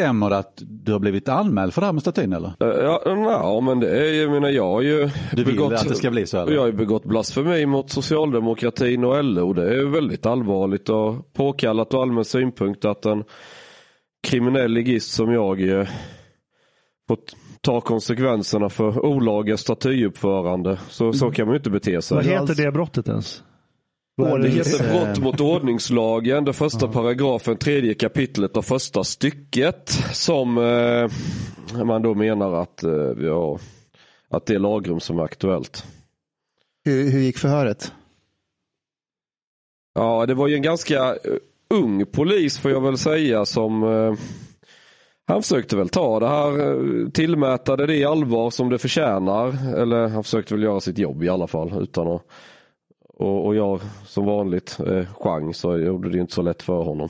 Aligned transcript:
Stämmer 0.00 0.30
det 0.30 0.38
att 0.38 0.62
du 0.62 0.92
har 0.92 0.98
blivit 0.98 1.28
anmäld 1.28 1.74
för 1.74 1.80
det 1.80 1.86
här 1.86 1.92
med 1.92 2.02
statyn 2.02 2.32
eller? 2.32 2.52
Ja, 2.58 3.02
ja 3.06 3.60
men 3.60 3.80
det 3.80 3.90
är, 3.90 4.22
jag 4.22 4.30
menar 4.30 4.48
jag 4.48 4.66
har 4.66 4.82
ju 4.82 5.10
Du 5.32 5.44
vill 5.44 5.54
begått, 5.56 5.72
att 5.72 5.88
det 5.88 5.94
ska 5.94 6.10
bli 6.10 6.26
så 6.26 6.38
eller? 6.38 6.52
jag 6.52 6.60
har 6.60 6.66
ju 6.66 6.72
begått 6.72 7.04
blasfemi 7.04 7.66
mot 7.66 7.90
socialdemokratin 7.90 9.04
och 9.04 9.24
LO. 9.24 9.52
Det 9.52 9.74
är 9.74 9.84
väldigt 9.84 10.26
allvarligt 10.26 10.88
och 10.88 11.32
påkallat 11.32 11.94
och 11.94 12.02
allmän 12.02 12.24
synpunkt 12.24 12.84
att 12.84 13.06
en 13.06 13.24
kriminell 14.22 14.72
ligist 14.72 15.12
som 15.12 15.32
jag 15.32 15.68
eh, 15.68 15.88
fått 17.08 17.36
ta 17.60 17.80
konsekvenserna 17.80 18.68
för 18.68 19.06
olaga 19.06 19.56
statyuppförande. 19.56 20.78
Så, 20.88 21.12
så 21.12 21.30
kan 21.30 21.46
man 21.46 21.54
ju 21.54 21.58
inte 21.58 21.70
bete 21.70 22.02
sig. 22.02 22.14
Vad 22.14 22.26
heter 22.26 22.54
det 22.64 22.72
brottet 22.72 23.08
ens? 23.08 23.42
Det 24.24 24.42
det? 24.42 24.48
heter 24.48 24.92
brott 24.92 25.18
mot 25.18 25.40
ordningslagen, 25.40 26.44
den 26.44 26.54
första 26.54 26.88
paragrafen, 26.88 27.56
tredje 27.56 27.94
kapitlet 27.94 28.56
och 28.56 28.64
första 28.64 29.04
stycket. 29.04 29.90
Som 30.12 30.58
eh, 30.58 31.84
man 31.84 32.02
då 32.02 32.14
menar 32.14 32.62
att, 32.62 32.82
eh, 32.82 33.12
ja, 33.20 33.58
att 34.30 34.46
det 34.46 34.54
är 34.54 34.58
lagrum 34.58 35.00
som 35.00 35.18
är 35.18 35.22
aktuellt. 35.22 35.84
Hur, 36.84 37.10
hur 37.10 37.20
gick 37.20 37.38
förhöret? 37.38 37.92
Ja, 39.94 40.26
det 40.26 40.34
var 40.34 40.48
ju 40.48 40.54
en 40.54 40.62
ganska 40.62 40.98
eh, 40.98 41.36
ung 41.74 42.06
polis 42.06 42.58
får 42.58 42.70
jag 42.70 42.80
väl 42.80 42.98
säga 42.98 43.44
som 43.44 43.82
eh, 43.82 44.14
han 45.26 45.42
försökte 45.42 45.76
väl 45.76 45.88
ta 45.88 46.20
det 46.20 46.28
här, 46.28 46.58
eh, 46.58 47.08
tillmäta 47.08 47.76
det 47.76 47.96
i 47.96 48.04
allvar 48.04 48.50
som 48.50 48.70
det 48.70 48.78
förtjänar. 48.78 49.76
Eller 49.76 50.08
han 50.08 50.24
försökte 50.24 50.54
väl 50.54 50.62
göra 50.62 50.80
sitt 50.80 50.98
jobb 50.98 51.22
i 51.22 51.28
alla 51.28 51.46
fall 51.46 51.82
utan 51.82 52.08
att 52.08 52.22
och, 53.20 53.46
och 53.46 53.54
jag 53.54 53.80
som 54.06 54.26
vanligt 54.26 54.80
eh, 54.86 55.06
chans 55.14 55.58
så 55.58 55.78
gjorde 55.78 56.10
det 56.10 56.18
inte 56.18 56.34
så 56.34 56.42
lätt 56.42 56.62
för 56.62 56.82
honom. 56.82 57.08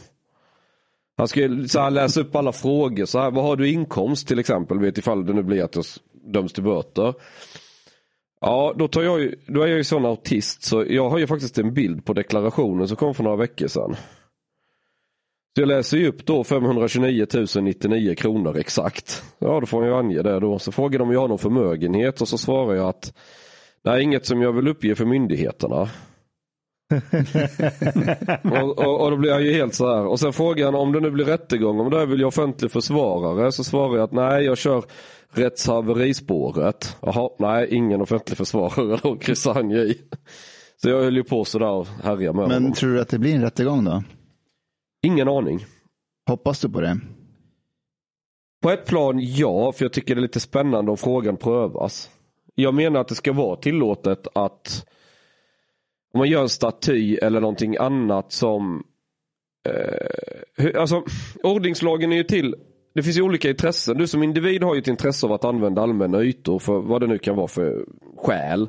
Han 1.16 1.28
skulle 1.28 1.68
så 1.68 1.80
här, 1.80 1.90
läsa 1.90 2.20
upp 2.20 2.36
alla 2.36 2.52
frågor. 2.52 3.04
Så 3.04 3.18
här, 3.18 3.30
vad 3.30 3.44
har 3.44 3.56
du 3.56 3.68
i 3.68 3.72
inkomst 3.72 4.28
till 4.28 4.38
exempel? 4.38 4.78
Vet 4.78 4.98
ifall 4.98 5.26
det 5.26 5.32
nu 5.32 5.42
blir 5.42 5.64
att 5.64 5.76
jag 5.76 5.84
döms 6.12 6.52
till 6.52 6.62
böter. 6.62 7.14
Ja, 8.40 8.74
då, 8.76 8.88
tar 8.88 9.02
jag 9.02 9.20
ju, 9.20 9.36
då 9.46 9.62
är 9.62 9.66
jag 9.66 9.76
ju 9.76 9.84
sån 9.84 10.04
autist 10.04 10.62
så 10.62 10.84
jag 10.88 11.10
har 11.10 11.18
ju 11.18 11.26
faktiskt 11.26 11.58
en 11.58 11.74
bild 11.74 12.04
på 12.04 12.12
deklarationen 12.12 12.88
som 12.88 12.96
kom 12.96 13.14
för 13.14 13.24
några 13.24 13.36
veckor 13.36 13.66
sedan. 13.66 13.96
Så 15.54 15.60
jag 15.62 15.68
läser 15.68 15.96
ju 15.96 16.08
upp 16.08 16.26
då 16.26 16.44
529 16.44 17.26
099 17.60 18.14
kronor 18.14 18.56
exakt. 18.56 19.24
Ja, 19.38 19.60
då 19.60 19.66
får 19.66 19.86
jag 19.86 19.98
ange 19.98 20.22
det 20.22 20.40
då. 20.40 20.58
Så 20.58 20.72
frågar 20.72 20.98
de 20.98 21.08
om 21.08 21.12
jag 21.12 21.20
har 21.20 21.28
någon 21.28 21.38
förmögenhet 21.38 22.20
och 22.20 22.28
så 22.28 22.38
svarar 22.38 22.74
jag 22.74 22.88
att 22.88 23.12
Nej, 23.84 24.02
inget 24.02 24.26
som 24.26 24.42
jag 24.42 24.52
vill 24.52 24.68
uppge 24.68 24.94
för 24.94 25.04
myndigheterna. 25.04 25.88
och, 28.62 28.78
och, 28.78 29.00
och 29.00 29.10
då 29.10 29.16
blir 29.16 29.30
jag 29.30 29.42
ju 29.42 29.52
helt 29.52 29.74
så 29.74 29.96
här. 29.96 30.06
Och 30.06 30.20
sen 30.20 30.32
frågar 30.32 30.64
han 30.64 30.74
om 30.74 30.92
det 30.92 31.00
nu 31.00 31.10
blir 31.10 31.24
rättegång, 31.24 31.80
om 31.80 31.90
det 31.90 31.98
här 31.98 32.06
vill 32.06 32.20
jag 32.20 32.28
offentlig 32.28 32.70
försvarare. 32.70 33.52
Så 33.52 33.64
svarar 33.64 33.96
jag 33.96 34.04
att 34.04 34.12
nej, 34.12 34.44
jag 34.44 34.58
kör 34.58 34.84
rättshaverispåret. 35.32 36.96
Jaha, 37.02 37.30
nej, 37.38 37.68
ingen 37.70 38.00
offentlig 38.00 38.38
försvarare 38.38 38.98
då, 39.02 39.16
kryssar 39.16 39.74
i. 39.74 39.98
Så 40.76 40.88
jag 40.88 41.02
höll 41.02 41.16
ju 41.16 41.24
på 41.24 41.44
sådär 41.44 41.70
och 41.70 41.86
härja 41.86 42.32
med 42.32 42.48
Men 42.48 42.62
honom. 42.62 42.72
tror 42.72 42.94
du 42.94 43.00
att 43.00 43.08
det 43.08 43.18
blir 43.18 43.34
en 43.34 43.42
rättegång 43.42 43.84
då? 43.84 44.02
Ingen 45.02 45.28
aning. 45.28 45.64
Hoppas 46.28 46.60
du 46.60 46.68
på 46.68 46.80
det? 46.80 47.00
På 48.62 48.70
ett 48.70 48.86
plan 48.86 49.18
ja, 49.20 49.72
för 49.72 49.84
jag 49.84 49.92
tycker 49.92 50.14
det 50.14 50.18
är 50.18 50.22
lite 50.22 50.40
spännande 50.40 50.90
om 50.90 50.96
frågan 50.96 51.36
prövas. 51.36 52.10
Jag 52.54 52.74
menar 52.74 53.00
att 53.00 53.08
det 53.08 53.14
ska 53.14 53.32
vara 53.32 53.56
tillåtet 53.56 54.26
att 54.34 54.86
om 56.12 56.18
man 56.18 56.28
gör 56.28 56.42
en 56.42 56.48
staty 56.48 57.16
eller 57.16 57.40
någonting 57.40 57.76
annat 57.76 58.32
som 58.32 58.84
eh, 59.68 60.06
hur- 60.56 60.76
alltså 60.76 61.02
ordningslagen 61.42 62.12
är 62.12 62.16
ju 62.16 62.24
till 62.24 62.54
det 62.94 63.02
finns 63.02 63.18
ju 63.18 63.22
olika 63.22 63.50
intressen. 63.50 63.98
Du 63.98 64.06
som 64.06 64.22
individ 64.22 64.62
har 64.62 64.74
ju 64.74 64.80
ett 64.80 64.88
intresse 64.88 65.26
av 65.26 65.32
att 65.32 65.44
använda 65.44 65.82
allmänna 65.82 66.22
ytor 66.22 66.58
för 66.58 66.80
vad 66.80 67.00
det 67.00 67.06
nu 67.06 67.18
kan 67.18 67.36
vara 67.36 67.48
för 67.48 67.84
skäl. 68.16 68.68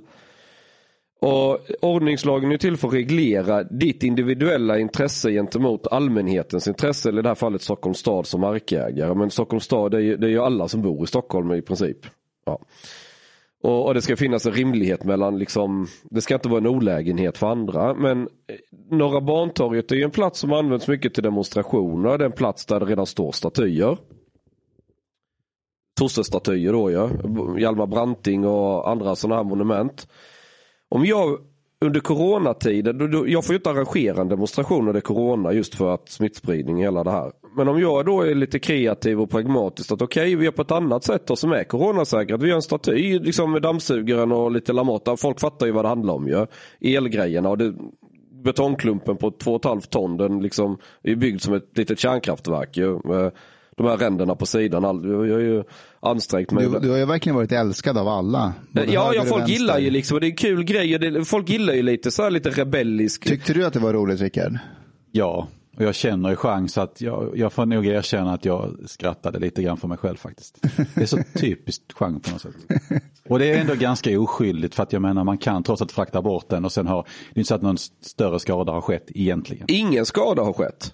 Och 1.22 1.59
Ordningslagen 1.81 2.50
är 2.50 2.52
ju 2.52 2.58
till 2.58 2.78
för 2.78 2.88
att 2.88 2.94
reglera 2.94 3.64
ditt 3.64 4.03
individuella 4.03 4.80
intresse 4.80 5.31
gentemot 5.31 5.88
allmänhetens 5.88 6.68
intresse, 6.68 7.09
eller 7.09 7.20
i 7.20 7.22
det 7.22 7.30
här 7.30 7.36
fallet 7.36 7.62
Stockholms 7.62 7.97
stad 7.97 8.28
som 8.28 8.41
markägare. 8.41 9.14
Men 9.16 9.31
Stockholms 9.31 9.64
stad 9.64 9.91
det 9.91 9.97
är 9.97 10.02
ju, 10.02 10.18
det 10.18 10.28
är 10.28 10.31
ju 10.31 10.40
alla 10.40 10.68
som 10.68 10.81
bor 10.81 11.03
i 11.03 11.08
Stockholm 11.08 11.52
i 11.52 11.62
princip. 11.62 11.97
Ja. 12.46 12.59
Och, 13.64 13.86
och 13.86 13.94
det 13.94 14.02
ska 14.02 14.16
finnas 14.16 14.46
en 14.46 14.52
rimlighet 14.52 15.04
mellan, 15.04 15.40
liksom, 15.40 15.88
det 16.04 16.22
ska 16.22 16.34
inte 16.34 16.50
vara 16.50 16.60
en 16.60 16.68
olägenhet 16.68 17.38
för 17.38 17.48
andra. 17.48 17.94
Men 17.94 18.22
eh, 18.22 18.28
Norra 18.90 19.22
Bantorget 19.22 19.92
är 19.92 19.96
ju 19.96 20.04
en 20.04 20.12
plats 20.12 20.40
som 20.40 20.54
används 20.54 20.88
mycket 20.88 21.14
till 21.14 21.24
demonstrationer. 21.24 22.18
Det 22.18 22.24
är 22.24 22.30
en 22.30 22.32
plats 22.32 22.66
där 22.66 22.80
det 22.80 22.86
redan 22.86 23.06
står 23.06 23.32
statyer. 23.32 23.98
Tossestatyer 26.00 26.74
då 26.74 26.92
ja. 26.92 27.10
Hjalmar 27.60 27.88
Branting 27.88 28.46
och 28.46 28.90
andra 28.90 29.16
sådana 29.16 29.36
här 29.36 29.44
monument. 29.44 30.08
Om 30.90 31.06
jag 31.06 31.40
under 31.86 32.00
coronatiden, 32.00 32.97
då, 32.97 33.08
då, 33.08 33.28
jag 33.28 33.46
får 33.46 33.53
ju 33.53 33.58
inte 33.58 33.69
arrangera 33.69 34.22
en 34.22 34.28
demonstration 34.28 34.86
när 34.86 34.94
det 34.94 35.00
är 35.00 35.02
corona 35.02 35.53
just 35.53 35.75
för 35.75 35.94
att 35.94 36.09
smittspridning 36.09 36.75
och 36.75 36.81
hela 36.81 37.03
det 37.03 37.12
här. 37.12 37.31
Men 37.58 37.68
om 37.68 37.80
jag 37.80 38.06
då 38.06 38.22
är 38.22 38.36
lite 38.36 38.59
kreativ 38.59 39.22
och 39.22 39.30
pragmatisk 39.30 39.91
att 39.91 40.02
okej, 40.02 40.36
vi 40.36 40.46
gör 40.46 40.52
på 40.52 40.62
ett 40.62 40.72
annat 40.72 41.03
sätt 41.03 41.28
då, 41.28 41.36
som 41.36 41.52
är 41.52 41.64
coronasäkert. 41.64 42.41
Vi 42.41 42.47
gör 42.47 42.56
en 42.56 42.62
staty 42.62 43.20
liksom 43.20 43.52
med 43.52 43.62
dammsugaren 43.62 44.31
och 44.31 44.52
lite 44.52 44.74
Lamotta. 44.74 45.18
Folk 45.18 45.40
fattar 45.40 45.66
ju 45.66 45.72
vad 45.72 45.86
det 45.86 45.90
handlar 45.90 46.14
om 46.14 46.28
ju. 46.28 46.46
Elgrejerna 46.97 47.50
och 47.50 47.58
det, 47.58 47.74
betongklumpen 48.44 49.18
på 49.18 49.30
2,5 49.30 49.90
ton, 49.90 50.18
den 50.18 50.41
liksom 50.41 50.78
är 51.03 51.16
byggd 51.16 51.41
som 51.41 51.53
ett 51.53 51.78
litet 51.78 52.00
kärnkraftverk 52.00 52.78
ju. 52.78 52.96
Eh, 52.96 53.31
de 53.81 53.90
här 53.90 53.97
ränderna 53.97 54.36
på 54.36 54.46
sidan. 54.46 54.84
Jag 54.84 55.18
har 55.18 55.40
ju 55.40 55.64
ansträngt 56.00 56.52
mig. 56.52 56.69
Du, 56.69 56.80
du 56.80 56.90
har 56.90 56.97
ju 56.97 57.06
verkligen 57.06 57.36
varit 57.36 57.52
älskad 57.52 57.97
av 57.97 58.08
alla. 58.08 58.53
både 58.72 58.94
Ja, 58.94 59.14
ja 59.16 59.24
folk 59.24 59.40
vänster. 59.42 59.53
gillar 59.53 59.80
ju 59.80 59.90
liksom, 59.90 60.19
det 60.19 60.25
är 60.25 60.30
en 60.30 60.36
kul 60.36 60.64
grej. 60.64 60.96
Och 60.96 61.02
det, 61.02 61.25
folk 61.25 61.50
gillar 61.50 61.74
ju 61.74 61.81
lite 61.81 62.12
så 62.12 62.24
här 62.24 62.31
lite 62.31 62.50
rebellisk. 62.50 63.25
Tyckte 63.28 63.53
du 63.53 63.66
att 63.66 63.74
det 63.74 63.80
var 63.80 63.94
roligt, 63.94 64.22
Rickard? 64.22 64.58
Ja, 65.12 65.47
och 65.78 65.84
jag 65.84 65.96
känner 65.96 66.30
ju 66.30 66.36
chans 66.36 66.78
att 66.78 67.02
jag, 67.02 67.31
jag 67.36 67.53
får 67.53 67.66
nog 67.66 67.86
erkänna 67.88 68.34
att 68.34 68.46
jag 68.46 68.78
skrattade 68.86 69.40
lite 69.40 69.64
grann 69.64 69.78
för 69.78 69.88
mig 69.88 69.97
själv 69.97 70.16
faktiskt. 70.18 70.62
Det 70.96 71.02
är 71.02 71.06
så 71.06 71.18
typiskt 71.40 71.94
genre 71.94 72.20
på 72.20 72.31
något 72.31 72.41
sätt. 72.41 72.56
Och 73.30 73.40
det 73.40 73.52
är 73.53 73.62
ändå 73.62 73.75
ganska 73.75 74.20
oskyldigt 74.20 74.75
för 74.75 74.84
att 74.84 74.94
jag 74.94 75.02
menar 75.02 75.24
man 75.24 75.38
kan 75.38 75.64
trots 75.64 75.81
allt 75.81 75.91
frakta 75.91 76.22
bort 76.22 76.50
den 76.50 76.66
och 76.66 76.72
sen 76.72 76.88
har, 76.88 77.03
det 77.34 77.38
är 77.38 77.40
inte 77.40 77.47
så 77.47 77.56
att 77.56 77.62
någon 77.62 77.78
större 78.02 78.40
skada 78.40 78.72
har 78.72 78.81
skett 78.81 79.06
egentligen. 79.08 79.66
Ingen 79.68 80.06
skada 80.06 80.41
har 80.41 80.53
skett. 80.53 80.94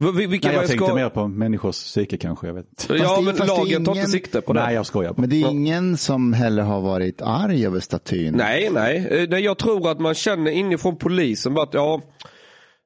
Vilka 0.00 0.48
Nej, 0.48 0.56
jag 0.56 0.66
tänkte 0.66 0.86
ska... 0.86 0.94
mer 0.94 1.08
på 1.08 1.28
människors 1.28 1.76
psyke 1.76 2.16
kanske, 2.16 2.46
jag 2.46 2.54
vet. 2.54 2.86
Ja, 2.88 3.20
men 3.20 3.36
lagen 3.36 3.46
tar 3.48 3.66
ingen- 3.66 3.86
inte 3.98 4.10
sikte 4.10 4.40
på 4.40 4.52
det. 4.52 4.60
Nej, 4.64 4.74
jag 4.74 4.86
skojar 4.86 5.10
bara. 5.12 5.20
Men 5.20 5.30
det 5.30 5.42
är 5.42 5.50
ingen 5.50 5.96
som 5.96 6.32
heller 6.32 6.62
har 6.62 6.80
varit 6.80 7.22
arg 7.22 7.66
över 7.66 7.80
statyn. 7.80 8.34
Nej, 8.36 8.70
nej. 8.72 9.06
Eh, 9.10 9.28
nej. 9.28 9.42
Jag 9.44 9.58
tror 9.58 9.90
att 9.90 10.00
man 10.00 10.14
känner 10.14 10.50
inifrån 10.50 10.96
polisen 10.96 11.58
att 11.58 11.74
ja, 11.74 12.00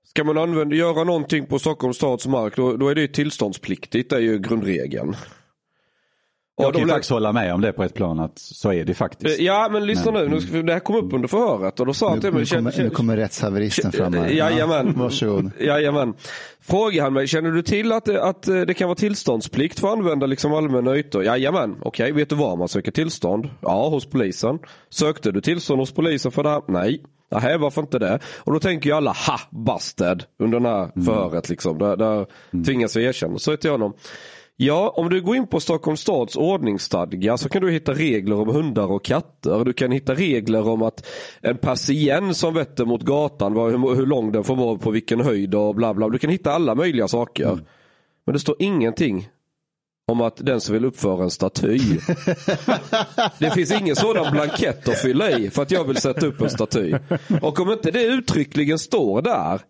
ska 0.08 0.24
man 0.24 0.38
använda, 0.38 0.76
göra 0.76 1.04
någonting 1.04 1.46
på 1.46 1.58
Stockholms 1.58 1.96
stads 1.96 2.26
mark 2.26 2.56
då, 2.56 2.76
då 2.76 2.88
är 2.88 2.94
det 2.94 3.00
ju 3.00 3.08
tillståndspliktigt. 3.08 4.10
Det 4.10 4.16
är 4.16 4.20
ju 4.20 4.38
grundregeln. 4.38 5.16
Och 6.56 6.64
Jag 6.64 6.72
kan 6.72 6.72
de 6.72 6.80
ju 6.80 6.86
lä- 6.86 6.92
faktiskt 6.92 7.10
hålla 7.10 7.32
med 7.32 7.54
om 7.54 7.60
det 7.60 7.72
på 7.72 7.82
ett 7.84 7.94
plan 7.94 8.20
att 8.20 8.38
så 8.38 8.72
är 8.72 8.84
det 8.84 8.94
faktiskt. 8.94 9.40
Ja, 9.40 9.68
men 9.72 9.86
lyssna 9.86 10.10
nu. 10.10 10.28
nu. 10.28 10.40
ska- 10.40 10.56
Det 10.62 10.72
här 10.72 10.80
kom 10.80 10.96
upp 10.96 11.12
under 11.12 11.28
förhöret 11.28 11.80
och 11.80 11.86
då 11.86 11.94
sa 11.94 12.10
han 12.10 12.20
till 12.20 12.30
nu, 12.32 12.36
mig. 12.38 12.46
kommer, 12.46 12.74
nu 12.78 12.90
kommer 12.90 13.16
rättshaveristen 13.16 13.92
fram 13.92 14.14
här. 14.14 14.28
Jajamän. 14.28 14.92
Varsågod. 14.96 15.50
Jajamän. 15.60 16.14
Frågar 16.60 17.02
han 17.02 17.12
mig, 17.12 17.26
känner 17.26 17.50
du 17.50 17.62
till 17.62 17.92
att, 17.92 18.04
det- 18.04 18.22
att 18.22 18.48
eh, 18.48 18.60
det 18.60 18.74
kan 18.74 18.88
vara 18.88 18.96
tillståndsplikt 18.96 19.80
för 19.80 19.88
att 19.88 19.98
använda 19.98 20.26
liksom 20.26 20.52
allmänna 20.54 20.96
ytor? 20.96 21.24
Jajamän, 21.24 21.76
okej, 21.82 22.12
vet 22.12 22.28
du 22.28 22.34
var 22.34 22.56
man 22.56 22.68
söker 22.68 22.90
tillstånd? 22.92 23.48
Ja, 23.60 23.88
hos 23.88 24.06
polisen. 24.06 24.58
Sökte 24.90 25.30
du 25.32 25.40
tillstånd 25.40 25.80
hos 25.80 25.92
polisen 25.92 26.32
för 26.32 26.42
det 26.42 26.48
här? 26.50 26.62
Nej. 26.68 27.02
Nej, 27.42 27.58
varför 27.58 27.80
inte 27.82 27.98
det? 27.98 28.18
Och 28.38 28.52
då 28.52 28.60
tänker 28.60 28.90
ju 28.90 28.96
alla, 28.96 29.10
ha, 29.12 29.40
busted, 29.50 30.24
under 30.38 30.60
det 30.60 30.68
här 30.68 31.04
förhöret 31.04 31.48
liksom. 31.48 31.78
Där, 31.78 31.96
där 31.96 32.26
tvingas 32.64 32.96
jag 32.96 33.04
erkänna. 33.04 33.38
Så 33.38 33.50
heter 33.50 33.68
jag 33.68 33.74
honom. 33.74 33.92
Ja, 34.56 34.94
om 34.96 35.08
du 35.08 35.20
går 35.22 35.36
in 35.36 35.46
på 35.46 35.60
Stockholms 35.60 36.00
stads 36.00 36.36
ordningsstadga 36.36 37.36
så 37.36 37.48
kan 37.48 37.62
du 37.62 37.70
hitta 37.70 37.94
regler 37.94 38.36
om 38.36 38.48
hundar 38.48 38.92
och 38.92 39.04
katter. 39.04 39.64
Du 39.64 39.72
kan 39.72 39.92
hitta 39.92 40.14
regler 40.14 40.68
om 40.68 40.82
att 40.82 41.06
en 41.40 41.58
patient 41.58 42.36
som 42.36 42.54
vetter 42.54 42.84
mot 42.84 43.02
gatan, 43.02 43.52
hur, 43.52 43.94
hur 43.94 44.06
lång 44.06 44.32
den 44.32 44.44
får 44.44 44.56
vara, 44.56 44.78
på 44.78 44.90
vilken 44.90 45.20
höjd 45.20 45.54
och 45.54 45.74
bla 45.74 45.94
bla. 45.94 46.08
Du 46.08 46.18
kan 46.18 46.30
hitta 46.30 46.52
alla 46.52 46.74
möjliga 46.74 47.08
saker. 47.08 47.58
Men 48.26 48.32
det 48.32 48.38
står 48.38 48.56
ingenting 48.58 49.28
om 50.12 50.20
att 50.20 50.36
den 50.36 50.60
som 50.60 50.72
vill 50.72 50.84
uppföra 50.84 51.22
en 51.22 51.30
staty. 51.30 51.78
det 53.38 53.50
finns 53.50 53.72
ingen 53.72 53.96
sådan 53.96 54.32
blankett 54.32 54.88
att 54.88 54.98
fylla 54.98 55.30
i 55.30 55.50
för 55.50 55.62
att 55.62 55.70
jag 55.70 55.84
vill 55.84 55.96
sätta 55.96 56.26
upp 56.26 56.40
en 56.40 56.50
staty. 56.50 56.94
Och 57.42 57.60
om 57.60 57.70
inte 57.70 57.90
det 57.90 58.02
uttryckligen 58.02 58.78
står 58.78 59.22
där 59.22 59.60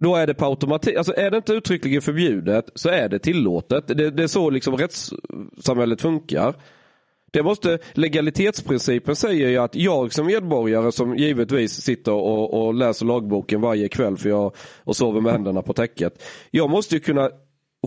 då 0.00 0.16
är 0.16 0.26
det 0.26 0.34
på 0.34 0.44
automatik, 0.44 0.96
alltså 0.96 1.14
är 1.16 1.30
det 1.30 1.36
inte 1.36 1.52
uttryckligen 1.52 2.02
förbjudet 2.02 2.70
så 2.74 2.88
är 2.88 3.08
det 3.08 3.18
tillåtet. 3.18 3.86
Det, 3.86 4.10
det 4.10 4.22
är 4.22 4.26
så 4.26 4.50
liksom 4.50 4.76
rättssamhället 4.76 6.00
funkar. 6.00 6.54
Det 7.32 7.42
måste, 7.42 7.78
legalitetsprincipen 7.92 9.16
säger 9.16 9.48
ju 9.48 9.58
att 9.58 9.74
jag 9.74 10.12
som 10.12 10.26
medborgare 10.26 10.92
som 10.92 11.16
givetvis 11.16 11.72
sitter 11.72 12.12
och, 12.12 12.66
och 12.66 12.74
läser 12.74 13.06
lagboken 13.06 13.60
varje 13.60 13.88
kväll 13.88 14.16
för 14.16 14.28
jag 14.28 14.54
och 14.84 14.96
sover 14.96 15.20
med 15.20 15.32
händerna 15.32 15.62
på 15.62 15.72
täcket. 15.72 16.22
Jag 16.50 16.70
måste 16.70 16.94
ju 16.94 17.00
kunna 17.00 17.30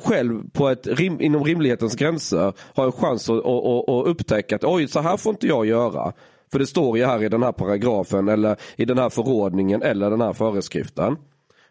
själv 0.01 0.49
på 0.49 0.67
ett 0.69 0.87
rim, 0.87 1.21
inom 1.21 1.43
rimlighetens 1.43 1.95
gränser 1.95 2.53
ha 2.75 2.85
en 2.85 2.91
chans 2.91 3.29
att, 3.29 3.45
att, 3.45 3.65
att, 3.65 3.89
att 3.89 4.07
upptäcka 4.07 4.55
att 4.55 4.63
oj, 4.63 4.87
så 4.87 4.99
här 4.99 5.17
får 5.17 5.29
inte 5.29 5.47
jag 5.47 5.65
göra. 5.65 6.13
För 6.51 6.59
det 6.59 6.67
står 6.67 6.97
ju 6.97 7.05
här 7.05 7.23
i 7.23 7.29
den 7.29 7.43
här 7.43 7.51
paragrafen 7.51 8.27
eller 8.27 8.55
i 8.75 8.85
den 8.85 8.97
här 8.97 9.09
förordningen 9.09 9.81
eller 9.81 10.09
den 10.09 10.21
här 10.21 10.33
föreskriften. 10.33 11.17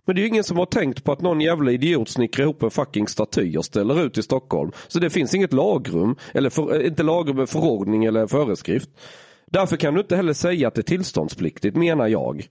Men 0.07 0.17
det 0.17 0.21
är 0.21 0.23
ju 0.23 0.29
ingen 0.29 0.45
som 0.45 0.57
har 0.57 0.67
tänkt 0.67 1.05
på 1.05 1.13
att 1.13 1.21
någon 1.21 1.41
jävla 1.41 1.71
idiot 1.71 2.09
snickrar 2.09 2.45
ihop 2.45 2.63
en 2.63 2.71
fucking 2.71 3.09
staty 3.09 3.57
och 3.57 3.65
ställer 3.65 4.05
ut 4.05 4.19
i 4.19 4.23
Stockholm. 4.23 4.73
Så 4.89 4.99
det 4.99 5.11
finns 5.11 5.35
inget 5.35 5.53
lagrum, 5.53 6.17
eller 6.35 6.51
för, 6.51 6.81
eh, 6.81 6.87
inte 6.87 7.03
lagrum 7.03 7.37
med 7.37 7.49
förordning 7.49 8.05
eller 8.05 8.27
föreskrift. 8.27 8.91
Därför 9.47 9.77
kan 9.77 9.95
du 9.95 10.01
inte 10.01 10.17
heller 10.17 10.33
säga 10.33 10.69
att 10.69 10.75
det 10.75 10.81
är 10.81 10.83
tillståndspliktigt 10.83 11.77
menar 11.77 12.09
jag. 12.09 12.49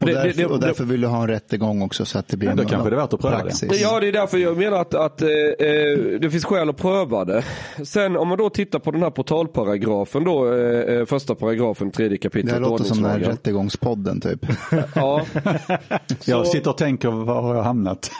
Och, 0.00 0.06
Det- 0.06 0.12
därför, 0.12 0.28
det- 0.28 0.34
det- 0.42 0.46
och 0.46 0.60
därför 0.60 0.84
vill 0.84 1.00
du 1.00 1.06
ha 1.06 1.22
en 1.22 1.28
rättegång 1.28 1.82
också 1.82 2.04
så 2.04 2.18
att 2.18 2.28
det 2.28 2.36
blir 2.36 2.48
en 2.48 2.56
kanske 2.56 2.90
det 2.90 2.96
är 2.96 3.00
värt 3.00 3.12
att 3.12 3.20
pröva 3.20 3.36
det. 3.36 3.42
praxis. 3.42 3.80
Ja, 3.82 4.00
det 4.00 4.08
är 4.08 4.12
därför 4.12 4.38
jag 4.38 4.56
menar 4.56 4.80
att, 4.80 4.94
att 4.94 5.22
eh, 5.22 5.28
eh, 5.28 5.98
det 6.20 6.30
finns 6.30 6.44
skäl 6.44 6.68
att 6.68 6.76
pröva 6.76 7.24
det. 7.24 7.42
Sen 7.84 8.16
om 8.16 8.28
man 8.28 8.38
då 8.38 8.50
tittar 8.50 8.78
på 8.78 8.90
den 8.90 9.02
här 9.02 9.10
portalparagrafen 9.10 10.24
då, 10.24 10.52
eh, 10.54 10.94
eh, 10.94 11.04
första 11.06 11.34
paragrafen, 11.34 11.90
tredje 11.90 12.10
Det 12.14 12.18
kapitlet 12.18 12.52
här 12.54 12.60
låter 12.60 12.84
som 12.84 13.02
den 13.02 13.10
här 13.10 13.18
rättegångspodden 13.18 14.20
typ. 14.20 14.46
Ja, 14.94 15.22
Jag 16.24 16.46
Så- 16.46 16.52
sitter 16.52 16.70
och 16.70 16.78
tänker, 16.78 17.08
var 17.10 17.42
har 17.42 17.54
jag 17.54 17.62
hamnat? 17.62 18.10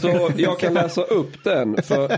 så 0.00 0.30
jag 0.36 0.58
kan 0.58 0.74
läsa 0.74 1.02
upp 1.02 1.44
den. 1.44 1.82
För 1.82 2.08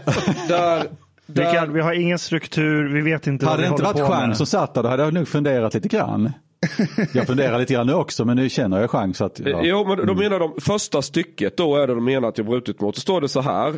där, 0.49 0.83
Vi, 1.27 1.35
där, 1.35 1.53
kan, 1.55 1.73
vi 1.73 1.81
har 1.81 1.93
ingen 1.93 2.19
struktur, 2.19 2.95
vi 2.95 3.01
vet 3.01 3.27
inte 3.27 3.45
vad 3.45 3.51
hade 3.53 3.63
vi 3.63 3.69
det 3.69 3.73
inte 3.73 3.85
håller 3.85 3.99
varit 4.01 4.09
på 4.09 4.15
Jean 4.15 4.29
med. 4.29 4.37
som 4.37 4.47
satt 4.47 4.75
där, 4.75 4.83
då 4.83 4.89
hade 4.89 5.03
jag 5.03 5.15
nog 5.15 5.29
funderat 5.29 5.75
lite 5.75 5.89
grann. 5.89 6.33
Jag 7.13 7.27
funderar 7.27 7.59
lite 7.59 7.75
grann 7.75 7.87
nu 7.87 7.95
också, 7.95 8.25
men 8.25 8.37
nu 8.37 8.49
känner 8.49 8.81
jag 8.81 8.91
Jean 8.93 9.15
så 9.15 9.25
att... 9.25 9.39
Ja. 9.39 9.61
Jo, 9.65 9.85
men 9.89 10.07
då 10.07 10.15
menar 10.15 10.39
de, 10.39 10.61
första 10.61 11.03
stycket 11.03 11.57
då 11.57 11.77
är 11.77 11.87
det 11.87 11.95
de 11.95 12.05
menar 12.05 12.29
att 12.29 12.39
jag 12.39 12.47
brutit 12.47 12.81
mot. 12.81 12.95
Då 12.95 13.01
står 13.01 13.21
det 13.21 13.29
så 13.29 13.41
här. 13.41 13.75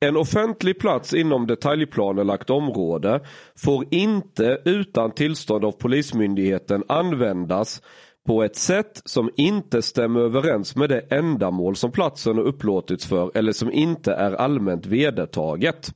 En 0.00 0.16
offentlig 0.16 0.78
plats 0.78 1.14
inom 1.14 1.46
detaljplanelagt 1.46 2.50
område 2.50 3.20
får 3.56 3.84
inte 3.90 4.58
utan 4.64 5.10
tillstånd 5.10 5.64
av 5.64 5.72
Polismyndigheten 5.72 6.84
användas 6.88 7.82
på 8.26 8.42
ett 8.42 8.56
sätt 8.56 9.02
som 9.04 9.30
inte 9.36 9.82
stämmer 9.82 10.20
överens 10.20 10.76
med 10.76 10.88
det 10.88 11.00
ändamål 11.00 11.76
som 11.76 11.92
platsen 11.92 12.36
har 12.36 12.44
upplåtits 12.44 13.06
för 13.06 13.30
eller 13.34 13.52
som 13.52 13.72
inte 13.72 14.12
är 14.12 14.32
allmänt 14.32 14.86
vedertaget. 14.86 15.90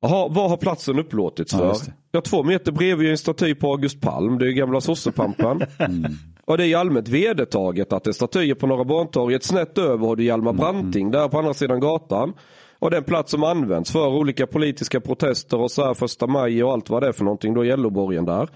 Jaha, 0.00 0.28
vad 0.28 0.50
har 0.50 0.56
platsen 0.56 0.98
upplåtits 0.98 1.52
Ja, 1.52 1.58
för? 1.58 1.86
det. 1.86 1.92
Ja, 2.12 2.20
två 2.20 2.42
meter 2.42 2.72
bredvid 2.72 3.06
är 3.06 3.10
en 3.10 3.18
staty 3.18 3.54
på 3.54 3.70
August 3.70 4.00
Palm. 4.00 4.38
Det 4.38 4.46
är 4.46 4.50
gamla 4.50 4.80
sossepampan. 4.80 5.62
Mm. 5.78 6.12
Och 6.44 6.58
det 6.58 6.66
är 6.66 6.76
allmänt 6.76 7.08
vedertaget 7.08 7.92
att 7.92 8.04
det 8.04 8.10
är 8.10 8.12
statyer 8.12 8.54
på 8.54 8.66
Norra 8.66 8.84
Bantorget. 8.84 9.42
Snett 9.44 9.78
över 9.78 10.06
har 10.06 10.16
du 10.16 10.24
Hjalmar 10.24 10.50
Mm. 10.50 10.60
Branting 10.60 11.10
där 11.10 11.28
på 11.28 11.38
andra 11.38 11.54
sidan 11.54 11.80
gatan. 11.80 12.32
Och 12.78 12.90
den 12.90 13.04
plats 13.04 13.30
som 13.30 13.42
används 13.44 13.92
för 13.92 14.06
olika 14.06 14.46
politiska 14.46 15.00
protester 15.00 15.60
och 15.60 15.70
så 15.70 15.84
här 15.84 15.94
första 15.94 16.26
maj 16.26 16.64
och 16.64 16.72
allt 16.72 16.90
vad 16.90 17.02
det 17.02 17.08
är 17.08 17.12
för 17.12 17.24
någonting. 17.24 17.54
Då 17.54 17.64
Gälloborgen 17.64 18.24
där. 18.24 18.48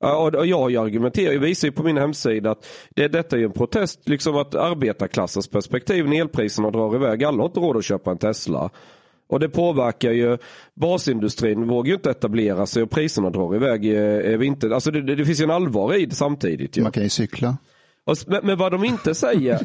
Ja, 0.00 0.30
och 0.38 0.46
jag 0.46 0.76
argumenterat, 0.76 1.34
jag 1.34 1.40
visar 1.40 1.68
ju 1.68 1.72
på 1.72 1.82
min 1.82 1.96
hemsida 1.96 2.50
att 2.50 2.66
det, 2.94 3.08
detta 3.08 3.36
är 3.38 3.44
en 3.44 3.52
protest, 3.52 4.08
liksom 4.08 4.36
att 4.36 4.54
arbetarklassens 4.54 5.48
perspektiv 5.48 6.08
när 6.08 6.20
elpriserna 6.20 6.70
drar 6.70 6.94
iväg. 6.94 7.24
Alla 7.24 7.38
har 7.38 7.46
inte 7.46 7.60
råd 7.60 7.76
att 7.76 7.84
köpa 7.84 8.10
en 8.10 8.18
Tesla. 8.18 8.70
Och 9.28 9.40
det 9.40 9.48
påverkar 9.48 10.10
ju 10.10 10.38
basindustrin, 10.74 11.68
vågar 11.68 11.88
ju 11.88 11.94
inte 11.94 12.10
etablera 12.10 12.66
sig 12.66 12.82
och 12.82 12.90
priserna 12.90 13.30
drar 13.30 13.54
iväg. 13.54 13.84
eh, 13.84 14.32
eh, 14.32 14.38
Vinter. 14.38 14.70
Alltså 14.70 14.90
det, 14.90 15.02
det, 15.02 15.14
det 15.14 15.24
finns 15.24 15.40
ju 15.40 15.44
en 15.44 15.50
allvar 15.50 15.94
i 15.94 16.06
det 16.06 16.14
samtidigt. 16.14 16.76
Ju. 16.76 16.82
Man 16.82 16.92
kan 16.92 17.02
ju 17.02 17.08
cykla. 17.08 17.56
Och, 18.04 18.16
men 18.42 18.58
vad 18.58 18.72
de 18.72 18.84
inte 18.84 19.14
säger, 19.14 19.60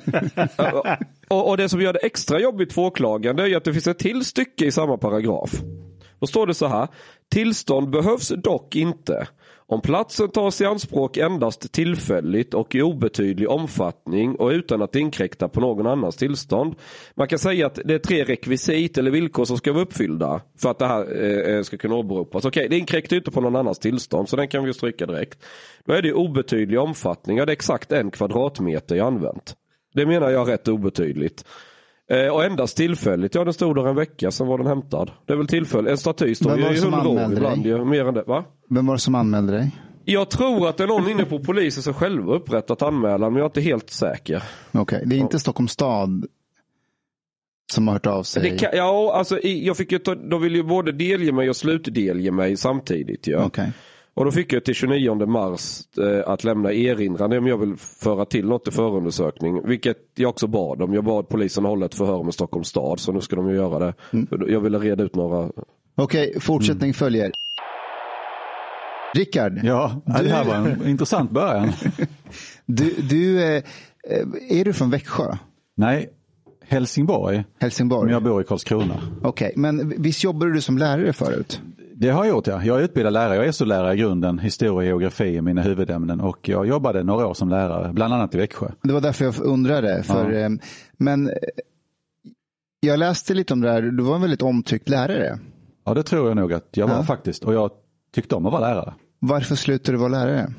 och, 1.28 1.50
och 1.50 1.58
det 1.58 1.70
som 1.70 1.82
gör 1.82 1.94
det 1.94 2.00
extra 2.00 2.40
jobbigt 2.40 2.74
för 2.74 2.82
åklagaren, 2.82 3.36
det 3.36 3.44
är 3.44 3.48
ju 3.48 3.56
att 3.56 3.64
det 3.64 3.74
finns 3.74 3.88
ett 3.88 4.00
till 4.00 4.26
stycke 4.26 4.66
i 4.66 4.72
samma 4.72 4.98
paragraf. 4.98 5.62
Då 6.20 6.28
står 6.28 6.48
det 6.48 6.54
så 6.54 6.68
här, 6.68 6.88
tillstånd 7.30 7.90
behövs 7.90 8.28
dock 8.28 8.76
inte 8.76 9.28
om 9.72 9.82
platsen 9.82 10.30
tas 10.30 10.62
i 10.62 10.66
anspråk 10.66 11.18
endast 11.18 11.72
tillfälligt 11.72 12.54
och 12.54 12.76
i 12.76 12.82
obetydlig 12.82 13.50
omfattning 13.50 14.36
och 14.36 14.50
utan 14.50 14.82
att 14.82 14.96
inkräkta 14.96 15.48
på 15.48 15.60
någon 15.60 15.88
annans 15.88 16.16
tillstånd. 16.16 16.76
Man 17.16 17.28
kan 17.28 17.40
säga 17.40 17.68
att 17.68 17.80
det 17.86 17.94
är 17.94 18.00
tre 18.00 18.24
rekvisit 18.24 18.98
eller 18.98 19.12
villkor 19.12 19.46
som 19.46 19.58
ska 19.58 19.74
vara 19.74 19.84
uppfyllda 19.84 20.42
för 20.62 20.72
att 20.72 20.80
det 20.80 20.86
här 20.86 21.24
eh, 21.50 21.62
ska 21.62 21.78
kunna 21.78 21.96
åberopas. 21.96 22.46
Okej, 22.46 22.68
det 22.70 22.78
inkräktar 22.78 23.18
inte 23.18 23.32
på 23.32 23.42
någon 23.42 23.56
annans 23.56 23.80
tillstånd 23.80 24.30
så 24.30 24.36
den 24.36 24.48
kan 24.48 24.64
vi 24.64 24.74
stryka 24.74 25.06
direkt. 25.06 25.46
Då 25.86 25.94
är 25.94 26.02
det 26.02 26.14
obetydlig 26.14 26.80
omfattning, 26.80 27.38
ja 27.38 27.46
det 27.46 27.52
är 27.52 27.54
exakt 27.54 27.92
en 27.92 28.12
kvadratmeter 28.12 28.96
jag 28.96 29.08
använt. 29.08 29.56
Det 29.94 30.06
menar 30.06 30.30
jag 30.30 30.50
rätt 30.50 30.68
obetydligt. 30.68 31.46
Eh, 32.12 32.28
och 32.28 32.44
endast 32.44 32.78
tillfälligt, 32.78 33.36
ja 33.36 33.44
den 33.44 33.54
stod 33.54 33.76
där 33.76 33.88
en 33.88 33.96
vecka, 33.96 34.32
sen 34.32 34.48
var 34.48 34.58
den 34.58 34.68
hämtad. 34.68 35.12
Det 35.26 35.34
är 35.34 35.38
väl 35.38 35.48
tillfälligt, 35.48 35.92
en 35.92 35.98
staty 35.98 36.36
står 36.36 36.58
ju 36.58 36.78
i 36.78 36.80
hundra 36.80 37.08
år 37.08 37.34
ibland, 37.34 37.66
ju, 37.66 37.86
mer 37.86 38.06
än 38.06 38.14
det. 38.14 38.24
Va? 38.24 38.46
Vem 38.70 38.86
var 38.86 38.96
det 38.96 39.00
som 39.00 39.16
anmälde 39.16 39.52
dig? 39.54 39.72
Jag 40.06 40.30
tror 40.30 40.70
att 40.70 40.78
det 40.78 40.84
är 40.84 40.88
någon 40.88 41.10
inne 41.10 41.26
på 41.26 41.40
polisen 41.40 41.84
som 41.84 41.94
själva 41.94 42.34
upprättat 42.34 42.82
anmälan, 42.82 43.34
men 43.34 43.40
jag 43.40 43.46
är 43.46 43.50
inte 43.50 43.62
helt 43.62 43.90
säker. 43.90 44.44
Okej, 44.72 45.04
det 45.06 45.16
är 45.16 45.20
inte 45.20 45.40
Stockholms 45.40 45.72
stad 45.72 46.26
som 47.72 47.88
har 47.88 47.96
hört 47.96 48.06
av 48.06 48.24
sig. 48.24 48.58
Kan, 48.58 48.70
ja, 48.74 49.14
alltså 49.16 49.40
jag 49.44 49.78
fick 49.78 49.92
ju 49.92 50.00
ta, 50.00 50.16
de 50.16 50.42
ville 50.42 50.58
ju 50.58 50.64
både 50.64 50.92
delge 50.92 51.32
mig 51.32 51.50
och 51.50 51.56
slutdelge 51.56 52.32
mig 52.32 52.58
samtidigt. 52.58 53.28
Ja. 53.28 53.46
Okej. 53.46 53.72
Och 54.14 54.26
då 54.26 54.32
fick 54.32 54.54
jag 54.54 54.66
till 54.66 54.74
29 54.74 55.26
mars 55.26 55.82
eh, 55.98 56.32
att 56.32 56.44
lämna 56.44 56.74
erinran 56.74 57.34
om 57.34 57.48
jag 57.48 57.58
vill 57.58 57.76
föra 57.78 58.26
till 58.26 58.46
något 58.46 58.68
i 58.68 58.72
förundersökning. 58.72 59.68
Vilket 59.68 59.98
jag 60.16 60.30
också 60.30 60.48
bad 60.48 60.82
om. 60.82 60.94
Jag 60.94 61.04
bad 61.04 61.30
polisen 61.30 61.66
hålla 61.66 61.86
ett 61.86 61.96
förhör 61.96 62.24
med 62.24 62.34
Stockholms 62.34 62.68
stad. 62.68 63.00
Så 63.00 63.12
nu 63.12 63.22
ska 63.22 63.36
de 63.36 63.50
ju 63.50 63.56
göra 63.56 63.80
det. 63.80 63.94
För 64.30 64.50
Jag 64.50 64.62
ville 64.62 64.80
reda 64.80 65.04
ut 65.04 65.16
några. 65.16 65.52
Okej, 65.96 66.40
fortsättning 66.40 66.94
följer. 66.94 67.32
Rickard, 69.14 69.60
Ja, 69.64 70.02
det 70.06 70.30
här 70.30 70.44
var 70.46 70.56
en 70.56 70.88
intressant 70.88 71.32
början. 71.32 71.72
du, 72.66 72.94
du, 73.10 73.44
eh, 73.44 73.64
är 74.50 74.66
du 74.66 74.74
från 74.74 74.90
Växjö? 74.90 75.36
Nej, 75.78 76.10
Helsingborg, 76.68 77.44
Helsingborg? 77.60 78.04
men 78.06 78.14
jag 78.14 78.24
bor 78.24 78.42
i 78.42 78.44
Karlskrona. 78.44 79.02
Okej, 79.24 79.54
men 79.56 79.94
visst 80.02 80.24
jobbade 80.24 80.54
du 80.54 80.62
som 80.62 80.78
lärare 80.78 81.14
förut? 81.14 81.62
Det 81.96 82.10
har 82.10 82.26
jag 82.26 82.30
gjort 82.36 82.48
ja. 82.48 82.64
Jag 82.64 82.80
är 82.80 82.84
utbildad 82.84 83.14
lärare. 83.14 83.36
Jag 83.36 83.46
är 83.48 83.52
SO-lärare 83.52 83.94
i 83.94 83.98
grunden. 83.98 84.40
Historia 84.40 84.74
och 84.76 84.84
geografi 84.86 85.38
är 85.38 85.42
mina 85.42 85.62
huvudämnen. 85.62 86.20
Och 86.22 86.50
jag 86.50 86.68
jobbade 86.68 87.04
några 87.04 87.28
år 87.28 87.34
som 87.34 87.50
lärare, 87.50 87.94
bland 87.94 88.14
annat 88.14 88.36
i 88.36 88.38
Växjö. 88.38 88.68
Det 88.84 88.94
var 88.94 89.02
därför 89.02 89.26
jag 89.26 89.40
undrade. 89.40 90.04
För, 90.04 90.32
Ja. 90.32 90.40
eh, 90.40 90.50
Men 90.98 91.28
eh, 91.30 91.34
jag 92.80 93.00
läste 93.00 93.34
lite 93.34 93.54
om 93.54 93.62
det 93.62 93.70
här. 93.72 93.82
Du 93.82 94.04
var 94.04 94.16
en 94.16 94.22
väldigt 94.22 94.42
omtyckt 94.42 94.90
lärare. 94.90 95.40
Ja, 95.86 95.94
det 95.94 96.04
tror 96.04 96.28
jag 96.28 96.36
nog 96.38 96.54
att 96.54 96.68
jag 96.72 96.88
var 96.88 96.96
Ja. 96.96 97.04
faktiskt. 97.04 97.44
Och 97.44 97.54
jag 97.54 97.72
tyckte 98.12 98.36
om 98.36 98.46
att 98.46 98.52
vara 98.52 98.62
lärare. 98.62 98.94
Varför 99.20 99.56
slutade 99.56 99.98
du 99.98 100.00
vara 100.00 100.10
lärare? 100.10 100.54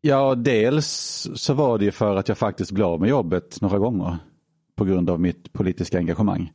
Ja, 0.00 0.34
dels 0.34 0.86
så 1.34 1.54
var 1.54 1.78
det 1.78 1.84
ju 1.84 1.90
för 1.90 2.16
att 2.16 2.28
jag 2.28 2.38
faktiskt 2.38 2.72
blev 2.72 2.86
av 2.86 3.00
med 3.00 3.08
jobbet 3.08 3.60
några 3.60 3.78
gånger. 3.78 4.18
På 4.76 4.84
grund 4.84 5.10
av 5.10 5.20
mitt 5.20 5.52
politiska 5.52 5.98
engagemang. 5.98 6.52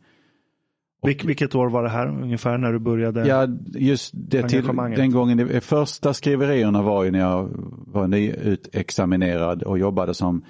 Vilk, 1.04 1.26
vilket 1.26 1.56
år 1.56 1.70
var 1.70 1.84
det 1.84 1.90
här 1.90 2.08
ungefär 2.08 2.58
när 2.58 2.74
du 2.74 2.80
började? 2.80 3.28
Ja, 3.28 3.48
just 3.74 4.12
det 4.14 4.50
till, 4.50 4.66
den 4.96 5.12
gången, 5.12 5.38
de 5.38 5.62
första 5.62 6.14
skriverierna 6.14 6.82
var 6.82 7.04
ju 7.04 7.12
när 7.12 7.20
jag 7.20 7.50
var 7.88 8.08
nyutexaminerad 8.08 9.64
och 9.64 9.80
jobbade 9.80 10.14
som 10.14 10.46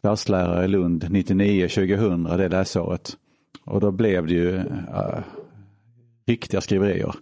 klasslärare 0.00 0.64
i 0.64 0.68
Lund 0.68 1.04
99-2000, 1.04 2.36
det 2.36 2.48
läsåret. 2.48 3.16
Och 3.64 3.80
då 3.80 3.90
blev 3.90 4.26
det 4.26 4.34
ju 4.34 4.56
äh, 4.56 5.18
riktiga 6.26 6.60
skriverier. 6.60 7.14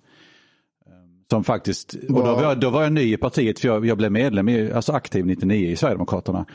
Som 1.31 1.45
faktiskt, 1.45 1.95
och 1.95 2.25
då 2.25 2.35
var, 2.35 2.43
jag, 2.43 2.61
då 2.61 2.71
var 2.71 2.83
jag 2.83 2.93
ny 2.93 3.13
i 3.13 3.17
partiet 3.17 3.59
för 3.59 3.69
jag, 3.69 3.87
jag 3.87 3.99
blev 3.99 4.13
medlem, 4.13 4.49
i, 4.49 4.73
alltså 4.73 4.93
aktiv 4.93 5.27
99 5.27 5.71
i 5.71 5.77
Sverigedemokraterna. 5.77 6.47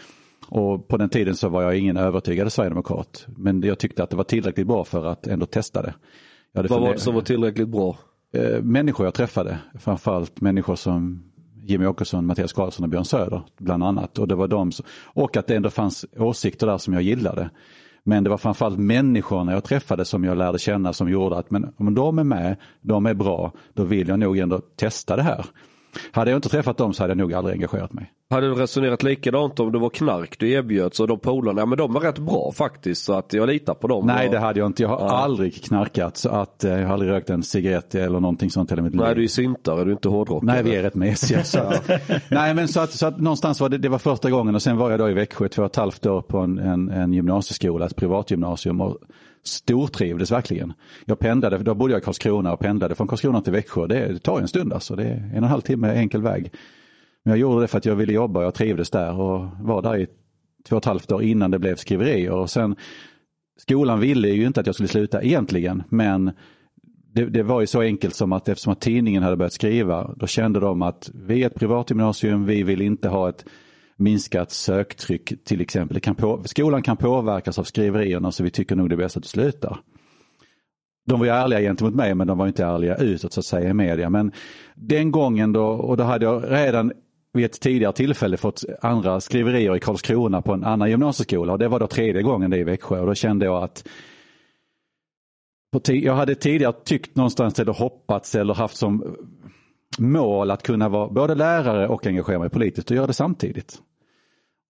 Och 0.48 0.88
på 0.88 0.98
den 0.98 1.10
tiden 1.10 1.36
så 1.36 1.50
var 1.50 1.62
jag 1.62 1.77
ingen 1.77 1.98
övertygad 1.98 2.53
sverigedemokrat. 2.53 3.25
Men 3.38 3.62
jag 3.62 3.79
tyckte 3.79 4.03
att 4.03 4.10
det 4.10 4.15
var 4.15 4.24
tillräckligt 4.24 4.67
bra 4.67 4.84
för 4.84 5.05
att 5.05 5.27
ändå 5.27 5.46
testa 5.46 5.82
det. 5.82 5.94
Vad 6.53 6.70
var 6.70 6.94
det 6.94 7.00
som 7.00 7.15
var 7.15 7.22
tillräckligt 7.22 7.67
bra? 7.67 7.98
eh, 8.36 8.62
människor 8.62 9.05
jag 9.05 9.13
träffade. 9.13 9.58
Framförallt 9.79 10.41
människor 10.41 10.75
som 10.75 11.24
Jimmy 11.63 11.86
Åkesson, 11.86 12.25
Mattias 12.25 12.53
Karlsson 12.53 12.84
och 12.84 12.89
Björn 12.89 13.05
Söder 13.05 13.41
bland 13.58 13.84
annat. 13.84 14.20
Och, 14.20 14.27
det 14.27 14.36
var 14.36 14.48
de 14.48 14.72
som, 14.72 14.86
och 15.03 15.38
att 15.38 15.48
det 15.48 15.55
ändå 15.55 15.70
fanns 15.70 16.05
åsikter 16.17 16.67
där 16.67 16.77
som 16.77 16.94
jag 16.94 17.03
gillade. 17.03 17.50
Men 18.07 18.24
det 18.24 18.29
var 18.29 18.38
framförallt 18.38 18.79
människorna 18.79 19.51
jag 19.51 19.63
träffade 19.63 20.05
som 20.05 20.24
jag 20.24 20.38
lärde 20.38 20.59
känna 20.59 20.93
som 20.93 21.09
gjorde 21.09 21.38
att 21.38 21.51
men 21.51 21.74
om 21.77 21.95
de 21.95 22.19
är 22.19 22.24
med, 22.24 22.55
de 22.81 23.05
är 23.05 23.13
bra, 23.13 23.51
då 23.74 23.83
vill 23.83 24.07
jag 24.07 24.19
nog 24.19 24.38
ändå 24.38 24.62
testa 24.75 25.15
det 25.15 25.24
här. 25.24 25.45
Hade 26.11 26.31
jag 26.31 26.37
inte 26.37 26.49
träffat 26.49 26.77
dem 26.77 26.93
så 26.93 27.03
hade 27.03 27.11
jag 27.11 27.17
nog 27.17 27.33
aldrig 27.33 27.53
engagerat 27.55 27.93
mig. 27.93 28.11
Hade 28.29 28.47
du 28.47 28.53
resonerat 28.53 29.03
likadant 29.03 29.59
om 29.59 29.71
det 29.71 29.79
var 29.79 29.89
knark 29.89 30.39
du 30.39 30.51
erbjöds 30.51 30.99
och 30.99 31.07
de 31.07 31.19
polarna, 31.19 31.61
ja 31.61 31.65
men 31.65 31.77
de 31.77 31.93
var 31.93 32.01
rätt 32.01 32.19
bra 32.19 32.51
faktiskt 32.55 33.05
så 33.05 33.13
att 33.13 33.33
jag 33.33 33.47
litar 33.47 33.73
på 33.73 33.87
dem. 33.87 34.05
Nej, 34.07 34.27
Och- 34.27 34.33
det 34.33 34.39
hade 34.39 34.59
jag 34.59 34.65
inte. 34.65 34.83
Jag 34.83 34.89
har 34.89 35.07
aldrig 35.09 35.63
knarkat 35.63 36.17
så 36.17 36.29
att 36.29 36.63
eh, 36.63 36.71
jag 36.79 36.87
har 36.87 36.93
aldrig 36.93 37.11
rökt 37.11 37.29
en 37.29 37.43
cigarett 37.43 37.95
eller 37.95 38.19
någonting 38.19 38.49
sånt 38.49 38.71
hela 38.71 38.81
mitt 38.81 38.91
liv. 38.93 39.01
Nej, 39.01 39.15
du 39.15 39.23
är 39.23 39.27
syntare, 39.27 39.83
du 39.83 39.89
är 39.89 39.93
inte 39.93 40.09
hårdrockare. 40.09 40.53
Nej, 40.53 40.63
vi 40.63 40.75
är 40.75 40.81
rätt 40.83 40.95
mesiga. 40.95 41.43
Så 41.43 41.59
att, 41.59 41.89
nej, 42.29 42.53
men 42.53 42.67
så 42.67 42.79
att, 42.79 42.91
så 42.91 43.05
att 43.07 43.19
någonstans 43.19 43.61
var 43.61 43.69
det, 43.69 43.77
det 43.77 43.89
var 43.89 43.97
första 43.99 44.29
gången 44.29 44.55
och 44.55 44.61
sen 44.61 44.77
var 44.77 44.91
jag 44.91 44.99
då 44.99 45.09
i 45.09 45.13
Växjö 45.13 45.47
två 45.47 45.61
och 45.61 45.65
ett 45.65 45.75
halvt 45.75 46.05
år 46.05 46.21
på 46.21 46.37
en, 46.37 46.57
en, 46.59 46.89
en 46.89 47.13
gymnasieskola, 47.13 47.85
ett 47.85 47.95
privatgymnasium 47.95 48.81
och 48.81 48.97
stortrivdes 49.47 50.31
verkligen. 50.31 50.73
Jag 51.05 51.19
pendlade, 51.19 51.57
då 51.57 51.75
bodde 51.75 51.93
jag 51.93 52.01
i 52.01 52.05
Karlskrona 52.05 52.53
och 52.53 52.59
pendlade 52.59 52.95
från 52.95 53.07
Karlskrona 53.07 53.41
till 53.41 53.53
Växjö. 53.53 53.87
Det 53.87 54.19
tar 54.19 54.41
en 54.41 54.47
stund 54.47 54.73
alltså, 54.73 54.95
det 54.95 55.03
är 55.03 55.15
en 55.15 55.29
och 55.29 55.35
en 55.37 55.43
halv 55.43 55.61
timme 55.61 55.93
enkel 55.93 56.21
väg. 56.21 56.51
Men 57.23 57.31
jag 57.31 57.39
gjorde 57.39 57.61
det 57.61 57.67
för 57.67 57.77
att 57.77 57.85
jag 57.85 57.95
ville 57.95 58.13
jobba 58.13 58.39
och 58.39 58.45
jag 58.45 58.53
trivdes 58.53 58.89
där 58.89 59.19
och 59.19 59.47
var 59.59 59.81
där 59.81 59.97
i 59.97 60.07
två 60.67 60.75
och 60.75 60.81
ett 60.81 60.85
halvt 60.85 61.11
år 61.11 61.23
innan 61.23 61.51
det 61.51 61.59
blev 61.59 61.75
skriverier. 61.75 62.31
Och 62.31 62.49
sen, 62.49 62.75
skolan 63.57 63.99
ville 63.99 64.29
ju 64.29 64.45
inte 64.45 64.59
att 64.59 64.65
jag 64.65 64.75
skulle 64.75 64.89
sluta 64.89 65.21
egentligen, 65.21 65.83
men 65.89 66.31
det, 67.13 67.25
det, 67.25 67.43
var 67.43 67.61
ju 67.61 67.67
så 67.67 67.81
enkelt 67.81 68.15
som 68.15 68.33
att 68.33 68.49
eftersom 68.49 68.73
att 68.73 68.81
tidningen 68.81 69.23
hade 69.23 69.37
börjat 69.37 69.53
skriva, 69.53 70.13
då 70.15 70.27
kände 70.27 70.59
de 70.59 70.81
att 70.81 71.11
vi 71.13 71.43
är 71.43 71.47
ett 71.47 71.55
privat 71.55 71.89
gymnasium, 71.89 72.45
vi 72.45 72.63
vill 72.63 72.81
inte 72.81 73.09
ha 73.09 73.29
ett 73.29 73.45
minskat 73.97 74.51
söktryck 74.51 75.43
till 75.43 75.61
exempel. 75.61 75.99
Kan 75.99 76.15
på, 76.15 76.41
skolan 76.45 76.81
kan 76.83 76.97
påverkas 76.97 77.59
av 77.59 77.63
skriverierna 77.63 78.31
så 78.31 78.43
vi 78.43 78.49
tycker 78.49 78.75
nog 78.75 78.89
det 78.89 78.95
är 78.95 78.97
bäst 78.97 79.17
att 79.17 79.23
du 79.23 79.29
slutar. 79.29 79.79
De 81.05 81.19
var 81.19 81.25
ju 81.25 81.31
ärliga 81.31 81.59
gentemot 81.59 81.95
mig 81.95 82.15
men 82.15 82.27
de 82.27 82.37
var 82.37 82.47
inte 82.47 82.65
ärliga 82.65 82.95
utåt 82.95 83.33
så 83.33 83.39
att 83.39 83.45
säga 83.45 83.69
i 83.69 83.73
media. 83.73 84.09
Men 84.09 84.31
den 84.75 85.11
gången 85.11 85.53
då, 85.53 85.65
och 85.65 85.97
då 85.97 86.03
hade 86.03 86.25
jag 86.25 86.51
redan 86.51 86.91
vid 87.33 87.45
ett 87.45 87.61
tidigare 87.61 87.93
tillfälle 87.93 88.37
fått 88.37 88.63
andra 88.81 89.21
skriverier 89.21 89.75
i 89.75 89.79
Karlskrona 89.79 90.41
på 90.41 90.53
en 90.53 90.63
annan 90.63 90.89
gymnasieskola 90.89 91.53
och 91.53 91.59
det 91.59 91.67
var 91.67 91.79
då 91.79 91.87
tredje 91.87 92.21
gången 92.21 92.51
det 92.51 92.57
i 92.57 92.63
Växjö 92.63 92.99
och 92.99 93.07
då 93.07 93.13
kände 93.13 93.45
jag 93.45 93.63
att 93.63 93.87
jag 95.85 96.15
hade 96.15 96.35
tidigare 96.35 96.73
tyckt 96.83 97.15
någonstans 97.15 97.59
eller 97.59 97.73
hoppats 97.73 98.35
eller 98.35 98.53
haft 98.53 98.77
som 98.77 99.15
mål 99.99 100.51
att 100.51 100.63
kunna 100.63 100.89
vara 100.89 101.09
både 101.09 101.35
lärare 101.35 101.87
och 101.87 102.07
engagera 102.07 102.39
mig 102.39 102.49
politiskt 102.49 102.91
och 102.91 102.97
göra 102.97 103.07
det 103.07 103.13
samtidigt. 103.13 103.81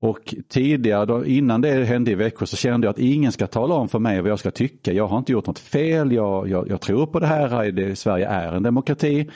Och 0.01 0.36
tidigare, 0.50 1.05
då, 1.05 1.25
innan 1.25 1.62
det 1.62 1.86
hände 1.86 2.12
i 2.12 2.15
Växjö, 2.15 2.46
så 2.46 2.55
kände 2.55 2.88
jag 2.88 2.91
att 2.91 3.00
ingen 3.00 3.32
ska 3.32 3.48
tala 3.48 3.75
om 3.75 3.89
för 3.89 4.00
mig 4.00 4.22
vad 4.22 4.32
jag 4.32 4.39
ska 4.39 4.51
tycka. 4.51 4.94
Jag 4.94 5.08
har 5.08 5.17
inte 5.17 5.32
gjort 5.32 5.48
något 5.48 5.60
fel, 5.60 6.12
jag, 6.12 6.50
jag, 6.50 6.70
jag 6.70 6.82
tror 6.82 7.05
på 7.05 7.20
det 7.20 7.27
här, 7.27 7.72
det, 7.72 7.96
Sverige 7.96 8.27
är 8.27 8.53
en 8.53 8.63
demokrati. 8.63 9.29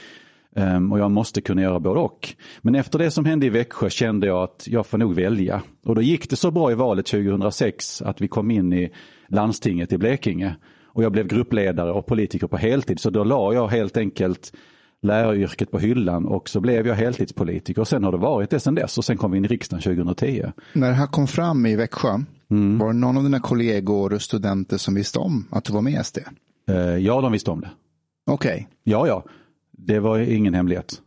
Um, 0.56 0.92
och 0.92 1.00
jag 1.00 1.12
måste 1.12 1.42
kunna 1.42 1.62
göra 1.62 1.80
både 1.80 2.00
och. 2.00 2.36
Men 2.62 2.76
efter 2.76 3.00
det 3.00 3.12
som 3.12 3.26
hände 3.26 3.46
i 3.46 3.50
Växjö 3.50 3.90
kände 3.90 4.28
jag 4.28 4.44
att 4.44 4.68
jag 4.68 4.86
får 4.86 4.98
nog 4.98 5.16
välja. 5.16 5.62
Och 5.86 5.96
då 5.96 6.02
gick 6.02 6.30
det 6.30 6.36
så 6.36 6.52
bra 6.52 6.72
i 6.72 6.76
valet 6.76 7.06
2006 7.06 8.02
att 8.02 8.22
vi 8.22 8.28
kom 8.28 8.52
in 8.52 8.74
i 8.74 8.92
landstinget 9.28 9.94
i 9.94 9.98
Blekinge. 9.98 10.56
Och 10.86 11.04
jag 11.04 11.12
blev 11.12 11.28
gruppledare 11.28 11.92
och 11.92 12.06
politiker 12.06 12.48
på 12.48 12.58
heltid. 12.58 13.00
Så 13.00 13.10
då 13.10 13.24
la 13.24 13.54
jag 13.54 13.68
helt 13.68 13.98
enkelt 13.98 14.54
läraryrket 15.02 15.72
på 15.72 15.80
hyllan 15.80 16.26
och 16.26 16.50
så 16.50 16.60
blev 16.60 16.88
jag 16.88 16.96
heltidspolitiker. 16.96 17.82
Och 17.82 17.88
sen 17.88 18.04
har 18.04 18.12
det 18.12 18.18
varit 18.18 18.50
det 18.50 18.60
sen 18.60 18.76
dess 18.76 18.98
och 18.98 19.06
sen 19.06 19.18
kom 19.18 19.32
vi 19.32 19.38
in 19.38 19.46
i 19.46 19.48
riksdagen 19.48 19.82
2010. 19.82 20.46
När 20.74 20.88
det 20.88 20.94
här 20.94 21.08
kom 21.08 21.28
fram 21.28 21.66
i 21.66 21.76
Växjö, 21.76 22.20
mm. 22.52 22.78
var 22.78 22.88
det 22.88 23.00
någon 23.00 23.18
av 23.18 23.24
dina 23.24 23.40
kollegor 23.40 24.14
och 24.14 24.22
studenter 24.22 24.78
som 24.78 24.96
visste 24.96 25.20
om 25.20 25.48
att 25.52 25.64
du 25.64 25.74
var 25.74 25.82
med 25.82 25.94
i 25.94 26.04
SD? 26.04 26.18
Uh, 26.70 26.78
ja, 26.78 27.22
de 27.22 27.32
visste 27.32 27.52
om 27.52 27.62
det. 27.62 27.70
Okej. 28.32 28.52
Okay. 28.52 28.66
Ja, 28.84 29.08
ja. 29.08 29.24
Det 29.72 30.00
var 30.00 30.20
ingen 30.20 30.54
hemlighet. 30.54 31.02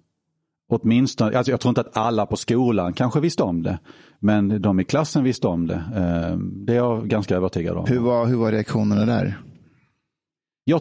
Åtminstone, 0.69 1.37
alltså 1.37 1.51
jag 1.51 1.61
tror 1.61 1.71
inte 1.71 1.81
att 1.81 1.97
alla 1.97 2.27
på 2.27 2.37
skolan 2.37 2.93
kanske 2.93 3.21
visste 3.21 3.43
om 3.43 3.63
det. 3.63 3.79
Men 4.19 4.63
de 4.63 4.81
i 4.81 4.85
klassen 4.85 5.25
visste 5.25 5.47
om 5.47 5.67
det. 5.67 5.75
Uh, 5.75 6.39
det 6.39 6.73
är 6.73 6.77
jag 6.77 7.09
ganska 7.09 7.37
övertygad 7.37 7.77
om. 7.77 7.87
Hur 7.89 7.99
var, 7.99 8.27
hur 8.27 8.37
var 8.37 8.53
reaktionerna 8.53 9.07
där? 9.07 9.39
Jag 10.65 10.81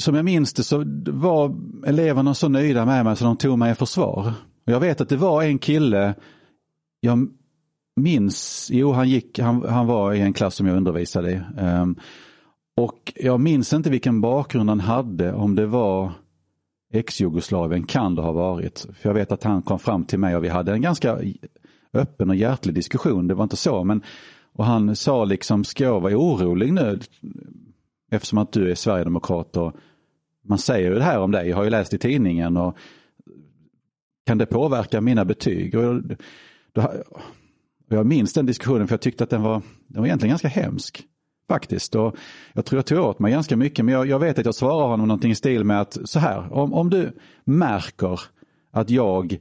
som 0.00 0.14
jag 0.14 0.24
minns 0.24 0.52
det 0.52 0.64
så 0.64 0.84
var 1.06 1.56
eleverna 1.86 2.34
så 2.34 2.48
nöjda 2.48 2.86
med 2.86 3.04
mig 3.04 3.16
så 3.16 3.24
de 3.24 3.36
tog 3.36 3.58
mig 3.58 3.72
i 3.72 3.74
försvar. 3.74 4.32
Och 4.66 4.72
jag 4.72 4.80
vet 4.80 5.00
att 5.00 5.08
det 5.08 5.16
var 5.16 5.42
en 5.42 5.58
kille, 5.58 6.14
jag 7.00 7.28
minns, 7.96 8.68
jo 8.72 8.92
han 8.92 9.08
gick, 9.08 9.38
han, 9.38 9.64
han 9.68 9.86
var 9.86 10.12
i 10.12 10.20
en 10.20 10.32
klass 10.32 10.54
som 10.54 10.66
jag 10.66 10.76
undervisade 10.76 11.32
i. 11.32 11.40
Um, 11.60 11.96
och 12.76 13.12
jag 13.16 13.40
minns 13.40 13.72
inte 13.72 13.90
vilken 13.90 14.20
bakgrund 14.20 14.68
han 14.68 14.80
hade, 14.80 15.32
om 15.32 15.54
det 15.54 15.66
var 15.66 16.12
ex-Jugoslavien 16.92 17.86
kan 17.86 18.14
det 18.14 18.22
ha 18.22 18.32
varit. 18.32 18.86
För 18.94 19.08
jag 19.08 19.14
vet 19.14 19.32
att 19.32 19.44
han 19.44 19.62
kom 19.62 19.78
fram 19.78 20.04
till 20.04 20.18
mig 20.18 20.36
och 20.36 20.44
vi 20.44 20.48
hade 20.48 20.72
en 20.72 20.82
ganska 20.82 21.18
öppen 21.92 22.30
och 22.30 22.36
hjärtlig 22.36 22.74
diskussion. 22.74 23.26
Det 23.26 23.34
var 23.34 23.42
inte 23.42 23.56
så, 23.56 23.84
men 23.84 24.02
och 24.52 24.64
han 24.64 24.96
sa 24.96 25.24
liksom, 25.24 25.64
ska 25.64 25.84
jag 25.84 26.00
vara 26.00 26.16
orolig 26.16 26.72
nu? 26.72 26.98
Eftersom 28.10 28.38
att 28.38 28.52
du 28.52 28.70
är 28.70 28.74
sverigedemokrat 28.74 29.56
och 29.56 29.72
man 30.42 30.58
säger 30.58 30.90
ju 30.90 30.94
det 30.94 31.04
här 31.04 31.18
om 31.18 31.30
dig, 31.30 31.48
jag 31.48 31.56
har 31.56 31.64
ju 31.64 31.70
läst 31.70 31.94
i 31.94 31.98
tidningen 31.98 32.56
och 32.56 32.76
kan 34.26 34.38
det 34.38 34.46
påverka 34.46 35.00
mina 35.00 35.24
betyg? 35.24 35.74
Och 35.74 35.84
jag, 35.84 36.16
då, 36.72 36.92
jag 37.88 38.06
minns 38.06 38.32
den 38.32 38.46
diskussionen 38.46 38.88
för 38.88 38.92
jag 38.92 39.00
tyckte 39.00 39.24
att 39.24 39.30
den 39.30 39.42
var, 39.42 39.62
den 39.86 40.00
var 40.00 40.06
egentligen 40.06 40.30
ganska 40.30 40.48
hemsk. 40.48 41.04
Faktiskt. 41.48 41.94
Och 41.94 42.16
jag 42.52 42.64
tror 42.64 42.78
jag 42.78 42.86
tog 42.86 42.98
åt 42.98 43.18
mig 43.18 43.32
ganska 43.32 43.56
mycket 43.56 43.84
men 43.84 43.94
jag, 43.94 44.06
jag 44.06 44.18
vet 44.18 44.38
att 44.38 44.44
jag 44.44 44.54
svarar 44.54 44.88
honom 44.88 45.08
någonting 45.08 45.30
i 45.30 45.34
stil 45.34 45.64
med 45.64 45.80
att 45.80 45.98
så 46.04 46.18
här, 46.18 46.52
om, 46.52 46.72
om 46.72 46.90
du 46.90 47.12
märker 47.44 48.20
att 48.70 48.90
jag 48.90 49.38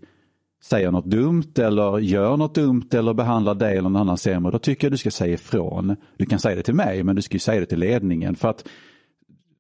säger 0.64 0.92
något 0.92 1.06
dumt 1.06 1.54
eller 1.58 2.00
gör 2.00 2.38
något 2.38 2.56
dumt 2.56 2.90
eller 2.94 3.14
behandlar 3.14 3.56
dig 3.56 3.72
eller 3.72 3.90
någon 3.90 4.02
annan 4.02 4.18
sämre, 4.18 4.52
då 4.52 4.60
tycker 4.60 4.88
jag 4.88 4.94
du 4.94 4.98
ska 4.98 5.12
säga 5.12 5.34
ifrån. 5.34 5.96
Du 6.18 6.26
kan 6.26 6.40
säga 6.40 6.56
det 6.56 6.64
till 6.64 6.74
mig, 6.76 7.04
men 7.04 7.16
du 7.16 7.22
ska 7.22 7.36
ju 7.36 7.40
säga 7.40 7.60
det 7.60 7.66
till 7.66 7.80
ledningen. 7.80 8.36
för 8.36 8.50
att 8.50 8.68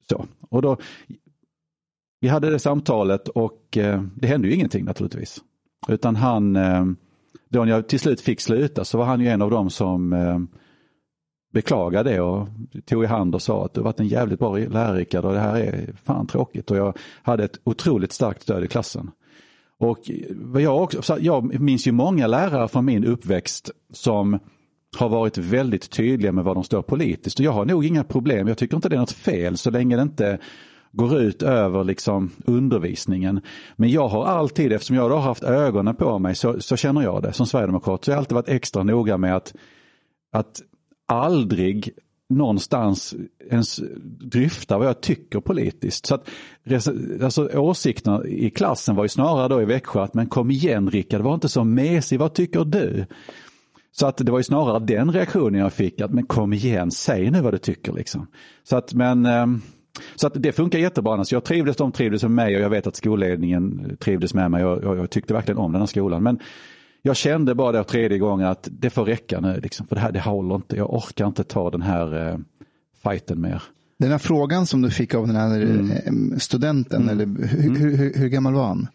så. 0.09 0.25
Och 0.49 0.61
då, 0.61 0.77
vi 2.19 2.27
hade 2.27 2.49
det 2.49 2.59
samtalet 2.59 3.27
och 3.27 3.77
eh, 3.77 4.03
det 4.15 4.27
hände 4.27 4.47
ju 4.47 4.53
ingenting 4.53 4.85
naturligtvis. 4.85 5.41
Utan 5.87 6.15
han, 6.15 6.55
eh, 6.55 6.85
då 7.49 7.65
när 7.65 7.71
jag 7.71 7.87
till 7.87 7.99
slut 7.99 8.21
fick 8.21 8.41
sluta 8.41 8.85
så 8.85 8.97
var 8.97 9.05
han 9.05 9.21
ju 9.21 9.27
en 9.27 9.41
av 9.41 9.51
dem 9.51 9.69
som 9.69 10.13
eh, 10.13 10.39
beklagade 11.53 12.09
det 12.09 12.21
och 12.21 12.47
tog 12.85 13.03
i 13.03 13.07
hand 13.07 13.35
och 13.35 13.41
sa 13.41 13.65
att 13.65 13.73
du 13.73 13.81
varit 13.81 13.99
en 13.99 14.07
jävligt 14.07 14.39
bra 14.39 14.57
lärare 14.57 14.97
Rickard 14.97 15.25
och 15.25 15.33
det 15.33 15.39
här 15.39 15.55
är 15.55 15.95
fan 16.03 16.27
tråkigt. 16.27 16.71
Och 16.71 16.77
jag 16.77 16.97
hade 17.21 17.43
ett 17.43 17.59
otroligt 17.63 18.11
starkt 18.11 18.41
stöd 18.41 18.63
i 18.63 18.67
klassen. 18.67 19.11
Och 19.79 19.99
jag, 20.59 20.83
också, 20.83 21.19
jag 21.19 21.61
minns 21.61 21.87
ju 21.87 21.91
många 21.91 22.27
lärare 22.27 22.67
från 22.67 22.85
min 22.85 23.05
uppväxt 23.05 23.71
som 23.93 24.39
har 24.97 25.09
varit 25.09 25.37
väldigt 25.37 25.89
tydliga 25.89 26.31
med 26.31 26.43
vad 26.43 26.55
de 26.55 26.63
står 26.63 26.81
politiskt. 26.81 27.39
Och 27.39 27.45
jag 27.45 27.51
har 27.51 27.65
nog 27.65 27.85
inga 27.85 28.03
problem, 28.03 28.47
jag 28.47 28.57
tycker 28.57 28.75
inte 28.75 28.89
det 28.89 28.95
är 28.95 28.99
något 28.99 29.11
fel 29.11 29.57
så 29.57 29.69
länge 29.69 29.95
det 29.95 30.01
inte 30.01 30.39
går 30.91 31.19
ut 31.19 31.43
över 31.43 31.83
liksom 31.83 32.31
undervisningen. 32.45 33.41
Men 33.75 33.89
jag 33.89 34.07
har 34.07 34.25
alltid, 34.25 34.73
eftersom 34.73 34.95
jag 34.95 35.09
har 35.09 35.19
haft 35.19 35.43
ögonen 35.43 35.95
på 35.95 36.19
mig, 36.19 36.35
så, 36.35 36.61
så 36.61 36.77
känner 36.77 37.01
jag 37.01 37.23
det 37.23 37.33
som 37.33 37.45
sverigedemokrat, 37.45 38.05
så 38.05 38.11
jag 38.11 38.15
har 38.15 38.19
alltid 38.19 38.35
varit 38.35 38.49
extra 38.49 38.83
noga 38.83 39.17
med 39.17 39.35
att, 39.35 39.53
att 40.31 40.61
aldrig 41.07 41.93
någonstans 42.29 43.15
ens 43.49 43.79
dryfta 44.19 44.77
vad 44.77 44.87
jag 44.87 45.01
tycker 45.01 45.39
politiskt. 45.39 46.05
Så 46.05 46.15
att, 46.15 46.29
alltså, 47.21 47.49
åsikterna 47.59 48.25
i 48.25 48.49
klassen 48.49 48.95
var 48.95 49.03
ju 49.03 49.09
snarare 49.09 49.47
då 49.47 49.61
i 49.61 49.65
Växjö 49.65 50.01
att 50.01 50.13
men 50.13 50.27
kom 50.27 50.51
igen 50.51 50.89
Rickard, 50.89 51.21
var 51.21 51.33
inte 51.33 51.49
så 51.49 51.63
mesig, 51.63 52.19
vad 52.19 52.33
tycker 52.33 52.65
du? 52.65 53.05
Så 53.91 54.07
att 54.07 54.17
det 54.17 54.31
var 54.31 54.39
ju 54.39 54.43
snarare 54.43 54.79
den 54.79 55.11
reaktionen 55.11 55.61
jag 55.61 55.73
fick, 55.73 56.01
att 56.01 56.13
men 56.13 56.25
kom 56.25 56.53
igen, 56.53 56.91
säg 56.91 57.31
nu 57.31 57.41
vad 57.41 57.53
du 57.53 57.57
tycker 57.57 57.93
liksom. 57.93 58.27
Så 58.63 58.77
att 58.77 58.93
men 58.93 59.25
ehm, 59.25 59.61
så 60.15 60.27
att 60.27 60.33
det 60.35 60.51
funkar 60.51 60.79
jättebra. 60.79 61.13
Alltså 61.13 61.35
jag 61.35 61.43
trivdes, 61.43 61.77
de 61.77 61.91
trivdes 61.91 62.23
med 62.23 62.31
mig 62.31 62.55
och 62.55 62.61
jag 62.61 62.69
vet 62.69 62.87
att 62.87 62.95
skolledningen 62.95 63.97
trivdes 63.99 64.33
med 64.33 64.51
mig 64.51 64.65
och, 64.65 64.77
och 64.77 64.97
jag 64.97 65.09
tyckte 65.09 65.33
verkligen 65.33 65.57
om 65.57 65.71
den 65.71 65.81
här 65.81 65.87
skolan. 65.87 66.23
Men 66.23 66.39
jag 67.01 67.15
kände 67.15 67.55
bara 67.55 67.71
det 67.71 67.83
tredje 67.83 68.17
gången 68.17 68.47
att 68.47 68.67
det 68.71 68.89
får 68.89 69.05
räcka 69.05 69.39
nu, 69.39 69.59
liksom, 69.63 69.87
för 69.87 69.95
det 69.95 70.01
här 70.01 70.11
det 70.11 70.19
håller 70.19 70.55
inte. 70.55 70.77
Jag 70.77 70.93
orkar 70.93 71.27
inte 71.27 71.43
ta 71.43 71.69
den 71.69 71.81
här 71.81 72.27
eh, 72.27 72.37
fighten 73.03 73.41
mer. 73.41 73.63
Den 73.99 74.11
här 74.11 74.17
frågan 74.17 74.65
som 74.65 74.81
du 74.81 74.91
fick 74.91 75.13
av 75.13 75.27
den 75.27 75.35
här 75.35 75.61
mm. 75.61 75.91
Eh, 76.33 76.37
studenten, 76.37 77.01
mm. 77.01 77.09
eller 77.09 77.47
hur, 77.47 77.65
mm. 77.65 77.75
hur, 77.75 77.97
hur, 77.97 78.13
hur, 78.13 78.27
gammal 78.27 78.53
var 78.53 78.67
han? 78.67 78.87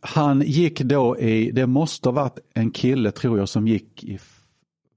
Han 0.00 0.40
gick 0.40 0.80
då 0.80 1.18
i, 1.18 1.50
det 1.50 1.66
måste 1.66 2.08
ha 2.08 2.14
varit 2.14 2.38
en 2.54 2.70
kille 2.70 3.10
tror 3.10 3.38
jag 3.38 3.48
som 3.48 3.68
gick 3.68 4.04
i 4.04 4.18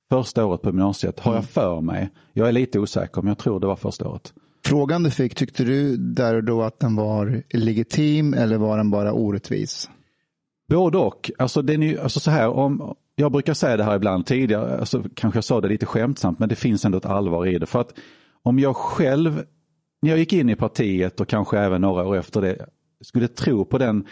första 0.10 0.46
året 0.46 0.62
på 0.62 0.70
gymnasiet, 0.70 1.20
har 1.20 1.32
jag 1.32 1.40
mm. 1.40 1.48
för 1.48 1.82
mig. 1.82 2.10
Jag 2.34 2.48
är 2.48 2.52
lite 2.52 2.80
osäker 2.80 3.22
men 3.22 3.28
jag 3.28 3.38
tror 3.38 3.60
det 3.60 3.68
var 3.68 3.76
första 3.76 4.08
året. 4.08 4.34
Frågan 4.66 5.04
du 5.04 5.12
fick, 5.12 5.36
tyckte 5.36 5.64
du 5.64 5.98
där 5.98 6.36
och 6.36 6.44
då 6.44 6.62
att 6.62 6.80
den 6.80 6.96
var 6.96 7.44
legitim 7.50 8.34
eller 8.34 8.58
var 8.58 8.78
den 8.78 8.92
bara 8.92 9.14
orättvis? 9.14 9.90
Både 10.70 10.98
och. 10.98 11.32
Alltså, 11.38 11.62
den 11.62 11.84
är, 11.84 11.98
alltså 12.00 12.20
så 12.20 12.32
här, 12.32 12.50
om, 12.50 12.96
jag 13.16 13.32
brukar 13.32 13.54
säga 13.54 13.78
det 13.78 13.84
här 13.84 13.96
ibland 13.96 14.26
tidigare, 14.26 14.80
alltså, 14.80 15.04
kanske 15.16 15.38
jag 15.38 15.44
sa 15.44 15.62
det 15.62 15.68
lite 15.68 15.86
skämtsamt, 15.86 16.40
men 16.40 16.50
det 16.50 16.56
finns 16.56 16.86
ändå 16.86 16.98
ett 16.98 17.06
allvar 17.06 17.48
i 17.48 17.60
det. 17.60 17.66
För 17.66 17.82
att 17.82 17.94
om 18.44 18.60
jag 18.60 18.76
själv, 18.76 19.44
när 20.02 20.10
jag 20.10 20.20
gick 20.20 20.34
in 20.34 20.50
i 20.50 20.56
partiet 20.56 21.20
och 21.20 21.28
kanske 21.28 21.60
även 21.60 21.82
några 21.82 22.08
år 22.08 22.18
efter 22.18 22.42
det, 22.42 22.66
skulle 23.02 23.28
tro 23.28 23.66
på 23.66 23.78
den 23.78 24.08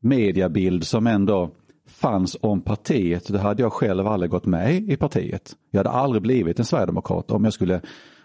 mediabild 0.00 0.84
som 0.86 1.06
ändå 1.06 1.50
fanns 1.88 2.36
om 2.40 2.60
partiet, 2.60 3.28
då 3.28 3.38
hade 3.38 3.62
jag 3.62 3.72
själv 3.72 4.06
aldrig 4.06 4.30
gått 4.30 4.46
med 4.46 4.74
i 4.74 4.96
partiet. 4.96 5.52
Jag 5.70 5.78
hade 5.78 5.90
aldrig 5.90 6.22
blivit 6.22 6.58
en 6.58 6.64
sverigedemokrat 6.64 7.30
om 7.30 7.44
jag 7.44 7.52
skulle 7.52 7.80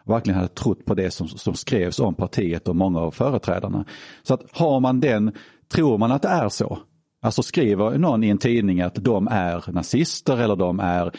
verkligen 0.10 0.40
hade 0.40 0.54
trott 0.54 0.86
på 0.86 0.94
det 0.94 1.12
som, 1.12 1.28
som 1.28 1.54
skrevs 1.54 2.00
om 2.00 2.16
partiet 2.16 2.68
och 2.68 2.76
många 2.76 3.00
av 3.00 3.12
företrädarna. 3.12 3.86
Så 4.24 4.34
att 4.34 4.42
har 4.52 4.80
man 4.80 5.00
den, 5.00 5.32
tror 5.74 5.98
man 5.98 6.12
att 6.12 6.22
det 6.22 6.28
är 6.28 6.50
så, 6.50 6.80
alltså 7.22 7.44
skriver 7.44 7.98
någon 7.98 8.24
i 8.24 8.30
en 8.30 8.38
tidning 8.38 8.82
att 8.82 8.96
de 8.96 9.28
är 9.32 9.72
nazister 9.72 10.38
eller 10.38 10.56
de 10.56 10.80
är 10.80 11.12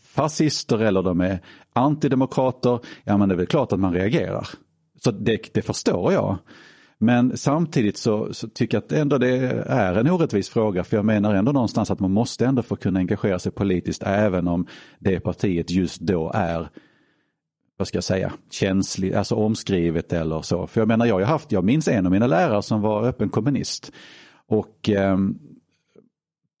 fascister 0.00 0.78
eller 0.78 1.02
de 1.02 1.20
är 1.20 1.40
antidemokrater, 1.72 2.80
ja 3.04 3.16
men 3.16 3.28
det 3.28 3.34
är 3.34 3.36
väl 3.36 3.46
klart 3.46 3.72
att 3.72 3.80
man 3.80 3.92
reagerar. 3.92 4.48
Så 5.04 5.10
det, 5.10 5.54
det 5.54 5.62
förstår 5.62 6.12
jag. 6.12 6.38
Men 7.00 7.36
samtidigt 7.36 7.96
så, 7.96 8.34
så, 8.34 8.48
tycker 8.48 8.76
jag 8.76 8.84
att 8.84 8.92
ändå 8.92 9.18
det 9.18 9.36
är 9.66 9.94
en 9.94 10.10
orättvis 10.10 10.48
fråga 10.48 10.84
för 10.84 10.96
jag 10.96 11.04
menar 11.04 11.34
ändå 11.34 11.52
någonstans 11.52 11.90
att 11.90 12.00
man 12.00 12.12
måste 12.12 12.46
ändå 12.46 12.62
få 12.62 12.76
kunna 12.76 12.98
engagera 12.98 13.38
sig 13.38 13.52
politiskt 13.52 14.02
även 14.02 14.48
om 14.48 14.66
det 14.98 15.20
partiet 15.20 15.70
just 15.70 16.00
då 16.00 16.32
är 16.34 16.68
vad 17.78 17.88
ska 17.88 17.96
jag 17.96 18.04
säga, 18.04 18.32
känsligt, 18.50 19.14
alltså 19.14 19.34
omskrivet 19.34 20.12
eller 20.12 20.42
så. 20.42 20.66
För 20.66 20.80
jag 20.80 20.88
menar, 20.88 21.06
jag 21.06 21.14
har 21.14 21.22
haft, 21.22 21.52
jag 21.52 21.64
minns 21.64 21.88
en 21.88 22.06
av 22.06 22.12
mina 22.12 22.26
lärare 22.26 22.62
som 22.62 22.80
var 22.80 23.02
öppen 23.04 23.28
kommunist. 23.28 23.92
Och 24.46 24.90
eh, 24.90 25.18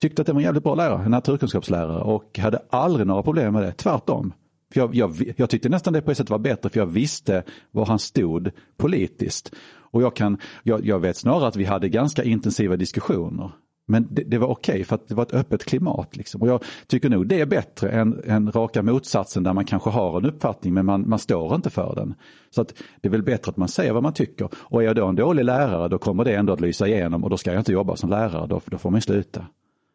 tyckte 0.00 0.22
att 0.22 0.26
det 0.26 0.32
var 0.32 0.40
en 0.40 0.44
jävligt 0.44 0.62
bra 0.62 0.74
lärare, 0.74 1.04
en 1.04 1.10
naturkunskapslärare 1.10 2.02
och 2.02 2.38
hade 2.38 2.62
aldrig 2.70 3.06
några 3.06 3.22
problem 3.22 3.52
med 3.52 3.62
det, 3.62 3.72
tvärtom. 3.72 4.32
För 4.72 4.80
jag, 4.80 4.94
jag, 4.94 5.32
jag 5.36 5.50
tyckte 5.50 5.68
nästan 5.68 5.92
det 5.92 6.02
på 6.02 6.10
ett 6.10 6.16
sätt 6.16 6.30
var 6.30 6.38
bättre 6.38 6.68
för 6.68 6.80
jag 6.80 6.86
visste 6.86 7.42
var 7.70 7.86
han 7.86 7.98
stod 7.98 8.50
politiskt. 8.76 9.54
Och 9.90 10.02
jag, 10.02 10.16
kan, 10.16 10.38
jag, 10.62 10.86
jag 10.86 10.98
vet 10.98 11.16
snarare 11.16 11.48
att 11.48 11.56
vi 11.56 11.64
hade 11.64 11.88
ganska 11.88 12.24
intensiva 12.24 12.76
diskussioner. 12.76 13.50
Men 13.90 14.06
det, 14.10 14.22
det 14.22 14.38
var 14.38 14.48
okej 14.48 14.72
okay 14.72 14.84
för 14.84 14.94
att 14.94 15.08
det 15.08 15.14
var 15.14 15.22
ett 15.22 15.34
öppet 15.34 15.64
klimat. 15.64 16.16
Liksom. 16.16 16.42
Och 16.42 16.48
jag 16.48 16.64
tycker 16.86 17.08
nog 17.08 17.26
det 17.26 17.40
är 17.40 17.46
bättre 17.46 17.88
än, 17.90 18.20
än 18.24 18.52
raka 18.52 18.82
motsatsen 18.82 19.42
där 19.42 19.52
man 19.52 19.64
kanske 19.64 19.90
har 19.90 20.18
en 20.18 20.26
uppfattning 20.26 20.74
men 20.74 20.86
man, 20.86 21.08
man 21.08 21.18
står 21.18 21.54
inte 21.54 21.70
för 21.70 21.94
den. 21.94 22.14
Så 22.50 22.60
att 22.60 22.74
det 23.00 23.08
är 23.08 23.12
väl 23.12 23.22
bättre 23.22 23.50
att 23.50 23.56
man 23.56 23.68
säger 23.68 23.92
vad 23.92 24.02
man 24.02 24.12
tycker. 24.12 24.48
Och 24.54 24.82
är 24.82 24.86
jag 24.86 24.96
då 24.96 25.06
en 25.06 25.16
dålig 25.16 25.44
lärare 25.44 25.88
då 25.88 25.98
kommer 25.98 26.24
det 26.24 26.34
ändå 26.34 26.52
att 26.52 26.60
lysa 26.60 26.88
igenom 26.88 27.24
och 27.24 27.30
då 27.30 27.36
ska 27.36 27.52
jag 27.52 27.60
inte 27.60 27.72
jobba 27.72 27.96
som 27.96 28.10
lärare, 28.10 28.46
då, 28.46 28.60
då 28.66 28.78
får 28.78 28.90
man 28.90 29.02
sluta. 29.02 29.46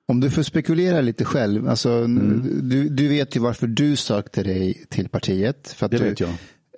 Om 0.07 0.19
du 0.19 0.29
får 0.29 0.43
spekulera 0.43 1.01
lite 1.01 1.25
själv, 1.25 1.69
alltså, 1.69 1.89
mm. 1.89 2.69
du, 2.69 2.89
du 2.89 3.07
vet 3.07 3.35
ju 3.35 3.39
varför 3.39 3.67
du 3.67 3.95
sökte 3.95 4.43
dig 4.43 4.85
till 4.89 5.09
partiet. 5.09 5.67
För 5.77 5.85
att 5.85 5.91
det 5.91 5.97
du, 5.97 6.03
vet 6.03 6.19
jag. 6.19 6.29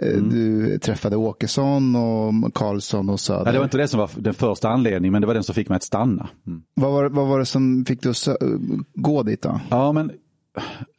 Eh, 0.02 0.10
mm. 0.10 0.30
Du 0.30 0.80
träffade 0.80 1.16
Åkesson 1.16 1.96
och 1.96 2.54
Karlsson 2.54 3.10
och 3.10 3.20
Söder. 3.20 3.44
Nej, 3.44 3.54
det 3.54 3.60
var 3.60 3.66
inte 3.66 3.78
det 3.78 3.88
som 3.88 4.00
var 4.00 4.10
den 4.16 4.34
första 4.34 4.70
anledningen, 4.70 5.12
men 5.12 5.22
det 5.22 5.28
var 5.28 5.34
den 5.34 5.44
som 5.44 5.56
fick 5.56 5.70
mig 5.70 5.75
att 5.75 5.84
stanna. 5.84 6.30
Mm. 6.48 6.64
Vad, 6.74 6.92
var, 6.92 7.10
vad 7.10 7.28
var 7.28 7.40
det 7.40 7.46
som 7.46 7.86
fick 7.86 8.02
dig 8.02 8.10
att 8.10 8.38
gå 8.94 9.24
dit 9.24 9.42
då? 9.42 9.60
Ja, 9.70 9.92
men 9.92 10.12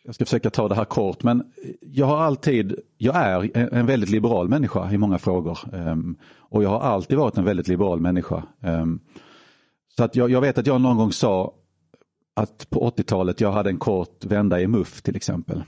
jag 0.04 0.14
ska 0.14 0.24
försöka 0.24 0.50
ta 0.50 0.68
det 0.68 0.74
här 0.74 0.84
kort, 0.84 1.22
men 1.22 1.42
jag 1.80 2.06
har 2.06 2.18
alltid, 2.18 2.74
jag 2.98 3.16
är 3.16 3.56
en 3.74 3.86
väldigt 3.86 4.10
liberal 4.10 4.48
människa 4.48 4.92
i 4.92 4.98
många 4.98 5.18
frågor. 5.18 5.58
Um, 5.72 6.16
och 6.38 6.62
jag 6.62 6.68
har 6.68 6.80
alltid 6.80 7.18
varit 7.18 7.36
en 7.38 7.44
väldigt 7.44 7.68
liberal 7.68 8.00
människa. 8.00 8.42
Um, 8.60 9.00
så 9.96 10.04
att 10.04 10.16
jag, 10.16 10.30
jag, 10.30 10.40
vet 10.40 10.58
att 10.58 10.66
jag 10.66 10.80
någon 10.80 10.96
gång 10.96 11.12
sa 11.12 11.54
att 12.36 12.70
på 12.70 12.90
80-talet 12.90 13.40
jag 13.40 13.52
hade 13.52 13.70
en 13.70 13.78
kort 13.78 14.24
vända 14.24 14.60
i 14.60 14.66
MUF 14.66 15.02
till 15.02 15.16
exempel. 15.16 15.62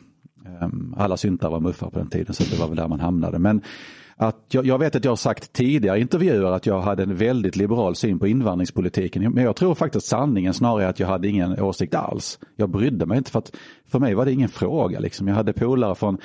Ehm, 0.61 0.95
alla 0.99 1.17
syntar 1.17 1.51
var 1.51 1.61
muffar 1.61 1.91
på 1.91 1.99
den 1.99 2.11
tiden 2.11 2.35
så 2.35 2.45
det 2.51 2.61
var 2.61 2.69
väl 2.69 2.77
där 2.77 2.89
man 2.89 3.01
hamnade. 3.01 3.39
Men 3.39 3.63
att 4.21 4.45
jag, 4.51 4.67
jag, 4.67 4.79
vet 4.79 4.97
att 4.97 5.05
jag 5.05 5.11
har 5.11 5.17
sagt 5.17 5.53
tidigare 5.53 6.01
intervjuer 6.01 6.53
att 6.53 6.67
jag 6.67 6.81
hade 6.81 7.03
en 7.03 7.17
väldigt 7.17 7.57
liberal 7.57 7.97
syn 7.97 8.19
på 8.19 8.27
invandringspolitiken. 8.27 9.33
Men 9.33 9.45
jag 9.45 9.57
tror 9.57 9.75
faktiskt 9.75 10.05
att 10.05 10.19
sanningen 10.19 10.55
snarare 10.55 10.85
är 10.85 10.89
att 10.89 11.01
jag 11.01 11.07
hade 11.07 11.29
ingen 11.29 11.61
åsikt 11.61 11.95
alls. 11.95 12.39
Jag 12.57 12.71
brydde 12.71 13.07
mig 13.07 13.19
inte 13.19 13.31
för 13.31 13.39
att 13.39 13.57
för 13.87 13.99
mig 13.99 14.15
var 14.15 14.25
det 14.25 14.33
ingen 14.33 14.49
fråga. 14.49 15.01
Liksom. 15.01 15.29
Jag 15.29 15.35
hade 15.35 15.53
polare 15.53 15.95
från, 15.95 16.19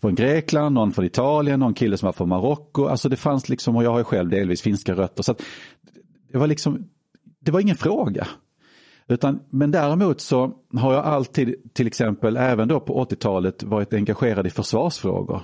från 0.00 0.14
Grekland, 0.14 0.74
någon 0.74 0.92
från 0.92 1.04
Italien, 1.04 1.60
någon 1.60 1.74
kille 1.74 1.96
som 1.96 2.06
var 2.06 2.12
från 2.12 2.28
Marocko. 2.28 2.86
Alltså 2.86 3.08
det 3.08 3.16
fanns 3.16 3.48
liksom, 3.48 3.76
och 3.76 3.84
jag 3.84 3.90
har 3.90 3.98
ju 3.98 4.04
själv 4.04 4.30
delvis 4.30 4.62
finska 4.62 4.94
rötter. 4.94 5.22
Så 5.22 5.34
det 6.32 6.38
var 6.38 6.46
liksom, 6.46 6.88
det 7.40 7.50
var 7.50 7.60
ingen 7.60 7.76
fråga. 7.76 8.26
Utan, 9.10 9.40
men 9.50 9.70
däremot 9.70 10.20
så 10.20 10.52
har 10.74 10.94
jag 10.94 11.04
alltid, 11.04 11.74
till 11.74 11.86
exempel 11.86 12.36
även 12.36 12.68
då 12.68 12.80
på 12.80 13.04
80-talet, 13.04 13.62
varit 13.62 13.92
engagerad 13.92 14.46
i 14.46 14.50
försvarsfrågor. 14.50 15.42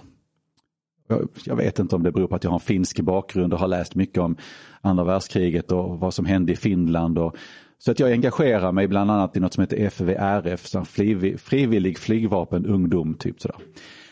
Jag, 1.08 1.28
jag, 1.44 1.56
vet 1.56 1.78
inte 1.78 1.96
om 1.96 2.02
det 2.02 2.12
beror 2.12 2.28
på 2.28 2.34
att 2.34 2.44
jag 2.44 2.50
har 2.50 2.56
en 2.56 2.60
finsk 2.60 3.00
bakgrund 3.00 3.52
och 3.52 3.60
har 3.60 3.68
läst 3.68 3.94
mycket 3.94 4.18
om 4.18 4.36
andra 4.80 5.04
världskriget 5.04 5.72
och 5.72 6.00
vad 6.00 6.14
som 6.14 6.24
hände 6.24 6.52
i 6.52 6.56
Finland. 6.56 7.18
Och, 7.18 7.36
så 7.78 7.90
att 7.90 8.00
jag 8.00 8.12
engagerar 8.12 8.72
mig 8.72 8.88
bland 8.88 9.10
annat 9.10 9.36
i 9.36 9.40
något 9.40 9.54
som 9.54 9.60
heter 9.60 9.90
FVRF, 9.90 10.66
så 10.66 10.84
frivillig, 10.84 11.40
frivillig 11.40 11.98
flygvapen 11.98 12.66
ungdom. 12.66 13.14
Typ 13.14 13.40
sådär. 13.40 13.56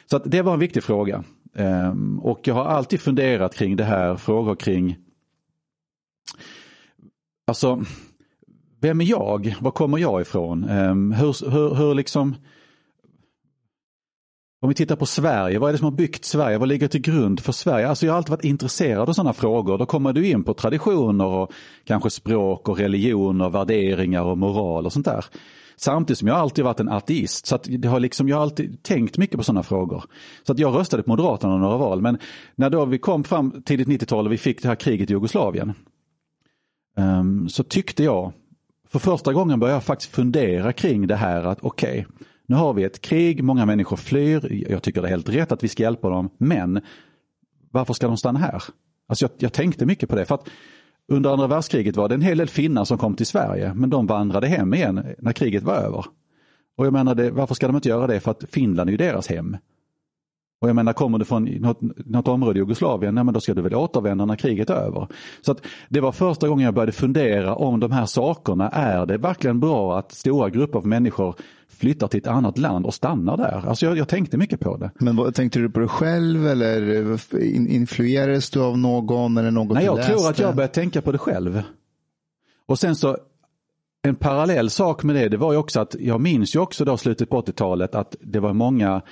Så 0.06 0.16
att 0.16 0.22
det 0.26 0.42
var 0.42 0.52
en 0.54 0.60
viktig 0.60 0.82
fråga. 0.82 1.24
Um, 1.54 2.18
och 2.18 2.40
jag 2.42 2.54
har 2.54 2.64
alltid 2.64 3.00
funderat 3.00 3.54
kring 3.54 3.76
det 3.76 3.84
här, 3.84 4.16
frågor 4.16 4.54
kring 4.56 4.96
Alltså, 7.46 7.84
vem 8.84 9.00
är 9.00 9.04
jag? 9.04 9.56
Var 9.60 9.70
kommer 9.70 9.98
jag 9.98 10.20
ifrån? 10.20 10.64
Ehm, 10.64 11.12
hur, 11.12 11.50
hur, 11.50 11.74
hur 11.74 11.94
liksom... 11.94 12.36
Om 14.60 14.68
vi 14.68 14.74
tittar 14.74 14.96
på 14.96 15.06
Sverige, 15.06 15.58
vad 15.58 15.68
är 15.68 15.72
det 15.72 15.78
som 15.78 15.84
har 15.84 15.92
byggt 15.92 16.24
Sverige? 16.24 16.58
Vad 16.58 16.68
ligger 16.68 16.88
till 16.88 17.00
grund 17.00 17.40
för 17.40 17.52
Sverige? 17.52 17.88
Alltså 17.88 18.06
jag 18.06 18.12
har 18.12 18.16
alltid 18.16 18.30
varit 18.30 18.44
intresserad 18.44 19.08
av 19.08 19.12
sådana 19.12 19.32
frågor. 19.32 19.78
Då 19.78 19.86
kommer 19.86 20.12
du 20.12 20.26
in 20.26 20.44
på 20.44 20.54
traditioner 20.54 21.24
och 21.24 21.52
kanske 21.84 22.10
språk 22.10 22.68
och 22.68 22.78
religion 22.78 23.40
och 23.40 23.54
värderingar 23.54 24.22
och 24.22 24.38
moral 24.38 24.86
och 24.86 24.92
sånt 24.92 25.06
där. 25.06 25.24
Samtidigt 25.76 26.18
som 26.18 26.28
jag 26.28 26.36
alltid 26.36 26.64
varit 26.64 26.80
en 26.80 26.88
ateist. 26.88 27.46
Så 27.46 27.54
att 27.54 27.66
det 27.68 27.88
har 27.88 28.00
liksom, 28.00 28.28
jag 28.28 28.36
har 28.36 28.42
alltid 28.42 28.82
tänkt 28.82 29.18
mycket 29.18 29.36
på 29.36 29.44
sådana 29.44 29.62
frågor. 29.62 30.04
Så 30.46 30.52
att 30.52 30.58
jag 30.58 30.74
röstade 30.74 31.02
på 31.02 31.10
Moderaterna 31.10 31.56
några 31.56 31.76
val. 31.76 32.00
Men 32.00 32.18
när 32.54 32.70
då 32.70 32.84
vi 32.84 32.98
kom 32.98 33.24
fram 33.24 33.62
tidigt 33.62 33.88
90-tal 33.88 34.26
och 34.26 34.32
vi 34.32 34.38
fick 34.38 34.62
det 34.62 34.68
här 34.68 34.76
kriget 34.76 35.10
i 35.10 35.12
Jugoslavien. 35.12 35.72
Um, 36.96 37.48
så 37.48 37.62
tyckte 37.62 38.04
jag 38.04 38.32
för 38.94 38.98
första 38.98 39.32
gången 39.32 39.60
började 39.60 39.76
jag 39.76 39.84
faktiskt 39.84 40.10
fundera 40.10 40.72
kring 40.72 41.06
det 41.06 41.16
här 41.16 41.44
att 41.44 41.58
okej, 41.62 41.90
okay, 41.90 42.26
nu 42.46 42.56
har 42.56 42.74
vi 42.74 42.84
ett 42.84 43.00
krig, 43.00 43.44
många 43.44 43.66
människor 43.66 43.96
flyr, 43.96 44.64
jag 44.70 44.82
tycker 44.82 45.02
det 45.02 45.08
är 45.08 45.10
helt 45.10 45.28
rätt 45.28 45.52
att 45.52 45.64
vi 45.64 45.68
ska 45.68 45.82
hjälpa 45.82 46.10
dem, 46.10 46.30
men 46.38 46.80
varför 47.70 47.94
ska 47.94 48.06
de 48.06 48.16
stanna 48.16 48.38
här? 48.38 48.62
Alltså 49.08 49.24
jag, 49.24 49.30
jag 49.38 49.52
tänkte 49.52 49.86
mycket 49.86 50.08
på 50.08 50.16
det, 50.16 50.24
för 50.24 50.34
att 50.34 50.48
under 51.08 51.30
andra 51.30 51.46
världskriget 51.46 51.96
var 51.96 52.08
det 52.08 52.14
en 52.14 52.22
hel 52.22 52.38
del 52.38 52.48
finnar 52.48 52.84
som 52.84 52.98
kom 52.98 53.14
till 53.14 53.26
Sverige, 53.26 53.74
men 53.74 53.90
de 53.90 54.06
vandrade 54.06 54.46
hem 54.46 54.74
igen 54.74 55.14
när 55.18 55.32
kriget 55.32 55.62
var 55.62 55.74
över. 55.74 56.04
Och 56.76 56.86
jag 56.86 56.92
menade, 56.92 57.30
varför 57.30 57.54
ska 57.54 57.66
de 57.66 57.76
inte 57.76 57.88
göra 57.88 58.06
det? 58.06 58.20
För 58.20 58.30
att 58.30 58.44
Finland 58.50 58.90
är 58.90 58.92
ju 58.92 58.96
deras 58.96 59.28
hem. 59.28 59.56
Och 60.64 60.68
jag 60.70 60.76
menar, 60.76 60.92
kommer 60.92 61.18
du 61.18 61.24
från 61.24 61.44
något, 61.44 61.78
något 62.06 62.28
område 62.28 62.58
i 62.58 62.62
Jugoslavien, 62.62 63.14
nej, 63.14 63.24
men 63.24 63.34
då 63.34 63.40
ska 63.40 63.54
du 63.54 63.62
väl 63.62 63.74
återvända 63.74 64.24
när 64.24 64.36
kriget 64.36 64.70
är 64.70 64.74
över. 64.74 65.08
Så 65.40 65.52
att 65.52 65.60
det 65.88 66.00
var 66.00 66.12
första 66.12 66.48
gången 66.48 66.64
jag 66.64 66.74
började 66.74 66.92
fundera 66.92 67.54
om 67.54 67.80
de 67.80 67.92
här 67.92 68.06
sakerna. 68.06 68.68
Är 68.68 69.06
det 69.06 69.16
verkligen 69.16 69.60
bra 69.60 69.98
att 69.98 70.12
stora 70.12 70.50
grupper 70.50 70.78
av 70.78 70.86
människor 70.86 71.34
flyttar 71.68 72.08
till 72.08 72.20
ett 72.20 72.26
annat 72.26 72.58
land 72.58 72.86
och 72.86 72.94
stannar 72.94 73.36
där? 73.36 73.64
Alltså 73.68 73.86
jag, 73.86 73.96
jag 73.96 74.08
tänkte 74.08 74.36
mycket 74.36 74.60
på 74.60 74.76
det. 74.76 74.90
Men 74.98 75.16
vad, 75.16 75.34
tänkte 75.34 75.58
du 75.58 75.70
på 75.70 75.80
det 75.80 75.88
själv 75.88 76.46
eller 76.46 77.18
influerades 77.68 78.50
du 78.50 78.60
av 78.60 78.78
någon 78.78 79.36
eller 79.36 79.50
något 79.50 79.74
Nej, 79.74 79.84
jag 79.84 79.96
läste? 79.96 80.12
tror 80.12 80.30
att 80.30 80.38
jag 80.38 80.56
började 80.56 80.74
tänka 80.74 81.02
på 81.02 81.12
det 81.12 81.18
själv. 81.18 81.62
Och 82.66 82.78
sen 82.78 82.96
så 82.96 83.16
en 84.02 84.14
parallell 84.14 84.70
sak 84.70 85.02
med 85.02 85.16
det, 85.16 85.28
det 85.28 85.36
var 85.36 85.52
ju 85.52 85.58
också 85.58 85.80
att 85.80 85.96
jag 85.98 86.20
minns 86.20 86.56
ju 86.56 86.60
också 86.60 86.84
då 86.84 86.96
slutet 86.96 87.30
på 87.30 87.40
80-talet 87.40 87.94
att 87.94 88.16
det 88.20 88.40
var 88.40 88.52
många 88.52 89.02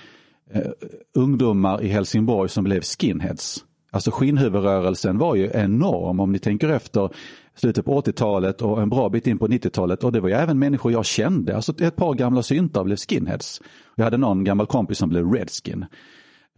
eh, 0.53 0.71
ungdomar 1.15 1.83
i 1.83 1.89
Helsingborg 1.89 2.49
som 2.49 2.65
blev 2.65 2.81
skinheads. 2.81 3.65
Alltså 3.91 4.11
skinnhuvudrörelsen 4.11 5.19
var 5.19 5.35
ju 5.35 5.51
enorm 5.55 6.21
om 6.21 6.33
ni 6.33 6.39
tänker 6.39 6.69
efter 6.69 7.11
slutet 7.55 7.85
på 7.85 8.01
80-talet 8.01 8.63
och 8.63 8.83
en 8.83 8.89
bra 8.89 9.09
bit 9.09 9.27
in 9.27 9.39
på 9.39 9.49
90-talet 9.49 10.05
och 10.05 10.13
det 10.13 10.21
var 10.21 10.29
ju 10.29 10.35
även 10.35 10.59
människor 10.59 10.93
jag 10.93 11.05
kände. 11.05 11.57
Alltså 11.57 11.83
ett 11.83 11.97
par 11.97 12.15
gamla 12.15 12.43
syntar 12.43 12.85
blev 12.85 12.97
skinheads. 12.97 13.63
Jag 13.97 14.05
hade 14.05 14.17
någon 14.17 14.45
gammal 14.45 14.67
kompis 14.67 14.99
som 14.99 15.09
blev 15.09 15.33
redskin. 15.33 15.85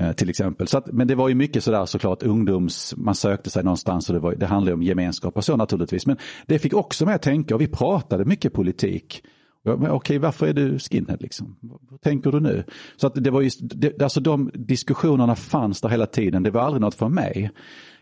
Eh, 0.00 0.12
till 0.12 0.30
exempel. 0.30 0.68
Så 0.68 0.78
att, 0.78 0.86
men 0.86 1.06
det 1.06 1.14
var 1.14 1.28
ju 1.28 1.34
mycket 1.34 1.64
sådär 1.64 1.86
såklart 1.86 2.22
ungdoms, 2.22 2.94
man 2.96 3.14
sökte 3.14 3.50
sig 3.50 3.64
någonstans 3.64 4.08
och 4.08 4.14
det, 4.14 4.20
var, 4.20 4.34
det 4.34 4.46
handlade 4.46 4.74
om 4.74 4.82
gemenskap 4.82 5.36
och 5.36 5.44
så 5.44 5.56
naturligtvis. 5.56 6.06
Men 6.06 6.16
det 6.46 6.58
fick 6.58 6.74
också 6.74 7.04
mig 7.04 7.14
att 7.14 7.22
tänka 7.22 7.54
och 7.54 7.60
vi 7.60 7.66
pratade 7.66 8.24
mycket 8.24 8.52
politik. 8.52 9.22
Men 9.64 9.90
okej, 9.90 10.18
varför 10.18 10.46
är 10.46 10.52
du 10.52 10.78
skinhead 10.78 11.16
liksom? 11.20 11.56
Vad 11.60 12.00
tänker 12.00 12.32
du 12.32 12.40
nu? 12.40 12.64
Så 12.96 13.06
att 13.06 13.14
det 13.14 13.30
var 13.30 13.42
just, 13.42 13.60
det, 13.62 14.02
alltså 14.02 14.20
de 14.20 14.50
diskussionerna 14.54 15.36
fanns 15.36 15.80
där 15.80 15.88
hela 15.88 16.06
tiden. 16.06 16.42
Det 16.42 16.50
var 16.50 16.60
aldrig 16.60 16.80
något 16.80 16.94
för 16.94 17.08
mig. 17.08 17.50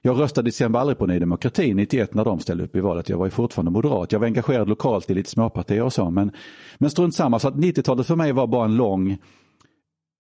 Jag 0.03 0.21
röstade 0.21 0.45
till 0.45 0.49
exempel 0.49 0.81
aldrig 0.81 0.99
på 0.99 1.07
Ny 1.07 1.19
Demokrati 1.19 1.75
91 1.75 2.15
när 2.15 2.25
de 2.25 2.41
ställde 2.41 2.65
upp 2.65 2.77
i 2.77 2.81
valet. 2.81 3.09
Jag 3.09 3.19
var 3.19 3.27
ju 3.27 3.31
fortfarande 3.31 3.71
moderat. 3.71 4.13
Jag 4.13 4.19
var 4.19 4.27
engagerad 4.27 4.69
lokalt 4.69 5.11
i 5.11 5.15
lite 5.15 5.31
småpartier 5.31 5.83
och 5.83 5.93
så. 5.93 6.11
Men, 6.11 6.31
men 6.79 6.91
strunt 6.91 7.15
samma. 7.15 7.39
Så 7.39 7.49
att 7.49 7.55
90-talet 7.55 8.07
för 8.07 8.17
mig 8.17 8.33
var 8.33 8.47
bara 8.47 8.65
en 8.65 8.77
lång, 8.77 9.19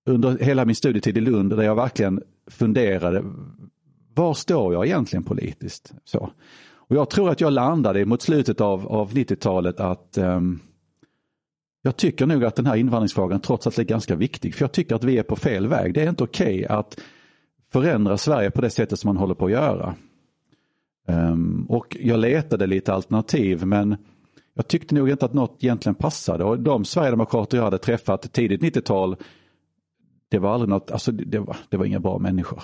under 0.07 0.39
hela 0.39 0.65
min 0.65 0.77
studietid 0.77 1.19
i 1.19 1.21
Lund, 1.21 1.57
där 1.57 1.63
jag 1.63 1.75
verkligen 1.75 2.23
funderade. 2.51 3.25
Var 4.15 4.35
står 4.35 4.73
jag 4.73 4.87
egentligen 4.87 5.25
politiskt? 5.25 5.95
Så. 6.05 6.31
Och 6.75 6.97
jag 6.97 7.11
tror 7.11 7.31
att 7.31 7.41
jag 7.41 7.53
landade 7.53 8.05
mot 8.05 8.23
slutet 8.23 8.61
av, 8.61 8.89
av 8.89 9.13
90-talet 9.13 9.81
att 9.81 10.19
um, 10.19 10.61
jag 11.83 11.97
tycker 11.97 12.27
nog 12.27 12.45
att 12.45 12.57
den 12.57 12.67
här 12.67 12.77
invandringsfrågan 12.77 13.41
trots 13.41 13.67
allt 13.67 13.79
är 13.79 13.85
ganska 13.85 14.17
viktig. 14.17 14.55
För 14.55 14.63
jag 14.63 14.73
tycker 14.73 14.95
att 14.95 15.05
vi 15.05 15.19
är 15.19 15.23
på 15.23 15.37
fel 15.37 15.67
väg. 15.67 15.95
Det 15.95 16.03
är 16.03 16.09
inte 16.09 16.25
okej 16.25 16.65
okay 16.65 16.77
att 16.77 17.01
förändra 17.73 18.19
Sverige 18.19 18.51
på 18.51 18.61
det 18.61 18.71
sättet 18.71 18.99
som 18.99 19.09
man 19.09 19.17
håller 19.17 19.35
på 19.35 19.45
att 19.45 19.53
göra. 19.53 19.95
Um, 21.09 21.67
och 21.69 21.97
jag 22.01 22.21
letade 22.21 22.67
lite 22.67 22.93
alternativ 22.93 23.67
men 23.67 23.97
jag 24.55 24.69
tyckte 24.69 24.95
nog 24.95 25.11
inte 25.11 25.25
att 25.25 25.33
något 25.33 25.65
egentligen 25.65 25.95
passade. 25.95 26.45
Och 26.45 26.61
de 26.61 26.85
sverigedemokrater 26.85 27.57
jag 27.57 27.65
hade 27.65 27.79
träffat 27.79 28.33
tidigt 28.33 28.63
90-tal 28.63 29.17
det 30.33 30.39
var 30.39 30.55
aldrig 30.55 30.69
något, 30.69 30.91
alltså 30.91 31.13
det 31.13 31.39
var, 31.39 31.57
det 31.69 31.77
var 31.77 31.85
inga 31.85 32.01
bra 32.01 32.19
människor. 32.19 32.63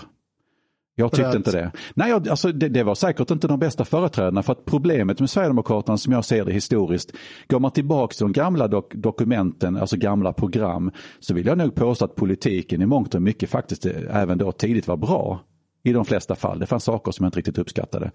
Jag 0.99 1.13
tyckte 1.13 1.29
att- 1.29 1.35
inte 1.35 1.53
det. 1.53 1.73
Nej, 1.95 2.13
alltså 2.13 2.53
det, 2.53 2.69
det 2.69 2.83
var 2.83 2.95
säkert 2.95 3.31
inte 3.31 3.49
de 3.49 3.59
bästa 3.59 3.85
företrädarna 3.85 4.43
för 4.43 4.53
att 4.53 4.65
problemet 4.65 5.21
med 5.21 5.31
Sverigedemokraterna 5.31 5.99
som 5.99 6.13
jag 6.13 6.25
ser 6.25 6.45
det 6.45 6.53
historiskt, 6.53 7.13
går 7.49 7.61
man 7.61 7.71
tillbaka 7.71 8.13
till 8.15 8.25
de 8.25 8.33
gamla 8.33 8.69
dok 8.69 8.95
dokumenten, 8.95 9.77
alltså 9.77 9.97
gamla 9.97 10.33
program, 10.33 10.91
så 11.21 11.35
vill 11.35 11.47
jag 11.47 11.59
nog 11.59 11.75
påstå 11.75 12.05
att 12.05 12.15
politiken 12.15 12.83
i 12.83 12.87
mångt 12.87 13.15
och 13.15 13.23
mycket 13.23 13.51
faktiskt 13.51 13.87
eh, 13.87 13.93
även 14.13 14.39
då 14.39 14.53
tidigt 14.53 14.87
var 14.89 14.97
bra. 14.97 15.41
I 15.85 15.93
de 15.93 16.05
flesta 16.05 16.35
fall. 16.35 16.59
Det 16.59 16.67
fanns 16.67 16.85
saker 16.85 17.13
som 17.13 17.25
jag 17.25 17.29
inte 17.29 17.39
riktigt 17.39 17.59
uppskattade. 17.59 18.11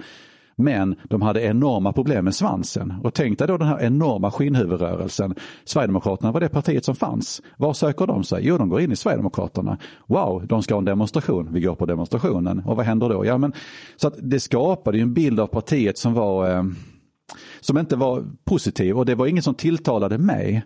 Men 0.56 0.96
de 1.10 1.22
hade 1.22 1.42
enorma 1.42 1.94
problem 1.94 2.26
med 2.26 2.36
svansen. 2.36 2.94
Och 3.04 3.14
tänk 3.14 3.40
dig 3.40 3.48
då 3.48 3.58
den 3.58 3.68
här 3.68 3.82
enorma 3.82 4.32
skinnhuvudrörelsen. 4.32 5.36
Sverigedemokraterna 5.66 6.32
var 6.32 6.40
det 6.40 6.50
partiet 6.50 6.86
som 6.86 6.96
fanns. 6.96 7.42
Var 7.58 7.74
söker 7.74 8.08
de 8.08 8.24
sig? 8.24 8.48
Jo, 8.48 8.58
de 8.58 8.70
går 8.70 8.82
in 8.82 8.92
i 8.92 8.96
Sverigedemokraterna. 8.96 9.78
Wow, 10.08 10.48
de 10.48 10.64
ska 10.64 10.74
ha 10.74 10.80
en 10.80 10.86
demonstration. 10.86 11.54
Vi 11.54 11.62
går 11.62 11.76
på 11.76 11.86
demonstrationen. 11.86 12.60
Och 12.66 12.76
vad 12.76 12.86
händer 12.86 13.10
då? 13.10 13.26
Ja, 13.26 13.38
men, 13.38 13.54
så 13.96 14.08
att 14.08 14.16
det 14.18 14.40
skapade 14.40 14.98
ju 14.98 15.02
en 15.04 15.14
bild 15.14 15.40
av 15.40 15.48
partiet 15.48 15.98
som 15.98 16.14
var 16.14 16.50
eh, 16.50 16.64
som 17.60 17.78
inte 17.78 17.96
var 17.96 18.24
positiv 18.46 18.98
och 18.98 19.06
det 19.06 19.16
var 19.16 19.28
inget 19.28 19.44
som 19.44 19.56
tilltalade 19.56 20.18
mig. 20.18 20.64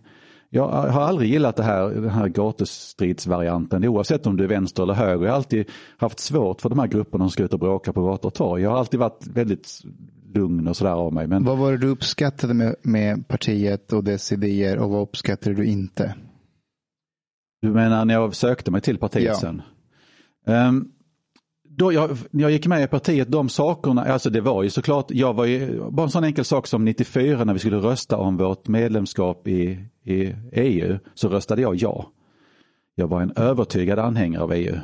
Jag 0.50 0.68
har 0.68 1.02
aldrig 1.02 1.30
gillat 1.30 1.56
det 1.56 1.64
här, 1.64 1.90
den 1.90 2.10
här 2.10 2.28
gatustridsvarianten 2.28 3.86
oavsett 3.86 4.28
om 4.28 4.38
du 4.38 4.44
är 4.44 4.48
vänster 4.48 4.84
eller 4.84 4.94
höger. 4.94 5.26
Jag 5.26 5.32
har 5.32 5.38
alltid 5.38 5.66
haft 5.98 6.20
svårt 6.20 6.62
för 6.62 6.70
de 6.70 6.80
här 6.80 6.88
grupperna 6.88 7.24
som 7.24 7.30
ska 7.32 7.44
ut 7.44 7.54
och 7.54 7.60
bråka 7.60 7.94
på 7.94 8.04
gator 8.04 8.28
och 8.28 8.34
torg. 8.34 8.64
Jag 8.64 8.70
har 8.70 8.78
alltid 8.78 9.00
varit 9.00 9.28
väldigt 9.28 9.82
lugn 10.34 10.68
och 10.68 10.78
sådär 10.78 10.92
av 10.92 11.14
mig. 11.14 11.28
Men 11.28 11.44
Vad 11.44 11.58
var 11.58 11.72
det 11.72 11.78
du 11.78 11.88
uppskattade 11.88 12.54
med, 12.54 12.76
med 12.82 13.28
partiet 13.28 13.94
och 13.94 14.04
dess 14.04 14.32
idéer 14.32 14.78
och 14.80 14.90
vad 14.90 15.02
uppskattade 15.02 15.56
du 15.56 15.66
inte? 15.66 16.16
du 17.62 17.70
menar 17.72 18.06
när 18.06 18.14
jag 18.14 18.36
sökte 18.36 18.72
mig 18.72 18.82
till 18.82 18.98
partiet 18.98 19.26
Ja. 19.26 19.36
sen? 19.36 19.62
Ehm, 20.48 20.92
då 21.78 21.94
jag, 21.94 22.18
när 22.32 22.44
jag 22.44 22.52
gick 22.52 22.68
med 22.68 22.84
i 22.84 22.88
partiet, 22.88 23.32
de 23.32 23.50
sakerna, 23.50 24.04
alltså 24.04 24.30
det 24.30 24.42
var 24.42 24.64
ju 24.64 24.70
såklart, 24.70 25.06
jag 25.12 25.34
var 25.34 25.46
ju, 25.46 25.82
bara 25.90 26.04
en 26.04 26.10
sån 26.10 26.24
enkel 26.24 26.46
sak 26.46 26.68
som 26.68 26.86
94 26.86 27.44
när 27.44 27.54
vi 27.54 27.60
skulle 27.60 27.78
rösta 27.78 28.18
om 28.18 28.38
vårt 28.38 28.68
medlemskap 28.68 29.48
i, 29.48 29.86
i 30.04 30.34
EU, 30.52 30.98
så 31.14 31.30
röstade 31.30 31.62
jag 31.62 31.76
ja. 31.76 32.12
Jag 32.96 33.08
var 33.08 33.22
en 33.22 33.34
övertygad 33.36 34.00
anhängare 34.00 34.44
av 34.44 34.54
EU. 34.54 34.76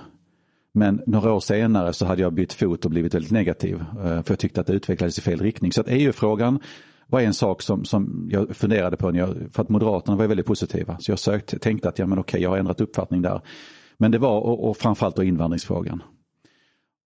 Men 0.74 1.02
några 1.08 1.34
år 1.34 1.40
senare 1.40 1.94
så 1.94 2.06
hade 2.06 2.22
jag 2.22 2.34
bytt 2.34 2.54
fot 2.54 2.86
och 2.86 2.92
blivit 2.92 3.14
väldigt 3.14 3.32
negativ. 3.32 3.76
Eh, 3.76 4.04
för 4.04 4.32
jag 4.32 4.40
tyckte 4.40 4.62
att 4.62 4.68
det 4.68 4.74
utvecklades 4.74 5.18
i 5.18 5.22
fel 5.22 5.40
riktning. 5.40 5.72
Så 5.72 5.82
att 5.82 5.88
EU-frågan 5.90 6.60
var 7.08 7.22
en 7.22 7.34
sak 7.34 7.62
som, 7.62 7.86
som 7.86 8.28
jag 8.32 8.56
funderade 8.56 8.98
på. 8.98 9.12
När 9.12 9.20
jag, 9.20 9.36
för 9.52 9.62
att 9.62 9.70
Moderaterna 9.70 10.18
var 10.18 10.28
väldigt 10.28 10.46
positiva. 10.46 10.98
Så 11.00 11.12
jag 11.12 11.20
sökte, 11.20 11.60
tänkte 11.60 11.90
att 11.90 12.00
ja, 12.00 12.06
men 12.06 12.20
okej, 12.20 12.42
jag 12.42 12.50
har 12.50 12.58
ändrat 12.58 12.82
uppfattning 12.82 13.22
där. 13.22 13.42
Men 13.98 14.12
det 14.12 14.18
var, 14.18 14.40
och, 14.40 14.70
och 14.70 14.78
framförallt 14.78 15.16
då 15.16 15.24
invandringsfrågan. 15.24 16.04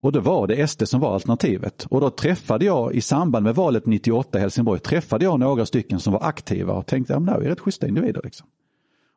Och 0.00 0.12
då 0.12 0.20
var 0.20 0.46
det 0.46 0.68
SD 0.68 0.82
som 0.86 1.00
var 1.00 1.14
alternativet. 1.14 1.86
Och 1.90 2.00
då 2.00 2.10
träffade 2.10 2.64
jag 2.64 2.94
i 2.94 3.00
samband 3.00 3.44
med 3.44 3.54
valet 3.54 3.86
98 3.86 4.38
i 4.38 4.40
Helsingborg, 4.40 4.80
träffade 4.80 5.24
jag 5.24 5.40
några 5.40 5.66
stycken 5.66 6.00
som 6.00 6.12
var 6.12 6.22
aktiva 6.22 6.72
och 6.72 6.86
tänkte 6.86 7.16
att 7.16 7.26
ja, 7.26 7.38
det 7.38 7.46
är 7.46 7.50
rätt 7.50 7.60
schyssta 7.60 7.88
individer. 7.88 8.20
Liksom. 8.24 8.46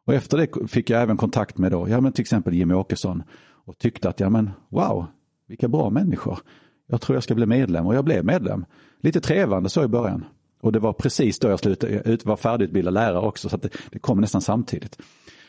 Och 0.06 0.14
efter 0.14 0.38
det 0.38 0.68
fick 0.68 0.90
jag 0.90 1.02
även 1.02 1.18
kontakt 1.18 1.58
med 1.58 1.72
då, 1.72 1.90
ja 1.90 2.02
men 2.02 2.12
till 2.12 2.22
exempel 2.22 2.54
Jimmy 2.54 2.74
Åkesson 2.74 3.24
och 3.66 3.78
tyckte 3.78 4.10
att 4.10 4.20
ja 4.20 4.30
men 4.30 4.50
wow, 4.70 5.06
vilka 5.48 5.68
bra 5.68 5.90
människor. 5.90 6.40
Jag 6.88 7.02
tror 7.02 7.16
jag 7.16 7.24
ska 7.24 7.36
bli 7.36 7.46
medlem 7.46 7.88
och 7.88 7.96
jag 7.96 8.06
blev 8.06 8.26
medlem. 8.26 8.66
Lite 9.02 9.22
trevande 9.22 9.70
så 9.70 9.84
i 9.84 9.88
början. 9.88 10.26
Och 10.62 10.72
det 10.72 10.80
var 10.80 10.94
precis 10.94 11.40
då 11.40 11.48
jag 11.48 11.60
slutade, 11.60 11.94
ut, 11.94 12.26
var 12.26 12.36
färdigutbildad 12.36 12.94
lärare 12.94 13.20
också 13.20 13.50
så 13.50 13.56
att 13.56 13.62
det, 13.62 13.70
det 13.92 14.00
kom 14.00 14.22
nästan 14.22 14.42
samtidigt. 14.42 15.02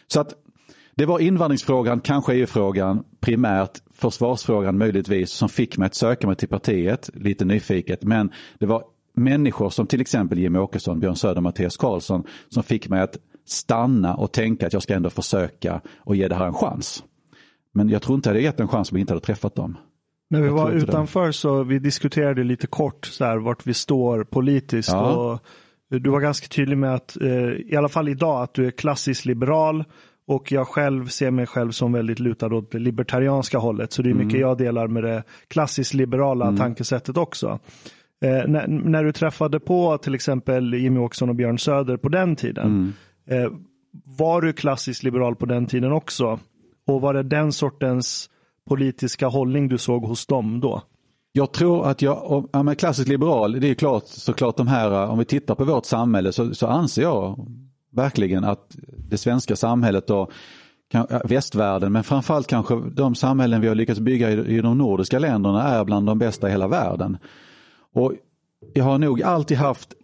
Så 0.07 0.21
att 0.21 0.35
det 0.97 1.07
var 1.07 1.19
invandringsfrågan, 1.19 2.01
kanske 2.01 2.35
EU-frågan, 2.35 3.05
primärt 3.21 3.83
försvarsfrågan 3.95 4.79
möjligtvis 4.79 5.31
som 5.31 5.49
fick 5.49 5.79
mig 5.79 5.87
att 5.87 5.95
söka 5.95 6.27
mig 6.27 6.37
till 6.37 6.49
partiet, 6.49 7.11
lite 7.15 7.45
nyfiket. 7.45 8.03
Men 8.03 8.31
det 8.59 8.67
var 8.67 8.85
människor 9.15 9.71
som 9.71 9.87
till 9.87 10.01
exempel 10.01 10.39
Jimmy 10.39 10.59
Åkesson, 10.59 11.01
Björn 11.01 11.17
Söder, 11.17 11.41
Mattias 11.41 11.77
Karlsson 11.77 12.25
som 12.49 12.63
fick 12.63 12.89
mig 12.89 13.01
att 13.01 13.17
stanna 13.47 14.15
och 14.15 14.33
tänka 14.33 14.67
att 14.67 14.73
jag 14.73 14.83
ska 14.83 14.95
ändå 14.95 15.11
försöka 15.11 15.81
och 15.99 16.17
ge 16.17 16.29
det 16.29 16.35
här 16.35 16.47
en 16.47 16.55
chans. 16.55 17.05
Men 17.75 17.89
jag 17.89 18.03
tror 18.03 18.17
inte 18.17 18.29
jag 18.29 18.35
hade 18.35 18.45
gett 18.45 18.61
en 18.61 18.69
chans 18.69 18.93
om 18.93 18.99
jag 18.99 19.03
inte 19.03 19.13
hade 19.13 19.27
träffat 19.27 19.55
dem. 19.55 19.77
När 20.31 20.43
vi 20.43 20.49
var 20.49 20.73
inte 20.73 20.87
det. 20.87 20.91
utanför 20.91 21.33
så 21.33 21.63
vi 21.63 21.79
diskuterade 21.79 22.45
lite 22.45 22.67
kort 22.67 23.07
så 23.07 23.25
här, 23.25 23.37
vart 23.37 23.67
vi 23.67 23.75
står 23.75 24.25
politiskt. 24.25 24.93
Ja. 24.93 25.13
Och 25.17 25.41
du 26.01 26.11
var 26.11 26.21
ganska 26.21 26.49
tydlig 26.49 26.79
med 26.79 26.95
att, 26.95 27.21
eh, 27.21 27.31
i 27.67 27.77
alla 27.77 27.89
fall 27.89 28.09
idag, 28.09 28.43
att 28.43 28.55
du 28.55 28.67
är 28.67 28.71
klassiskt 28.71 29.25
liberal. 29.25 29.85
Och 30.27 30.53
jag 30.53 30.69
själv 30.69 31.07
ser 31.07 31.31
mig 31.31 31.47
själv 31.47 31.71
som 31.71 31.93
väldigt 31.93 32.19
lutad 32.19 32.55
åt 32.55 32.73
det 32.73 32.79
libertarianska 32.79 33.59
hållet. 33.59 33.93
Så 33.93 34.03
det 34.03 34.11
är 34.11 34.15
mycket 34.15 34.41
jag 34.41 34.59
delar 34.59 34.89
med 34.89 35.05
det 35.05 35.23
klassiskt 35.49 35.95
liberala 35.95 36.57
tankesättet 36.57 37.17
också. 37.17 37.59
Eh, 38.25 38.49
när, 38.49 38.69
när 38.69 39.05
du 39.05 39.13
träffade 39.13 39.61
på 39.61 39.99
till 39.99 40.15
exempel 40.15 40.75
Jimmy 40.75 41.01
Åkesson 41.01 41.29
och 41.29 41.35
Björn 41.35 41.59
Söder 41.59 41.97
på 41.97 42.09
den 42.09 42.37
tiden. 42.37 42.93
Eh, 43.29 43.53
var 44.05 44.41
du 44.41 44.53
klassiskt 44.53 45.03
liberal 45.03 45.37
på 45.37 45.47
den 45.47 45.67
tiden 45.67 45.93
också? 45.93 46.39
Och 46.87 47.01
var 47.01 47.15
det 47.15 47.23
den 47.23 47.53
sortens 47.53 48.31
politiska 48.69 49.29
hållning 49.29 49.69
du 49.69 49.79
såg 49.79 50.05
hos 50.05 50.27
dem 50.27 50.61
då? 50.61 50.83
Jag 51.33 51.53
tror 51.53 51.87
att 51.87 52.03
jag, 52.03 52.49
ja, 52.53 52.63
men 52.63 52.77
klassiskt 52.77 53.09
liberal, 53.09 53.61
det 53.61 53.71
är 53.71 53.75
klart 53.75 54.07
såklart 54.07 54.57
de 54.57 54.67
här, 54.67 55.09
om 55.09 55.19
vi 55.19 55.25
tittar 55.25 55.55
på 55.55 55.65
vårt 55.65 55.87
samhälle 55.87 56.33
så, 56.33 56.55
så 56.55 56.67
anser 56.67 57.03
jag 57.03 57.47
verkligen 57.93 58.45
att 58.45 58.77
det 59.09 59.19
svenska 59.19 59.57
samhället 59.57 60.11
och 60.11 60.33
västvärlden, 61.25 61.93
men 61.93 62.05
framförallt 62.05 62.47
kanske 62.47 62.81
de 62.95 63.15
samhällen 63.15 63.61
vi 63.61 63.69
har 63.69 63.75
lyckats 63.75 64.01
bygga 64.01 64.31
i, 64.31 64.57
i 64.57 64.61
de 64.61 64.79
nordiska 64.79 65.19
länderna 65.19 65.63
är 65.63 65.85
bland 65.85 66.07
de 66.07 66.19
bästa 66.19 66.49
i 66.49 66.51
hela 66.51 66.69
världen. 66.69 67.19
Och 67.95 68.13
jag 68.75 68.85
har 68.85 68.99
nog 68.99 69.23
alltid 69.23 69.57
haft 69.57 69.95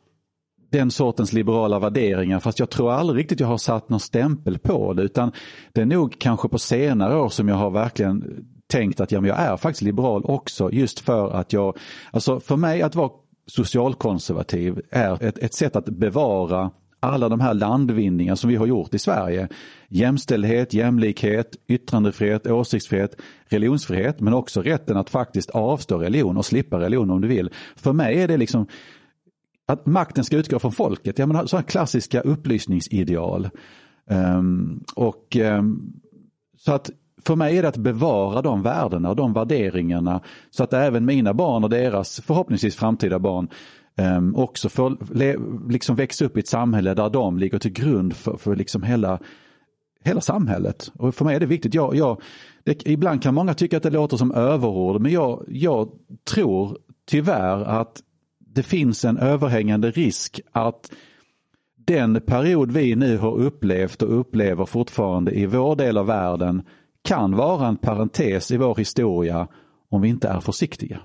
den 0.70 0.90
sortens 0.90 1.33
liberala 1.33 1.79
värderingar 1.79 2.40
fast 2.40 2.59
jag 2.59 2.70
tror 2.70 2.92
aldrig 2.92 3.18
riktigt 3.18 3.40
jag 3.40 3.46
har 3.46 3.59
satt 3.59 3.88
någon 3.88 4.01
stämpel 4.01 4.59
på 4.59 4.92
det 4.92 5.03
utan 5.03 5.33
det 5.72 5.81
är 5.81 5.87
nog 5.87 6.16
kanske 6.18 6.48
på 6.48 6.59
senare 6.59 7.16
år 7.20 7.29
som 7.29 7.48
jag 7.48 7.57
har 7.57 7.70
verkligen 7.70 8.46
tänkt 8.66 9.01
att 9.01 9.12
ja, 9.12 9.20
men 9.20 9.29
jag 9.29 9.38
är 9.38 9.57
faktiskt 9.57 9.83
liberal 9.83 10.24
också 10.24 10.72
just 10.72 11.01
för 11.01 11.31
att 11.31 11.53
jag, 11.53 11.77
alltså 12.11 12.40
för 12.40 12.57
mig 12.57 12.83
att 12.83 12.94
vara 12.94 13.11
socialkonservativ 13.46 14.81
är 14.90 15.22
ett, 15.22 15.38
ett 15.38 15.55
sätt 15.55 15.77
att 15.77 15.85
bevara 15.85 16.70
alla 17.00 17.28
de 17.28 17.40
här 17.40 17.54
landvinningar 17.54 18.34
som 18.34 18.50
vi 18.50 18.56
har 18.56 18.66
gjort 18.66 18.94
i 18.94 18.98
Sverige. 18.98 19.48
Jämställdhet, 19.88 20.74
jämlikhet, 20.74 21.56
yttrandefrihet, 21.68 22.46
åsiktsfrihet, 22.46 23.16
religionsfrihet 23.46 24.20
men 24.20 24.34
också 24.34 24.62
rätten 24.62 24.96
att 24.96 25.11
faktiskt 25.11 25.50
avstå 25.50 25.98
religion 25.98 26.37
och 26.37 26.46
slippa 26.46 26.80
religion 26.80 27.11
om 27.11 27.20
du 27.20 27.28
vill. 27.28 27.50
För 27.76 27.92
mig 27.92 28.22
är 28.22 28.28
det 28.28 28.37
liksom 28.37 28.66
att 29.66 29.87
makten 29.87 30.24
ska 30.24 30.37
utgå 30.37 30.58
från 30.58 30.72
folket. 30.72 31.18
Jag 31.18 31.28
menar, 31.28 31.46
sådana 31.46 31.62
klassiska 31.62 32.20
upplysningsideal. 32.20 33.48
Um, 34.11 34.84
och 34.96 35.37
um, 35.37 35.92
så 36.58 36.72
att 36.72 36.90
för 37.24 37.37
mig 37.37 37.58
är 37.58 37.62
det 37.62 37.68
att 37.68 37.76
bevara 37.76 38.42
de 38.42 38.62
värdena 38.62 39.11
och 39.11 39.16
de 39.16 39.32
värderingarna 39.32 40.20
så 40.50 40.64
att 40.64 40.72
även 40.72 41.04
mina 41.04 41.34
barn 41.34 41.64
och 41.64 41.70
deras 41.70 42.20
förhoppningsvis 42.20 42.76
framtida 42.76 43.18
barn 43.18 43.48
ehm, 43.98 44.37
också 44.37 44.68
får 44.68 45.14
le, 45.14 45.37
liksom 45.68 45.96
växa 45.96 46.24
upp 46.24 46.37
i 46.37 46.40
ett 46.40 46.48
samhälle 46.48 46.94
där 46.94 47.11
de 47.11 47.38
ligger 47.38 47.58
till 47.58 47.72
grund 47.72 48.16
för, 48.16 48.37
för 48.37 48.56
liksom 48.56 48.82
hela, 48.82 49.18
hela 50.04 50.20
samhället. 50.20 50.92
Och 50.94 51.14
för 51.14 51.24
mig 51.24 51.37
är 51.37 51.40
det 51.40 51.46
viktigt. 51.46 51.74
Jag, 51.74 51.94
jag, 51.94 52.22
det, 52.64 52.87
ibland 52.87 53.22
kan 53.22 53.34
många 53.34 53.54
tycka 53.54 53.76
att 53.76 53.82
det 53.82 53.90
låter 53.90 54.16
som 54.16 54.32
överord 54.32 55.00
men 55.00 55.12
jag, 55.12 55.44
jag 55.48 55.90
tror 56.30 56.78
tyvärr 57.06 57.64
att 57.64 58.02
det 58.38 58.62
finns 58.62 59.04
en 59.04 59.18
överhängande 59.18 59.90
risk 59.90 60.40
att 60.52 60.90
den 61.87 62.20
period 62.20 62.72
vi 62.72 62.96
nu 62.96 63.18
har 63.18 63.38
upplevt 63.38 64.02
och 64.02 64.20
upplever 64.20 64.66
fortfarande 64.66 65.32
i 65.32 65.46
vår 65.46 65.76
del 65.76 65.98
av 65.98 66.06
världen 66.06 66.62
kan 67.02 67.37
vara 67.37 67.66
en 67.66 67.76
parentes 67.76 68.50
i 68.50 68.56
vår 68.56 68.76
historia 68.76 69.48
om 69.90 70.02
vi 70.02 70.08
inte 70.08 70.28
är 70.28 70.40
försiktiga. 70.40 71.00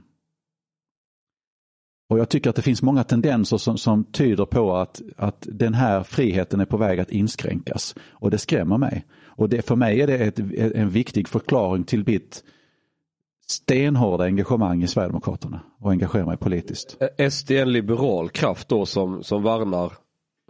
Och 2.10 2.20
jag 2.20 2.30
tycker 2.30 2.50
att 2.50 2.56
det 2.56 2.62
finns 2.62 2.82
många 2.82 3.04
tendenser 3.04 3.58
som, 3.58 3.78
som 3.78 4.04
tyder 4.04 4.46
på 4.46 4.76
att, 4.76 5.02
att 5.18 5.48
den 5.52 5.74
här 5.74 6.04
friheten 6.04 6.60
är 6.60 6.66
på 6.66 6.78
väg 6.78 7.00
att 7.00 7.12
inskränkas. 7.12 7.96
Och 8.12 8.32
det 8.32 8.38
skrämmer 8.38 8.78
mig. 8.78 9.06
Och 9.26 9.50
det, 9.50 9.62
för 9.62 9.76
mig 9.76 10.02
är 10.02 10.08
det 10.08 10.18
ett, 10.18 10.40
en 10.76 10.90
viktig 10.90 11.28
förklaring 11.28 11.84
till 11.84 12.04
mitt 12.08 12.44
stenhårda 13.48 14.24
engagemang 14.24 14.84
i 14.84 14.88
Sverigedemokraterna 14.88 15.62
och 15.80 15.92
engagera 15.92 16.26
mig 16.26 16.38
politiskt. 16.38 16.98
Är 17.18 17.52
en 17.52 17.72
liberal 17.72 18.30
kraft 18.30 18.70
då 18.70 18.86
som, 18.86 19.24
som 19.24 19.44
värnar 19.44 19.94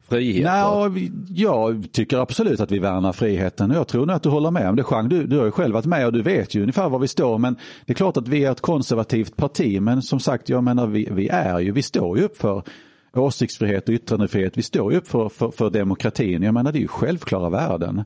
frihet? 0.09 0.43
Nej, 0.43 1.11
jag 1.27 1.87
tycker 1.91 2.17
absolut 2.17 2.59
att 2.59 2.71
vi 2.71 2.79
värnar 2.79 3.13
friheten 3.13 3.71
och 3.71 3.77
jag 3.77 3.87
tror 3.87 4.05
nog 4.05 4.15
att 4.15 4.23
du 4.23 4.29
håller 4.29 4.51
med 4.51 4.69
om 4.69 4.75
det 4.75 4.83
Jean. 4.91 5.09
Du, 5.09 5.27
du 5.27 5.37
har 5.37 5.45
ju 5.45 5.51
själv 5.51 5.73
varit 5.73 5.85
med 5.85 6.05
och 6.05 6.13
du 6.13 6.21
vet 6.21 6.55
ju 6.55 6.61
ungefär 6.61 6.89
var 6.89 6.99
vi 6.99 7.07
står 7.07 7.37
men 7.37 7.55
det 7.85 7.93
är 7.93 7.95
klart 7.95 8.17
att 8.17 8.27
vi 8.27 8.45
är 8.45 8.51
ett 8.51 8.61
konservativt 8.61 9.35
parti 9.35 9.81
men 9.81 10.01
som 10.01 10.19
sagt 10.19 10.49
jag 10.49 10.63
menar 10.63 10.87
vi, 10.87 11.09
vi 11.11 11.27
är 11.27 11.59
ju, 11.59 11.71
vi 11.71 11.81
står 11.81 12.17
ju 12.17 12.23
upp 12.23 12.37
för 12.37 12.63
åsiktsfrihet 13.13 13.89
och 13.89 13.95
yttrandefrihet. 13.95 14.57
Vi 14.57 14.61
står 14.61 14.91
ju 14.91 14.97
upp 14.97 15.07
för, 15.07 15.29
för, 15.29 15.51
för 15.51 15.69
demokratin. 15.69 16.43
Jag 16.43 16.53
menar 16.53 16.71
det 16.71 16.79
är 16.79 16.81
ju 16.81 16.87
självklara 16.87 17.49
värden. 17.49 18.03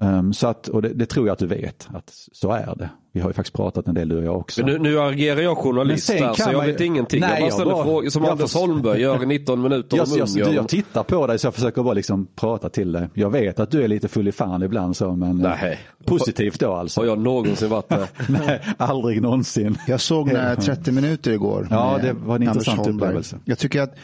Um, 0.00 0.32
så 0.32 0.46
att, 0.46 0.68
och 0.68 0.82
det, 0.82 0.88
det, 0.88 1.06
tror 1.06 1.26
jag 1.26 1.32
att 1.32 1.38
du 1.38 1.46
vet, 1.46 1.88
att 1.94 2.12
så 2.32 2.52
är 2.52 2.74
det. 2.76 2.90
Vi 3.12 3.20
har 3.20 3.30
ju 3.30 3.34
faktiskt 3.34 3.56
pratat 3.56 3.88
en 3.88 3.94
del 3.94 4.08
du 4.08 4.16
och 4.16 4.24
jag 4.24 4.36
också. 4.36 4.64
Men 4.64 4.72
nu, 4.72 4.78
nu 4.78 5.00
agerar 5.00 5.40
jag 5.40 5.56
journalist 5.56 6.10
här, 6.10 6.34
så 6.34 6.42
jag 6.42 6.56
man... 6.56 6.66
vet 6.66 6.80
ingenting. 6.80 7.20
Nej, 7.20 7.30
jag 7.32 7.40
bara 7.40 7.50
ställer 7.50 7.72
bara... 7.72 7.84
frågor 7.84 8.10
som 8.10 8.24
Anders 8.24 8.52
för... 8.52 8.58
Holmberg 8.58 9.00
gör 9.00 9.22
i 9.22 9.26
19 9.26 9.62
minuter 9.62 9.96
jag, 9.96 10.08
om 10.12 10.18
jag, 10.18 10.28
jag, 10.28 10.54
jag 10.54 10.68
tittar 10.68 11.02
på 11.02 11.26
dig 11.26 11.38
så 11.38 11.46
jag 11.46 11.54
försöker 11.54 11.82
bara 11.82 11.94
liksom 11.94 12.26
prata 12.36 12.68
till 12.68 12.92
dig. 12.92 13.08
Jag 13.14 13.30
vet 13.30 13.60
att 13.60 13.70
du 13.70 13.82
är 13.82 13.88
lite 13.88 14.08
full 14.08 14.28
i 14.28 14.32
fan 14.32 14.62
ibland 14.62 14.96
så, 14.96 15.16
men 15.16 15.36
Nej. 15.36 15.78
positivt 16.04 16.60
då 16.60 16.72
alltså. 16.72 17.00
Har 17.00 17.06
jag 17.06 17.18
någonsin 17.18 17.68
varit 17.68 17.88
det? 17.88 18.08
Nej, 18.28 18.60
aldrig 18.76 19.22
någonsin. 19.22 19.78
Jag 19.86 20.00
såg 20.00 20.26
när 20.32 20.56
30 20.56 20.92
minuter 20.92 21.32
igår. 21.32 21.68
Ja, 21.70 21.98
det 22.02 22.12
var 22.12 22.36
en 22.36 22.42
intressant 22.42 22.86
upplevelse. 22.86 23.38
Jag 23.44 23.58
tycker 23.58 23.82
att 23.82 23.94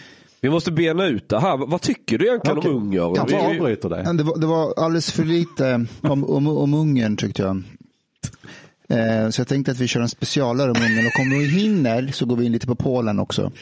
vi 0.43 0.51
måste 0.51 0.73
bena 0.73 1.07
ut 1.07 1.29
det 1.29 1.41
här. 1.41 1.57
Vad 1.57 1.81
tycker 1.81 2.19
du 2.19 2.27
egentligen 2.27 2.59
okay. 2.59 2.71
om 2.71 2.77
Ungern? 2.77 3.15
Jag 3.15 3.27
vi, 3.27 3.35
avbryter 3.35 3.89
dig. 3.89 4.05
Det 4.15 4.23
var, 4.23 4.39
det 4.39 4.47
var 4.47 4.75
alldeles 4.77 5.13
för 5.13 5.25
lite 5.25 5.87
om, 6.01 6.25
om, 6.25 6.47
om 6.47 6.75
Ungern 6.75 7.17
tyckte 7.17 7.43
jag. 7.43 7.63
Eh, 8.89 9.31
så 9.31 9.41
jag 9.41 9.49
tänkte 9.49 9.73
att 9.73 9.79
vi 9.79 9.89
kör 9.89 10.01
en 10.01 10.09
specialare 10.09 10.71
om 10.71 10.77
Ungern 10.77 11.07
och 11.07 11.21
om 11.21 11.31
vi 11.31 11.47
hinner 11.47 12.09
så 12.13 12.27
går 12.27 12.37
vi 12.37 12.45
in 12.45 12.53
lite 12.53 12.67
på 12.67 12.75
Polen 12.75 13.19
också. 13.19 13.53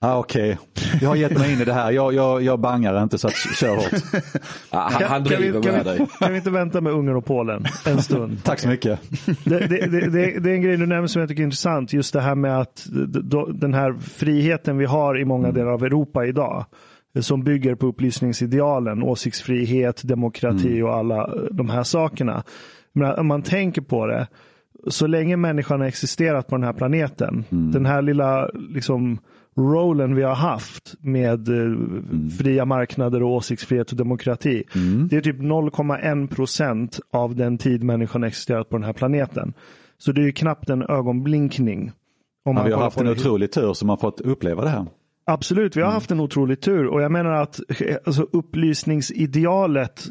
Ah, 0.00 0.18
Okej, 0.18 0.58
okay. 0.72 0.98
jag 1.00 1.08
har 1.08 1.16
gett 1.16 1.38
mig 1.38 1.52
in 1.52 1.60
i 1.60 1.64
det 1.64 1.72
här. 1.72 1.90
Jag, 1.90 2.14
jag, 2.14 2.42
jag 2.42 2.60
bangar 2.60 3.02
inte 3.02 3.18
så 3.18 3.28
att 3.28 3.34
kör 3.34 3.76
hårt. 3.76 4.24
Ah, 4.70 4.90
han, 4.90 5.02
han 5.02 5.24
driver 5.24 5.62
kan, 5.62 5.72
med 5.72 5.84
dig. 5.84 6.06
Kan 6.18 6.32
vi 6.32 6.38
inte 6.38 6.50
vänta 6.50 6.80
med 6.80 6.92
Ungern 6.92 7.16
och 7.16 7.24
Polen 7.24 7.64
en 7.86 8.02
stund? 8.02 8.38
Tack 8.44 8.60
så 8.60 8.68
mycket. 8.68 9.00
Det, 9.44 9.58
det, 9.58 9.86
det, 9.86 10.40
det, 10.40 10.50
är 10.50 10.54
en 10.54 10.62
grej 10.62 10.76
du 10.76 10.86
nämner 10.86 11.06
som 11.06 11.20
jag 11.20 11.28
tycker 11.28 11.42
är 11.42 11.44
intressant. 11.44 11.92
Just 11.92 12.12
det 12.12 12.20
här 12.20 12.34
med 12.34 12.60
att 12.60 12.86
den 13.54 13.74
här 13.74 13.92
friheten 13.92 14.78
vi 14.78 14.84
har 14.84 15.20
i 15.20 15.24
många 15.24 15.48
mm. 15.48 15.54
delar 15.54 15.70
av 15.70 15.84
Europa 15.84 16.26
idag 16.26 16.64
som 17.20 17.44
bygger 17.44 17.74
på 17.74 17.86
upplysningsidealen, 17.86 19.02
åsiktsfrihet, 19.02 20.02
demokrati 20.04 20.72
mm. 20.72 20.86
och 20.86 20.96
alla 20.96 21.34
de 21.50 21.70
här 21.70 21.82
sakerna. 21.82 22.42
Men 22.92 23.14
om 23.14 23.26
man 23.26 23.42
tänker 23.42 23.82
på 23.82 24.06
det, 24.06 24.26
så 24.88 25.06
länge 25.06 25.36
människan 25.36 25.80
har 25.80 25.88
existerat 25.88 26.46
på 26.46 26.56
den 26.56 26.64
här 26.64 26.72
planeten, 26.72 27.44
mm. 27.50 27.72
den 27.72 27.86
här 27.86 28.02
lilla 28.02 28.50
liksom, 28.54 29.18
rollen 29.58 30.14
vi 30.14 30.22
har 30.22 30.34
haft 30.34 30.94
med 31.00 31.48
eh, 31.48 31.54
mm. 31.54 32.30
fria 32.38 32.64
marknader 32.64 33.22
och 33.22 33.30
åsiktsfrihet 33.30 33.90
och 33.90 33.96
demokrati. 33.96 34.64
Mm. 34.74 35.08
Det 35.08 35.16
är 35.16 35.20
typ 35.20 35.38
0,1 35.38 36.34
procent 36.34 37.00
av 37.12 37.36
den 37.36 37.58
tid 37.58 37.82
människan 37.82 38.24
existerat 38.24 38.68
på 38.68 38.76
den 38.76 38.84
här 38.84 38.92
planeten. 38.92 39.52
Så 39.98 40.12
det 40.12 40.22
är 40.22 40.30
knappt 40.30 40.70
en 40.70 40.82
ögonblinkning. 40.82 41.92
Om 42.44 42.56
ja, 42.56 42.62
vi 42.62 42.72
har 42.72 42.80
haft 42.80 43.00
en 43.00 43.08
otrolig 43.08 43.52
tur 43.52 43.72
som 43.72 43.88
har 43.88 43.96
fått 43.96 44.20
uppleva 44.20 44.62
det 44.62 44.70
här. 44.70 44.86
Absolut, 45.30 45.76
vi 45.76 45.80
har 45.80 45.88
mm. 45.88 45.94
haft 45.94 46.10
en 46.10 46.20
otrolig 46.20 46.60
tur 46.60 46.86
och 46.86 47.02
jag 47.02 47.12
menar 47.12 47.32
att 47.32 47.60
alltså, 48.06 48.26
upplysningsidealet, 48.32 50.04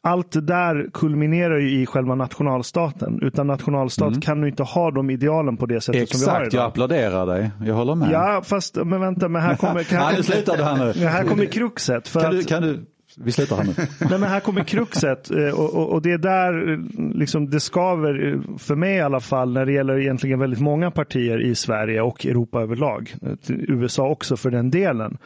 allt 0.00 0.32
det 0.32 0.40
där 0.40 0.90
kulminerar 0.92 1.58
ju 1.58 1.82
i 1.82 1.86
själva 1.86 2.14
nationalstaten. 2.14 3.18
Utan 3.22 3.46
nationalstat 3.46 4.08
mm. 4.08 4.20
kan 4.20 4.40
du 4.40 4.48
inte 4.48 4.62
ha 4.62 4.90
de 4.90 5.10
idealen 5.10 5.56
på 5.56 5.66
det 5.66 5.80
sättet 5.80 6.02
Exakt, 6.02 6.18
som 6.18 6.26
vi 6.26 6.30
har 6.30 6.36
idag. 6.36 6.46
Exakt, 6.46 6.54
jag 6.54 6.68
applåderar 6.68 7.26
dig. 7.26 7.50
Jag 7.64 7.74
håller 7.74 7.94
med. 7.94 8.10
Ja, 8.12 8.42
fast 8.44 8.76
men 8.76 9.00
vänta, 9.00 9.28
men 9.28 9.42
här 9.42 9.56
kommer... 9.56 9.84
Här, 9.90 10.06
Nej, 10.06 10.14
nu 10.16 10.22
slutar 10.22 10.56
du 10.56 10.62
här 10.62 10.94
nu. 10.94 11.06
Här 11.06 11.24
kommer 11.24 11.44
kruxet. 11.44 12.08
För 12.08 12.20
kan, 12.20 12.30
du, 12.30 12.44
kan 12.44 12.62
du 12.62 12.84
vi 13.16 13.32
slutar 13.32 13.56
här 13.56 13.64
nu. 13.64 13.72
Nej, 14.00 14.18
men 14.18 14.22
här 14.22 14.40
kommer 14.40 14.64
kruxet 14.64 15.30
eh, 15.30 15.60
och, 15.60 15.74
och, 15.74 15.92
och, 15.92 16.02
det 16.02 16.12
är 16.12 16.18
där 16.18 16.72
eh, 16.72 16.78
liksom 17.14 17.50
det 17.50 17.60
skaver, 17.60 18.26
eh, 18.26 18.58
för 18.58 18.74
mig 18.74 18.96
i 18.96 19.00
alla 19.00 19.20
fall, 19.20 19.52
när 19.52 19.66
det 19.66 19.72
gäller 19.72 19.98
egentligen 19.98 20.38
väldigt 20.38 20.60
många 20.60 20.90
partier 20.90 21.40
i 21.40 21.54
Sverige 21.54 22.00
och 22.00 22.26
Europa 22.26 22.62
överlag. 22.62 23.14
USA 23.48 24.08
också 24.08 24.36
för 24.36 24.50
den 24.50 24.70
delen. 24.70 25.18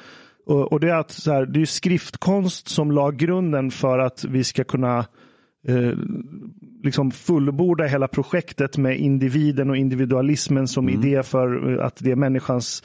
Och, 0.46 0.72
och 0.72 0.80
det 0.80 0.88
är 0.88 0.94
att 0.94 1.10
så 1.10 1.32
här, 1.32 1.46
det 1.46 1.60
är 1.60 1.66
skriftkonst 1.66 2.68
som 2.68 2.92
la 2.92 3.10
grunden 3.10 3.70
för 3.70 3.98
att 3.98 4.24
vi 4.24 4.44
ska 4.44 4.64
kunna 4.64 4.98
eh, 5.68 5.92
liksom 6.82 7.10
fullborda 7.10 7.84
hela 7.84 8.08
projektet 8.08 8.76
med 8.76 8.98
individen 8.98 9.70
och 9.70 9.76
individualismen 9.76 10.68
som 10.68 10.88
mm. 10.88 11.00
idé 11.00 11.22
för 11.22 11.76
att 11.78 11.96
det 11.98 12.10
är 12.10 12.16
människans 12.16 12.82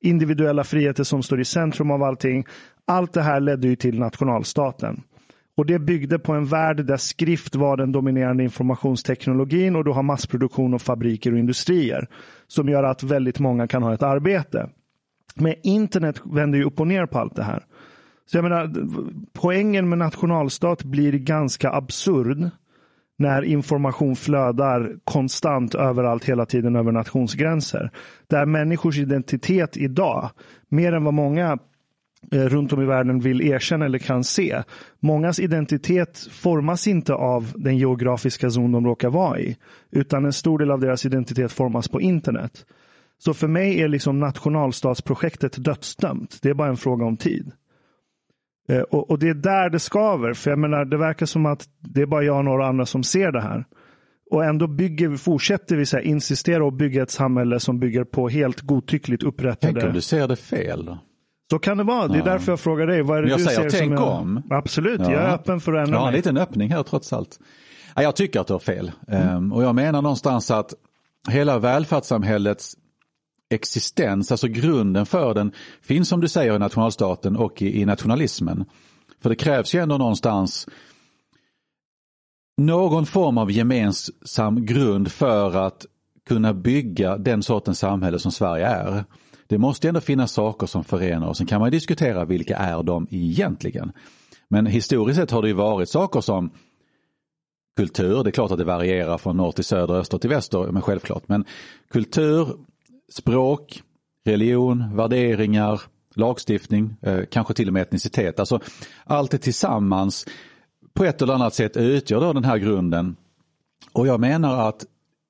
individuella 0.00 0.64
friheter 0.64 1.04
som 1.04 1.22
står 1.22 1.40
i 1.40 1.44
centrum 1.44 1.90
av 1.90 2.02
allting. 2.02 2.46
Allt 2.86 3.12
det 3.12 3.22
här 3.22 3.40
ledde 3.40 3.68
ju 3.68 3.76
till 3.76 3.98
nationalstaten. 3.98 5.02
Och 5.56 5.66
det 5.66 5.78
byggde 5.78 6.18
på 6.18 6.32
en 6.32 6.46
värld 6.46 6.84
där 6.84 6.96
skrift 6.96 7.54
var 7.54 7.76
den 7.76 7.92
dominerande 7.92 8.42
informationsteknologin 8.42 9.76
och 9.76 9.84
du 9.84 9.90
har 9.90 10.02
massproduktion 10.02 10.74
och 10.74 10.82
fabriker 10.82 11.32
och 11.32 11.38
industrier 11.38 12.08
som 12.46 12.68
gör 12.68 12.84
att 12.84 13.02
väldigt 13.02 13.38
många 13.38 13.66
kan 13.66 13.82
ha 13.82 13.94
ett 13.94 14.02
arbete. 14.02 14.70
Men 15.34 15.54
internet 15.62 16.22
vänder 16.24 16.58
ju 16.58 16.64
upp 16.64 16.80
och 16.80 16.86
ner 16.86 17.06
på 17.06 17.18
allt 17.18 17.36
det 17.36 17.42
här. 17.42 17.64
Så 18.26 18.36
jag 18.36 18.42
menar, 18.42 18.74
poängen 19.32 19.88
med 19.88 19.98
nationalstat 19.98 20.84
blir 20.84 21.12
ganska 21.12 21.70
absurd 21.72 22.50
när 23.18 23.42
information 23.42 24.16
flödar 24.16 24.96
konstant 25.04 25.74
överallt 25.74 26.24
hela 26.24 26.46
tiden 26.46 26.76
över 26.76 26.92
nationsgränser. 26.92 27.90
Där 28.26 28.46
människors 28.46 28.98
identitet 28.98 29.76
idag, 29.76 30.30
mer 30.68 30.92
än 30.92 31.04
vad 31.04 31.14
många 31.14 31.58
Eh, 32.32 32.38
runt 32.38 32.72
om 32.72 32.82
i 32.82 32.84
världen 32.84 33.20
vill 33.20 33.42
erkänna 33.42 33.84
eller 33.84 33.98
kan 33.98 34.24
se. 34.24 34.62
Mångas 35.00 35.40
identitet 35.40 36.28
formas 36.30 36.86
inte 36.86 37.14
av 37.14 37.52
den 37.54 37.78
geografiska 37.78 38.50
zon 38.50 38.72
de 38.72 38.86
råkar 38.86 39.10
vara 39.10 39.40
i, 39.40 39.56
utan 39.90 40.24
en 40.24 40.32
stor 40.32 40.58
del 40.58 40.70
av 40.70 40.80
deras 40.80 41.04
identitet 41.06 41.52
formas 41.52 41.88
på 41.88 42.00
internet. 42.00 42.66
Så 43.18 43.34
för 43.34 43.48
mig 43.48 43.80
är 43.82 43.88
liksom 43.88 44.20
nationalstatsprojektet 44.20 45.64
dödsdömt. 45.64 46.38
Det 46.42 46.50
är 46.50 46.54
bara 46.54 46.68
en 46.68 46.76
fråga 46.76 47.04
om 47.04 47.16
tid. 47.16 47.52
Eh, 48.68 48.80
och, 48.80 49.10
och, 49.10 49.18
det 49.18 49.28
är 49.28 49.34
där 49.34 49.70
det 49.70 49.78
skaver. 49.78 50.32
För 50.32 50.50
jag 50.50 50.58
menar, 50.58 50.84
det 50.84 50.96
verkar 50.96 51.26
som 51.26 51.46
att 51.46 51.68
det 51.80 52.02
är 52.02 52.06
bara 52.06 52.22
jag 52.22 52.38
och 52.38 52.44
några 52.44 52.66
andra 52.66 52.86
som 52.86 53.02
ser 53.02 53.32
det 53.32 53.40
här. 53.40 53.64
Och 54.30 54.44
ändå 54.44 54.66
bygger, 54.66 55.16
fortsätter 55.16 55.76
vi 55.76 55.86
så 55.86 55.96
här, 55.96 56.04
insistera 56.04 56.64
och 56.64 56.72
bygga 56.72 57.02
ett 57.02 57.10
samhälle 57.10 57.60
som 57.60 57.78
bygger 57.78 58.04
på 58.04 58.28
helt 58.28 58.60
godtyckligt 58.60 59.22
upprättade... 59.22 59.72
Tänk 59.72 59.84
om 59.84 59.92
du 59.92 60.00
ser 60.00 60.28
det 60.28 60.36
fel 60.36 60.84
då? 60.84 60.98
Så 61.50 61.58
kan 61.58 61.76
det 61.76 61.84
vara. 61.84 62.08
Det 62.08 62.14
är 62.14 62.18
ja. 62.18 62.24
därför 62.24 62.52
jag 62.52 62.60
frågar 62.60 62.86
dig. 62.86 63.02
Vad 63.02 63.18
är 63.18 63.22
det 63.22 63.28
jag 63.28 63.38
du 63.38 63.44
säger 63.44 63.70
ser 63.70 63.78
tänk 63.78 63.98
som 63.98 64.08
om. 64.08 64.42
Absolut, 64.50 65.00
ja. 65.00 65.12
jag 65.12 65.22
är 65.22 65.34
öppen 65.34 65.60
för 65.60 65.72
att 65.72 65.86
ändra 65.86 65.98
mig. 65.98 66.04
Ja, 66.04 66.08
en 66.08 66.14
liten 66.14 66.36
öppning 66.36 66.70
här 66.70 66.82
trots 66.82 67.12
allt. 67.12 67.38
Jag 67.94 68.16
tycker 68.16 68.40
att 68.40 68.46
du 68.46 68.52
har 68.52 68.60
fel. 68.60 68.92
Mm. 69.08 69.36
Um, 69.36 69.52
och 69.52 69.62
jag 69.62 69.74
menar 69.74 70.02
någonstans 70.02 70.50
att 70.50 70.74
hela 71.28 71.58
välfärdssamhällets 71.58 72.76
existens, 73.50 74.30
alltså 74.30 74.48
grunden 74.48 75.06
för 75.06 75.34
den, 75.34 75.52
finns 75.82 76.08
som 76.08 76.20
du 76.20 76.28
säger 76.28 76.56
i 76.56 76.58
nationalstaten 76.58 77.36
och 77.36 77.62
i, 77.62 77.80
i 77.80 77.84
nationalismen. 77.84 78.64
För 79.22 79.28
det 79.28 79.36
krävs 79.36 79.74
ju 79.74 79.82
ändå 79.82 79.98
någonstans 79.98 80.68
någon 82.56 83.06
form 83.06 83.38
av 83.38 83.50
gemensam 83.50 84.66
grund 84.66 85.12
för 85.12 85.56
att 85.56 85.86
kunna 86.28 86.54
bygga 86.54 87.18
den 87.18 87.42
sortens 87.42 87.78
samhälle 87.78 88.18
som 88.18 88.32
Sverige 88.32 88.66
är. 88.66 89.04
Det 89.46 89.58
måste 89.58 89.88
ändå 89.88 90.00
finnas 90.00 90.32
saker 90.32 90.66
som 90.66 90.84
förenar 90.84 91.26
och 91.28 91.36
sen 91.36 91.46
kan 91.46 91.60
man 91.60 91.70
diskutera 91.70 92.24
vilka 92.24 92.56
är 92.56 92.82
de 92.82 93.06
egentligen. 93.10 93.92
Men 94.48 94.66
historiskt 94.66 95.18
sett 95.18 95.30
har 95.30 95.42
det 95.42 95.48
ju 95.48 95.54
varit 95.54 95.88
saker 95.88 96.20
som 96.20 96.50
kultur, 97.76 98.24
det 98.24 98.30
är 98.30 98.32
klart 98.32 98.50
att 98.50 98.58
det 98.58 98.64
varierar 98.64 99.18
från 99.18 99.36
norr 99.36 99.52
till 99.52 99.64
söder, 99.64 99.94
öster 99.94 100.18
till 100.18 100.30
väster, 100.30 100.72
men 100.72 100.82
självklart. 100.82 101.28
Men 101.28 101.44
kultur, 101.90 102.48
språk, 103.12 103.82
religion, 104.24 104.96
värderingar, 104.96 105.80
lagstiftning, 106.14 106.96
eh, 107.02 107.20
kanske 107.30 107.54
till 107.54 107.68
och 107.68 107.72
med 107.72 107.82
etnicitet. 107.82 108.40
Alltså 108.40 108.60
allt 109.04 109.30
det 109.30 109.38
tillsammans 109.38 110.26
på 110.94 111.04
ett 111.04 111.22
eller 111.22 111.34
annat 111.34 111.54
sätt 111.54 111.76
utgör 111.76 112.20
då 112.20 112.32
den 112.32 112.44
här 112.44 112.58
grunden. 112.58 113.16
Och 113.92 114.06
jag 114.06 114.20
menar 114.20 114.68
att 114.68 114.84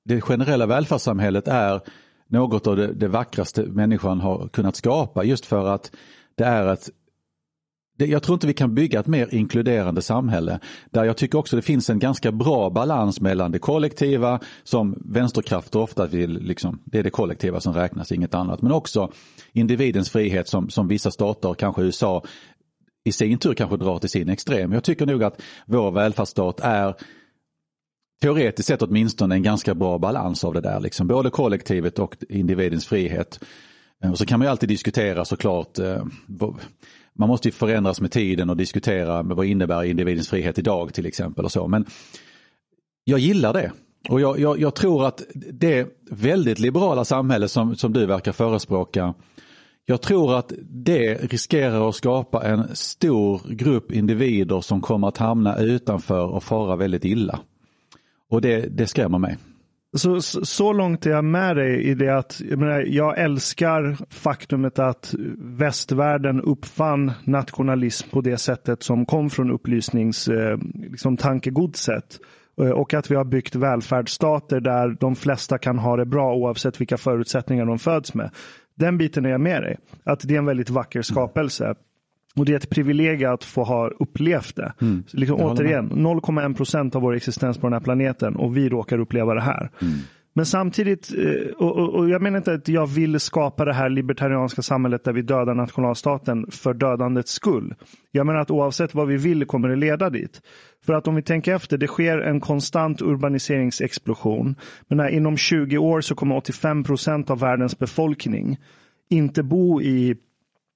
det 0.05 0.21
generella 0.21 0.65
välfärdssamhället 0.65 1.47
är 1.47 1.81
något 2.27 2.67
av 2.67 2.75
det, 2.75 2.93
det 2.93 3.07
vackraste 3.07 3.63
människan 3.63 4.19
har 4.19 4.47
kunnat 4.47 4.75
skapa 4.75 5.23
just 5.23 5.45
för 5.45 5.67
att 5.67 5.91
det 6.35 6.43
är 6.43 6.73
ett 6.73 6.89
jag 7.99 8.23
tror 8.23 8.33
inte 8.33 8.47
vi 8.47 8.53
kan 8.53 8.75
bygga 8.75 8.99
ett 8.99 9.07
mer 9.07 9.33
inkluderande 9.33 10.01
samhälle 10.01 10.59
där 10.91 11.03
jag 11.03 11.17
tycker 11.17 11.37
också 11.37 11.55
det 11.55 11.61
finns 11.61 11.89
en 11.89 11.99
ganska 11.99 12.31
bra 12.31 12.69
balans 12.69 13.21
mellan 13.21 13.51
det 13.51 13.59
kollektiva 13.59 14.39
som 14.63 15.03
vänsterkrafter 15.05 15.79
ofta 15.79 16.07
vill, 16.07 16.39
liksom, 16.41 16.81
det 16.85 16.99
är 16.99 17.03
det 17.03 17.09
kollektiva 17.09 17.59
som 17.59 17.73
räknas, 17.73 18.11
inget 18.11 18.33
annat, 18.33 18.61
men 18.61 18.71
också 18.71 19.11
individens 19.53 20.09
frihet 20.09 20.47
som, 20.47 20.69
som 20.69 20.87
vissa 20.87 21.11
stater, 21.11 21.53
kanske 21.53 21.81
USA, 21.81 22.23
i 23.03 23.11
sin 23.11 23.37
tur 23.37 23.53
kanske 23.53 23.77
drar 23.77 23.99
till 23.99 24.09
sin 24.09 24.29
extrem. 24.29 24.71
Jag 24.71 24.83
tycker 24.83 25.05
nog 25.05 25.23
att 25.23 25.41
vår 25.65 25.91
välfärdsstat 25.91 26.59
är 26.59 26.95
teoretiskt 28.21 28.67
sett 28.67 28.81
åtminstone 28.81 29.35
en 29.35 29.43
ganska 29.43 29.75
bra 29.75 29.97
balans 29.97 30.43
av 30.43 30.53
det 30.53 30.61
där, 30.61 30.79
liksom. 30.79 31.07
både 31.07 31.29
kollektivet 31.29 31.99
och 31.99 32.15
individens 32.29 32.85
frihet. 32.85 33.39
Eh, 34.03 34.11
och 34.11 34.17
så 34.17 34.25
kan 34.25 34.39
man 34.39 34.45
ju 34.45 34.51
alltid 34.51 34.69
diskutera 34.69 35.25
såklart 35.25 35.79
eh, 35.79 36.03
man 37.17 37.29
måste 37.29 37.47
ju 37.47 37.51
förändras 37.51 38.01
med 38.01 38.11
tiden 38.11 38.49
och 38.49 38.57
diskutera 38.57 39.23
vad 39.23 39.45
innebär 39.45 39.83
individens 39.83 40.29
frihet 40.29 40.59
idag 40.59 40.93
till 40.93 41.05
exempel 41.05 41.45
och 41.45 41.51
så. 41.51 41.67
Men 41.67 41.85
jag 43.03 43.19
gillar 43.19 43.53
det. 43.53 43.71
Och 44.09 44.21
jag, 44.21 44.39
jag, 44.39 44.59
jag 44.59 44.75
tror 44.75 45.05
att 45.05 45.21
det 45.53 45.87
väldigt 46.11 46.59
liberala 46.59 47.05
samhälle 47.05 47.47
som, 47.47 47.75
som 47.75 47.93
du 47.93 48.05
verkar 48.05 48.31
förespråka, 48.31 49.13
Jag 49.85 50.01
tror 50.01 50.35
att 50.35 50.53
det 50.59 51.13
riskerar 51.13 51.89
att 51.89 51.95
skapa 51.95 52.43
en 52.43 52.75
stor 52.75 53.41
grupp 53.49 53.91
individer 53.91 54.61
som 54.61 54.81
kommer 54.81 55.07
att 55.07 55.17
hamna 55.17 55.57
utanför 55.57 56.25
och 56.25 56.43
fara 56.43 56.75
väldigt 56.75 57.05
illa. 57.05 57.39
Och 58.29 58.41
det, 58.41 58.77
det 58.77 58.87
skrämmer 58.87 59.17
mig. 59.19 59.37
Så, 59.97 60.21
så, 60.21 60.73
långt 60.73 61.05
är 61.05 61.09
jag 61.09 61.25
med 61.25 61.55
dig 61.55 61.83
i 61.83 61.93
det 61.93 62.17
att 62.17 62.41
jag, 62.49 62.59
menar, 62.59 62.79
jag 62.79 63.19
älskar 63.19 63.97
faktumet 64.09 64.79
att 64.79 65.15
västvärlden 65.37 66.41
uppfann 66.41 67.11
nationalism 67.23 68.09
på 68.09 68.21
det 68.21 68.37
sättet 68.37 68.83
som 68.83 69.05
kom 69.05 69.29
från 69.29 69.51
upplysningstankegodset. 69.51 70.81
eh, 70.83 70.89
liksom, 70.91 71.17
tankegodset. 71.17 72.19
Eh, 72.61 72.69
och 72.69 72.93
att 72.93 73.11
vi 73.11 73.15
har 73.15 73.25
byggt 73.25 73.55
välfärdsstater 73.55 74.59
där 74.59 74.97
de 74.99 75.15
flesta 75.15 75.57
kan 75.57 75.79
ha 75.79 75.97
det 75.97 76.05
bra 76.05 76.35
oavsett 76.35 76.81
vilka 76.81 76.97
förutsättningar 76.97 77.65
de 77.65 77.79
föds 77.79 78.13
med. 78.13 78.31
Den 78.75 78.97
biten 78.97 79.25
är 79.25 79.29
jag 79.29 79.41
med 79.41 79.63
dig. 79.63 79.77
Att 80.03 80.19
det 80.27 80.33
är 80.33 80.37
en 80.37 80.45
väldigt 80.45 80.69
vacker 80.69 81.01
skapelse. 81.01 81.75
Och 82.37 82.45
det 82.45 82.51
är 82.51 82.57
ett 82.57 82.69
privilegium 82.69 83.33
att 83.33 83.43
få 83.43 83.63
ha 83.63 83.87
upplevt 83.87 84.55
det. 84.55 84.73
Mm. 84.81 85.03
Liksom, 85.11 85.41
återigen, 85.41 85.89
0,1 85.89 86.55
procent 86.55 86.95
av 86.95 87.01
vår 87.01 87.15
existens 87.15 87.57
på 87.57 87.67
den 87.67 87.73
här 87.73 87.79
planeten 87.79 88.35
och 88.35 88.57
vi 88.57 88.69
råkar 88.69 88.99
uppleva 88.99 89.33
det 89.33 89.41
här. 89.41 89.69
Mm. 89.81 89.93
Men 90.37 90.45
samtidigt, 90.45 91.13
eh, 91.17 91.51
och, 91.51 91.77
och, 91.77 91.95
och, 91.95 92.09
jag 92.09 92.21
menar 92.21 92.37
inte 92.37 92.53
att 92.53 92.67
jag 92.67 92.87
vill 92.87 93.19
skapa 93.19 93.65
det 93.65 93.73
här 93.73 93.89
libertarianska 93.89 94.61
samhället 94.61 95.03
där 95.03 95.13
vi 95.13 95.21
dödar 95.21 95.55
nationalstaten 95.55 96.51
för 96.51 96.73
dödandets 96.73 97.31
skull. 97.31 97.75
Jag 98.11 98.25
menar 98.25 98.39
att 98.39 98.51
oavsett 98.51 98.93
vad 98.93 99.07
vi 99.07 99.17
vill 99.17 99.45
kommer 99.45 99.69
det 99.69 99.75
leda 99.75 100.09
dit. 100.09 100.41
För 100.85 100.93
att 100.93 101.07
om 101.07 101.15
vi 101.15 101.21
tänker 101.21 101.55
efter, 101.55 101.77
det 101.77 101.87
sker 101.87 102.17
en 102.17 102.39
konstant 102.39 103.01
urbaniseringsexplosion. 103.01 104.55
Men 104.87 104.99
här, 104.99 105.09
inom 105.09 105.37
20 105.37 105.77
år 105.77 106.01
så 106.01 106.15
kommer 106.15 106.35
85 106.35 106.83
procent 106.83 107.29
av 107.29 107.39
världens 107.39 107.79
befolkning 107.79 108.57
inte 109.09 109.43
bo 109.43 109.81
i, 109.81 110.15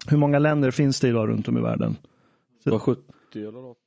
hur 0.07 0.17
många 0.17 0.39
länder 0.39 0.71
finns 0.71 0.99
det 0.99 1.07
idag 1.07 1.29
runt 1.29 1.47
om 1.47 1.57
i 1.57 1.61
världen? 1.61 1.97
70 2.79 3.01
eller 3.35 3.51
något. 3.51 3.77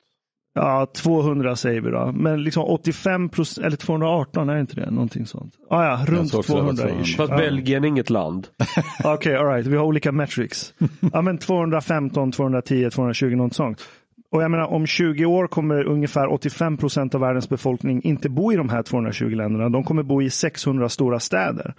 Ja, 0.54 0.86
200 0.94 1.56
säger 1.56 1.80
vi 1.80 1.90
då. 1.90 2.12
Men 2.14 2.42
liksom 2.42 2.64
85 2.64 3.28
procent, 3.28 3.66
eller 3.66 3.76
218 3.76 4.48
är 4.48 4.58
inte 4.58 4.76
det? 4.76 4.90
Någonting 4.90 5.26
sånt. 5.26 5.54
Ah, 5.70 5.84
ja, 5.84 6.04
runt 6.06 6.32
200 6.32 6.90
ish. 7.02 7.16
För 7.16 7.24
att 7.24 7.30
ja. 7.30 7.36
Belgien 7.36 7.84
är 7.84 7.88
inget 7.88 8.10
land. 8.10 8.48
Okej, 8.98 9.12
okay, 9.14 9.34
alright. 9.34 9.66
Vi 9.66 9.76
har 9.76 9.84
olika 9.84 10.12
metrics. 10.12 10.74
ja, 11.12 11.22
men 11.22 11.38
215, 11.38 12.32
210, 12.32 12.90
220, 12.90 13.26
något 13.26 13.54
sånt. 13.54 13.82
Och 14.30 14.42
jag 14.42 14.50
menar, 14.50 14.66
om 14.66 14.86
20 14.86 15.24
år 15.24 15.46
kommer 15.46 15.84
ungefär 15.84 16.32
85 16.32 16.76
procent 16.76 17.14
av 17.14 17.20
världens 17.20 17.48
befolkning 17.48 18.02
inte 18.02 18.28
bo 18.28 18.52
i 18.52 18.56
de 18.56 18.68
här 18.68 18.82
220 18.82 19.24
länderna. 19.24 19.68
De 19.68 19.84
kommer 19.84 20.02
bo 20.02 20.22
i 20.22 20.30
600 20.30 20.88
stora 20.88 21.20
städer. 21.20 21.74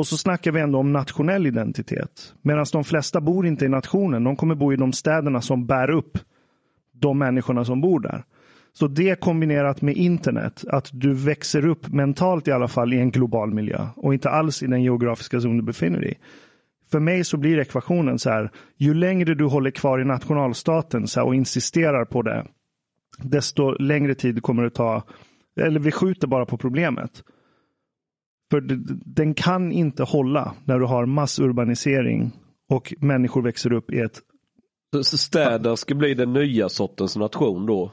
Och 0.00 0.06
så 0.06 0.16
snackar 0.16 0.52
vi 0.52 0.60
ändå 0.60 0.78
om 0.78 0.92
nationell 0.92 1.46
identitet. 1.46 2.34
Medan 2.42 2.66
de 2.72 2.84
flesta 2.84 3.20
bor 3.20 3.46
inte 3.46 3.64
i 3.64 3.68
nationen. 3.68 4.24
De 4.24 4.36
kommer 4.36 4.54
bo 4.54 4.72
i 4.72 4.76
de 4.76 4.92
städerna 4.92 5.40
som 5.40 5.66
bär 5.66 5.90
upp 5.90 6.18
de 6.92 7.18
människorna 7.18 7.64
som 7.64 7.80
bor 7.80 8.00
där. 8.00 8.24
Så 8.72 8.86
det 8.86 9.20
kombinerat 9.20 9.82
med 9.82 9.96
internet, 9.96 10.64
att 10.68 10.90
du 10.92 11.14
växer 11.14 11.66
upp 11.66 11.88
mentalt 11.88 12.48
i 12.48 12.52
alla 12.52 12.68
fall 12.68 12.92
i 12.92 12.98
en 12.98 13.10
global 13.10 13.54
miljö 13.54 13.86
och 13.96 14.14
inte 14.14 14.30
alls 14.30 14.62
i 14.62 14.66
den 14.66 14.82
geografiska 14.82 15.40
zon 15.40 15.56
du 15.56 15.62
befinner 15.62 16.00
dig 16.00 16.12
i. 16.12 16.18
För 16.90 17.00
mig 17.00 17.24
så 17.24 17.36
blir 17.36 17.58
ekvationen 17.58 18.18
så 18.18 18.30
här, 18.30 18.50
ju 18.76 18.94
längre 18.94 19.34
du 19.34 19.44
håller 19.44 19.70
kvar 19.70 20.00
i 20.00 20.04
nationalstaten 20.04 21.06
så 21.06 21.20
här, 21.20 21.26
och 21.26 21.34
insisterar 21.34 22.04
på 22.04 22.22
det, 22.22 22.46
desto 23.18 23.70
längre 23.70 24.14
tid 24.14 24.42
kommer 24.42 24.62
det 24.62 24.70
ta, 24.70 25.02
eller 25.60 25.80
vi 25.80 25.92
skjuter 25.92 26.26
bara 26.26 26.46
på 26.46 26.58
problemet. 26.58 27.22
För 28.50 28.60
den 29.04 29.34
kan 29.34 29.72
inte 29.72 30.02
hålla 30.02 30.54
när 30.64 30.78
du 30.78 30.84
har 30.84 31.06
massurbanisering 31.06 32.32
och 32.68 32.94
människor 32.98 33.42
växer 33.42 33.72
upp 33.72 33.92
i 33.92 33.98
ett 33.98 34.20
så 35.02 35.18
städer 35.18 35.76
ska 35.76 35.94
bli 35.94 36.14
den 36.14 36.32
nya 36.32 36.68
sortens 36.68 37.16
nation 37.16 37.66
då? 37.66 37.92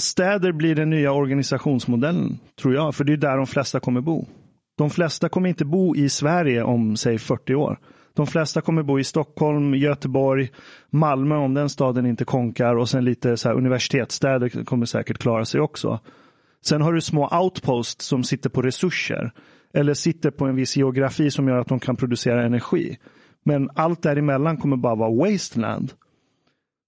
Städer 0.00 0.52
blir 0.52 0.74
den 0.74 0.90
nya 0.90 1.12
organisationsmodellen, 1.12 2.38
tror 2.60 2.74
jag. 2.74 2.94
För 2.94 3.04
det 3.04 3.12
är 3.12 3.16
där 3.16 3.36
de 3.36 3.46
flesta 3.46 3.80
kommer 3.80 4.00
bo. 4.00 4.26
De 4.78 4.90
flesta 4.90 5.28
kommer 5.28 5.48
inte 5.48 5.64
bo 5.64 5.96
i 5.96 6.08
Sverige 6.08 6.62
om, 6.62 6.96
säg 6.96 7.18
40 7.18 7.54
år. 7.54 7.78
De 8.14 8.26
flesta 8.26 8.60
kommer 8.60 8.82
bo 8.82 8.98
i 8.98 9.04
Stockholm, 9.04 9.74
Göteborg, 9.74 10.50
Malmö 10.90 11.36
om 11.36 11.54
den 11.54 11.68
staden 11.68 12.06
inte 12.06 12.24
konkar 12.24 12.76
och 12.76 12.88
sen 12.88 13.04
lite 13.04 13.36
så 13.36 13.48
här 13.48 13.56
universitetsstäder 13.56 14.64
kommer 14.64 14.86
säkert 14.86 15.18
klara 15.18 15.44
sig 15.44 15.60
också. 15.60 16.00
Sen 16.64 16.82
har 16.82 16.92
du 16.92 17.00
små 17.00 17.38
outposts 17.42 18.06
som 18.06 18.24
sitter 18.24 18.50
på 18.50 18.62
resurser 18.62 19.32
eller 19.74 19.94
sitter 19.94 20.30
på 20.30 20.44
en 20.44 20.56
viss 20.56 20.76
geografi 20.76 21.30
som 21.30 21.48
gör 21.48 21.58
att 21.58 21.68
de 21.68 21.80
kan 21.80 21.96
producera 21.96 22.46
energi. 22.46 22.98
Men 23.44 23.70
allt 23.74 24.02
däremellan 24.02 24.56
kommer 24.56 24.76
bara 24.76 24.94
vara 24.94 25.10
wasteland. 25.10 25.92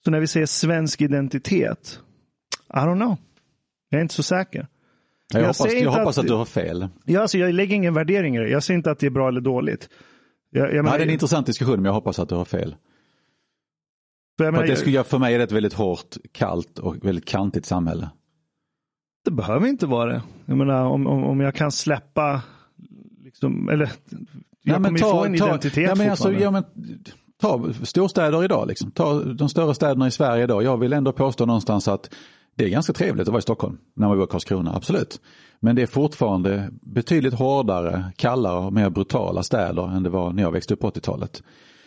Så 0.05 0.11
när 0.11 0.21
vi 0.21 0.27
säger 0.27 0.47
svensk 0.47 1.01
identitet, 1.01 1.99
I 2.75 2.77
don't 2.77 2.97
know. 2.97 3.17
Jag 3.91 3.99
är 3.99 4.03
inte 4.03 4.15
så 4.15 4.23
säker. 4.23 4.67
Jag, 5.33 5.43
jag 5.43 5.47
hoppas, 5.47 5.73
jag 5.73 5.91
hoppas 5.91 6.19
att, 6.19 6.25
att, 6.25 6.29
du 6.29 6.35
har 6.35 6.45
fel. 6.45 6.89
Ja, 7.05 7.21
alltså, 7.21 7.39
jag 7.39 7.55
lägger 7.55 7.77
ingen 7.77 7.95
värdering 7.95 8.37
i 8.37 8.39
det. 8.39 8.49
Jag 8.49 8.63
säger 8.63 8.79
inte 8.79 8.91
att 8.91 8.99
det 8.99 9.07
är 9.07 9.11
bra 9.11 9.29
eller 9.29 9.41
dåligt. 9.41 9.89
Jag, 10.51 10.75
jag 10.75 10.85
menar, 10.85 10.99
det 10.99 11.05
är 11.05 11.07
en 11.07 11.13
intressant 11.13 11.47
diskussion, 11.47 11.77
men 11.77 11.85
jag 11.85 11.93
hoppas 11.93 12.19
att 12.19 12.29
du 12.29 12.35
har 12.35 12.45
fel. 12.45 12.77
Menar, 14.39 14.67
det 14.67 14.77
skulle, 14.77 15.05
för 15.05 15.19
mig 15.19 15.35
är 15.35 15.39
det 15.39 15.45
ett 15.45 15.53
väldigt 15.53 15.73
hårt, 15.73 16.17
kallt 16.33 16.79
och 16.79 17.07
väldigt 17.07 17.25
kantigt 17.25 17.67
samhälle. 17.67 18.11
Det 19.25 19.31
behöver 19.31 19.67
inte 19.67 19.87
vara 19.87 20.13
det. 20.13 20.23
Jag 20.45 20.57
menar, 20.57 20.85
om, 20.85 21.07
om, 21.07 21.25
om 21.25 21.41
jag 21.41 21.55
kan 21.55 21.73
släppa, 21.73 22.43
liksom, 23.35 23.69
eller 23.69 23.93
jag 24.63 24.75
ja, 24.75 24.75
kommer 24.75 24.99
ta, 24.99 25.11
få 25.11 25.25
en 25.25 25.39
ta, 25.39 25.47
identitet 25.47 25.89
ja, 25.89 25.95
men 25.95 26.11
alltså, 26.11 26.33
ja, 26.33 26.51
men, 26.51 26.65
ta 27.41 27.73
storstäder 27.83 28.45
idag, 28.45 28.69
liksom. 28.69 28.91
ta 28.91 29.21
de 29.21 29.49
större 29.49 29.75
städerna 29.75 30.07
i 30.07 30.11
Sverige 30.11 30.45
idag. 30.45 30.63
Jag 30.63 30.77
vill 30.77 30.93
ändå 30.93 31.13
påstå 31.13 31.47
någonstans 31.47 31.89
att 31.89 32.15
det 32.57 32.65
är 32.65 32.69
ganska 32.69 32.93
trevligt 32.93 33.23
att 33.23 33.33
vara 33.33 33.39
i 33.39 33.43
Stockholm 33.43 33.79
när 33.95 34.09
man 34.09 34.17
bor 34.17 34.25
i 34.25 34.31
Karlskrona, 34.31 34.75
absolut. 34.77 35.21
Men 35.61 35.77
det 35.77 35.83
är 35.83 35.87
fortfarande 35.87 36.71
betydligt 36.83 37.35
hårdare, 37.35 38.13
kallare 38.17 38.67
och 38.67 38.73
mer 38.73 38.91
brutala 38.91 39.43
städer 39.43 39.97
än 39.97 40.03
det 40.03 40.11
var 40.11 40.33
när 40.33 40.43
jag 40.43 40.51
växte 40.53 40.75
upp 40.75 40.81
på 40.81 40.91
80-talet. 40.91 41.43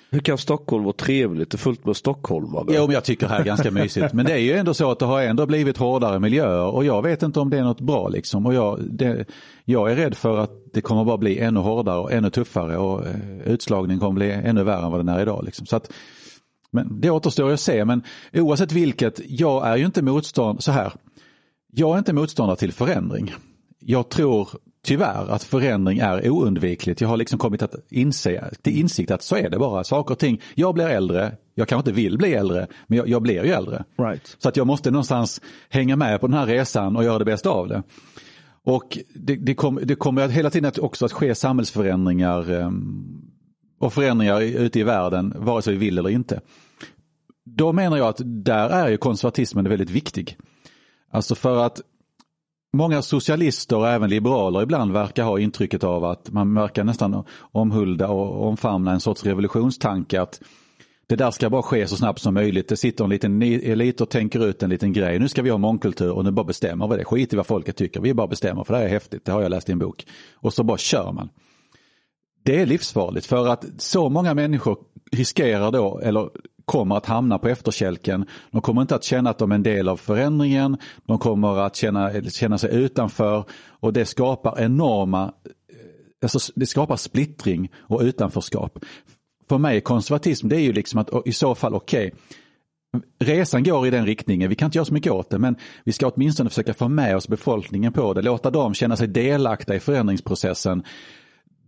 Hur 0.10 0.20
kan 0.20 0.38
Stockholm 0.38 0.84
vara 0.84 0.94
trevligt? 0.94 1.52
Det 1.52 1.56
är 1.56 1.58
fullt 1.58 1.86
med 1.86 1.96
stockholmare. 1.96 2.66
Jo, 2.68 2.86
men 2.86 2.94
jag 2.94 3.04
tycker 3.04 3.28
det 3.28 3.34
här 3.34 3.40
är 3.40 3.46
ganska 3.46 3.72
mysigt. 3.72 4.14
Men 4.14 4.26
det 4.26 4.32
är 4.32 4.38
ju 4.38 4.54
ändå 4.54 4.74
så 4.74 4.92
att 4.92 5.00
det 5.00 5.06
har 5.06 5.22
ändå 5.22 5.46
blivit 5.46 5.78
hårdare 5.78 6.20
miljöer 6.20 6.66
och 6.66 6.86
jag 6.86 7.02
vet 7.02 7.24
inte 7.24 7.40
om 7.40 7.50
det 7.50 7.58
är 7.58 7.64
något 7.64 7.82
bra 7.82 8.08
liksom. 8.08 8.46
Och 8.46 8.54
jag, 8.54 8.80
det, 8.90 9.26
jag 9.66 9.92
är 9.92 9.96
rädd 9.96 10.16
för 10.16 10.38
att 10.38 10.52
det 10.74 10.82
kommer 10.82 11.04
bara 11.04 11.18
bli 11.18 11.40
ännu 11.40 11.60
hårdare 11.60 12.00
och 12.00 12.12
ännu 12.12 12.30
tuffare 12.30 12.78
och 12.78 13.08
eh, 13.08 13.42
utslagningen 13.46 14.00
kommer 14.00 14.14
bli 14.14 14.32
ännu 14.32 14.64
värre 14.64 14.86
än 14.86 14.92
vad 14.92 15.00
den 15.00 15.10
är 15.10 15.22
idag. 15.22 15.44
Liksom. 15.46 15.66
Så 15.66 15.76
att, 15.76 15.92
men 16.72 17.02
det 17.02 17.10
återstår 17.10 17.52
att 17.52 17.60
se, 17.60 17.86
men 17.86 18.04
oavsett 18.34 18.72
vilket, 18.72 19.20
jag 19.28 19.68
är 19.68 19.78
ju 19.78 19.86
inte 19.86 20.02
motstånd 20.02 20.64
så 20.64 20.72
här. 20.72 20.94
Jag 21.72 21.94
är 21.94 21.98
inte 21.98 22.14
motståndare 22.14 22.58
till 22.58 22.72
förändring. 22.72 23.34
Jag 23.80 24.10
tror 24.10 24.50
tyvärr 24.88 25.28
att 25.30 25.44
förändring 25.44 26.00
är 26.00 26.30
oundvikligt. 26.30 27.02
Jag 27.02 27.08
har 27.08 27.18
liksom 27.18 27.40
kommit 27.40 27.62
att 27.62 27.76
inse, 27.90 28.50
till 28.62 28.78
insikt 28.78 29.12
att 29.12 29.22
så 29.22 29.36
är 29.36 29.50
det 29.50 29.60
bara. 29.60 29.84
Saker 29.84 30.14
och 30.14 30.20
ting, 30.20 30.42
jag 30.56 30.74
blir 30.74 30.88
äldre, 30.88 31.36
jag 31.56 31.68
kanske 31.68 31.90
inte 31.90 32.02
vill 32.02 32.18
bli 32.18 32.34
äldre, 32.34 32.68
men 32.88 32.98
jag, 32.98 33.08
jag 33.08 33.22
blir 33.22 33.44
ju 33.44 33.52
äldre. 33.52 33.84
Right. 33.98 34.36
Så 34.40 34.50
att 34.50 34.58
jag 34.58 34.68
måste 34.68 34.92
någonstans 34.92 35.42
hänga 35.70 35.96
med 35.96 36.22
på 36.22 36.28
den 36.28 36.34
här 36.34 36.46
resan 36.46 36.96
och 36.96 37.04
göra 37.04 37.20
det 37.20 37.26
bästa 37.26 37.50
av 37.50 37.68
det. 37.68 37.84
Och 38.64 38.98
det, 39.16 39.36
det, 39.36 39.56
kom, 39.56 39.80
det 39.84 39.96
kommer 39.96 40.28
hela 40.28 40.50
tiden 40.50 40.72
också 40.82 41.06
att 41.06 41.12
ske 41.12 41.36
samhällsförändringar 41.36 42.52
um, 42.52 43.22
och 43.80 43.94
förändringar 43.94 44.42
ute 44.42 44.80
i 44.80 44.84
världen, 44.84 45.34
vare 45.38 45.62
sig 45.62 45.74
vi 45.74 45.80
vill 45.80 45.98
eller 45.98 46.10
inte. 46.10 46.42
Då 47.46 47.74
menar 47.74 47.98
jag 47.98 48.08
att 48.08 48.22
där 48.26 48.70
är 48.70 48.90
ju 48.90 48.98
konservatismen 48.98 49.70
väldigt 49.70 49.90
viktig. 49.90 50.38
Alltså 51.12 51.36
för 51.36 51.66
att 51.66 51.82
många 52.74 53.02
socialister 53.02 53.78
och 53.78 53.88
även 53.88 54.10
liberaler 54.10 54.62
ibland 54.62 54.94
verkar 54.94 55.24
ha 55.24 55.40
intrycket 55.40 55.84
av 55.84 56.06
att 56.06 56.30
man 56.32 56.54
verkar 56.54 56.84
nästan 56.84 57.24
omhulda 57.40 58.08
och 58.08 58.48
omfamna 58.48 58.92
en 58.92 59.00
sorts 59.00 59.24
revolutionstanke 59.24 60.22
att 60.22 60.42
det 61.10 61.16
där 61.16 61.32
ska 61.32 61.50
bara 61.50 61.62
ske 61.62 61.88
så 61.88 61.96
snabbt 61.96 62.22
som 62.22 62.34
möjligt. 62.34 62.70
Det 62.70 62.78
sitter 62.78 63.04
en 63.04 63.10
liten 63.10 63.42
elit 63.42 64.02
och 64.02 64.10
tänker 64.10 64.46
ut 64.46 64.64
en 64.64 64.70
liten 64.70 64.94
grej. 64.94 65.20
Nu 65.20 65.30
ska 65.30 65.42
vi 65.42 65.50
ha 65.50 65.58
mångkultur 65.58 66.12
och 66.12 66.24
nu 66.24 66.32
bara 66.32 66.46
bestämmer 66.46 66.88
vi 66.88 66.98
det. 66.98 67.06
Skit 67.06 67.34
i 67.34 67.36
vad 67.36 67.48
folket 67.48 67.76
tycker. 67.76 68.02
Vi 68.02 68.14
bara 68.14 68.28
bestämmer 68.28 68.64
för 68.64 68.74
det 68.74 68.80
här 68.80 68.86
är 68.86 68.90
häftigt. 68.90 69.26
Det 69.26 69.32
har 69.32 69.42
jag 69.42 69.50
läst 69.50 69.70
i 69.70 69.72
en 69.72 69.80
bok. 69.80 70.06
Och 70.36 70.54
så 70.54 70.64
bara 70.64 70.78
kör 70.78 71.12
man. 71.12 71.30
Det 72.44 72.62
är 72.62 72.66
livsfarligt 72.66 73.26
för 73.26 73.48
att 73.48 73.66
så 73.78 74.10
många 74.10 74.34
människor 74.34 74.78
riskerar 75.12 75.72
då, 75.72 76.00
eller 76.00 76.30
kommer 76.68 76.98
att 76.98 77.06
hamna 77.06 77.38
på 77.38 77.48
efterkälken. 77.48 78.26
De 78.52 78.62
kommer 78.62 78.82
inte 78.82 78.96
att 78.96 79.04
känna 79.04 79.30
att 79.30 79.38
de 79.38 79.52
är 79.52 79.56
en 79.56 79.64
del 79.64 79.90
av 79.90 79.98
förändringen. 79.98 80.78
De 81.06 81.20
kommer 81.20 81.58
att 81.58 81.76
känna, 81.76 82.24
känna 82.24 82.58
sig 82.58 82.76
utanför 82.76 83.44
och 83.80 83.94
det 83.94 84.06
skapar 84.06 84.60
enorma 84.60 85.24
eh, 85.24 85.48
Alltså, 86.22 86.52
det 86.56 86.66
skapar 86.66 86.96
splittring 86.96 87.72
och 87.76 88.02
utanförskap. 88.02 88.80
För 89.50 89.58
mig 89.58 89.82
konservatism 89.82 90.48
det 90.48 90.56
är 90.56 90.60
ju 90.62 90.74
liksom 90.74 91.00
att 91.00 91.10
i 91.26 91.32
så 91.32 91.56
fall 91.56 91.76
okej, 91.76 92.08
okay, 92.08 92.20
resan 93.20 93.64
går 93.64 93.88
i 93.88 93.90
den 93.90 94.06
riktningen, 94.06 94.50
vi 94.50 94.56
kan 94.56 94.66
inte 94.66 94.78
göra 94.78 94.86
så 94.86 94.94
mycket 94.94 95.12
åt 95.12 95.30
det 95.30 95.40
men 95.40 95.56
vi 95.84 95.92
ska 95.92 96.08
åtminstone 96.08 96.50
försöka 96.50 96.74
få 96.74 96.88
med 96.88 97.16
oss 97.16 97.28
befolkningen 97.28 97.94
på 97.94 98.14
det, 98.14 98.22
låta 98.22 98.52
dem 98.52 98.74
känna 98.74 98.96
sig 98.98 99.08
delaktiga 99.08 99.76
i 99.76 99.80
förändringsprocessen. 99.80 100.84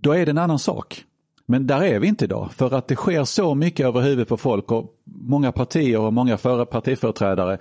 Då 0.02 0.12
är 0.12 0.26
det 0.26 0.32
en 0.32 0.38
annan 0.38 0.60
sak. 0.60 1.06
Men 1.50 1.68
där 1.68 1.84
är 1.84 2.00
vi 2.00 2.08
inte 2.08 2.26
idag, 2.26 2.52
för 2.52 2.74
att 2.74 2.88
det 2.88 2.96
sker 2.96 3.24
så 3.24 3.56
mycket 3.56 3.86
över 3.86 4.02
huvudet 4.02 4.28
på 4.28 4.38
folk 4.38 4.72
och 4.72 4.94
många 5.06 5.52
partier 5.52 6.00
och 6.00 6.14
många 6.14 6.38
före 6.38 6.66
partiföreträdare 6.66 7.58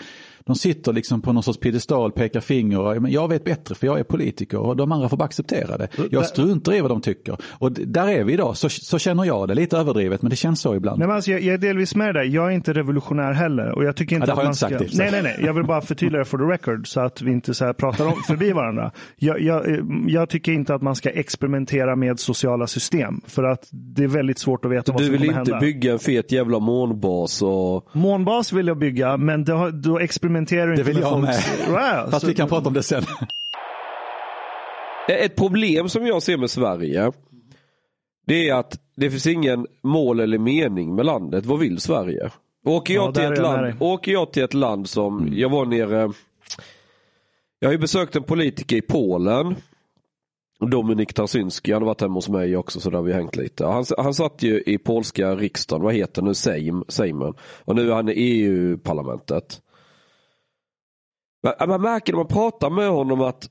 de 0.48 0.56
sitter 0.56 0.92
liksom 0.92 1.20
på 1.22 1.32
någon 1.32 1.42
sorts 1.42 1.58
piedestal, 1.60 2.12
pekar 2.12 2.40
finger. 2.40 2.80
Och, 2.80 3.02
men 3.02 3.12
jag 3.12 3.28
vet 3.28 3.44
bättre 3.44 3.74
för 3.74 3.86
jag 3.86 3.98
är 3.98 4.04
politiker 4.04 4.58
och 4.58 4.76
de 4.76 4.92
andra 4.92 5.08
får 5.08 5.16
bara 5.16 5.24
acceptera 5.24 5.76
det. 5.76 5.88
Jag 6.10 6.26
struntar 6.26 6.74
i 6.74 6.80
vad 6.80 6.90
de 6.90 7.00
tycker. 7.00 7.36
Och 7.50 7.72
där 7.72 8.08
är 8.08 8.24
vi 8.24 8.32
idag, 8.32 8.56
så, 8.56 8.68
så 8.68 8.98
känner 8.98 9.24
jag 9.24 9.48
det. 9.48 9.54
Lite 9.54 9.76
överdrivet 9.78 10.22
men 10.22 10.30
det 10.30 10.36
känns 10.36 10.60
så 10.60 10.74
ibland. 10.74 10.98
Nej, 10.98 11.08
men 11.08 11.16
alltså, 11.16 11.30
jag, 11.30 11.40
jag 11.40 11.54
är 11.54 11.58
delvis 11.58 11.94
med 11.94 12.14
dig. 12.14 12.28
Jag 12.28 12.46
är 12.46 12.50
inte 12.50 12.72
revolutionär 12.72 13.32
heller. 13.32 13.72
Och 13.72 13.84
jag 13.84 13.96
tycker 13.96 14.16
inte 14.16 14.28
ja, 14.28 14.34
det 14.34 14.42
har 14.42 14.50
att 14.50 14.60
jag 14.62 14.70
man 14.70 14.80
inte 14.80 14.88
sagt 14.88 14.94
ska... 14.94 15.02
Nej, 15.02 15.22
nej, 15.22 15.22
nej. 15.38 15.46
Jag 15.46 15.54
vill 15.54 15.64
bara 15.64 15.80
förtydliga 15.80 16.18
det 16.18 16.24
for 16.24 16.38
the 16.38 16.44
record 16.44 16.88
så 16.88 17.00
att 17.00 17.22
vi 17.22 17.32
inte 17.32 17.54
så 17.54 17.64
här 17.64 17.72
pratar 17.72 18.06
om, 18.06 18.14
förbi 18.26 18.52
varandra. 18.52 18.90
Jag, 19.16 19.40
jag, 19.40 19.64
jag 20.06 20.28
tycker 20.28 20.52
inte 20.52 20.74
att 20.74 20.82
man 20.82 20.94
ska 20.94 21.10
experimentera 21.10 21.96
med 21.96 22.20
sociala 22.20 22.66
system. 22.66 23.20
För 23.26 23.44
att 23.44 23.68
det 23.70 24.04
är 24.04 24.08
väldigt 24.08 24.38
svårt 24.38 24.64
att 24.64 24.70
veta 24.70 24.92
vad 24.92 25.00
Du 25.00 25.04
som 25.04 25.12
vill 25.12 25.20
kommer 25.20 25.40
inte 25.40 25.52
hända. 25.52 25.66
bygga 25.66 25.92
en 25.92 25.98
fet 25.98 26.32
jävla 26.32 26.58
månbas 26.58 27.42
och... 27.42 27.88
Månbas 27.92 28.52
vill 28.52 28.66
jag 28.66 28.78
bygga, 28.78 29.16
men 29.16 29.44
då, 29.44 29.70
då 29.70 29.98
experimenterar 29.98 30.37
Det 30.46 30.70
inte 30.72 30.82
vill 30.82 30.98
jag 30.98 31.10
folks... 31.10 31.58
med. 31.58 31.68
Wow, 31.68 32.10
Fast 32.10 32.20
så- 32.20 32.26
vi 32.26 32.34
kan 32.34 32.48
prata 32.48 32.68
om 32.68 32.74
det 32.74 32.82
sen. 32.82 33.02
Ett 35.08 35.36
problem 35.36 35.88
som 35.88 36.06
jag 36.06 36.22
ser 36.22 36.36
med 36.36 36.50
Sverige. 36.50 37.12
Det 38.26 38.48
är 38.48 38.54
att 38.54 38.80
det 38.96 39.10
finns 39.10 39.26
ingen 39.26 39.66
mål 39.82 40.20
eller 40.20 40.38
mening 40.38 40.94
med 40.94 41.06
landet. 41.06 41.46
Vad 41.46 41.58
vill 41.58 41.80
Sverige? 41.80 42.30
Åker 42.66 42.94
jag, 42.94 43.08
Ja, 43.08 43.12
till, 43.12 43.22
ett 43.24 43.38
jag 43.38 43.42
land, 43.42 43.74
åker 43.80 44.12
jag 44.12 44.32
till 44.32 44.42
ett 44.42 44.54
land 44.54 44.88
som, 44.88 45.28
jag 45.32 45.48
var 45.48 45.64
nere, 45.66 46.12
jag 47.58 47.68
har 47.68 47.72
ju 47.72 47.78
besökt 47.78 48.16
en 48.16 48.22
politiker 48.22 48.76
i 48.76 48.80
Polen. 48.82 49.54
Dominik 50.70 51.14
Tarczynski, 51.14 51.72
han 51.72 51.82
har 51.82 51.86
varit 51.86 52.00
hemma 52.00 52.14
hos 52.14 52.28
mig 52.28 52.56
också 52.56 52.80
så 52.80 52.90
där 52.90 52.96
har 52.96 53.04
vi 53.04 53.12
hängt 53.12 53.36
lite. 53.36 53.66
Han, 53.66 53.84
han 53.98 54.14
satt 54.14 54.42
ju 54.42 54.62
i 54.66 54.78
polska 54.78 55.34
riksdagen, 55.36 55.82
vad 55.82 55.94
heter 55.94 56.22
nu, 56.22 56.34
Sejm, 56.34 56.84
Sejmen. 56.88 57.34
Och 57.64 57.74
nu 57.76 57.90
är 57.90 57.94
han 57.94 58.08
i 58.08 58.12
EU-parlamentet. 58.12 59.60
Man, 61.60 61.68
man 61.68 61.82
märker 61.82 62.12
när 62.12 62.18
man 62.18 62.26
pratar 62.26 62.70
med 62.70 62.88
honom 62.88 63.20
att 63.20 63.50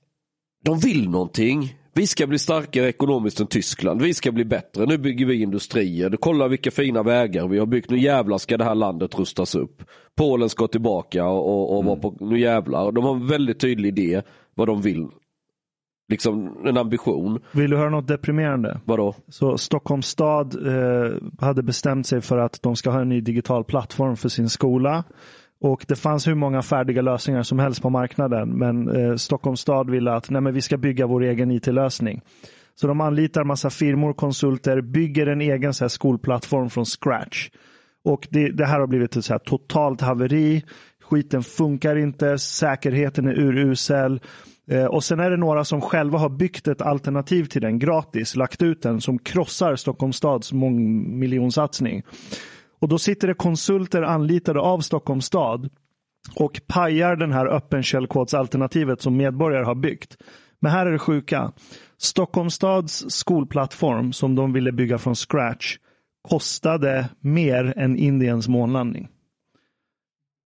de 0.64 0.80
vill 0.80 1.10
någonting. 1.10 1.78
Vi 1.94 2.08
ska 2.08 2.28
bli 2.28 2.40
starkare 2.40 2.90
ekonomiskt 2.90 3.40
än 3.40 3.48
Tyskland. 3.48 4.02
Vi 4.02 4.14
ska 4.14 4.32
bli 4.32 4.46
bättre. 4.46 4.86
Nu 4.86 4.98
bygger 4.98 5.26
vi 5.26 5.42
industrier. 5.42 6.10
Du 6.10 6.18
kollar 6.18 6.48
vilka 6.48 6.72
fina 6.72 7.04
vägar 7.04 7.48
vi 7.48 7.60
har 7.60 7.66
byggt. 7.66 7.90
Nu 7.90 8.00
jävlar 8.00 8.38
ska 8.38 8.58
det 8.58 8.64
här 8.64 8.76
landet 8.76 9.20
rustas 9.20 9.56
upp. 9.56 9.84
Polen 10.18 10.50
ska 10.50 10.68
tillbaka 10.68 11.26
och, 11.26 11.78
och, 11.78 11.86
vara 11.86 11.96
på, 11.96 12.18
nu 12.20 12.40
jävlar. 12.40 12.92
De 12.92 13.04
har 13.04 13.16
en 13.16 13.28
väldigt 13.28 13.60
tydlig 13.60 13.98
idé 14.00 14.22
vad 14.56 14.68
de 14.68 14.82
vill. 14.82 15.08
Liksom 16.10 16.58
en 16.66 16.78
ambition. 16.78 17.40
Vill 17.52 17.70
du 17.70 17.78
höra 17.78 17.90
något 17.90 18.08
deprimerande? 18.08 18.80
Vadå? 18.86 19.16
Så 19.28 19.58
Stockholms 19.58 20.08
stad 20.08 20.68
eh, 20.68 21.18
hade 21.40 21.64
bestämt 21.64 22.08
sig 22.08 22.22
för 22.22 22.38
att 22.38 22.62
de 22.62 22.76
ska 22.76 22.90
ha 22.90 23.02
en 23.02 23.10
ny 23.10 23.22
digital 23.22 23.64
plattform 23.64 24.16
för 24.16 24.30
sin 24.30 24.50
skola. 24.50 25.04
Och 25.60 25.86
det 25.88 25.96
fanns 25.96 26.28
hur 26.28 26.36
många 26.36 26.62
färdiga 26.62 27.02
lösningar 27.02 27.44
som 27.44 27.60
helst 27.60 27.82
på 27.82 27.90
marknaden. 27.90 28.50
Men 28.50 28.90
eh, 28.90 29.16
Stockholms 29.16 29.60
stad 29.60 29.90
ville 29.90 30.14
att 30.14 30.30
nej, 30.30 30.42
men 30.42 30.54
vi 30.54 30.62
ska 30.62 30.78
bygga 30.78 31.08
vår 31.08 31.24
egen 31.24 31.52
IT-lösning. 31.52 32.22
Så 32.76 32.88
de 32.88 33.02
anlitar 33.02 33.44
massa 33.44 33.70
firmor, 33.70 34.14
konsulter, 34.14 34.82
bygger 34.82 35.28
en 35.28 35.42
egen 35.42 35.74
så 35.74 35.84
här, 35.84 35.90
skolplattform 35.90 36.70
från 36.70 36.86
scratch. 36.86 37.50
Och 38.06 38.28
det, 38.30 38.50
det 38.50 38.66
här 38.66 38.80
har 38.80 38.88
blivit 38.88 39.16
ett 39.16 39.26
så 39.26 39.34
här, 39.34 39.40
totalt 39.40 40.02
haveri. 40.02 40.64
Skiten 41.04 41.44
funkar 41.44 41.96
inte, 41.96 42.38
säkerheten 42.38 43.28
är 43.28 43.40
urusel. 43.40 44.22
Eh, 44.72 44.86
och 44.86 45.04
sen 45.04 45.20
är 45.20 45.30
det 45.30 45.38
några 45.38 45.66
som 45.66 45.82
själva 45.82 46.18
har 46.18 46.30
byggt 46.30 46.68
ett 46.68 46.82
alternativ 46.82 47.46
till 47.46 47.62
den 47.62 47.80
gratis, 47.80 48.36
lagt 48.36 48.62
ut 48.62 48.82
den 48.82 49.02
som 49.02 49.20
krossar 49.20 49.76
Stockholms 49.76 50.18
stads 50.18 50.54
mångmiljonsatsning. 50.54 52.04
Och 52.80 52.88
då 52.88 53.00
sitter 53.00 53.28
det 53.28 53.34
konsulter 53.34 54.02
anlitade 54.02 54.60
av 54.60 54.80
Stockholms 54.80 55.26
stad 55.26 55.70
och 56.36 56.62
pajar 56.68 57.16
den 57.16 57.32
här 57.32 57.46
öppen 57.46 57.84
källkodsalternativet 57.84 59.02
som 59.02 59.18
medborgare 59.18 59.66
har 59.66 59.76
byggt. 59.76 60.18
Men 60.60 60.72
här 60.72 60.86
är 60.86 60.92
det 60.92 61.00
sjuka. 61.00 61.52
Stockholms 61.98 62.54
stads 62.54 63.06
skolplattform 63.12 64.14
som 64.14 64.36
de 64.36 64.54
ville 64.54 64.72
bygga 64.72 64.98
från 64.98 65.16
scratch 65.16 65.78
kostade 66.30 67.10
mer 67.20 67.74
än 67.78 67.98
Indiens 67.98 68.48
månlandning. 68.48 69.08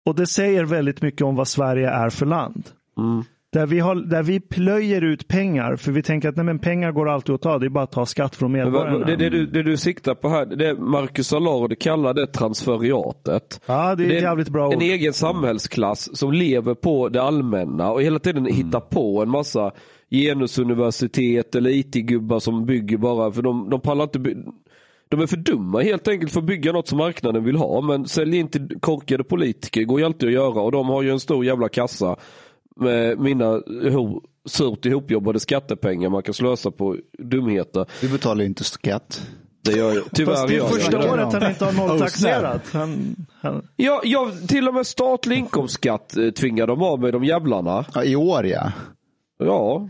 Och 0.06 0.16
det 0.16 0.28
säger 0.28 0.66
väldigt 0.66 1.02
mycket 1.02 1.22
om 1.22 1.36
vad 1.36 1.48
Sverige 1.48 1.90
är 1.90 2.10
för 2.10 2.26
land. 2.26 2.70
Mm. 2.98 3.24
Där, 3.56 3.66
vi 3.66 3.80
har, 3.80 3.96
där 3.96 4.24
vi 4.24 4.40
plöjer 4.40 5.02
ut 5.02 5.28
pengar, 5.28 5.76
för 5.76 5.92
vi 5.92 6.02
tänker 6.04 6.30
att 6.30 6.36
nej, 6.36 6.46
men 6.46 6.60
pengar 6.60 6.92
går 6.92 7.10
alltid 7.10 7.36
att 7.36 7.42
ta, 7.42 7.60
det 7.60 7.66
är 7.66 7.70
bara 7.70 7.84
att 7.84 7.92
ta 7.92 8.06
skatt 8.06 8.36
från 8.36 8.52
medborgarna. 8.52 9.06
Det, 9.06 9.16
det, 9.16 9.30
du, 9.30 9.46
det 9.46 9.64
du 9.64 9.78
siktar 9.78 10.16
på 10.16 10.30
här, 10.30 10.46
det 10.46 10.68
är 10.70 10.74
Marcus 10.76 11.34
Allard 11.34 11.80
kallar 11.80 12.14
det 12.14 12.28
transferiatet. 12.28 13.62
Ja, 13.66 13.96
det 13.96 14.04
är 14.04 14.08
ett 14.08 14.14
en- 14.18 14.24
jävligt 14.24 14.50
bra 14.50 14.72
En 14.72 14.76
ord. 14.78 14.82
egen 14.84 15.14
samhällsklass 15.14 16.18
som 16.18 16.32
lever 16.34 16.74
på 16.74 17.10
det 17.10 17.22
allmänna 17.22 17.92
och 17.92 18.02
hela 18.02 18.20
tiden 18.20 18.46
hittar 18.46 18.80
på 18.80 19.22
en 19.22 19.30
massa 19.30 19.72
genusuniversitet 20.12 21.56
eller 21.56 21.70
IT-gubbar 21.70 22.40
som 22.40 22.66
bygger 22.66 22.98
bara 22.98 23.32
för 23.32 23.42
de, 23.42 23.70
de 23.70 23.82
pallar 23.82 24.04
inte 24.04 24.20
by- 24.20 24.36
de 25.10 25.22
är 25.22 25.28
för 25.28 25.38
dumma 25.38 25.82
helt 25.82 26.08
enkelt 26.08 26.32
för 26.32 26.40
att 26.40 26.46
bygga 26.46 26.72
något 26.72 26.88
som 26.88 26.98
marknaden 26.98 27.44
vill 27.44 27.56
ha. 27.56 27.82
Men 27.82 28.06
sälj 28.06 28.38
in 28.38 28.48
till 28.48 28.78
korkade 28.80 29.24
politiker 29.24 29.84
går 29.84 30.00
ju 30.00 30.06
alltid 30.06 30.30
att 30.30 30.34
göra 30.34 30.62
och 30.62 30.72
de 30.72 30.88
har 30.90 31.02
ju 31.04 31.10
en 31.12 31.20
stor 31.20 31.46
jävla 31.46 31.70
kassa 31.70 32.16
med 32.80 33.20
mina 33.20 33.46
ho- 33.70 34.22
surt 34.50 34.86
ihopjobbade 34.86 35.40
skattepengar 35.40 36.10
man 36.10 36.24
kan 36.24 36.34
slösa 36.34 36.72
på 36.72 36.98
dumheter. 37.20 37.86
Du 38.02 38.10
betalar 38.10 38.42
ju 38.42 38.48
inte 38.48 38.64
skatt. 38.64 39.28
Det 39.62 39.72
gör 39.72 39.94
jag. 39.94 40.04
Tyvärr 40.14 40.34
Fast 40.34 40.48
det 40.48 40.54
är 40.54 40.58
jag 40.58 40.70
första 40.74 40.98
det. 41.02 41.10
året 41.12 41.34
han 41.34 41.50
inte 41.50 41.66
har 41.66 41.72
Oh, 41.72 41.88
nolltaxerat. 41.88 42.62
Han, 42.74 43.16
han, 43.42 43.68
Ja, 43.76 44.02
ja, 44.04 44.32
till 44.48 44.68
och 44.68 44.74
med 44.74 44.88
statlig 44.88 45.38
inkomstskatt 45.38 46.18
eh, 46.18 46.30
tvingar 46.30 46.68
de 46.68 46.82
av 46.82 47.00
med 47.00 47.14
de 47.14 47.24
jävlarna. 47.24 47.86
Ja, 47.94 48.04
I 48.04 48.16
år 48.16 48.46
ja. 48.46 48.72
Ja, 49.38 49.88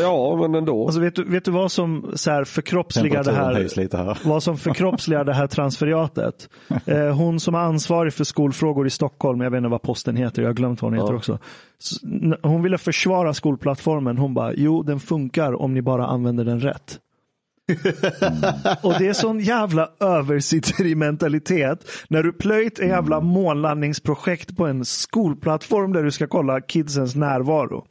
ja, 0.00 0.36
men 0.40 0.54
ändå. 0.54 0.84
alltså 0.84 1.00
vet, 1.00 1.14
du, 1.14 1.24
vet 1.24 1.44
du 1.44 1.50
vad 1.50 1.72
som 1.72 2.10
så 2.14 2.30
här 2.30 2.44
förkroppsligar 2.44 3.24
det 3.24 3.32
här? 3.32 3.54
här. 3.98 4.18
Vad 4.24 4.42
som 4.42 4.58
förkroppsligar 4.58 5.24
det 5.24 5.34
här 5.34 5.46
transferiatet. 5.46 6.48
Eh, 6.86 7.16
hon 7.16 7.40
som 7.40 7.54
är 7.54 7.58
ansvarig 7.58 8.12
för 8.14 8.24
skolfrågor 8.24 8.86
i 8.86 8.90
Stockholm, 8.90 9.40
jag 9.40 9.50
vet 9.50 9.58
inte 9.58 9.68
vad 9.68 9.82
posten 9.82 10.16
heter, 10.16 10.42
jag 10.42 10.48
har 10.48 10.54
glömt 10.54 10.82
vad 10.82 10.92
hon 10.92 10.98
heter 11.00 11.12
Ja. 11.12 11.16
också. 11.18 11.38
Hon 12.42 12.62
ville 12.62 12.78
försvara 12.78 13.34
skolplattformen. 13.34 14.18
Hon 14.18 14.34
bara, 14.34 14.52
jo 14.54 14.82
den 14.82 15.00
funkar 15.00 15.62
om 15.62 15.74
ni 15.74 15.82
bara 15.82 16.06
använder 16.06 16.44
den 16.44 16.60
rätt. 16.60 16.98
Och 18.82 18.94
det 18.98 19.08
är 19.08 19.12
sån 19.12 19.40
jävla 19.40 19.90
översitteri 20.00 20.94
mentalitet 20.94 21.88
när 22.08 22.22
du 22.22 22.32
plöjt 22.32 22.78
en 22.78 22.88
jävla 22.88 23.20
månlandningsprojekt 23.20 24.56
på 24.56 24.66
en 24.66 24.84
skolplattform 24.84 25.92
där 25.92 26.02
du 26.02 26.10
ska 26.10 26.26
kolla 26.26 26.60
kidsens 26.60 27.14
närvaro. 27.14 27.84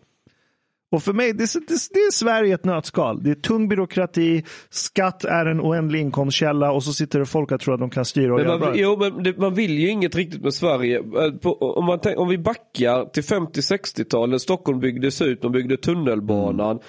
Och 0.95 1.03
för 1.03 1.13
mig, 1.13 1.33
det 1.33 1.43
är, 1.43 1.59
det, 1.59 1.89
det 1.93 1.99
är 1.99 2.11
Sverige 2.11 2.55
ett 2.55 2.65
nötskal. 2.65 3.23
Det 3.23 3.31
är 3.31 3.35
tung 3.35 3.67
byråkrati, 3.67 4.43
skatt 4.69 5.23
är 5.25 5.45
en 5.45 5.61
oändlig 5.61 5.99
inkomstkälla 6.01 6.71
och 6.71 6.83
så 6.83 6.93
sitter 6.93 7.19
det 7.19 7.25
folk 7.25 7.51
och 7.51 7.61
tror 7.61 7.73
att 7.73 7.79
de 7.79 7.89
kan 7.89 8.05
styra 8.05 8.33
och 8.33 8.39
Men 8.39 8.47
göra 8.47 8.57
man, 8.57 8.67
bra. 8.67 8.77
jo, 8.77 8.97
men 8.99 9.23
det, 9.23 9.37
man 9.37 9.53
vill 9.53 9.79
ju 9.79 9.89
inget 9.89 10.15
riktigt 10.15 10.41
med 10.43 10.53
Sverige. 10.53 10.97
Eh, 10.99 11.31
På, 11.41 11.53
om, 11.53 11.85
man 11.85 11.99
tänk, 11.99 12.19
om 12.19 12.27
vi 12.27 12.37
backar 12.37 13.05
till 13.05 13.23
50-60-talet, 13.23 14.41
Stockholm 14.41 14.79
byggdes 14.79 15.21
ut, 15.21 15.41
de 15.41 15.51
byggde 15.51 15.77
tunnelbanan. 15.77 16.79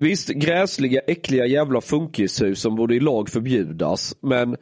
Visst, 0.00 0.28
gräsliga, 0.28 1.00
äckliga 1.00 1.46
jävla 1.46 1.80
funkishus 1.80 2.60
som 2.60 2.76
borde 2.76 2.94
i 2.94 3.00
lag 3.00 3.28
förbjudas. 3.28 4.16
Men 4.22 4.56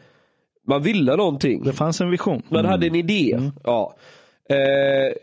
man 0.69 0.83
ville 0.83 1.17
någonting. 1.17 1.65
Det 1.65 1.73
fanns 1.73 2.01
en 2.01 2.11
vision. 2.11 2.43
Man 2.49 2.65
hade 2.65 2.87
en 2.87 2.95
idé. 2.95 3.41
Ja. 3.65 3.97
Eh, 4.49 4.57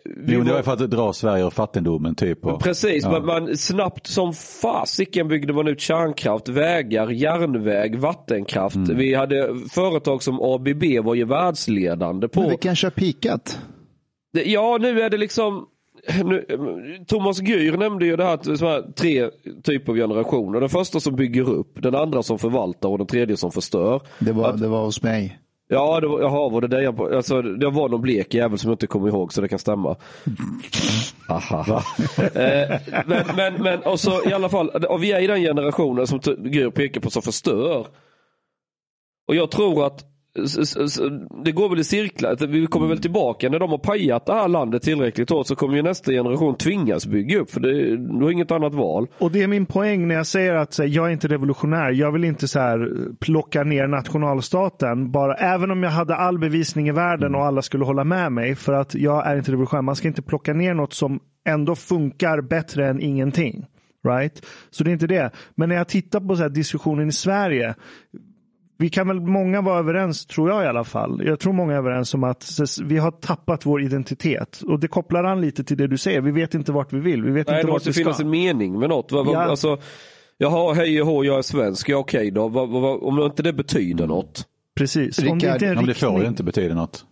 vi 0.05 0.33
Jo, 0.33 0.41
det 0.43 0.53
var- 0.53 0.61
för 0.61 0.73
att 0.73 0.91
dra 0.91 1.13
Sverige 1.13 1.45
ur 1.45 1.49
fattigdomen 1.49 2.15
typ. 2.15 2.45
Och, 2.45 2.63
Precis, 2.63 3.03
ja. 3.03 3.11
men 3.11 3.25
man, 3.25 3.57
snabbt 3.57 4.07
som 4.07 4.33
fasiken 4.33 5.27
byggde 5.27 5.53
man 5.53 5.67
ut 5.67 5.79
kärnkraft, 5.79 6.49
vägar, 6.49 7.09
järnväg, 7.09 7.95
vattenkraft. 7.95 8.75
Mm. 8.75 8.97
Vi 8.97 9.13
hade 9.13 9.55
företag 9.71 10.23
som 10.23 10.39
ABB 10.41 10.99
var 11.03 11.15
ju 11.15 11.25
världsledande 11.25 12.27
på. 12.27 12.41
Men 12.41 12.49
vi 12.49 12.57
kanske 12.57 12.85
har 12.87 12.91
pikat. 12.91 13.59
Ja, 14.45 14.77
nu 14.81 15.01
är 15.01 15.09
det 15.09 15.17
liksom 15.17 15.65
nu, 16.23 16.45
Thomas 17.07 17.41
Gyr 17.41 17.77
nämnde 17.77 18.05
ju 18.05 18.15
det 18.15 18.23
här, 18.23 18.33
att 18.33 18.59
så 18.59 18.67
här 18.67 18.91
tre 18.95 19.29
typer 19.63 19.91
av 19.91 19.97
generationer. 19.97 20.59
Den 20.59 20.69
första 20.69 20.99
som 20.99 21.15
bygger 21.15 21.49
upp, 21.49 21.81
den 21.81 21.95
andra 21.95 22.23
som 22.23 22.39
förvaltar 22.39 22.89
och 22.89 22.97
den 22.97 23.07
tredje 23.07 23.37
som 23.37 23.51
förstör. 23.51 24.01
Det 24.19 24.31
var, 24.31 24.53
det 24.53 24.67
var 24.67 24.85
hos 24.85 25.03
mig. 25.03 25.37
Ja, 25.73 25.99
det 25.99 26.07
var, 26.07 26.21
jaha, 26.21 26.49
var 26.49 26.61
det 26.61 26.67
det 26.67 26.83
jag, 26.83 27.13
alltså, 27.13 27.41
det 27.41 27.69
var 27.69 27.89
någon 27.89 28.01
blek 28.01 28.33
jävel 28.33 28.57
som 28.57 28.69
jag 28.69 28.73
inte 28.73 28.87
kommer 28.87 29.07
ihåg 29.07 29.33
så 29.33 29.41
det 29.41 29.47
kan 29.47 29.59
stämma. 29.59 29.95
Aha. 31.29 31.83
eh, 32.17 32.79
men, 33.05 33.25
men, 33.35 33.53
men 33.63 33.79
och 33.79 33.99
så 33.99 34.29
i 34.29 34.33
alla 34.33 34.49
fall, 34.49 34.69
och 34.69 35.03
vi 35.03 35.11
är 35.11 35.19
i 35.19 35.27
den 35.27 35.41
generationen 35.41 36.07
som 36.07 36.19
Gyr 36.43 36.69
pekar 36.69 37.01
på 37.01 37.09
som 37.09 37.21
förstör. 37.21 37.87
Och 39.27 39.35
jag 39.35 39.51
tror 39.51 39.85
att 39.85 40.05
det 41.45 41.51
går 41.51 41.69
väl 41.69 41.79
i 41.79 41.83
cirklar. 41.83 42.31
Att 42.31 42.41
Vi 42.41 42.67
kommer 42.67 42.87
väl 42.87 43.01
tillbaka 43.01 43.49
när 43.49 43.59
de 43.59 43.69
har 43.69 43.77
pajat 43.77 44.25
det 44.25 44.33
här 44.33 44.47
landet 44.47 44.81
tillräckligt 44.81 45.29
hårt 45.29 45.47
så 45.47 45.55
kommer 45.55 45.75
ju 45.75 45.81
nästa 45.81 46.11
generation 46.11 46.55
tvingas 46.55 47.05
bygga 47.05 47.39
upp. 47.39 47.51
För 47.51 47.59
det, 47.59 47.97
du 47.97 48.23
har 48.23 48.31
inget 48.31 48.51
annat 48.51 48.73
val. 48.73 49.07
Och 49.17 49.31
det 49.31 49.43
är 49.43 49.47
min 49.47 49.65
poäng 49.65 50.07
när 50.07 50.15
jag 50.15 50.27
säger 50.27 50.55
att 50.55 50.77
här, 50.77 50.85
jag 50.85 51.07
är 51.07 51.09
inte 51.09 51.27
revolutionär. 51.27 51.91
Jag 51.91 52.11
vill 52.11 52.23
inte 52.23 52.47
så 52.47 52.59
här, 52.59 52.91
plocka 53.19 53.63
ner 53.63 53.87
nationalstaten. 53.87 55.11
Bara, 55.11 55.35
även 55.35 55.71
om 55.71 55.83
jag 55.83 55.91
hade 55.91 56.15
all 56.15 56.39
bevisning 56.39 56.87
i 56.87 56.91
världen 56.91 57.35
och 57.35 57.45
alla 57.45 57.61
skulle 57.61 57.85
hålla 57.85 58.03
med 58.03 58.31
mig. 58.31 58.55
För 58.55 58.73
att 58.73 58.95
jag 58.95 59.27
är 59.27 59.37
inte 59.37 59.51
revolutionär. 59.51 59.81
Man 59.81 59.95
ska 59.95 60.07
inte 60.07 60.21
plocka 60.21 60.53
ner 60.53 60.73
något 60.73 60.93
som 60.93 61.19
ändå 61.47 61.75
funkar 61.75 62.41
bättre 62.41 62.87
än 62.87 63.01
ingenting. 63.01 63.65
Right? 64.07 64.45
Så 64.69 64.83
det 64.83 64.89
är 64.89 64.93
inte 64.93 65.07
det. 65.07 65.31
Men 65.55 65.69
när 65.69 65.75
jag 65.75 65.87
tittar 65.87 66.19
på 66.19 66.35
så 66.35 66.41
här, 66.41 66.49
diskussionen 66.49 67.09
i 67.09 67.11
Sverige. 67.11 67.75
Vi 68.81 68.89
kan 68.89 69.07
väl 69.07 69.19
många 69.21 69.61
vara 69.61 69.79
överens, 69.79 70.25
tror 70.25 70.49
jag 70.49 70.63
i 70.63 70.67
alla 70.67 70.83
fall. 70.83 71.21
Jag 71.25 71.39
tror 71.39 71.53
många 71.53 71.73
är 71.73 71.77
överens 71.77 72.13
om 72.13 72.23
att 72.23 72.51
vi 72.83 72.97
har 72.97 73.11
tappat 73.11 73.65
vår 73.65 73.81
identitet. 73.81 74.61
Och 74.67 74.79
det 74.79 74.87
kopplar 74.87 75.23
an 75.23 75.41
lite 75.41 75.63
till 75.63 75.77
det 75.77 75.87
du 75.87 75.97
säger. 75.97 76.21
Vi 76.21 76.31
vet 76.31 76.53
inte 76.53 76.71
vart 76.71 76.93
vi 76.93 76.99
vill. 76.99 77.23
Vi 77.23 77.31
vet 77.31 77.47
Nej, 77.47 77.55
inte 77.57 77.67
det 77.67 77.71
vart 77.71 77.75
måste 77.75 77.89
vi 77.89 77.93
ska. 77.93 78.03
finnas 78.03 78.19
en 78.19 78.29
mening 78.29 78.79
med 78.79 78.89
något. 78.89 79.11
Vad- 79.11 79.25
vad- 79.25 79.35
Ja. 79.35 79.39
Alltså, 79.39 79.77
jaha, 80.37 80.73
hej 80.73 81.01
och 81.01 81.07
hå, 81.07 81.23
jag 81.25 81.37
är 81.37 81.41
svensk. 81.41 81.89
Ja, 81.89 81.97
okej 81.97 82.31
då. 82.31 82.47
Vad- 82.47 82.69
vad- 82.69 82.81
vad- 82.81 83.03
om 83.03 83.19
inte 83.19 83.43
det 83.43 83.53
betyder 83.53 84.07
något. 84.07 84.45
Precis. 84.75 85.19
Om 85.19 85.25
det 85.25 85.33
Rickard, 85.33 85.53
inte 85.53 85.65
är 85.67 85.75
men 85.75 85.85
det 85.85 85.93
får 85.93 86.07
riktning- 86.07 86.21
ju 86.21 86.27
inte 86.27 86.43
betyda 86.43 86.75
något. 86.75 87.05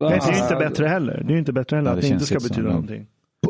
Nej, 0.00 0.10
det 0.10 0.16
är 0.28 0.32
ju 0.36 0.42
inte 0.42 0.56
Ah, 0.56 0.58
bättre 0.58 0.86
heller. 0.86 1.24
Det 1.28 1.34
är 1.34 1.38
inte 1.38 1.52
bättre 1.52 1.76
heller 1.76 1.90
Ja, 1.90 1.96
att 1.96 2.02
det 2.02 2.08
inte 2.08 2.26
ska 2.26 2.34
betyda 2.34 2.68
någonting. 2.68 3.06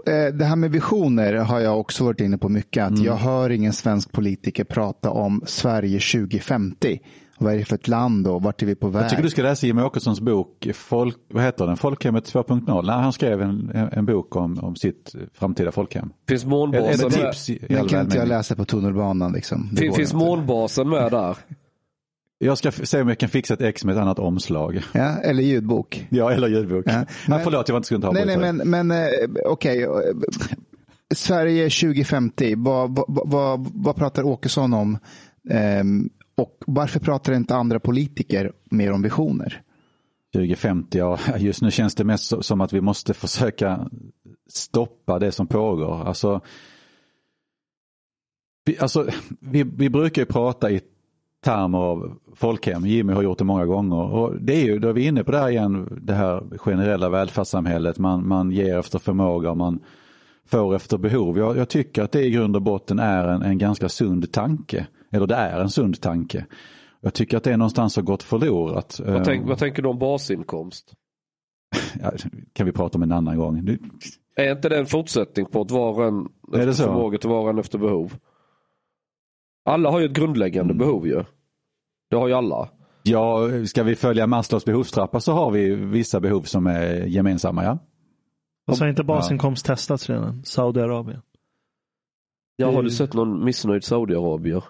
Eh, 0.06 0.34
Det 0.34 0.44
här 0.44 0.56
med 0.56 0.70
visioner 0.70 1.34
har 1.34 1.60
jag 1.60 1.80
också 1.80 2.04
varit 2.04 2.20
inne 2.20 2.38
på 2.38 2.48
mycket. 2.48 2.84
Att 2.84 2.98
Jag 2.98 3.16
hör 3.16 3.50
ingen 3.50 3.72
svensk 3.72 4.12
politiker 4.12 4.64
prata 4.64 5.10
om 5.10 5.42
Sverige 5.46 6.00
2050. 6.00 6.98
Vad 7.38 7.54
är 7.54 7.58
det 7.58 7.64
för 7.64 7.74
ett 7.74 7.88
land 7.88 8.26
och 8.26 8.42
vart 8.42 8.62
är 8.62 8.66
vi 8.66 8.74
på 8.74 8.88
väg? 8.88 9.02
Jag 9.02 9.10
tycker 9.10 9.22
du 9.22 9.30
ska 9.30 9.42
läsa 9.42 9.66
Jimmie 9.66 9.84
Åkessons 9.84 10.20
bok, 10.20 10.68
Folk, 10.74 11.16
vad 11.30 11.44
heter 11.44 11.66
den? 11.66 11.76
Folkhemmet 11.76 12.32
2.0. 12.34 12.86
Nej, 12.86 12.94
han 12.94 13.12
skrev 13.12 13.42
en, 13.42 13.88
en, 13.92 14.06
bok 14.06 14.36
om, 14.36 14.58
om 14.58 14.76
sitt 14.76 15.14
framtida 15.34 15.72
folkhem. 15.72 16.10
Finns 16.28 16.44
månbasen 16.44 17.10
med? 17.20 17.34
Den 17.68 17.88
kan 17.88 18.00
inte 18.00 18.16
jag 18.16 18.28
läsa 18.28 18.54
på 18.56 18.64
tunnelbanan. 18.64 19.32
Liksom. 19.32 19.76
Finns 19.76 20.14
månbasen 20.14 20.88
med 20.88 21.10
där? 21.10 21.36
Jag 22.38 22.58
ska 22.58 22.72
se 22.72 23.00
om 23.00 23.08
jag 23.08 23.18
kan 23.18 23.28
fixa 23.28 23.54
ett 23.54 23.60
ex 23.60 23.84
med 23.84 23.92
ett 23.96 24.02
annat 24.02 24.18
omslag. 24.18 24.82
Ja, 24.92 25.18
eller 25.18 25.42
ljudbok. 25.42 26.06
Ja, 26.10 26.32
eller 26.32 26.48
ljudbok. 26.48 26.84
Ja, 26.86 26.92
men, 26.92 27.06
men- 27.28 27.44
förlåt, 27.44 27.68
jag 27.68 27.72
var 27.72 27.78
inte 27.78 27.86
skulle 27.86 28.00
ta 28.00 28.12
Nej, 28.12 28.26
nej, 28.26 28.52
men, 28.52 28.56
men 28.56 28.90
eh, 28.90 29.06
okej. 29.46 29.82
eh, 29.82 29.90
Sverige 31.14 31.70
2050, 31.70 32.54
vad, 32.56 32.94
vad, 33.08 33.30
vad, 33.30 33.68
vad 33.74 33.96
pratar 33.96 34.22
Åkesson 34.22 34.74
om? 34.74 34.98
Ehm, 35.50 36.10
och 36.34 36.58
varför 36.66 37.00
pratar 37.00 37.32
inte 37.32 37.54
andra 37.54 37.80
politiker 37.80 38.52
mer 38.70 38.92
om 38.92 39.02
visioner? 39.02 39.62
2050, 40.34 40.98
ja, 40.98 41.18
just 41.38 41.62
nu 41.62 41.70
känns 41.70 41.94
det 41.94 42.04
mest 42.04 42.44
som 42.44 42.60
att 42.60 42.72
vi 42.72 42.80
måste 42.80 43.14
försöka 43.14 43.88
stoppa 44.50 45.18
det 45.18 45.32
som 45.32 45.46
pågår. 45.46 46.04
Alltså, 46.08 46.40
vi, 48.64 48.78
alltså, 48.78 49.08
vi, 49.40 49.62
vi 49.62 49.90
brukar 49.90 50.22
ju 50.22 50.26
prata 50.26 50.70
i 50.70 50.80
termer 51.46 51.78
av 51.78 52.18
folkhem. 52.34 52.86
Jimmy 52.86 53.12
har 53.12 53.22
gjort 53.22 53.38
det 53.38 53.44
många 53.44 53.66
gånger. 53.66 53.96
Och 53.96 54.40
det 54.40 54.54
är 54.54 54.64
ju, 54.64 54.78
då 54.78 54.88
är 54.88 54.92
vi 54.92 55.06
inne 55.06 55.24
på 55.24 55.32
det 55.32 55.38
här 55.38 55.48
igen, 55.48 56.00
det 56.02 56.14
här 56.14 56.58
generella 56.58 57.08
välfärdssamhället. 57.08 57.98
Man, 57.98 58.28
man 58.28 58.50
ger 58.50 58.78
efter 58.78 58.98
förmåga 58.98 59.50
och 59.50 59.56
man 59.56 59.80
får 60.46 60.74
efter 60.74 60.98
behov. 60.98 61.38
Jag, 61.38 61.56
jag 61.56 61.68
tycker 61.68 62.02
att 62.02 62.12
det 62.12 62.22
i 62.24 62.30
grund 62.30 62.56
och 62.56 62.62
botten 62.62 62.98
är 62.98 63.28
en, 63.28 63.42
en 63.42 63.58
ganska 63.58 63.88
sund 63.88 64.32
tanke. 64.32 64.86
Eller 65.12 65.26
det 65.26 65.34
är 65.34 65.60
en 65.60 65.70
sund 65.70 66.00
tanke. 66.00 66.46
Jag 67.00 67.14
tycker 67.14 67.36
att 67.36 67.44
det 67.44 67.52
är 67.52 67.56
någonstans 67.56 67.96
har 67.96 68.02
gått 68.02 68.22
förlorat. 68.22 69.00
Vad, 69.06 69.24
tänk, 69.24 69.42
Eh, 69.42 69.48
vad 69.48 69.58
tänker 69.58 69.82
du 69.82 69.88
om 69.88 69.98
basinkomst? 69.98 70.92
ja, 72.02 72.12
kan 72.52 72.66
vi 72.66 72.72
prata 72.72 72.98
om 72.98 73.02
en 73.02 73.12
annan 73.12 73.38
gång. 73.38 73.64
Nu, 73.64 73.78
Är 74.36 74.52
inte 74.52 74.68
det 74.68 74.78
en 74.78 74.86
fortsättning 74.86 75.46
på 75.46 75.60
att 75.60 75.70
vara 75.70 76.06
en 76.06 76.28
efter 76.54 76.72
förmåga 76.84 77.18
till 77.18 77.30
var 77.30 77.50
en 77.50 77.58
efter 77.58 77.78
behov? 77.78 78.14
Alla 79.64 79.90
har 79.90 80.00
ju 80.00 80.06
ett 80.06 80.12
grundläggande 80.12 80.74
Mm. 80.74 80.78
behov 80.86 81.06
ju. 81.06 81.24
Det 82.10 82.16
har 82.16 82.28
ju 82.28 82.34
alla. 82.34 82.68
Ja, 83.02 83.48
ska 83.66 83.82
vi 83.82 83.96
följa 83.96 84.26
Maslows 84.26 84.64
behovstrappa 84.64 85.20
så 85.20 85.32
har 85.32 85.50
vi 85.50 85.74
vissa 85.74 86.20
behov 86.20 86.42
som 86.42 86.66
är 86.66 86.94
gemensamma. 87.06 87.64
Ja, 87.64 87.78
Och 88.68 88.76
så 88.76 88.84
har 88.84 88.88
inte 88.88 89.04
basinkomst 89.04 89.66
testats 89.66 90.08
redan. 90.10 90.44
Saudiarabien. 90.44 91.22
Ja, 92.56 92.72
har 92.72 92.82
du 92.82 92.90
sett 92.90 93.12
någon 93.12 93.44
missnöjd 93.44 93.84
Saudiarabier? 93.84 94.64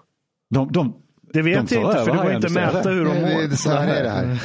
de, 0.55 0.73
de, 0.73 0.95
Det 1.33 1.43
vet 1.43 1.45
De 1.45 1.51
jag 1.51 1.61
inte 1.63 2.05
för 2.05 2.13
det 2.13 2.23
går 2.23 2.33
inte 2.33 2.47
att 2.47 2.53
mäta 2.53 2.91
hur 2.91 3.05
de 3.05 3.21
mår. 3.21 3.29
det 3.29 3.45
är 3.45 3.51
så 3.51 3.71
här 3.71 3.95
är 3.95 4.05
det 4.05 4.11
här. 4.11 4.43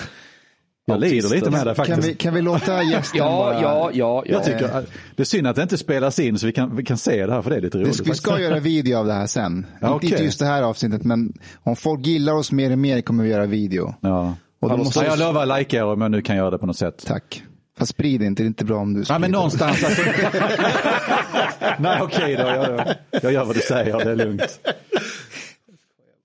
Jag 0.86 1.00
lider 1.00 1.30
lite 1.30 1.50
med 1.52 1.60
det 1.68 1.76
Kan 1.76 1.86
faktiskt. 1.86 2.08
vi, 2.08 2.14
kan 2.14 2.34
vi 2.34 2.42
låta 2.42 2.84
gästen 2.92 3.18
Ja, 3.18 3.30
bara... 3.30 3.62
ja, 3.62 3.90
ja. 3.94 4.24
ja. 4.26 4.34
Jag 4.34 4.44
tycker 4.44 4.66
att 4.78 4.86
det 5.16 5.24
är 5.24 5.26
synd 5.26 5.48
att 5.48 5.56
det 5.56 5.62
inte 5.64 5.78
spelas 5.78 6.20
in 6.20 6.40
så 6.40 6.46
vi 6.46 6.52
kan, 6.54 6.76
vi 6.76 6.84
kan 6.84 6.98
se 6.98 7.26
det 7.26 7.34
här 7.34 7.42
för 7.42 7.50
det 7.50 7.56
är 7.56 7.62
lite 7.62 7.78
Vi, 7.78 7.84
roligt. 7.84 8.00
vi 8.00 8.14
ska 8.14 8.30
faktiskt. 8.32 8.50
göra 8.50 8.60
video 8.60 8.98
av 8.98 9.06
det 9.08 9.14
här 9.14 9.28
sen. 9.28 9.66
Ja, 9.82 10.00
Inte- 10.02 10.24
just 10.24 10.40
det 10.40 10.46
här 10.46 10.64
avsnittet, 10.64 11.04
men 11.04 11.34
om 11.64 11.76
folk 11.76 12.06
gillar 12.06 12.34
oss 12.34 12.52
mer 12.52 12.72
och 12.72 12.78
mer 12.80 13.02
kommer 13.02 13.24
vi 13.24 13.30
göra 13.30 13.46
video. 13.46 13.96
Ja. 14.02 14.36
Och 14.62 14.70
då 14.70 14.78
måste 14.78 15.00
Ja, 15.00 15.06
jag 15.06 15.20
lovar 15.20 15.48
att 15.48 15.60
likea 15.60 15.80
er 15.82 15.86
om 15.86 16.02
jag 16.02 16.12
nu 16.12 16.22
kan 16.22 16.36
göra 16.36 16.50
det 16.52 16.58
på 16.58 16.66
något 16.66 16.78
sätt. 16.78 17.04
Tack. 17.08 17.44
Fast 17.80 17.92
sprid 17.92 18.22
inte, 18.24 18.44
det 18.44 18.46
är 18.46 18.48
inte 18.48 18.66
bra 18.66 18.78
om 18.78 18.94
du 18.94 19.00
Ja, 19.00 19.06
sprider. 19.06 19.20
men 19.20 19.32
någonstans. 19.32 19.84
Alltså... 19.84 20.02
Nej, 21.80 22.00
okej 22.02 22.36
då. 22.36 22.44
Jag, 22.44 22.94
jag 23.24 23.34
gör 23.34 23.46
vad 23.46 23.56
du 23.56 23.60
säger, 23.62 23.98
det 24.06 24.12
är 24.12 24.16
lugnt. 24.16 24.60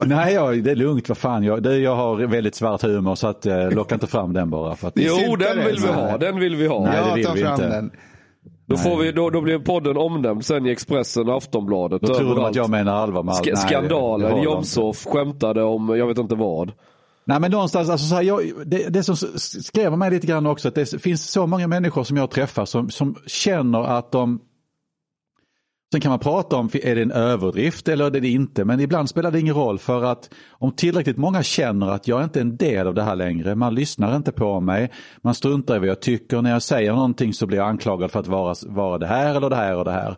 Nej, 0.04 0.34
jag, 0.34 0.64
det 0.64 0.70
är 0.70 0.76
lugnt, 0.76 1.08
vad 1.08 1.18
fan. 1.18 1.44
Jag, 1.44 1.62
det, 1.62 1.78
jag 1.78 1.96
har 1.96 2.16
väldigt 2.26 2.54
svart 2.54 2.82
humor 2.82 3.14
så 3.14 3.26
att, 3.28 3.46
eh, 3.46 3.70
locka 3.70 3.94
inte 3.94 4.06
fram 4.06 4.32
den 4.32 4.50
bara. 4.50 4.76
För 4.76 4.88
att, 4.88 4.94
Jo, 4.96 5.36
den 5.36 5.66
vill 5.66 5.78
vi 5.82 5.88
ha. 5.92 6.18
Den 6.18 6.38
vill 6.40 6.56
vi 6.56 6.66
ha. 6.66 6.84
Nej, 6.84 7.04
det 7.08 7.14
vill 7.14 7.24
ta 7.24 7.32
vi 7.32 7.40
fram 7.42 7.52
inte. 7.52 7.68
den. 7.68 7.90
Då, 8.68 8.76
får 8.76 8.96
vi, 8.96 9.12
då, 9.12 9.30
då 9.30 9.40
blir 9.40 9.58
podden 9.58 9.96
omnämnd 9.96 10.44
sen 10.44 10.66
i 10.66 10.70
Expressen 10.70 11.28
och 11.28 11.36
Aftonbladet. 11.36 12.02
då 12.02 12.14
tror 12.14 12.34
de 12.36 12.44
att 12.44 12.54
jag 12.54 12.70
menar 12.70 12.92
allvar 12.92 13.22
med 13.22 13.34
allt. 13.34 13.46
Sk- 13.46 13.56
skandalen. 13.56 14.42
Jomshof 14.42 15.06
skämtade 15.06 15.62
om, 15.62 15.88
jag 15.98 16.06
vet 16.06 16.18
inte 16.18 16.34
vad. 16.34 16.72
Nej 17.24 17.40
men 17.40 17.50
någonstans, 17.50 17.90
alltså 17.90 18.06
så 18.06 18.14
här, 18.14 18.22
jag, 18.22 18.40
det, 18.66 18.88
det 18.88 19.02
som 19.02 19.16
skrämmer 19.16 19.96
mig 19.96 20.10
lite 20.10 20.26
grann 20.26 20.46
också, 20.46 20.68
att 20.68 20.74
det 20.74 21.02
finns 21.02 21.30
så 21.30 21.46
många 21.46 21.66
människor 21.66 22.04
som 22.04 22.16
jag 22.16 22.30
träffar 22.30 22.64
som, 22.64 22.90
som 22.90 23.14
känner 23.26 23.82
att 23.84 24.12
de 24.12 24.40
Sen 25.92 26.00
kan 26.00 26.10
man 26.10 26.18
prata 26.18 26.56
om, 26.56 26.70
är 26.72 26.94
det 26.94 27.02
en 27.02 27.10
överdrift 27.10 27.88
eller 27.88 28.06
är 28.06 28.10
det 28.10 28.28
inte? 28.28 28.64
Men 28.64 28.80
ibland 28.80 29.08
spelar 29.08 29.30
det 29.30 29.40
ingen 29.40 29.54
roll 29.54 29.78
för 29.78 30.04
att 30.04 30.30
om 30.50 30.72
tillräckligt 30.72 31.16
många 31.16 31.42
känner 31.42 31.88
att 31.88 32.08
jag 32.08 32.24
inte 32.24 32.38
är 32.38 32.40
en 32.40 32.56
del 32.56 32.86
av 32.86 32.94
det 32.94 33.02
här 33.02 33.16
längre, 33.16 33.54
man 33.54 33.74
lyssnar 33.74 34.16
inte 34.16 34.32
på 34.32 34.60
mig, 34.60 34.90
man 35.22 35.34
struntar 35.34 35.76
i 35.76 35.78
vad 35.78 35.88
jag 35.88 36.00
tycker, 36.00 36.42
när 36.42 36.50
jag 36.50 36.62
säger 36.62 36.92
någonting 36.92 37.34
så 37.34 37.46
blir 37.46 37.58
jag 37.58 37.68
anklagad 37.68 38.10
för 38.10 38.20
att 38.20 38.26
vara, 38.26 38.54
vara 38.66 38.98
det 38.98 39.06
här 39.06 39.34
eller 39.34 39.50
det 39.50 39.56
här 39.56 39.76
och 39.76 39.84
det 39.84 39.90
här. 39.90 40.16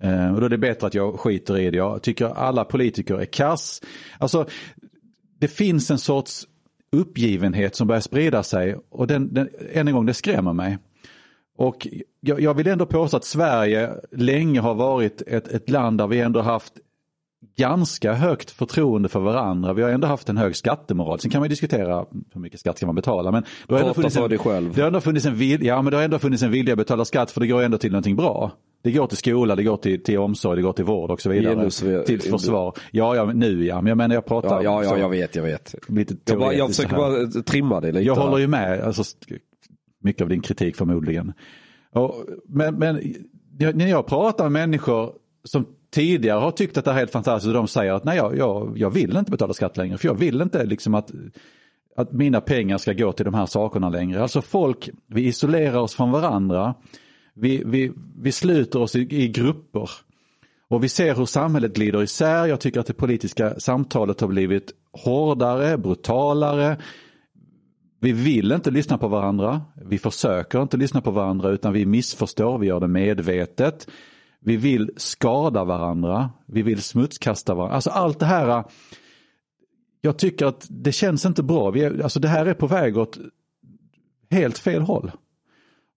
Eh, 0.00 0.34
och 0.34 0.40
då 0.40 0.46
är 0.46 0.50
det 0.50 0.58
bättre 0.58 0.86
att 0.86 0.94
jag 0.94 1.20
skiter 1.20 1.58
i 1.58 1.70
det. 1.70 1.76
Jag 1.76 2.02
tycker 2.02 2.26
alla 2.26 2.64
politiker 2.64 3.18
är 3.18 3.24
kass. 3.24 3.82
Alltså, 4.18 4.46
det 5.38 5.48
finns 5.48 5.90
en 5.90 5.98
sorts 5.98 6.46
uppgivenhet 6.92 7.76
som 7.76 7.86
börjar 7.86 8.00
sprida 8.00 8.42
sig 8.42 8.76
och 8.90 9.06
den, 9.06 9.34
den, 9.34 9.48
än 9.72 9.88
en 9.88 9.94
gång, 9.94 10.06
det 10.06 10.14
skrämmer 10.14 10.52
mig. 10.52 10.78
Och 11.60 11.88
jag, 12.20 12.40
jag 12.40 12.54
vill 12.54 12.66
ändå 12.66 12.86
påstå 12.86 13.16
att 13.16 13.24
Sverige 13.24 13.90
länge 14.10 14.60
har 14.60 14.74
varit 14.74 15.22
ett, 15.26 15.48
ett 15.48 15.70
land 15.70 15.98
där 15.98 16.06
vi 16.06 16.20
ändå 16.20 16.40
haft 16.40 16.72
ganska 17.56 18.12
högt 18.12 18.50
förtroende 18.50 19.08
för 19.08 19.20
varandra. 19.20 19.72
Vi 19.72 19.82
har 19.82 19.90
ändå 19.90 20.06
haft 20.06 20.28
en 20.28 20.36
hög 20.36 20.56
skattemoral. 20.56 21.20
Sen 21.20 21.30
kan 21.30 21.40
man 21.40 21.46
ju 21.46 21.48
diskutera 21.48 22.06
hur 22.34 22.40
mycket 22.40 22.60
skatt 22.60 22.76
ska 22.76 22.86
man 22.86 22.94
betala. 22.94 23.30
Men 23.30 23.44
det 23.66 23.74
har 23.74 23.80
ändå 23.80 23.94
funnits 23.94 24.16
en. 24.16 24.30
Det 24.30 24.80
har 24.80 24.86
ändå 24.86 25.00
funnits 25.00 25.26
en 25.26 25.34
vilja, 25.34 25.74
ja, 25.74 25.82
men 25.82 25.90
det 25.90 25.96
har 25.96 26.04
ändå 26.04 26.18
funnits 26.18 26.42
en 26.42 26.50
vilja 26.50 26.72
att 26.72 26.78
betala 26.78 27.04
skatt 27.04 27.30
för 27.30 27.40
det 27.40 27.46
går 27.46 27.62
ändå 27.62 27.78
till 27.78 27.92
någonting 27.92 28.16
bra. 28.16 28.52
Det 28.82 28.92
går 28.92 29.06
till 29.06 29.18
skola, 29.18 29.56
det 29.56 29.62
går 29.62 29.76
till, 29.76 30.02
till 30.02 30.18
omsorg, 30.18 30.56
det 30.56 30.62
går 30.62 30.72
till 30.72 30.84
vård 30.84 31.10
och 31.10 31.20
så 31.20 31.30
vidare. 31.30 31.54
Genus, 31.54 31.84
till 32.06 32.20
försvar. 32.20 32.76
Ja, 32.90 33.16
ja, 33.16 33.24
nu 33.24 33.64
ja. 33.64 33.80
Men 33.80 33.86
jag 33.86 33.96
menar 33.96 34.14
jag 34.14 34.26
pratar 34.26 34.62
Ja, 34.62 34.84
ja, 34.84 34.84
ja 34.84 34.98
jag 34.98 35.08
vet, 35.08 35.36
jag 35.36 35.42
vet. 35.42 35.74
lite 35.88 36.14
Jag, 36.24 36.38
bara, 36.38 36.54
jag 36.54 36.68
försöker 36.68 36.96
bara 36.96 37.42
trimma 37.42 37.80
det 37.80 37.92
lite. 37.92 38.04
Jag 38.04 38.14
håller 38.14 38.38
ju 38.38 38.46
med, 38.46 38.80
alltså, 38.80 39.02
mycket 40.00 40.22
av 40.22 40.28
din 40.28 40.40
kritik 40.40 40.76
förmodligen. 40.76 41.32
Och, 41.92 42.14
men, 42.48 42.74
men 42.74 43.14
jag- 43.58 43.76
när 43.76 43.86
jag 43.86 44.06
pratar 44.06 44.44
med 44.48 44.52
människor 44.68 45.12
som 45.44 45.66
tidigare 45.90 46.38
har 46.40 46.50
tyckt 46.50 46.78
att 46.78 46.84
det 46.84 46.90
här 46.90 46.96
är 46.96 47.00
helt 47.00 47.12
fantastiskt 47.12 47.48
och 47.48 47.54
de 47.54 47.68
säger 47.68 47.92
att 47.92 48.04
nej, 48.04 48.16
jag, 48.16 48.36
jag, 48.38 48.72
jag 48.78 48.90
vill 48.90 49.16
inte 49.16 49.30
betala 49.30 49.52
skatt 49.52 49.76
längre 49.76 49.98
för 49.98 50.08
jag 50.08 50.14
vill 50.14 50.40
inte 50.40 50.64
liksom 50.64 50.94
att, 50.94 51.10
att 51.96 52.12
mina 52.12 52.40
pengar 52.40 52.78
ska 52.78 52.92
gå 52.92 53.12
till 53.12 53.24
de 53.24 53.34
här 53.34 53.46
sakerna 53.46 53.88
längre. 53.88 54.22
Alltså 54.22 54.42
folk, 54.42 54.90
vi 55.06 55.22
isolerar 55.26 55.78
oss 55.78 55.94
från 55.94 56.10
varandra, 56.10 56.74
vi, 57.34 57.62
vi, 57.66 57.92
vi 58.18 58.32
sluter 58.32 58.80
oss 58.80 58.96
i, 58.96 59.00
i 59.22 59.28
grupper. 59.28 59.90
Och 60.68 60.84
vi 60.84 60.88
ser 60.88 61.14
hur 61.14 61.24
samhället 61.26 61.74
glider 61.74 62.02
isär. 62.02 62.46
Jag 62.46 62.60
tycker 62.60 62.80
att 62.80 62.86
det 62.86 62.92
politiska 62.92 63.60
samtalet 63.60 64.20
har 64.20 64.28
blivit 64.28 64.72
hårdare, 65.04 65.78
brutalare. 65.78 66.76
Vi 68.02 68.12
vill 68.12 68.52
inte 68.52 68.70
lyssna 68.70 68.98
på 68.98 69.08
varandra. 69.08 69.62
Vi 69.84 69.98
försöker 69.98 70.62
inte 70.62 70.76
lyssna 70.76 71.00
på 71.00 71.10
varandra 71.10 71.50
utan 71.50 71.72
vi 71.72 71.86
missförstår, 71.86 72.58
vi 72.58 72.66
gör 72.66 72.80
det 72.80 72.88
medvetet. 72.88 73.88
Vi 74.40 74.56
vill 74.56 74.90
skada 74.96 75.64
varandra, 75.64 76.30
vi 76.46 76.62
vill 76.62 76.82
smutskasta 76.82 77.54
varandra. 77.54 77.74
Alltså 77.74 77.90
allt 77.90 78.18
det 78.18 78.26
här. 78.26 78.64
jag 80.00 80.18
tycker 80.18 80.46
att 80.46 80.66
det 80.70 80.92
känns 80.92 81.26
inte 81.26 81.42
bra. 81.42 81.70
Vi 81.70 81.82
är, 81.82 82.02
alltså 82.02 82.20
det 82.20 82.28
här 82.28 82.46
är 82.46 82.54
på 82.54 82.66
väg 82.66 82.98
åt 82.98 83.18
helt 84.30 84.58
fel 84.58 84.82
håll. 84.82 85.12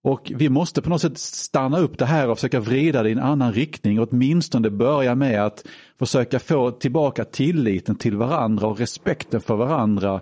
Och 0.02 0.32
vi 0.34 0.48
måste 0.48 0.82
på 0.82 0.90
något 0.90 1.00
sätt 1.00 1.18
stanna 1.18 1.78
upp 1.78 1.98
det 1.98 2.06
här 2.06 2.30
och 2.30 2.38
försöka 2.38 2.60
vrida 2.60 3.02
det 3.02 3.08
i 3.08 3.12
en 3.12 3.18
annan 3.18 3.52
riktning. 3.52 4.00
Och 4.00 4.08
åtminstone 4.12 4.70
börja 4.70 5.14
med 5.14 5.44
att 5.44 5.64
försöka 5.98 6.38
få 6.38 6.70
tillbaka 6.70 7.24
tilliten 7.24 7.96
till 7.96 8.16
varandra 8.16 8.66
och 8.66 8.78
respekten 8.78 9.40
för 9.40 9.56
varandra. 9.56 10.20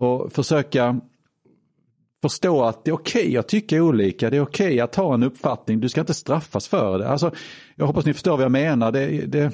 Och 0.00 0.32
försöka 0.32 1.00
förstå 2.22 2.64
att 2.64 2.84
det 2.84 2.90
är 2.90 2.94
okej 2.94 3.22
okay 3.22 3.36
att 3.36 3.48
tycka 3.48 3.82
olika, 3.82 4.30
det 4.30 4.36
är 4.36 4.40
okej 4.40 4.66
okay 4.66 4.80
att 4.80 4.94
ha 4.94 5.14
en 5.14 5.22
uppfattning, 5.22 5.80
du 5.80 5.88
ska 5.88 6.00
inte 6.00 6.14
straffas 6.14 6.68
för 6.68 6.98
det. 6.98 7.08
Alltså, 7.08 7.32
jag 7.76 7.86
hoppas 7.86 8.06
ni 8.06 8.12
förstår 8.12 8.36
vad 8.36 8.44
jag 8.44 8.52
menar. 8.52 8.92
Det, 8.92 9.26
det, 9.26 9.52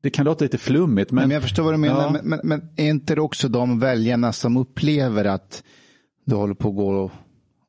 det 0.00 0.10
kan 0.10 0.24
låta 0.24 0.44
lite 0.44 0.58
flummigt. 0.58 1.10
Men, 1.10 1.28
men 1.28 1.34
jag 1.34 1.42
förstår 1.42 1.62
vad 1.62 1.74
du 1.74 1.78
menar, 1.78 2.02
ja. 2.02 2.10
men, 2.10 2.28
men, 2.28 2.40
men, 2.44 2.68
är 2.76 2.88
inte 2.88 3.14
det 3.14 3.20
också 3.20 3.48
de 3.48 3.78
väljarna 3.78 4.32
som 4.32 4.56
upplever 4.56 5.24
att 5.24 5.62
du 6.24 6.34
håller 6.34 6.54
på 6.54 6.68
att 6.68 6.76
gå 6.76 7.10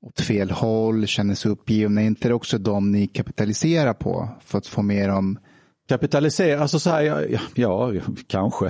åt 0.02 0.22
fel 0.22 0.52
håll, 0.52 1.08
känner 1.08 1.36
sig 1.36 1.52
uppgivna, 1.52 2.02
är 2.02 2.06
inte 2.06 2.28
det 2.28 2.34
också 2.34 2.58
de 2.58 2.92
ni 2.92 3.08
kapitaliserar 3.08 3.94
på 3.94 4.30
för 4.46 4.58
att 4.58 4.68
få 4.68 4.82
mer 4.82 5.10
om 5.10 5.40
Kapitalisera, 5.94 6.62
alltså 6.62 6.80
så 6.80 6.90
här, 6.90 7.28
ja, 7.30 7.40
ja, 7.56 7.92
kanske. 8.28 8.70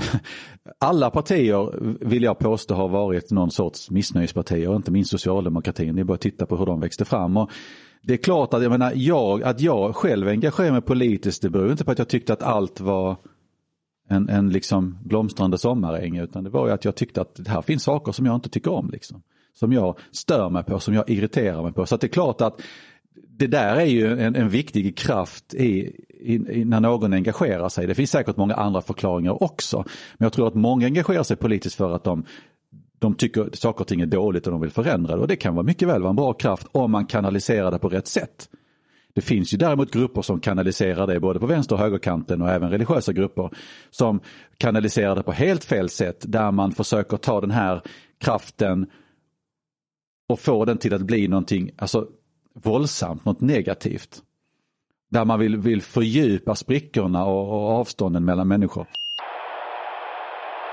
Alla 0.79 1.09
partier 1.09 1.73
vill 2.05 2.23
jag 2.23 2.39
påstå 2.39 2.75
har 2.75 2.89
varit 2.89 3.31
någon 3.31 3.51
sorts 3.51 3.89
missnöjespartier, 3.89 4.75
inte 4.75 4.91
minst 4.91 5.11
socialdemokratin. 5.11 5.95
Det 5.95 6.01
är 6.01 6.03
bara 6.03 6.13
att 6.13 6.21
titta 6.21 6.45
på 6.45 6.57
hur 6.57 6.65
de 6.65 6.79
växte 6.79 7.05
fram. 7.05 7.37
Och 7.37 7.51
det 8.01 8.13
är 8.13 8.17
klart 8.17 8.53
att 8.53 8.63
jag, 8.63 8.71
menar, 8.71 8.91
jag, 8.95 9.43
att 9.43 9.61
jag 9.61 9.95
själv 9.95 10.27
engagerar 10.27 10.71
mig 10.71 10.81
politiskt, 10.81 11.41
det 11.41 11.49
beror 11.49 11.71
inte 11.71 11.85
på 11.85 11.91
att 11.91 11.97
jag 11.97 12.07
tyckte 12.07 12.33
att 12.33 12.43
allt 12.43 12.79
var 12.79 13.17
en, 14.09 14.29
en 14.29 14.49
liksom 14.49 14.97
blomstrande 15.03 15.57
sommaräng, 15.57 16.17
utan 16.17 16.43
det 16.43 16.49
var 16.49 16.67
ju 16.67 16.73
att 16.73 16.85
jag 16.85 16.95
tyckte 16.95 17.21
att 17.21 17.35
det 17.35 17.49
här 17.49 17.61
finns 17.61 17.83
saker 17.83 18.11
som 18.11 18.25
jag 18.25 18.35
inte 18.35 18.49
tycker 18.49 18.71
om. 18.71 18.89
Liksom. 18.89 19.21
Som 19.53 19.73
jag 19.73 19.97
stör 20.11 20.49
mig 20.49 20.63
på, 20.63 20.79
som 20.79 20.93
jag 20.93 21.09
irriterar 21.09 21.63
mig 21.63 21.73
på. 21.73 21.85
Så 21.85 21.97
det 21.97 22.07
är 22.07 22.09
klart 22.09 22.41
att 22.41 22.61
det 23.29 23.47
där 23.47 23.75
är 23.75 23.85
ju 23.85 24.19
en, 24.19 24.35
en 24.35 24.49
viktig 24.49 24.97
kraft 24.97 25.53
i, 25.53 25.95
i, 26.23 26.65
när 26.65 26.79
någon 26.79 27.13
engagerar 27.13 27.69
sig. 27.69 27.87
Det 27.87 27.95
finns 27.95 28.11
säkert 28.11 28.37
många 28.37 28.55
andra 28.55 28.81
förklaringar 28.81 29.43
också. 29.43 29.77
Men 30.17 30.25
jag 30.25 30.33
tror 30.33 30.47
att 30.47 30.55
många 30.55 30.85
engagerar 30.85 31.23
sig 31.23 31.37
politiskt 31.37 31.75
för 31.75 31.95
att 31.95 32.03
de, 32.03 32.25
de 32.99 33.15
tycker 33.15 33.41
att 33.41 33.55
saker 33.55 33.81
och 33.81 33.87
ting 33.87 34.01
är 34.01 34.05
dåligt 34.05 34.47
och 34.47 34.51
de 34.51 34.61
vill 34.61 34.71
förändra 34.71 35.15
det. 35.15 35.21
Och 35.21 35.27
det 35.27 35.35
kan 35.35 35.55
vara 35.55 35.65
mycket 35.65 35.87
väl 35.87 36.01
vara 36.01 36.09
en 36.09 36.15
bra 36.15 36.33
kraft 36.33 36.67
om 36.71 36.91
man 36.91 37.05
kanaliserar 37.05 37.71
det 37.71 37.79
på 37.79 37.89
rätt 37.89 38.07
sätt. 38.07 38.49
Det 39.15 39.21
finns 39.21 39.53
ju 39.53 39.57
däremot 39.57 39.91
grupper 39.91 40.21
som 40.21 40.39
kanaliserar 40.39 41.07
det 41.07 41.19
både 41.19 41.39
på 41.39 41.45
vänster 41.45 41.75
och 41.75 41.81
högerkanten 41.81 42.41
och 42.41 42.49
även 42.49 42.69
religiösa 42.69 43.13
grupper 43.13 43.49
som 43.89 44.19
kanaliserar 44.57 45.15
det 45.15 45.23
på 45.23 45.31
helt 45.31 45.63
fel 45.63 45.89
sätt 45.89 46.25
där 46.27 46.51
man 46.51 46.71
försöker 46.71 47.17
ta 47.17 47.41
den 47.41 47.51
här 47.51 47.81
kraften 48.19 48.87
och 50.29 50.39
få 50.39 50.65
den 50.65 50.77
till 50.77 50.93
att 50.93 51.01
bli 51.01 51.27
någonting, 51.27 51.71
alltså 51.77 52.07
våldsamt, 52.53 53.25
något 53.25 53.41
negativt. 53.41 54.21
Där 55.13 55.25
man 55.25 55.39
vill, 55.39 55.57
vill 55.57 55.81
fördjupa 55.81 56.55
sprickorna 56.55 57.25
och, 57.25 57.49
och 57.49 57.69
avstånden 57.69 58.25
mellan 58.25 58.47
människor. 58.47 58.87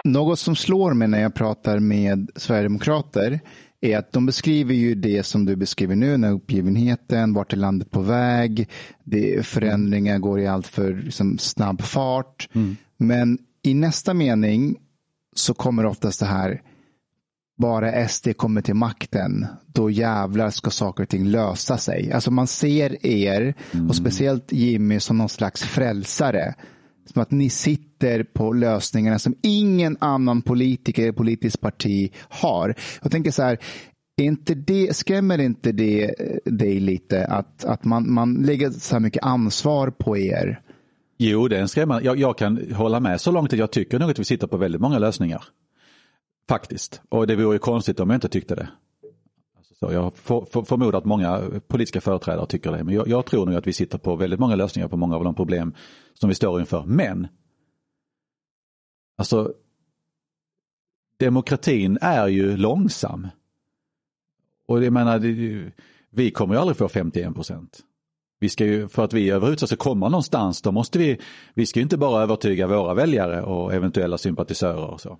Något 0.04 0.38
som 0.38 0.56
slår 0.56 0.94
mig 0.94 1.08
när 1.08 1.20
jag 1.20 1.34
pratar 1.34 1.78
med 1.78 2.30
sverigedemokrater 2.36 3.40
är 3.80 3.98
att 3.98 4.12
de 4.12 4.26
beskriver 4.26 4.74
ju 4.74 4.94
det 4.94 5.22
som 5.22 5.44
du 5.44 5.56
beskriver 5.56 5.96
nu, 5.96 6.10
den 6.10 6.24
uppgivenheten, 6.24 7.34
vart 7.34 7.52
är 7.52 7.56
landet 7.56 7.90
på 7.90 8.00
väg, 8.00 8.68
det, 9.04 9.46
förändringar 9.46 10.18
går 10.18 10.40
i 10.40 10.46
allt 10.46 10.66
för 10.66 10.94
liksom, 10.94 11.38
snabb 11.38 11.82
fart. 11.82 12.48
Mm. 12.52 12.76
Men 12.96 13.38
i 13.62 13.74
nästa 13.74 14.14
mening 14.14 14.76
så 15.36 15.54
kommer 15.54 15.86
oftast 15.86 16.20
det 16.20 16.26
här, 16.26 16.62
bara 17.60 18.08
SD 18.08 18.28
kommer 18.36 18.62
till 18.62 18.74
makten, 18.74 19.46
då 19.66 19.90
jävlar 19.90 20.50
ska 20.50 20.70
saker 20.70 21.02
och 21.02 21.08
ting 21.08 21.26
lösa 21.26 21.78
sig. 21.78 22.12
Alltså 22.12 22.30
man 22.30 22.46
ser 22.46 23.06
er, 23.06 23.54
mm. 23.72 23.88
och 23.88 23.96
speciellt 23.96 24.52
Jimmy, 24.52 25.00
som 25.00 25.18
någon 25.18 25.28
slags 25.28 25.62
frälsare. 25.62 26.54
Som 27.12 27.22
att 27.22 27.30
ni 27.30 27.50
sitter 27.50 28.22
på 28.22 28.52
lösningarna 28.52 29.18
som 29.18 29.34
ingen 29.42 29.96
annan 30.00 30.42
politiker 30.42 31.02
eller 31.02 31.12
politiskt 31.12 31.60
parti 31.60 32.12
har. 32.28 32.74
Jag 33.02 33.12
tänker 33.12 33.30
så 33.30 33.42
här, 33.42 33.58
inte 34.20 34.54
det, 34.54 34.96
skrämmer 34.96 35.38
inte 35.38 35.72
det 35.72 36.14
dig 36.44 36.80
lite 36.80 37.26
att, 37.26 37.64
att 37.64 37.84
man, 37.84 38.12
man 38.12 38.34
lägger 38.34 38.70
så 38.70 38.94
här 38.94 39.00
mycket 39.00 39.22
ansvar 39.22 39.90
på 39.90 40.18
er? 40.18 40.60
Jo, 41.18 41.48
det 41.48 41.56
är 41.56 41.60
en 41.60 41.68
skrämmande. 41.68 42.04
Jag, 42.04 42.18
jag 42.18 42.38
kan 42.38 42.72
hålla 42.72 43.00
med 43.00 43.20
så 43.20 43.30
långt 43.30 43.52
att 43.52 43.58
jag 43.58 43.70
tycker 43.70 43.98
nog 43.98 44.10
att 44.10 44.18
vi 44.18 44.24
sitter 44.24 44.46
på 44.46 44.56
väldigt 44.56 44.80
många 44.80 44.98
lösningar. 44.98 45.44
Faktiskt. 46.50 47.02
Och 47.08 47.26
det 47.26 47.36
vore 47.36 47.54
ju 47.54 47.58
konstigt 47.58 48.00
om 48.00 48.10
jag 48.10 48.16
inte 48.16 48.28
tyckte 48.28 48.54
det. 48.54 48.68
Alltså, 49.56 49.74
så 49.74 49.92
jag 49.92 50.16
för, 50.16 50.44
för, 50.44 50.62
förmodar 50.62 50.98
att 50.98 51.04
många 51.04 51.42
politiska 51.68 52.00
företrädare 52.00 52.46
tycker 52.46 52.72
det. 52.72 52.84
Men 52.84 52.94
jag, 52.94 53.08
jag, 53.08 53.26
tror 53.26 53.46
nog 53.46 53.54
att 53.54 53.66
vi 53.66 53.72
sitter 53.72 53.98
på 53.98 54.16
väldigt 54.16 54.40
många 54.40 54.56
lösningar 54.56 54.88
på 54.88 54.96
många 54.96 55.16
av 55.16 55.24
de 55.24 55.34
problem 55.34 55.74
som 56.14 56.28
vi 56.28 56.34
står 56.34 56.60
inför. 56.60 56.84
Men, 56.86 57.28
alltså, 59.18 59.52
demokratin 61.18 61.98
är 62.00 62.28
ju 62.28 62.56
långsam. 62.56 63.28
Och 64.66 64.84
jag 64.84 64.92
menar, 64.92 65.18
det, 65.18 65.72
vi 66.10 66.30
kommer 66.30 66.54
ju 66.54 66.60
aldrig 66.60 66.76
få 66.76 66.88
51 66.88 67.34
procent. 67.34 67.80
Vi 68.40 68.48
ska 68.48 68.66
ju, 68.66 68.88
för 68.88 69.04
att 69.04 69.12
vi 69.12 69.30
överhuvudtaget 69.30 69.68
ska 69.68 69.76
komma 69.76 70.08
någonstans, 70.08 70.62
då 70.62 70.72
måste 70.72 70.98
vi, 70.98 71.20
vi 71.54 71.66
ska 71.66 71.80
ju 71.80 71.82
inte 71.82 71.98
bara 71.98 72.22
övertyga 72.22 72.66
våra 72.66 72.94
väljare 72.94 73.42
och 73.42 73.74
eventuella 73.74 74.18
sympatisörer 74.18 74.86
och 74.86 75.00
så. 75.00 75.18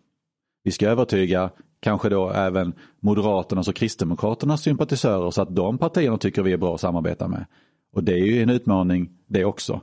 Vi 0.63 0.71
ska 0.71 0.89
övertyga 0.89 1.51
kanske 1.81 2.09
då 2.09 2.31
även 2.31 2.73
Moderaternas 3.01 3.69
och 3.69 3.75
Kristdemokraternas 3.75 4.63
sympatisörer 4.63 5.31
så 5.31 5.43
att 5.43 5.57
de 5.57 5.79
partierna 5.79 6.19
tycker 6.19 6.43
vi 6.43 6.53
är 6.53 6.57
bra 6.57 6.75
att 6.75 6.81
samarbeta 6.81 7.29
med. 7.29 7.45
Och 7.93 8.05
det 8.05 8.13
är 8.13 8.25
ju 8.25 8.43
en 8.43 8.51
utmaning 8.51 9.11
det 9.27 9.45
också. 9.45 9.81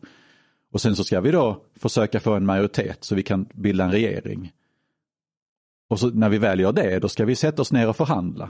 Och 0.72 0.82
sen 0.82 0.96
så 0.96 1.04
ska 1.04 1.22
vi 1.22 1.32
då 1.32 1.64
försöka 1.76 2.20
få 2.20 2.34
en 2.34 2.46
majoritet 2.46 3.04
så 3.04 3.16
vi 3.16 3.24
kan 3.24 3.48
bilda 3.54 3.84
en 3.84 3.92
regering. 3.92 4.52
Och 5.90 6.00
så 6.00 6.10
när 6.10 6.30
vi 6.30 6.38
väl 6.38 6.60
gör 6.60 6.72
det, 6.72 7.00
då 7.00 7.10
ska 7.10 7.26
vi 7.26 7.36
sätta 7.36 7.62
oss 7.62 7.72
ner 7.72 7.90
och 7.90 7.96
förhandla. 7.96 8.50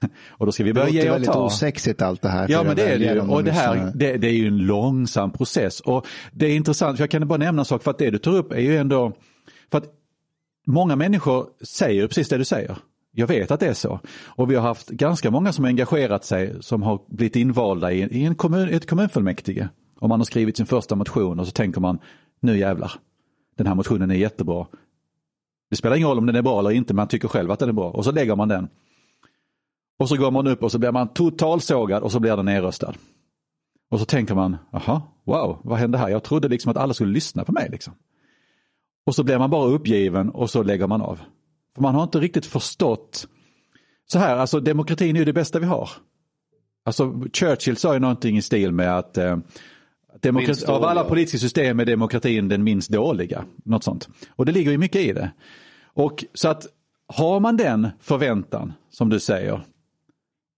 Och 0.28 0.46
då 0.46 0.52
ska 0.52 0.64
vi 0.64 0.74
börja 0.74 0.88
ge 0.88 1.00
och 1.00 1.04
ta. 1.04 1.12
Det 1.12 1.18
låter 1.18 1.32
väldigt 1.32 1.52
osexigt 1.52 2.02
allt 2.02 2.22
det 2.22 2.28
här. 2.28 2.46
Ja 2.50 2.62
men 2.62 2.76
det 2.76 2.82
är 2.82 2.98
det 2.98 3.14
ju. 3.14 3.20
Och 3.20 3.44
det 3.44 3.52
här 3.52 3.92
det, 3.94 4.16
det, 4.16 4.28
är 4.28 4.32
ju 4.32 4.46
en 4.46 4.58
långsam 4.58 5.32
process. 5.32 5.80
Och 5.80 6.06
det 6.32 6.46
är 6.46 6.56
intressant, 6.56 6.96
för 6.96 7.02
jag 7.02 7.10
kan 7.10 7.28
bara 7.28 7.38
nämna 7.38 7.62
en 7.62 7.64
sak, 7.64 7.82
för 7.82 7.90
att 7.90 7.98
det 7.98 8.10
du 8.10 8.18
tar 8.18 8.34
upp 8.34 8.52
är 8.52 8.60
ju 8.60 8.76
ändå, 8.76 9.12
för 9.70 9.78
att 9.78 9.97
många 10.68 10.96
människor 10.96 11.46
säger 11.60 12.06
precis 12.06 12.28
det 12.28 12.38
du 12.38 12.44
säger. 12.44 12.76
Jag 13.12 13.26
vet 13.26 13.50
att 13.50 13.60
det 13.60 13.66
är 13.66 13.74
så. 13.74 14.00
Och 14.26 14.50
vi 14.50 14.54
har 14.54 14.62
haft 14.62 14.88
ganska 14.88 15.30
många 15.30 15.52
som 15.52 15.64
har 15.64 15.68
engagerat 15.68 16.24
sig 16.24 16.62
som 16.62 16.82
har 16.82 17.00
blivit 17.08 17.36
invalda 17.36 17.92
i, 17.92 18.00
i 18.00 18.24
en 18.24 18.34
kommun, 18.34 18.68
ett 18.68 18.88
kommunfullmäktige. 18.90 19.68
Och 20.00 20.08
man 20.08 20.20
har 20.20 20.24
skrivit 20.24 20.56
sin 20.56 20.66
första 20.66 20.94
motion 20.94 21.40
och 21.40 21.46
så 21.46 21.52
tänker 21.52 21.80
man, 21.80 21.98
nu 22.40 22.58
jävlar, 22.58 22.92
den 23.56 23.66
här 23.66 23.74
motionen 23.74 24.10
är 24.10 24.14
jättebra. 24.14 24.66
Det 25.70 25.76
spelar 25.76 25.96
ingen 25.96 26.08
roll 26.08 26.18
om 26.18 26.26
den 26.26 26.36
är 26.36 26.42
bra 26.42 26.58
eller 26.58 26.70
inte, 26.70 26.94
man 26.94 27.08
tycker 27.08 27.28
själv 27.28 27.50
att 27.50 27.58
den 27.58 27.68
är 27.68 27.72
bra. 27.72 27.90
Och 27.90 28.04
så 28.04 28.12
lägger 28.12 28.36
man 28.36 28.48
den. 28.48 28.68
Och 29.98 30.08
så 30.08 30.16
går 30.16 30.30
man 30.30 30.46
upp 30.46 30.62
och 30.62 30.72
så 30.72 30.78
blir 30.78 30.92
man 30.92 31.08
totalsågad 31.08 32.02
och 32.02 32.12
så 32.12 32.20
blir 32.20 32.36
den 32.36 32.44
nedröstad. 32.44 32.94
Och 33.90 33.98
så 33.98 34.04
tänker 34.04 34.34
man, 34.34 34.56
jaha, 34.70 35.02
wow, 35.24 35.58
vad 35.64 35.78
hände 35.78 35.98
här? 35.98 36.08
Jag 36.08 36.22
trodde 36.22 36.48
liksom 36.48 36.70
att 36.70 36.76
alla 36.76 36.94
skulle 36.94 37.12
lyssna 37.12 37.44
på 37.44 37.52
mig. 37.52 37.68
Liksom. 37.70 37.94
Och 39.08 39.14
så 39.14 39.24
blir 39.24 39.38
man 39.38 39.50
bara 39.50 39.68
uppgiven 39.68 40.30
och 40.30 40.50
så 40.50 40.62
lägger 40.62 40.86
man 40.86 41.02
av. 41.02 41.20
För 41.74 41.82
man 41.82 41.94
har 41.94 42.02
inte 42.02 42.20
riktigt 42.20 42.46
förstått. 42.46 43.28
Så 44.06 44.18
här, 44.18 44.36
alltså 44.36 44.60
demokratin 44.60 45.16
är 45.16 45.18
ju 45.18 45.24
det 45.24 45.32
bästa 45.32 45.58
vi 45.58 45.66
har. 45.66 45.90
Alltså 46.84 47.24
Churchill 47.32 47.76
sa 47.76 47.94
ju 47.94 48.00
någonting 48.00 48.36
i 48.36 48.42
stil 48.42 48.72
med 48.72 48.98
att 48.98 49.18
eh, 49.18 49.36
demokrati, 50.20 50.66
av 50.66 50.84
alla 50.84 51.04
politiska 51.04 51.38
system 51.38 51.80
är 51.80 51.84
demokratin 51.84 52.48
den 52.48 52.64
minst 52.64 52.90
dåliga. 52.90 53.44
Något 53.64 53.84
sånt. 53.84 54.08
Och 54.36 54.46
det 54.46 54.52
ligger 54.52 54.70
ju 54.70 54.78
mycket 54.78 55.00
i 55.00 55.12
det. 55.12 55.30
Och 55.84 56.24
så 56.34 56.48
att 56.48 56.66
har 57.06 57.40
man 57.40 57.56
den 57.56 57.88
förväntan, 58.00 58.72
som 58.90 59.08
du 59.08 59.20
säger, 59.20 59.60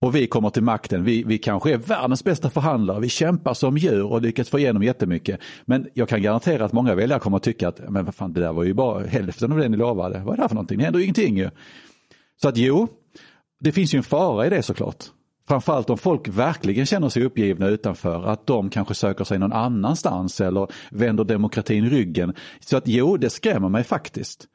och 0.01 0.15
vi 0.15 0.27
kommer 0.27 0.49
till 0.49 0.63
makten, 0.63 1.03
vi, 1.03 1.23
vi 1.23 1.37
kanske 1.37 1.73
är 1.73 1.77
världens 1.77 2.23
bästa 2.23 2.49
förhandlare, 2.49 2.99
vi 2.99 3.09
kämpar 3.09 3.53
som 3.53 3.77
djur 3.77 4.05
och 4.05 4.21
lyckats 4.21 4.49
få 4.49 4.59
igenom 4.59 4.83
jättemycket. 4.83 5.39
Men 5.65 5.87
jag 5.93 6.09
kan 6.09 6.21
garantera 6.21 6.65
att 6.65 6.73
många 6.73 6.95
väljare 6.95 7.19
kommer 7.19 7.37
att 7.37 7.43
tycka 7.43 7.67
att, 7.67 7.89
men 7.89 8.05
vad 8.05 8.15
fan, 8.15 8.33
det 8.33 8.39
där 8.39 8.53
var 8.53 8.63
ju 8.63 8.73
bara 8.73 9.03
hälften 9.03 9.51
av 9.51 9.57
det 9.57 9.69
ni 9.69 9.77
lovade. 9.77 10.19
Vad 10.19 10.33
är 10.33 10.37
det 10.37 10.43
här 10.43 10.47
för 10.47 10.55
någonting? 10.55 10.77
Det 10.77 10.83
händer 10.83 10.99
ju 10.99 11.05
ingenting 11.05 11.37
ju. 11.37 11.49
Så 12.41 12.47
att 12.47 12.57
jo, 12.57 12.87
det 13.59 13.71
finns 13.71 13.93
ju 13.93 13.97
en 13.97 14.03
fara 14.03 14.47
i 14.47 14.49
det 14.49 14.63
såklart. 14.63 15.05
Framförallt 15.47 15.89
om 15.89 15.97
folk 15.97 16.27
verkligen 16.27 16.85
känner 16.85 17.09
sig 17.09 17.23
uppgivna 17.23 17.67
utanför, 17.67 18.23
att 18.23 18.47
de 18.47 18.69
kanske 18.69 18.93
söker 18.93 19.23
sig 19.23 19.39
någon 19.39 19.53
annanstans 19.53 20.41
eller 20.41 20.67
vänder 20.91 21.23
demokratin 21.23 21.89
ryggen. 21.89 22.33
Så 22.59 22.77
att 22.77 22.87
jo, 22.87 23.17
det 23.17 23.29
skrämmer 23.29 23.69
mig 23.69 23.83
faktiskt. 23.83 24.47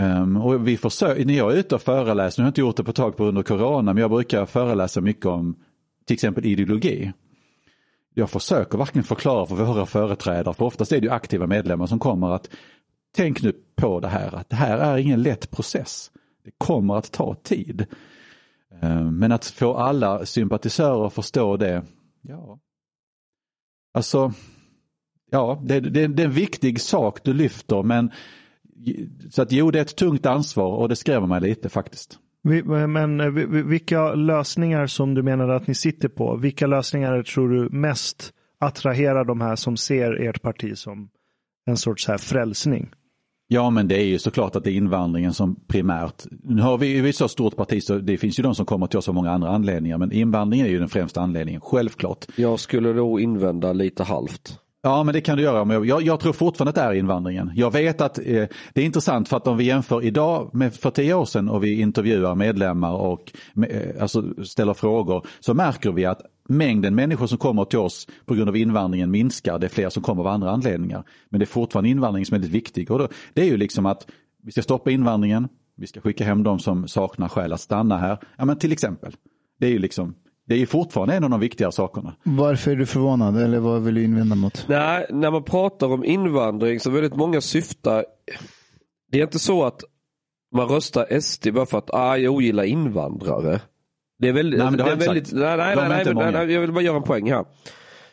Um, 0.00 0.36
och 0.36 0.68
vi 0.68 0.76
försöker, 0.76 1.24
när 1.24 1.34
jag 1.34 1.52
är 1.52 1.56
ute 1.56 1.74
och 1.74 1.82
föreläser, 1.82 2.42
nu 2.42 2.44
har 2.44 2.46
jag 2.46 2.50
inte 2.50 2.60
gjort 2.60 2.76
det 2.76 2.84
på 2.84 2.90
ett 2.90 2.96
tag 2.96 3.16
på 3.16 3.24
under 3.24 3.42
corona, 3.42 3.94
men 3.94 4.00
jag 4.00 4.10
brukar 4.10 4.46
föreläsa 4.46 5.00
mycket 5.00 5.26
om 5.26 5.56
till 6.06 6.14
exempel 6.14 6.46
ideologi. 6.46 7.12
Jag 8.14 8.30
försöker 8.30 8.78
verkligen 8.78 9.04
förklara 9.04 9.46
för 9.46 9.54
våra 9.54 9.86
företrädare, 9.86 10.54
för 10.54 10.64
oftast 10.64 10.92
är 10.92 11.00
det 11.00 11.06
ju 11.06 11.12
aktiva 11.12 11.46
medlemmar 11.46 11.86
som 11.86 11.98
kommer 11.98 12.30
att 12.30 12.50
tänk 13.16 13.42
nu 13.42 13.52
på 13.76 14.00
det 14.00 14.08
här 14.08 14.34
att 14.34 14.50
det 14.50 14.56
här 14.56 14.78
är 14.78 14.98
ingen 14.98 15.22
lätt 15.22 15.50
process. 15.50 16.10
Det 16.44 16.50
kommer 16.58 16.96
att 16.96 17.12
ta 17.12 17.34
tid. 17.34 17.86
Um, 18.82 19.18
men 19.18 19.32
att 19.32 19.44
få 19.44 19.74
alla 19.74 20.26
sympatisörer 20.26 21.06
att 21.06 21.12
förstå 21.12 21.56
det, 21.56 21.82
ja. 22.20 22.58
Alltså, 23.94 24.32
ja, 25.30 25.62
det, 25.64 25.80
det, 25.80 26.06
det 26.06 26.22
är 26.22 26.26
en 26.26 26.32
viktig 26.32 26.80
sak 26.80 27.24
du 27.24 27.32
lyfter 27.32 27.82
men 27.82 28.10
så 29.30 29.42
att 29.42 29.52
jo, 29.52 29.70
det 29.70 29.78
är 29.78 29.82
ett 29.82 29.96
tungt 29.96 30.26
ansvar 30.26 30.76
och 30.76 30.88
det 30.88 30.96
skrämmer 30.96 31.26
mig 31.26 31.40
lite 31.40 31.68
faktiskt. 31.68 32.18
Men 32.86 33.20
eh, 33.20 33.30
vilka 33.64 34.14
lösningar 34.14 34.86
som 34.86 35.14
du 35.14 35.22
menar 35.22 35.48
att 35.48 35.66
ni 35.66 35.74
sitter 35.74 36.08
på, 36.08 36.36
vilka 36.36 36.66
lösningar 36.66 37.22
tror 37.22 37.48
du 37.48 37.68
mest 37.70 38.32
attraherar 38.60 39.24
de 39.24 39.40
här 39.40 39.56
som 39.56 39.76
ser 39.76 40.12
ert 40.12 40.42
parti 40.42 40.78
som 40.78 41.08
en 41.66 41.76
sorts 41.76 42.08
här 42.08 42.18
frälsning? 42.18 42.90
Ja, 43.48 43.70
men 43.70 43.88
det 43.88 44.00
är 44.00 44.04
ju 44.04 44.18
såklart 44.18 44.56
att 44.56 44.64
det 44.64 44.70
är 44.70 44.74
invandringen 44.74 45.32
som 45.32 45.56
primärt. 45.66 46.24
Nu 46.30 46.62
har 46.62 46.78
vi, 46.78 47.00
vi 47.00 47.08
ett 47.08 47.16
så 47.16 47.28
stort 47.28 47.56
parti 47.56 47.82
så 47.82 47.98
det 47.98 48.16
finns 48.16 48.38
ju 48.38 48.42
de 48.42 48.54
som 48.54 48.66
kommer 48.66 48.86
till 48.86 48.98
oss 48.98 49.08
av 49.08 49.14
många 49.14 49.30
andra 49.30 49.48
anledningar, 49.48 49.98
men 49.98 50.12
invandringen 50.12 50.66
är 50.66 50.70
ju 50.70 50.78
den 50.78 50.88
främsta 50.88 51.20
anledningen, 51.20 51.60
självklart. 51.60 52.26
Jag 52.36 52.60
skulle 52.60 52.92
då 52.92 53.20
invända 53.20 53.72
lite 53.72 54.02
halvt. 54.02 54.58
Ja, 54.84 55.04
men 55.04 55.12
det 55.14 55.20
kan 55.20 55.36
du 55.36 55.42
göra. 55.42 55.84
Jag, 55.84 56.02
jag 56.02 56.20
tror 56.20 56.32
fortfarande 56.32 56.68
att 56.68 56.74
det 56.74 56.82
är 56.82 56.92
invandringen. 56.92 57.52
Jag 57.54 57.70
vet 57.70 58.00
att 58.00 58.18
eh, 58.18 58.24
det 58.72 58.80
är 58.80 58.84
intressant 58.84 59.28
för 59.28 59.36
att 59.36 59.46
om 59.46 59.56
vi 59.56 59.64
jämför 59.64 60.04
idag 60.04 60.50
med 60.54 60.74
för 60.74 60.90
tio 60.90 61.14
år 61.14 61.24
sedan 61.24 61.48
och 61.48 61.64
vi 61.64 61.80
intervjuar 61.80 62.34
medlemmar 62.34 62.92
och 62.92 63.32
eh, 63.68 64.02
alltså 64.02 64.44
ställer 64.44 64.74
frågor 64.74 65.26
så 65.40 65.54
märker 65.54 65.92
vi 65.92 66.04
att 66.04 66.20
mängden 66.48 66.94
människor 66.94 67.26
som 67.26 67.38
kommer 67.38 67.64
till 67.64 67.78
oss 67.78 68.08
på 68.26 68.34
grund 68.34 68.48
av 68.48 68.56
invandringen 68.56 69.10
minskar. 69.10 69.58
Det 69.58 69.66
är 69.66 69.68
fler 69.68 69.90
som 69.90 70.02
kommer 70.02 70.22
av 70.22 70.28
andra 70.28 70.50
anledningar. 70.50 71.04
Men 71.28 71.38
det 71.38 71.44
är 71.44 71.46
fortfarande 71.46 71.90
invandring 71.90 72.26
som 72.26 72.34
är 72.34 72.38
väldigt 72.38 72.54
viktig. 72.54 72.90
Och 72.90 72.98
då, 72.98 73.08
det 73.34 73.42
är 73.42 73.46
ju 73.46 73.56
liksom 73.56 73.86
att 73.86 74.06
vi 74.42 74.52
ska 74.52 74.62
stoppa 74.62 74.90
invandringen. 74.90 75.48
Vi 75.76 75.86
ska 75.86 76.00
skicka 76.00 76.24
hem 76.24 76.42
de 76.42 76.58
som 76.58 76.88
saknar 76.88 77.28
skäl 77.28 77.52
att 77.52 77.60
stanna 77.60 77.98
här. 77.98 78.18
Ja, 78.36 78.44
men 78.44 78.58
till 78.58 78.72
exempel. 78.72 79.16
Det 79.60 79.66
är 79.66 79.70
ju 79.70 79.78
liksom 79.78 80.14
det 80.46 80.62
är 80.62 80.66
fortfarande 80.66 81.14
en 81.14 81.24
av 81.24 81.30
de 81.30 81.40
viktiga 81.40 81.72
sakerna. 81.72 82.14
Varför 82.22 82.70
är 82.70 82.76
du 82.76 82.86
förvånad 82.86 83.42
eller 83.42 83.58
vad 83.58 83.82
vill 83.82 83.94
du 83.94 84.04
invända 84.04 84.36
mot? 84.36 84.64
Nej, 84.68 85.06
när 85.10 85.30
man 85.30 85.42
pratar 85.42 85.86
om 85.86 86.04
invandring 86.04 86.80
så 86.80 86.90
väldigt 86.90 87.16
många 87.16 87.40
syftar. 87.40 88.04
Det 89.12 89.18
är 89.18 89.22
inte 89.22 89.38
så 89.38 89.64
att 89.64 89.84
man 90.54 90.68
röstar 90.68 91.20
SD 91.20 91.52
bara 91.52 91.66
för 91.66 91.78
att 91.78 91.94
ah, 91.94 92.16
jag 92.16 92.34
ogillar 92.34 92.64
invandrare. 92.64 93.60
Det 94.18 94.28
är 94.28 94.32
väldigt, 94.32 94.58
nej, 94.58 94.70
men 94.70 94.78
det, 94.78 94.84
det 94.84 94.90
är 94.90 94.96
väldigt, 94.96 95.32
nej, 95.32 95.56
nej, 95.56 95.76
nej, 95.76 95.88
nej, 95.88 96.14
nej, 96.14 96.32
nej, 96.32 96.52
jag 96.52 96.60
vill 96.60 96.72
bara 96.72 96.84
göra 96.84 96.96
en 96.96 97.02
poäng 97.02 97.30
här. 97.30 97.44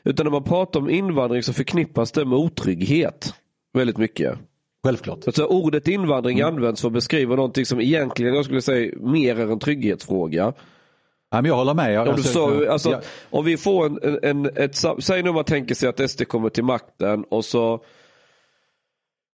Utan 0.03 0.25
när 0.25 0.31
man 0.31 0.43
pratar 0.43 0.79
om 0.79 0.89
invandring 0.89 1.43
så 1.43 1.53
förknippas 1.53 2.11
det 2.11 2.25
med 2.25 2.37
otrygghet. 2.37 3.33
Väldigt 3.73 3.97
mycket. 3.97 4.37
Självklart. 4.83 5.27
Alltså, 5.27 5.45
ordet 5.45 5.87
invandring 5.87 6.39
mm. 6.39 6.55
används 6.55 6.81
för 6.81 6.87
att 6.87 6.93
beskriva 6.93 7.35
någonting 7.35 7.65
som 7.65 7.81
egentligen 7.81 8.35
jag 8.35 8.45
skulle 8.45 8.61
säga 8.61 8.93
mer 8.99 9.39
är 9.39 9.51
en 9.51 9.59
trygghetsfråga. 9.59 10.53
Ja, 11.31 11.41
men 11.41 11.45
jag 11.45 11.55
håller 11.55 11.73
med. 11.73 11.93
Jag, 11.93 12.07
om, 12.07 12.15
du 12.15 12.23
så, 12.23 12.71
alltså, 12.71 12.89
jag... 12.89 13.01
om 13.29 13.45
vi 13.45 13.57
får 13.57 13.85
en, 13.85 14.19
en, 14.23 14.45
ett, 14.55 14.85
säg 14.99 15.23
nu 15.23 15.31
man 15.31 15.43
tänker 15.43 15.75
sig 15.75 15.89
att 15.89 16.09
SD 16.09 16.27
kommer 16.27 16.49
till 16.49 16.63
makten 16.63 17.23
och 17.29 17.45
så 17.45 17.83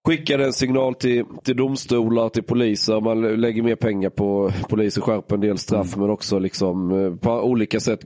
skickar 0.07 0.39
en 0.39 0.53
signal 0.53 0.95
till, 0.95 1.25
till 1.45 1.57
domstolar, 1.57 2.29
till 2.29 2.43
poliser. 2.43 3.01
Man 3.01 3.41
lägger 3.41 3.63
mer 3.63 3.77
pengar 3.77 4.11
på 4.11 4.53
poliser, 4.69 5.01
skärper 5.01 5.35
en 5.35 5.41
del 5.41 5.59
straff 5.59 5.95
mm. 5.95 6.01
men 6.01 6.11
också 6.11 6.39
liksom 6.39 7.05
eh, 7.05 7.15
på 7.17 7.31
olika 7.31 7.81
sätt 7.81 8.01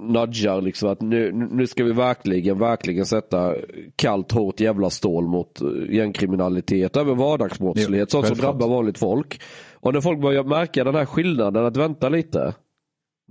nudgar 0.00 0.60
liksom 0.60 0.88
att 0.88 1.00
nu, 1.00 1.32
nu 1.32 1.66
ska 1.66 1.84
vi 1.84 1.92
verkligen, 1.92 2.58
verkligen 2.58 3.06
sätta 3.06 3.54
kallt, 3.96 4.32
hårt 4.32 4.60
jävla 4.60 4.90
stål 4.90 5.26
mot 5.26 5.60
eh, 5.60 5.94
gängkriminalitet, 5.94 6.96
även 6.96 7.16
vardagsbrottslighet, 7.16 8.10
sånt 8.10 8.26
som 8.26 8.36
drabbar 8.36 8.68
vanligt 8.68 8.98
folk. 8.98 9.40
Och 9.74 9.92
när 9.92 10.00
folk 10.00 10.20
börjar 10.20 10.44
märka 10.44 10.84
den 10.84 10.94
här 10.94 11.06
skillnaden, 11.06 11.64
att 11.64 11.76
vänta 11.76 12.08
lite. 12.08 12.54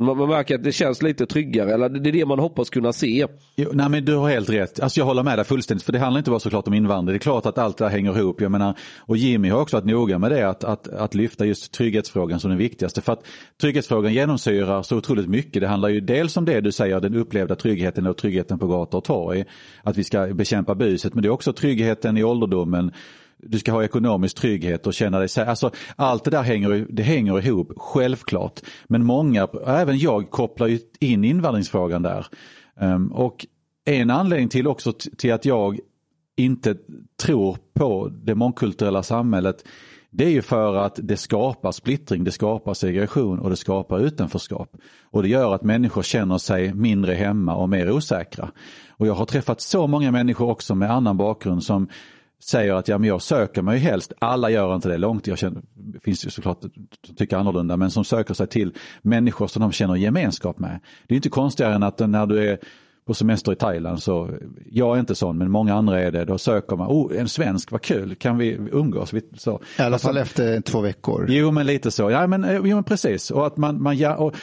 Man, 0.01 0.17
man 0.17 0.29
märker 0.29 0.55
att 0.55 0.63
det 0.63 0.71
känns 0.71 1.01
lite 1.01 1.25
tryggare, 1.25 1.73
eller 1.73 1.89
det 1.89 2.09
är 2.09 2.13
det 2.13 2.25
man 2.25 2.39
hoppas 2.39 2.69
kunna 2.69 2.93
se. 2.93 3.27
Jo, 3.55 3.69
nej 3.73 3.89
men 3.89 4.05
du 4.05 4.15
har 4.15 4.29
helt 4.29 4.49
rätt. 4.49 4.79
Alltså 4.79 4.99
jag 4.99 5.05
håller 5.05 5.23
med 5.23 5.37
dig 5.37 5.45
fullständigt, 5.45 5.85
för 5.85 5.91
det 5.91 5.99
handlar 5.99 6.17
inte 6.17 6.29
bara 6.29 6.39
såklart 6.39 6.67
om 6.67 6.73
invandring. 6.73 7.13
Det 7.13 7.17
är 7.17 7.19
klart 7.19 7.45
att 7.45 7.57
allt 7.57 7.77
det 7.77 7.85
här 7.85 7.91
hänger 7.91 8.19
ihop. 8.19 8.41
Jag 8.41 8.51
menar, 8.51 8.77
och 8.99 9.17
Jimmy 9.17 9.49
har 9.49 9.61
också 9.61 9.77
varit 9.77 9.85
noga 9.85 10.19
med 10.19 10.31
det, 10.31 10.49
att, 10.49 10.63
att, 10.63 10.87
att 10.87 11.15
lyfta 11.15 11.45
just 11.45 11.71
trygghetsfrågan 11.71 12.39
som 12.39 12.49
den 12.49 12.57
viktigaste. 12.57 13.01
För 13.01 13.13
att 13.13 13.25
trygghetsfrågan 13.61 14.13
genomsyrar 14.13 14.83
så 14.83 14.97
otroligt 14.97 15.29
mycket. 15.29 15.61
Det 15.61 15.67
handlar 15.67 15.89
ju 15.89 15.99
dels 15.99 16.37
om 16.37 16.45
det 16.45 16.61
du 16.61 16.71
säger, 16.71 16.99
den 16.99 17.15
upplevda 17.15 17.55
tryggheten 17.55 18.07
och 18.07 18.17
tryggheten 18.17 18.59
på 18.59 18.67
gator 18.67 18.97
och 18.97 19.03
torg. 19.03 19.45
Att 19.83 19.97
vi 19.97 20.03
ska 20.03 20.27
bekämpa 20.27 20.75
buset, 20.75 21.13
men 21.13 21.21
det 21.21 21.27
är 21.27 21.33
också 21.33 21.53
tryggheten 21.53 22.17
i 22.17 22.23
ålderdomen 22.23 22.91
du 23.43 23.59
ska 23.59 23.71
ha 23.71 23.83
ekonomisk 23.83 24.37
trygghet 24.37 24.87
och 24.87 24.93
känna 24.93 25.19
dig 25.19 25.29
säker. 25.29 25.49
Alltså, 25.49 25.71
allt 25.95 26.23
det 26.23 26.31
där 26.31 26.41
hänger, 26.41 26.87
det 26.89 27.03
hänger 27.03 27.45
ihop, 27.45 27.73
självklart. 27.77 28.59
Men 28.87 29.05
många, 29.05 29.47
även 29.65 29.97
jag, 29.97 30.29
kopplar 30.29 30.67
ju 30.67 30.79
in 30.99 31.23
invandringsfrågan 31.23 32.01
där. 32.01 32.25
Um, 32.79 33.11
och 33.11 33.45
en 33.85 34.09
anledning 34.09 34.49
till 34.49 34.67
också 34.67 34.93
till 35.17 35.33
att 35.33 35.45
jag 35.45 35.79
inte 36.35 36.75
tror 37.23 37.57
på 37.73 38.11
det 38.23 38.35
mångkulturella 38.35 39.03
samhället 39.03 39.63
det 40.13 40.25
är 40.25 40.29
ju 40.29 40.41
för 40.41 40.75
att 40.75 40.99
det 41.03 41.17
skapar 41.17 41.71
splittring, 41.71 42.23
det 42.23 42.31
skapar 42.31 42.73
segregation 42.73 43.39
och 43.39 43.49
det 43.49 43.55
skapar 43.55 43.99
utanförskap. 43.99 44.77
Och 45.03 45.23
det 45.23 45.29
gör 45.29 45.55
att 45.55 45.63
människor 45.63 46.01
känner 46.01 46.37
sig 46.37 46.73
mindre 46.73 47.13
hemma 47.13 47.55
och 47.55 47.69
mer 47.69 47.91
osäkra. 47.91 48.51
Och 48.89 49.07
jag 49.07 49.13
har 49.13 49.25
träffat 49.25 49.61
så 49.61 49.87
många 49.87 50.11
människor 50.11 50.49
också 50.49 50.75
med 50.75 50.91
annan 50.91 51.17
bakgrund 51.17 51.63
som 51.63 51.87
säger 52.43 52.73
att 52.73 52.87
ja, 52.87 52.97
men 52.97 53.07
jag 53.07 53.21
söker 53.21 53.61
mig 53.61 53.79
helst, 53.79 54.13
alla 54.19 54.49
gör 54.49 54.75
inte 54.75 54.89
det 54.89 54.97
långt, 54.97 55.27
jag 55.27 55.37
känner, 55.37 55.61
det 55.73 55.99
finns 55.99 56.25
ju 56.25 56.29
såklart 56.29 56.61
som 57.05 57.15
tycker 57.15 57.37
annorlunda, 57.37 57.77
men 57.77 57.91
som 57.91 58.05
söker 58.05 58.33
sig 58.33 58.47
till 58.47 58.73
människor 59.01 59.47
som 59.47 59.61
de 59.61 59.71
känner 59.71 59.95
gemenskap 59.95 60.59
med. 60.59 60.79
Det 61.07 61.13
är 61.13 61.15
inte 61.15 61.29
konstigare 61.29 61.75
än 61.75 61.83
att 61.83 61.99
när 61.99 62.25
du 62.25 62.49
är 62.49 62.59
på 63.05 63.13
semester 63.13 63.51
i 63.51 63.55
Thailand 63.55 64.03
så, 64.03 64.29
jag 64.65 64.95
är 64.95 64.99
inte 64.99 65.15
sån 65.15 65.37
men 65.37 65.51
många 65.51 65.75
andra 65.75 66.01
är 66.01 66.11
det, 66.11 66.25
då 66.25 66.37
söker 66.37 66.75
man, 66.75 66.87
oh 66.87 67.19
en 67.19 67.29
svensk, 67.29 67.71
vad 67.71 67.81
kul, 67.81 68.15
kan 68.15 68.37
vi 68.37 68.49
umgås? 68.71 69.13
Så. 69.37 69.61
I 69.79 69.81
alla 69.81 69.99
fall 69.99 70.17
efter 70.17 70.61
två 70.61 70.81
veckor. 70.81 71.25
Jo 71.29 71.51
men 71.51 71.65
lite 71.65 71.91
så, 71.91 72.11
ja 72.11 72.27
men, 72.27 72.45
jo, 72.63 72.75
men 72.75 72.83
precis. 72.83 73.31
Och 73.31 73.47
att 73.47 73.57
man, 73.57 73.81
man 73.81 73.97
ja, 73.97 74.15
och 74.15 74.35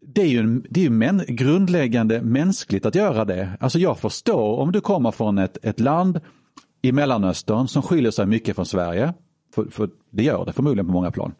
det 0.00 0.22
är 0.22 0.26
ju, 0.26 0.60
det 0.70 0.80
är 0.80 0.84
ju 0.84 0.90
män, 0.90 1.22
grundläggande 1.28 2.22
mänskligt 2.22 2.86
att 2.86 2.94
göra 2.94 3.24
det. 3.24 3.50
Alltså 3.60 3.78
jag 3.78 3.98
förstår 3.98 4.58
om 4.58 4.72
du 4.72 4.80
kommer 4.80 5.10
från 5.10 5.38
ett, 5.38 5.58
ett 5.62 5.80
land 5.80 6.20
i 6.86 6.92
Mellanöstern 6.92 7.68
som 7.68 7.82
skiljer 7.82 8.10
sig 8.10 8.26
mycket 8.26 8.56
från 8.56 8.66
Sverige. 8.66 9.14
För, 9.54 9.64
för 9.70 9.90
det 10.10 10.22
gör 10.22 10.44
det 10.44 10.52
förmodligen 10.52 10.86
på 10.86 10.92
många 10.92 11.10
plan. 11.10 11.34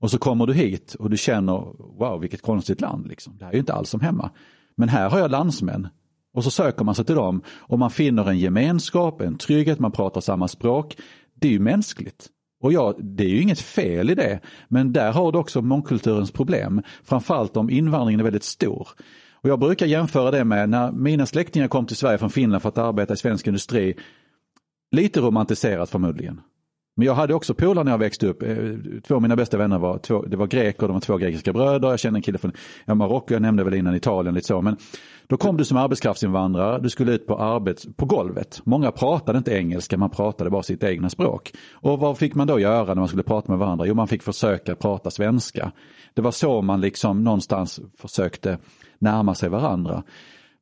Och 0.00 0.10
så 0.10 0.18
kommer 0.18 0.46
du 0.46 0.54
hit 0.54 0.94
och 0.98 1.10
du 1.10 1.16
känner, 1.16 1.64
wow 1.98 2.20
vilket 2.20 2.42
konstigt 2.42 2.80
land. 2.80 3.06
Liksom. 3.06 3.38
Det 3.38 3.44
här 3.44 3.52
är 3.52 3.54
ju 3.54 3.60
inte 3.60 3.72
alls 3.72 3.90
som 3.90 4.00
hemma. 4.00 4.30
Men 4.76 4.88
här 4.88 5.10
har 5.10 5.18
jag 5.18 5.30
landsmän. 5.30 5.88
Och 6.34 6.44
så 6.44 6.50
söker 6.50 6.84
man 6.84 6.94
sig 6.94 7.04
till 7.04 7.14
dem 7.14 7.42
och 7.48 7.78
man 7.78 7.90
finner 7.90 8.28
en 8.28 8.38
gemenskap, 8.38 9.20
en 9.20 9.36
trygghet, 9.36 9.78
man 9.78 9.92
pratar 9.92 10.20
samma 10.20 10.48
språk. 10.48 10.96
Det 11.34 11.48
är 11.48 11.52
ju 11.52 11.60
mänskligt. 11.60 12.28
Och 12.62 12.72
ja, 12.72 12.94
det 12.98 13.24
är 13.24 13.28
ju 13.28 13.42
inget 13.42 13.60
fel 13.60 14.10
i 14.10 14.14
det. 14.14 14.40
Men 14.68 14.92
där 14.92 15.12
har 15.12 15.32
du 15.32 15.38
också 15.38 15.62
mångkulturens 15.62 16.30
problem. 16.30 16.82
Framförallt 17.04 17.56
om 17.56 17.70
invandringen 17.70 18.20
är 18.20 18.24
väldigt 18.24 18.44
stor. 18.44 18.88
Och 19.32 19.48
jag 19.48 19.58
brukar 19.58 19.86
jämföra 19.86 20.30
det 20.30 20.44
med 20.44 20.68
när 20.68 20.92
mina 20.92 21.26
släktingar 21.26 21.68
kom 21.68 21.86
till 21.86 21.96
Sverige 21.96 22.18
från 22.18 22.30
Finland 22.30 22.62
för 22.62 22.68
att 22.68 22.78
arbeta 22.78 23.14
i 23.14 23.16
svensk 23.16 23.46
industri. 23.46 23.94
Lite 24.90 25.20
romantiserat 25.20 25.90
förmodligen. 25.90 26.40
Men 26.98 27.06
jag 27.06 27.14
hade 27.14 27.34
också 27.34 27.54
polare 27.54 27.84
när 27.84 27.90
jag 27.90 27.98
växte 27.98 28.26
upp. 28.26 28.42
Eh, 28.42 28.56
två 29.06 29.14
av 29.14 29.22
mina 29.22 29.36
bästa 29.36 29.56
vänner 29.56 29.78
var, 29.78 29.98
två, 29.98 30.22
det 30.22 30.36
var 30.36 30.46
greker, 30.46 30.86
de 30.86 30.92
var 30.92 31.00
två 31.00 31.16
grekiska 31.16 31.52
bröder. 31.52 31.90
Jag 31.90 31.98
kände 31.98 32.18
en 32.18 32.22
kille 32.22 32.38
från 32.38 32.52
ja, 32.84 32.94
Marocko, 32.94 33.32
jag 33.32 33.42
nämnde 33.42 33.64
väl 33.64 33.74
innan 33.74 33.94
Italien 33.94 34.34
lite 34.34 34.46
så. 34.46 34.62
Men 34.62 34.76
då 35.26 35.36
kom 35.36 35.56
du 35.56 35.64
som 35.64 35.76
arbetskraftsinvandrare, 35.76 36.78
du 36.78 36.90
skulle 36.90 37.12
ut 37.12 37.26
på 37.26 37.38
arbets, 37.38 37.86
på 37.96 38.06
golvet. 38.06 38.60
Många 38.64 38.90
pratade 38.92 39.38
inte 39.38 39.52
engelska, 39.52 39.96
man 39.96 40.10
pratade 40.10 40.50
bara 40.50 40.62
sitt 40.62 40.84
egna 40.84 41.10
språk. 41.10 41.52
Och 41.72 41.98
vad 41.98 42.18
fick 42.18 42.34
man 42.34 42.46
då 42.46 42.60
göra 42.60 42.86
när 42.86 42.94
man 42.94 43.08
skulle 43.08 43.22
prata 43.22 43.52
med 43.52 43.58
varandra? 43.58 43.86
Jo, 43.86 43.94
man 43.94 44.08
fick 44.08 44.22
försöka 44.22 44.74
prata 44.74 45.10
svenska. 45.10 45.72
Det 46.14 46.22
var 46.22 46.30
så 46.30 46.62
man 46.62 46.80
liksom 46.80 47.24
någonstans 47.24 47.80
försökte 47.98 48.58
närma 48.98 49.34
sig 49.34 49.48
varandra. 49.48 50.02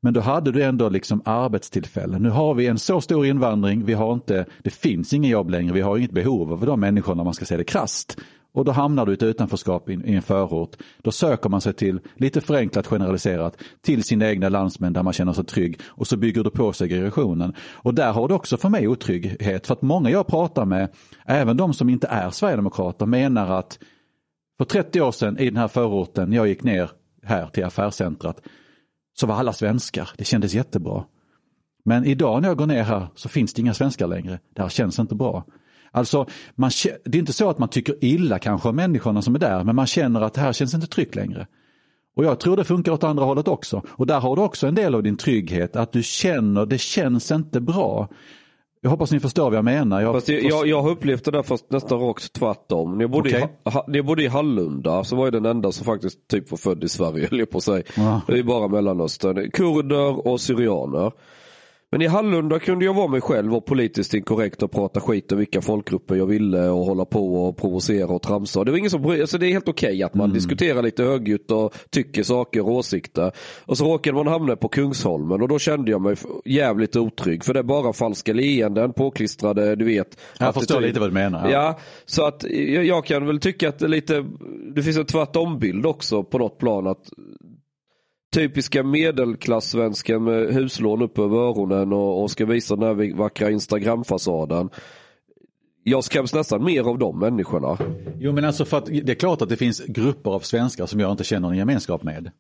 Men 0.07 0.15
då 0.15 0.21
hade 0.21 0.53
du 0.53 0.63
ändå 0.63 0.89
liksom 0.89 1.23
arbetstillfällen. 1.25 2.23
Nu 2.23 2.31
har 2.31 2.55
vi 2.55 2.67
en 2.67 2.79
så 2.79 3.01
stor 3.01 3.27
invandring, 3.27 3.85
vi 3.85 3.93
har 3.93 4.13
inte, 4.13 4.47
det 4.63 4.71
finns 4.71 5.13
inga 5.13 5.29
jobb 5.29 5.51
längre, 5.51 5.73
vi 5.73 5.81
har 5.81 5.97
inget 5.97 6.11
behov 6.11 6.53
av 6.53 6.67
de 6.67 6.81
människorna 6.81 7.23
om 7.23 7.25
man 7.25 7.35
ska 7.35 7.45
säga 7.45 7.59
det 7.59 7.65
krast. 7.65 8.19
Och 8.55 8.65
då 8.65 8.73
hamnar 8.73 9.07
du 9.07 9.13
i 9.13 9.15
ett 9.15 9.23
utanförskap 9.23 9.91
i 9.91 10.15
en 10.15 10.23
förort. 10.23 10.77
Då 11.03 11.11
söker 11.11 11.49
man 11.49 11.61
sig 11.61 11.73
till, 11.73 12.01
lite 12.17 12.41
förenklat 12.41 12.87
generaliserat, 12.87 13.57
till 13.83 14.03
sina 14.03 14.29
egna 14.31 14.49
landsmän 14.49 14.93
där 14.93 15.03
man 15.03 15.13
känner 15.13 15.33
sig 15.33 15.45
trygg 15.45 15.81
och 15.87 16.07
så 16.07 16.17
bygger 16.17 16.45
du 16.45 16.51
på 16.51 16.73
segregationen. 16.73 17.55
Och 17.73 17.95
där 17.95 18.13
har 18.13 18.29
du 18.29 18.35
också 18.35 18.57
för 18.57 18.69
mig 18.69 18.89
otrygghet. 18.89 19.67
För 19.67 19.75
att 19.75 19.83
många 19.83 20.11
jag 20.11 20.27
pratar 20.27 20.65
med, 20.65 20.89
även 21.25 21.57
de 21.57 21.75
som 21.75 21.89
inte 21.89 22.07
är 22.07 22.31
sverigedemokrater, 22.31 23.07
menar 23.07 23.59
att 23.59 23.79
för 24.59 24.65
30 24.65 25.01
år 25.01 25.13
sedan 25.13 25.39
i 25.39 25.45
den 25.45 25.57
här 25.57 25.69
förorten, 25.69 26.33
jag 26.33 26.49
gick 26.49 26.63
ner 26.63 26.91
här 27.23 27.47
till 27.47 27.65
affärscentrat, 27.65 28.43
så 29.21 29.27
var 29.27 29.35
alla 29.35 29.53
svenskar. 29.53 30.11
Det 30.17 30.25
kändes 30.25 30.55
jättebra. 30.55 31.05
Men 31.85 32.05
idag 32.05 32.43
när 32.43 32.49
jag 32.49 32.59
går 32.59 32.67
ner 32.67 32.83
här 32.83 33.07
så 33.15 33.29
finns 33.29 33.55
det 33.55 33.63
inga 33.63 33.75
svenskar 33.75 34.07
längre. 34.07 34.39
Det 34.55 34.63
här 34.63 34.69
känns 34.69 34.99
inte 34.99 35.15
bra. 35.15 35.45
Alltså, 35.91 36.27
man, 36.55 36.71
det 37.05 37.19
är 37.19 37.21
inte 37.21 37.33
så 37.33 37.51
att 37.51 37.59
man 37.59 37.69
tycker 37.69 38.05
illa 38.05 38.39
kanske 38.39 38.69
om 38.69 38.77
människorna 38.77 39.23
som 39.23 39.35
är 39.35 39.39
där, 39.39 39.65
men 39.65 39.77
man 39.77 39.87
känner 39.87 40.21
att 40.21 40.35
det 40.35 40.41
här 40.41 40.53
känns 40.53 40.75
inte 40.75 40.87
tryggt 40.87 41.15
längre. 41.15 41.47
Och 42.17 42.25
jag 42.25 42.41
tror 42.41 42.57
det 42.57 42.65
funkar 42.65 42.93
åt 42.93 43.05
andra 43.05 43.25
hållet 43.25 43.49
också. 43.49 43.83
Och 43.89 44.07
där 44.07 44.21
har 44.21 44.37
du 44.37 44.43
också 44.43 44.67
en 44.67 44.75
del 44.75 44.95
av 44.95 45.03
din 45.03 45.17
trygghet, 45.17 45.77
att 45.77 45.93
du 45.93 46.03
känner, 46.03 46.67
det 46.67 46.79
känns 46.79 47.31
inte 47.31 47.61
bra. 47.61 48.09
Jag 48.87 48.91
hoppas 48.91 49.13
ni 49.13 49.21
förstår 49.21 49.45
vad 49.45 49.55
jag 49.57 49.65
menar. 49.65 50.01
Jag, 50.01 50.15
fast 50.15 50.29
jag, 50.29 50.43
jag, 50.43 50.67
jag 50.67 50.83
har 50.83 50.91
upplevt 50.91 51.25
det 51.25 51.31
där 51.31 51.43
fast 51.43 51.71
nästan 51.71 52.01
rakt 52.01 52.33
tvärtom. 52.33 52.95
När 52.95 53.05
jag 53.05 53.11
bodde, 53.11 53.29
okay. 53.29 53.43
i, 53.43 53.71
ha, 53.71 53.85
när 53.89 53.97
jag 53.97 54.07
bodde 54.07 54.23
i 54.23 54.27
Hallunda 54.27 55.05
så 55.05 55.17
var 55.17 55.27
jag 55.27 55.33
den 55.33 55.47
enda 55.47 55.73
som 55.73 55.85
faktiskt 55.85 56.29
typ 56.29 56.51
var 56.51 56.59
född 56.59 56.85
i 56.85 56.89
Sverige, 56.89 57.27
höll 57.31 57.47
på 57.51 57.61
säga. 57.61 57.83
Ja. 57.97 58.21
Det 58.27 58.39
är 58.39 58.43
bara 58.43 58.69
Mellanöstern. 58.69 59.51
Kurder 59.51 60.27
och 60.29 60.41
syrianer. 60.41 61.13
Men 61.93 62.03
i 62.03 62.07
Hallunda 62.07 62.59
kunde 62.59 62.85
jag 62.85 62.95
vara 62.95 63.09
mig 63.09 63.21
själv 63.21 63.55
och 63.55 63.67
politiskt 63.67 64.15
inkorrekt 64.15 64.63
och 64.63 64.71
prata 64.71 65.01
skit 65.01 65.33
om 65.33 65.39
vilka 65.39 65.61
folkgrupper 65.61 66.15
jag 66.15 66.27
ville 66.27 66.69
och 66.69 66.85
hålla 66.85 67.05
på 67.05 67.35
och 67.35 67.57
provocera 67.57 68.09
och 68.09 68.23
tramsa. 68.23 68.65
Det 68.65 68.71
var 68.71 68.79
ingen 68.79 68.91
som 68.91 69.07
alltså 69.07 69.39
Det 69.39 69.47
är 69.47 69.53
helt 69.53 69.69
okej 69.69 69.89
okay 69.89 70.03
att 70.03 70.15
man 70.15 70.25
mm. 70.25 70.35
diskuterar 70.35 70.83
lite 70.83 71.03
högljutt 71.03 71.51
och 71.51 71.75
tycker 71.91 72.23
saker 72.23 72.61
och 72.61 72.73
åsikter. 72.73 73.33
Och 73.65 73.79
så 73.79 73.85
råkade 73.85 74.17
man 74.17 74.27
hamna 74.27 74.57
på 74.57 74.69
Kungsholmen 74.69 75.43
och 75.43 75.49
då 75.49 75.59
kände 75.59 75.91
jag 75.91 76.01
mig 76.01 76.17
jävligt 76.45 76.97
otrygg. 76.97 77.45
För 77.45 77.55
det 77.55 77.61
är 77.61 77.65
bara 77.65 77.93
falska 77.93 78.33
leenden 78.33 78.93
påklistrade, 78.93 79.77
du 79.77 79.85
vet. 79.85 80.19
Jag 80.39 80.55
förstår 80.55 80.81
lite 80.81 81.01
vad 81.01 81.09
du 81.09 81.15
menar. 81.15 81.51
Ja, 81.51 81.53
ja 81.53 81.79
så 82.05 82.25
att 82.25 82.45
jag, 82.51 82.85
jag, 82.85 83.05
kan 83.05 83.27
väl 83.27 83.41
tycka 83.41 83.69
att 83.69 83.79
det 83.79 83.89
lite, 83.89 84.25
det 84.75 84.83
finns 84.83 84.97
en 84.97 85.07
tvärtombild 85.07 85.87
också 85.87 86.23
på 86.23 86.39
något 86.39 86.59
plan. 86.59 86.87
att 86.87 87.11
typiska 88.33 88.83
medelklassvensken 88.83 90.25
med 90.25 90.55
huslån 90.55 91.03
upp 91.03 91.19
över 91.19 91.37
öronen 91.37 91.93
och, 91.93 92.23
och 92.23 92.31
ska 92.31 92.47
visa 92.47 92.77
den 92.77 92.85
här 92.85 93.15
vackra 93.15 93.51
Instagram-fasaden. 93.51 94.71
Jag 95.83 96.05
skräms 96.05 96.35
nästan 96.35 96.65
mer 96.65 96.83
av 96.83 96.99
de 96.99 97.19
människorna. 97.19 97.79
Jo 98.19 98.33
men 98.33 98.45
alltså 98.45 98.65
för 98.65 98.79
att 98.79 98.87
det 98.87 99.09
är 99.09 99.15
klart 99.15 99.43
att 99.43 99.49
det 99.49 99.57
finns 99.57 99.83
grupper 99.87 100.31
av 100.31 100.41
svenskar 100.41 100.87
som 100.87 101.01
jag 101.01 101.11
inte 101.11 101.25
känner 101.25 101.51
en 101.51 101.57
gemenskap 101.57 102.03
med. 102.03 102.31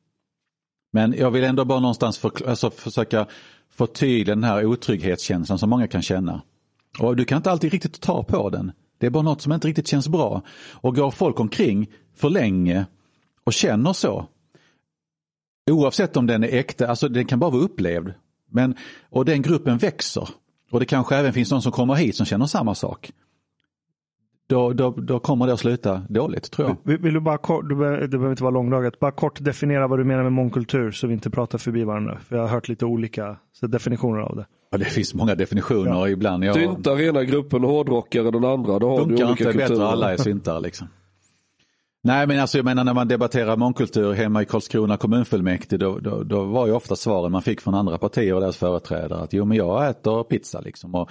Men 0.92 1.14
jag 1.18 1.30
vill 1.30 1.44
ändå 1.44 1.64
bara 1.64 1.80
någonstans 1.80 2.18
för, 2.18 2.48
alltså 2.48 2.70
försöka 2.70 3.26
förtydliga 3.70 4.34
den 4.34 4.44
här 4.44 4.64
otrygghetskänslan 4.64 5.58
som 5.58 5.70
många 5.70 5.86
kan 5.86 6.02
känna. 6.02 6.42
Och 6.98 7.16
du 7.16 7.24
kan 7.24 7.36
inte 7.36 7.50
alltid 7.50 7.72
riktigt 7.72 8.00
ta 8.00 8.22
på 8.22 8.50
den. 8.50 8.72
Det 8.98 9.06
är 9.06 9.10
bara 9.10 9.22
något 9.22 9.40
som 9.40 9.52
inte 9.52 9.68
riktigt 9.68 9.88
känns 9.88 10.08
bra. 10.08 10.42
Och 10.72 10.96
går 10.96 11.10
folk 11.10 11.40
omkring 11.40 11.86
för 12.16 12.30
länge 12.30 12.86
och 13.44 13.52
känner 13.52 13.92
så, 13.92 14.26
Oavsett 15.70 16.16
om 16.16 16.26
den 16.26 16.44
är 16.44 16.48
äkta, 16.48 16.86
alltså 16.86 17.08
den 17.08 17.26
kan 17.26 17.38
bara 17.38 17.50
vara 17.50 17.62
upplevd. 17.62 18.12
Men, 18.50 18.74
och 19.10 19.24
den 19.24 19.42
gruppen 19.42 19.78
växer. 19.78 20.28
Och 20.70 20.80
det 20.80 20.86
kanske 20.86 21.16
även 21.16 21.32
finns 21.32 21.50
någon 21.50 21.62
som 21.62 21.72
kommer 21.72 21.94
hit 21.94 22.16
som 22.16 22.26
känner 22.26 22.46
samma 22.46 22.74
sak. 22.74 23.12
Då, 24.48 24.72
då, 24.72 24.90
då 24.90 25.18
kommer 25.18 25.46
det 25.46 25.52
att 25.52 25.60
sluta 25.60 26.02
dåligt 26.08 26.50
tror 26.50 26.68
jag. 26.68 26.76
Vill, 26.82 26.98
vill 26.98 27.14
du 27.14 27.20
bara 27.20 27.38
kort, 27.38 27.68
du 27.68 27.76
behöver, 27.76 28.00
det 28.00 28.08
behöver 28.08 28.30
inte 28.30 28.42
vara 28.42 28.50
långdraget, 28.50 28.98
bara 28.98 29.10
kort 29.10 29.44
definiera 29.44 29.86
vad 29.86 29.98
du 29.98 30.04
menar 30.04 30.22
med 30.22 30.32
mångkultur 30.32 30.90
så 30.90 31.06
vi 31.06 31.14
inte 31.14 31.30
pratar 31.30 31.58
förbi 31.58 31.84
varandra. 31.84 32.18
För 32.28 32.36
jag 32.36 32.42
har 32.42 32.48
hört 32.48 32.68
lite 32.68 32.84
olika 32.84 33.36
definitioner 33.60 34.20
av 34.20 34.36
det. 34.36 34.46
Ja, 34.70 34.78
det 34.78 34.84
finns 34.84 35.14
många 35.14 35.34
definitioner 35.34 35.90
ja. 35.90 36.08
ibland. 36.08 36.44
Jag... 36.44 36.54
Syntare 36.54 37.04
ena 37.04 37.24
gruppen, 37.24 37.64
hårdrockare 37.64 38.30
den 38.30 38.44
andra. 38.44 38.78
Då 38.78 38.88
har 38.88 38.98
Funkar 38.98 39.16
du 39.16 39.24
olika 39.24 39.30
inte 39.30 39.44
kulturer. 39.44 39.68
bättre 39.68 39.86
alla 39.86 40.12
är 40.12 40.16
syntare 40.16 40.60
liksom. 40.60 40.88
Nej 42.06 42.26
men 42.26 42.40
alltså 42.40 42.58
jag 42.58 42.64
menar 42.64 42.84
när 42.84 42.94
man 42.94 43.08
debatterar 43.08 43.56
mångkultur 43.56 44.12
hemma 44.12 44.42
i 44.42 44.44
Karlskrona 44.44 44.96
kommunfullmäktige 44.96 45.78
då, 45.78 45.98
då, 45.98 46.22
då, 46.22 46.44
var 46.44 46.66
ju 46.66 46.72
ofta 46.72 46.96
svaren 46.96 47.32
man 47.32 47.42
fick 47.42 47.60
från 47.60 47.74
andra 47.74 47.98
partier 47.98 48.34
och 48.34 48.40
deras 48.40 48.56
företrädare 48.56 49.20
att 49.20 49.32
jo 49.32 49.44
men 49.44 49.56
jag 49.56 49.88
äter 49.88 50.24
pizza 50.24 50.60
liksom 50.60 50.94
och 50.94 51.10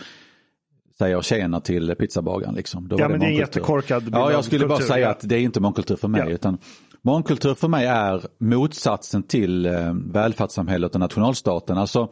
säger 0.98 1.22
tjena 1.22 1.62
till 1.62 1.96
pizzabagaren 1.96 2.56
liksom. 2.56 2.88
Då 2.88 3.00
ja 3.00 3.10
men 3.10 3.20
det, 3.20 3.26
det 3.26 3.30
är 3.30 3.34
en 3.34 3.38
jättekorkad 3.38 4.10
Ja 4.12 4.32
jag 4.32 4.46
skulle 4.46 4.68
bara 4.68 4.80
säga 4.80 5.06
ja. 5.06 5.10
att 5.10 5.20
det 5.24 5.36
är 5.36 5.40
inte 5.40 5.60
mångkultur 5.60 5.96
för 5.96 6.08
mig 6.08 6.22
ja. 6.26 6.30
utan 6.30 6.58
mångkultur 7.02 7.54
för 7.54 7.68
mig 7.68 7.86
är 7.86 8.22
motsatsen 8.38 9.24
till 9.24 9.66
eh, 9.66 9.94
välfärdssamhället 9.94 10.94
och 10.94 11.00
nationalstaten. 11.00 11.78
Alltså, 11.78 12.12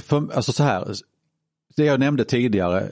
för, 0.00 0.34
alltså 0.34 0.52
så 0.52 0.62
här, 0.62 0.94
det 1.76 1.84
jag 1.84 2.00
nämnde 2.00 2.24
tidigare, 2.24 2.90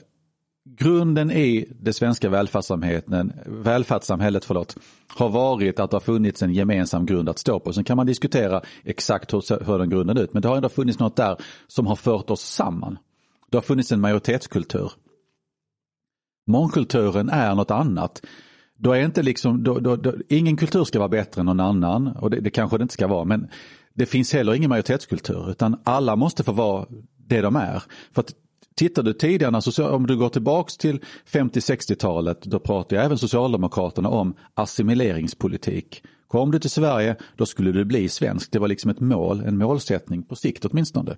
grunden 0.77 1.31
i 1.31 1.65
det 1.79 1.93
svenska 1.93 2.29
välfärdssamhället, 2.29 4.45
förlåt, 4.45 4.77
har 5.07 5.29
varit 5.29 5.79
att 5.79 5.91
det 5.91 5.95
har 5.95 6.01
funnits 6.01 6.43
en 6.43 6.53
gemensam 6.53 7.05
grund 7.05 7.29
att 7.29 7.39
stå 7.39 7.59
på. 7.59 7.73
Sen 7.73 7.83
kan 7.83 7.97
man 7.97 8.05
diskutera 8.05 8.61
exakt 8.83 9.33
hur, 9.33 9.65
hur 9.65 9.77
den 9.77 9.89
grunden 9.89 10.17
ut, 10.17 10.33
men 10.33 10.41
det 10.41 10.47
har 10.47 10.55
ändå 10.55 10.69
funnits 10.69 10.99
något 10.99 11.15
där 11.15 11.37
som 11.67 11.87
har 11.87 11.95
fört 11.95 12.29
oss 12.29 12.41
samman. 12.41 12.97
Det 13.49 13.57
har 13.57 13.61
funnits 13.61 13.91
en 13.91 14.01
majoritetskultur. 14.01 14.91
Mångkulturen 16.47 17.29
är 17.29 17.55
något 17.55 17.71
annat. 17.71 18.25
Då 18.77 18.91
är 18.91 19.05
inte 19.05 19.23
liksom, 19.23 19.63
då, 19.63 19.79
då, 19.79 19.95
då, 19.95 20.13
ingen 20.29 20.57
kultur 20.57 20.83
ska 20.83 20.99
vara 20.99 21.09
bättre 21.09 21.39
än 21.39 21.45
någon 21.45 21.59
annan 21.59 22.07
och 22.07 22.29
det, 22.29 22.39
det 22.39 22.49
kanske 22.49 22.77
det 22.77 22.81
inte 22.81 22.93
ska 22.93 23.07
vara 23.07 23.25
men 23.25 23.47
det 23.93 24.05
finns 24.05 24.33
heller 24.33 24.53
ingen 24.53 24.69
majoritetskultur 24.69 25.51
utan 25.51 25.81
alla 25.83 26.15
måste 26.15 26.43
få 26.43 26.51
vara 26.51 26.85
det 27.17 27.41
de 27.41 27.55
är. 27.55 27.83
För 28.11 28.21
att 28.21 28.33
Tittar 28.79 29.03
du 29.03 29.13
tidigare, 29.13 29.55
alltså, 29.55 29.89
om 29.89 30.07
du 30.07 30.17
går 30.17 30.29
tillbaks 30.29 30.77
till 30.77 30.99
50-60-talet, 31.31 32.41
då 32.41 32.59
pratade 32.59 33.01
även 33.01 33.17
Socialdemokraterna 33.17 34.09
om 34.09 34.33
assimileringspolitik. 34.53 36.03
Kom 36.27 36.51
du 36.51 36.59
till 36.59 36.69
Sverige, 36.69 37.15
då 37.35 37.45
skulle 37.45 37.71
du 37.71 37.85
bli 37.85 38.09
svensk. 38.09 38.51
Det 38.51 38.59
var 38.59 38.67
liksom 38.67 38.91
ett 38.91 38.99
mål, 38.99 39.41
en 39.41 39.57
målsättning 39.57 40.23
på 40.23 40.35
sikt 40.35 40.65
åtminstone. 40.65 41.15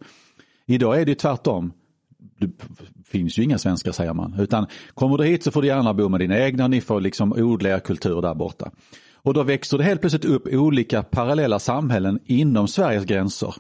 Idag 0.66 1.02
är 1.02 1.06
det 1.06 1.16
tvärtom. 1.16 1.74
Det 2.40 2.50
finns 3.06 3.40
ju 3.40 3.44
inga 3.44 3.58
svenskar 3.58 3.92
säger 3.92 4.14
man, 4.14 4.36
utan 4.40 4.68
kommer 4.94 5.18
du 5.18 5.24
hit 5.24 5.44
så 5.44 5.52
får 5.52 5.62
du 5.62 5.68
gärna 5.68 5.94
bo 5.94 6.10
med 6.10 6.20
dina 6.20 6.40
egna, 6.40 6.68
ni 6.68 6.82
får 6.82 7.02
liksom 7.02 7.34
odla 7.34 7.70
er 7.70 7.80
kultur 7.80 8.22
där 8.22 8.36
borta. 8.36 8.72
Och 9.16 9.34
då 9.34 9.44
växer 9.44 9.78
det 9.78 9.84
helt 9.84 10.02
plötsligt 10.02 10.26
upp 10.26 10.48
olika 10.48 11.04
parallella 11.04 11.60
samhällen 11.60 12.20
inom 12.26 12.68
Sveriges 12.68 13.06
gränser. 13.06 13.56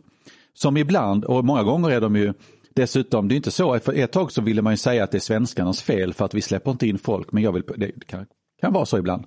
Som 0.53 0.77
ibland, 0.77 1.25
och 1.25 1.45
många 1.45 1.63
gånger 1.63 1.89
är 1.89 2.01
de 2.01 2.15
ju 2.15 2.33
Dessutom, 2.76 3.28
det 3.28 3.34
är 3.34 3.38
inte 3.38 3.51
så, 3.51 3.80
för 3.80 3.93
ett 3.93 4.11
tag 4.11 4.32
så 4.32 4.41
ville 4.41 4.61
man 4.61 4.74
ju 4.74 4.78
säga 4.78 5.03
att 5.03 5.11
det 5.11 5.17
är 5.17 5.19
svenskarnas 5.19 5.82
fel 5.82 6.13
för 6.13 6.26
att 6.26 6.34
vi 6.34 6.41
släpper 6.41 6.72
inte 6.72 6.88
in 6.88 6.97
folk, 6.97 7.32
men 7.32 7.43
jag 7.43 7.51
vill, 7.51 7.63
det 7.78 8.07
kan, 8.07 8.26
kan 8.61 8.74
vara 8.74 8.86
så 8.86 8.97
ibland. 8.97 9.26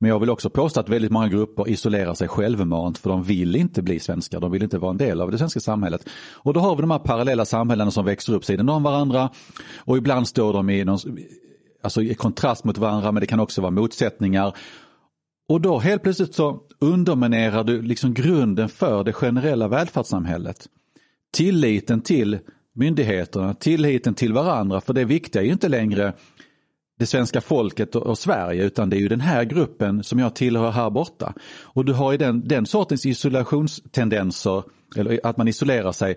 Men 0.00 0.10
jag 0.10 0.20
vill 0.20 0.30
också 0.30 0.50
påstå 0.50 0.80
att 0.80 0.88
väldigt 0.88 1.10
många 1.10 1.28
grupper 1.28 1.68
isolerar 1.68 2.14
sig 2.14 2.28
självmant 2.28 2.98
för 2.98 3.10
de 3.10 3.22
vill 3.22 3.56
inte 3.56 3.82
bli 3.82 4.00
svenskar, 4.00 4.40
de 4.40 4.50
vill 4.50 4.62
inte 4.62 4.78
vara 4.78 4.90
en 4.90 4.96
del 4.96 5.20
av 5.20 5.30
det 5.30 5.38
svenska 5.38 5.60
samhället. 5.60 6.08
Och 6.32 6.54
då 6.54 6.60
har 6.60 6.76
vi 6.76 6.80
de 6.80 6.90
här 6.90 6.98
parallella 6.98 7.44
samhällena 7.44 7.90
som 7.90 8.04
växer 8.04 8.32
upp 8.34 8.44
sidan 8.44 8.68
om 8.68 8.82
varandra 8.82 9.30
och 9.76 9.96
ibland 9.96 10.28
står 10.28 10.52
de 10.52 10.70
i, 10.70 10.84
någon, 10.84 10.98
alltså 11.82 12.02
i 12.02 12.14
kontrast 12.14 12.64
mot 12.64 12.78
varandra 12.78 13.12
men 13.12 13.20
det 13.20 13.26
kan 13.26 13.40
också 13.40 13.60
vara 13.60 13.70
motsättningar. 13.70 14.56
Och 15.48 15.60
då 15.60 15.78
helt 15.78 16.02
plötsligt 16.02 16.34
så 16.34 16.60
underminerar 16.78 17.64
du 17.64 17.82
liksom 17.82 18.14
grunden 18.14 18.68
för 18.68 19.04
det 19.04 19.12
generella 19.12 19.68
välfärdssamhället. 19.68 20.66
Tilliten 21.32 22.00
till 22.00 22.38
myndigheterna, 22.78 23.54
tilliten 23.54 24.14
till 24.14 24.32
varandra. 24.32 24.80
För 24.80 24.92
det 24.92 25.04
viktiga 25.04 25.42
är 25.42 25.46
ju 25.46 25.52
inte 25.52 25.68
längre 25.68 26.12
det 26.98 27.06
svenska 27.06 27.40
folket 27.40 27.96
och, 27.96 28.18
Sverige 28.18 28.64
utan 28.64 28.90
det 28.90 28.96
är 28.96 29.00
ju 29.00 29.08
den 29.08 29.20
här 29.20 29.44
gruppen 29.44 30.04
som 30.04 30.18
jag 30.18 30.34
tillhör 30.34 30.70
här 30.70 30.90
borta. 30.90 31.34
Och 31.62 31.84
du 31.84 31.92
har 31.92 32.12
ju 32.12 32.18
den, 32.18 32.48
den 32.48 32.66
sortens 32.66 33.06
isolationstendenser, 33.06 34.62
eller 34.96 35.20
att 35.26 35.36
man 35.36 35.48
isolerar 35.48 35.92
sig, 35.92 36.16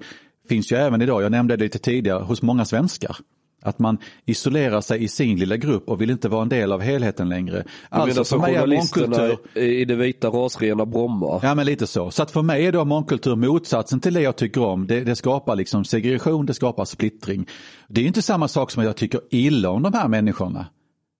finns 0.49 0.71
ju 0.71 0.75
även 0.75 1.01
idag, 1.01 1.23
jag 1.23 1.31
nämnde 1.31 1.55
det 1.55 1.63
lite 1.63 1.79
tidigare, 1.79 2.23
hos 2.23 2.41
många 2.41 2.65
svenskar. 2.65 3.17
Att 3.61 3.79
man 3.79 3.97
isolerar 4.25 4.81
sig 4.81 5.03
i 5.03 5.07
sin 5.07 5.39
lilla 5.39 5.57
grupp 5.57 5.89
och 5.89 6.01
vill 6.01 6.09
inte 6.09 6.29
vara 6.29 6.41
en 6.41 6.49
del 6.49 6.71
av 6.71 6.81
helheten 6.81 7.29
längre. 7.29 7.63
Alltså 7.89 8.23
för 8.23 8.37
mig 8.37 8.55
är 8.55 8.67
mångkultur... 8.67 9.57
i 9.57 9.85
det 9.85 9.95
vita 9.95 10.27
rasrena 10.27 10.85
Bromma? 10.85 11.39
Ja 11.43 11.55
men 11.55 11.65
lite 11.65 11.87
så. 11.87 12.11
Så 12.11 12.23
att 12.23 12.31
för 12.31 12.41
mig 12.41 12.65
är 12.65 12.71
då 12.71 12.85
mångkultur 12.85 13.35
motsatsen 13.35 13.99
till 13.99 14.13
det 14.13 14.21
jag 14.21 14.35
tycker 14.35 14.63
om. 14.63 14.87
Det, 14.87 15.03
det 15.03 15.15
skapar 15.15 15.55
liksom 15.55 15.85
segregation, 15.85 16.45
det 16.45 16.53
skapar 16.53 16.85
splittring. 16.85 17.47
Det 17.87 18.01
är 18.01 18.05
inte 18.05 18.21
samma 18.21 18.47
sak 18.47 18.71
som 18.71 18.81
att 18.81 18.85
jag 18.85 18.95
tycker 18.95 19.21
illa 19.29 19.69
om 19.69 19.83
de 19.83 19.93
här 19.93 20.07
människorna. 20.07 20.65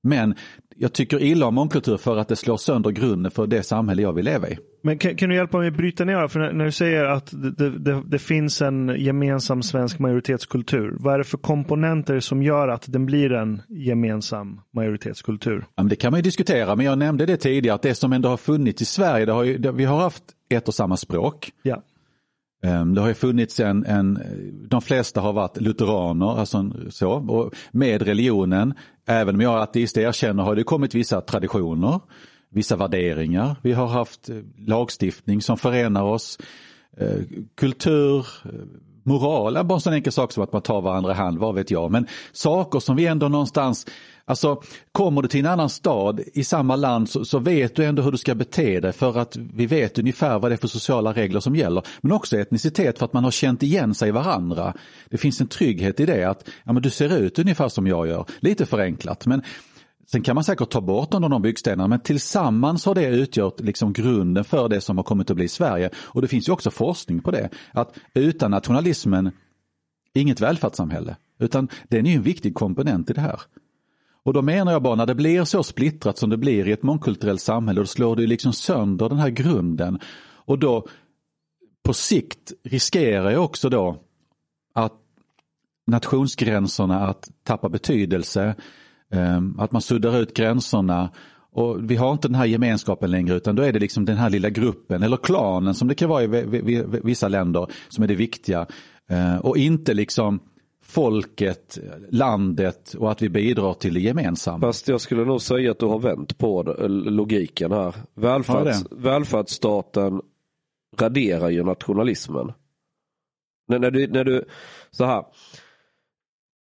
Men 0.04 0.36
jag 0.82 0.93
tycker 0.93 1.21
illa 1.21 1.45
om 1.45 1.55
mångkultur 1.55 1.97
för 1.97 2.17
att 2.17 2.27
det 2.27 2.36
slår 2.36 2.57
sönder 2.57 2.89
grunden 2.89 3.32
för 3.32 3.47
det 3.47 3.63
samhälle 3.63 4.01
jag 4.01 4.13
vill 4.13 4.25
leva 4.25 4.49
i. 4.49 4.57
Men 4.84 4.97
kan, 4.97 5.15
kan 5.15 5.29
du 5.29 5.36
hjälpa 5.36 5.57
mig 5.57 5.67
att 5.67 5.77
bryta 5.77 6.05
ner 6.05 6.27
För 6.27 6.39
när, 6.39 6.53
när 6.53 6.65
du 6.65 6.71
säger 6.71 7.05
att 7.05 7.32
det, 7.32 7.69
det, 7.69 8.01
det, 8.05 8.19
finns 8.19 8.61
en 8.61 8.95
gemensam 8.97 9.63
svensk 9.63 9.99
majoritetskultur. 9.99 10.95
Vad 10.99 11.13
är 11.13 11.17
det 11.17 11.23
för 11.23 11.38
komponenter 11.38 12.19
som 12.19 12.43
gör 12.43 12.67
att 12.67 12.86
den 12.88 13.05
blir 13.05 13.32
en 13.32 13.61
gemensam 13.69 14.61
majoritetskultur? 14.73 15.65
Ja, 15.75 15.84
det 15.84 15.95
kan 15.95 16.11
man 16.11 16.17
ju 16.17 16.21
diskutera, 16.21 16.75
men 16.75 16.86
jag 16.86 16.97
nämnde 16.97 17.25
det 17.25 17.38
tidigare 17.38 17.75
att 17.75 17.82
det 17.82 17.95
som 17.95 18.13
ändå 18.13 18.29
har 18.29 18.38
funnits 18.38 18.82
i 18.82 18.86
Sverige, 18.86 19.32
har 19.32 19.43
ju, 19.43 19.71
vi 19.71 19.86
har 19.86 19.99
haft 19.99 20.23
ett 20.49 20.67
och 20.67 20.73
samma 20.73 20.97
språk. 20.97 21.51
Ja. 21.63 21.84
Ehm, 22.62 22.93
det 22.93 23.01
har 23.01 23.07
ju 23.07 23.14
funnits 23.14 23.59
en, 23.59 23.86
en, 23.86 24.20
de 24.70 24.82
flesta 24.82 25.22
har 25.22 25.34
varit 25.34 25.62
lutheraner, 25.62 26.39
alltså 26.39 26.72
så, 26.89 27.12
och 27.12 27.53
med 27.72 28.01
religionen, 28.01 28.74
även 29.05 29.36
om 29.36 29.41
jag 29.41 29.53
är 29.53 29.64
ateist 29.64 29.97
erkänner, 29.97 30.43
har 30.43 30.55
det 30.55 30.64
kommit 30.64 30.95
vissa 30.95 31.22
traditioner, 31.22 31.99
vissa 32.49 32.76
värderingar. 32.76 33.55
Vi 33.62 33.74
har 33.74 33.88
haft 33.88 34.30
eh, 34.30 34.36
lagstiftning 34.57 35.41
som 35.41 35.57
förenar 35.57 36.03
oss, 36.03 36.39
ehm, 36.97 37.47
kultur, 37.55 38.28
eh, 38.45 38.51
moral, 39.03 39.53
bara 39.66 39.76
en 39.76 39.82
sån 39.82 39.93
enkel 39.93 40.14
sak 40.14 40.32
som 40.32 40.43
att 40.43 40.53
man 40.53 40.62
tar 40.62 40.82
varandra 40.82 41.12
i 41.12 41.16
hand, 41.16 41.38
vad 41.38 41.55
vet 41.55 41.72
jag. 41.72 41.91
Men 41.91 42.07
saker 42.32 42.80
som 42.80 42.95
vi 42.95 43.05
ändå 43.05 43.28
någonstans, 43.28 43.88
alltså 44.32 44.61
kommer 44.91 45.21
du 45.21 45.27
till 45.27 45.39
en 45.39 45.51
annan 45.51 45.69
stad 45.69 46.21
i 46.34 46.43
samma 46.43 46.75
land 46.75 47.09
så, 47.09 47.25
så, 47.25 47.39
vet 47.39 47.75
du 47.75 47.86
ändå 47.86 48.01
hur 48.01 48.11
du 48.11 48.17
ska 48.17 48.36
bete 48.36 48.79
dig 48.79 48.93
för 48.93 49.17
att 49.17 49.36
vi 49.36 49.65
vet 49.65 49.99
ungefär 49.99 50.39
vad 50.39 50.51
det 50.51 50.55
är 50.55 50.57
för 50.57 50.67
sociala 50.67 51.13
regler 51.13 51.39
som 51.39 51.55
gäller. 51.55 51.84
Men 52.01 52.11
också 52.11 52.38
etnicitet 52.38 52.99
för 52.99 53.05
att 53.05 53.13
man 53.13 53.23
har 53.23 53.32
känt 53.32 53.63
igen 53.63 53.93
sig 53.93 54.11
varandra. 54.11 54.73
Det 55.09 55.17
finns 55.17 55.41
en 55.41 55.47
trygghet 55.47 55.99
i 55.99 56.05
det 56.05 56.23
att 56.23 56.49
ja, 56.63 56.73
men 56.73 56.82
du 56.82 56.89
ser 56.89 57.17
ut 57.17 57.39
ungefär 57.39 57.69
som 57.69 57.88
jag 57.88 58.07
gör, 58.07 58.25
lite 58.39 58.65
förenklat. 58.65 59.25
Men 59.25 59.41
Sen 60.11 60.21
kan 60.21 60.36
man 60.36 60.43
säkert 60.43 60.69
ta 60.69 60.82
bort 60.82 61.11
någon 61.11 61.23
av 61.23 61.29
de 61.29 61.41
byggstenarna 61.41 61.88
men 61.88 61.99
tillsammans 61.99 62.86
har 62.86 62.95
det 62.95 63.07
utgjort 63.07 63.59
liksom 63.59 63.93
grunden 63.93 64.43
för 64.43 64.69
det 64.69 64.82
som 64.82 64.97
har 64.97 65.03
kommit 65.03 65.29
att 65.29 65.36
bli 65.36 65.47
Sverige. 65.47 65.89
Och 65.95 66.21
det 66.21 66.27
finns 66.27 66.47
ju 66.47 66.51
också 66.51 66.71
forskning 66.71 67.21
på 67.21 67.32
det. 67.32 67.49
Att 67.73 67.93
utan 68.13 68.51
nationalismen, 68.51 69.32
inget 70.13 70.41
välfärdssamhälle. 70.41 71.15
Utan 71.39 71.67
den 71.89 72.05
är 72.05 72.09
ju 72.09 72.15
en 72.15 72.23
viktig 72.23 72.55
komponent 72.55 73.09
i 73.09 73.13
det 73.13 73.21
här. 73.21 73.41
Och 74.24 74.34
då 74.34 74.41
menar 74.41 74.72
jag 74.72 74.82
bara 74.82 74.95
när 74.95 75.05
det 75.05 75.15
blir 75.15 75.43
så 75.43 75.63
splittrat 75.63 76.17
som 76.17 76.30
det 76.30 76.38
blir 76.38 76.67
i 76.67 76.72
ett 76.72 76.84
mångkulturellt 76.84 77.41
samhälle, 77.41 77.82
då 77.82 77.86
slår 77.86 78.15
det 78.15 78.22
ju 78.22 78.28
liksom 78.28 78.53
sönder 78.53 79.09
den 79.09 79.17
här 79.17 79.30
grunden. 79.30 79.99
Och 80.45 80.59
då 80.59 80.88
på 81.84 81.93
sikt 81.93 82.51
riskerar 82.63 83.32
jag 83.32 83.43
också 83.43 83.69
då 83.69 83.97
att 84.74 84.93
nationsgränserna 85.88 87.07
att 87.07 87.30
tappa 87.43 87.69
betydelse. 87.69 88.55
Ehm, 89.11 89.59
att 89.59 89.72
man 89.72 89.82
suddar 89.82 90.17
ut 90.17 90.34
gränserna 90.34 91.09
och 91.53 91.91
vi 91.91 91.95
har 91.95 92.11
inte 92.11 92.28
den 92.28 92.36
här 92.36 92.45
gemenskapen 92.45 93.11
längre 93.11 93.36
utan 93.36 93.55
då 93.55 93.63
är 93.63 93.74
det 93.74 93.80
liksom 93.80 94.05
den 94.05 94.17
här 94.17 94.30
lilla 94.30 94.49
gruppen 94.49 95.03
eller 95.03 95.17
klanen 95.17 95.74
som 95.74 95.88
det 95.88 95.95
kan 95.95 96.09
vara 96.09 96.24
i 96.24 96.84
vissa 97.03 97.28
länder 97.28 97.67
som 97.89 98.03
är 98.03 98.07
det 98.07 98.15
viktiga. 98.15 98.67
Ehm, 99.09 99.39
och 99.39 99.57
inte 99.57 99.93
liksom 99.93 100.39
folket, 100.92 101.80
landet 102.10 102.94
och 102.94 103.12
att 103.12 103.22
vi 103.22 103.30
bidrar 103.30 103.74
till 103.74 103.94
det 103.94 104.00
gemensamma. 104.00 104.68
Fast 104.68 104.88
jag 104.88 105.02
skulle 105.02 105.26
nog 105.26 105.42
säga 105.42 105.72
att 105.72 105.80
du 105.80 105.86
har 105.86 106.00
vänt 106.00 106.38
på 106.38 106.64
logiken 106.88 107.72
här. 107.72 107.96
Välfärds, 108.14 108.84
välfärdsstaten 108.92 110.22
raderar 110.98 111.50
ju 111.50 111.64
nationalismen. 111.64 112.52
När, 113.68 113.80
när, 113.80 113.92
du, 113.92 114.08
när 114.08 114.24
du, 114.24 114.46
så 114.92 115.06
här, 115.06 115.26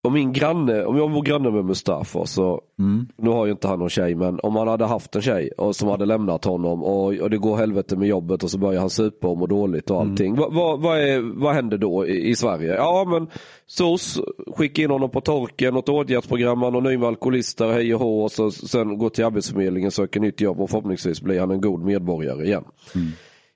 om 0.06 0.14
min 0.14 0.34
granne, 0.34 0.86
om 0.86 0.97
jag 0.97 1.12
bor 1.12 1.22
granne 1.22 1.51
med 1.51 1.66
Mustafa 1.66 2.26
så, 2.26 2.62
mm. 2.80 3.08
nu 3.18 3.30
har 3.30 3.45
ju 3.45 3.51
inte 3.51 3.68
han 3.68 3.80
någon 3.80 3.89
tjej, 3.89 4.16
men 4.16 4.39
om 4.43 4.56
han 4.56 4.68
hade 4.68 4.86
haft 4.86 5.16
en 5.16 5.22
tjej 5.22 5.49
och 5.58 5.76
som 5.76 5.89
hade 5.89 6.06
lämnat 6.06 6.45
honom 6.45 6.84
och, 6.84 7.14
och 7.14 7.30
det 7.30 7.38
går 7.38 7.58
helvete 7.58 7.95
med 7.95 8.08
jobbet 8.08 8.43
och 8.43 8.51
så 8.51 8.58
börjar 8.58 8.80
han 8.80 8.89
supa 8.89 9.28
och 9.28 9.38
må 9.38 9.47
dåligt 9.47 9.91
och 9.91 10.01
allting. 10.01 10.28
Mm. 10.28 10.39
Vad, 10.39 10.53
vad, 10.53 10.80
vad, 10.80 10.99
är, 10.99 11.39
vad 11.41 11.53
händer 11.53 11.78
då 11.78 12.08
i, 12.08 12.30
i, 12.30 12.36
Sverige? 12.36 12.76
Ja 12.76 13.06
men 13.08 13.28
SOS, 13.68 14.20
skicka 14.56 14.82
in 14.82 14.91
honom 14.91 15.10
på 15.10 15.22
torken, 15.22 15.74
något 15.74 15.89
åtgärdsprogram, 15.89 16.64
anonym 16.64 17.03
alkoholister, 17.03 17.72
hej 17.72 17.95
och 17.95 18.01
hå 18.01 18.24
och 18.24 18.32
så, 18.32 18.51
sen 18.51 18.97
gå 18.97 19.10
till 19.10 19.26
Arbetsförmedlingen, 19.26 19.91
söka 19.91 20.20
nytt 20.20 20.41
jobb 20.41 20.62
och 20.62 20.70
förhoppningsvis 20.70 21.22
blir 21.22 21.39
han 21.39 21.51
en 21.51 21.62
god 21.62 21.84
medborgare 21.84 22.45
igen. 22.45 22.64
Mm. 22.95 23.08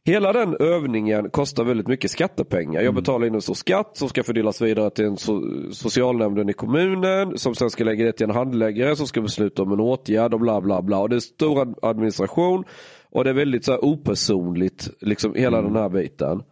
Hela 0.09 0.33
den 0.33 0.55
övningen 0.59 1.29
kostar 1.29 1.63
väldigt 1.63 1.87
mycket 1.87 2.11
skattepengar. 2.11 2.73
Jag 2.73 2.89
mm. 2.89 2.95
betalar 2.95 3.27
in 3.27 3.35
en 3.35 3.41
stor 3.41 3.53
skatt 3.53 3.97
som 3.97 4.09
ska 4.09 4.23
fördelas 4.23 4.61
vidare 4.61 4.89
till 4.89 5.05
en 5.05 5.17
so 5.17 5.41
socialnämnden 5.71 6.49
i 6.49 6.53
kommunen 6.53 7.37
som 7.37 7.55
sen 7.55 7.69
ska 7.69 7.83
lägga 7.83 8.05
det 8.05 8.11
till 8.11 8.23
en 8.23 8.35
handläggare 8.35 8.95
som 8.95 9.07
ska 9.07 9.21
besluta 9.21 9.61
om 9.61 9.71
en 9.71 9.79
åtgärd 9.79 10.33
och 10.33 10.39
bla 10.39 10.61
bla 10.61 10.81
bla. 10.81 10.99
Och 10.99 11.09
det 11.09 11.15
är 11.15 11.19
stor 11.19 11.75
administration 11.81 12.63
och 13.11 13.23
det 13.23 13.29
är 13.29 13.33
väldigt 13.33 13.65
så 13.65 13.71
här 13.71 13.85
opersonligt, 13.85 14.89
liksom 15.01 15.35
hela 15.35 15.57
mm. 15.57 15.73
den 15.73 15.83
här 15.83 15.89
biten. 15.89 16.43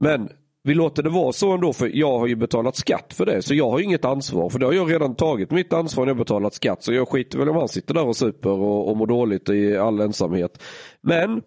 Men 0.00 0.28
vi 0.62 0.74
låter 0.74 1.02
det 1.02 1.10
vara 1.10 1.32
så 1.32 1.52
ändå 1.52 1.72
för 1.72 1.90
jag 1.94 2.18
har 2.18 2.26
ju 2.26 2.36
betalat 2.36 2.76
skatt 2.76 3.14
för 3.14 3.26
det 3.26 3.42
så 3.42 3.54
jag 3.54 3.70
har 3.70 3.80
inget 3.80 4.04
ansvar 4.04 4.48
för 4.48 4.58
det 4.58 4.66
har 4.66 4.72
jag 4.72 4.92
redan 4.92 5.14
tagit 5.14 5.50
mitt 5.50 5.72
ansvar 5.72 6.04
när 6.04 6.10
jag 6.10 6.18
betalat 6.18 6.54
skatt 6.54 6.82
så 6.82 6.92
jag 6.92 7.08
skiter 7.08 7.38
väl 7.38 7.48
om 7.48 7.56
han 7.56 7.68
sitter 7.68 7.94
där 7.94 8.06
och 8.06 8.16
super 8.16 8.50
och, 8.50 8.88
och 8.88 8.96
mår 8.96 9.06
dåligt 9.06 9.48
i 9.48 9.76
all 9.76 10.00
ensamhet. 10.00 10.62
Men 11.00 11.42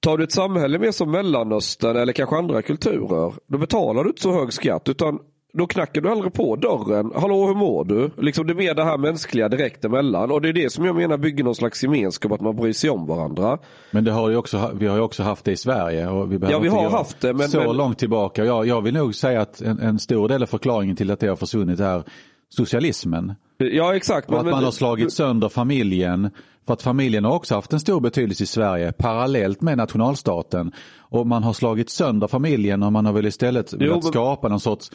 Tar 0.00 0.18
du 0.18 0.24
ett 0.24 0.32
samhälle 0.32 0.78
mer 0.78 0.90
som 0.90 1.10
Mellanöstern 1.10 1.96
eller 1.96 2.12
kanske 2.12 2.36
andra 2.36 2.62
kulturer, 2.62 3.32
då 3.46 3.58
betalar 3.58 4.04
du 4.04 4.10
inte 4.10 4.22
så 4.22 4.32
hög 4.32 4.52
skatt 4.52 4.88
utan 4.88 5.18
då 5.58 5.66
knackar 5.66 6.00
du 6.00 6.08
hellre 6.08 6.30
på 6.30 6.56
dörren. 6.56 7.12
Hallå 7.14 7.46
hur 7.46 7.54
mår 7.54 7.84
du? 7.84 8.10
Liksom 8.18 8.46
det 8.46 8.52
är 8.52 8.54
mer 8.54 8.74
det 8.74 8.84
här 8.84 8.98
mänskliga 8.98 9.48
direkt 9.48 9.84
emellan. 9.84 10.30
Och 10.30 10.42
det 10.42 10.48
är 10.48 10.52
det 10.52 10.72
som 10.72 10.84
jag 10.84 10.96
menar 10.96 11.16
bygger 11.16 11.44
någon 11.44 11.54
slags 11.54 11.82
gemenskap, 11.82 12.32
att 12.32 12.40
man 12.40 12.56
bryr 12.56 12.72
sig 12.72 12.90
om 12.90 13.06
varandra. 13.06 13.58
Men 13.90 14.04
det 14.04 14.12
har 14.12 14.30
ju 14.30 14.36
också, 14.36 14.70
vi 14.74 14.86
har 14.86 14.96
ju 14.96 15.02
också 15.02 15.22
haft 15.22 15.44
det 15.44 15.52
i 15.52 15.56
Sverige. 15.56 16.08
Och 16.08 16.32
vi 16.32 16.38
ja 16.50 16.58
vi 16.58 16.68
har 16.68 16.90
haft 16.90 17.20
det. 17.20 17.34
Men, 17.34 17.48
så 17.48 17.58
men... 17.58 17.76
långt 17.76 17.98
tillbaka. 17.98 18.44
Jag, 18.44 18.66
jag 18.66 18.82
vill 18.82 18.94
nog 18.94 19.14
säga 19.14 19.40
att 19.40 19.60
en, 19.60 19.78
en 19.78 19.98
stor 19.98 20.28
del 20.28 20.42
av 20.42 20.46
förklaringen 20.46 20.96
till 20.96 21.10
att 21.10 21.20
det 21.20 21.28
har 21.28 21.36
försvunnit 21.36 21.80
är 21.80 22.02
socialismen. 22.48 23.34
Ja 23.58 23.96
exakt. 23.96 24.30
Och 24.30 24.38
att 24.38 24.46
man 24.46 24.64
har 24.64 24.70
slagit 24.70 25.12
sönder 25.12 25.48
familjen. 25.48 26.30
För 26.66 26.74
att 26.74 26.82
familjen 26.82 27.24
har 27.24 27.32
också 27.32 27.54
haft 27.54 27.72
en 27.72 27.80
stor 27.80 28.00
betydelse 28.00 28.42
i 28.42 28.46
Sverige 28.46 28.92
parallellt 28.92 29.60
med 29.60 29.76
nationalstaten. 29.78 30.72
Och 30.98 31.26
man 31.26 31.42
har 31.42 31.52
slagit 31.52 31.90
sönder 31.90 32.26
familjen 32.26 32.82
och 32.82 32.92
man 32.92 33.06
har 33.06 33.12
väl 33.12 33.26
istället 33.26 33.72
jo, 33.72 33.78
velat 33.78 34.04
skapa 34.04 34.48
någon 34.48 34.60
sorts 34.60 34.90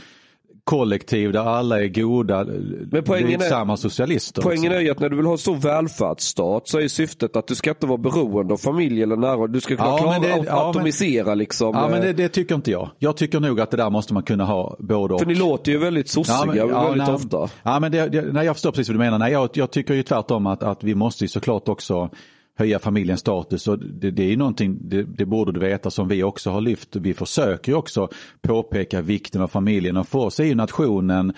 kollektiv 0.63 1.31
där 1.31 1.39
alla 1.39 1.83
är 1.83 1.87
goda, 1.87 2.45
men 2.91 3.03
poängen 3.03 3.41
är, 3.41 3.75
socialister. 3.75 4.41
Poängen 4.41 4.71
är 4.71 4.79
ju 4.79 4.89
att 4.89 4.99
när 4.99 5.09
du 5.09 5.15
vill 5.15 5.25
ha 5.25 5.37
så 5.37 5.53
välfärdsstat 5.53 6.67
så 6.67 6.79
är 6.79 6.87
syftet 6.87 7.35
att 7.35 7.47
du 7.47 7.55
ska 7.55 7.69
inte 7.69 7.87
vara 7.87 7.97
beroende 7.97 8.53
av 8.53 8.57
familj 8.57 9.03
eller 9.03 9.15
nära. 9.15 9.47
Du 9.47 9.61
ska 9.61 9.75
kunna 9.75 9.89
ja, 9.89 9.97
klara 9.97 10.19
det, 10.19 10.43
ja, 10.47 10.69
atomisera 10.69 11.25
men, 11.25 11.37
liksom. 11.37 11.75
Ja 11.75 11.87
men 11.89 12.01
det, 12.01 12.13
det, 12.13 12.29
tycker 12.29 12.55
inte 12.55 12.71
jag. 12.71 12.89
Jag 12.99 13.17
tycker 13.17 13.39
nog 13.39 13.59
att 13.59 13.71
det 13.71 13.77
där 13.77 13.89
måste 13.89 14.13
man 14.13 14.23
kunna 14.23 14.45
ha 14.45 14.75
både 14.79 15.13
och. 15.13 15.19
För 15.19 15.27
ni 15.27 15.35
låter 15.35 15.71
ju 15.71 15.77
väldigt 15.77 16.09
sossiga 16.09 16.35
ja, 16.37 16.45
men, 16.45 16.57
ja, 16.57 16.87
väldigt 16.87 17.07
nej, 17.07 17.15
ofta. 17.15 17.49
Ja 17.63 17.79
men 17.79 17.91
det, 17.91 18.07
det, 18.07 18.21
nej, 18.21 18.45
jag 18.45 18.55
förstår 18.55 18.71
precis 18.71 18.87
vad 18.89 18.95
du 18.95 18.99
menar. 18.99 19.19
Nej, 19.19 19.31
jag, 19.31 19.49
jag 19.53 19.71
tycker 19.71 19.93
ju 19.93 20.03
tvärtom 20.03 20.47
att, 20.47 20.63
att 20.63 20.83
vi 20.83 20.95
måste 20.95 21.23
ju 21.23 21.27
såklart 21.27 21.69
också 21.69 22.09
höja 22.57 22.79
familjens 22.79 23.19
status. 23.19 23.67
Och 23.67 23.79
det, 23.79 24.11
det 24.11 24.33
är 24.33 24.37
någonting, 24.37 24.77
det, 24.81 25.03
det, 25.03 25.25
borde 25.25 25.51
du 25.51 25.59
veta, 25.59 25.91
som 25.91 26.07
vi 26.07 26.23
också 26.23 26.49
har 26.49 26.61
lyft. 26.61 26.95
Vi 26.95 27.13
försöker 27.13 27.73
också 27.73 28.09
påpeka 28.41 29.01
vikten 29.01 29.41
av 29.41 29.47
familjen 29.47 29.97
och 29.97 30.07
för 30.07 30.19
oss 30.19 30.39
är 30.39 30.43
ju 30.43 30.55
nationen 30.55 31.33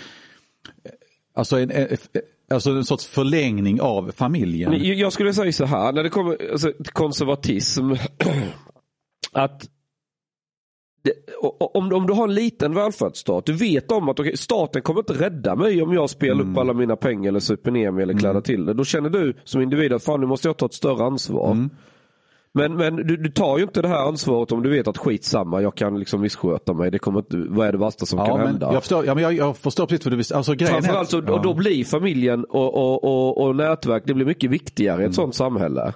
alltså 1.33 1.59
en, 1.59 1.71
alltså 2.49 2.71
en 2.71 2.85
sorts 2.85 3.07
förlängning 3.07 3.81
av 3.81 4.11
familjen. 4.11 4.97
Jag 4.99 5.13
skulle 5.13 5.33
säga 5.33 5.51
så 5.51 5.65
här, 5.65 5.91
när 5.91 6.03
det 6.03 6.09
kommer 6.09 6.51
alltså, 6.51 6.71
till 6.71 6.93
konservatism, 6.93 7.91
att 9.31 9.69
om, 11.73 11.93
om 11.93 12.07
du 12.07 12.13
har 12.13 12.23
en 12.23 12.33
liten 12.33 12.73
välfärdsstat, 12.73 13.45
du 13.45 13.53
vet 13.53 13.91
om 13.91 14.09
att 14.09 14.19
okay, 14.19 14.35
staten 14.35 14.81
kommer 14.81 14.99
inte 14.99 15.13
rädda 15.13 15.55
mig 15.55 15.81
om 15.81 15.93
jag 15.93 16.09
spelar 16.09 16.41
mm. 16.41 16.51
upp 16.51 16.57
alla 16.57 16.73
mina 16.73 16.95
pengar 16.95 17.29
eller 17.29 17.39
super 17.39 17.71
ner 17.71 17.91
mig 17.91 18.03
eller 18.03 18.13
kläder 18.13 18.29
mm. 18.29 18.43
till 18.43 18.65
det. 18.65 18.73
Då 18.73 18.83
känner 18.83 19.09
du 19.09 19.33
som 19.43 19.61
individ 19.61 19.93
att 19.93 20.03
fan 20.03 20.19
nu 20.19 20.25
måste 20.25 20.47
jag 20.47 20.57
ta 20.57 20.65
ett 20.65 20.73
större 20.73 21.03
ansvar. 21.03 21.51
Mm. 21.51 21.69
Men, 22.55 22.75
men 22.75 22.95
du, 22.95 23.17
du, 23.17 23.29
tar 23.29 23.57
ju 23.57 23.63
inte 23.63 23.81
det 23.81 23.87
här 23.87 24.07
ansvaret 24.07 24.51
om 24.51 24.63
du 24.63 24.69
vet 24.69 24.87
att 24.87 24.97
skit 24.97 25.23
samma, 25.23 25.61
jag 25.61 25.75
kan 25.75 25.99
liksom 25.99 26.21
missköta 26.21 26.73
mig. 26.73 26.91
Det 26.91 26.99
kommer 26.99 27.19
inte, 27.19 27.37
vad 27.37 27.67
är 27.67 27.71
det 27.71 27.77
värsta 27.77 28.05
som 28.05 28.19
ja, 28.19 28.25
kan 28.25 28.47
hända? 28.47 28.73
Jag 28.73 28.81
förstår, 28.81 29.05
ja, 29.05 29.15
men 29.15 29.23
jag, 29.23 29.33
jag 29.33 29.57
förstår 29.57 29.85
precis 29.85 30.05
vad 30.05 30.13
du 30.13 30.17
vill 30.17 30.33
alltså, 30.33 30.55
Framförallt 30.55 31.09
så, 31.09 31.23
ja. 31.27 31.33
och 31.33 31.41
då 31.41 31.53
blir 31.53 31.83
familjen 31.83 32.43
och, 32.43 32.73
och, 32.73 33.03
och, 33.03 33.45
och 33.45 33.55
nätverk, 33.55 34.03
det 34.05 34.13
blir 34.13 34.25
mycket 34.25 34.51
viktigare 34.51 35.01
i 35.01 35.05
ett 35.05 35.05
mm. 35.05 35.13
sånt 35.13 35.35
samhälle. 35.35 35.93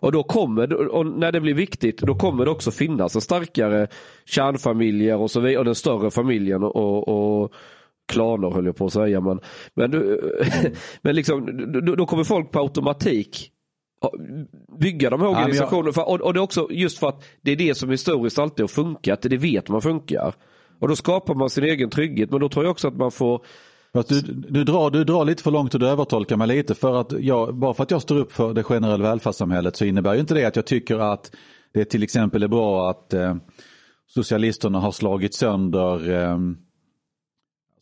Och 0.00 0.12
då 0.12 0.22
kommer, 0.22 0.86
och 0.86 1.06
när 1.06 1.32
det 1.32 1.40
blir 1.40 1.54
viktigt, 1.54 1.98
då 1.98 2.14
kommer 2.14 2.44
det 2.44 2.50
också 2.50 2.70
finnas 2.70 3.14
en 3.14 3.20
starkare 3.20 3.88
kärnfamiljer 4.24 5.16
och 5.16 5.30
så 5.30 5.40
vidare, 5.40 5.58
och 5.58 5.64
den 5.64 5.74
större 5.74 6.10
familjen 6.10 6.62
och, 6.62 7.08
och 7.08 7.52
klaner 8.08 8.50
höll 8.50 8.66
jag 8.66 8.76
på 8.76 8.86
att 8.86 8.92
säga. 8.92 9.20
Men, 9.20 9.40
men, 9.74 9.90
men 11.02 11.16
liksom, 11.16 11.68
då, 11.72 11.94
då 11.94 12.06
kommer 12.06 12.24
folk 12.24 12.50
på 12.50 12.58
automatik 12.58 13.52
bygga 14.80 15.10
de 15.10 15.20
här 15.20 15.28
organisationerna. 15.28 15.92
Ja, 15.96 16.02
jag... 16.02 16.08
och, 16.08 16.20
och 16.20 16.34
det 16.34 16.40
är 16.40 16.42
också 16.42 16.68
just 16.70 16.98
för 16.98 17.08
att 17.08 17.24
det 17.40 17.50
är 17.50 17.56
det 17.56 17.74
som 17.74 17.90
historiskt 17.90 18.38
alltid 18.38 18.62
har 18.62 18.68
funkat, 18.68 19.22
det 19.22 19.36
vet 19.36 19.68
man 19.68 19.82
funkar. 19.82 20.34
Och 20.80 20.88
då 20.88 20.96
skapar 20.96 21.34
man 21.34 21.50
sin 21.50 21.64
egen 21.64 21.90
trygghet, 21.90 22.30
men 22.30 22.40
då 22.40 22.48
tror 22.48 22.64
jag 22.64 22.70
också 22.70 22.88
att 22.88 22.96
man 22.96 23.10
får 23.10 23.44
du, 24.02 24.20
du, 24.48 24.64
drar, 24.64 24.90
du 24.90 25.04
drar 25.04 25.24
lite 25.24 25.42
för 25.42 25.50
långt 25.50 25.74
och 25.74 25.80
du 25.80 25.88
övertolkar 25.88 26.36
mig 26.36 26.46
lite 26.46 26.74
för 26.74 27.00
att 27.00 27.12
jag, 27.20 27.54
bara 27.54 27.74
för 27.74 27.82
att 27.82 27.90
jag 27.90 28.02
står 28.02 28.16
upp 28.16 28.32
för 28.32 28.54
det 28.54 28.62
generella 28.62 29.02
välfärdssamhället 29.02 29.76
så 29.76 29.84
innebär 29.84 30.14
ju 30.14 30.20
inte 30.20 30.34
det 30.34 30.44
att 30.44 30.56
jag 30.56 30.66
tycker 30.66 31.12
att 31.12 31.30
det 31.74 31.84
till 31.84 32.02
exempel 32.02 32.42
är 32.42 32.48
bra 32.48 32.90
att 32.90 33.14
eh, 33.14 33.36
socialisterna 34.06 34.80
har 34.80 34.92
slagit 34.92 35.34
sönder 35.34 36.10
eh, 36.10 36.38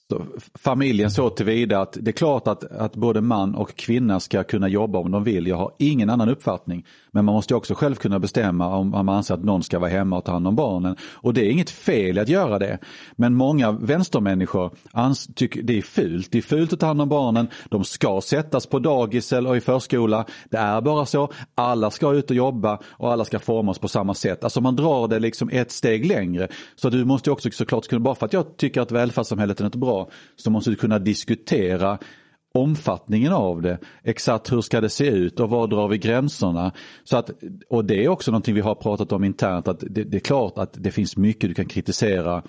så 0.09 0.27
familjen 0.55 1.11
så 1.11 1.31
tillvida 1.31 1.81
att 1.81 1.97
det 2.01 2.11
är 2.11 2.13
klart 2.13 2.49
att, 2.49 2.65
att 2.65 2.97
både 2.97 3.21
man 3.21 3.55
och 3.55 3.77
kvinna 3.77 4.21
ska 4.21 4.45
kunna 4.45 4.69
jobba 4.69 4.99
om 4.99 5.11
de 5.11 5.25
vill. 5.25 5.47
Jag 5.47 5.57
har 5.57 5.73
ingen 5.79 6.11
annan 6.11 6.29
uppfattning. 6.29 6.87
Men 7.11 7.25
man 7.25 7.35
måste 7.35 7.55
också 7.55 7.75
själv 7.75 7.95
kunna 7.95 8.19
bestämma 8.19 8.77
om 8.77 8.91
man 8.91 9.09
anser 9.09 9.35
att 9.35 9.45
någon 9.45 9.63
ska 9.63 9.79
vara 9.79 9.91
hemma 9.91 10.19
och 10.19 10.25
ta 10.25 10.33
hand 10.33 10.47
om 10.47 10.57
barnen. 10.57 10.97
Och 11.03 11.35
det 11.35 11.47
är 11.47 11.51
inget 11.51 11.71
fel 11.71 12.19
att 12.19 12.29
göra 12.29 12.59
det. 12.59 12.79
Men 13.17 13.35
många 13.35 13.73
vänstermänniskor 13.73 14.71
tycker 15.35 15.63
det 15.63 15.79
är 15.79 15.83
fult. 15.83 16.29
Det 16.31 16.39
är 16.39 16.43
fult 16.43 16.73
att 16.73 16.81
ta 16.81 16.87
hand 16.87 17.03
om 17.03 17.09
barnen. 17.09 17.49
De 17.69 17.85
ska 17.85 18.21
sättas 18.21 18.67
på 18.67 18.79
dagis 18.79 19.33
eller 19.33 19.57
i 19.57 19.61
förskola. 19.61 20.25
Det 20.51 20.57
är 20.57 20.81
bara 20.81 21.07
så. 21.07 21.33
Alla 21.55 21.91
ska 21.91 22.13
ut 22.13 22.31
och 22.31 22.37
jobba 22.37 22.79
och 22.87 23.13
alla 23.13 23.25
ska 23.25 23.39
formas 23.39 23.79
på 23.79 23.89
samma 23.89 24.15
sätt. 24.15 24.45
Alltså 24.45 24.61
man 24.61 24.77
drar 24.77 25.09
det 25.09 25.19
liksom 25.19 25.49
ett 25.53 25.71
steg 25.71 26.07
längre. 26.07 26.49
Så 26.77 26.91
du 26.91 27.05
måste 27.05 27.31
också 27.31 27.51
såklart 27.51 27.89
kunna, 27.89 28.01
bara 28.01 28.15
för 28.15 28.27
att 28.27 28.33
jag 28.33 28.57
tycker 28.57 28.81
att 28.81 28.93
välfärdssamhället 28.93 29.61
är 29.61 29.65
något 29.65 29.75
bra 29.75 29.96
så 30.37 30.51
måste 30.51 30.71
du 30.71 30.77
kunna 30.77 30.99
diskutera 30.99 31.99
omfattningen 32.55 33.33
av 33.33 33.63
det. 33.63 33.79
Exakt 34.05 34.53
hur 34.53 34.61
ska 34.61 34.81
det 34.81 34.89
se 34.89 35.07
ut 35.07 35.41
och 35.41 35.51
var 35.51 35.67
drar 35.67 35.89
vi 35.89 35.99
gränserna? 35.99 36.73
Så 37.05 37.17
att, 37.17 37.31
och 37.69 37.85
det 37.85 38.05
är 38.05 38.09
också 38.09 38.31
någonting 38.31 38.55
vi 38.55 38.61
har 38.61 38.75
pratat 38.75 39.13
om 39.13 39.25
internt 39.25 39.69
att 39.69 39.81
det, 39.81 40.05
det 40.05 40.17
är 40.17 40.21
klart 40.21 40.59
att 40.59 40.71
det 40.73 40.91
finns 40.91 41.17
mycket 41.17 41.51
du 41.51 41.55
kan 41.55 41.67
kritisera 41.67 42.43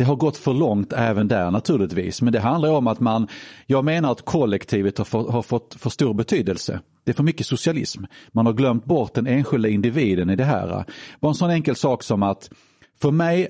det 0.00 0.04
har 0.04 0.16
gått 0.16 0.36
för 0.36 0.54
långt 0.54 0.92
även 0.92 1.28
där 1.28 1.50
naturligtvis. 1.50 2.22
Men 2.22 2.32
det 2.32 2.40
handlar 2.40 2.70
om 2.70 2.86
att 2.86 3.00
man, 3.00 3.28
jag 3.66 3.84
menar 3.84 4.12
att 4.12 4.24
kollektivet 4.24 4.98
har, 4.98 5.04
för, 5.04 5.18
har 5.18 5.42
fått 5.42 5.76
för 5.78 5.90
stor 5.90 6.14
betydelse. 6.14 6.80
Det 7.04 7.10
är 7.10 7.14
för 7.14 7.22
mycket 7.22 7.46
socialism. 7.46 8.04
Man 8.32 8.46
har 8.46 8.52
glömt 8.52 8.84
bort 8.84 9.14
den 9.14 9.26
enskilda 9.26 9.68
individen 9.68 10.30
i 10.30 10.36
det 10.36 10.44
här. 10.44 10.84
Bara 11.20 11.28
en 11.28 11.34
sån 11.34 11.50
enkel 11.50 11.76
sak 11.76 12.02
som 12.02 12.22
att 12.22 12.50
för 13.00 13.10
mig 13.10 13.48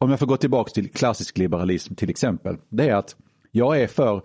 om 0.00 0.10
jag 0.10 0.18
får 0.18 0.26
gå 0.26 0.36
tillbaka 0.36 0.70
till 0.70 0.90
klassisk 0.90 1.38
liberalism 1.38 1.94
till 1.94 2.10
exempel, 2.10 2.56
det 2.68 2.88
är 2.88 2.94
att 2.94 3.16
jag 3.50 3.80
är 3.80 3.86
för 3.86 4.22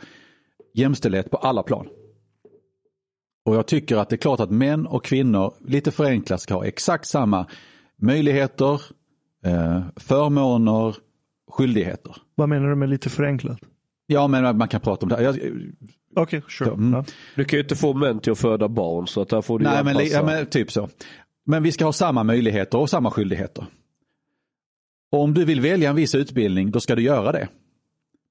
jämställdhet 0.73 1.31
på 1.31 1.37
alla 1.37 1.63
plan. 1.63 1.87
Och 3.45 3.55
jag 3.55 3.67
tycker 3.67 3.97
att 3.97 4.09
det 4.09 4.15
är 4.15 4.17
klart 4.17 4.39
att 4.39 4.51
män 4.51 4.87
och 4.87 5.05
kvinnor, 5.05 5.53
lite 5.67 5.91
förenklat, 5.91 6.41
ska 6.41 6.53
ha 6.53 6.65
exakt 6.65 7.07
samma 7.07 7.45
möjligheter, 8.01 8.81
eh, 9.45 9.81
förmåner, 9.95 10.95
skyldigheter. 11.51 12.15
Vad 12.35 12.49
menar 12.49 12.69
du 12.69 12.75
med 12.75 12.89
lite 12.89 13.09
förenklat? 13.09 13.59
Ja, 14.07 14.27
men 14.27 14.57
man 14.57 14.67
kan 14.67 14.81
prata 14.81 15.05
om 15.05 15.09
det. 15.09 15.29
Okej, 15.29 15.59
okay, 16.15 16.41
sure. 16.49 16.71
Mm. 16.71 16.93
Ja. 16.93 17.05
Du 17.35 17.45
kan 17.45 17.57
ju 17.57 17.63
inte 17.63 17.75
få 17.75 17.93
män 17.93 18.19
till 18.19 18.31
att 18.31 18.39
föda 18.39 18.67
barn 18.67 19.07
så 19.07 19.21
att 19.21 19.29
där 19.29 19.41
får 19.41 19.59
du 19.59 19.65
Nej, 19.65 19.83
men, 19.83 20.07
ja, 20.07 20.23
men 20.25 20.45
typ 20.45 20.71
så. 20.71 20.89
Men 21.45 21.63
vi 21.63 21.71
ska 21.71 21.85
ha 21.85 21.93
samma 21.93 22.23
möjligheter 22.23 22.77
och 22.77 22.89
samma 22.89 23.11
skyldigheter. 23.11 23.65
Och 25.15 25.21
om 25.21 25.33
du 25.33 25.45
vill 25.45 25.61
välja 25.61 25.89
en 25.89 25.95
viss 25.95 26.15
utbildning, 26.15 26.71
då 26.71 26.79
ska 26.79 26.95
du 26.95 27.01
göra 27.01 27.31
det. 27.31 27.47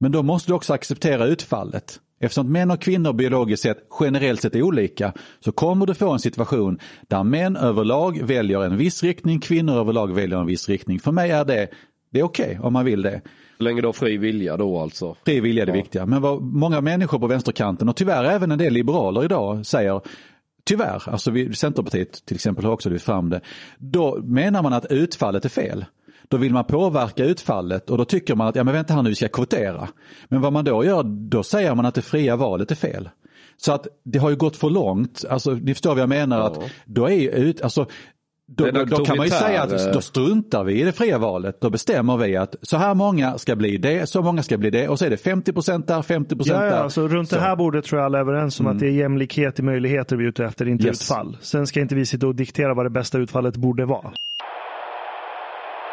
Men 0.01 0.12
då 0.12 0.22
måste 0.22 0.51
du 0.51 0.55
också 0.55 0.72
acceptera 0.72 1.26
utfallet. 1.26 2.01
Eftersom 2.20 2.53
män 2.53 2.70
och 2.70 2.80
kvinnor 2.80 3.12
biologiskt 3.12 3.62
sett 3.62 3.78
generellt 4.01 4.41
sett 4.41 4.55
är 4.55 4.62
olika 4.62 5.12
så 5.41 5.53
kommer 5.53 5.87
du 5.87 5.95
få 5.95 6.12
en 6.12 6.18
situation 6.18 6.78
där 7.09 7.24
män 7.24 7.57
överlag 7.57 8.22
väljer 8.22 8.64
en 8.64 8.76
viss 8.76 9.03
riktning, 9.03 9.41
kvinnor 9.41 9.74
överlag 9.74 10.14
väljer 10.14 10.39
en 10.39 10.47
viss 10.47 10.68
riktning. 10.68 11.01
För 11.01 11.12
mig 11.12 11.30
är 11.30 11.45
det, 11.45 11.68
det 12.11 12.20
är 12.20 12.24
okej 12.24 12.45
okay, 12.45 12.59
om 12.59 12.72
man 12.72 12.85
vill 12.85 13.03
det. 13.03 13.20
Så 13.57 13.62
länge 13.64 13.80
du 13.80 13.89
har 13.89 13.93
fri 13.93 14.16
vilja 14.16 14.57
då 14.57 14.78
alltså? 14.78 15.16
Fri 15.24 15.41
vilja 15.41 15.62
är 15.62 15.66
det 15.66 15.72
ja. 15.72 15.82
viktiga. 15.82 16.07
Men 16.07 16.22
vad 16.22 16.43
många 16.43 16.80
människor 16.80 17.18
på 17.18 17.26
vänsterkanten 17.26 17.89
och 17.89 17.97
tyvärr 17.97 18.24
även 18.24 18.51
en 18.51 18.59
del 18.59 18.72
liberaler 18.72 19.24
idag 19.24 19.66
säger 19.66 20.01
Tyvärr, 20.66 21.09
alltså 21.09 21.30
vi, 21.30 21.55
Centerpartiet 21.55 22.26
till 22.26 22.35
exempel 22.35 22.64
har 22.64 22.72
också 22.72 22.91
lyft 22.91 23.05
fram 23.05 23.30
det. 23.30 23.41
Då 23.78 24.18
menar 24.24 24.62
man 24.62 24.72
att 24.72 24.87
utfallet 24.93 25.45
är 25.45 25.49
fel. 25.49 25.85
Då 26.28 26.36
vill 26.36 26.52
man 26.52 26.64
påverka 26.64 27.24
utfallet 27.24 27.90
och 27.90 27.98
då 27.98 28.04
tycker 28.04 28.34
man 28.34 28.46
att, 28.46 28.56
ja 28.56 28.64
men 28.64 28.74
vänta 28.74 28.94
här 28.94 29.02
nu, 29.02 29.08
vi 29.08 29.14
ska 29.14 29.28
kvotera. 29.28 29.88
Men 30.28 30.40
vad 30.40 30.52
man 30.52 30.64
då 30.64 30.84
gör, 30.84 31.02
då 31.02 31.42
säger 31.42 31.74
man 31.74 31.86
att 31.86 31.94
det 31.94 32.02
fria 32.02 32.36
valet 32.36 32.70
är 32.70 32.74
fel. 32.74 33.08
Så 33.56 33.72
att 33.72 33.86
det 34.04 34.18
har 34.18 34.30
ju 34.30 34.36
gått 34.36 34.56
för 34.56 34.70
långt, 34.70 35.24
alltså 35.30 35.50
ni 35.50 35.74
förstår 35.74 35.90
vad 35.90 36.02
jag 36.02 36.08
menar, 36.08 36.38
ja. 36.38 36.46
att 36.46 36.58
då 36.84 37.10
är 37.10 37.30
ut, 37.30 37.62
alltså 37.62 37.86
då, 38.46 38.70
då, 38.70 38.84
då, 38.84 39.04
kan 39.04 39.16
man 39.16 39.26
ju 39.26 39.32
säga 39.32 39.62
att 39.62 39.92
då 39.92 40.00
struntar 40.00 40.64
vi 40.64 40.80
i 40.80 40.84
det 40.84 40.92
fria 40.92 41.18
valet. 41.18 41.60
Då 41.60 41.70
bestämmer 41.70 42.16
vi 42.16 42.36
att 42.36 42.56
så 42.62 42.76
här 42.76 42.94
många 42.94 43.38
ska 43.38 43.56
bli 43.56 43.76
det, 43.76 44.08
så 44.08 44.22
många 44.22 44.42
ska 44.42 44.58
bli 44.58 44.70
det 44.70 44.88
och 44.88 44.98
så 44.98 45.04
är 45.04 45.10
det 45.10 45.16
50 45.16 45.52
där, 45.86 46.02
50 46.02 46.36
ja, 46.38 46.58
där. 46.58 46.66
Ja, 46.66 46.74
alltså, 46.74 47.08
runt 47.08 47.28
så. 47.28 47.36
det 47.36 47.42
här 47.42 47.56
bordet 47.56 47.84
tror 47.84 48.00
jag 48.00 48.06
alla 48.06 48.18
är 48.18 48.22
överens 48.22 48.60
om 48.60 48.66
mm. 48.66 48.76
att 48.76 48.80
det 48.80 48.86
är 48.86 48.90
jämlikhet 48.90 49.58
i 49.58 49.62
möjligheter 49.62 50.16
vi 50.16 50.24
är 50.24 50.28
ute 50.28 50.44
efter, 50.44 50.68
inte 50.68 50.86
yes. 50.86 51.02
utfall. 51.02 51.36
Sen 51.40 51.66
ska 51.66 51.80
inte 51.80 51.94
vi 51.94 52.06
sitta 52.06 52.26
och 52.26 52.34
diktera 52.34 52.74
vad 52.74 52.86
det 52.86 52.90
bästa 52.90 53.18
utfallet 53.18 53.56
borde 53.56 53.84
vara. 53.84 54.12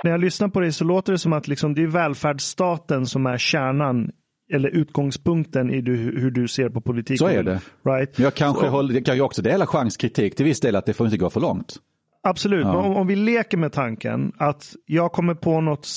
När 0.03 0.11
jag 0.11 0.19
lyssnar 0.21 0.47
på 0.47 0.59
dig 0.59 0.71
så 0.71 0.83
låter 0.83 1.11
det 1.11 1.19
som 1.19 1.33
att 1.33 1.47
liksom 1.47 1.75
det 1.75 1.83
är 1.83 1.87
välfärdsstaten 1.87 3.05
som 3.05 3.25
är 3.25 3.37
kärnan 3.37 4.11
eller 4.53 4.69
utgångspunkten 4.69 5.71
i 5.71 5.81
du, 5.81 5.95
hur 5.95 6.31
du 6.31 6.47
ser 6.47 6.69
på 6.69 6.81
politik. 6.81 7.19
Så 7.19 7.27
är 7.27 7.43
det. 7.43 7.61
Right? 7.85 8.19
Jag 8.19 8.33
kanske 8.33 8.65
så. 8.65 8.69
håller, 8.69 8.93
jag 8.93 9.05
kan 9.05 9.15
ju 9.15 9.21
också 9.21 9.41
dela 9.41 9.67
chanskritik 9.67 10.35
till 10.35 10.45
viss 10.45 10.59
del 10.59 10.75
att 10.75 10.85
det 10.85 10.93
får 10.93 11.07
inte 11.07 11.17
gå 11.17 11.29
för 11.29 11.39
långt. 11.39 11.75
Absolut, 12.23 12.65
ja. 12.65 12.73
men 12.73 12.91
om, 12.91 12.97
om, 12.97 13.07
vi 13.07 13.15
leker 13.15 13.57
med 13.57 13.71
tanken 13.71 14.31
att 14.37 14.75
jag 14.85 15.11
kommer 15.11 15.33
på 15.33 15.61
något 15.61 15.87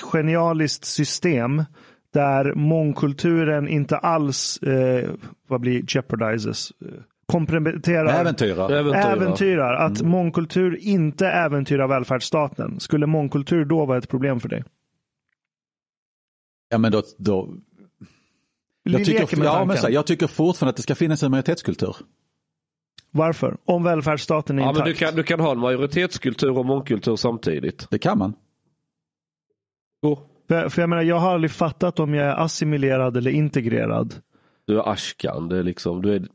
genialiskt 0.00 0.84
system 0.84 1.64
där 2.12 2.54
mångkulturen 2.54 3.68
inte 3.68 3.96
alls 3.96 4.62
eh, 4.62 5.10
vad 5.48 5.60
blir 5.60 5.84
jeopardizes 5.88 6.72
komprometterar, 7.26 8.20
äventyrar. 8.20 8.70
äventyrar, 8.70 9.12
äventyrar 9.12 9.74
att 9.74 10.00
mm. 10.00 10.12
mångkultur 10.12 10.76
inte 10.80 11.28
äventyrar 11.28 11.88
välfärdsstaten. 11.88 12.80
Skulle 12.80 13.06
mångkultur 13.06 13.64
då 13.64 13.86
vara 13.86 13.98
ett 13.98 14.08
problem 14.08 14.40
för 14.40 14.48
dig? 14.48 14.64
Ja 16.68 16.78
men 16.78 16.92
då... 16.92 17.02
då... 17.18 17.54
Jag, 18.82 19.04
tycker, 19.04 19.44
ja, 19.44 19.64
men 19.64 19.76
så, 19.76 19.90
jag 19.90 20.06
tycker 20.06 20.26
fortfarande 20.26 20.70
att 20.70 20.76
det 20.76 20.82
ska 20.82 20.94
finnas 20.94 21.22
en 21.22 21.30
majoritetskultur. 21.30 21.96
Varför? 23.10 23.56
Om 23.64 23.84
välfärdsstaten 23.84 24.58
är 24.58 24.62
ja, 24.62 24.68
intakt. 24.68 24.84
Men 24.84 24.88
du, 24.88 24.94
kan, 24.94 25.14
du 25.14 25.22
kan 25.22 25.40
ha 25.40 25.52
en 25.52 25.58
majoritetskultur 25.58 26.58
och 26.58 26.66
mångkultur 26.66 27.16
samtidigt. 27.16 27.86
Det 27.90 27.98
kan 27.98 28.18
man. 28.18 28.34
Oh. 30.02 30.18
För, 30.48 30.68
för 30.68 30.82
jag 30.82 30.88
menar, 30.88 31.02
jag 31.02 31.18
har 31.18 31.34
aldrig 31.34 31.50
fattat 31.50 32.00
om 32.00 32.14
jag 32.14 32.26
är 32.26 32.34
assimilerad 32.34 33.16
eller 33.16 33.30
integrerad. 33.30 34.14
Du 34.66 34.78
är 34.78 34.92
ashkan, 34.92 35.48
det 35.48 35.58
är 35.58 35.62
liksom, 35.62 36.02
du 36.02 36.14
är 36.14 36.26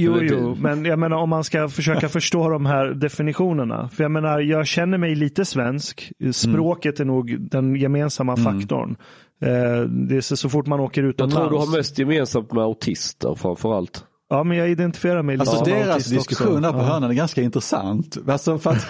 Jo, 0.00 0.18
jo, 0.22 0.56
men 0.60 0.84
jag 0.84 0.98
menar 0.98 1.16
om 1.16 1.30
man 1.30 1.44
ska 1.44 1.68
försöka 1.68 2.08
förstå 2.08 2.48
de 2.48 2.66
här 2.66 2.86
definitionerna. 2.86 3.88
För 3.88 4.04
jag 4.04 4.10
menar, 4.10 4.40
jag 4.40 4.66
känner 4.66 4.98
mig 4.98 5.14
lite 5.14 5.44
svensk. 5.44 6.12
Språket 6.32 7.00
mm. 7.00 7.08
är 7.08 7.14
nog 7.14 7.50
den 7.50 7.76
gemensamma 7.76 8.32
mm. 8.32 8.44
faktorn. 8.44 8.96
Eh, 9.42 9.80
det 9.80 10.16
är 10.16 10.20
så, 10.20 10.36
så 10.36 10.48
fort 10.48 10.66
man 10.66 10.80
åker 10.80 11.02
utomlands. 11.02 11.34
Jag 11.34 11.48
tror 11.48 11.60
du 11.60 11.66
har 11.66 11.76
mest 11.76 11.98
gemensamt 11.98 12.52
med 12.52 12.64
autister 12.64 13.34
framförallt. 13.34 14.04
Ja, 14.30 14.44
men 14.44 14.56
jag 14.56 14.70
identifierar 14.70 15.22
mig 15.22 15.36
lite 15.36 15.50
alltså, 15.50 15.64
som 15.64 15.74
deras 15.74 16.06
diskussion 16.06 16.62
där 16.62 16.72
på 16.72 16.78
ja. 16.78 16.82
hörnan 16.82 17.10
är 17.10 17.14
ganska 17.14 17.42
intressant. 17.42 18.18
Alltså 18.28 18.58
för 18.58 18.70
att... 18.70 18.88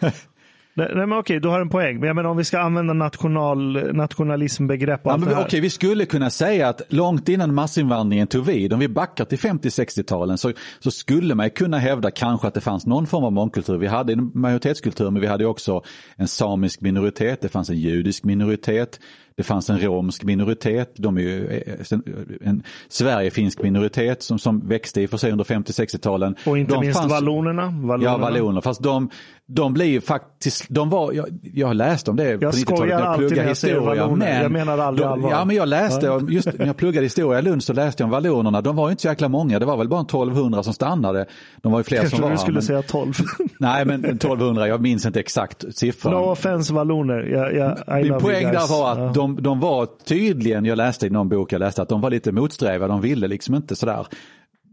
Nej, 0.74 0.88
men 0.94 1.12
okej, 1.12 1.40
du 1.40 1.48
har 1.48 1.60
en 1.60 1.68
poäng. 1.68 1.98
Men 1.98 2.06
jag 2.06 2.16
menar 2.16 2.30
om 2.30 2.36
vi 2.36 2.44
ska 2.44 2.60
använda 2.60 2.92
national, 2.92 3.94
nationalismbegrepp 3.94 5.00
ja, 5.04 5.16
men, 5.16 5.38
Okej, 5.38 5.60
vi 5.60 5.70
skulle 5.70 6.04
kunna 6.06 6.30
säga 6.30 6.68
att 6.68 6.82
långt 6.88 7.28
innan 7.28 7.54
massinvandringen 7.54 8.26
tog 8.26 8.46
vid, 8.46 8.72
om 8.72 8.80
vi 8.80 8.88
backar 8.88 9.24
till 9.24 9.38
50-60-talen, 9.38 10.38
så, 10.38 10.52
så 10.80 10.90
skulle 10.90 11.34
man 11.34 11.50
kunna 11.50 11.78
hävda 11.78 12.10
kanske 12.10 12.48
att 12.48 12.54
det 12.54 12.60
fanns 12.60 12.86
någon 12.86 13.06
form 13.06 13.24
av 13.24 13.32
mångkultur. 13.32 13.78
Vi 13.78 13.86
hade 13.86 14.12
en 14.12 14.30
majoritetskultur, 14.34 15.10
men 15.10 15.22
vi 15.22 15.26
hade 15.26 15.46
också 15.46 15.82
en 16.16 16.28
samisk 16.28 16.80
minoritet, 16.80 17.40
det 17.40 17.48
fanns 17.48 17.70
en 17.70 17.78
judisk 17.78 18.24
minoritet, 18.24 19.00
det 19.36 19.42
fanns 19.42 19.70
en 19.70 19.80
romsk 19.80 20.24
minoritet, 20.24 20.92
de 20.96 21.16
är 21.16 21.20
ju 21.20 21.46
eh, 21.46 21.98
en 22.40 22.62
Sverigefinsk 22.88 23.62
minoritet 23.62 24.22
som, 24.22 24.38
som 24.38 24.68
växte 24.68 25.00
i 25.02 25.06
och 25.06 25.10
för 25.10 25.16
sig 25.16 25.32
under 25.32 25.44
50-60-talen. 25.44 26.36
Och 26.46 26.58
inte 26.58 26.74
de 26.74 26.80
minst 26.80 27.00
fanns, 27.00 27.12
vallonerna, 27.12 27.62
vallonerna. 27.62 28.04
Ja, 28.04 28.18
valloner. 28.18 28.60
Fast 28.60 28.82
de, 28.82 29.10
de 29.54 29.72
blir 29.72 30.00
faktiskt, 30.00 30.66
de 30.68 30.90
var, 30.90 31.12
jag, 31.12 31.26
jag 31.42 31.66
har 31.66 31.74
läst 31.74 32.08
om 32.08 32.16
det 32.16 32.28
jag 32.28 32.40
på 32.40 32.46
90-talet. 32.46 32.90
Jag 32.90 33.18
pluggar 33.18 33.48
historia. 33.48 34.08
Men, 34.08 34.42
jag 34.42 34.52
menar 34.52 34.78
aldrig 34.78 35.08
allvar. 35.08 35.30
Ja, 35.30 35.44
men 35.44 35.56
jag 35.56 35.68
läste, 35.68 36.06
ja. 36.06 36.20
just 36.28 36.48
när 36.58 36.66
jag 36.66 36.76
pluggade 36.76 37.06
historia 37.06 37.38
i 37.38 37.42
Lund 37.42 37.64
så 37.64 37.72
läste 37.72 38.02
jag 38.02 38.06
om 38.06 38.10
vallonerna. 38.10 38.60
De 38.60 38.76
var 38.76 38.90
inte 38.90 39.02
så 39.02 39.08
jäkla 39.08 39.28
många, 39.28 39.58
det 39.58 39.66
var 39.66 39.76
väl 39.76 39.88
bara 39.88 40.00
1200 40.00 40.62
som 40.62 40.74
stannade. 40.74 41.26
De 41.62 41.72
var 41.72 41.78
ju 41.78 41.84
fler 41.84 41.98
jag 41.98 42.10
som 42.10 42.20
var. 42.20 42.28
Jag 42.28 42.38
du 42.38 42.40
skulle 42.40 42.54
men, 42.54 42.62
säga 42.62 42.82
12. 42.82 43.12
nej, 43.58 43.84
men 43.84 44.04
1200, 44.04 44.68
jag 44.68 44.80
minns 44.80 45.06
inte 45.06 45.20
exakt 45.20 45.64
siffran. 45.76 46.14
No 46.14 46.30
offense 46.30 46.74
valloner. 46.74 47.22
Jag, 47.22 47.54
jag, 47.54 48.02
Min 48.02 48.18
poäng 48.18 48.44
där 48.44 48.70
var 48.70 48.92
att 48.92 48.98
ja. 48.98 49.12
de, 49.14 49.42
de 49.42 49.60
var 49.60 49.88
tydligen, 50.04 50.64
jag 50.64 50.76
läste 50.76 51.06
i 51.06 51.10
någon 51.10 51.28
bok 51.28 51.52
jag 51.52 51.58
läste, 51.58 51.82
att 51.82 51.88
de 51.88 52.00
var 52.00 52.10
lite 52.10 52.32
motsträviga. 52.32 52.88
De 52.88 53.00
ville 53.00 53.28
liksom 53.28 53.54
inte 53.54 53.76
sådär 53.76 54.06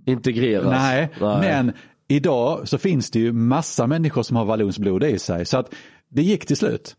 integreras. 0.06 0.66
Nej, 0.66 1.10
Nej, 1.22 1.38
men 1.40 1.74
idag 2.10 2.68
så 2.68 2.78
finns 2.78 3.12
det 3.12 3.20
ju 3.20 3.34
massa 3.34 3.88
människor 3.88 4.24
som 4.24 4.38
har 4.38 4.46
vallonsblod 4.46 5.04
i 5.04 5.20
sig. 5.20 5.46
Så 5.46 5.58
att 5.58 5.74
det 6.10 6.22
gick 6.22 6.46
till 6.46 6.58
slut. 6.58 6.96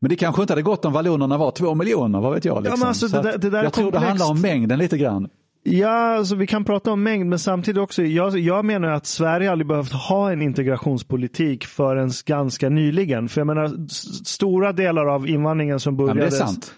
Men 0.00 0.08
det 0.08 0.16
kanske 0.16 0.42
inte 0.42 0.52
hade 0.52 0.62
gått 0.62 0.84
om 0.84 0.92
vallonerna 0.92 1.38
var 1.38 1.50
två 1.50 1.74
miljoner, 1.74 2.20
vad 2.20 2.34
vet 2.34 2.44
jag. 2.44 2.62
Liksom. 2.62 2.80
Ja, 2.80 2.88
alltså, 2.88 3.08
det 3.08 3.50
det 3.50 3.62
jag 3.62 3.72
tror 3.72 3.92
det 3.92 3.98
handlar 3.98 4.30
om 4.30 4.40
mängden 4.40 4.78
lite 4.78 4.98
grann. 4.98 5.28
Ja, 5.66 6.16
alltså 6.16 6.34
vi 6.34 6.46
kan 6.46 6.64
prata 6.64 6.92
om 6.92 7.02
mängd, 7.02 7.26
men 7.26 7.38
samtidigt 7.38 7.80
också, 7.80 8.02
jag, 8.02 8.38
jag 8.38 8.64
menar 8.64 8.88
att 8.90 9.06
Sverige 9.06 9.50
aldrig 9.52 9.66
behövt 9.66 9.92
ha 9.92 10.32
en 10.32 10.42
integrationspolitik 10.42 11.66
förrän 11.66 12.10
ganska 12.26 12.68
nyligen. 12.68 13.28
För 13.28 13.40
jag 13.40 13.46
menar, 13.46 13.88
stora 14.24 14.72
delar 14.72 15.06
av 15.06 15.28
invandringen 15.28 15.80
som 15.80 15.96
började 15.96 16.20
med. 16.20 16.30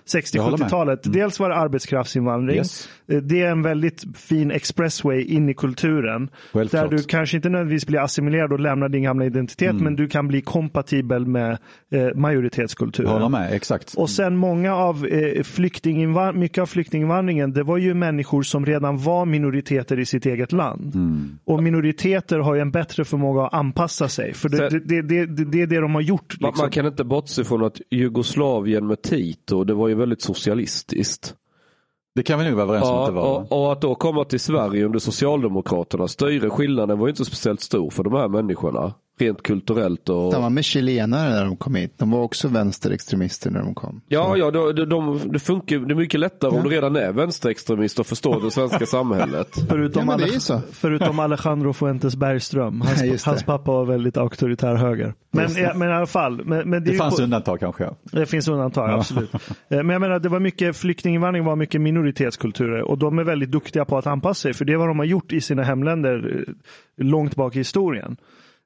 60-70-talet, 0.06 1.00
dels 1.02 1.40
var 1.40 1.48
det 1.48 1.54
arbetskraftsinvandring. 1.56 2.56
Yes. 2.56 2.88
Eh, 3.08 3.16
Det 3.18 3.42
är 3.42 3.50
en 3.50 3.62
väldigt 3.62 4.04
fin 4.16 4.50
expressway 4.50 5.22
in 5.22 5.48
i 5.48 5.54
kulturen. 5.54 6.28
Självklart. 6.52 6.90
Där 6.90 6.96
du 6.96 7.02
kanske 7.02 7.36
inte 7.36 7.48
nödvändigtvis 7.48 7.86
blir 7.86 8.00
assimilerad 8.00 8.52
och 8.52 8.60
lämnar 8.60 8.88
din 8.88 9.02
gamla 9.02 9.24
identitet, 9.24 9.70
Mm. 9.70 9.84
men 9.84 9.96
du 9.96 10.08
kan 10.08 10.28
bli 10.28 10.40
kompatibel 10.40 11.26
med 11.26 11.58
eh, 11.90 12.14
majoritetskulturen. 12.14 13.10
Håller 13.12 13.28
med, 13.28 13.52
exakt. 13.52 13.94
Och 13.96 14.10
sen 14.10 14.36
många 14.36 14.74
av 14.74 15.06
eh, 15.06 16.32
mycket 16.34 16.62
av 16.62 16.66
flyktinginvandringen, 16.66 17.52
det 17.52 17.62
var 17.62 17.76
ju 17.78 17.94
människor 17.94 18.42
som 18.42 18.66
redan 18.66 18.75
var 18.84 19.24
minoriteter 19.26 19.98
i 19.98 20.06
sitt 20.06 20.26
eget 20.26 20.52
land. 20.52 20.94
Mm. 20.94 21.38
Och 21.44 21.62
minoriteter 21.62 22.38
har 22.38 22.54
ju 22.54 22.60
en 22.60 22.70
bättre 22.70 23.04
förmåga 23.04 23.42
att 23.42 23.54
anpassa 23.54 24.08
sig. 24.08 24.34
För 24.34 24.48
det, 24.48 24.56
Så- 24.56 24.78
det, 24.78 25.02
det, 25.02 25.26
det, 25.26 25.44
det, 25.44 25.62
är 25.62 25.66
det 25.66 25.80
de 25.80 25.94
har 25.94 26.00
gjort. 26.02 26.36
Man, 26.40 26.48
Liksom. 26.48 26.62
man 26.64 26.70
kan 26.70 26.86
inte 26.86 27.04
bortse 27.04 27.44
från 27.44 27.64
att 27.64 27.80
Jugoslavien 27.90 28.86
med 28.86 29.02
Tito, 29.02 29.64
det 29.64 29.74
var 29.74 29.88
ju 29.88 29.94
väldigt 29.94 30.22
socialistiskt. 30.22 31.34
Det 32.14 32.22
kan 32.22 32.38
vi 32.38 32.44
nog 32.44 32.54
vara 32.54 32.64
överens 32.64 32.84
om 32.88 32.94
att 32.94 33.00
Ja, 33.00 33.06
det 33.06 33.12
var. 33.12 33.46
och, 33.52 33.64
och 33.64 33.72
att 33.72 33.80
då 33.80 33.94
komma 33.94 34.24
till 34.24 34.40
Sverige 34.40 34.84
under 34.84 34.98
Socialdemokraternas 34.98 36.12
styre, 36.12 36.50
skillnaden 36.50 36.98
var 36.98 37.06
ju 37.06 37.10
inte 37.10 37.24
speciellt 37.24 37.60
stor 37.60 37.90
för 37.90 38.04
de 38.04 38.12
här 38.12 38.28
människorna. 38.28 38.94
Rent 39.18 39.43
kulturellt 39.43 40.09
och... 40.09 40.32
Samma 40.32 40.48
med 40.48 40.64
chilenare 40.64 41.30
när 41.30 41.44
de 41.44 41.56
kom 41.56 41.74
hit. 41.74 41.94
De 41.98 42.10
var 42.10 42.20
också 42.22 42.48
vänsterextremister 42.48 43.51
när 43.51 43.60
de 43.60 43.74
kom. 43.74 44.01
Ja, 44.09 44.36
ja 44.36 44.51
de, 44.51 44.74
de, 44.74 44.84
de, 44.84 45.20
det 45.32 45.38
funkar 45.38 45.78
det 45.78 45.93
är 45.94 45.97
mycket 45.97 46.20
lättare 46.20 46.51
om 46.51 46.56
Ja. 46.56 46.62
du 46.62 46.70
redan 46.70 46.97
är 46.97 47.12
vänsterextremist 47.12 47.98
och 47.98 48.06
förstår 48.06 48.40
det 48.40 48.51
svenska 48.51 48.86
samhället. 48.86 49.48
Förutom, 49.68 50.09
Ja, 50.09 50.26
ju 50.26 50.40
så. 50.40 50.60
förutom 50.72 51.18
Alejandro 51.18 51.72
Fuentes 51.72 52.16
Bergström. 52.16 52.80
Hans, 52.80 53.02
Ja, 53.05 53.16
hans 53.24 53.43
pappa 53.43 53.72
var 53.72 53.84
väldigt 53.84 54.16
auktoritär 54.16 54.74
höger. 54.74 55.14
Men, 55.30 55.55
ja, 55.56 55.72
men 55.74 55.88
i 55.88 55.93
alla 55.93 56.06
fall. 56.06 56.44
Men, 56.44 56.70
men 56.70 56.70
det, 56.70 56.80
Det 56.80 56.93
ju 56.93 56.98
fanns 56.98 57.16
på- 57.16 57.22
undantag 57.22 57.60
kanske. 57.60 57.90
Det 58.12 58.26
finns 58.26 58.48
undantag, 58.48 58.90
absolut. 58.90 59.30
Eh, 59.68 59.76
Men 59.76 59.88
jag 59.88 60.01
menar, 60.01 60.18
det 60.18 60.28
var 60.28 60.40
mycket 60.40 60.76
flyktinginvandring 60.76 61.44
var 61.44 61.56
mycket 61.56 61.80
minoritetskulturer 61.80 62.82
och 62.82 62.98
de 62.98 63.18
är 63.18 63.24
väldigt 63.24 63.51
duktiga 63.51 63.84
på 63.84 63.98
att 63.98 64.06
anpassa 64.06 64.34
sig. 64.43 64.55
För 64.55 64.64
det 64.64 64.72
är 64.72 64.76
vad 64.76 64.88
de 64.88 64.98
har 64.98 65.06
gjort 65.06 65.32
i 65.32 65.40
sina 65.40 65.62
hemländer 65.62 66.44
eh, 66.48 67.05
långt 67.05 67.36
bak 67.36 67.55
i 67.55 67.59
historien. 67.59 68.16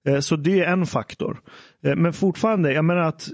Eh, 0.09 0.19
Så 0.21 0.37
det 0.37 0.61
är 0.65 0.73
en 0.73 0.87
faktor. 0.87 1.41
Eh, 1.85 1.97
Men 1.97 2.13
fortfarande, 2.13 2.73
jag 2.73 2.85
menar 2.85 3.03
att 3.03 3.29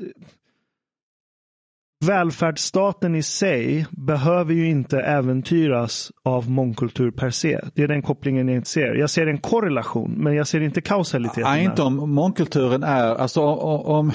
välfärdsstaten 2.05 3.15
i 3.15 3.23
sig 3.23 3.87
behöver 3.91 4.55
ju 4.55 4.67
inte 4.69 5.01
äventyras 5.01 6.13
av 6.25 6.51
mångkultur 6.51 7.11
per 7.11 7.31
se. 7.31 7.61
Det 7.75 7.83
är 7.83 7.89
den 7.89 8.03
kopplingen 8.03 8.49
jag 8.49 8.57
inte 8.57 8.69
ser. 8.69 8.95
Jag 8.95 9.11
ser 9.11 9.27
en 9.27 9.39
korrelation, 9.39 10.11
men 10.17 10.35
jag 10.35 10.47
ser 10.47 10.61
inte 10.61 10.81
kausaliteten. 10.81 11.43
Nej, 11.43 11.65
inte 11.65 11.83
om 11.83 12.11
mångkulturen 12.13 12.83
är, 12.83 13.15
alltså 13.15 13.43
om, 13.43 13.81
om 13.87 14.13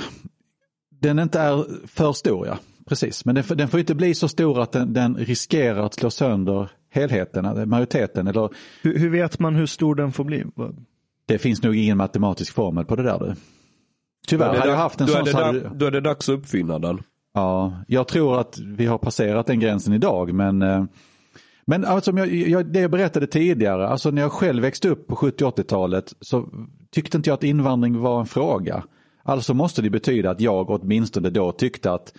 den 1.01 1.19
inte 1.19 1.39
är 1.39 1.87
för 1.87 2.13
stor, 2.13 2.47
ja. 2.47 2.57
Precis, 2.87 3.25
men 3.25 3.35
den, 3.35 3.43
får- 3.43 3.55
den 3.55 3.67
får 3.67 3.79
inte 3.79 3.95
bli 3.95 4.13
så 4.13 4.27
stor 4.27 4.61
att 4.61 4.71
den, 4.71 4.93
den 4.93 5.15
riskerar 5.17 5.85
att 5.85 5.93
slå 5.93 6.09
sönder 6.09 6.69
helheten, 6.89 7.69
majoriteten. 7.69 8.27
Eller, 8.27 8.49
Hur, 8.81 8.97
hur 8.99 9.09
vet 9.09 9.39
man 9.39 9.55
hur 9.55 9.65
stor 9.65 9.95
den 9.95 10.11
får 10.11 10.23
bli? 10.23 10.43
Det 11.25 11.37
finns 11.37 11.63
nog 11.63 11.75
ingen 11.75 11.97
matematisk 11.97 12.53
formel 12.53 12.85
på 12.85 12.95
det 12.95 13.03
där 13.03 13.19
du. 13.19 13.35
Tyvärr, 14.27 14.57
hade 14.57 14.69
jag 14.69 14.77
haft 14.77 15.01
en 15.01 15.07
då 15.07 15.13
sån 15.13 15.25
så 15.25 15.37
hade, 15.37 15.71
Då 15.75 15.85
är 15.85 15.91
det 15.91 16.01
dags 16.01 16.29
att 16.29 16.39
uppfinna 16.39 16.79
den. 16.79 17.01
Ja, 17.33 17.83
jag 17.87 18.07
tror 18.07 18.39
att 18.39 18.59
vi 18.59 18.85
har 18.85 18.97
passerat 18.97 19.47
den 19.47 19.59
gränsen 19.59 19.93
idag, 19.93 20.33
men 20.33 20.61
eh, 20.61 20.83
men 21.65 21.85
alltså, 21.85 22.11
jag, 22.11 22.27
jag, 22.33 22.65
det 22.65 22.79
jag 22.79 22.91
berättade 22.91 23.27
tidigare, 23.27 23.87
alltså 23.87 24.11
när 24.11 24.21
jag 24.21 24.31
själv 24.31 24.61
växte 24.61 24.89
upp 24.89 25.07
på 25.07 25.15
70 25.15 25.45
80-talet 25.45 26.13
så 26.19 26.49
tyckte 26.91 27.17
inte 27.17 27.29
jag 27.29 27.33
att 27.37 27.43
invandring 27.43 27.99
var 27.99 28.19
en 28.19 28.25
fråga. 28.25 28.83
Alltså 29.23 29.53
måste 29.53 29.81
det 29.81 29.89
betyda 29.89 30.31
att 30.31 30.41
jag 30.41 30.69
åtminstone 30.69 31.29
då 31.29 31.51
tyckte 31.51 31.91
att 31.91 32.13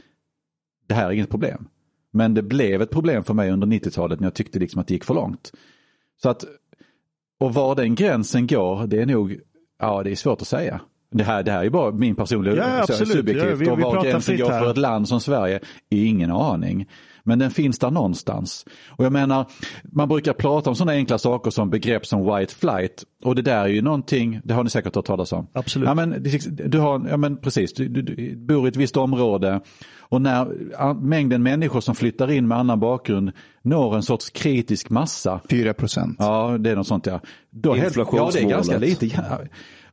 det 0.87 0.95
här 0.95 1.07
är 1.07 1.11
inget 1.11 1.31
problem. 1.31 1.69
Men 2.13 2.35
det 2.35 2.43
blev 2.43 2.83
ett 2.83 2.91
problem 2.91 3.25
för 3.25 3.35
mig 3.35 3.51
under 3.51 3.67
90-talet 3.67 4.21
när 4.21 4.27
jag 4.27 4.35
tyckte 4.35 4.59
liksom 4.59 4.81
att 4.81 4.87
det 4.87 4.95
gick 4.95 5.05
för 5.05 5.15
långt. 5.15 5.53
Så 6.23 6.29
att, 6.29 6.45
och 7.43 7.55
var 7.55 7.75
den 7.75 7.95
gränsen 7.95 8.47
går, 8.47 8.87
det 8.87 9.03
är 9.03 9.07
nog, 9.07 9.37
ja 9.81 10.03
det 10.03 10.11
är 10.11 10.17
svårt 10.17 10.41
att 10.43 10.49
säga. 10.49 10.81
Det 11.15 11.25
här, 11.25 11.43
det 11.43 11.53
här 11.53 11.65
är 11.65 11.71
bara 11.71 11.91
min 11.93 12.15
personliga 12.15 12.57
Ja, 12.57 12.81
absolut. 12.83 13.09
subjektivt. 13.13 13.51
Ja, 13.51 13.55
vi- 13.55 13.71
och 13.71 13.79
var 13.79 14.03
gränsen 14.05 14.37
går 14.39 14.51
här. 14.51 14.61
för 14.63 14.71
ett 14.71 14.77
land 14.77 15.09
som 15.09 15.21
Sverige, 15.21 15.61
ingen 15.91 16.31
aning. 16.31 16.87
Men 17.25 17.39
den 17.39 17.51
finns 17.51 17.79
där 17.79 17.91
någonstans. 17.91 18.67
Och 18.89 19.05
jag 19.05 19.13
menar, 19.13 19.47
man 19.83 20.09
brukar 20.09 20.33
prata 20.33 20.71
om 20.71 20.77
sådana 20.77 20.93
enkla 20.93 21.19
saker 21.19 21.51
som 21.51 21.71
begrepp 21.71 22.07
som 22.07 22.37
white 22.37 22.55
flight. 22.55 23.05
Och 23.25 23.35
det 23.35 23.43
där 23.43 23.65
är 23.65 23.69
ju 23.69 23.83
någonting, 23.83 24.41
det 24.45 24.55
har 24.55 24.65
ni 24.65 24.71
säkert 24.71 24.95
hört 24.97 25.05
talas 25.05 25.33
om. 25.33 25.47
Absolut. 25.53 25.89
Ja 25.89 25.95
men, 25.95 26.11
det- 26.11 26.69
du 26.69 26.79
har, 26.79 27.07
ja, 27.11 27.17
men 27.17 27.37
precis, 27.37 27.73
du, 27.75 27.89
du, 27.89 28.03
du 28.03 28.37
bor 28.37 28.67
i 28.67 28.69
ett 28.69 28.77
visst 28.77 28.97
område 28.97 29.61
och 29.99 30.23
när 30.23 30.95
mängden 30.95 31.43
människor 31.43 31.81
som 31.81 31.95
flyttar 31.95 32.31
in 32.31 32.49
med 32.49 32.59
annan 32.59 32.81
bakgrund 32.81 33.33
når 33.63 33.97
en 33.97 34.03
sorts 34.03 34.31
kritisk 34.31 34.91
massa. 34.91 35.41
4 35.51 35.75
procent. 35.75 36.17
Ja, 36.19 36.57
det 36.59 36.71
är 36.71 36.77
något 36.77 36.87
sånt 36.87 37.07
ja. 37.07 37.21
Då 37.51 37.75
helt, 37.75 37.97
ja, 37.97 38.05
det 38.05 38.11
är 38.11 38.15
ganska 38.15 38.41
Inflationsmålet. 38.41 39.03
lite. 39.03 39.07
Ja. 39.07 39.39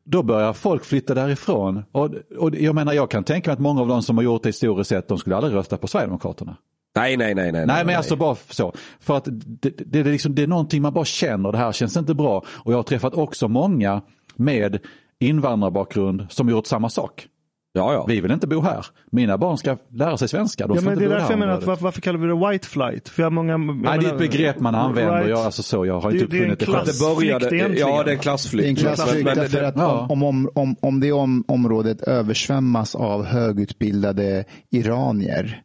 Då 0.04 0.24
börjar 0.24 0.54
folk 0.54 0.86
flytta 0.86 1.14
därifrån. 1.14 1.84
Och, 1.92 2.10
och 2.38 2.56
jag 2.56 2.76
menar, 2.76 2.94
jag 2.94 3.12
kan 3.12 3.24
tänka 3.24 3.50
mig 3.50 3.54
att 3.54 3.60
många 3.60 3.82
av 3.82 3.88
de 3.88 4.04
som 4.04 4.18
har 4.18 4.24
gjort 4.24 4.44
det 4.44 4.50
historiskt 4.50 4.90
sett, 4.90 5.08
de 5.08 5.18
skulle 5.18 5.36
aldrig 5.36 5.56
rösta 5.56 5.78
på 5.78 5.88
Sverigedemokraterna. 5.88 6.56
Nej, 7.00 7.18
nej, 7.18 7.36
nej. 7.36 7.52
Nej, 7.52 7.66
Nej, 7.66 7.86
men 7.86 7.96
alltså 7.98 8.16
bara 8.16 8.36
så. 8.50 8.74
För 9.00 9.18
att 9.18 9.26
det, 9.26 9.70
det, 9.78 9.84
det, 9.86 10.00
är 10.00 10.04
liksom, 10.04 10.36
det 10.36 10.44
är 10.44 10.48
någonting 10.48 10.82
man 10.82 10.94
bara 10.94 11.06
känner, 11.06 11.52
det 11.52 11.58
här 11.58 11.72
känns 11.72 11.98
inte 11.98 12.14
bra. 12.14 12.44
Och 12.50 12.72
jag 12.74 12.78
har 12.78 12.84
träffat 12.84 13.14
också 13.14 13.48
många 13.48 14.02
med 14.36 14.80
invandrarbakgrund 15.20 16.26
som 16.30 16.48
har 16.48 16.52
gjort 16.52 16.68
samma 16.68 16.90
sak. 16.90 17.28
Ja, 17.74 17.94
ja. 17.94 18.06
Vi 18.08 18.22
vill 18.22 18.32
inte 18.32 18.48
bo 18.48 18.62
här. 18.62 18.86
Mina 19.12 19.38
barn 19.38 19.58
ska 19.58 19.78
lära 19.92 20.18
sig 20.18 20.28
svenska. 20.28 20.68
De 20.68 20.76
Ja, 20.76 20.82
men 20.82 21.00
det 21.00 21.06
är 21.06 21.10
därför 21.10 21.30
jag 21.32 21.40
menar, 21.40 21.54
att 21.54 21.64
varför, 21.64 21.84
varför 21.84 22.02
kallar 22.02 22.20
vi 22.20 22.28
det 22.28 22.50
white 22.50 22.68
flight? 22.68 23.10
För 23.10 23.22
jag 23.24 23.26
har 23.26 23.32
många, 23.32 23.52
jag 23.52 23.60
Nej, 23.60 23.76
det 23.84 23.90
är 23.90 23.98
menar- 23.98 24.12
ett 24.14 24.18
begrepp 24.32 24.60
man 24.60 24.76
använder. 24.76 25.16
Right. 25.16 25.30
Jag, 25.30 25.40
alltså 25.40 25.64
så, 25.64 25.86
jag 25.86 26.00
har 26.00 26.12
Det- 26.12 26.18
inte 26.18 26.36
en 26.38 26.42
uppfunnit 26.42 26.60
det 26.60 26.66
själv. 26.66 26.86
Det 26.86 27.16
började, 27.16 27.46
egentligen. 27.56 27.78
ja 27.78 27.88
det 27.88 27.94
är 27.94 28.00
en 28.00 28.06
Det 28.06 28.12
är 28.12 28.14
en 28.16 28.20
klassflykt. 28.20 28.80
klassflykt 28.82 29.26
Men- 29.26 29.36
men 29.38 29.38
därför 29.38 29.64
att 29.64 29.76
ja. 29.78 30.08
om, 30.10 30.24
om, 30.24 30.50
om, 30.56 30.76
om 30.82 31.00
det 31.00 31.12
om, 31.12 31.44
området 31.48 32.02
översvämmas 32.02 32.96
av 32.96 33.26
högutbildade 33.26 34.46
iranier 34.72 35.62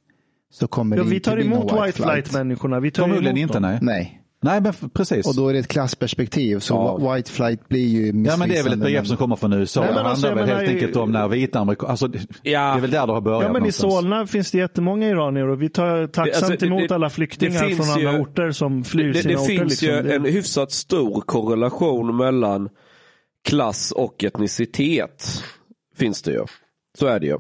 så 0.55 0.67
kommer 0.67 0.97
Ja, 0.97 1.03
det 1.03 1.09
vi 1.11 1.15
inte 1.17 1.31
tar 1.31 1.37
bli 1.37 1.49
någon 1.49 1.69
emot 1.71 1.87
white 1.87 2.03
flight-människorna. 2.03 2.81
Vi 2.81 2.91
tar 2.91 3.03
Förmodligen 3.03 3.37
emot 3.39 3.43
inte, 3.51 3.55
dem. 3.55 3.63
nej. 3.63 3.79
Nej, 3.83 4.21
Nej, 4.43 4.61
men 4.61 4.91
precis. 4.91 5.27
och 5.27 5.35
då 5.37 5.49
är 5.49 5.53
det 5.53 5.59
ett 5.59 5.69
klassperspektiv. 5.69 6.59
Så 6.59 6.75
Ja. 7.01 7.15
white 7.15 7.31
flight 7.31 7.69
blir 7.69 7.87
ju 7.89 8.07
Ja 8.07 8.13
men 8.13 8.23
det 8.23 8.27
är 8.29 8.37
väl 8.37 8.49
ett 8.49 8.49
missvisande, 8.55 8.85
begrepp 8.85 9.07
som 9.07 9.17
kommer 9.17 9.37
från 9.37 9.53
USA. 9.53 9.81
Nej, 9.81 9.95
men 9.95 10.05
det 10.05 10.11
alltså, 10.11 10.27
handlar 10.27 10.47
väl 10.47 10.57
helt 10.57 10.71
enkelt 10.71 10.97
om 10.97 11.13
när 11.13 11.29
vita 11.29 11.59
amerikaner, 11.59 11.91
alltså 11.91 12.09
det, 12.09 12.19
Ja. 12.43 12.61
det 12.61 12.77
är 12.77 12.81
väl 12.81 12.91
där 12.91 13.07
det 13.07 13.13
har 13.13 13.21
börjat 13.21 13.43
Ja, 13.43 13.49
men 13.49 13.57
i 13.57 13.59
någonstans. 13.59 13.93
Solna 13.95 14.27
finns 14.27 14.51
det 14.51 14.59
jättemånga 14.59 15.09
iranier 15.09 15.49
och 15.49 15.63
vi 15.63 15.69
tar 15.69 16.07
tacksamt 16.07 16.45
alltså, 16.45 16.57
det- 16.61 16.67
emot 16.67 16.89
det- 16.89 16.95
alla 16.95 17.07
det 17.07 17.11
flyktingar 17.11 17.69
från 17.69 17.91
andra 17.91 18.13
ju- 18.13 18.19
orter 18.21 18.51
som 18.51 18.85
flyr 18.85 19.13
Det, 19.13 19.23
sina 19.23 19.33
det 19.35 19.39
orter. 19.41 19.47
finns 19.59 19.71
liksom. 19.83 19.89
ju 19.89 20.03
Det- 20.03 20.15
en 20.17 20.25
hyfsat 20.25 20.73
stor 20.73 21.21
korrelation 21.21 22.17
mellan 22.17 22.69
klass 23.45 23.93
och 23.93 24.25
etnicitet. 24.25 25.43
Finns 25.97 26.23
det 26.23 26.31
ju. 26.33 26.45
Så 26.99 27.07
är 27.07 27.21
det 27.21 27.27
ju. 27.27 27.37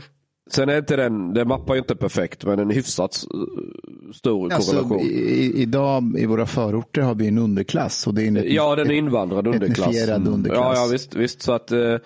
Sen 0.50 0.68
är 0.68 0.78
inte 0.78 0.96
den, 0.96 1.34
det 1.34 1.44
mappar 1.44 1.74
ju 1.74 1.78
inte 1.80 1.96
perfekt, 1.96 2.44
men 2.44 2.58
en 2.58 2.70
hyfsat 2.70 3.24
stor 4.14 4.52
Alltså, 4.52 4.70
korrelation. 4.72 5.00
i, 5.00 5.52
idag 5.56 6.14
i 6.18 6.26
våra 6.26 6.46
förorter 6.46 7.02
har 7.02 7.14
vi 7.14 7.28
en 7.28 7.38
underklass. 7.38 8.06
Och 8.06 8.14
det 8.14 8.22
är 8.22 8.26
en 8.28 8.52
Ja, 8.54 8.76
den 8.76 8.90
är 8.90 8.94
invandrad 8.94 9.46
underklass. 9.46 10.08
Mm. 10.08 10.32
underklass. 10.32 10.76
Ja, 10.76 10.82
ja 10.82 10.88
visst. 10.92 11.14
visst 11.14 11.42
så 11.42 11.52
att, 11.52 11.72
eh, 11.72 11.96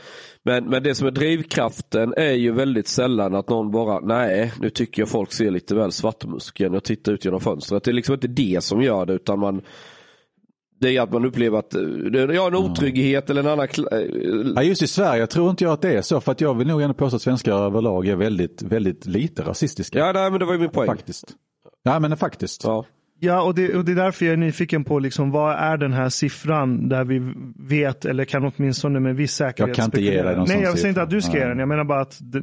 men, 0.42 0.64
men 0.64 0.82
det 0.82 0.94
som 0.94 1.06
är 1.06 1.10
drivkraften 1.10 2.14
är 2.16 2.32
ju 2.32 2.52
väldigt 2.52 2.88
sällan 2.88 3.34
att 3.34 3.48
någon 3.48 3.70
bara, 3.70 4.00
nej, 4.00 4.52
nu 4.60 4.70
tycker 4.70 5.02
jag 5.02 5.08
folk 5.08 5.32
ser 5.32 5.50
lite 5.50 5.74
väl 5.74 5.92
svartmusken. 5.92 6.72
Jag 6.72 6.84
tittar 6.84 7.12
ut 7.12 7.24
genom 7.24 7.40
fönstret. 7.40 7.84
Det 7.84 7.90
är 7.90 7.92
liksom 7.92 8.14
inte 8.14 8.28
det 8.28 8.64
som 8.64 8.82
gör 8.82 9.06
det, 9.06 9.12
utan 9.12 9.38
man 9.38 9.60
det 10.80 10.96
är 10.96 11.00
att 11.00 11.12
man 11.12 11.24
upplever 11.24 11.58
att 11.58 11.74
eh, 11.74 11.80
det 11.82 12.20
är 12.20 12.28
ja, 12.28 12.46
en 12.46 12.54
otrygghet 12.54 13.30
eller 13.30 13.40
en 13.40 13.48
annan... 13.48 13.68
eh, 13.92 13.98
Ja, 14.56 14.62
just 14.62 14.82
i 14.82 14.86
Sverige 14.86 15.26
tror 15.26 15.50
inte 15.50 15.64
jag 15.64 15.72
att 15.72 15.82
det 15.82 15.92
är 15.92 16.02
så. 16.02 16.20
För 16.20 16.32
att 16.32 16.40
jag 16.40 16.54
vill 16.54 16.68
nog 16.68 16.82
ändå 16.82 16.94
påstå 16.94 17.16
att 17.16 17.22
svenskar 17.22 17.52
överlag 17.52 18.08
är 18.08 18.16
väldigt, 18.16 18.62
väldigt 18.62 19.06
lite 19.06 19.42
rasistiska. 19.42 19.98
Ja, 19.98 20.12
nej, 20.12 20.30
men 20.30 20.40
det 20.40 20.46
var 20.46 20.52
ju 20.52 20.58
min 20.58 20.70
poäng. 20.70 20.86
Faktiskt. 20.86 21.34
Ja 21.82 21.98
men 21.98 22.16
faktiskt. 22.16 22.64
Ja. 22.64 22.84
Ja, 23.20 23.42
och 23.42 23.54
det, 23.54 23.74
och 23.76 23.84
det 23.84 23.92
är 23.92 23.96
därför 23.96 24.24
jag 24.26 24.32
är 24.32 24.36
nyfiken 24.36 24.84
på 24.84 24.98
liksom, 24.98 25.30
vad 25.30 25.56
är 25.56 25.76
den 25.76 25.92
här 25.92 26.08
siffran 26.08 26.88
där 26.88 27.04
vi 27.04 27.32
vet, 27.68 28.04
eller 28.04 28.24
kan 28.24 28.52
åtminstone 28.56 29.00
med 29.00 29.16
viss 29.16 29.32
säkerhet 29.32 29.68
Jag 29.68 29.76
kan 29.76 29.84
inte 29.84 30.00
ge 30.00 30.22
dig 30.22 30.36
någon 30.36 30.48
Nej, 30.48 30.62
jag 30.62 30.78
säger 30.78 30.88
inte 30.88 31.02
att 31.02 31.10
du 31.10 31.22
ska 31.22 31.38
ge 31.38 31.44
den. 31.44 31.58
Jag 31.58 31.68
menar 31.68 31.84
bara 31.84 32.00
att 32.00 32.18
det, 32.20 32.42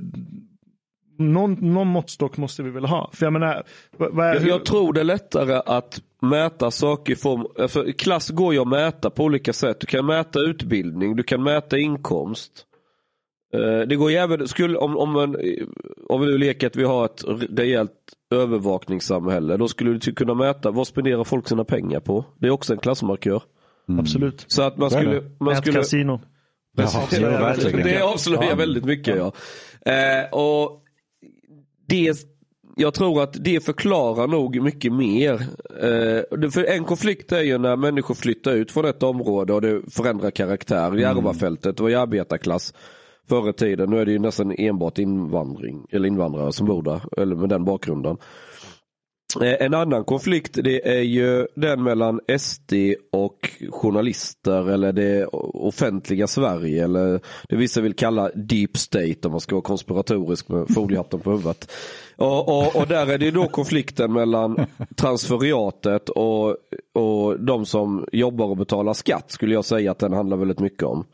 någon, 1.18 1.54
någon 1.74 1.88
måttstock 1.88 2.38
måste 2.38 2.64
vi 2.64 2.70
väl 2.70 2.86
ha. 2.86 3.10
För 3.14 3.26
jag 3.26 3.34
menar, 3.34 3.64
vad, 3.98 4.16
vad 4.16 4.26
är, 4.28 4.34
Jag, 4.34 4.48
jag 4.48 4.66
tror 4.66 4.94
det 4.94 5.00
är 5.00 5.04
lättare 5.06 5.62
att 5.66 6.02
mäta 6.22 6.72
saker 6.72 7.14
i 7.14 7.16
form, 7.16 7.48
alltså 7.60 7.86
klass 7.98 8.30
går 8.30 8.54
ju 8.54 8.60
att 8.60 8.68
mäta 8.68 9.10
på 9.10 9.24
olika 9.24 9.54
sätt. 9.54 9.80
Du 9.80 9.86
kan 9.88 10.06
mäta 10.06 10.40
utbildning, 10.40 11.16
du 11.16 11.24
kan 11.24 11.44
mäta 11.44 11.78
inkomst. 11.78 12.52
Eh, 13.54 13.88
Det 13.88 13.96
går 13.96 14.12
ju 14.12 14.18
även, 14.18 14.48
skulle, 14.48 14.78
om, 14.78 14.98
om, 14.98 15.16
en, 15.16 15.38
om 16.10 16.22
vi 16.22 16.28
nu 16.28 16.38
leker 16.38 16.68
att 16.68 16.76
vi 16.76 16.84
har 16.84 17.06
ett 17.06 17.24
rejält 17.58 17.92
övervakningssamhälle. 18.32 19.58
Då 19.58 19.68
skulle 19.68 19.94
du 19.94 20.14
kunna 20.14 20.34
mäta 20.34 20.72
vad 20.72 20.88
spenderar 20.88 21.24
folk 21.24 21.48
sina 21.48 21.64
pengar 21.64 22.00
på. 22.00 22.26
Det 22.40 22.48
är 22.48 22.52
också 22.52 22.74
en 22.74 22.80
klassmarkör. 22.80 23.44
Absolut. 24.00 24.46
Så 24.48 24.62
att 24.64 24.78
man 24.78 24.90
skulle... 24.90 25.14
det. 25.14 25.24
Man 25.40 25.56
skulle 25.56 25.78
kasino. 25.78 26.22
Ja, 26.78 27.08
jo, 27.12 27.22
verkligen. 27.28 27.88
det 27.88 28.02
avslöjar 28.02 28.56
väldigt 28.56 28.86
mycket 28.86 29.18
ja. 29.18 29.32
Eh, 29.92 30.30
och 30.32 30.82
det, 31.86 32.28
jag 32.76 32.94
tror 32.94 33.24
att 33.24 33.44
det 33.44 33.66
förklarar 33.66 34.28
nog 34.28 34.62
mycket 34.62 34.94
mer. 34.94 35.34
Eh, 35.82 36.50
för 36.52 36.64
en 36.64 36.84
konflikt 36.84 37.32
är 37.32 37.42
ju 37.42 37.58
när 37.58 37.76
människor 37.76 38.16
flyttar 38.16 38.52
ut 38.52 38.72
från 38.72 38.86
ett 38.86 39.04
område 39.04 39.54
och 39.54 39.62
det 39.62 39.82
förändrar 39.92 40.32
karaktär. 40.32 40.96
Järvafältet 40.96 41.80
var 41.80 41.90
ju 41.90 41.96
arbetarklass 41.96 42.74
förr 43.30 43.50
i 43.50 43.54
tiden. 43.54 43.90
Nu 43.90 44.00
är 44.00 44.06
det 44.06 44.12
ju 44.12 44.20
nästan 44.20 44.52
enbart 44.58 44.98
invandring, 44.98 45.88
eller 45.92 46.08
invandrare 46.08 46.54
som 46.54 46.68
bor 46.68 46.84
där, 46.84 47.02
eller 47.18 47.36
med 47.36 47.50
den 47.50 47.66
bakgrunden. 47.66 48.18
Eh, 49.42 49.66
en 49.66 49.74
annan 49.74 50.04
konflikt 50.04 50.60
det 50.64 50.98
är 50.98 51.02
ju 51.02 51.48
den 51.56 51.84
mellan 51.84 52.20
SD 52.40 52.74
och 53.12 53.50
journalister 53.70 54.70
eller 54.70 54.94
det 54.94 55.26
offentliga 55.54 56.28
Sverige 56.28 56.84
eller 56.84 57.20
det 57.50 57.56
vissa 57.56 57.82
vill 57.82 57.94
kalla 57.94 58.32
deep 58.36 58.78
state 58.78 59.18
om 59.24 59.32
man 59.32 59.40
ska 59.40 59.56
vara 59.56 59.64
konspiratorisk 59.64 60.50
med 60.50 60.66
foliehatten 60.74 61.20
på 61.20 61.32
huvudet. 61.32 61.72
Och, 62.16 62.50
och, 62.50 62.76
och 62.76 62.88
där 62.88 63.08
är 63.08 63.18
det 63.18 63.32
då 63.32 63.48
konflikten 63.48 64.14
mellan 64.14 64.66
transferiatet 64.96 66.10
och, 66.10 66.58
och 66.94 67.40
de 67.40 67.66
som 67.66 68.06
jobbar 68.12 68.46
och 68.46 68.58
betalar 68.58 68.94
skatt 68.94 69.32
skulle 69.32 69.54
jag 69.54 69.66
säga 69.66 69.92
att 69.92 70.00
den 70.00 70.14
handlar 70.14 70.38
väldigt 70.38 70.60
mycket 70.60 70.84
om. 70.84 71.06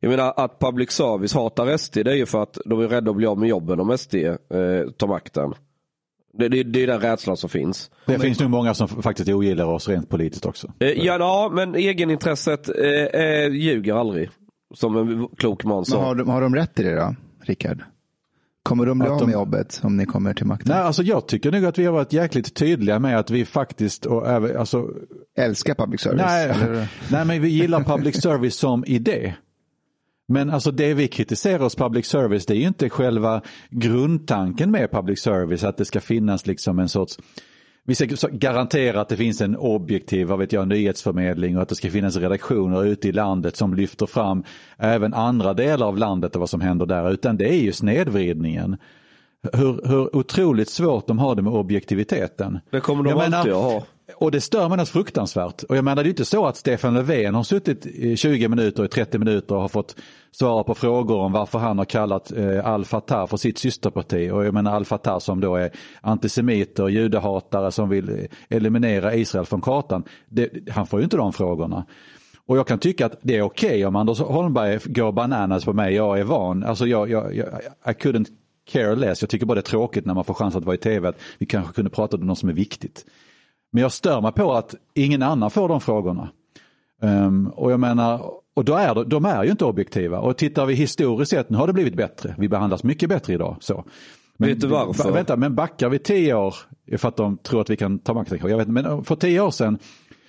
Jag 0.00 0.10
menar 0.10 0.34
att 0.36 0.58
public 0.58 0.90
service 0.90 1.34
hatar 1.34 1.76
SD 1.76 1.94
det 1.94 2.10
är 2.10 2.14
ju 2.14 2.26
för 2.26 2.42
att 2.42 2.58
de 2.64 2.80
är 2.80 2.88
rädda 2.88 3.10
att 3.10 3.16
bli 3.16 3.26
av 3.26 3.38
med 3.38 3.48
jobben 3.48 3.80
om 3.80 3.98
SD 3.98 4.14
eh, 4.14 4.36
tar 4.96 5.06
makten. 5.06 5.54
Det, 6.32 6.48
det, 6.48 6.62
det 6.62 6.82
är 6.82 6.86
den 6.86 7.00
rädslan 7.00 7.36
som 7.36 7.50
finns. 7.50 7.90
Det 8.06 8.18
finns 8.18 8.40
nog 8.40 8.50
många 8.50 8.74
som 8.74 8.88
faktiskt 8.88 9.28
ogillar 9.28 9.64
oss 9.64 9.88
rent 9.88 10.08
politiskt 10.08 10.46
också. 10.46 10.72
Eh, 10.80 10.88
ja, 10.88 11.16
ja, 11.18 11.50
men 11.54 11.74
egenintresset 11.74 12.68
eh, 12.68 13.20
eh, 13.22 13.48
ljuger 13.52 13.94
aldrig. 13.94 14.30
Som 14.74 14.96
en 14.96 15.28
klok 15.36 15.64
man 15.64 15.76
Men 15.76 15.84
sa. 15.84 16.04
har, 16.04 16.14
de, 16.14 16.28
har 16.28 16.40
de 16.40 16.54
rätt 16.54 16.80
i 16.80 16.82
det 16.82 16.94
då, 16.94 17.14
Rickard? 17.44 17.82
Kommer 18.62 18.86
de 18.86 18.98
bli 18.98 19.08
av 19.08 19.26
med 19.26 19.32
jobbet 19.32 19.80
om 19.82 19.96
ni 19.96 20.06
kommer 20.06 20.34
till 20.34 20.46
makten? 20.46 20.72
Nej, 20.74 20.82
alltså 20.82 21.02
jag 21.02 21.26
tycker 21.28 21.52
nog 21.52 21.64
att 21.64 21.78
vi 21.78 21.84
har 21.84 21.92
varit 21.92 22.12
jäkligt 22.12 22.54
tydliga 22.54 22.98
med 22.98 23.18
att 23.18 23.30
vi 23.30 23.44
faktiskt, 23.44 24.06
och 24.06 24.28
även, 24.28 24.56
alltså, 24.56 24.88
Älskar 25.38 25.74
public 25.74 26.00
service? 26.00 26.22
nej, 26.26 26.86
nej, 27.10 27.24
men 27.24 27.42
vi 27.42 27.48
gillar 27.48 27.82
public 27.84 28.22
service 28.22 28.56
som 28.56 28.84
idé. 28.86 29.34
Men 30.30 30.50
alltså 30.50 30.70
det 30.70 30.94
vi 30.94 31.08
kritiserar 31.08 31.58
hos 31.58 31.74
public 31.74 32.06
service 32.06 32.46
det 32.46 32.54
är 32.54 32.58
ju 32.58 32.66
inte 32.66 32.90
själva 32.90 33.42
grundtanken 33.70 34.70
med 34.70 34.90
public 34.90 35.20
service 35.20 35.64
att 35.64 35.76
det 35.76 35.84
ska 35.84 36.00
finnas 36.00 36.46
liksom 36.46 36.78
en 36.78 36.88
sorts 36.88 37.18
vi 37.84 37.94
ska 37.94 38.28
garantera 38.32 39.00
att 39.00 39.08
det 39.08 39.16
finns 39.16 39.40
en 39.40 39.56
objektiv 39.56 40.26
vad 40.26 40.38
vet 40.38 40.52
jag, 40.52 40.68
nyhetsförmedling 40.68 41.56
och 41.56 41.62
att 41.62 41.68
det 41.68 41.74
ska 41.74 41.90
finnas 41.90 42.16
redaktioner 42.16 42.84
ute 42.84 43.08
i 43.08 43.12
landet 43.12 43.56
som 43.56 43.74
lyfter 43.74 44.06
fram 44.06 44.44
även 44.78 45.14
andra 45.14 45.54
delar 45.54 45.86
av 45.86 45.98
landet 45.98 46.34
och 46.34 46.40
vad 46.40 46.50
som 46.50 46.60
händer 46.60 46.86
där. 46.86 47.12
Utan 47.12 47.36
det 47.36 47.48
är 47.48 47.60
ju 47.62 47.72
snedvridningen. 47.72 48.76
Hur, 49.52 49.88
hur 49.88 50.16
otroligt 50.16 50.68
svårt 50.68 51.06
de 51.06 51.18
har 51.18 51.34
det 51.34 51.42
med 51.42 51.52
objektiviteten. 51.52 52.58
Det 52.70 52.80
kommer 52.80 53.02
de 53.04 53.10
Jag 53.10 53.18
menar- 53.18 53.38
alltid 53.38 53.52
att 53.52 53.62
ha. 53.62 53.82
Och 54.16 54.30
det 54.30 54.40
stör 54.40 54.68
mig 54.68 54.78
något 54.78 54.88
fruktansvärt. 54.88 55.62
Och 55.62 55.76
jag 55.76 55.84
menar 55.84 56.02
det 56.02 56.08
är 56.08 56.10
inte 56.10 56.24
så 56.24 56.46
att 56.46 56.56
Stefan 56.56 56.94
Löfven 56.94 57.34
har 57.34 57.42
suttit 57.42 57.86
i 57.86 58.16
20 58.16 58.48
minuter, 58.48 58.84
i 58.84 58.88
30 58.88 59.18
minuter 59.18 59.54
och 59.54 59.60
har 59.60 59.68
fått 59.68 59.96
svara 60.30 60.64
på 60.64 60.74
frågor 60.74 61.16
om 61.18 61.32
varför 61.32 61.58
han 61.58 61.78
har 61.78 61.84
kallat 61.84 62.32
eh, 62.32 62.66
Al-Fatah 62.66 63.26
för 63.26 63.36
sitt 63.36 63.58
systerparti. 63.58 64.30
Och 64.30 64.44
jag 64.44 64.54
menar 64.54 64.76
Al-Fatah 64.76 65.18
som 65.18 65.40
då 65.40 65.56
är 65.56 65.70
antisemiter 66.00 66.82
och 66.82 66.90
judehatare 66.90 67.70
som 67.72 67.88
vill 67.88 68.08
eh, 68.08 68.56
eliminera 68.56 69.14
Israel 69.14 69.46
från 69.46 69.60
kartan. 69.60 70.04
Det, 70.28 70.50
han 70.70 70.86
får 70.86 71.00
ju 71.00 71.04
inte 71.04 71.16
de 71.16 71.32
frågorna. 71.32 71.86
Och 72.46 72.56
jag 72.58 72.66
kan 72.66 72.78
tycka 72.78 73.06
att 73.06 73.18
det 73.22 73.36
är 73.36 73.42
okej 73.42 73.86
om 73.86 73.96
Anders 73.96 74.18
Holmberg 74.20 74.78
går 74.84 75.12
bananas 75.12 75.64
på 75.64 75.72
mig, 75.72 75.94
jag 75.94 76.18
är 76.20 76.24
van. 76.24 76.64
Alltså 76.64 76.86
jag, 76.86 77.10
jag, 77.10 77.36
jag 77.36 77.46
I 77.86 77.90
couldn't 78.02 78.26
care 78.72 78.96
less. 78.96 79.22
Jag 79.22 79.30
tycker 79.30 79.46
bara 79.46 79.54
det 79.54 79.60
är 79.60 79.62
tråkigt 79.62 80.06
när 80.06 80.14
man 80.14 80.24
får 80.24 80.34
chans 80.34 80.56
att 80.56 80.64
vara 80.64 80.74
i 80.74 80.78
tv 80.78 81.08
att 81.08 81.20
vi 81.38 81.46
kanske 81.46 81.72
kunde 81.74 81.90
prata 81.90 82.16
om 82.16 82.26
något 82.26 82.38
som 82.38 82.48
är 82.48 82.52
viktigt. 82.52 83.04
Men 83.72 83.82
jag 83.82 83.92
stör 83.92 84.20
mig 84.20 84.32
på 84.32 84.52
att 84.52 84.74
ingen 84.94 85.22
annan 85.22 85.50
får 85.50 85.68
de 85.68 85.80
frågorna. 85.80 86.30
Ehm, 87.02 87.48
och 87.48 87.72
jag 87.72 87.80
menar, 87.80 88.32
och 88.54 88.64
då 88.64 88.74
är 88.74 89.04
de, 89.04 89.24
är 89.24 89.44
ju 89.44 89.50
inte 89.50 89.64
objektiva. 89.64 90.18
Och 90.18 90.36
tittar 90.36 90.66
vi 90.66 90.74
historiskt 90.74 91.30
sett, 91.30 91.50
nu 91.50 91.56
har 91.56 91.66
det 91.66 91.72
blivit 91.72 91.94
bättre. 91.94 92.34
Vi 92.38 92.48
behandlas 92.48 92.84
mycket 92.84 93.08
bättre 93.08 93.34
idag. 93.34 93.56
Så. 93.60 93.84
Men, 94.36 94.48
Vet 94.48 94.60
du 94.60 94.66
varför? 94.66 95.12
Vänta, 95.12 95.36
men 95.36 95.54
backar 95.54 95.88
vi 95.88 95.98
tio 95.98 96.34
år, 96.34 96.54
för 96.96 97.08
att 97.08 97.16
de 97.16 97.36
tror 97.36 97.60
att 97.60 97.70
vi 97.70 97.76
kan 97.76 97.98
ta 97.98 98.14
makten. 98.14 98.38
Jag 98.42 98.58
vet 98.58 98.68
men 98.68 99.04
för 99.04 99.16
tio 99.16 99.40
år 99.40 99.50
sedan, 99.50 99.78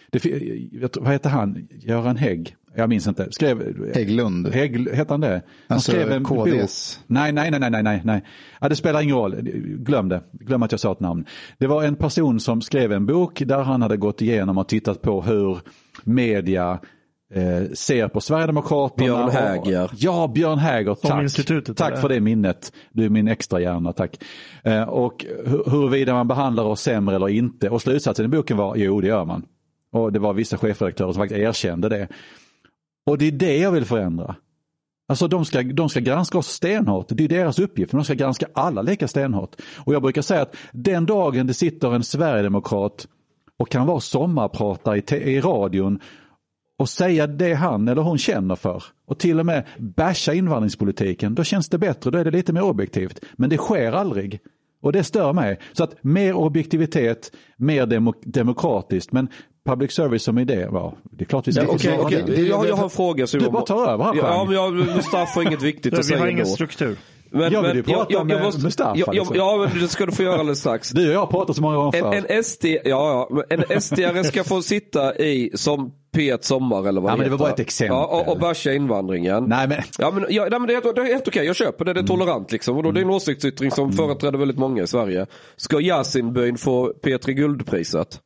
det, 0.10 0.98
vad 0.98 1.12
heter 1.12 1.30
han, 1.30 1.68
Göran 1.72 2.18
Hägg, 2.18 2.56
jag 2.76 2.90
minns 2.90 3.08
inte, 3.08 3.28
skrev... 3.32 3.76
Hägglund. 3.96 4.48
Hägg, 4.48 4.90
hette 4.94 5.14
han 5.14 5.22
det? 5.22 5.28
Han 5.68 5.76
Alltså, 5.76 5.92
skrev 5.92 6.12
en 6.12 6.24
KDs. 6.24 6.98
bok. 7.00 7.04
Nej, 7.08 7.32
nej, 7.32 7.52
nej, 7.52 7.70
nej, 7.70 7.84
nej, 7.84 8.02
nej. 8.06 8.24
Ja, 8.62 8.70
det 8.70 8.76
spelar 8.76 9.02
ingen 9.02 9.16
roll. 9.16 9.36
Glöm 9.64 10.10
det. 10.10 10.22
Glöm 10.32 10.64
att 10.64 10.72
jag 10.72 10.80
sa 10.80 10.92
ett 10.92 11.00
namn. 11.00 11.26
Det 11.58 11.68
var 11.68 11.84
en 11.84 11.96
person 11.96 12.40
som 12.40 12.62
skrev 12.62 12.92
en 12.92 13.06
bok 13.06 13.42
där 13.46 13.62
han 13.64 13.82
hade 13.82 13.98
gått 13.98 14.22
igenom 14.22 14.58
och 14.58 14.68
tittat 14.68 15.02
på 15.02 15.22
hur 15.22 15.60
media 16.04 16.80
eh, 17.34 17.72
ser 17.74 18.08
på 18.08 18.22
Sverigedemokraterna. 18.22 19.06
Björn 19.06 19.24
och- 19.24 19.32
Häger. 19.32 19.90
Ja, 19.96 20.32
Björn 20.36 20.60
Häger. 20.60 20.96
Tack. 20.96 21.24
institutet, 21.24 21.78
tack 21.78 22.02
för 22.02 22.10
det 22.10 22.20
minnet. 22.20 22.74
Du 22.92 23.06
är 23.06 23.10
min 23.10 23.28
extra 23.28 23.60
hjärna, 23.60 23.94
tack. 23.94 24.24
Eh, 24.64 24.84
och 24.84 25.26
hu- 25.46 25.70
huruvida 25.70 26.14
man 26.14 26.28
behandlar 26.28 26.64
oss 26.64 26.82
sämre 26.82 27.16
eller 27.16 27.30
inte. 27.30 27.70
Och 27.70 27.82
slutsatsen 27.82 28.26
i 28.26 28.28
boken 28.28 28.58
var, 28.58 28.76
jo 28.76 29.02
det 29.02 29.08
gör 29.08 29.26
man. 29.26 29.46
Och 29.94 30.12
det 30.12 30.20
var 30.20 30.34
vissa 30.34 30.58
chefredaktörer 30.58 31.12
som 31.12 31.22
faktiskt 31.22 31.40
erkände 31.40 31.90
det. 31.90 32.08
Och 33.06 33.18
det 33.18 33.26
är 33.26 33.32
det 33.32 33.58
jag 33.58 33.72
vill 33.72 33.86
förändra. 33.86 34.36
Alltså 35.08 35.28
de 35.28 35.46
ska, 35.46 35.64
de 35.64 35.90
ska 35.90 36.00
granska 36.00 36.38
oss 36.38 36.48
stenhårt, 36.48 37.06
det 37.10 37.24
är 37.24 37.28
deras 37.28 37.60
uppgift, 37.60 37.92
de 37.92 38.04
ska 38.04 38.14
granska 38.14 38.48
alla 38.54 38.82
lika 38.82 39.08
stenhårt. 39.08 39.56
Och 39.78 39.94
jag 39.94 40.02
brukar 40.02 40.22
säga 40.22 40.42
att 40.42 40.56
den 40.72 41.06
dagen 41.06 41.48
det 41.48 41.54
sitter 41.54 41.96
en 41.96 42.04
sverigedemokrat 42.04 43.08
och 43.58 43.70
kan 43.70 43.88
vara 43.88 44.00
sommarpratare 44.00 44.98
i, 44.98 45.16
i 45.16 45.42
radion 45.42 46.00
och 46.78 46.90
säga 46.90 47.28
det 47.28 47.54
han 47.54 47.88
eller 47.88 48.02
hon 48.02 48.18
känner 48.18 48.56
för 48.56 48.84
och 49.08 49.20
till 49.20 49.40
och 49.40 49.46
med 49.46 49.66
basha 49.78 50.34
invandringspolitiken, 50.34 51.36
då 51.36 51.44
känns 51.44 51.70
det 51.70 51.78
bättre, 51.78 52.12
då 52.12 52.18
är 52.18 52.26
det 52.26 52.32
lite 52.32 52.54
mer 52.54 52.64
objektivt. 52.64 53.20
Men 53.36 53.50
det 53.50 53.58
sker 53.58 53.92
aldrig. 53.92 54.40
Och 54.82 54.92
det 54.92 55.04
stör 55.04 55.34
mig. 55.34 55.60
Så 55.74 55.84
att 55.84 56.04
mer 56.04 56.34
objektivitet, 56.34 57.32
mer 57.58 57.86
demok 57.86 58.16
demokratiskt, 58.24 59.12
men 59.12 59.28
public 59.66 59.92
service 59.92 60.24
som 60.24 60.38
idé, 60.38 60.68
ja, 60.72 60.94
det 61.12 61.24
är 61.24 61.26
klart 61.26 61.48
vi 61.48 61.52
ska 61.52 61.62
Ja, 61.62 61.68
det- 61.82 61.98
okej. 62.00 62.24
det- 62.28 62.42
jag, 62.42 62.68
jag 62.68 62.76
har 62.76 62.84
en 62.84 62.90
fråga. 62.90 63.28
Så 63.28 63.38
Du 63.38 63.44
jag 63.44 63.54
bara 63.54 63.64
tar 63.64 63.88
över 63.92 64.04
här, 64.04 64.14
Ja, 64.16 64.22
Chang. 64.22 64.46
men 64.48 64.56
jag, 64.56 64.74
Mustafa 64.74 65.40
har 65.40 65.42
inget 65.48 65.62
viktigt 65.62 65.94
att 65.94 66.00
Vi 66.00 66.04
säga 66.04 66.20
har 66.20 66.28
ingen 66.28 66.46
struktur. 66.46 66.98
Men, 67.34 67.54
Jag 67.54 67.62
vill 67.62 67.76
ju 67.76 67.84
prata 67.84 68.24
med 68.24 68.42
Mustafa, 68.64 68.94
Ja, 68.98 69.04
ja, 69.08 69.12
liksom. 69.14 69.36
ja, 69.36 69.68
men 69.74 69.82
det 69.82 69.88
ska 69.88 70.06
du 70.06 70.12
få 70.12 70.24
göra 70.24 70.40
alldeles 70.40 70.60
strax. 70.60 70.90
Du 70.96 71.08
och 71.08 71.14
jag 71.14 71.20
har 71.20 71.28
pratat 71.28 71.56
så 71.56 71.62
många 71.62 71.76
gånger 71.76 71.98
En, 71.98 72.04
förr. 72.04 72.36
en 72.36 72.44
SD, 72.44 72.66
ja, 72.66 72.80
ja, 72.86 73.44
en 73.50 73.60
SD-are 73.64 74.24
ska 74.24 74.44
få 74.44 74.62
sitta 74.62 75.16
i 75.18 75.52
som 75.54 75.92
P1 76.16 76.38
Sommar 76.42 76.88
eller 76.88 77.02
vad 77.02 77.12
Ja, 77.12 77.16
men 77.16 77.24
det 77.26 77.32
var 77.32 77.38
bara 77.38 77.50
ett 77.50 77.60
exempel. 77.60 77.96
Ja, 77.98 78.06
och, 78.06 78.28
och 78.32 78.40
basha 78.40 78.72
invandringen. 78.74 79.44
Nej 79.44 79.68
men, 79.68 79.82
Ja, 80.00 80.12
men, 80.12 80.26
ja, 80.30 80.48
nej, 80.52 80.60
men 80.60 80.68
det, 80.68 80.74
är, 80.74 80.94
det 80.94 81.02
är 81.02 81.06
helt 81.06 81.28
okej, 81.28 81.46
jag 81.46 81.56
köper 81.56 81.86
det, 81.86 81.94
det 81.94 82.00
är 82.00 82.08
tolerant 82.08 82.52
liksom. 82.52 82.78
Och 82.78 82.84
då, 82.84 82.92
det 82.92 83.00
är 83.00 83.04
en 83.04 83.10
åsiktsyttring 83.10 83.72
som 83.72 83.92
företräder 83.92 84.38
väldigt 84.40 84.58
många 84.58 84.84
i 84.84 84.88
Sverige. 84.88 85.26
Ska 85.56 85.82
Yasinbyn 85.82 86.58
få 86.58 86.94
P3 87.04 87.32
Guldpriset? 87.32 88.20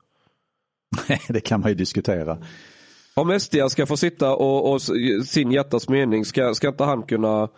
Det 1.28 1.40
kan 1.40 1.62
man 1.62 1.70
ju 1.70 1.76
diskutera. 1.76 2.38
Om 3.14 3.40
SD 3.40 3.56
ska 3.70 3.86
få 3.86 3.98
sitta 3.98 4.36
och, 4.36 4.72
och 4.72 4.82
sin 5.26 5.52
hjärtas 5.52 5.90
mening, 5.90 6.26
ska, 6.26 6.54
ska 6.54 6.68
inte 6.68 6.84
han 6.84 7.04
kunna... 7.04 7.50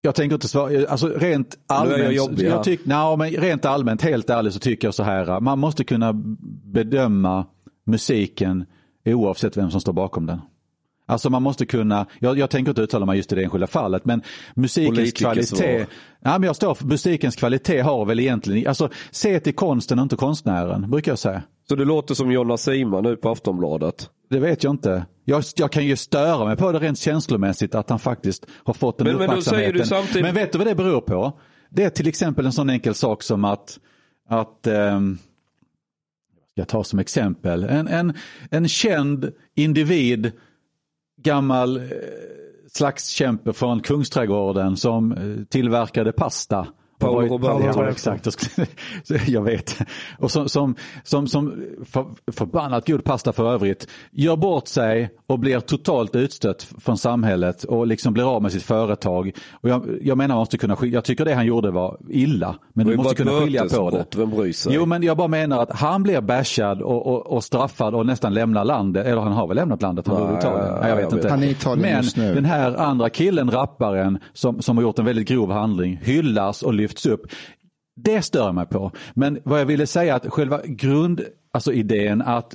Jag 0.00 0.14
tänker 0.14 0.34
inte 0.34 0.48
svara, 0.48 0.88
alltså 0.88 1.08
rent 1.08 1.58
allmänt, 1.66 2.02
jag 2.02 2.12
jobbig, 2.12 2.46
jag 2.46 2.52
ja. 2.52 2.62
tyck, 2.62 2.80
nej, 2.84 3.16
men 3.16 3.30
rent 3.30 3.64
allmänt, 3.64 4.02
helt 4.02 4.30
ärligt 4.30 4.52
så 4.54 4.58
tycker 4.58 4.86
jag 4.86 4.94
så 4.94 5.02
här, 5.02 5.40
man 5.40 5.58
måste 5.58 5.84
kunna 5.84 6.12
bedöma 6.64 7.46
musiken 7.84 8.64
oavsett 9.04 9.56
vem 9.56 9.70
som 9.70 9.80
står 9.80 9.92
bakom 9.92 10.26
den. 10.26 10.40
Alltså 11.06 11.30
man 11.30 11.42
måste 11.42 11.66
kunna, 11.66 12.06
jag, 12.18 12.38
jag 12.38 12.50
tänker 12.50 12.70
inte 12.70 12.82
uttala 12.82 13.06
mig 13.06 13.16
just 13.16 13.32
i 13.32 13.34
det 13.34 13.42
enskilda 13.42 13.66
fallet, 13.66 14.04
men 14.04 14.22
musikens 14.54 15.12
kvalitet, 15.12 15.86
ja, 16.20 16.38
men 16.38 16.42
jag 16.42 16.56
står 16.56 16.74
för 16.74 16.86
musikens 16.86 17.36
kvalitet 17.36 17.80
har 17.80 18.04
väl 18.04 18.20
egentligen, 18.20 18.68
alltså 18.68 18.88
se 19.10 19.40
till 19.40 19.54
konsten 19.54 19.98
och 19.98 20.02
inte 20.02 20.16
konstnären, 20.16 20.90
brukar 20.90 21.12
jag 21.12 21.18
säga. 21.18 21.42
Så 21.72 21.76
det 21.76 21.84
låter 21.84 22.14
som 22.14 22.32
Jonna 22.32 22.56
Sima 22.56 23.00
nu 23.00 23.16
på 23.16 23.28
Aftonbladet. 23.30 24.10
Det 24.30 24.38
vet 24.38 24.64
jag 24.64 24.72
inte. 24.72 25.06
Jag, 25.24 25.44
jag 25.56 25.72
kan 25.72 25.86
ju 25.86 25.96
störa 25.96 26.44
mig 26.44 26.56
på 26.56 26.72
det 26.72 26.78
rent 26.78 26.98
känslomässigt 26.98 27.74
att 27.74 27.90
han 27.90 27.98
faktiskt 27.98 28.46
har 28.64 28.74
fått 28.74 28.98
den 28.98 29.06
Men- 29.06 29.16
men 29.16 29.24
uppmärksamheten. 29.28 29.72
du 29.78 29.84
samtidigt- 29.84 30.22
Men 30.22 30.34
vet 30.34 30.52
du 30.52 30.58
vad 30.58 30.66
det 30.66 30.74
beror 30.74 31.00
på? 31.00 31.38
Det 31.70 31.84
är 31.84 31.90
till 31.90 32.08
exempel 32.08 32.46
en 32.46 32.52
sån 32.52 32.70
enkel 32.70 32.94
sak 32.94 33.22
som 33.22 33.44
att, 33.44 33.78
att 34.28 34.66
ehm, 34.66 35.18
jag 36.54 36.68
tar 36.68 36.82
som 36.82 36.98
exempel, 36.98 37.64
en, 37.64 37.88
en, 37.88 38.14
en 38.50 38.68
känd 38.68 39.32
individ, 39.56 40.32
gammal 41.22 41.76
eh, 41.76 41.82
slagskämpe 42.72 43.52
från 43.52 43.80
Kungsträdgården 43.80 44.76
som 44.76 45.12
eh, 45.12 45.44
tillverkade 45.44 46.12
pasta 46.12 46.66
Paolo 47.02 47.28
Roberto. 47.28 47.82
Ja, 47.82 47.90
exakt. 47.90 48.58
Jag 49.26 49.42
vet. 49.42 49.78
Och 50.18 50.30
som, 50.30 50.48
som, 50.48 50.74
som, 51.02 51.26
som 51.26 51.64
för, 51.84 52.06
förbannat 52.32 52.86
god 52.86 53.04
pasta 53.04 53.32
för 53.32 53.52
övrigt 53.52 53.88
gör 54.10 54.36
bort 54.36 54.68
sig 54.68 55.10
och 55.26 55.38
blir 55.38 55.60
totalt 55.60 56.16
utstött 56.16 56.68
från 56.80 56.98
samhället 56.98 57.64
och 57.64 57.86
liksom 57.86 58.14
blir 58.14 58.36
av 58.36 58.42
med 58.42 58.52
sitt 58.52 58.62
företag. 58.62 59.32
Och 59.52 59.68
jag, 59.68 59.98
jag 60.02 60.18
menar 60.18 60.32
man 60.34 60.40
måste 60.40 60.58
kunna 60.58 60.76
skilja, 60.76 60.96
jag 60.96 61.04
tycker 61.04 61.24
det 61.24 61.34
han 61.34 61.46
gjorde 61.46 61.70
var 61.70 61.96
illa. 62.08 62.54
Men 62.72 62.86
du 62.86 62.96
måste 62.96 63.14
kunna 63.14 63.40
skilja 63.40 63.62
på 63.62 63.68
det. 63.68 63.82
mötesbrott, 63.82 64.16
vem 64.16 64.30
bryr 64.30 64.52
sig? 64.52 64.74
Jo 64.74 64.86
men 64.86 65.02
jag 65.02 65.16
bara 65.16 65.28
menar 65.28 65.62
att 65.62 65.72
han 65.72 66.02
blir 66.02 66.20
bashad 66.20 66.82
och, 66.82 67.06
och, 67.06 67.26
och 67.26 67.44
straffad 67.44 67.94
och 67.94 68.06
nästan 68.06 68.34
lämnar 68.34 68.64
landet. 68.64 69.06
Eller 69.06 69.20
han 69.20 69.32
har 69.32 69.46
väl 69.46 69.56
lämnat 69.56 69.82
landet, 69.82 70.06
han 70.06 70.16
bor 70.16 70.34
i 70.34 70.38
Italien. 70.38 70.74
Nej, 70.80 70.88
jag 70.88 70.96
vet 70.96 71.10
jag 71.10 71.18
inte. 71.18 71.28
Han 71.28 71.42
är 71.42 71.46
i 71.46 71.50
Italien 71.50 71.80
men 71.80 72.02
just 72.02 72.16
nu. 72.16 72.34
den 72.34 72.44
här 72.44 72.76
andra 72.76 73.10
killen, 73.10 73.50
rapparen, 73.50 74.18
som, 74.32 74.62
som 74.62 74.76
har 74.76 74.82
gjort 74.82 74.98
en 74.98 75.04
väldigt 75.04 75.28
grov 75.28 75.52
handling, 75.52 76.00
hyllas 76.02 76.62
och 76.62 76.74
lyfts 76.74 76.91
upp. 77.06 77.20
Det 77.96 78.22
stör 78.22 78.52
mig 78.52 78.66
på. 78.66 78.92
Men 79.14 79.38
vad 79.44 79.60
jag 79.60 79.66
ville 79.66 79.86
säga 79.86 80.14
att 80.14 80.26
själva 80.32 80.60
grund, 80.64 81.20
alltså 81.52 81.72
idén 81.72 82.22
att 82.22 82.54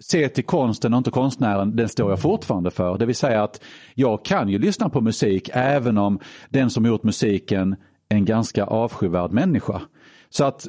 se 0.00 0.28
till 0.28 0.44
konsten 0.44 0.94
och 0.94 0.98
inte 0.98 1.10
konstnären, 1.10 1.76
den 1.76 1.88
står 1.88 2.10
jag 2.10 2.20
fortfarande 2.20 2.70
för. 2.70 2.98
Det 2.98 3.06
vill 3.06 3.16
säga 3.16 3.42
att 3.42 3.60
jag 3.94 4.24
kan 4.24 4.48
ju 4.48 4.58
lyssna 4.58 4.88
på 4.88 5.00
musik 5.00 5.50
även 5.52 5.98
om 5.98 6.18
den 6.48 6.70
som 6.70 6.86
gjort 6.86 7.02
musiken 7.02 7.76
är 8.08 8.16
en 8.16 8.24
ganska 8.24 8.64
avskyvärd 8.64 9.32
människa. 9.32 9.82
Så 10.28 10.44
att 10.44 10.68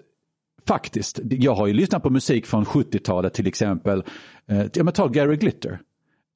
faktiskt, 0.68 1.20
jag 1.24 1.56
har 1.56 1.68
ju 1.68 1.74
lyssnat 1.74 2.04
på 2.04 2.10
musik 2.10 2.46
från 2.46 2.66
70-talet 2.66 3.34
till 3.34 3.48
exempel. 3.48 4.04
Eh, 4.48 4.66
ja, 4.74 4.92
ta 4.92 5.08
Gary 5.08 5.36
Glitter. 5.36 5.80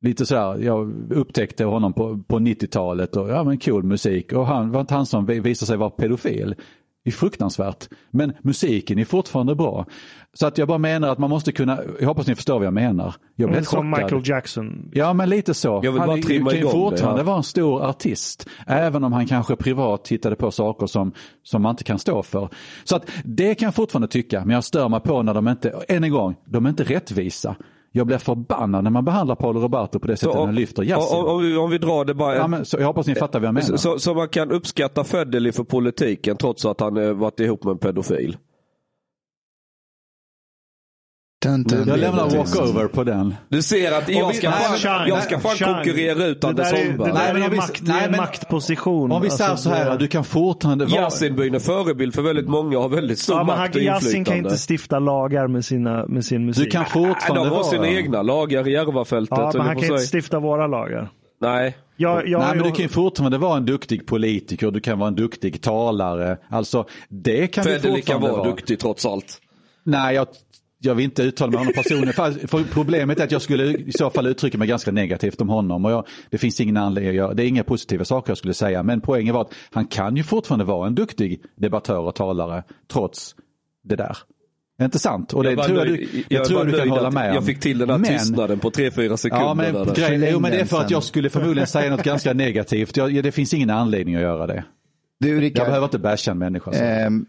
Lite 0.02 0.26
sådär, 0.26 0.58
jag 0.64 0.94
upptäckte 1.12 1.66
honom 1.66 1.94
på, 1.94 2.18
på 2.28 2.40
90-talet 2.40 3.16
och 3.16 3.30
ja 3.30 3.44
men 3.44 3.58
cool 3.60 3.84
musik 3.84 4.34
och 4.34 4.48
han 4.48 4.72
var 4.72 4.82
inte 4.82 4.94
han 4.94 5.06
som 5.06 5.26
vi- 5.26 5.40
visade 5.40 5.68
sig 5.68 5.78
vara 5.78 5.90
pedofil. 5.90 6.56
Det 7.04 7.10
är 7.10 7.12
fruktansvärt. 7.12 7.88
Men 8.12 8.34
musiken 8.42 9.00
är 9.00 9.06
fortfarande 9.06 9.56
bra. 9.56 9.86
Så 10.34 10.48
att 10.48 10.58
jag 10.58 10.68
bara 10.68 10.78
menar 10.78 11.10
att 11.10 11.18
man 11.18 11.30
måste 11.30 11.52
kunna, 11.52 11.80
jag 12.00 12.08
hoppas 12.08 12.28
ni 12.28 12.36
förstår 12.36 12.54
vad 12.58 12.66
jag 12.66 12.74
menar. 12.74 13.16
Jag 13.36 13.50
blev 13.50 13.56
helt 13.58 13.68
Som. 13.70 13.90
Michael 13.90 14.22
Jackson. 14.26 14.90
Ja 14.94 15.14
men 15.14 15.30
lite 15.30 15.54
så. 15.54 15.82
Jag 15.84 15.92
vill 15.92 16.00
han 16.00 16.08
bara 16.08 16.18
är- 16.18 16.22
trimma 16.22 16.52
kan 16.52 16.70
fortfarande 16.70 17.22
ja. 17.22 17.26
vara 17.26 17.38
en 17.38 17.44
stor 17.44 17.84
artist. 17.86 18.48
Även 18.68 19.04
om 19.04 19.14
han 19.14 19.28
kanske 19.28 19.56
privat 19.56 20.08
hittade 20.08 20.36
på 20.36 20.52
saker 20.52 20.88
som, 20.88 21.12
som 21.44 21.62
man 21.62 21.70
inte 21.70 21.84
kan 21.84 22.00
stå 22.00 22.24
för. 22.24 22.50
Så 22.84 22.96
att 22.96 23.10
det 23.24 23.56
kan 23.56 23.66
jag 23.68 23.76
fortfarande 23.76 24.08
tycka. 24.08 24.46
Men 24.46 24.54
jag 24.54 24.64
stör 24.64 24.90
mig 24.90 25.00
på 25.00 25.24
när 25.24 25.34
de 25.34 25.48
inte, 25.48 25.70
än 25.88 26.04
en 26.04 26.12
gång, 26.12 26.36
de 26.46 26.66
är 26.66 26.70
inte 26.70 26.84
rättvisa. 26.84 27.56
Jag 27.94 28.08
blir 28.08 28.18
förbannad 28.18 28.84
när 28.84 28.92
man 28.92 29.06
behandlar 29.06 29.36
Paolo 29.36 29.60
Roberto 29.60 30.00
på 30.00 30.08
det 30.08 30.18
sättet 30.18 30.36
när 30.36 30.46
han 30.46 30.56
lyfter 30.56 30.84
jazzen. 30.84 31.20
om, 31.20 31.58
om, 31.58 31.70
vi, 31.70 31.78
drar 31.78 32.06
det 32.06 32.14
bara. 32.14 32.36
Ja, 32.36 32.48
men, 32.48 32.66
så, 32.66 32.78
jag 32.80 32.88
hoppas 32.88 33.08
ni 33.08 33.16
fattar 33.16 33.40
vad 33.40 33.48
jag 33.48 33.54
menar. 33.54 33.68
så, 33.68 33.78
så, 33.78 34.00
så 34.00 34.14
man 34.14 34.30
kan 34.30 34.52
uppskatta 34.52 35.04
Federley 35.04 35.52
för 35.52 35.64
politiken 35.64 36.38
trots 36.38 36.66
att 36.66 36.80
han 36.80 36.98
eh, 36.98 37.14
varit 37.14 37.40
ihop 37.40 37.64
med 37.64 37.72
en 37.72 37.78
pedofil. 37.78 38.38
Dun, 41.42 41.64
dun, 41.64 41.88
jag 41.88 42.00
lämnar 42.00 42.30
walkover 42.30 42.88
på 42.88 43.04
den. 43.04 43.36
Du 43.50 43.62
ser 43.62 43.92
att 43.98 44.10
jag 44.10 44.36
ska 44.36 44.50
nej, 44.50 44.60
fan, 44.60 44.78
Chang, 44.78 45.08
jag 45.08 45.24
ska 45.24 45.40
fan 45.40 45.56
Chang. 45.56 45.74
konkurrera 45.74 46.26
ut 46.26 46.44
Anders 46.44 46.68
är, 46.68 46.72
det 46.72 46.86
Holmberg. 46.88 47.08
där 47.12 47.14
Nej, 47.20 47.34
men 47.34 47.44
är, 47.44 47.50
vi- 47.50 47.58
makt, 47.58 47.82
nej, 47.84 48.04
en 48.06 48.12
men- 48.12 48.18
maktposition. 48.20 49.12
Om 49.12 49.22
vi 49.22 49.30
säger 49.30 49.50
Alltså, 49.52 49.70
så 49.70 49.76
här, 49.76 49.98
du 49.98 50.08
kan 50.08 50.24
fortfarande 50.24 50.86
vara... 50.86 51.02
Yasinbyn 51.02 51.56
är 51.56 51.60
förebild 51.60 52.14
för 52.16 52.22
väldigt 52.22 52.48
många 52.48 52.78
och 52.78 52.84
har 52.84 52.90
väldigt 52.90 53.20
stor 53.20 53.36
Ja, 53.38 53.44
makt 53.44 53.76
och 53.76 53.82
han, 53.82 53.88
Yasin 53.88 54.12
kan 54.12 54.18
inflytande. 54.20 54.38
inte 54.50 54.74
stifta 54.74 55.00
lagar 55.00 55.48
med, 55.48 55.66
sina, 55.66 56.06
med 56.08 56.26
sin 56.26 56.46
musik. 56.46 56.64
Du 56.66 56.70
kan 56.72 56.82
Nej, 56.82 56.92
fortfarande 56.92 57.42
de 57.46 57.50
har 57.50 57.56
vara... 57.56 57.64
sina 57.64 57.88
egna 57.90 58.22
lagar 58.22 58.68
i 58.68 58.72
Järvafältet. 58.72 59.38
ja, 59.38 59.52
men 59.54 59.62
han 59.66 59.76
kan 59.76 59.84
inte 59.92 60.18
stifta 60.18 60.40
våra 60.40 60.68
lagar. 60.68 61.10
Nej. 61.42 61.78
Jag, 61.98 62.28
jag, 62.28 62.40
Nej 62.40 62.56
men 62.56 62.64
du 62.64 62.72
kan 62.72 62.84
ju 62.84 62.90
fortfarande 62.90 63.38
vara 63.38 63.58
en 63.58 63.66
duktig 63.66 64.06
politiker, 64.08 64.72
du 64.72 64.80
kan 64.80 65.00
vara 65.00 65.08
en 65.08 65.16
duktig 65.16 65.62
talare. 65.62 66.38
Alltså 66.50 66.86
det 67.10 67.48
kan 67.48 67.64
du 67.64 67.70
Federley 67.70 68.02
kan 68.02 68.14
fortfarande 68.22 68.38
vara 68.40 68.50
duktig 68.56 68.80
trots 68.80 69.06
allt. 69.06 69.38
Nej, 69.84 70.16
jag, 70.16 70.28
jag 70.84 70.96
vill 70.96 71.06
inte 71.06 71.24
uttala 71.24 71.52
mig 71.52 71.60
om 71.60 71.66
honom 71.66 71.74
personligen. 71.84 72.14
För, 72.48 72.64
problemet 72.74 73.20
är 73.20 73.24
att 73.24 73.32
jag 73.32 73.42
skulle 73.42 73.64
i 73.66 73.92
så 73.92 74.10
fall 74.10 74.28
uttrycka 74.28 74.58
mig 74.58 74.68
ganska 74.68 74.92
negativt 74.92 75.42
om 75.42 75.50
honom. 75.50 75.86
Och 75.86 75.92
jag, 75.92 76.08
det 76.30 76.38
finns 76.38 76.62
ingen 76.62 76.78
anledning 76.78 77.10
att 77.10 77.16
göra, 77.16 77.34
det 77.34 77.44
är 77.44 77.48
inga 77.48 77.64
positiva 77.64 78.06
saker 78.06 78.30
jag 78.32 78.38
skulle 78.38 78.54
säga. 78.54 78.84
Men 78.84 79.02
poängen 79.02 79.34
var 79.34 79.42
att 79.42 79.54
han 79.72 79.86
kan 79.88 80.16
ju 80.16 80.24
fortfarande 80.24 80.66
vara 80.66 80.88
en 80.88 80.96
duktig 80.96 81.42
debattör 81.56 81.98
och 82.00 82.16
talare 82.16 82.64
trots 82.92 83.36
det 83.84 83.96
där. 83.96 84.18
Är 84.80 84.86
inte 84.86 85.00
sant? 85.00 85.34
Och 85.34 85.44
det 85.44 85.56
var 85.56 85.64
tror 85.64 85.78
jag 85.78 85.88
du, 85.88 86.08
jag 86.14 86.24
jag 86.40 86.46
tror 86.48 86.66
du 86.66 86.72
kan 86.72 86.90
hålla 86.90 87.12
med 87.12 87.30
om. 87.30 87.36
Jag 87.36 87.46
fick 87.46 87.60
till 87.60 87.78
den 87.78 87.90
här 87.90 87.98
Men- 87.98 88.10
tystnaden 88.18 88.60
på 88.60 88.70
3-4 88.72 89.16
sekunder. 89.16 89.46
Ja, 89.46 89.54
men, 89.54 89.74
där. 89.74 89.96
grej, 89.96 90.30
jo, 90.34 90.40
men 90.40 90.52
det 90.52 90.60
är 90.60 90.66
för 90.66 90.80
att 90.82 90.92
jag 90.92 91.04
skulle 91.04 91.30
förmodligen 91.30 91.68
säga 91.68 91.92
något 91.92 92.04
ganska 92.04 92.34
negativt. 92.34 92.98
Jag, 92.98 93.24
det 93.24 93.32
finns 93.32 93.54
ingen 93.54 93.70
anledning 93.70 94.16
att 94.16 94.22
göra 94.22 94.48
det. 94.48 94.64
Du, 95.20 95.30
Jag 95.30 95.42
Rickard, 95.42 95.66
behöver 95.66 95.86
inte 95.86 96.00
basha 96.00 96.32
en 96.32 96.38
människa. 96.38 96.72
Så. 96.72 96.84
ehm, 96.84 97.26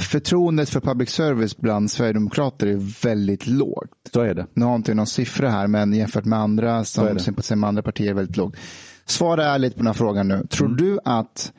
förtroendet 0.00 0.68
för 0.68 0.80
public 0.80 1.10
service 1.10 1.56
bland 1.56 1.90
sverigedemokrater 1.90 2.66
är 2.66 3.02
väldigt 3.02 3.46
lågt. 3.46 3.90
Så 4.12 4.20
är 4.20 4.34
det. 4.34 4.46
Nu 4.54 4.64
har 4.64 4.76
inte 4.76 4.94
någon 4.94 5.06
siffra 5.06 5.50
här, 5.50 5.66
men 5.66 5.92
jämfört 5.92 6.24
med 6.24 6.38
andra 6.38 6.84
som 6.84 7.18
sympatiserar 7.18 7.56
med 7.56 7.68
andra 7.68 7.82
partier 7.82 8.10
är 8.10 8.14
väldigt 8.14 8.36
lågt. 8.36 8.56
Svara 9.04 9.44
ärligt 9.44 9.72
på 9.74 9.78
den 9.78 9.86
här 9.86 9.94
frågan 9.94 10.28
nu. 10.28 10.46
Tror 10.50 10.66
Mm. 10.66 10.76
du 10.76 10.98
att 11.04 11.52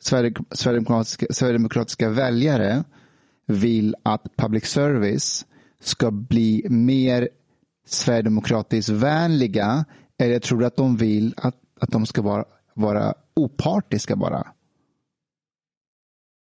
Sverige- 0.00 0.34
sverigedemokratiska, 0.50 1.26
sverigedemokratiska 1.30 2.08
väljare 2.08 2.84
vill 3.46 3.94
att 4.02 4.22
public 4.36 4.64
service 4.64 5.46
ska 5.80 6.10
bli 6.10 6.66
mer 6.70 7.28
sverigedemokratiskt 7.86 8.88
vänliga? 8.88 9.84
Eller 10.18 10.38
tror 10.38 10.58
du 10.60 10.66
att 10.66 10.76
de 10.76 10.96
vill 10.96 11.34
att, 11.36 11.54
att 11.80 11.90
de 11.90 12.06
ska 12.06 12.22
vara, 12.22 12.44
vara 12.74 13.14
opartiska 13.36 14.16
bara? 14.16 14.46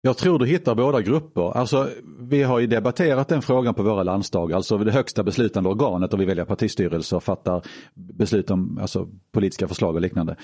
Jag 0.06 0.18
tror 0.18 0.40
du 0.40 0.45
hittar 0.45 0.76
båda 0.76 1.02
grupper. 1.02 1.57
Alltså, 1.57 1.90
vi 2.19 2.44
har 2.44 2.60
ju 2.60 2.68
debatterat 2.68 3.27
den 3.27 3.41
frågan 3.41 3.73
på 3.73 3.84
våra 3.84 4.03
landsdagar. 4.03 4.56
Alltså 4.56 4.77
det 4.77 4.91
högsta 4.91 5.23
beslutande 5.23 5.69
organet 5.69 6.14
och 6.14 6.22
vi 6.22 6.26
väljer 6.26 6.45
partistyrelse 6.45 7.15
och 7.15 7.23
fattar 7.23 7.61
beslut 7.94 8.52
om 8.52 8.77
alltså, 8.82 9.07
politiska 9.32 9.68
förslag 9.68 9.95
och 9.95 10.02
liknande. 10.02 10.36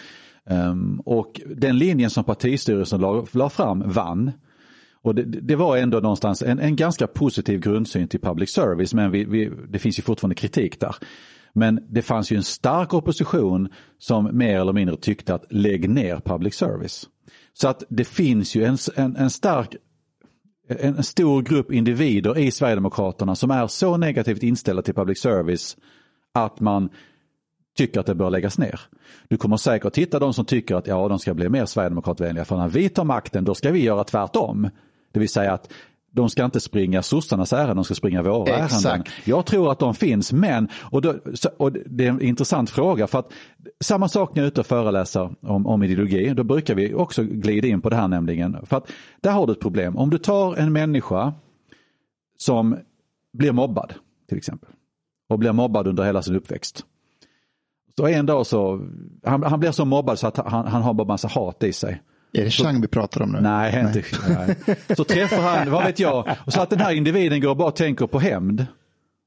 Um, 0.49 1.01
och 1.05 1.41
den 1.55 1.77
linjen 1.77 2.09
som 2.09 2.23
partistyrelsen 2.23 3.01
la, 3.01 3.25
la 3.31 3.49
fram 3.49 3.83
vann. 3.85 4.31
Och 5.01 5.15
det, 5.15 5.23
det 5.23 5.55
var 5.55 5.77
ändå 5.77 5.99
någonstans 5.99 6.41
en, 6.41 6.59
en 6.59 6.75
ganska 6.75 7.07
positiv 7.07 7.59
grundsyn 7.59 8.07
till 8.07 8.21
public 8.21 8.53
service 8.53 8.93
men 8.93 9.11
vi, 9.11 9.23
vi, 9.23 9.51
det 9.69 9.79
finns 9.79 9.99
ju 9.99 10.03
fortfarande 10.03 10.35
kritik 10.35 10.79
där. 10.79 10.95
Men 11.53 11.79
det 11.89 12.01
fanns 12.01 12.31
ju 12.31 12.37
en 12.37 12.43
stark 12.43 12.93
opposition 12.93 13.69
som 13.99 14.37
mer 14.37 14.59
eller 14.59 14.73
mindre 14.73 14.97
tyckte 14.97 15.35
att 15.35 15.45
lägg 15.49 15.89
ner 15.89 16.19
public 16.25 16.55
service. 16.55 17.07
Så 17.53 17.67
att 17.67 17.83
det 17.89 18.03
finns 18.03 18.55
ju 18.55 18.63
en, 18.63 18.77
en, 18.95 19.15
en 19.15 19.29
stark 19.29 19.75
en, 20.79 21.03
stor 21.03 21.41
grupp 21.41 21.71
individer 21.71 22.37
i 22.37 22.51
Sverigedemokraterna 22.51 23.35
som 23.35 23.51
är 23.51 23.67
så 23.67 23.97
negativt 23.97 24.43
inställda 24.43 24.81
till 24.81 24.93
public 24.93 25.19
service 25.19 25.77
att 26.33 26.59
man 26.59 26.89
tycker 27.77 27.99
att 27.99 28.05
det 28.05 28.15
bör 28.15 28.29
läggas 28.29 28.57
ner. 28.57 28.79
Du 29.27 29.37
kommer 29.37 29.57
säkert 29.57 29.97
hitta 29.97 30.19
de 30.19 30.33
som 30.33 30.45
tycker 30.45 30.75
att 30.75 30.87
ja, 30.87 31.07
de 31.07 31.19
ska 31.19 31.33
bli 31.33 31.49
mer 31.49 31.65
Sverigedemokratvänliga 31.65 32.45
för 32.45 32.57
när 32.57 32.69
vi 32.69 32.89
tar 32.89 33.03
makten 33.03 33.43
då 33.43 33.55
ska 33.55 33.71
vi 33.71 33.83
göra 33.83 34.03
tvärtom. 34.03 34.69
Det 35.11 35.19
vill 35.19 35.29
säga 35.29 35.53
att 35.53 35.73
de 36.11 36.29
ska 36.29 36.45
inte 36.45 36.59
springa 36.59 37.01
sossarnas 37.01 37.53
ärenden, 37.53 37.75
de 37.75 37.85
ska 37.85 37.95
springa 37.95 38.21
våra 38.21 38.55
Exakt. 38.55 38.85
ärenden. 38.85 39.13
Jag 39.25 39.45
tror 39.45 39.71
att 39.71 39.79
de 39.79 39.93
finns, 39.93 40.33
men, 40.33 40.67
och, 40.73 41.01
då, 41.01 41.15
och 41.57 41.71
det 41.71 42.05
är 42.05 42.09
en 42.09 42.21
intressant 42.21 42.69
fråga 42.69 43.07
för 43.07 43.19
att 43.19 43.31
samma 43.79 44.07
sak 44.07 44.35
när 44.35 44.41
jag 44.41 44.45
är 44.45 44.51
ute 44.51 44.59
och 44.59 44.65
föreläser 44.65 45.35
om, 45.41 45.67
om 45.67 45.83
ideologi, 45.83 46.33
då 46.33 46.43
brukar 46.43 46.75
vi 46.75 46.93
också 46.93 47.23
glida 47.23 47.67
in 47.67 47.81
på 47.81 47.89
det 47.89 47.95
här 47.95 48.07
nämligen. 48.07 48.65
För 48.65 48.77
att 48.77 48.91
där 49.21 49.31
har 49.31 49.47
du 49.47 49.53
ett 49.53 49.59
problem. 49.59 49.97
Om 49.97 50.09
du 50.09 50.17
tar 50.17 50.55
en 50.55 50.73
människa 50.73 51.33
som 52.37 52.77
blir 53.33 53.51
mobbad 53.51 53.93
till 54.29 54.37
exempel 54.37 54.69
och 55.29 55.39
blir 55.39 55.51
mobbad 55.51 55.87
under 55.87 56.03
hela 56.03 56.21
sin 56.21 56.35
uppväxt. 56.35 56.85
Så 57.97 58.07
en 58.07 58.25
dag 58.25 58.45
så, 58.45 58.81
han, 59.23 59.43
han 59.43 59.59
blir 59.59 59.71
så 59.71 59.85
mobbad 59.85 60.19
så 60.19 60.27
att 60.27 60.37
han, 60.37 60.67
han 60.67 60.81
har 60.81 60.93
bara 60.93 61.07
massa 61.07 61.27
hat 61.27 61.63
i 61.63 61.73
sig. 61.73 62.01
Är 62.33 62.43
det 62.43 62.49
Chang 62.51 62.81
vi 62.81 62.87
pratar 62.87 63.21
om 63.21 63.31
nu? 63.31 63.41
Nej, 63.41 63.79
inte. 63.87 64.03
Nej. 64.29 64.55
Så 64.97 65.03
träffar 65.03 65.41
han, 65.41 65.71
vad 65.71 65.83
vet 65.83 65.99
jag, 65.99 66.35
och 66.45 66.53
så 66.53 66.61
att 66.61 66.69
den 66.69 66.79
här 66.79 66.93
individen 66.93 67.41
går 67.41 67.49
och 67.49 67.57
bara 67.57 67.71
tänker 67.71 68.07
på 68.07 68.19
hämnd. 68.19 68.65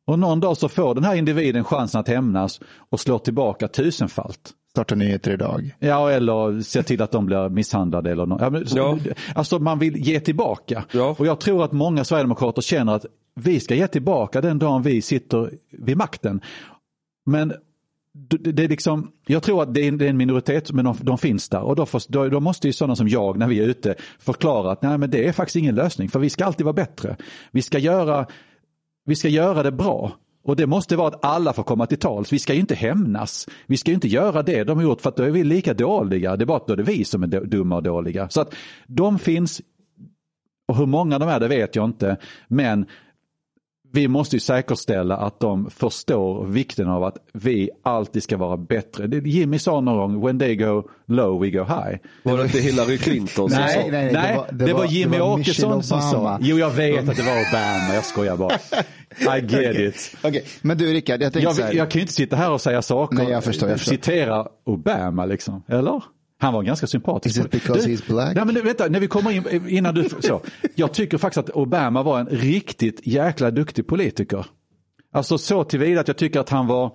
Och 0.07 0.19
någon 0.19 0.41
dag 0.41 0.57
så 0.57 0.69
får 0.69 0.95
den 0.95 1.05
här 1.05 1.15
individen 1.15 1.65
chansen 1.65 2.01
att 2.01 2.09
hämnas 2.09 2.61
och 2.91 3.01
slår 3.01 3.19
tillbaka 3.19 3.69
tusenfalt. 3.69 4.51
Starta 4.71 4.95
nyheter 4.95 5.31
idag. 5.33 5.75
Ja, 5.79 6.11
eller 6.11 6.61
se 6.61 6.83
till 6.83 7.03
att 7.03 7.11
de 7.11 7.27
blir 7.27 7.49
misshandlade 7.49 8.11
eller 8.11 8.27
något. 8.27 8.41
Ja, 8.41 8.51
men, 8.51 8.67
så- 8.67 8.79
Ja. 8.79 8.99
Alltså 9.35 9.59
man 9.59 9.79
vill 9.79 9.97
ge 9.97 10.21
tillbaka. 10.21 10.85
Ja. 10.93 11.17
Och 11.19 11.27
jag 11.27 11.41
tror 11.41 11.65
att 11.65 11.73
många 11.73 12.05
sverigedemokrater 12.05 12.63
känner 12.63 12.95
att 12.95 13.07
vi 13.35 13.61
ska 13.61 13.75
ge 13.75 13.87
tillbaka 13.89 14.41
den 14.41 14.59
dagen 14.59 14.83
vi 14.83 15.03
sitter 15.03 15.51
vid 15.73 15.97
makten. 15.97 16.41
Men 17.27 17.53
det, 18.15 18.65
är 18.65 18.69
liksom, 18.69 19.13
jag 19.27 19.43
tror 19.43 19.63
att 19.63 19.75
det 19.75 19.81
är, 19.87 19.93
det 19.93 20.05
är 20.05 20.11
en 20.11 20.17
minoritet, 20.17 20.73
men 20.73 20.85
de, 20.85 20.97
de 21.01 21.19
finns 21.19 21.49
där. 21.49 21.61
Och 21.61 21.77
då, 21.77 21.87
får, 21.87 22.03
då, 22.09 22.29
då 22.29 22.41
måste 22.41 22.67
ju 22.67 22.73
sådana 22.73 22.97
som 22.97 23.09
jag, 23.09 23.39
när 23.39 23.49
vi 23.49 23.59
är 23.59 23.67
ute, 23.67 23.95
förklara 24.19 24.73
att 24.73 24.83
nej, 24.83 24.99
men 24.99 25.11
det 25.11 25.29
är 25.29 25.33
faktiskt 25.33 25.57
ingen 25.57 25.75
lösning. 25.75 26.09
För 26.09 26.19
vi 26.19 26.31
ska 26.31 26.45
alltid 26.45 26.65
vara 26.65 26.73
bättre. 26.73 27.17
Vi 27.51 27.63
ska 27.63 27.79
göra, 27.79 28.27
vi 29.05 29.17
ska 29.17 29.29
göra 29.29 29.63
det 29.63 29.73
bra. 29.73 30.13
Och 30.45 30.57
det 30.57 30.67
måste 30.67 30.97
vara 30.97 31.09
att 31.09 31.25
alla 31.25 31.53
får 31.53 31.63
komma 31.63 31.87
till 31.87 31.99
tals. 31.99 32.33
Vi 32.33 32.39
ska 32.39 32.55
ju 32.55 32.61
inte 32.61 32.75
hämnas. 32.75 33.49
Vi 33.67 33.77
ska 33.77 33.91
ju 33.91 33.95
inte 33.95 34.09
göra 34.09 34.43
det 34.43 34.65
de 34.65 34.79
har 34.79 34.85
gjort 34.85 35.01
för 35.01 35.09
att 35.09 35.17
då 35.17 35.23
är 35.23 35.31
vi 35.31 35.45
lika 35.45 35.75
dåliga. 35.75 36.37
Det 36.37 36.45
är 36.45 36.47
bara 36.47 36.57
att 36.57 36.67
då 36.67 36.73
är 36.73 36.77
det 36.77 36.83
vi 36.83 37.05
som 37.05 37.23
är 37.23 37.27
dumma 37.27 37.77
och 37.77 37.83
dåliga. 37.83 38.29
Så 38.29 38.41
att 38.41 38.55
de 38.87 39.19
finns, 39.19 39.63
och 40.69 40.77
hur 40.77 40.87
många 40.87 41.19
de 41.19 41.29
är 41.29 41.41
det 41.41 41.49
vet 41.49 41.77
jag 41.77 41.85
inte. 41.85 42.17
Men 42.49 42.87
vi 43.95 44.09
måste 44.09 44.37
ju 44.37 44.41
säkerställa 44.41 45.17
att 45.17 45.41
de 45.41 45.71
förstår 45.71 46.47
vikten 46.47 46.89
av 46.89 47.05
att 47.05 47.17
vi 47.33 47.71
alltid 47.83 48.23
ska 48.23 48.37
vara 48.37 48.57
bättre. 48.57 49.07
Det 49.07 49.29
Jimmy 49.29 49.59
sa 49.59 49.81
någon 49.81 49.97
gång, 49.97 50.27
when 50.27 50.39
they 50.39 50.57
go 50.57 50.83
low 51.07 51.41
we 51.41 51.51
go 51.51 51.65
high. 51.65 51.99
Var 52.23 52.37
det 52.39 52.43
inte 52.45 52.59
Hillary 52.59 52.99
Clinton 52.99 53.51
som 53.51 53.61
Nej, 53.61 53.75
sa? 53.85 53.91
nej, 53.91 54.13
det, 54.13 54.37
var, 54.37 54.67
det, 54.67 54.73
var, 54.73 54.85
Jimmy 54.85 55.17
det 55.17 55.23
var 55.23 55.41
Åkesson 55.41 55.83
som 55.83 56.01
sa. 56.01 56.39
Jo, 56.41 56.59
jag 56.59 56.71
vet 56.71 57.09
att 57.09 57.17
det 57.17 57.23
var 57.23 57.33
Obama, 57.51 57.95
jag 57.95 58.05
skojar 58.05 58.37
bara. 58.37 58.55
I 59.39 59.41
get 59.41 59.77
it. 59.79 60.17
Okej, 60.23 60.45
men 60.63 60.79
du 60.79 60.93
Rickard, 60.93 61.23
jag 61.23 61.33
tänkte 61.33 61.55
så 61.55 61.63
här. 61.63 61.69
Jag, 61.69 61.77
jag 61.77 61.91
kan 61.91 61.99
ju 61.99 62.03
inte 62.03 62.13
sitta 62.13 62.37
här 62.37 62.51
och 62.51 62.61
säga 62.61 62.83
saker, 62.83 63.17
Nej, 63.17 63.31
jag 63.31 63.45
förstår, 63.45 63.69
jag 63.69 63.79
förstår. 63.79 63.95
citera 63.95 64.47
Obama 64.65 65.27
liksom, 65.27 65.63
eller? 65.69 66.03
Han 66.39 66.55
var 66.55 66.63
ganska 66.63 66.87
sympatisk. 66.87 67.39
Is 67.39 67.45
it 67.45 67.51
because 67.51 67.87
Du- 67.89 67.95
he's 67.95 68.07
black? 68.07 68.35
Nej, 68.37 68.45
men 68.45 68.55
du, 68.55 68.63
vänta, 68.63 68.89
när 68.89 69.01
vi 69.01 69.07
kommer 69.09 69.31
in, 69.31 69.69
innan 69.69 69.95
du, 69.95 70.09
så. 70.21 70.41
Jag 70.75 70.93
tycker 70.93 71.19
faktiskt 71.19 71.49
att 71.49 71.57
Obama 71.57 72.03
var 72.03 72.19
en 72.21 72.27
riktigt 72.27 73.07
jäkla 73.07 73.51
duktig 73.51 73.87
politiker. 73.87 74.47
Alltså 75.13 75.39
så 75.39 75.65
tillvida 75.65 76.01
att 76.01 76.09
jag 76.09 76.17
tycker 76.17 76.41
att 76.41 76.51
han 76.51 76.67
var, 76.67 76.93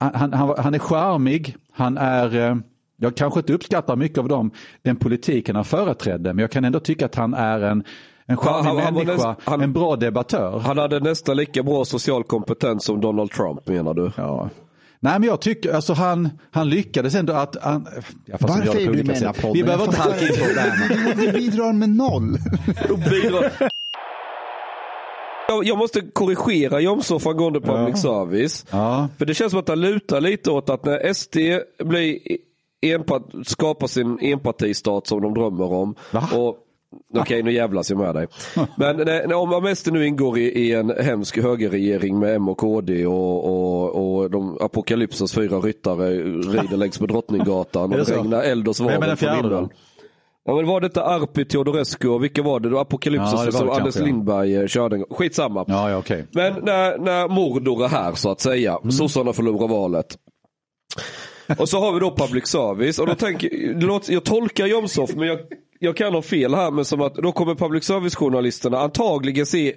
han, 0.00 0.14
han, 0.14 0.32
han, 0.32 0.54
han 0.58 0.74
är 0.74 0.78
charmig, 0.78 1.56
han 1.72 1.98
är, 1.98 2.36
eh, 2.50 2.56
jag 2.96 3.16
kanske 3.16 3.40
inte 3.40 3.52
uppskattar 3.52 3.96
mycket 3.96 4.18
av 4.18 4.28
dem, 4.28 4.50
den 4.82 4.96
politiken 4.96 5.56
han 5.56 5.64
företrädde, 5.64 6.32
men 6.32 6.38
jag 6.42 6.50
kan 6.50 6.64
ändå 6.64 6.80
tycka 6.80 7.06
att 7.06 7.14
han 7.14 7.34
är 7.34 7.60
en, 7.60 7.84
en 8.26 8.36
charmig 8.36 8.68
han- 8.68 8.76
han 8.78 8.94
människa, 8.94 9.12
näst- 9.30 9.36
han- 9.44 9.60
en 9.60 9.72
bra 9.72 9.96
debattör. 9.96 10.58
Han 10.58 10.78
hade 10.78 11.00
nästan 11.00 11.36
lika 11.36 11.62
bra 11.62 11.84
social 11.84 12.24
kompetens 12.24 12.84
som 12.84 13.00
Donald 13.00 13.30
Trump 13.30 13.68
menar 13.68 13.94
du? 13.94 14.12
Ja. 14.16 14.50
Nej 15.02 15.20
men 15.20 15.22
jag 15.28 15.40
tycker, 15.40 15.72
alltså 15.72 15.92
han, 15.92 16.30
han 16.50 16.68
lyckades 16.68 17.14
ändå 17.14 17.32
att... 17.32 17.56
Han, 17.62 17.86
ja, 18.26 18.36
Varför 18.40 18.64
det 18.64 18.72
på 18.72 18.78
är 18.78 18.86
du 18.86 19.04
med 19.04 19.16
i 19.16 19.24
här 19.24 19.32
podden? 19.32 19.52
Vi 19.52 19.64
behöver 19.64 19.84
inte 19.84 19.96
halka 19.96 20.20
in 20.20 20.34
på 20.34 20.44
Obama. 20.44 21.14
Du 21.16 21.32
bidrar 21.32 21.72
med 21.72 21.88
noll. 21.88 22.38
Jag, 25.48 25.64
jag 25.64 25.78
måste 25.78 26.00
korrigera 26.00 26.80
Jomshof 26.80 27.26
angående 27.26 27.60
public 27.60 28.02
service. 28.02 28.66
Ja. 28.70 29.08
För 29.18 29.26
det 29.26 29.34
känns 29.34 29.50
som 29.50 29.60
att 29.60 29.68
han 29.68 29.80
lutar 29.80 30.20
lite 30.20 30.50
åt 30.50 30.70
att 30.70 30.84
när 30.84 31.12
SD 31.12 31.36
blir 31.84 32.18
enpart, 32.82 33.22
skapar 33.44 33.86
sin 33.86 34.18
enpartistat 34.20 35.06
som 35.06 35.22
de 35.22 35.34
drömmer 35.34 35.72
om. 35.72 35.94
Va? 36.10 36.28
Och, 36.34 36.56
Okej, 37.18 37.42
nu 37.42 37.52
jävlas 37.52 37.90
jag 37.90 37.98
med 37.98 38.14
dig. 38.14 38.26
Men 38.76 38.96
när, 38.96 39.26
när, 39.26 39.34
om 39.34 39.76
SD 39.76 39.92
nu 39.92 40.06
ingår 40.06 40.38
i, 40.38 40.42
i 40.42 40.74
en 40.74 40.90
hemsk 41.00 41.38
högerregering 41.42 42.18
med 42.18 42.34
M 42.36 42.48
och 42.48 42.58
KD 42.58 43.06
och, 43.06 43.44
och, 43.44 44.20
och 44.22 44.30
de 44.30 44.58
apokalypsens 44.60 45.32
fyra 45.34 45.58
ryttare 45.58 46.10
rider 46.12 46.76
längs 46.76 47.00
med 47.00 47.08
Drottninggatan 47.08 47.82
och 47.92 47.98
det 47.98 48.16
regnar 48.16 48.42
eld 48.42 48.68
och 48.68 48.76
svavel 48.76 49.02
från 49.02 49.16
fjärde 49.16 49.36
himlen. 49.36 49.62
då? 49.64 49.70
Ja 50.44 50.54
men 50.56 50.66
var 50.66 50.80
detta 50.80 51.04
Arpi 51.04 51.44
Teodorescu 51.44 52.08
och 52.08 52.24
vilka 52.24 52.42
var 52.42 52.60
det? 52.60 52.68
var 52.68 52.80
Apokalypsen 52.80 53.38
Ja, 53.38 53.44
det 53.46 53.52
som 53.52 53.68
Anders 53.70 53.82
kanske, 53.82 54.00
ja. 54.00 54.06
Lindberg 54.06 54.56
eh, 54.56 54.66
körde. 54.66 54.96
en 54.96 55.00
gång. 55.00 55.16
Skitsamma. 55.16 55.64
Ja, 55.68 55.90
ja 55.90 55.96
okej. 55.98 56.26
Men 56.32 56.52
när, 56.62 56.98
när 56.98 57.28
Mordor 57.28 57.84
är 57.84 57.88
här 57.88 58.12
så 58.14 58.30
att 58.30 58.40
säga, 58.40 58.76
Mm. 58.82 58.90
sossarna 58.92 59.32
förlorar 59.32 59.68
valet. 59.68 60.06
Och 61.58 61.68
så 61.68 61.80
har 61.80 61.92
vi 61.92 62.00
då 62.00 62.16
public 62.16 62.46
service 62.46 62.98
och 62.98 63.06
då 63.06 63.14
tänker, 63.14 64.12
jag 64.12 64.24
tolkar 64.24 64.66
Jomshof 64.66 65.14
men 65.14 65.28
jag, 65.28 65.38
jag 65.82 65.96
kan 65.96 66.14
ha 66.14 66.22
fel 66.22 66.54
här 66.54 66.70
men 66.70 66.84
som 66.84 67.00
att 67.00 67.14
då 67.14 67.32
kommer 67.32 67.54
public 67.54 67.84
service 67.84 68.14
journalisterna 68.14 68.78
antagligen 68.78 69.46
se 69.46 69.74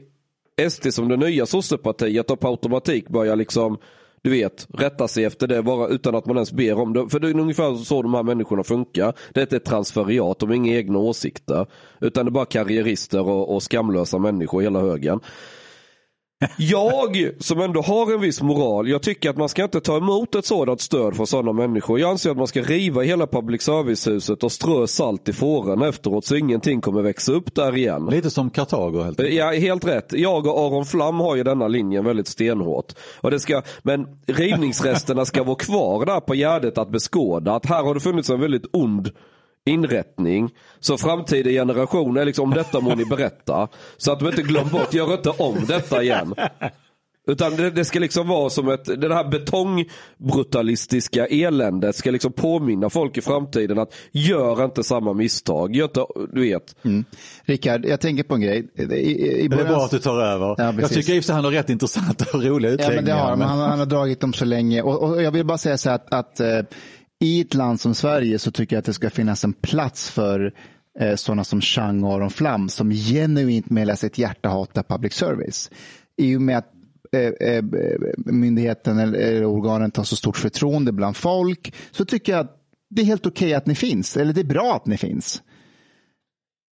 SD 0.70 0.94
som 0.94 1.08
det 1.08 1.18
nya 1.18 1.46
sossepartiet 1.46 2.32
och 2.32 2.40
på 2.40 2.48
automatik 2.48 3.10
börja 3.10 3.36
liksom 3.36 3.78
du 4.22 4.30
vet, 4.30 4.68
rätta 4.74 5.08
sig 5.08 5.26
efter 5.26 5.48
det 5.48 5.64
bara 5.64 5.88
utan 5.88 6.16
att 6.16 6.26
man 6.26 6.36
ens 6.36 6.52
ber 6.52 6.80
om 6.80 6.94
det. 6.94 7.10
För 7.10 7.20
det 7.20 7.30
är 7.30 7.40
ungefär 7.40 7.76
så 7.76 8.02
de 8.02 8.14
här 8.14 8.24
människorna 8.24 8.64
funkar. 8.64 9.14
Det 9.34 9.40
är 9.40 9.42
inte 9.42 9.56
ett 9.58 9.66
transferiat, 9.66 10.40
de 10.40 10.50
har 10.50 10.56
inga 10.56 10.76
egna 10.76 11.00
åsikter. 11.00 11.68
Utan 12.02 12.26
det 12.26 12.30
är 12.30 12.32
bara 12.32 12.46
karriärister 12.46 13.22
och, 13.22 13.56
och 13.56 13.64
skamlösa 13.64 14.18
människor 14.18 14.62
hela 14.62 14.80
högen. 14.80 15.20
Jag 16.58 17.32
som 17.40 17.62
ändå 17.62 17.82
har 17.82 18.14
en 18.14 18.22
viss 18.22 18.42
moral, 18.42 18.90
jag 18.90 19.02
tycker 19.02 19.30
att 19.30 19.38
man 19.38 19.50
ska 19.50 19.64
inte 19.64 19.82
ta 19.82 19.98
emot 19.98 20.36
ett 20.36 20.46
sådant 20.46 20.82
stöd 20.82 21.16
från 21.16 21.28
sådana 21.28 21.54
människor. 21.54 22.00
Jag 22.00 22.12
anser 22.12 22.32
att 22.32 22.38
man 22.38 22.48
ska 22.48 22.62
riva 22.62 23.02
hela 23.02 23.28
public 23.28 23.62
service-huset 23.62 24.44
och 24.44 24.52
strö 24.52 24.88
salt 24.88 25.30
i 25.30 25.34
fåren 25.34 25.82
efteråt 25.82 26.26
så 26.26 26.36
ingenting 26.36 26.82
kommer 26.82 27.02
växa 27.02 27.32
upp 27.32 27.56
där 27.56 27.78
igen. 27.78 28.06
Lite 28.06 28.30
som 28.30 28.50
Kartago 28.50 29.04
helt 29.04 29.20
enkelt. 29.20 29.38
Ja, 29.38 29.52
helt 29.52 29.88
rätt. 29.88 30.14
Jag 30.14 30.48
och 30.48 30.60
Aron 30.60 30.86
Flam 30.86 31.20
har 31.20 31.36
ju 31.36 31.44
denna 31.44 31.68
linjen 31.68 32.06
väldigt 32.06 32.28
stenhårt. 32.28 32.94
Och 33.22 33.32
det 33.32 33.40
ska, 33.40 33.62
men 33.82 34.08
rivningsresterna 34.28 35.26
ska 35.26 35.44
vara 35.44 35.56
kvar 35.56 36.06
där 36.06 36.20
på 36.20 36.36
Gärdet 36.36 36.78
att 36.78 36.92
beskåda. 36.92 37.56
Att 37.56 37.66
här 37.66 37.84
har 37.84 37.94
det 37.94 38.00
funnits 38.00 38.30
en 38.30 38.40
väldigt 38.40 38.66
ond 38.74 39.12
inrättning. 39.70 40.50
Så 40.80 40.98
framtida 40.98 41.50
generationer, 41.50 42.26
liksom, 42.26 42.44
om 42.44 42.54
detta 42.58 42.80
må 42.80 42.96
ni 42.96 43.06
berätta. 43.06 43.68
Så 43.98 44.12
att 44.12 44.20
de 44.20 44.28
inte 44.28 44.42
glömmer 44.42 44.70
bort, 44.72 44.94
gör 44.94 45.14
inte 45.14 45.30
om 45.30 45.56
detta 45.68 46.04
igen. 46.04 46.36
Utan 47.28 47.56
det, 47.56 47.70
det 47.70 47.86
ska 47.86 48.00
liksom 48.00 48.28
vara 48.28 48.50
som 48.50 48.70
ett, 48.70 49.02
det 49.02 49.14
här 49.16 49.24
betongbrutalistiska 49.30 51.26
eländet 51.26 51.96
ska 51.96 52.12
liksom 52.12 52.32
påminna 52.34 52.90
folk 52.90 53.18
i 53.18 53.22
framtiden 53.22 53.80
att 53.80 53.94
gör 54.12 54.66
inte 54.66 54.84
samma 54.84 55.14
misstag. 55.14 55.76
Gör 55.76 55.86
inte, 55.86 56.06
du 56.34 56.42
vet. 56.42 56.76
Rickard, 57.46 57.86
jag 57.86 58.02
tänker 58.02 58.24
på 58.24 58.36
en 58.36 58.42
grej. 58.42 58.68
I, 58.76 58.82
i, 58.82 58.86
i 58.86 59.48
Det 59.48 59.56
är 59.56 59.58
början- 59.58 59.68
bra 59.68 59.86
att 59.86 59.92
du 59.92 60.00
tar 60.00 60.22
över. 60.22 60.56
Ja, 60.58 60.74
jag 60.82 60.90
tycker 60.90 61.14
i 61.14 61.20
och 61.20 61.24
han 61.36 61.44
har 61.46 61.52
rätt 61.52 61.70
intressanta 61.70 62.26
och 62.34 62.44
roliga 62.44 62.72
Ja, 62.72 62.76
utläggningar. 62.76 62.96
men 63.02 63.06
det 63.06 63.14
har 63.14 63.30
han. 63.30 63.40
men- 63.40 63.48
Han, 63.48 63.60
han 63.70 63.80
har 63.80 63.86
dragit 63.86 64.20
dem 64.20 64.34
så 64.34 64.46
länge. 64.46 64.82
Och, 64.82 65.04
och 65.04 65.22
jag 65.24 65.32
vill 65.32 65.46
bara 65.46 65.58
säga 65.58 65.78
så 65.78 65.90
här 65.90 65.96
att, 65.96 66.14
att 66.14 66.40
eh, 66.40 66.60
i 67.24 67.42
ett 67.42 67.54
land 67.54 67.80
som 67.80 67.96
Sverige 67.96 68.40
så 68.40 68.52
tycker 68.52 68.76
jag 68.76 68.80
att 68.80 68.86
det 68.86 68.94
ska 68.94 69.10
finnas 69.10 69.44
en 69.44 69.54
plats 69.54 70.10
för 70.10 70.54
eh, 71.00 71.16
sådana 71.16 71.44
som 71.44 71.62
Chang 71.62 72.04
och 72.04 72.14
Aron 72.14 72.30
Flam 72.30 72.70
som 72.70 72.92
genuint 72.92 73.70
med 73.70 73.82
hela 73.82 73.96
sitt 73.96 74.18
hjärta 74.18 74.50
hatar 74.50 74.84
public 74.84 75.14
service. 75.14 75.72
I 76.18 76.36
och 76.36 76.42
med 76.42 76.58
att 76.58 76.72
eh, 77.12 77.50
eh 77.50 77.64
myndigheten 78.18 79.00
eller, 79.00 79.20
organet 79.20 79.46
organen 79.46 79.92
tar 79.92 80.04
så 80.04 80.16
stort 80.16 80.38
förtroende 80.38 80.92
bland 80.92 81.18
folk 81.18 81.74
så 81.92 82.06
tycker 82.06 82.32
jag 82.32 82.40
att 82.40 82.58
det 82.90 83.02
är 83.02 83.06
helt 83.06 83.26
okej 83.26 83.54
att 83.54 83.66
ni 83.66 83.76
finns. 83.76 84.18
Eller 84.18 84.34
det 84.34 84.42
är 84.42 84.46
bra 84.46 84.76
att 84.76 84.86
ni 84.86 84.98
finns. 84.98 85.42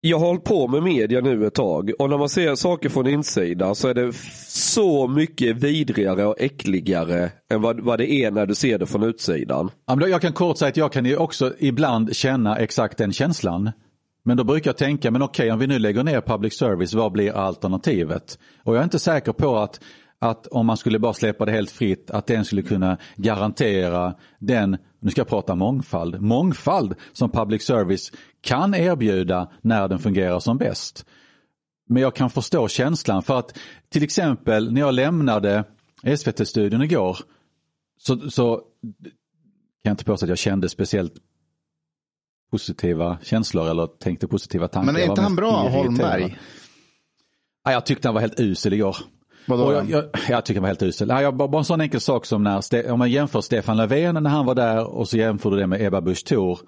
Jag 0.00 0.18
har 0.18 0.26
hållit 0.26 0.44
på 0.44 0.68
med 0.68 0.82
media 0.82 1.20
nu 1.20 1.46
ett 1.46 1.54
tag 1.54 1.90
och 1.98 2.10
när 2.10 2.18
man 2.18 2.28
ser 2.28 2.54
saker 2.54 2.88
från 2.88 3.06
insidan 3.06 3.74
så 3.74 3.88
är 3.88 3.94
det 3.94 4.12
så 4.48 5.08
mycket 5.08 5.56
vidrigare 5.56 6.26
och 6.26 6.34
äckligare 6.38 7.30
än 7.50 7.62
vad, 7.62 7.80
vad 7.80 7.98
det 7.98 8.12
är 8.12 8.30
när 8.30 8.46
du 8.46 8.54
ser 8.54 8.78
det 8.78 8.86
från 8.86 9.02
utsidan. 9.02 9.70
Jag 9.86 10.20
kan 10.20 10.32
kort 10.32 10.58
säga 10.58 10.68
att 10.68 10.76
jag 10.76 10.92
kan 10.92 11.04
ju 11.04 11.16
också 11.16 11.52
ibland 11.58 12.16
känna 12.16 12.56
exakt 12.56 12.98
den 12.98 13.12
känslan. 13.12 13.70
Men 14.24 14.36
då 14.36 14.44
brukar 14.44 14.68
jag 14.68 14.76
tänka, 14.76 15.10
men 15.10 15.22
okej 15.22 15.52
om 15.52 15.58
vi 15.58 15.66
nu 15.66 15.78
lägger 15.78 16.04
ner 16.04 16.20
public 16.20 16.58
service, 16.58 16.94
vad 16.94 17.12
blir 17.12 17.32
alternativet? 17.32 18.38
Och 18.64 18.74
jag 18.74 18.80
är 18.80 18.84
inte 18.84 18.98
säker 18.98 19.32
på 19.32 19.58
att, 19.58 19.80
att 20.18 20.46
om 20.46 20.66
man 20.66 20.76
skulle 20.76 20.98
bara 20.98 21.14
släppa 21.14 21.44
det 21.44 21.52
helt 21.52 21.70
fritt, 21.70 22.10
att 22.10 22.26
den 22.26 22.44
skulle 22.44 22.62
kunna 22.62 22.98
garantera 23.16 24.14
den, 24.38 24.76
nu 25.00 25.10
ska 25.10 25.20
jag 25.20 25.28
prata 25.28 25.54
mångfald, 25.54 26.20
mångfald 26.20 26.94
som 27.12 27.30
public 27.30 27.62
service 27.62 28.12
kan 28.40 28.74
erbjuda 28.74 29.50
när 29.60 29.88
den 29.88 29.98
fungerar 29.98 30.40
som 30.40 30.58
bäst. 30.58 31.06
Men 31.88 32.02
jag 32.02 32.14
kan 32.14 32.30
förstå 32.30 32.68
känslan 32.68 33.22
för 33.22 33.38
att 33.38 33.58
till 33.88 34.02
exempel 34.02 34.72
när 34.72 34.80
jag 34.80 34.94
lämnade 34.94 35.64
SVT-studion 36.16 36.82
igår 36.82 37.18
så, 37.98 38.30
så 38.30 38.56
kan 38.56 38.62
jag 39.82 39.92
inte 39.92 40.04
påstå 40.04 40.26
att 40.26 40.28
jag 40.28 40.38
kände 40.38 40.68
speciellt 40.68 41.14
positiva 42.50 43.18
känslor 43.22 43.70
eller 43.70 43.86
tänkte 43.86 44.28
positiva 44.28 44.68
tankar. 44.68 44.92
Men 44.92 45.02
är 45.02 45.06
inte 45.06 45.20
han 45.20 45.36
bra, 45.36 45.62
irriterad. 45.64 45.84
Holmberg? 45.84 46.38
Ja, 47.64 47.72
jag 47.72 47.86
tyckte 47.86 48.08
han 48.08 48.14
var 48.14 48.20
helt 48.20 48.40
usel 48.40 48.72
igår. 48.72 48.96
Vadå? 49.48 49.72
Jag, 49.72 49.90
jag, 49.90 50.04
jag 50.28 50.44
tycker 50.44 50.60
han 50.60 50.62
var 50.62 50.68
helt 50.68 50.82
usel. 50.82 51.08
Ja, 51.08 51.22
jag, 51.22 51.36
bara, 51.36 51.58
en 51.58 51.64
sån 51.64 51.80
enkel 51.80 52.00
sak 52.00 52.26
som 52.26 52.42
när, 52.42 52.90
om 52.90 52.98
man 52.98 53.10
jämför 53.10 53.40
Stefan 53.40 53.76
Löfven 53.76 54.14
när 54.14 54.30
han 54.30 54.46
var 54.46 54.54
där 54.54 54.86
och 54.86 55.08
så 55.08 55.16
jämför 55.16 55.50
du 55.50 55.56
det 55.56 55.66
med 55.66 55.82
Ebba 55.82 56.00
Busch 56.00 56.24
Thor. 56.24 56.58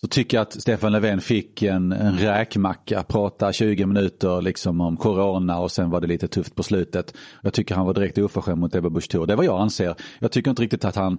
Så 0.00 0.08
tycker 0.08 0.36
jag 0.36 0.42
att 0.42 0.60
Stefan 0.60 0.92
Löfven 0.92 1.20
fick 1.20 1.62
en, 1.62 1.92
en 1.92 2.18
räkmacka, 2.18 3.02
prata 3.02 3.52
20 3.52 3.86
minuter 3.86 4.42
liksom 4.42 4.80
om 4.80 4.96
corona 4.96 5.58
och 5.58 5.70
sen 5.70 5.90
var 5.90 6.00
det 6.00 6.06
lite 6.06 6.28
tufft 6.28 6.54
på 6.54 6.62
slutet. 6.62 7.14
Jag 7.42 7.52
tycker 7.52 7.74
han 7.74 7.86
var 7.86 7.94
direkt 7.94 8.18
oförskämd 8.18 8.60
mot 8.60 8.74
Ebba 8.74 8.90
Busch 8.90 9.08
Thor. 9.08 9.26
Det 9.26 9.32
är 9.32 9.36
vad 9.36 9.46
jag 9.46 9.60
anser. 9.60 9.94
Jag 10.18 10.32
tycker 10.32 10.50
inte 10.50 10.62
riktigt 10.62 10.84
att 10.84 10.96
han, 10.96 11.18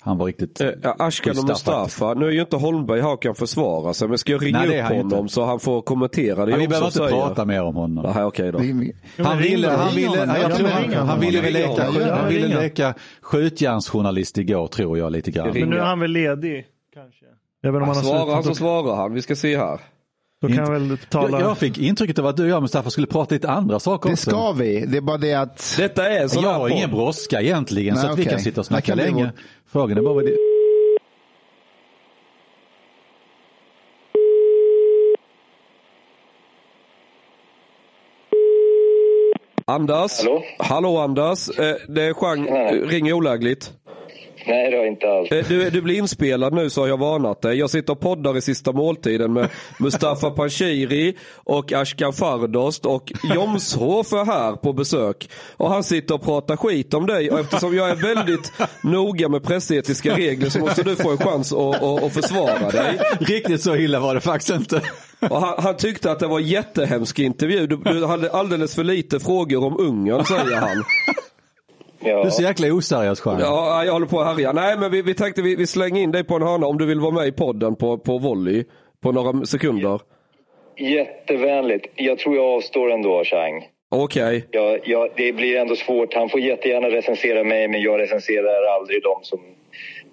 han 0.00 0.18
var 0.18 0.26
riktigt... 0.26 0.60
Eh, 0.60 0.70
Ashkan 0.98 1.38
och 1.38 1.44
Mustafa, 1.44 2.14
nu 2.14 2.26
är 2.26 2.30
ju 2.30 2.40
inte 2.40 2.56
Holmberg 2.56 3.00
här 3.00 3.12
och 3.12 3.22
kan 3.22 3.34
försvara 3.34 3.94
sig 3.94 4.08
men 4.08 4.18
ska 4.18 4.32
jag 4.32 4.44
ringa 4.46 4.58
Nej, 4.64 4.80
upp 4.80 4.88
honom 4.96 5.18
inte. 5.20 5.32
så 5.34 5.44
han 5.44 5.60
får 5.60 5.82
kommentera 5.82 6.44
det 6.46 6.50
Ja, 6.52 6.56
vi 6.56 6.68
behöver 6.68 6.86
inte 6.86 6.98
säger? 6.98 7.10
prata 7.10 7.44
mer 7.44 7.62
om 7.62 7.74
honom. 7.74 8.12
Nej, 8.14 8.24
okej 8.24 8.52
då. 8.52 8.58
Han 8.58 9.38
ville, 9.38 9.68
han 9.70 9.94
ville, 9.94 10.16
jag 10.18 10.50
Ja, 10.50 10.56
tror 10.56 10.68
han, 10.68 10.92
han 11.08 11.20
ville 11.20 11.40
väl 11.40 11.52
leka, 11.52 11.84
han 12.14 12.28
ville 12.28 12.60
leka 12.62 12.94
skjutjärnsjournalist 13.22 14.38
igår 14.38 14.66
tror 14.66 14.98
jag 14.98 15.12
lite 15.12 15.30
grann. 15.30 15.50
Men 15.54 15.68
nu 15.68 15.76
är 15.78 15.84
han 15.84 16.00
väl 16.00 16.10
ledig 16.10 16.66
kanske. 16.94 17.24
Även 17.64 17.82
om 17.82 17.88
Han 17.88 17.96
han 17.96 18.04
har 18.04 18.12
svarar, 18.12 18.34
han 18.34 18.44
så 18.44 18.54
svarar 18.54 18.96
han. 18.96 19.14
Vi 19.14 19.22
ska 19.22 19.36
se 19.36 19.56
här. 19.58 19.80
Då 20.42 20.48
kan 20.48 20.72
väl 20.72 20.98
tala. 21.10 21.40
Jag, 21.40 21.50
jag 21.50 21.58
fick 21.58 21.78
intrycket 21.78 22.18
av 22.18 22.26
att 22.26 22.36
du 22.36 22.42
och 22.42 22.48
jag 22.48 22.62
Mustafa 22.62 22.90
skulle 22.90 23.06
prata 23.06 23.34
lite 23.34 23.50
andra 23.50 23.80
saker 23.80 24.08
Det 24.08 24.12
också. 24.12 24.30
ska 24.30 24.52
vi. 24.52 24.86
Det 24.86 24.96
är 24.96 25.00
bara 25.00 25.16
det 25.18 25.34
att... 25.34 25.74
Detta 25.78 26.08
är 26.10 26.28
sån 26.28 26.42
Jag 26.42 26.52
har 26.54 26.68
ingen 26.68 26.90
podd. 26.90 26.98
brådska 26.98 27.42
egentligen 27.42 27.96
så 27.96 28.02
Nej, 28.02 28.10
att 28.12 28.18
vi 28.18 28.22
okej. 28.22 28.32
kan 28.32 28.40
sitta 28.40 28.60
och 28.60 28.64
Det 28.64 28.68
snacka 28.68 28.94
länge. 28.94 29.24
vår- 29.24 29.32
Frågan 29.72 29.98
är 29.98 30.02
bara 30.02 30.14
vad 30.14 30.24
det... 30.24 30.36
Anders. 39.64 40.18
Hallå? 40.24 40.42
Hallå 40.58 40.98
Anders. 40.98 41.48
Eh, 41.58 41.74
Det 41.88 42.02
är. 42.04 42.36
Nej. 42.36 42.80
Ring 42.86 43.12
olägligt. 43.12 43.72
Nej, 44.46 44.70
det 44.70 44.76
har 44.76 44.84
jag 44.84 44.92
inte 44.92 45.06
alls. 45.12 45.30
Eh, 45.32 45.44
Du, 45.48 45.70
du 45.70 45.82
blir 45.82 45.94
inspelad 45.98 46.52
nu 46.54 46.70
så 46.70 46.80
har 46.80 46.88
jag 46.88 46.98
varnat 46.98 47.42
dig. 47.42 47.58
Jag 47.58 47.70
sitter 47.70 47.92
och 47.92 48.00
poddar 48.00 48.36
i 48.36 48.40
sista 48.40 48.72
måltiden 48.72 49.32
med 49.32 49.48
Mustafa 49.78 50.30
Panshiri 50.30 51.16
och 51.34 51.72
Ashkan 51.72 52.12
Fardost 52.12 52.86
och 52.86 53.12
Jomshof 53.34 54.12
är 54.12 54.24
här 54.24 54.52
på 54.52 54.72
besök. 54.72 55.28
Och 55.56 55.70
han 55.70 55.84
sitter 55.84 56.14
och 56.14 56.22
pratar 56.22 56.56
skit 56.56 56.94
om 56.94 57.06
dig 57.06 57.30
och 57.30 57.40
eftersom 57.40 57.76
jag 57.76 57.90
är 57.90 57.94
väldigt 57.96 58.52
noga 58.82 59.28
med 59.28 59.42
pressetiska 59.44 60.16
regler 60.16 60.48
så 60.48 60.58
måste 60.58 60.82
du 60.82 60.96
få 60.96 61.10
en 61.10 61.18
chans 61.18 61.52
att, 61.52 61.82
att, 61.82 62.02
att 62.02 62.12
försvara 62.12 62.70
dig. 62.70 62.98
Riktigt 63.20 63.62
så 63.62 63.76
illa 63.76 64.00
var 64.00 64.14
det 64.14 64.20
faktiskt 64.20 64.50
inte. 64.50 64.80
Och 65.30 65.40
han, 65.40 65.54
han 65.58 65.76
tyckte 65.76 66.10
att 66.12 66.18
det 66.18 66.26
var 66.26 66.38
en 66.40 66.46
jättehemsk 66.46 67.18
intervju. 67.18 67.66
Du, 67.66 67.76
du 67.76 68.06
hade 68.06 68.30
alldeles 68.30 68.74
för 68.74 68.84
lite 68.84 69.20
frågor 69.20 69.64
om 69.64 69.76
Ungern 69.80 70.24
säger 70.24 70.56
han. 70.56 70.84
Ja. 72.06 72.20
Du 72.20 72.26
är 72.26 72.30
så 72.30 72.42
jäkla 72.42 72.72
oseriös 72.72 73.22
Jean. 73.26 73.40
Ja, 73.40 73.84
jag 73.84 73.92
håller 73.92 74.06
på 74.06 74.20
att 74.20 74.36
härja. 74.36 74.52
Nej, 74.52 74.78
men 74.78 74.90
vi, 74.90 75.02
vi 75.02 75.14
tänkte 75.14 75.42
vi, 75.42 75.56
vi 75.56 75.66
slänger 75.66 76.02
in 76.02 76.12
dig 76.12 76.24
på 76.24 76.34
en 76.34 76.42
hörna 76.42 76.66
om 76.66 76.78
du 76.78 76.86
vill 76.86 77.00
vara 77.00 77.12
med 77.12 77.26
i 77.26 77.32
podden 77.32 77.76
på, 77.76 77.98
på 77.98 78.18
volley 78.18 78.64
på 79.02 79.12
några 79.12 79.46
sekunder. 79.46 80.00
Jättevänligt. 80.78 81.86
Jag 81.94 82.18
tror 82.18 82.36
jag 82.36 82.44
avstår 82.44 82.92
ändå, 82.92 83.24
Chang. 83.24 83.68
Okej. 83.88 84.46
Jag, 84.50 84.80
jag, 84.84 85.10
det 85.16 85.32
blir 85.32 85.56
ändå 85.56 85.76
svårt. 85.76 86.14
Han 86.14 86.28
får 86.28 86.40
jättegärna 86.40 86.88
recensera 86.88 87.44
mig, 87.44 87.68
men 87.68 87.82
jag 87.82 88.00
recenserar 88.00 88.76
aldrig 88.76 89.02
de 89.02 89.18
som, 89.22 89.40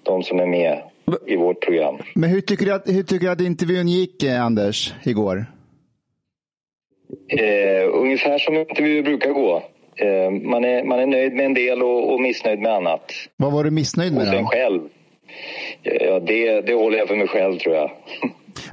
de 0.02 0.22
som 0.22 0.40
är 0.40 0.46
med 0.46 0.82
i 1.26 1.36
vårt 1.36 1.60
program. 1.60 1.98
Men 2.14 2.30
hur 2.30 2.40
tycker 2.40 2.66
du 2.66 2.72
att, 2.72 2.88
hur 2.88 3.02
tycker 3.02 3.26
du 3.26 3.32
att 3.32 3.40
intervjun 3.40 3.88
gick, 3.88 4.22
eh, 4.22 4.44
Anders, 4.44 4.94
igår? 5.04 5.46
Eh, 7.28 7.88
ungefär 7.92 8.38
som 8.38 8.54
intervjuer 8.54 9.02
brukar 9.02 9.30
gå. 9.30 9.62
Eh, 9.96 10.30
man, 10.30 10.64
är, 10.64 10.84
man 10.84 10.98
är 10.98 11.06
nöjd 11.06 11.32
med 11.34 11.46
en 11.46 11.54
del 11.54 11.82
och, 11.82 12.12
och 12.14 12.20
missnöjd 12.20 12.58
med 12.58 12.72
annat. 12.72 13.12
Vad 13.36 13.52
var 13.52 13.64
du 13.64 13.70
missnöjd 13.70 14.12
Och 14.12 14.18
med 14.18 14.26
sen 14.28 14.42
då? 14.42 14.48
själv. 14.50 14.80
Ja, 15.82 16.20
det, 16.20 16.60
det 16.60 16.74
håller 16.74 16.98
jag 16.98 17.08
för 17.08 17.16
mig 17.16 17.28
själv, 17.28 17.58
tror 17.58 17.74
jag. 17.74 17.90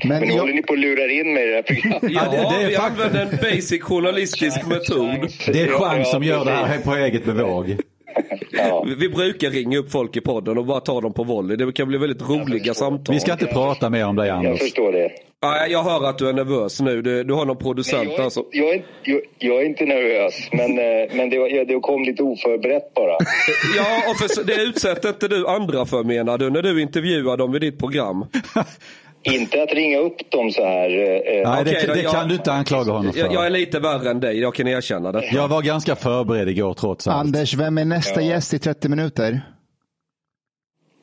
Men 0.04 0.10
Men 0.20 0.22
nu 0.28 0.34
jag- 0.34 0.40
håller 0.40 0.54
ni 0.54 0.62
på 0.62 0.74
att 0.74 0.80
lura 0.80 1.12
in 1.12 1.34
mig 1.34 1.44
i 1.44 1.48
det 1.48 1.56
här 1.56 1.62
programmet. 1.62 2.04
Ja, 2.12 2.22
det- 2.32 2.38
det 2.58 2.64
är 2.64 2.70
vi 2.70 2.76
fakt- 2.76 2.92
använder 2.92 3.22
en 3.22 3.38
basic 3.38 3.82
journalistisk 3.82 4.68
metod. 4.68 5.30
Det 5.54 5.62
är 5.62 5.68
ja, 5.68 6.04
som 6.04 6.24
gör 6.24 6.46
det 6.46 6.52
här 6.52 6.80
på 6.80 6.96
eget 6.96 7.26
bevåg. 7.26 7.76
Ja. 8.52 8.86
Vi- 8.98 9.10
brukar 9.10 9.50
ringa 9.50 9.78
upp 9.78 9.92
folk 9.92 10.18
i 10.18 10.22
podden 10.22 10.58
och 10.58 10.66
bara 10.66 10.80
ta 10.80 11.02
dem 11.02 11.14
på 11.14 11.24
volley. 11.24 11.58
Det 11.58 11.72
kan 11.72 11.88
bli 11.88 11.98
väldigt 11.98 12.30
roliga 12.30 12.74
samtal. 12.74 13.16
Vi 13.16 13.20
ska 13.20 13.32
inte 13.32 13.46
prata 13.46 13.90
mer 13.90 14.06
om 14.06 14.16
dig 14.16 14.28
Jag 14.28 14.38
Anders. 14.38 14.60
förstår 14.60 14.92
det. 14.92 15.12
Nej, 15.44 15.72
jag 15.72 15.84
hör 15.84 16.10
att 16.10 16.18
du 16.18 16.30
är 16.30 16.34
nervös 16.34 16.82
nu. 16.82 17.02
Du, 17.02 17.24
du 17.24 17.34
har 17.34 17.46
någon 17.46 17.58
producent 17.58 18.10
jag, 18.10 18.20
där 18.20 18.26
är, 18.26 18.30
som... 18.30 18.46
jag, 18.52 18.70
är, 18.76 18.84
jag, 19.04 19.22
jag 19.38 19.62
är 19.62 19.66
inte 19.66 19.86
nervös, 19.86 20.34
men, 20.52 20.80
eh, 20.80 21.16
men 21.18 21.30
det, 21.30 21.64
det 21.64 21.80
kom 21.80 22.04
lite 22.04 22.24
oförberett 22.24 22.94
bara. 22.94 23.12
Ja, 23.78 24.04
och 24.12 24.18
för, 24.18 24.44
det 24.44 24.62
utsätter 24.64 25.10
inte 25.10 25.28
du 25.28 25.48
andra 25.48 25.86
för 25.86 26.04
menar 26.04 26.38
du, 26.38 26.50
när 26.50 26.62
du 26.62 26.82
intervjuar 26.82 27.38
dem 27.38 27.56
i 27.56 27.60
ditt 27.60 27.80
program? 27.80 28.26
inte 29.24 29.64
att 29.64 29.74
ringa 29.74 29.98
upp 30.00 30.32
dem 30.32 30.52
så 30.52 30.66
här. 30.66 30.90
eh, 30.90 31.40
eh, 31.40 31.50
Nej, 31.52 31.64
det, 31.64 31.94
det 31.94 32.02
jag- 32.02 32.12
kan 32.14 32.28
du 32.28 32.36
inte 32.36 32.52
anklaga 32.52 32.92
honom 32.92 33.14
Jag, 33.16 33.34
jag 33.34 33.42
är 33.46 33.50
för. 33.50 33.50
lite 33.50 33.80
värre 33.80 34.10
än 34.10 34.20
dig, 34.20 34.40
jag 34.40 34.56
kan 34.56 34.68
erkänna 34.68 35.12
det. 35.12 35.30
Jag 35.34 35.48
var 35.48 35.62
ganska 35.62 35.96
förberedd 35.96 36.50
igår 36.50 36.74
trots 36.74 37.08
allt. 37.08 37.26
Anders, 37.26 37.54
vem 37.54 37.78
är 37.78 37.86
nästa 37.86 38.22
Ja. 38.22 38.28
gäst 38.28 38.54
i 38.54 38.60
30 38.60 38.90
minuter? 38.90 39.42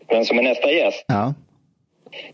Vem 0.09 0.25
som 0.25 0.39
är 0.39 0.43
nästa 0.43 0.71
gäst, 0.71 1.05
Ja, 1.09 1.35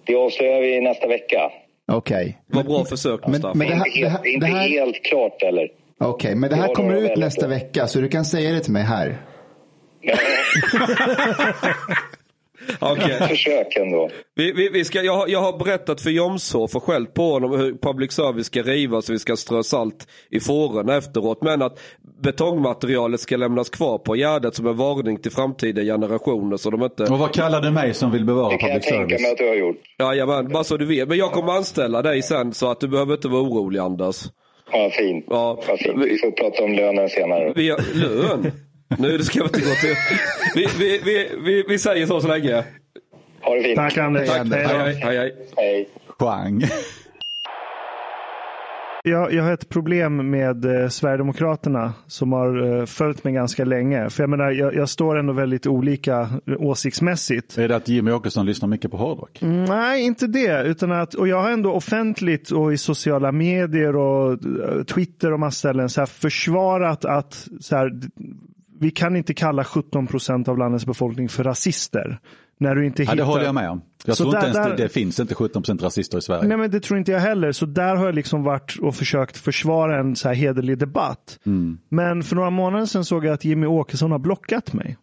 det 0.06 0.14
avslöjar 0.16 0.60
vi 0.60 0.80
nästa 0.80 1.06
vecka. 1.06 1.50
okej. 1.92 2.38
Vad 2.46 2.66
bra 2.66 2.84
försök 2.84 3.20
Men, 3.26 3.40
men 3.54 3.68
det 3.68 3.74
här, 3.74 3.86
inte 3.86 4.00
det 4.00 4.08
helt, 4.08 4.18
här, 4.18 4.26
inte 4.26 4.46
det 4.46 4.52
här, 4.52 4.68
helt 4.68 5.04
klart 5.04 5.42
eller? 5.42 5.68
okej, 6.00 6.34
men 6.34 6.50
det 6.50 6.56
här 6.56 6.74
kommer 6.74 6.94
ut 6.94 7.16
nästa 7.16 7.46
vecka, 7.48 7.86
så 7.86 7.98
du 8.00 8.08
kan 8.08 8.24
säga 8.24 8.50
det 8.52 8.60
till 8.60 8.72
mig 8.72 8.82
här. 8.82 9.16
Försök 13.28 13.76
ändå. 13.76 14.10
Vi, 14.34 14.52
vi, 14.52 14.68
vi 14.68 14.84
ska, 14.84 15.02
jag, 15.02 15.16
har- 15.16 15.28
jag 15.28 15.40
har 15.40 15.58
berättat 15.58 16.00
för 16.00 16.10
Jomshof 16.10 16.76
och 16.76 16.82
skällt 16.82 17.14
på 17.14 17.22
honom 17.32 17.50
hur 17.60 17.72
public 17.82 18.12
service 18.12 18.46
ska 18.46 18.62
rivas 18.62 19.08
och 19.08 19.14
vi 19.14 19.18
ska 19.18 19.36
strö 19.36 19.62
salt 19.62 20.08
i 20.30 20.40
fårorna 20.40 20.96
efteråt. 20.96 21.42
Men 21.42 21.62
att 21.62 21.78
betongmaterialet 22.22 23.20
ska 23.20 23.36
lämnas 23.36 23.70
kvar 23.70 23.98
på 23.98 24.16
Gärdet 24.16 24.54
som 24.54 24.66
en 24.66 24.76
varning 24.76 25.16
till 25.22 25.32
framtida 25.32 25.82
generationer. 25.82 26.56
Så 26.56 26.70
de 26.70 26.82
inte... 26.82 27.02
Och 27.02 27.18
vad 27.18 27.34
kallar 27.34 27.60
du 27.60 27.70
mig 27.70 27.94
som 27.94 28.10
vill 28.12 28.24
bevara 28.24 28.50
Det 28.50 28.56
kan 28.58 28.68
jag 28.68 28.82
public 28.82 28.90
tänka 28.90 29.08
service? 29.18 29.22
mig 29.22 29.32
att 29.32 29.38
du 29.38 29.48
har 29.48 29.54
gjort. 29.54 29.76
Jajamän, 29.98 30.48
bara 30.52 30.64
så 30.64 30.76
du 30.76 30.86
vet. 30.86 31.08
Men 31.08 31.18
jag 31.18 31.32
kommer 31.32 31.52
anställa 31.52 32.02
dig 32.02 32.22
sen 32.22 32.54
så 32.54 32.70
att 32.70 32.80
du 32.80 32.88
behöver 32.88 33.12
inte 33.14 33.28
vara 33.28 33.42
orolig 33.42 33.78
Anders. 33.80 34.16
Ja, 34.72 34.90
fint. 34.92 35.24
Ja. 35.28 35.62
Vad 35.68 35.78
fint. 35.78 35.98
Vi 36.04 36.18
får 36.18 36.30
prata 36.30 36.64
om 36.64 36.72
lönen 36.72 37.08
senare. 37.08 37.52
Vi 37.56 37.70
har, 37.70 37.80
lön? 37.94 38.52
Nu 38.98 39.18
det 39.18 39.24
ska 39.24 39.38
vi 39.38 39.44
inte 39.44 39.60
gå 39.60 39.74
till. 39.80 39.96
Vi, 40.54 40.66
vi, 40.78 41.00
vi, 41.04 41.30
vi, 41.44 41.64
vi 41.68 41.78
säger 41.78 42.06
så 42.06 42.20
så 42.20 42.28
länge. 42.28 42.64
Ha 43.42 43.54
det 43.54 43.62
fint. 43.62 43.76
Tack 43.76 43.98
Anders. 43.98 44.28
Hej, 44.28 44.40
Anders. 44.40 44.66
Hej. 44.66 44.76
Hej, 44.76 44.98
hej, 45.02 45.16
hej. 45.56 45.88
Hej. 46.20 46.68
Jag, 49.06 49.32
jag 49.32 49.44
har 49.44 49.52
ett 49.52 49.68
problem 49.68 50.30
med 50.30 50.64
eh, 50.64 50.88
Sverigedemokraterna 50.88 51.92
som 52.06 52.32
har 52.32 52.78
eh, 52.80 52.86
följt 52.86 53.24
mig 53.24 53.32
ganska 53.32 53.64
länge. 53.64 54.10
För 54.10 54.22
jag 54.22 54.30
menar, 54.30 54.50
jag, 54.50 54.74
jag 54.74 54.88
står 54.88 55.18
ändå 55.18 55.32
väldigt 55.32 55.66
olika 55.66 56.20
eh, 56.46 56.54
åsiktsmässigt. 56.58 57.58
Är 57.58 57.68
det 57.68 57.76
att 57.76 57.88
Jimmy 57.88 58.10
Åkesson 58.10 58.46
lyssnar 58.46 58.68
mycket 58.68 58.90
på 58.90 58.96
hårdrock? 58.96 59.38
Nej, 59.42 60.02
inte 60.02 60.26
det. 60.26 60.62
Utan 60.62 60.92
att, 60.92 61.14
och 61.14 61.28
jag 61.28 61.42
har 61.42 61.50
ändå 61.50 61.72
offentligt 61.72 62.50
och 62.50 62.72
i 62.72 62.78
sociala 62.78 63.32
medier 63.32 63.96
och 63.96 64.32
eh, 64.32 64.84
Twitter 64.84 65.32
och 65.32 65.40
massa 65.40 65.58
ställen 65.58 65.88
så 65.88 66.00
här 66.00 66.06
försvarat 66.06 67.04
att 67.04 67.48
så 67.60 67.76
här, 67.76 67.90
vi 68.80 68.90
kan 68.90 69.16
inte 69.16 69.34
kalla 69.34 69.64
17 69.64 70.06
procent 70.06 70.48
av 70.48 70.58
landets 70.58 70.86
befolkning 70.86 71.28
för 71.28 71.44
rasister. 71.44 72.18
När 72.60 72.74
du 72.74 72.86
inte 72.86 73.02
Ja, 73.02 73.04
hittar... 73.04 73.16
det 73.16 73.22
håller 73.22 73.44
jag 73.44 73.54
med 73.54 73.70
om. 73.70 73.80
Jag 74.04 74.16
Så 74.16 74.22
tror 74.24 74.34
inte 74.36 74.40
där- 74.46 74.54
ens 74.54 74.68
där- 74.68 74.76
det, 74.76 74.82
det 74.82 74.88
finns 74.88 75.20
inte 75.20 75.34
17% 75.34 75.82
rasister 75.82 76.18
i 76.18 76.22
Sverige. 76.22 76.48
Nej 76.48 76.56
men 76.56 76.70
det 76.70 76.80
tror 76.80 76.98
inte 76.98 77.12
jag 77.12 77.20
heller. 77.20 77.52
Så 77.52 77.66
där 77.66 77.96
har 77.96 78.04
jag 78.06 78.14
liksom 78.14 78.42
varit 78.42 78.76
och 78.82 78.94
försökt 78.94 79.36
försvara 79.36 80.00
en 80.00 80.16
så 80.16 80.28
här 80.28 80.34
hederlig 80.34 80.78
debatt. 80.78 81.38
Mm. 81.46 81.78
Men 81.88 82.22
för 82.22 82.36
några 82.36 82.50
månader 82.50 82.86
sedan 82.86 83.04
såg 83.04 83.24
jag 83.24 83.34
att 83.34 83.44
Jimmy 83.44 83.66
Åkesson 83.66 84.10
har 84.10 84.18
blockat 84.18 84.72
mig. 84.72 84.96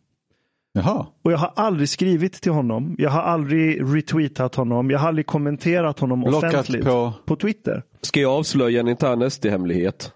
Jaha. 0.73 1.05
Och 1.23 1.31
jag 1.31 1.37
har 1.37 1.51
aldrig 1.55 1.89
skrivit 1.89 2.33
till 2.33 2.51
honom. 2.51 2.95
Jag 2.97 3.09
har 3.09 3.21
aldrig 3.21 3.81
retweetat 3.95 4.55
honom. 4.55 4.91
Jag 4.91 4.99
har 4.99 5.07
aldrig 5.07 5.25
kommenterat 5.25 5.99
honom 5.99 6.21
Blockat 6.21 6.53
offentligt. 6.53 6.85
på- 6.85 7.13
på 7.25 7.35
Twitter. 7.35 7.83
Ska 8.01 8.19
jag 8.19 8.31
avslöja 8.31 8.79
en 8.79 8.87
intern 8.87 9.21
SD-hemlighet? 9.31 10.11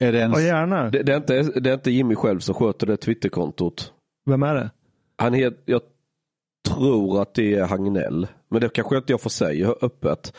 Är 0.00 0.12
det 0.12 0.18
ens... 0.18 0.38
Ja, 0.38 0.44
gärna. 0.44 0.90
Det, 0.90 1.02
det, 1.02 1.12
är 1.12 1.16
inte, 1.16 1.60
det 1.60 1.70
är 1.70 1.74
inte 1.74 1.90
Jimmy 1.90 2.14
själv 2.14 2.38
som 2.38 2.54
sköter 2.54 2.86
det 2.86 2.96
Twitterkontot. 2.96 3.92
Vem 4.26 4.42
är 4.42 4.54
det? 4.54 4.70
Han 5.16 5.34
het, 5.34 5.62
jag 5.64 5.80
tror 6.68 7.22
att 7.22 7.34
det 7.34 7.54
är 7.54 7.64
Hagnell. 7.64 8.26
Men 8.50 8.60
det 8.60 8.68
kanske 8.68 8.96
inte 8.96 9.12
jag 9.12 9.20
får 9.20 9.30
säga 9.30 9.74
öppet. 9.82 10.32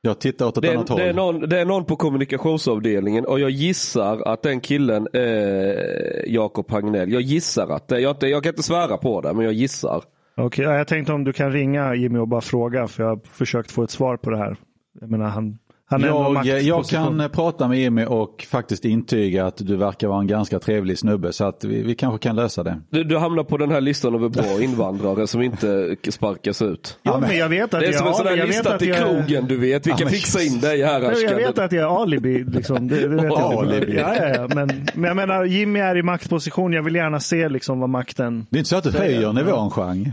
Jag 0.00 0.18
tittar 0.18 0.46
åt 0.46 0.56
ett 0.56 0.62
Det 0.62 0.74
annat 0.74 0.90
är, 0.90 0.94
håll. 0.94 1.00
det, 1.02 1.08
är 1.08 1.12
någon, 1.14 1.40
det 1.40 1.60
är 1.60 1.64
någon 1.64 1.84
på 1.84 1.96
kommunikationsavdelningen 1.96 3.24
och 3.26 3.40
jag 3.40 3.50
gissar 3.50 4.28
att 4.28 4.42
den 4.42 4.60
killen 4.60 5.08
är 5.12 6.24
Jakob 6.28 6.70
Hagnell. 6.70 7.12
Jag 7.12 7.22
gissar 7.22 7.68
att 7.68 7.88
det, 7.88 8.00
jag, 8.00 8.16
jag 8.20 8.42
kan 8.42 8.50
inte 8.50 8.62
svära 8.62 8.96
på 8.96 9.20
det 9.20 9.32
men 9.34 9.44
jag 9.44 9.54
gissar. 9.54 10.02
Okej, 10.36 10.64
ja, 10.64 10.76
jag 10.76 10.88
tänkte 10.88 11.12
om 11.12 11.24
du 11.24 11.32
kan 11.32 11.52
ringa 11.52 11.94
Jimmy 11.94 12.18
och 12.18 12.28
bara 12.28 12.40
fråga. 12.40 12.88
För 12.88 13.02
jag 13.02 13.10
har 13.10 13.20
försökt 13.24 13.70
få 13.70 13.82
ett 13.82 13.90
svar 13.90 14.16
på 14.16 14.30
det 14.30 14.38
här. 14.38 14.56
Jag 15.00 15.10
menar, 15.10 15.26
han, 15.28 15.58
Jag, 15.90 16.62
jag 16.62 16.84
kan 16.86 17.20
eh, 17.20 17.28
prata 17.28 17.68
med 17.68 17.78
Jimmy 17.78 18.04
och 18.04 18.46
faktiskt 18.50 18.84
intyga 18.84 19.46
att 19.46 19.56
du 19.56 19.76
verkar 19.76 20.08
vara 20.08 20.20
en 20.20 20.26
ganska 20.26 20.58
trevlig 20.58 20.98
snubbe 20.98 21.32
så 21.32 21.44
att 21.44 21.64
vi, 21.64 21.82
vi 21.82 21.94
kanske 21.94 22.18
kan 22.18 22.36
lösa 22.36 22.62
det. 22.62 22.80
Du, 22.90 23.04
du 23.04 23.18
hamnar 23.18 23.44
på 23.44 23.56
den 23.56 23.70
här 23.70 23.80
listan 23.80 24.14
över 24.14 24.28
bra 24.28 24.44
invandrare 24.62 25.26
som 25.26 25.42
inte 25.42 25.96
sparkas 26.10 26.62
ut. 26.62 26.98
Ja, 27.02 27.18
men 27.20 27.36
jag 27.36 27.48
vet 27.48 27.74
att 27.74 27.80
Det 27.80 27.86
är 27.86 27.90
jag 27.90 27.98
som 27.98 28.06
en 28.06 28.14
sån 28.14 28.26
jag 28.26 28.36
där 28.38 28.46
vet 28.46 28.48
lista 28.56 28.78
till 28.78 28.88
jag- 28.88 28.96
krogen 28.98 29.46
du 29.46 29.56
vet. 29.56 29.86
Vi 29.86 29.90
Ja, 29.90 29.96
kan 29.96 30.08
fixa 30.08 30.42
in 30.42 30.60
dig 30.60 30.82
här 30.82 31.00
Nej, 31.00 31.22
Jag 31.22 31.36
vet 31.36 31.58
att 31.58 31.72
jag 31.72 31.82
är 31.92 32.02
alibi. 32.02 32.44
Liksom. 32.44 32.88
Det, 32.88 33.00
det 33.00 33.08
vet 33.08 33.24
jag. 33.24 33.38
Alibi. 33.54 33.96
Ja, 33.98 34.14
ja, 34.16 34.28
ja. 34.28 34.48
Men, 34.54 34.86
men 34.94 35.04
jag 35.04 35.16
menar, 35.16 35.44
Jimmy 35.44 35.80
är 35.80 35.96
i 35.96 36.02
maktposition. 36.02 36.72
Jag 36.72 36.82
vill 36.82 36.94
gärna 36.94 37.20
se 37.20 37.48
liksom, 37.48 37.80
vad 37.80 37.88
makten... 37.88 38.46
Det 38.50 38.56
är 38.56 38.58
inte 38.58 38.68
så 38.70 38.76
att 38.76 38.84
du 38.84 38.90
höjer 38.90 39.32
nivån 39.32 39.70
Chang. 39.70 40.12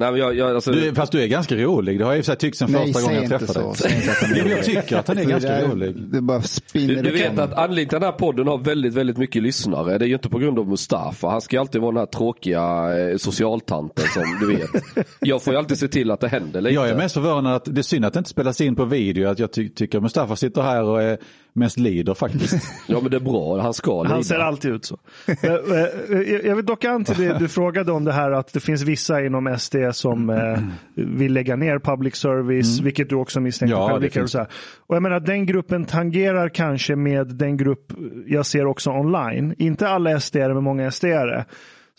Nej, 0.00 0.18
jag, 0.18 0.36
jag, 0.36 0.54
alltså, 0.54 0.72
Du, 0.72 0.94
fast 0.94 1.12
du 1.12 1.22
är 1.22 1.26
ganska 1.26 1.56
rolig, 1.56 1.98
det 1.98 2.04
har 2.04 2.14
jag 2.14 2.28
i 2.28 2.36
tyckt 2.36 2.56
sen 2.56 2.72
Nej, 2.72 2.92
första 2.92 3.08
gången 3.08 3.22
jag 3.30 3.40
träffade 3.40 3.60
dig. 3.60 4.02
Jo, 4.36 4.48
jag 4.48 4.64
tycker 4.64 4.96
att 4.96 5.08
han 5.08 5.18
är 5.18 5.22
För 5.22 5.30
ganska 5.30 5.68
rolig. 5.68 5.96
Det 5.96 6.20
bara 6.20 6.42
spinner 6.42 6.94
du, 6.94 7.02
du 7.02 7.10
vet 7.10 7.38
att 7.38 7.52
anledningen 7.52 7.88
till 7.88 8.00
den 8.00 8.02
här 8.02 8.18
podden 8.18 8.46
har 8.46 8.58
väldigt, 8.58 8.94
väldigt 8.94 9.16
mycket 9.16 9.42
lyssnare. 9.42 9.98
Det 9.98 10.04
är 10.04 10.06
ju 10.06 10.14
inte 10.14 10.28
på 10.28 10.38
grund 10.38 10.58
av 10.58 10.68
Mustafa. 10.68 11.28
Han 11.28 11.40
ska 11.40 11.56
ju 11.56 11.60
alltid 11.60 11.80
vara 11.80 11.92
den 11.92 11.98
här 11.98 12.06
tråkiga 12.06 12.98
eh, 12.98 13.16
socialtanten 13.16 14.04
som 14.14 14.38
du 14.40 14.56
vet. 14.56 15.06
Jag 15.20 15.42
får 15.42 15.52
ju 15.52 15.58
alltid 15.58 15.78
se 15.78 15.88
till 15.88 16.10
att 16.10 16.20
det 16.20 16.28
händer 16.28 16.60
lite. 16.60 16.74
Jag 16.74 16.88
är 16.88 16.96
mest 16.96 17.14
förvånad 17.14 17.56
att 17.56 17.64
det 17.64 17.80
är 17.80 17.82
synd 17.82 18.04
att 18.04 18.12
det 18.12 18.18
inte 18.18 18.30
spelas 18.30 18.60
in 18.60 18.76
på 18.76 18.84
video. 18.84 19.28
Att 19.28 19.38
jag 19.38 19.52
ty 19.52 19.68
tycker 19.68 20.00
Mustafa 20.00 20.36
sitter 20.36 20.62
här 20.62 20.82
och 20.82 21.02
är 21.02 21.18
mest 21.52 21.78
lider 21.78 22.14
faktiskt. 22.14 22.56
Ja 22.86 23.00
men 23.00 23.10
det 23.10 23.16
är 23.16 23.20
bra, 23.20 23.60
han 23.60 23.74
ska 23.74 24.02
lida. 24.02 24.14
Han 24.14 24.24
ser 24.24 24.38
alltid 24.38 24.70
ut 24.72 24.84
så. 24.84 24.98
Eh, 25.26 25.34
eh, 25.54 26.20
Jag 26.46 26.56
vill 26.56 26.66
dock 26.66 26.84
an 26.84 27.04
till 27.04 27.16
det 27.16 27.38
du 27.38 27.48
frågade 27.58 27.92
om 27.92 28.04
det 28.04 28.12
här 28.12 28.30
att 28.30 28.52
det 28.52 28.60
finns 28.60 28.82
vissa 28.82 29.24
inom 29.24 29.56
SD 29.58 29.76
som 29.92 30.30
eh, 30.30 30.58
vill 30.94 31.32
lägga 31.32 31.56
ner 31.56 31.78
public 31.78 32.16
service, 32.16 32.80
vilket 32.80 33.08
du 33.08 33.14
också 33.16 33.40
misstänkte 33.40 33.76
Ja, 33.76 33.88
själv. 33.88 34.10
det 34.14 34.22
och 34.22 34.30
så 34.30 34.38
här. 34.38 34.46
Och 34.86 34.96
jag 34.96 35.02
menar 35.02 35.20
den 35.20 35.46
gruppen 35.46 35.84
tangerar 35.84 36.48
kanske 36.48 36.96
med 36.96 37.26
den 37.26 37.56
grupp 37.56 37.92
jag 38.26 38.46
ser 38.46 38.66
också 38.66 38.90
online. 38.90 39.54
Inte 39.58 39.88
alla 39.88 40.20
SD 40.20 40.36
men 40.36 40.64
många 40.64 40.90
SD 40.90 41.04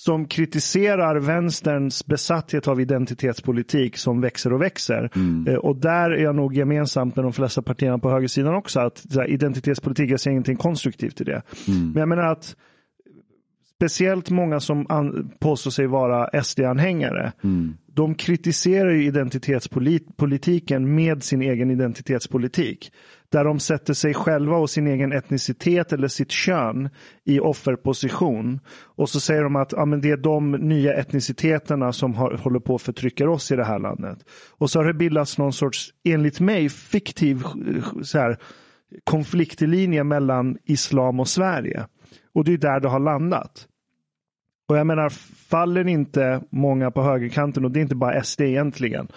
som 0.04 0.26
kritiserar 0.26 1.20
vänsterns 1.20 2.06
besatthet 2.06 2.68
av 2.68 2.82
identitetspolitik 2.82 3.98
som 3.98 4.22
växer 4.22 4.54
och 4.54 4.62
växer. 4.62 5.10
Eh, 5.48 5.56
Och 5.56 5.76
där 5.76 6.12
är 6.12 6.24
jag 6.24 6.36
nog 6.36 6.54
gemensamt 6.54 7.16
med 7.16 7.26
de 7.26 7.34
flesta 7.34 7.62
partierna 7.62 8.00
på 8.00 8.10
högersidan 8.10 8.56
också. 8.56 8.80
att 8.80 9.06
här, 9.16 9.30
Identitetspolitik, 9.30 10.12
jag 10.12 10.20
ser 10.20 10.32
ingenting 10.32 10.56
konstruktivt 10.58 11.22
i 11.22 11.24
det. 11.24 11.42
Men 11.68 11.96
jag 11.96 12.10
menar 12.10 12.24
att 12.24 12.56
speciellt 13.76 14.30
många 14.30 14.60
som 14.60 14.86
an, 14.90 15.32
påstår 15.40 15.72
sig 15.72 15.88
vara 15.88 16.44
SD-anhängare, 16.44 17.32
de 17.94 18.16
kritiserar 18.16 18.92
ju 18.92 19.06
identitetspolitiken 19.06 20.96
med 20.96 21.24
sin 21.24 21.42
egen 21.42 21.72
identitetspolitik. 21.72 22.92
Där 23.32 23.44
de 23.44 23.60
sätter 23.60 23.94
sig 23.94 24.14
själva 24.14 24.58
och 24.58 24.70
sin 24.70 24.88
egen 24.88 25.12
etnicitet 25.12 25.94
eller 25.94 26.08
sitt 26.08 26.32
kön 26.32 26.90
i 27.24 27.40
offerposition. 27.40 28.60
Och 28.96 29.10
så 29.10 29.20
säger 29.20 29.44
de 29.44 29.56
att 29.56 29.72
ja, 29.72 29.86
men 29.86 30.02
det 30.02 30.10
är 30.10 30.18
de 30.18 30.52
nya 30.52 30.94
etniciteterna 30.94 31.94
som 31.94 32.14
har, 32.14 32.32
håller 32.32 32.60
på 32.60 32.76
att 32.76 32.82
förtrycka 32.82 33.30
oss 33.30 33.52
i 33.52 33.56
det 33.56 33.66
här 33.66 33.80
landet. 33.80 34.18
Och 34.58 34.70
så 34.70 34.80
har 34.80 34.86
det 34.86 34.94
bildats 34.94 35.38
någon 35.38 35.54
sorts, 35.54 35.90
enligt 36.04 36.40
mig, 36.40 36.70
fiktiv 36.70 37.44
så 38.04 38.20
här, 38.20 38.38
konfliktlinje 39.04 40.04
mellan 40.04 40.58
islam 40.66 41.20
och 41.20 41.28
Sverige. 41.28 41.86
Och 42.34 42.44
det 42.44 42.54
är 42.54 42.58
där 42.58 42.80
det 42.80 42.90
har 42.90 43.00
landat. 43.00 43.68
Och 44.72 44.78
jag 44.78 44.88
menar, 44.88 45.10
faller 45.50 45.88
inte 45.88 46.42
många 46.50 46.92
på 46.92 47.02
högerkanten, 47.02 47.66
och 47.66 47.72
det 47.72 47.80
är 47.80 47.82
inte 47.82 47.96
bara 47.96 48.24
SD 48.24 48.42
egentligen, 48.42 49.08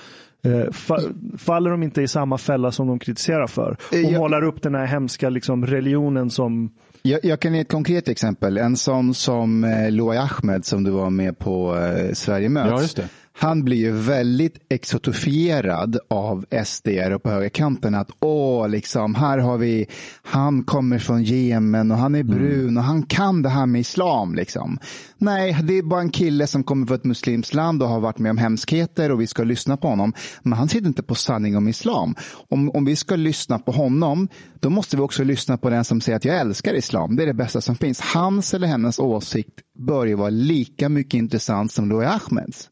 faller 1.38 1.70
de 1.70 1.82
inte 1.82 2.02
i 2.02 2.08
samma 2.08 2.38
fälla 2.38 2.72
som 2.72 2.86
de 2.86 2.98
kritiserar 2.98 3.46
för? 3.46 3.76
Och 3.88 3.94
Eh, 3.94 4.00
jag- 4.00 4.12
målar 4.20 4.44
upp 4.44 4.62
den 4.62 4.74
här 4.74 4.86
hemska 4.86 5.28
liksom, 5.30 5.66
religionen 5.66 6.30
som... 6.30 6.70
Jag, 7.02 7.20
jag 7.24 7.40
kan 7.40 7.54
ge 7.54 7.60
ett 7.60 7.70
konkret 7.72 8.08
exempel. 8.08 8.58
En 8.58 8.76
sån 8.76 9.14
som 9.14 9.64
eh, 9.64 10.20
Ahmed 10.22 10.64
som 10.64 10.84
du 10.84 10.90
var 10.90 11.10
med 11.10 11.38
på 11.38 11.76
eh, 11.76 12.12
Sverige 12.12 12.48
möts. 12.48 12.70
Ja, 12.70 12.80
just 12.80 12.96
det. 12.96 13.08
Han 13.36 13.64
blir 13.64 13.76
ju 13.76 13.90
väldigt 13.92 14.66
exotifierad 14.68 15.98
av 16.10 16.46
SD 16.64 16.88
och 17.14 17.22
på 17.22 17.30
högerkanten. 17.30 17.94
Att 17.94 18.10
åh, 18.20 18.68
liksom, 18.68 19.14
här 19.14 19.38
har 19.38 19.58
vi, 19.58 19.86
han 20.22 20.64
kommer 20.64 20.98
från 20.98 21.22
Jemen 21.22 21.90
och 21.90 21.98
han 21.98 22.14
är 22.14 22.22
brun 22.22 22.76
och 22.76 22.82
han 22.82 23.02
kan 23.02 23.42
det 23.42 23.48
här 23.48 23.66
med 23.66 23.80
islam. 23.80 24.34
Liksom. 24.34 24.78
Nej, 25.18 25.58
det 25.62 25.78
är 25.78 25.82
bara 25.82 26.00
en 26.00 26.10
kille 26.10 26.46
som 26.46 26.64
kommer 26.64 26.86
från 26.86 26.96
ett 26.96 27.04
muslimskt 27.04 27.54
land 27.54 27.82
och 27.82 27.88
har 27.88 28.00
varit 28.00 28.18
med 28.18 28.30
om 28.30 28.38
hemskheter 28.38 29.12
och 29.12 29.20
vi 29.20 29.26
ska 29.26 29.44
lyssna 29.44 29.76
på 29.76 29.88
honom. 29.88 30.12
Men 30.42 30.52
han 30.52 30.68
sitter 30.68 30.86
inte 30.86 31.02
på 31.02 31.14
sanning 31.14 31.56
om 31.56 31.68
islam. 31.68 32.14
Om, 32.50 32.70
om 32.70 32.84
vi 32.84 32.96
ska 32.96 33.16
lyssna 33.16 33.58
på 33.58 33.72
honom, 33.72 34.28
då 34.60 34.70
måste 34.70 34.96
vi 34.96 35.02
också 35.02 35.24
lyssna 35.24 35.58
på 35.58 35.70
den 35.70 35.84
som 35.84 36.00
säger 36.00 36.16
att 36.16 36.24
jag 36.24 36.38
älskar 36.38 36.74
islam. 36.74 37.16
Det 37.16 37.22
är 37.22 37.26
det 37.26 37.34
bästa 37.34 37.60
som 37.60 37.76
finns. 37.76 38.00
Hans 38.00 38.54
eller 38.54 38.66
hennes 38.66 38.98
åsikt 38.98 39.60
bör 39.78 40.06
ju 40.06 40.14
vara 40.14 40.30
lika 40.30 40.88
mycket 40.88 41.18
intressant 41.18 41.72
som 41.72 41.88
Loai 41.88 42.06
Ahmeds. 42.06 42.70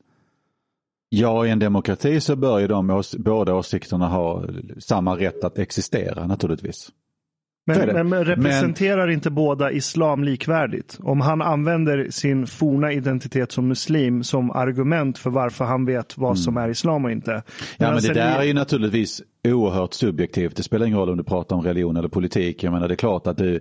Ja, 1.15 1.47
i 1.47 1.51
en 1.51 1.59
demokrati 1.59 2.21
så 2.21 2.37
bör 2.37 2.59
ju 2.59 2.67
de 2.67 2.91
ås 2.91 3.17
båda 3.17 3.55
åsikterna 3.55 4.09
ha 4.09 4.45
samma 4.79 5.17
rätt 5.17 5.45
att 5.45 5.59
existera 5.59 6.27
naturligtvis. 6.27 6.91
Men, 7.67 7.87
men, 7.87 8.09
men 8.09 8.25
representerar 8.25 9.11
inte 9.11 9.31
båda 9.31 9.71
islam 9.71 10.25
likvärdigt? 10.25 10.99
Om 11.03 11.21
han 11.21 11.43
använder 11.43 12.11
sin 12.11 12.47
forna 12.47 12.93
identitet 12.93 13.53
som 13.53 13.69
muslim 13.69 14.25
som 14.25 14.51
argument 14.51 15.19
för 15.19 15.31
varför 15.31 15.65
han 15.65 15.85
vet 15.87 16.19
vad 16.19 16.39
som 16.39 16.57
är 16.57 16.69
islam 16.69 17.05
och 17.05 17.11
inte. 17.11 17.43
Ja, 17.79 17.91
men 17.93 18.03
det 18.03 18.15
där 18.15 18.39
är 18.39 18.45
ju 18.45 18.55
naturligtvis 18.55 19.23
oerhört 19.49 19.95
subjektivt. 19.95 20.57
Det 20.57 20.63
spelar 20.63 20.87
ingen 20.87 20.99
roll 20.99 21.11
om 21.11 21.17
du 21.17 21.25
pratar 21.25 21.57
om 21.57 21.63
religion 21.63 21.97
eller 21.97 22.09
politik. 22.09 22.63
Jag 22.63 22.73
menar 22.73 22.89
det 22.89 22.95
är 22.95 22.97
klart 22.97 23.27
att 23.27 23.37
du 23.37 23.61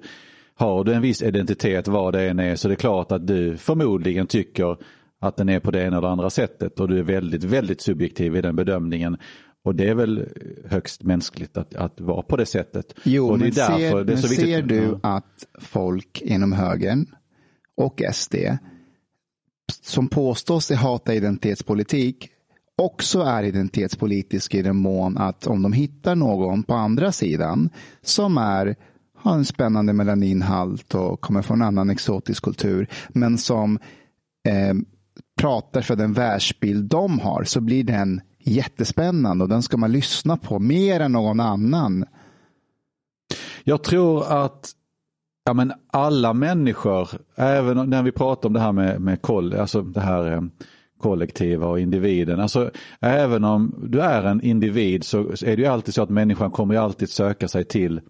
har 0.56 0.84
du 0.84 0.94
en 0.94 1.02
viss 1.02 1.22
identitet 1.22 1.88
vad 1.88 2.14
det 2.14 2.30
än 2.30 2.40
är 2.40 2.56
så 2.56 2.68
det 2.68 2.74
är 2.74 2.76
klart 2.76 3.12
att 3.12 3.28
du 3.28 3.58
förmodligen 3.58 4.28
tycker 4.28 4.78
att 5.22 5.38
den 5.38 5.50
är 5.50 5.60
på 5.60 5.72
det 5.72 5.84
ena 5.84 5.98
eller 5.98 6.08
andra 6.08 6.30
sättet 6.30 6.80
och 6.80 6.88
du 6.88 7.00
är 7.00 7.04
väldigt, 7.04 7.44
väldigt 7.44 7.82
subjektiv 7.82 8.36
i 8.36 8.42
den 8.42 8.56
bedömningen. 8.56 9.18
Och 9.64 9.76
det 9.76 9.90
är 9.90 9.96
väl 9.96 10.28
högst 10.70 11.04
mänskligt 11.04 11.58
att, 11.58 11.76
att 11.76 12.02
vara 12.02 12.22
på 12.22 12.38
det 12.38 12.46
sättet. 12.46 12.94
Jo, 13.04 13.32
det 13.32 13.38
men, 13.38 13.48
är 13.48 13.52
därför 13.52 14.06
ser, 14.06 14.06
men 14.06 14.18
ser 14.18 14.62
du 14.62 14.82
Ja. 14.82 15.00
att 15.02 15.46
folk 15.60 16.22
inom 16.22 16.54
högern 16.54 17.06
och 17.78 18.02
SD 18.14 18.36
som 19.82 20.08
påstår 20.08 20.60
sig 20.60 20.78
hata 20.78 21.14
identitetspolitik 21.14 22.30
också 22.78 23.22
är 23.22 23.44
identitetspolitisk 23.44 24.56
i 24.56 24.62
den 24.62 24.76
mån 24.76 25.18
att 25.18 25.48
om 25.48 25.62
de 25.62 25.74
hittar 25.74 26.16
någon 26.16 26.64
på 26.64 26.74
andra 26.74 27.12
sidan 27.12 27.70
som 28.02 28.38
är 28.38 28.76
har 29.18 29.34
en 29.34 29.46
spännande 29.46 29.94
melaninhalt 29.94 30.96
och 30.96 31.22
kommer 31.22 31.42
från 31.42 31.62
en 31.62 31.68
annan 31.68 31.90
exotisk 31.90 32.44
kultur 32.44 32.88
men 33.10 33.38
som 33.38 33.80
eh, 34.48 34.74
pratar 35.42 35.82
för 35.82 35.96
den 35.96 36.14
världsbild 36.14 36.90
de 36.90 37.20
har 37.20 37.44
så 37.44 37.62
blir 37.62 37.84
den 37.84 38.22
jättespännande 38.40 39.44
och 39.44 39.50
den 39.50 39.64
ska 39.64 39.78
man 39.78 39.92
lyssna 39.92 40.38
på 40.38 40.60
mer 40.60 41.00
än 41.00 41.12
någon 41.12 41.40
annan. 41.40 42.06
Jag 43.64 43.84
tror 43.84 44.44
att 44.44 44.72
ja, 45.46 45.54
men 45.54 45.74
alla 45.92 46.34
människor, 46.34 47.10
även 47.36 47.90
när 47.90 48.04
vi 48.04 48.12
pratar 48.12 48.50
om 48.50 48.54
det 48.54 48.60
här 48.60 48.72
med, 48.72 49.02
med 49.02 49.22
koll, 49.22 49.54
alltså 49.54 49.82
det 49.82 50.00
här 50.00 50.32
eh, 50.32 50.42
kollektiva 51.00 51.68
och 51.68 51.80
individen. 51.80 52.40
Alltså, 52.40 52.72
även 53.00 53.44
om 53.44 53.88
du 53.88 54.02
är 54.02 54.24
en 54.24 54.42
individ 54.42 55.04
så 55.04 55.20
är 55.20 55.56
det 55.56 55.62
ju 55.62 55.66
alltid 55.66 55.94
så 55.94 56.04
att 56.04 56.10
människan 56.10 56.52
kommer 56.52 56.74
ju 56.74 56.80
alltid 56.80 57.10
söka 57.10 57.48
sig 57.48 57.66
till, 57.66 58.02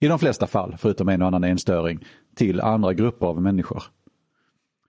i 0.00 0.08
de 0.08 0.18
flesta 0.18 0.46
fall, 0.46 0.76
förutom 0.78 1.08
en 1.08 1.22
och 1.22 1.28
annan 1.28 1.44
enstöring, 1.44 2.04
till 2.36 2.60
andra 2.60 2.94
grupper 2.94 3.26
av 3.26 3.42
människor. 3.42 3.82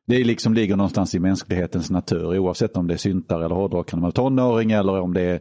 Det 0.10 0.24
liksom 0.24 0.54
ligger 0.54 0.76
någonstans 0.76 1.16
i 1.16 1.20
mänsklighetens 1.20 1.90
natur 1.90 2.38
oavsett 2.40 2.78
om 2.78 2.88
det 2.88 2.94
är 2.94 2.98
syntare 2.98 3.46
eller 3.46 3.56
hårdrockare 3.56 4.00
eller 4.02 4.12
tonåring 4.12 4.72
eller 4.72 5.00
om 5.00 5.14
det 5.14 5.22
är 5.22 5.40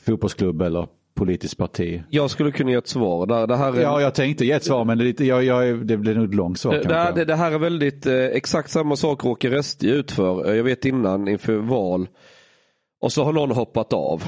fotbollsklubb 0.00 0.62
eller 0.62 0.86
politiskt 1.14 1.58
parti. 1.58 2.02
Jag 2.10 2.30
skulle 2.30 2.50
kunna 2.52 2.70
ge 2.70 2.76
ett 2.76 2.88
svar. 2.88 3.46
Det 3.46 3.56
här 3.56 3.76
är, 3.76 3.82
Ja, 3.82 4.00
jag 4.00 4.14
tänkte 4.14 4.44
ge 4.44 4.52
ett 4.52 4.64
svar 4.64 4.84
men 4.84 4.98
det, 4.98 5.04
lite, 5.04 5.24
jag, 5.24 5.44
jag, 5.44 5.86
det 5.86 5.96
blir 5.96 6.14
nog 6.14 6.24
ett 6.24 6.34
långt 6.34 6.58
svar 6.58 6.72
det, 6.72 6.82
det, 6.82 6.94
här, 6.94 7.24
det, 7.24 7.34
här 7.34 7.52
är 7.52 7.58
väldigt 7.58 8.06
eh, 8.06 8.14
exakt 8.14 8.70
samma 8.70 8.96
sak 8.96 9.24
råkar 9.24 9.62
SD 9.62 9.84
ut 9.84 10.10
för. 10.10 10.50
Eh, 10.50 10.56
Jag 10.56 10.64
vet 10.64 10.84
innan 10.84 11.28
inför 11.28 11.56
val. 11.56 12.08
Och 13.02 13.12
så 13.12 13.24
har 13.24 13.32
någon 13.32 13.50
hoppat 13.50 13.92
av. 13.92 14.22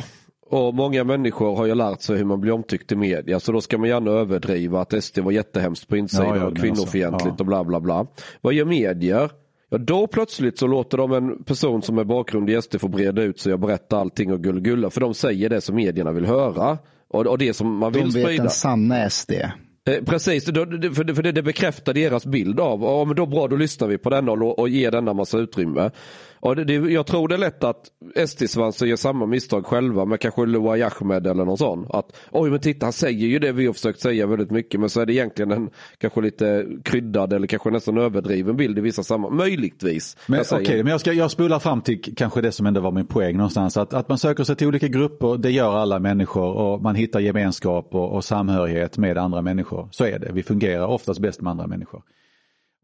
Och 0.51 0.74
många 0.74 1.05
människor 1.05 1.56
har 1.56 1.66
ju 1.66 1.74
lärt 1.74 2.01
sig 2.01 2.16
hur 2.16 2.24
man 2.24 2.40
blir 2.40 2.52
omtyckt 2.52 2.92
i 2.92 2.96
media. 2.96 3.40
Så 3.40 3.52
då 3.52 3.60
ska 3.60 3.78
man 3.78 3.88
gärna 3.88 4.10
överdriva 4.10 4.80
att 4.80 5.05
SD 5.05 5.18
var 5.18 5.32
jättehemskt 5.32 5.88
på 5.88 5.96
insidan 5.96 6.28
Ja, 6.28 6.36
ja, 6.36 6.46
och 6.46 6.52
men 6.52 6.62
kvinnofientligt 6.62 7.12
alltså, 7.14 7.28
ja. 7.28 7.34
och 7.38 7.46
bla 7.46 7.64
bla 7.64 7.80
bla. 7.80 8.06
Vad 8.40 8.55
gör 8.55 8.64
medier? 8.64 9.30
Då 9.78 10.06
plötsligt 10.06 10.59
så 10.59 10.66
låter 10.66 10.98
de 10.98 11.12
en 11.12 11.44
person 11.44 11.82
som 11.82 11.98
är 11.98 12.05
bakgrund 12.05 12.51
i 12.51 12.62
SD 12.62 12.80
få 12.80 12.88
breda 12.88 13.22
ut 13.22 13.38
sig 13.40 13.52
och 13.52 13.59
berätta 13.59 13.96
allting 13.98 14.32
och 14.32 14.42
gullgulla. 14.42 14.90
För 14.90 15.01
de 15.01 15.14
säger 15.14 15.48
det 15.51 15.60
som 15.60 15.76
medierna 15.76 16.12
vill 16.12 16.26
höra. 16.26 16.78
Och, 17.09 17.26
och 17.26 17.38
det 17.38 17.55
som 17.55 17.76
man 17.76 17.92
De 17.92 17.98
vill 17.98 18.12
vet 18.12 18.24
sprida. 18.24 18.42
den 18.42 18.51
sanna 18.51 19.10
SD. 19.10 19.32
Eh, 19.88 20.05
Precis, 20.06 20.44
för 20.44 21.32
det, 21.32 21.42
bekräftar 21.42 21.94
deras 21.94 22.26
bild 22.26 22.60
av, 22.60 22.82
ja 22.82 23.05
men 23.05 23.16
då 23.16 23.26
bra 23.26 23.48
då 23.48 23.56
lyssnar 23.56 23.88
vi 23.88 23.98
på 23.98 24.10
denna 24.10 24.32
och 24.32 24.68
ger 24.68 24.90
denna 24.90 25.12
massa 25.12 25.38
utrymme. 25.38 25.90
Och 26.45 26.57
det, 26.57 26.65
det, 26.65 26.75
jag 26.75 27.07
tror 27.07 27.29
det 27.29 27.35
är 27.35 27.39
lätt 27.39 27.65
att 27.65 27.91
SD-svansen 28.27 28.89
gör 28.89 28.97
samma 28.97 29.27
misstag 29.27 29.66
själva 29.66 30.05
med 30.05 30.21
kanske 30.21 30.47
Loai 30.47 30.83
Ahmed 30.83 31.27
eller 31.27 31.45
någon 31.45 31.59
sån. 31.59 31.87
Att 31.91 32.16
oj 32.31 32.51
men 32.51 32.61
titta 32.61 32.87
han 32.87 32.93
säger 32.93 33.27
ju 33.27 33.39
det 33.39 33.53
vi 33.53 33.66
har 33.66 33.73
försökt 33.73 34.01
säga 34.01 34.27
väldigt 34.27 34.51
mycket 34.51 34.81
men 34.81 34.91
så 34.91 35.01
är 35.01 35.07
det 35.07 35.12
egentligen 35.12 35.53
en 35.53 35.71
kanske 35.99 36.21
lite 36.21 36.66
kryddad 36.83 37.33
eller 37.33 37.47
kanske 37.47 37.71
nästan 37.71 37.99
överdriven 37.99 38.57
bild 38.57 38.79
i 38.79 38.81
vissa 38.81 39.03
sammanhang. 39.03 39.37
Möjligtvis. 39.37 40.16
Men 40.27 40.37
Jag 40.37 40.47
okej, 40.53 40.66
säger. 40.66 40.83
men 40.83 40.91
jag, 40.91 41.01
ska, 41.01 41.12
jag 41.12 41.31
spolar 41.31 41.59
fram 41.59 41.81
till 41.81 42.15
kanske 42.16 42.41
det 42.41 42.53
som 42.53 42.66
ändå 42.66 42.81
var 42.81 42.93
min 42.93 43.07
poäng 43.07 43.37
någonstans. 43.37 43.77
Att, 43.77 43.95
att 43.95 44.09
man 44.09 44.19
söker 44.19 44.45
sig 44.45 44.57
till 44.57 44.66
olika 44.66 44.89
grupper, 44.89 45.37
det 45.39 45.51
gör 45.51 45.77
alla 45.77 45.99
människor 45.99 46.53
och 46.53 46.83
man 46.83 46.95
hittar 46.95 47.21
gemenskap 47.21 47.95
och, 47.95 48.12
och 48.12 48.25
samhörighet 48.25 48.99
med 48.99 49.19
andra 49.19 49.43
människor. 49.43 49.89
Så 49.91 50.05
är 50.05 50.19
det, 50.19 50.31
vi 50.33 50.43
fungerar 50.43 50.87
oftast 50.87 51.21
bäst 51.21 51.41
med 51.41 51.51
andra 51.51 51.66
människor. 51.66 52.03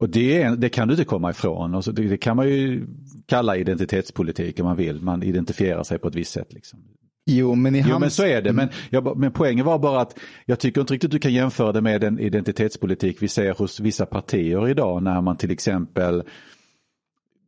Och 0.00 0.08
det, 0.08 0.48
det 0.48 0.68
kan 0.68 0.88
du 0.88 0.94
inte 0.94 1.04
komma 1.04 1.30
ifrån. 1.30 1.74
Och 1.74 1.84
så 1.84 1.92
det, 1.92 2.02
det, 2.02 2.16
kan 2.16 2.36
man 2.36 2.48
ju 2.48 2.86
kalla 3.26 3.56
identitetspolitik 3.56 4.60
om 4.60 4.66
man 4.66 4.76
vill. 4.76 5.02
Man 5.02 5.22
identifierar 5.22 5.82
sig 5.82 5.98
på 5.98 6.08
ett 6.08 6.14
visst 6.14 6.32
sätt. 6.32 6.52
Liksom. 6.52 6.78
Jo, 7.26 7.54
men, 7.54 7.74
i 7.74 7.78
jo, 7.78 7.84
hans... 7.90 8.00
men 8.00 8.10
så 8.10 8.24
är 8.24 8.42
det. 8.42 8.52
Men, 8.52 8.68
jag, 8.90 9.18
men 9.18 9.32
poängen 9.32 9.66
var 9.66 9.78
bara 9.78 10.00
att 10.00 10.18
jag 10.46 10.58
tycker 10.58 10.80
inte 10.80 10.94
riktigt 10.94 11.10
du 11.10 11.18
kan 11.18 11.32
jämföra 11.32 11.72
det 11.72 11.80
med 11.80 12.00
den 12.00 12.18
identitetspolitik 12.18 13.22
vi 13.22 13.28
ser 13.28 13.54
hos 13.54 13.80
vissa 13.80 14.06
partier 14.06 14.68
idag 14.68 15.02
när 15.02 15.20
man 15.20 15.36
till 15.36 15.50
exempel 15.50 16.22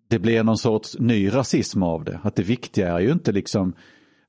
det 0.08 0.18
blir 0.18 0.42
någon 0.42 0.58
sorts 0.58 0.98
ny 0.98 1.34
rasism 1.34 1.82
av 1.82 2.04
det. 2.04 2.20
Att 2.22 2.36
det 2.36 2.42
viktiga 2.42 2.88
är 2.88 3.00
ju 3.00 3.12
inte 3.12 3.32
liksom 3.32 3.72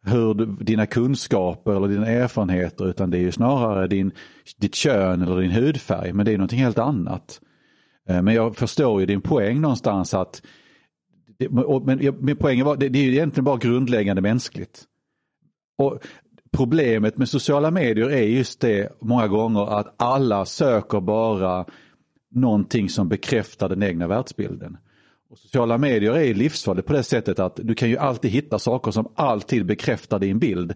hur 0.06 0.34
du, 0.34 0.46
dina 0.46 0.86
kunskaper 0.86 1.76
eller 1.76 1.88
dina 1.88 2.08
erfarenheter 2.08 2.90
utan 2.90 3.10
det 3.10 3.18
är 3.18 3.22
ju 3.22 3.32
snarare 3.32 3.88
din, 3.88 4.12
ditt 4.58 4.76
kön 4.76 5.22
eller 5.22 5.42
din 5.42 5.52
hudfärg. 5.52 6.14
Men 6.14 6.26
det 6.26 6.32
är 6.32 6.38
någonting 6.38 6.60
helt 6.60 6.78
annat. 6.78 7.40
Eh, 8.10 8.22
men 8.22 8.34
jag 8.34 8.56
förstår 8.56 9.00
ju 9.00 9.06
din 9.06 9.22
poäng 9.22 9.62
någonstans 9.62 10.14
att 10.14 10.42
men 11.82 12.16
min 12.20 12.38
poäng 12.38 12.64
var, 12.64 12.76
det, 12.76 12.90
det 12.90 13.00
är 13.00 13.04
ju 13.04 13.12
egentligen 13.12 13.46
bara 13.46 13.58
grundläggande 13.58 14.22
mänskligt. 14.22 14.84
Och 15.78 16.00
Problemet 16.54 17.18
med 17.18 17.30
sociala 17.30 17.72
medier 17.72 18.10
är 18.10 18.24
just 18.24 18.60
det 18.60 19.02
många 19.02 19.28
gånger 19.28 19.80
att 19.80 19.94
alla 19.98 20.46
söker 20.46 21.00
bara 21.00 21.66
någonting 22.32 22.90
som 22.90 23.10
bekräftar 23.10 23.70
den 23.70 23.84
egna 23.84 24.08
världsbilden. 24.08 24.78
Och 25.30 25.38
sociala 25.38 25.78
medier 25.78 26.14
är 26.18 26.34
livsfarligt 26.34 26.88
på 26.88 26.94
det 26.94 27.04
sättet 27.04 27.40
att 27.40 27.60
du 27.64 27.76
kan 27.76 27.90
ju 27.90 27.98
alltid 27.98 28.32
hitta 28.32 28.60
saker 28.60 28.92
som 28.92 29.08
alltid 29.16 29.66
bekräftar 29.66 30.20
din 30.20 30.40
bild. 30.40 30.74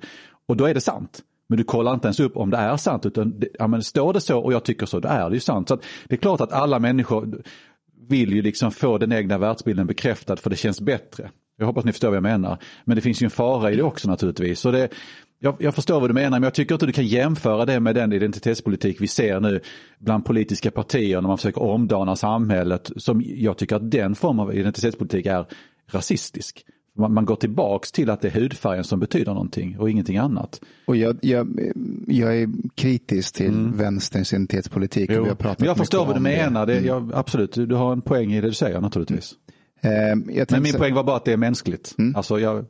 Och 0.47 0.57
då 0.57 0.65
är 0.65 0.73
det 0.73 0.81
sant. 0.81 1.21
Men 1.49 1.57
du 1.57 1.63
kollar 1.63 1.93
inte 1.93 2.07
ens 2.07 2.19
upp 2.19 2.37
om 2.37 2.49
det 2.49 2.57
är 2.57 2.77
sant 2.77 3.05
utan 3.05 3.41
ja, 3.59 3.67
men 3.67 3.83
står 3.83 4.13
det 4.13 4.21
så 4.21 4.39
och 4.39 4.53
jag 4.53 4.63
tycker 4.63 4.85
så, 4.85 4.99
då 4.99 5.07
är 5.07 5.29
det 5.29 5.35
ju 5.35 5.39
sant. 5.39 5.69
Så 5.69 5.79
Det 6.07 6.15
är 6.15 6.17
klart 6.17 6.41
att 6.41 6.51
alla 6.51 6.79
människor 6.79 7.41
vill 8.09 8.33
ju 8.33 8.41
liksom 8.41 8.71
få 8.71 8.97
den 8.97 9.11
egna 9.11 9.37
världsbilden 9.37 9.87
bekräftad 9.87 10.37
för 10.37 10.49
det 10.49 10.55
känns 10.55 10.81
bättre. 10.81 11.29
Jag 11.57 11.65
hoppas 11.65 11.85
ni 11.85 11.91
förstår 11.91 12.07
vad 12.07 12.15
jag 12.15 12.23
menar. 12.23 12.57
Men 12.85 12.95
det 12.95 13.01
finns 13.01 13.21
ju 13.21 13.25
en 13.25 13.31
fara 13.31 13.71
i 13.71 13.75
det 13.75 13.83
också 13.83 14.09
naturligtvis. 14.09 14.59
Så 14.59 14.71
det, 14.71 14.89
jag, 15.39 15.55
jag, 15.59 15.75
förstår 15.75 15.99
vad 15.99 16.09
du 16.09 16.13
menar 16.13 16.29
men 16.29 16.43
jag 16.43 16.53
tycker 16.53 16.75
inte 16.75 16.85
du 16.85 16.91
kan 16.91 17.07
jämföra 17.07 17.65
det 17.65 17.79
med 17.79 17.95
den 17.95 18.13
identitetspolitik 18.13 19.01
vi 19.01 19.07
ser 19.07 19.39
nu 19.39 19.61
bland 19.99 20.25
politiska 20.25 20.71
partier 20.71 21.21
när 21.21 21.27
man 21.27 21.37
försöker 21.37 21.61
omdana 21.61 22.15
samhället. 22.15 22.91
Som 22.95 23.23
jag 23.25 23.57
tycker 23.57 23.75
att 23.75 23.91
den 23.91 24.15
formen 24.15 24.39
av 24.39 24.55
identitetspolitik 24.55 25.25
är 25.25 25.45
rasistisk. 25.91 26.65
Man, 26.97 27.25
går 27.25 27.35
tillbaks 27.35 27.91
till 27.91 28.09
att 28.09 28.21
det 28.21 28.27
är 28.27 28.31
hudfärgen 28.31 28.83
som 28.83 28.99
betyder 28.99 29.33
någonting 29.33 29.79
och 29.79 29.89
ingenting 29.89 30.17
annat. 30.17 30.61
Och 30.85 30.95
jag, 30.95 31.17
jag, 31.21 31.59
jag 32.07 32.37
är 32.37 32.49
kritisk 32.75 33.35
till 33.35 33.53
mm. 33.53 33.77
vänsterns 33.77 34.33
identitetspolitik. 34.33 35.09
Jo. 35.13 35.23
Vi 35.23 35.29
men 35.39 35.55
jag 35.59 35.77
förstår 35.77 36.05
vad 36.05 36.15
du 36.15 36.19
menar. 36.19 36.65
Det, 36.65 36.73
mm. 36.73 36.85
jag, 36.85 37.11
absolut, 37.13 37.53
du 37.53 37.75
har 37.75 37.93
en 37.93 38.01
poäng 38.01 38.33
i 38.33 38.41
det 38.41 38.47
du 38.47 38.53
säger 38.53 38.81
naturligtvis. 38.81 39.33
Mm. 39.81 40.29
Eh, 40.29 40.45
men 40.49 40.63
min 40.63 40.71
så... 40.71 40.77
poäng 40.77 40.93
var 40.93 41.03
bara 41.03 41.15
att 41.15 41.25
det 41.25 41.33
är 41.33 41.37
mänskligt. 41.37 41.95
Mm. 41.97 42.15
Alltså 42.15 42.39
jag, 42.39 42.65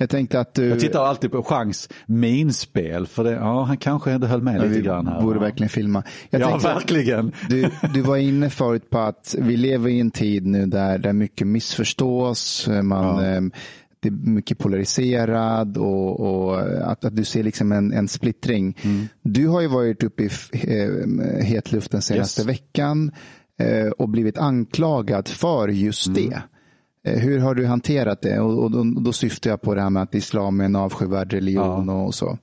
jag 0.00 0.10
tänkte 0.10 0.40
att 0.40 0.54
du... 0.54 0.68
Jag 0.68 0.80
tittar 0.80 1.04
alltid 1.04 1.32
på 1.32 1.42
chans 1.42 1.88
minspel 2.06 3.06
för 3.06 3.24
det, 3.24 3.30
ja, 3.30 3.62
han 3.62 3.76
kanske 3.76 4.12
ändå 4.12 4.26
höll 4.26 4.42
med 4.42 4.56
ja, 4.56 4.64
lite 4.64 4.80
grann 4.80 5.06
här. 5.06 5.22
borde 5.22 5.36
ja. 5.36 5.40
verkligen 5.40 5.68
filma. 5.68 6.02
Jag 6.30 6.40
ja, 6.40 6.58
verkligen. 6.58 7.32
Du, 7.48 7.70
du 7.94 8.00
var 8.00 8.16
inne 8.16 8.50
förut 8.50 8.90
på 8.90 8.98
att 8.98 9.36
vi 9.38 9.56
lever 9.56 9.88
i 9.88 10.00
en 10.00 10.10
tid 10.10 10.46
nu 10.46 10.66
där, 10.66 10.98
där 10.98 11.12
mycket 11.12 11.46
missförstås. 11.46 12.68
Man, 12.82 13.24
ja. 13.24 13.34
eh, 13.34 13.40
det 14.00 14.08
är 14.08 14.12
mycket 14.12 14.58
polariserad 14.58 15.76
och, 15.76 16.20
och 16.20 16.60
att, 16.90 17.04
att, 17.04 17.16
du 17.16 17.24
ser 17.24 17.42
liksom 17.42 17.72
en, 17.72 17.92
en 17.92 18.08
splittring. 18.08 18.76
Mm. 18.82 19.08
Du 19.22 19.48
har 19.48 19.60
ju 19.60 19.66
varit 19.66 20.02
uppe 20.02 20.22
i 20.22 20.30
eh, 20.52 21.44
hetluften 21.44 22.02
senaste 22.02 22.40
yes. 22.40 22.48
veckan 22.48 23.10
eh, 23.58 23.90
och 23.90 24.08
blivit 24.08 24.38
anklagad 24.38 25.28
för 25.28 25.68
just 25.68 26.06
mm. 26.06 26.30
det. 26.30 26.42
Eh, 27.06 27.18
hur 27.18 27.38
har 27.38 27.54
du 27.54 27.66
hanterat 27.66 28.22
det? 28.22 28.40
Och, 28.40 28.64
och, 28.64 28.74
och, 28.74 29.02
då 29.02 29.12
syftar 29.12 29.50
jag 29.50 29.60
på 29.60 29.74
det 29.74 29.80
här 29.80 29.90
med 29.90 30.02
att 30.02 30.14
islam 30.14 30.60
är 30.60 30.64
en 30.64 30.76
avskyvärd 30.76 31.32
religion 31.32 31.88
ja. 31.88 32.02
och 32.02 32.14
så. 32.14 32.38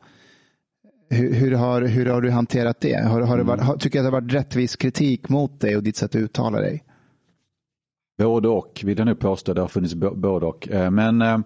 Hur, 1.09 1.33
hur, 1.33 1.51
har, 1.51 1.81
hur 1.81 2.05
har 2.05 2.21
du 2.21 2.31
hanterat 2.31 2.81
det? 2.81 3.07
Har, 3.07 3.21
har 3.21 3.37
det 3.37 3.43
varit, 3.43 3.61
har, 3.61 3.77
tycker 3.77 3.99
du 3.99 4.07
att 4.07 4.11
det 4.11 4.15
har 4.15 4.21
varit 4.21 4.33
rättvis 4.33 4.75
kritik 4.75 5.29
mot 5.29 5.61
dig 5.61 5.77
och 5.77 5.83
ditt 5.83 5.97
sätt 5.97 6.15
att 6.15 6.21
uttala 6.21 6.59
dig? 6.59 6.83
Både 8.17 8.47
och 8.47 8.81
vill 8.83 8.97
jag 8.97 9.05
nu 9.05 9.15
påstå. 9.15 9.53
Det 9.53 9.61
har 9.61 9.67
funnits 9.67 9.95
både 9.95 10.45
och. 10.45 10.69
Eh, 10.69 10.91
men 10.91 11.21
eh, 11.21 11.39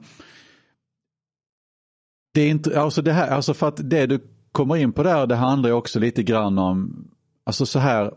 det 2.34 2.42
är 2.42 2.50
inte, 2.50 2.82
alltså 2.82 3.02
det 3.02 3.14
här, 3.14 3.28
alltså 3.28 3.54
för 3.54 3.68
att 3.68 3.90
det 3.90 4.06
du 4.06 4.20
kommer 4.52 4.78
in 4.78 4.92
på 4.92 5.04
där, 5.04 5.28
det 5.28 5.36
handlar 5.36 5.72
också 5.72 6.00
lite 6.00 6.24
grann 6.24 6.58
om, 6.58 7.08
alltså 7.44 7.66
så 7.66 7.80
här, 7.80 8.14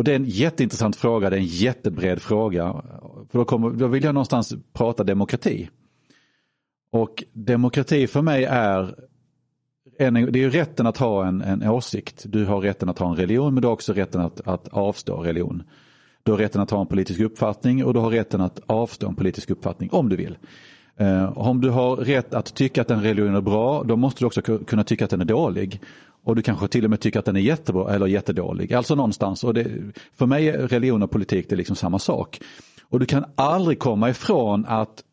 och 0.00 0.04
det 0.04 0.12
är 0.12 0.16
en 0.16 0.24
jätteintressant 0.24 0.96
fråga, 0.96 1.30
det 1.30 1.36
är 1.36 1.40
en 1.40 1.46
jättebred 1.46 2.22
fråga. 2.22 2.82
För 3.30 3.38
då, 3.38 3.44
kommer, 3.44 3.70
då 3.70 3.86
vill 3.86 4.04
jag 4.04 4.14
någonstans 4.14 4.54
prata 4.72 5.04
demokrati. 5.04 5.70
Och 6.92 7.24
demokrati 7.32 8.06
för 8.06 8.22
mig 8.22 8.44
är, 8.44 8.94
en, 9.98 10.14
det 10.14 10.38
är 10.38 10.42
ju 10.42 10.50
rätten 10.50 10.86
att 10.86 10.96
ha 10.96 11.26
en, 11.26 11.40
en 11.42 11.68
åsikt. 11.68 12.24
Du 12.28 12.44
har 12.44 12.60
rätten 12.60 12.88
att 12.88 12.98
ha 12.98 13.10
en 13.10 13.16
religion 13.16 13.54
men 13.54 13.60
du 13.62 13.68
har 13.68 13.72
också 13.72 13.92
rätten 13.92 14.20
att, 14.20 14.40
att 14.40 14.68
avstå 14.68 15.16
religion. 15.16 15.62
Du 16.22 16.32
har 16.32 16.38
rätten 16.38 16.60
att 16.60 16.70
ha 16.70 16.80
en 16.80 16.86
politisk 16.86 17.20
uppfattning 17.20 17.84
och 17.84 17.94
du 17.94 18.00
har 18.00 18.10
rätten 18.10 18.40
att 18.40 18.60
avstå 18.66 19.08
en 19.08 19.16
politisk 19.16 19.50
uppfattning 19.50 19.90
om 19.92 20.08
du 20.08 20.16
vill. 20.16 20.38
Eh, 20.96 21.38
om 21.38 21.60
du 21.60 21.70
har 21.70 21.96
rätt 21.96 22.34
att 22.34 22.54
tycka 22.54 22.82
att 22.82 22.90
en 22.90 23.02
religion 23.02 23.34
är 23.34 23.40
bra, 23.40 23.82
då 23.82 23.96
måste 23.96 24.20
du 24.20 24.26
också 24.26 24.42
kunna 24.42 24.84
tycka 24.84 25.04
att 25.04 25.10
den 25.10 25.20
är 25.20 25.24
dålig. 25.24 25.80
Och 26.24 26.36
du 26.36 26.42
kanske 26.42 26.68
till 26.68 26.84
och 26.84 26.90
med 26.90 27.00
tycker 27.00 27.18
att 27.18 27.24
den 27.24 27.36
är 27.36 27.40
jättebra 27.40 27.94
eller 27.94 28.06
jättedålig. 28.06 28.74
Alltså 28.74 28.94
någonstans. 28.94 29.44
Och 29.44 29.54
det, 29.54 29.66
för 30.12 30.26
mig 30.26 30.48
är 30.48 30.68
religion 30.68 31.02
och 31.02 31.10
politik 31.10 31.46
det 31.48 31.54
är 31.54 31.56
liksom 31.56 31.76
samma 31.76 31.98
sak. 31.98 32.40
Och 32.82 33.00
du 33.00 33.06
kan 33.06 33.24
aldrig 33.34 33.78
komma 33.78 34.10
ifrån 34.10 34.66
att, 34.68 35.04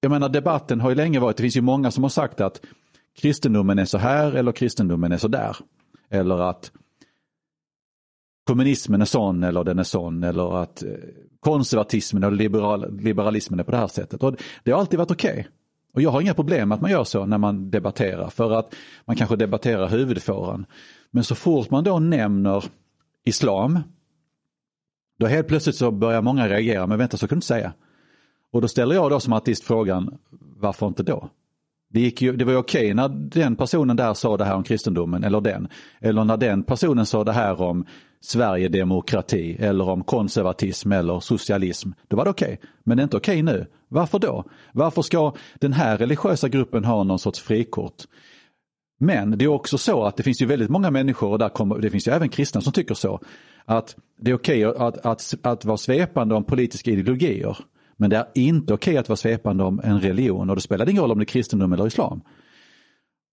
jag 0.00 0.10
menar 0.10 0.28
debatten 0.28 0.80
har 0.80 0.90
ju 0.90 0.96
länge 0.96 1.20
varit, 1.20 1.36
det 1.36 1.42
finns 1.42 1.56
ju 1.56 1.60
många 1.60 1.90
som 1.90 2.04
har 2.04 2.10
sagt 2.10 2.40
att 2.40 2.60
kristendomen 3.18 3.78
är 3.78 3.84
så 3.84 3.98
här 3.98 4.32
eller 4.32 4.52
kristendomen 4.52 5.12
är 5.12 5.18
så 5.18 5.28
där. 5.28 5.56
Eller 6.10 6.38
att 6.50 6.72
kommunismen 8.46 9.00
är 9.00 9.04
sån 9.04 9.42
eller 9.42 9.64
den 9.64 9.78
är 9.78 9.82
sån 9.82 10.22
eller 10.24 10.62
att 10.62 10.82
eh, 10.82 10.90
konservatismen 11.40 12.24
och 12.24 12.32
liberal, 12.32 12.98
liberalismen 13.00 13.60
är 13.60 13.64
på 13.64 13.70
det 13.70 13.76
här 13.76 13.86
sättet. 13.86 14.22
Och 14.22 14.36
det 14.64 14.70
har 14.70 14.80
alltid 14.80 14.98
varit 14.98 15.10
okej. 15.10 15.30
Okay. 15.30 15.44
Och 15.96 16.02
jag 16.02 16.10
har 16.10 16.20
inga 16.20 16.34
problem 16.34 16.68
med 16.68 16.76
att 16.76 16.80
man 16.80 16.90
gör 16.90 17.04
så 17.04 17.26
när 17.26 17.38
man 17.38 17.70
debatterar 17.70 18.30
för 18.30 18.52
att 18.52 18.74
man 19.04 19.16
kanske 19.16 19.36
debatterar 19.36 19.88
huvudfåran. 19.88 20.66
Men 21.10 21.24
så 21.24 21.34
fort 21.34 21.70
man 21.70 21.84
då 21.84 21.98
nämner 21.98 22.64
islam, 23.24 23.78
då 25.18 25.26
helt 25.26 25.48
plötsligt 25.48 25.76
så 25.76 25.90
börjar 25.90 26.22
många 26.22 26.48
reagera, 26.48 26.86
men 26.86 26.98
vänta 26.98 27.16
så 27.16 27.28
kan 27.28 27.36
du 27.36 27.38
inte 27.38 27.46
säga. 27.46 27.72
Och 28.52 28.60
då 28.60 28.68
ställer 28.68 28.94
jag 28.94 29.10
då 29.10 29.20
som 29.20 29.32
artist 29.32 29.64
frågan, 29.64 30.18
varför 30.56 30.86
inte 30.86 31.02
då? 31.02 31.28
Det, 31.88 32.00
gick 32.00 32.22
ju, 32.22 32.36
det 32.36 32.44
var 32.44 32.52
ju 32.52 32.58
okej 32.58 32.94
när 32.94 33.08
den 33.08 33.56
personen 33.56 33.96
där 33.96 34.14
sa 34.14 34.36
det 34.36 34.44
här 34.44 34.54
om 34.54 34.62
kristendomen, 34.62 35.24
eller 35.24 35.40
den. 35.40 35.68
Eller 36.00 36.24
när 36.24 36.36
den 36.36 36.62
personen 36.62 37.06
sa 37.06 37.24
det 37.24 37.32
här 37.32 37.60
om 37.60 37.86
Sverigedemokrati, 38.26 39.56
eller 39.60 39.88
om 39.88 40.04
konservatism 40.04 40.92
eller 40.92 41.20
socialism. 41.20 41.90
Då 42.08 42.16
var 42.16 42.24
det 42.24 42.30
okej. 42.30 42.60
Men 42.84 42.96
det 42.96 43.00
är 43.00 43.04
inte 43.04 43.16
okej 43.16 43.42
nu. 43.42 43.66
Varför 43.88 44.18
då? 44.18 44.44
Varför 44.72 45.02
ska 45.02 45.34
den 45.54 45.72
här 45.72 45.98
religiösa 45.98 46.48
gruppen 46.48 46.84
ha 46.84 47.04
någon 47.04 47.18
sorts 47.18 47.40
frikort? 47.40 48.02
Men 48.98 49.38
det 49.38 49.44
är 49.44 49.48
också 49.48 49.78
så 49.78 50.04
att 50.04 50.16
det 50.16 50.22
finns 50.22 50.42
ju 50.42 50.46
väldigt 50.46 50.70
många 50.70 50.90
människor, 50.90 51.30
och 51.30 51.38
där 51.38 51.48
kommer, 51.48 51.78
det 51.78 51.90
finns 51.90 52.08
ju 52.08 52.12
även 52.12 52.28
kristna 52.28 52.60
som 52.60 52.72
tycker 52.72 52.94
så, 52.94 53.20
att 53.64 53.96
det 54.20 54.30
är 54.30 54.34
okej 54.34 54.64
att, 54.64 55.06
att, 55.06 55.34
att 55.42 55.64
vara 55.64 55.76
svepande 55.76 56.34
om 56.34 56.44
politiska 56.44 56.90
ideologier. 56.90 57.58
Men 57.96 58.10
det 58.10 58.16
är 58.16 58.26
inte 58.34 58.74
okej 58.74 58.96
att 58.96 59.08
vara 59.08 59.16
svepande 59.16 59.64
om 59.64 59.80
en 59.84 60.00
religion 60.00 60.50
och 60.50 60.56
det 60.56 60.62
spelar 60.62 60.88
ingen 60.88 61.02
roll 61.02 61.12
om 61.12 61.18
det 61.18 61.22
är 61.22 61.26
kristendom 61.26 61.72
eller 61.72 61.86
islam. 61.86 62.20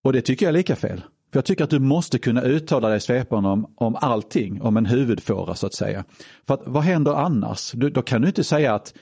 Och 0.03 0.14
det 0.14 0.22
tycker 0.22 0.45
jag 0.45 0.49
är 0.49 0.57
lika 0.57 0.76
fel. 0.76 1.02
För 1.34 1.38
jag 1.38 1.46
tycker 1.46 1.64
att 1.64 1.70
du 1.70 1.80
måste 1.80 2.20
kunna 2.20 2.42
uttala 2.42 2.90
dig 2.90 3.00
svepande 3.00 3.50
om, 3.50 3.74
om 3.76 3.96
allting, 3.96 4.62
om 4.62 4.78
en 4.78 4.86
huvudfåra 4.86 5.56
så 5.56 5.68
att 5.68 5.74
säga. 5.74 6.04
För 6.48 6.54
att 6.54 6.62
vad 6.66 6.84
händer 6.84 7.14
annars? 7.14 7.72
Du, 7.72 7.90
då 7.90 8.02
kan 8.02 8.22
du 8.22 8.28
inte 8.28 8.44
säga 8.44 8.76
att, 8.76 8.94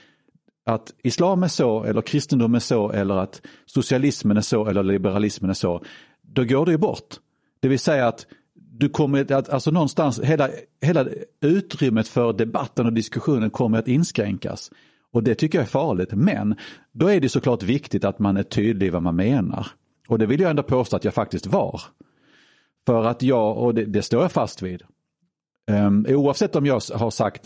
att 0.66 0.94
islam 1.04 1.44
är 1.44 1.48
så 1.48 1.84
eller 1.84 2.02
kristendom 2.02 2.56
är 2.56 2.60
så 2.60 2.92
eller 2.92 3.16
att 3.16 3.42
socialismen 3.66 4.38
är 4.38 4.42
så 4.42 4.68
eller 4.68 4.84
liberalismen 4.84 5.50
är 5.50 5.54
så. 5.54 5.84
Då 6.22 6.44
går 6.44 6.66
det 6.66 6.72
ju 6.72 6.78
bort. 6.78 7.16
Det 7.60 7.68
vill 7.68 7.80
säga 7.80 8.08
att 8.08 8.26
du 8.54 8.90
kommer 8.90 9.32
att, 9.32 9.50
alltså 9.50 9.72
någonstans, 9.72 10.20
hela, 10.20 10.50
hela 10.82 11.06
utrymmet 11.42 12.08
för 12.08 12.34
debatten 12.34 12.86
och 12.86 12.94
diskussionen 12.94 13.50
kommer 13.50 13.80
att 13.80 13.88
inskränkas. 13.88 14.72
Och 15.14 15.24
det 15.24 15.36
tycker 15.36 15.58
jag 15.58 15.64
är 15.64 15.70
farligt. 15.70 16.10
Men 16.12 16.56
då 16.92 17.08
är 17.08 17.20
det 17.20 17.30
såklart 17.30 17.64
viktigt 17.64 18.06
att 18.06 18.20
man 18.20 18.38
är 18.38 18.44
tydlig 18.44 18.88
i 18.88 18.90
vad 18.90 19.04
man 19.04 19.16
menar. 19.16 19.68
Och 20.08 20.20
det 20.20 20.26
vill 20.26 20.40
jag 20.40 20.50
ändå 20.50 20.64
påstå 20.64 20.96
att 20.96 21.06
jag 21.06 21.14
faktiskt 21.14 21.48
var. 21.48 21.82
För 22.86 23.04
att 23.04 23.22
jag, 23.22 23.58
och 23.58 23.76
det, 23.76 23.86
det 23.86 24.02
står 24.02 24.22
jag 24.22 24.32
fast 24.32 24.62
vid, 24.62 24.84
um, 25.72 26.06
oavsett 26.10 26.56
om 26.56 26.66
jag 26.66 26.82
har 26.94 27.12
sagt 27.12 27.42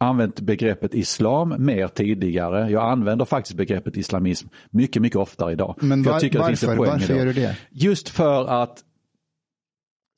använt 0.00 0.40
begreppet 0.40 0.94
islam 0.94 1.54
mer 1.58 1.88
tidigare. 1.88 2.70
Jag 2.70 2.90
använder 2.90 3.24
faktiskt 3.24 3.56
begreppet 3.56 3.96
islamism 3.96 4.48
mycket, 4.70 5.02
mycket 5.02 5.18
oftare 5.18 5.52
idag. 5.52 5.74
Men 5.80 6.02
var, 6.02 6.12
jag 6.12 6.20
tycker 6.20 6.38
varför, 6.38 6.66
det 6.66 6.76
varför 6.76 7.14
gör 7.14 7.26
du 7.26 7.32
det? 7.32 7.56
Just 7.70 8.08
för 8.08 8.62
att 8.62 8.84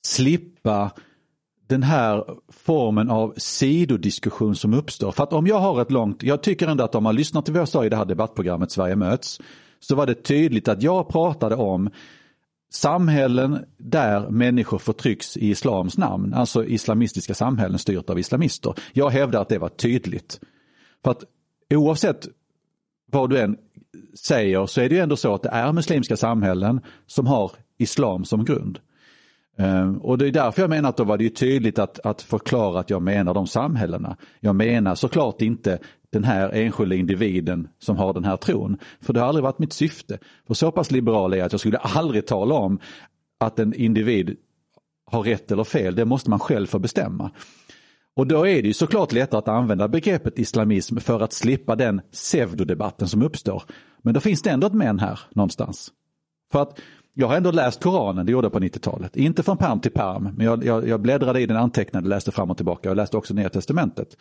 slippa 0.06 0.90
den 1.68 1.82
här 1.82 2.24
formen 2.48 3.10
av 3.10 3.34
sidodiskussion 3.36 4.56
som 4.56 4.74
uppstår. 4.74 5.12
För 5.12 5.22
att 5.22 5.32
om 5.32 5.46
jag 5.46 5.58
har 5.58 5.82
ett 5.82 5.90
långt, 5.90 6.22
jag 6.22 6.42
tycker 6.42 6.68
ändå 6.68 6.84
att 6.84 6.94
om 6.94 7.02
man 7.02 7.16
lyssnar 7.16 7.42
till 7.42 7.52
vad 7.52 7.60
jag 7.60 7.68
sa 7.68 7.84
i 7.84 7.88
det 7.88 7.96
här 7.96 8.04
debattprogrammet 8.04 8.70
Sverige 8.70 8.96
möts, 8.96 9.40
så 9.80 9.94
var 9.94 10.06
det 10.06 10.14
tydligt 10.14 10.68
att 10.68 10.82
jag 10.82 11.08
pratade 11.08 11.56
om 11.56 11.90
samhällen 12.74 13.64
där 13.76 14.30
människor 14.30 14.78
förtrycks 14.78 15.36
i 15.36 15.50
islams 15.50 15.98
namn, 15.98 16.34
alltså 16.34 16.64
islamistiska 16.64 17.34
samhällen 17.34 17.78
styrt 17.78 18.10
av 18.10 18.18
islamister. 18.18 18.74
Jag 18.92 19.10
hävdar 19.10 19.42
att 19.42 19.48
det 19.48 19.58
var 19.58 19.68
tydligt. 19.68 20.40
För 21.04 21.10
att 21.10 21.24
oavsett 21.74 22.28
vad 23.06 23.30
du 23.30 23.38
än 23.38 23.56
säger 24.14 24.66
så 24.66 24.80
är 24.80 24.88
det 24.88 24.94
ju 24.94 25.00
ändå 25.00 25.16
så 25.16 25.34
att 25.34 25.42
det 25.42 25.48
är 25.48 25.72
muslimska 25.72 26.16
samhällen 26.16 26.80
som 27.06 27.26
har 27.26 27.52
islam 27.78 28.24
som 28.24 28.44
grund. 28.44 28.78
Ehm, 29.56 29.98
och 29.98 30.18
det 30.18 30.26
är 30.26 30.30
därför 30.30 30.62
jag 30.62 30.70
menar 30.70 30.88
att 30.88 30.96
då 30.96 31.04
var 31.04 31.18
det 31.18 31.24
ju 31.24 31.30
tydligt 31.30 31.78
att, 31.78 31.98
att 31.98 32.22
förklara 32.22 32.80
att 32.80 32.90
jag 32.90 33.02
menar 33.02 33.34
de 33.34 33.46
samhällena. 33.46 34.16
Jag 34.40 34.56
menar 34.56 34.94
såklart 34.94 35.42
inte 35.42 35.78
den 36.12 36.24
här 36.24 36.50
enskilda 36.52 36.94
individen 36.94 37.68
som 37.78 37.96
har 37.96 38.12
den 38.12 38.24
här 38.24 38.36
tron. 38.36 38.78
För 39.00 39.12
det 39.12 39.20
har 39.20 39.26
aldrig 39.26 39.42
varit 39.42 39.58
mitt 39.58 39.72
syfte. 39.72 40.18
För 40.46 40.54
så 40.54 40.70
pass 40.72 40.90
liberal 40.90 41.32
är 41.32 41.36
jag 41.36 41.46
att 41.46 41.52
jag 41.52 41.60
skulle 41.60 41.78
aldrig 41.78 42.26
tala 42.26 42.54
om 42.54 42.78
att 43.40 43.58
en 43.58 43.74
individ 43.74 44.36
har 45.10 45.22
rätt 45.22 45.52
eller 45.52 45.64
fel. 45.64 45.94
Det 45.94 46.04
måste 46.04 46.30
man 46.30 46.38
själv 46.38 46.66
få 46.66 46.78
bestämma. 46.78 47.30
Och 48.14 48.26
då 48.26 48.46
är 48.46 48.62
det 48.62 48.68
ju 48.68 48.74
såklart 48.74 49.12
lättare 49.12 49.38
att 49.38 49.48
använda 49.48 49.88
begreppet 49.88 50.38
islamism 50.38 50.96
för 50.96 51.20
att 51.20 51.32
slippa 51.32 51.76
den 51.76 52.00
pseudodebatten 52.12 53.08
som 53.08 53.22
uppstår. 53.22 53.62
Men 54.02 54.14
då 54.14 54.20
finns 54.20 54.42
det 54.42 54.50
ändå 54.50 54.66
ett 54.66 54.74
men 54.74 54.98
här 54.98 55.20
någonstans. 55.30 55.92
För 56.52 56.62
att 56.62 56.80
jag 57.14 57.28
har 57.28 57.36
ändå 57.36 57.50
läst 57.50 57.82
Koranen, 57.82 58.26
det 58.26 58.32
gjorde 58.32 58.44
jag 58.44 58.52
på 58.52 58.58
90-talet. 58.58 59.16
Inte 59.16 59.42
från 59.42 59.56
perm 59.56 59.80
till 59.80 59.90
perm, 59.90 60.28
men 60.36 60.46
jag, 60.46 60.64
jag, 60.64 60.88
jag 60.88 61.00
bläddrade 61.00 61.40
i 61.40 61.46
den, 61.46 61.56
antecknade, 61.56 62.08
läste 62.08 62.32
fram 62.32 62.50
och 62.50 62.56
tillbaka. 62.56 62.88
Jag 62.88 62.96
läste 62.96 63.16
också 63.16 63.34
Nya 63.34 63.48
Testamentet. 63.48 64.16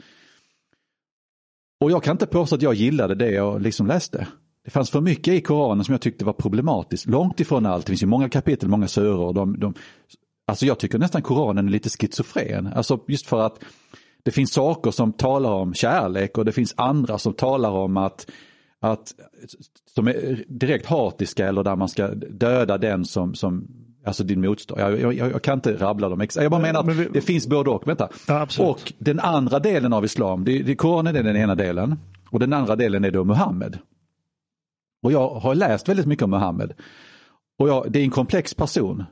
Och 1.82 1.92
jag 1.92 2.04
kan 2.04 2.12
inte 2.12 2.26
påstå 2.26 2.56
att 2.56 2.62
jag 2.62 2.74
gillade 2.74 3.16
det 3.16 3.32
jag 3.32 3.62
liksom 3.62 3.88
läste. 3.88 4.28
Det 4.64 4.72
fanns 4.72 4.90
för 4.90 5.02
mycket 5.02 5.34
i 5.34 5.42
Koranen 5.42 5.86
som 5.86 5.92
jag 5.92 6.02
tyckte 6.02 6.26
var 6.26 6.34
problematiskt. 6.34 7.06
Långt 7.06 7.40
ifrån 7.40 7.66
allt, 7.66 7.86
det 7.86 7.90
finns 7.90 8.04
ju 8.04 8.08
många 8.08 8.30
kapitel, 8.30 8.70
många 8.70 8.88
suror. 8.88 9.34
De, 9.34 9.60
de, 9.60 9.74
alltså 10.48 10.66
jag 10.66 10.80
tycker 10.80 11.00
nästan 11.00 11.22
Koranen 11.22 11.68
är 11.68 11.72
lite 11.72 11.90
schizofren. 11.90 12.68
Alltså 12.68 13.00
just 13.08 13.28
för 13.28 13.42
att 13.42 13.64
det 14.24 14.32
finns 14.32 14.54
saker 14.54 14.92
som 14.92 15.14
talar 15.14 15.52
om 15.52 15.74
kärlek 15.74 16.38
och 16.38 16.46
det 16.46 16.52
finns 16.52 16.74
andra 16.78 17.18
som 17.18 17.34
talar 17.34 17.72
om 17.72 17.98
att 17.98 18.32
att, 18.82 19.14
som 19.96 20.08
är 20.08 20.44
direkt 20.48 20.86
hatiska 20.86 21.48
eller 21.48 21.64
där 21.64 21.76
man 21.76 21.90
ska 21.90 22.08
döda 22.08 22.78
den 22.78 23.06
som, 23.06 23.36
som 23.36 23.68
alltså 24.06 24.24
din 24.24 24.42
motståndare. 24.42 25.00
Jag, 25.00 25.14
jag, 25.14 25.32
jag, 25.32 25.42
kan 25.42 25.54
inte 25.54 25.74
rabbla 25.78 26.10
dem. 26.10 26.28
Jag 26.36 26.52
bara 26.52 26.62
menar 26.62 26.80
att 26.80 26.96
vi, 26.96 27.08
det 27.14 27.22
finns 27.22 27.48
både 27.48 27.70
och. 27.70 27.88
Vänta. 27.88 28.10
Ja, 28.28 28.48
och 28.60 28.94
den 28.98 29.20
andra 29.20 29.60
delen 29.60 29.94
av 29.94 30.06
islam, 30.06 30.44
det, 30.44 30.64
det, 30.64 30.76
Koranen 30.76 31.16
är 31.16 31.24
den 31.24 31.38
ena 31.38 31.56
delen 31.56 32.00
och 32.30 32.40
den 32.40 32.54
andra 32.54 32.76
delen 32.76 33.06
är 33.06 33.12
då 33.12 33.24
Muhammed. 33.24 33.78
Och 35.04 35.12
jag 35.12 35.30
har 35.30 35.56
läst 35.56 35.90
väldigt 35.90 36.06
mycket 36.06 36.24
om 36.24 36.30
Muhammed. 36.30 36.74
Och 37.60 37.70
jag, 37.70 37.92
det 37.92 38.00
är 38.00 38.04
en 38.04 38.12
komplex 38.12 38.54
person 38.54 39.04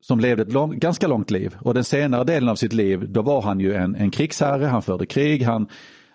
som 0.00 0.20
levde 0.20 0.42
ett 0.42 0.52
lång, 0.52 0.78
ganska 0.78 1.06
långt 1.06 1.30
liv 1.30 1.56
och 1.60 1.74
den 1.74 1.84
senare 1.84 2.24
delen 2.24 2.48
av 2.48 2.56
sitt 2.56 2.72
liv 2.72 3.12
då 3.12 3.22
var 3.22 3.42
han 3.42 3.60
ju 3.60 3.74
en, 3.74 3.94
en 3.94 4.10
krigsherre, 4.10 4.66
han 4.66 4.82
förde 4.82 5.06
krig, 5.06 5.42
han 5.42 5.68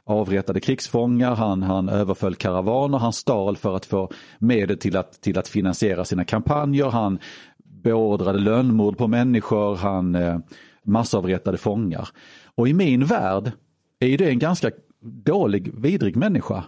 avrättade 0.05 0.59
krigsfångar, 0.59 1.35
han, 1.35 1.63
han 1.63 1.89
överföll 1.89 2.35
karavaner, 2.35 2.97
han 2.97 3.13
stal 3.13 3.57
för 3.57 3.75
att 3.75 3.85
få 3.85 4.11
medel 4.39 4.77
till 4.77 4.97
att, 4.97 5.21
till 5.21 5.37
att 5.37 5.47
finansiera 5.47 6.05
sina 6.05 6.23
kampanjer, 6.25 6.89
han 6.89 7.19
beordrade 7.57 8.39
lönnmord 8.39 8.97
på 8.97 9.07
människor, 9.07 9.75
han 9.75 10.15
eh, 10.15 10.37
massavrättade 10.83 11.57
fångar. 11.57 12.09
Och 12.55 12.67
i 12.67 12.73
min 12.73 13.05
värld 13.05 13.51
är 13.99 14.17
det 14.17 14.29
en 14.29 14.39
ganska 14.39 14.71
dålig, 15.01 15.71
vidrig 15.79 16.15
människa. 16.15 16.63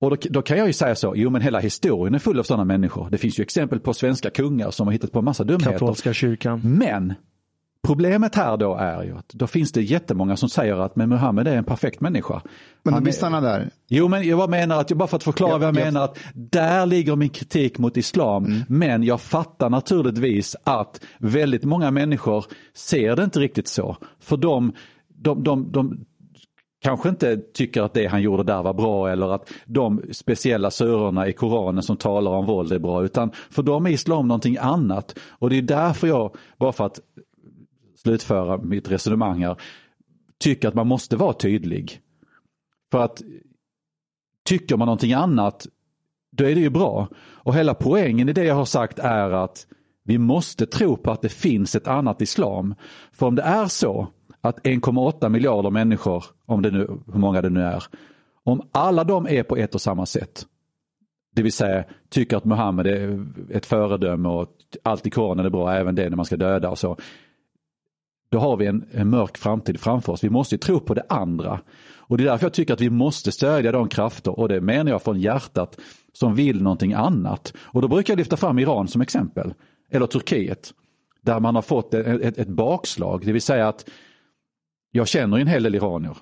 Och 0.00 0.10
då, 0.10 0.16
då, 0.30 0.42
kan 0.42 0.58
jag 0.58 0.66
ju 0.66 0.72
säga 0.72 0.94
så, 0.94 1.12
jo 1.16 1.30
men 1.30 1.42
hela 1.42 1.58
historien 1.58 2.14
är 2.14 2.18
full 2.18 2.38
av 2.38 2.42
sådana 2.42 2.64
människor. 2.64 3.10
Det 3.10 3.18
finns 3.18 3.38
ju 3.38 3.42
exempel 3.42 3.80
på 3.80 3.94
svenska 3.94 4.30
kungar 4.30 4.70
som 4.70 4.86
har 4.86 4.92
hittat 4.92 5.12
på 5.12 5.22
massa 5.22 5.44
dumheter. 5.44 5.72
Katolska 5.72 6.12
kyrkan. 6.12 6.60
Men 6.64 7.14
Problemet 7.86 8.34
här 8.34 8.56
då 8.56 8.74
är 8.74 9.02
ju 9.02 9.16
att 9.16 9.28
då 9.28 9.46
finns 9.46 9.72
det 9.72 9.82
jättemånga 9.82 10.36
som 10.36 10.48
säger 10.48 10.76
att 10.76 10.96
men 10.96 11.08
Muhammed 11.08 11.48
är 11.48 11.56
en 11.56 11.64
perfekt 11.64 12.00
människa. 12.00 12.42
Men 12.82 12.94
Han 12.94 13.04
vi 13.04 13.10
är- 13.10 13.40
där. 13.40 13.70
Jo 13.88 14.08
men 14.08 14.28
jag 14.28 14.50
menar 14.50 14.80
att, 14.80 14.92
bara 14.92 15.06
för 15.08 15.16
att 15.16 15.22
förklara 15.22 15.50
Ja, 15.52 15.58
vad 15.58 15.66
jag 15.68 15.76
ja. 15.76 15.84
menar, 15.84 16.04
att 16.04 16.18
där 16.34 16.86
ligger 16.86 17.16
min 17.16 17.28
kritik 17.28 17.78
mot 17.78 17.96
islam. 17.96 18.44
Mm. 18.44 18.60
Men 18.68 19.02
jag 19.02 19.20
fattar 19.20 19.70
naturligtvis 19.70 20.56
att 20.64 21.00
väldigt 21.18 21.64
många 21.64 21.90
människor 21.90 22.44
ser 22.74 23.16
det 23.16 23.24
inte 23.24 23.40
riktigt 23.40 23.68
så. 23.68 23.96
För 24.20 24.36
de, 24.36 24.72
de, 25.08 25.42
de, 25.44 25.72
de 25.72 26.04
kanske 26.84 27.08
inte 27.08 27.36
tycker 27.36 27.82
att 27.82 27.94
det 27.94 28.06
han 28.06 28.22
gjorde 28.22 28.42
där 28.42 28.62
var 28.62 28.74
bra 28.74 29.08
eller 29.10 29.34
att 29.34 29.50
de 29.66 30.02
speciella 30.12 30.70
surorna 30.70 31.28
i 31.28 31.32
Koranen 31.32 31.82
som 31.82 31.96
talar 31.96 32.30
om 32.30 32.46
våld 32.46 32.72
är 32.72 32.78
bra. 32.78 33.04
Utan 33.04 33.30
för 33.50 33.62
dem 33.62 33.86
är 33.86 33.90
islam 33.90 34.28
någonting 34.28 34.56
annat. 34.60 35.18
Och 35.30 35.50
det 35.50 35.58
är 35.58 35.62
därför 35.62 36.06
jag, 36.06 36.34
bara 36.58 36.72
för 36.72 36.86
att 36.86 37.00
slutföra 38.02 38.58
mitt 38.58 38.90
resonemang 38.90 39.44
här, 39.44 39.56
tycker 40.38 40.68
att 40.68 40.74
man 40.74 40.86
måste 40.86 41.16
vara 41.16 41.32
tydlig. 41.32 42.00
För 42.90 43.04
att 43.04 43.22
tycker 44.48 44.76
man 44.76 44.86
någonting 44.86 45.12
annat, 45.12 45.66
då 46.32 46.44
är 46.44 46.54
det 46.54 46.60
ju 46.60 46.70
bra. 46.70 47.08
Och 47.18 47.54
hela 47.54 47.74
poängen 47.74 48.28
i 48.28 48.32
det 48.32 48.44
jag 48.44 48.54
har 48.54 48.64
sagt 48.64 48.98
är 48.98 49.30
att 49.30 49.66
vi 50.04 50.18
måste 50.18 50.66
tro 50.66 50.96
på 50.96 51.10
att 51.10 51.22
det 51.22 51.28
finns 51.28 51.74
ett 51.74 51.88
annat 51.88 52.22
islam. 52.22 52.74
För 53.12 53.26
om 53.26 53.34
det 53.34 53.42
är 53.42 53.66
så 53.66 54.08
att 54.40 54.58
1,8 54.58 55.28
miljarder 55.28 55.70
människor, 55.70 56.24
om 56.46 56.62
det 56.62 56.70
nu, 56.70 56.86
hur 57.12 57.18
många 57.18 57.42
det 57.42 57.50
nu 57.50 57.62
är, 57.62 57.84
om 58.44 58.68
alla 58.72 59.04
de 59.04 59.26
är 59.26 59.42
på 59.42 59.56
ett 59.56 59.74
och 59.74 59.80
samma 59.80 60.06
sätt, 60.06 60.46
det 61.34 61.42
vill 61.42 61.52
säga 61.52 61.84
tycker 62.08 62.36
att 62.36 62.44
Muhammed 62.44 62.86
är 62.86 63.26
ett 63.50 63.66
föredöme 63.66 64.28
och 64.28 64.48
allt 64.82 65.06
i 65.06 65.10
Koranen 65.10 65.46
är 65.46 65.50
bra, 65.50 65.72
även 65.72 65.94
det 65.94 66.08
när 66.08 66.16
man 66.16 66.24
ska 66.24 66.36
döda 66.36 66.70
och 66.70 66.78
så. 66.78 66.96
Då 68.28 68.38
har 68.38 68.56
vi 68.56 68.66
en, 68.66 68.84
en 68.90 69.10
mörk 69.10 69.38
framtid 69.38 69.80
framför 69.80 70.12
oss. 70.12 70.24
Vi 70.24 70.30
måste 70.30 70.54
ju 70.54 70.58
tro 70.58 70.80
på 70.80 70.94
det 70.94 71.04
andra. 71.08 71.60
Och 71.96 72.18
det 72.18 72.24
är 72.24 72.28
därför 72.28 72.44
jag 72.44 72.52
tycker 72.52 72.74
att 72.74 72.80
vi 72.80 72.90
måste 72.90 73.32
stödja 73.32 73.72
de 73.72 73.88
krafter, 73.88 74.38
och 74.38 74.48
det 74.48 74.60
menar 74.60 74.90
jag 74.90 75.02
från 75.02 75.20
hjärtat, 75.20 75.80
som 76.12 76.34
vill 76.34 76.62
någonting 76.62 76.92
annat. 76.92 77.52
Och 77.58 77.82
då 77.82 77.88
brukar 77.88 78.12
jag 78.12 78.18
lyfta 78.18 78.36
fram 78.36 78.58
Iran 78.58 78.88
som 78.88 79.00
exempel. 79.00 79.54
Eller 79.90 80.06
Turkiet. 80.06 80.72
Där 81.22 81.40
man 81.40 81.54
har 81.54 81.62
fått 81.62 81.94
ett, 81.94 82.06
ett, 82.06 82.38
ett 82.38 82.48
bakslag. 82.48 83.22
Det 83.26 83.32
vill 83.32 83.42
säga 83.42 83.68
att 83.68 83.90
jag 84.90 85.08
känner 85.08 85.38
en 85.38 85.46
hel 85.46 85.62
del 85.62 85.74
iranier. 85.74 86.16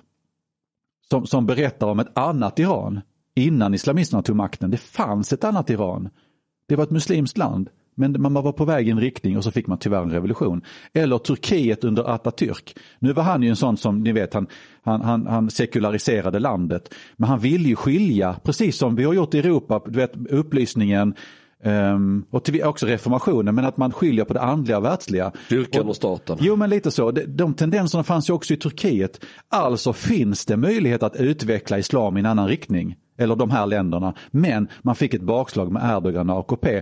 Som, 1.09 1.25
som 1.25 1.45
berättar 1.45 1.87
om 1.87 1.99
ett 1.99 2.17
annat 2.17 2.59
Iran 2.59 3.01
innan 3.35 3.73
islamisterna 3.73 4.23
tog 4.23 4.35
makten. 4.35 4.71
Det 4.71 4.77
fanns 4.77 5.33
ett 5.33 5.43
annat 5.43 5.69
Iran. 5.69 6.09
Det 6.67 6.75
var 6.75 6.83
ett 6.83 6.91
muslimskt 6.91 7.37
land. 7.37 7.69
Men 7.99 8.21
man 8.21 8.33
var 8.33 8.51
på 8.51 8.65
väg 8.65 8.87
i 8.87 8.91
en 8.91 8.99
riktning 8.99 9.37
och 9.37 9.43
så 9.43 9.51
fick 9.51 9.67
man 9.67 9.77
tyvärr 9.77 10.01
en 10.01 10.11
revolution. 10.11 10.61
Eller 10.93 11.17
Turkiet 11.17 11.83
under 11.83 12.03
Atatürk. 12.03 12.77
Nu 12.99 13.13
var 13.13 13.23
han 13.23 13.43
ju 13.43 13.49
en 13.49 13.55
sån 13.55 13.77
som, 13.77 14.03
ni 14.03 14.11
vet, 14.11 14.33
han, 14.33 14.47
han, 14.83 15.01
han, 15.01 15.27
han 15.27 15.49
sekulariserade 15.49 16.39
landet. 16.39 16.93
Men 17.15 17.29
han 17.29 17.39
ville 17.39 17.69
ju 17.69 17.75
skilja, 17.75 18.35
precis 18.43 18.77
som 18.77 18.95
vi 18.95 19.03
har 19.03 19.13
gjort 19.13 19.33
i 19.33 19.39
Europa, 19.39 19.81
du 19.85 19.99
vet 19.99 20.11
upplysningen 20.29 21.13
ehm, 21.63 22.25
och 22.29 22.43
till, 22.43 22.63
också 22.63 22.85
reformationen, 22.85 23.55
men 23.55 23.65
att 23.65 23.77
man 23.77 23.91
skiljer 23.91 24.25
på 24.25 24.33
det 24.33 24.41
andliga 24.41 24.77
och 24.77 24.85
världsliga. 24.85 25.31
Kyrkan 25.49 25.87
och 25.87 25.95
staten. 25.95 26.37
Jo 26.39 26.55
men 26.55 26.69
lite 26.69 26.91
så, 26.91 27.11
de, 27.11 27.25
de 27.25 27.53
tendenserna 27.53 28.03
fanns 28.03 28.29
ju 28.29 28.33
också 28.33 28.53
i 28.53 28.57
Turkiet. 28.57 29.25
Alltså 29.49 29.93
finns 29.93 30.45
det 30.45 30.57
möjlighet 30.57 31.03
att 31.03 31.15
utveckla 31.15 31.79
islam 31.79 32.17
i 32.17 32.19
en 32.19 32.25
annan 32.25 32.47
riktning. 32.47 32.95
Eller 33.17 33.35
de 33.35 33.51
här 33.51 33.65
länderna. 33.65 34.13
Men 34.31 34.67
man 34.81 34.95
fick 34.95 35.13
ett 35.13 35.21
bakslag 35.21 35.71
med 35.71 35.97
Erdogan 35.97 36.29
och 36.29 36.39
AKP. 36.39 36.81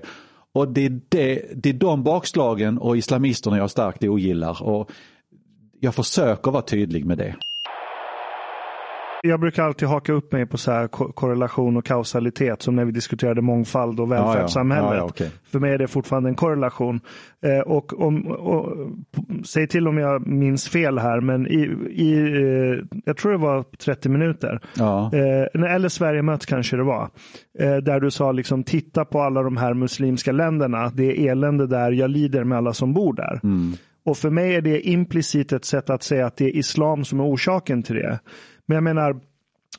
Och 0.55 0.67
det 0.67 0.85
är, 0.85 1.01
det, 1.09 1.45
det 1.55 1.69
är 1.69 1.73
de 1.73 2.03
bakslagen 2.03 2.77
och 2.77 2.97
islamisterna 2.97 3.57
jag 3.57 3.71
starkt 3.71 4.03
ogillar. 4.03 4.63
Och 4.63 4.91
jag 5.79 5.95
försöker 5.95 6.51
vara 6.51 6.61
tydlig 6.61 7.05
med 7.05 7.17
det. 7.17 7.35
Jag 9.29 9.39
brukar 9.39 9.63
alltid 9.63 9.87
haka 9.87 10.13
upp 10.13 10.31
mig 10.31 10.45
på 10.45 10.57
så 10.57 10.71
här 10.71 10.87
ko- 10.87 11.11
korrelation 11.11 11.77
och 11.77 11.85
kausalitet 11.85 12.61
som 12.61 12.75
när 12.75 12.85
vi 12.85 12.91
diskuterade 12.91 13.41
mångfald 13.41 13.99
och 13.99 14.11
välfärdssamhället. 14.11 14.89
Ja, 14.91 14.95
ja, 14.97 15.03
okej. 15.03 15.31
För 15.51 15.59
mig 15.59 15.73
är 15.73 15.77
det 15.77 15.87
fortfarande 15.87 16.29
en 16.29 16.35
korrelation. 16.35 16.99
Eh, 17.43 17.59
och, 17.59 18.01
om, 18.01 18.27
och, 18.27 18.77
säg 19.45 19.67
till 19.67 19.87
om 19.87 19.97
jag 19.97 20.27
minns 20.27 20.69
fel 20.69 20.99
här, 20.99 21.21
men 21.21 21.47
i, 21.47 21.59
i 21.91 22.13
eh, 22.13 22.99
jag 23.05 23.17
tror 23.17 23.31
det 23.31 23.37
var 23.37 23.63
30 23.63 24.09
minuter, 24.09 24.59
Ja. 24.77 25.11
eh, 25.13 25.71
eller 25.73 25.89
Sverige 25.89 26.21
möts 26.21 26.45
kanske 26.45 26.77
det 26.77 26.83
var, 26.83 27.09
eh, 27.59 27.75
där 27.77 27.99
du 27.99 28.11
sa 28.11 28.31
liksom 28.31 28.63
titta 28.63 29.05
på 29.05 29.21
alla 29.21 29.43
de 29.43 29.57
här 29.57 29.73
muslimska 29.73 30.31
länderna, 30.31 30.91
det 30.93 31.03
är 31.27 31.31
elände 31.31 31.67
där, 31.67 31.91
jag 31.91 32.09
lider 32.09 32.43
med 32.43 32.57
alla 32.57 32.73
som 32.73 32.93
bor 32.93 33.13
där. 33.13 33.39
Och 34.05 34.17
för 34.17 34.29
mig 34.29 34.55
är 34.55 34.61
det 34.61 34.87
implicit 34.89 35.51
ett 35.53 35.65
sätt 35.65 35.89
att 35.89 36.03
säga 36.03 36.25
att 36.25 36.37
det 36.37 36.45
är 36.45 36.55
islam 36.55 37.05
som 37.05 37.19
är 37.19 37.23
orsaken 37.23 37.83
till 37.83 37.95
det. 37.95 38.19
Men 38.65 38.75
jag 38.75 38.83
menar, 38.83 39.21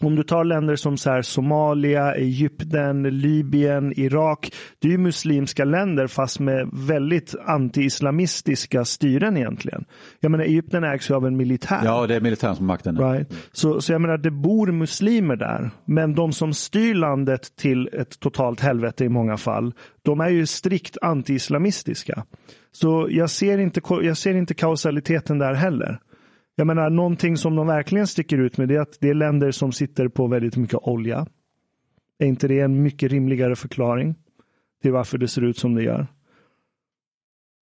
om 0.01 0.17
du 0.17 0.23
tar 0.23 0.45
länder 0.45 0.77
som 0.77 0.97
så 0.97 1.23
Somalia, 1.23 2.15
Egypten, 2.15 3.03
Libyen, 3.03 3.93
Irak. 3.97 4.53
Det 4.79 4.89
är 4.89 4.93
ju 4.93 4.99
muslimska 4.99 5.65
länder 5.65 6.07
fast 6.07 6.41
med 6.41 6.69
väldigt 6.73 7.35
anti-islamistiska 7.47 8.85
styren 8.85 9.37
egentligen. 9.37 9.85
Jag 10.21 10.31
menar 10.31 10.45
Egypten 10.45 10.85
ägs 10.85 11.11
ju 11.11 11.15
av 11.15 11.27
en 11.27 11.37
militär. 11.37 11.81
Ja, 11.85 12.07
det 12.07 12.15
är 12.15 12.21
militären 12.21 12.57
som 12.57 12.69
har 12.69 12.75
makten. 12.75 12.99
Right. 12.99 13.33
Så, 13.53 13.81
så 13.81 13.93
jag 13.93 14.01
menar 14.01 14.19
det 14.19 14.31
bor 14.31 14.73
muslimer 14.73 15.37
där. 15.37 15.71
Men 15.85 16.15
de 16.15 16.33
som 16.33 16.55
styr 16.55 16.95
landet 16.95 17.57
till 17.57 17.89
ett 17.93 18.21
totalt 18.21 18.61
helvete 18.61 19.05
i 19.05 19.09
många 19.09 19.37
fall. 19.37 19.75
De 20.03 20.21
är 20.21 20.29
ju 20.29 20.47
strikt 20.47 20.97
anti-islamistiska. 21.03 22.25
Så 22.73 23.09
jag 23.11 23.31
ser, 23.31 23.59
inte, 23.59 23.81
jag 24.03 24.17
ser 24.17 24.35
inte 24.35 24.55
kausaliteten 24.55 25.39
där 25.39 25.55
heller. 25.55 26.01
Jag 26.59 26.67
menar, 26.67 26.91
någonting 26.91 27.37
som 27.37 27.57
de 27.57 27.67
verkligen 27.67 28.07
sticker 28.07 28.39
ut 28.39 28.59
med 28.59 28.71
är 28.71 28.81
att 28.81 28.99
det 29.01 29.09
är 29.09 29.15
länder 29.15 29.51
som 29.51 29.73
sitter 29.73 30.09
på 30.09 30.27
väldigt 30.27 30.57
mycket 30.57 30.79
olja. 30.83 31.27
Är 32.19 32.27
inte 32.27 32.49
det 32.49 32.61
en 32.61 32.83
mycket 32.83 33.13
rimligare 33.13 33.57
förklaring 33.57 34.15
till 34.83 34.93
varför 34.93 35.19
det 35.19 35.29
ser 35.29 35.43
ut 35.43 35.59
som 35.59 35.75
det 35.75 35.83
gör? 35.83 36.07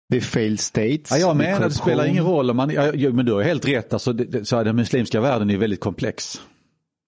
Det 0.08 0.16
är 0.16 0.20
fail 0.20 0.58
states. 0.58 1.10
Ja, 1.10 1.16
jag 1.18 1.36
menar 1.36 1.68
det 1.68 1.70
spelar 1.70 2.06
ingen 2.06 2.24
roll. 2.24 2.50
Om 2.50 2.56
man, 2.56 2.70
ja, 2.70 2.94
ja, 2.94 3.10
men 3.10 3.26
du 3.26 3.32
har 3.32 3.42
helt 3.42 3.68
rätt. 3.68 3.92
Alltså, 3.92 4.12
det, 4.12 4.24
det, 4.24 4.44
så 4.44 4.56
här, 4.56 4.64
den 4.64 4.76
muslimska 4.76 5.20
världen 5.20 5.50
är 5.50 5.56
väldigt 5.56 5.80
komplex. 5.80 6.40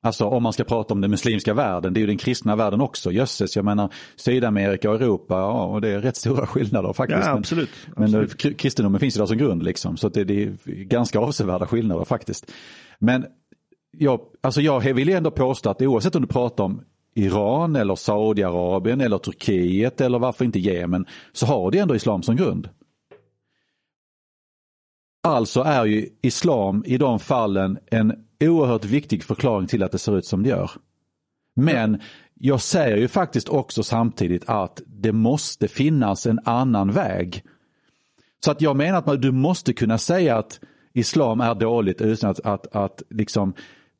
Alltså 0.05 0.25
om 0.25 0.43
man 0.43 0.53
ska 0.53 0.65
prata 0.65 0.95
om 0.95 1.01
den 1.01 1.11
muslimska 1.11 1.55
världen, 1.55 1.93
det 1.95 1.99
är 1.99 2.01
ju 2.01 2.07
den 2.07 2.17
kristna 2.17 2.57
världen 2.57 2.81
också. 2.81 3.13
Jösses, 3.13 3.57
jag 3.57 3.65
menar 3.65 3.93
Sydamerika 4.17 4.91
och 4.91 4.97
Europa, 4.97 5.35
ja, 5.35 5.65
och 5.65 5.81
det 5.81 5.89
är 5.89 6.01
rätt 6.01 6.17
stora 6.17 6.47
skillnader 6.47 6.93
faktiskt. 6.93 7.21
Ja, 7.23 7.29
Men- 7.29 7.39
absolut. 7.39 7.71
Men 7.97 8.05
absolut. 8.05 8.37
kri- 8.37 8.55
kristendomen 8.55 9.01
finns 9.01 9.17
ju 9.17 9.19
där 9.19 9.27
som 9.27 9.39
grund 9.39 9.63
liksom, 9.63 9.97
så 9.97 10.09
det, 10.09 10.25
det 10.25 10.43
är 10.43 10.57
ganska 10.85 11.19
avsevärda 11.19 11.67
skillnader 11.67 12.05
faktiskt. 12.05 12.53
Men 12.99 13.25
jag, 13.99 14.21
alltså 14.41 14.61
jag 14.61 14.81
vill 14.95 15.09
ju 15.09 15.15
ändå 15.15 15.31
påstå 15.31 15.71
att 15.71 15.83
oavsett 15.83 16.15
om 16.15 16.23
du 16.23 16.29
pratar 16.29 16.65
om 16.65 16.83
Iran 17.15 17.77
eller 17.77 17.95
Saudiarabien 17.95 19.01
eller 19.01 19.19
Turkiet 19.19 20.01
eller 20.01 20.19
varför 20.19 20.45
inte 20.45 20.59
Jemen 20.59 21.07
så 21.33 21.47
har 21.47 21.71
det 21.71 21.79
ändå 21.79 21.95
islam 21.95 22.23
som 22.23 22.37
grund. 22.37 22.69
Alltså 25.23 25.61
är 25.61 25.85
ju 25.85 26.09
islam 26.23 26.85
i 26.87 26.99
de 26.99 27.19
fallen 27.19 27.79
en 27.91 28.25
oerhört 28.41 28.85
viktig 28.85 29.25
förklaring 29.25 29.67
till 29.67 29.83
att 29.83 29.93
det 29.93 29.99
ser 29.99 30.19
ut 30.19 30.27
som 30.27 30.43
det 30.43 30.49
gör. 30.49 30.71
Men 31.57 32.01
jag 32.35 32.61
säger 32.61 32.97
ju 32.97 33.09
faktiskt 33.09 33.49
också 33.49 33.83
samtidigt 33.83 34.45
att 34.47 34.83
det 34.87 35.13
måste 35.13 35.69
finnas 35.69 36.27
en 36.27 36.41
annan 36.45 36.91
väg. 36.93 37.43
Så 38.45 38.51
att 38.51 38.61
jag 38.61 38.77
menar 38.77 38.99
att 38.99 39.07
man, 39.07 39.21
du 39.21 39.33
måste 39.33 39.73
kunna 39.73 39.99
säga 39.99 40.39
att 40.39 40.61
islam 40.93 41.41
är 41.41 41.55
dåligt 41.55 42.01
utan 42.01 42.31
att, 42.31 42.41
att, 42.41 42.77
att 42.77 43.03
liksom 43.11 43.55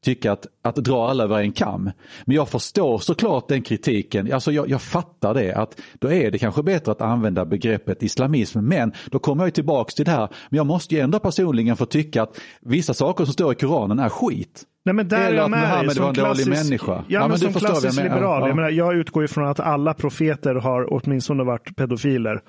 tycka 0.05 0.33
att, 0.33 0.47
att 0.63 0.77
dra 0.77 1.09
alla 1.11 1.25
över 1.25 1.39
en 1.39 1.53
kam. 1.53 1.91
Men 2.25 2.37
jag 2.37 2.49
förstår 2.49 2.99
såklart 2.99 3.49
den 3.49 3.63
kritiken, 3.63 4.33
alltså 4.33 4.53
jag, 4.53 4.69
jag 4.71 4.83
fattar 4.83 5.35
det 5.35 5.53
att 5.55 5.81
då 5.95 6.13
är 6.13 6.31
det 6.31 6.39
kanske 6.39 6.63
bättre 6.63 6.93
att 6.93 7.01
använda 7.01 7.45
begreppet 7.45 8.03
islamism. 8.03 8.59
Men 8.61 8.93
då 9.11 9.19
kommer 9.19 9.43
jag 9.43 9.47
ju 9.49 9.53
tillbaks 9.53 9.95
till 9.95 10.05
det 10.05 10.11
här, 10.11 10.29
men 10.51 10.57
jag 10.57 10.67
måste 10.67 10.95
ju 10.95 11.01
ändå 11.01 11.19
personligen 11.19 11.77
få 11.77 11.87
tycka 11.87 12.23
att 12.23 12.41
vissa 12.61 12.95
saker 12.95 13.25
som 13.25 13.33
står 13.33 13.53
i 13.53 13.55
Koranen 13.55 13.99
är 13.99 14.09
skit. 14.09 14.63
Nej, 14.85 14.95
men 14.95 15.09
där 15.09 15.17
är 15.19 15.25
Eller 15.27 15.37
jag 15.37 15.45
att. 15.45 15.51
Muhammed 15.51 15.97
var 15.97 16.09
en 16.09 16.15
dålig 16.15 16.25
klassisk- 16.47 16.49
människa. 16.71 16.93
Ja, 16.93 17.03
Ja, 17.09 17.21
men, 17.21 17.29
men 17.31 17.39
som 17.39 17.51
jag 17.53 17.61
klassisk 17.61 17.97
menar. 17.97 18.15
liberal. 18.15 18.41
Ja. 18.41 18.47
Jag, 18.49 18.57
menar, 18.57 18.71
jag 18.71 18.95
utgår 18.97 19.25
ifrån 19.25 19.49
att 19.49 19.61
alla 19.61 19.95
profeter 19.95 20.55
har 20.55 20.87
åtminstone 20.95 21.45
varit 21.45 21.77
pedofiler. 21.77 22.41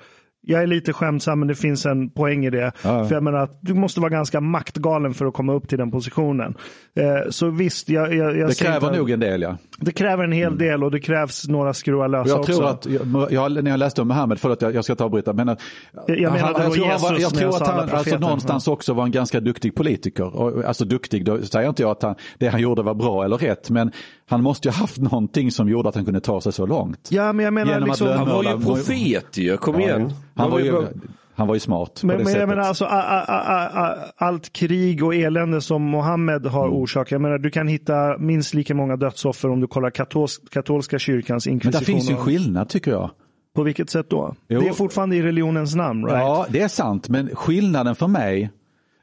Jag 0.46 0.62
är 0.62 0.66
lite 0.66 0.92
skämtsam 0.92 1.38
men 1.38 1.48
det 1.48 1.54
finns 1.54 1.86
en 1.86 2.10
poäng 2.10 2.44
i 2.46 2.50
det. 2.50 2.72
Ja. 2.82 3.04
För 3.04 3.14
jag 3.14 3.22
menar 3.22 3.38
att 3.38 3.58
du 3.60 3.74
måste 3.74 4.00
vara 4.00 4.10
ganska 4.10 4.40
maktgalen 4.40 5.14
för 5.14 5.26
att 5.26 5.34
komma 5.34 5.52
upp 5.52 5.68
till 5.68 5.78
den 5.78 5.90
positionen. 5.90 6.54
Eh, 6.96 7.30
så 7.30 7.50
visst, 7.50 7.88
jag, 7.88 8.14
jag, 8.14 8.36
jag 8.36 8.48
Det 8.48 8.58
kräver 8.58 8.86
inte- 8.86 8.98
nog 8.98 9.10
en 9.10 9.20
del 9.20 9.42
ja. 9.42 9.56
Det 9.78 9.92
kräver 9.92 10.24
en 10.24 10.32
hel 10.32 10.58
del 10.58 10.84
och 10.84 10.90
det 10.90 11.00
krävs 11.00 11.48
några 11.48 11.74
skruvar 11.74 12.08
lösa 12.08 12.28
Jag 12.30 12.40
också. 12.40 12.52
tror 12.52 12.68
att, 12.68 12.86
jag, 12.86 13.32
jag, 13.32 13.64
när 13.64 13.70
jag 13.70 13.78
läste 13.78 14.02
om 14.02 14.08
Muhammed, 14.08 14.40
förlåt 14.40 14.62
jag, 14.62 14.74
jag 14.74 14.84
ska 14.84 14.94
ta 14.94 15.04
och 15.04 15.10
bryta, 15.10 15.32
men 15.32 15.48
att, 15.48 15.60
Jag 16.06 16.18
menar 16.32 16.38
han, 16.38 16.52
var 16.52 16.60
tror 16.60 16.84
han 16.86 16.92
Jesus 16.92 17.02
jag 17.02 17.32
när 17.32 17.40
tror 17.40 17.42
jag 17.52 17.54
att 17.62 17.68
alla 17.68 17.86
han 17.86 17.90
alltså, 17.98 18.18
någonstans 18.18 18.68
också 18.68 18.92
var 18.94 19.04
en 19.04 19.10
ganska 19.10 19.40
duktig 19.40 19.74
politiker. 19.74 20.36
Och, 20.36 20.64
alltså 20.64 20.84
duktig, 20.84 21.24
då 21.24 21.42
säger 21.42 21.68
inte 21.68 21.82
jag 21.82 21.90
att 21.90 22.02
han, 22.02 22.14
det 22.38 22.48
han 22.48 22.60
gjorde 22.60 22.82
var 22.82 22.94
bra 22.94 23.24
eller 23.24 23.36
rätt, 23.36 23.70
men 23.70 23.92
han 24.26 24.42
måste 24.42 24.68
ju 24.68 24.72
ha 24.72 24.80
haft 24.80 24.98
någonting 24.98 25.50
som 25.50 25.68
gjorde 25.68 25.88
att 25.88 25.94
han 25.94 26.04
kunde 26.04 26.20
ta 26.20 26.40
sig 26.40 26.52
så 26.52 26.66
långt. 26.66 27.08
Ja, 27.12 27.32
men 27.32 27.44
jag 27.44 27.54
menar 27.54 27.80
liksom... 27.80 28.08
Han 28.08 28.28
var 28.28 28.42
ju 28.42 28.60
profet 28.60 29.36
ju, 29.38 29.56
kom 29.56 29.80
igen. 29.80 30.12
Han 30.36 30.50
var 30.50 30.58
ju, 30.58 30.86
han 31.34 31.46
var 31.46 31.54
ju 31.54 31.60
smart 31.60 32.00
Men, 32.02 32.18
det 32.18 32.24
men 32.24 32.32
jag 32.34 32.48
menar 32.48 32.62
alltså 32.62 32.84
a, 32.84 33.02
a, 33.02 33.24
a, 33.28 33.70
a, 33.74 33.94
allt 34.16 34.52
krig 34.52 35.04
och 35.04 35.14
elände 35.14 35.60
som 35.60 35.82
Mohammed 35.82 36.46
har 36.46 36.66
Mm. 36.66 36.76
orsakat. 36.76 37.10
Jag 37.10 37.20
menar 37.20 37.38
du 37.38 37.50
kan 37.50 37.68
hitta 37.68 38.18
minst 38.18 38.54
lika 38.54 38.74
många 38.74 38.96
dödsoffer 38.96 39.50
om 39.50 39.60
du 39.60 39.66
kollar 39.66 39.90
katolsk, 39.90 40.50
katolska 40.50 40.98
kyrkans 40.98 41.46
men 41.46 41.52
inkvisition. 41.52 41.80
där 41.80 41.92
finns 41.92 42.10
ju 42.10 42.14
en 42.14 42.20
skillnad 42.20 42.68
tycker 42.68 42.90
jag. 42.90 43.10
På 43.54 43.62
vilket 43.62 43.90
sätt 43.90 44.10
då? 44.10 44.34
Jo. 44.48 44.60
Det 44.60 44.68
är 44.68 44.72
fortfarande 44.72 45.16
i 45.16 45.22
religionens 45.22 45.74
namn, 45.74 46.04
right? 46.04 46.18
Ja, 46.18 46.46
det 46.48 46.60
är 46.60 46.68
sant, 46.68 47.08
men 47.08 47.28
skillnaden 47.36 47.94
för 47.94 48.06
mig 48.06 48.50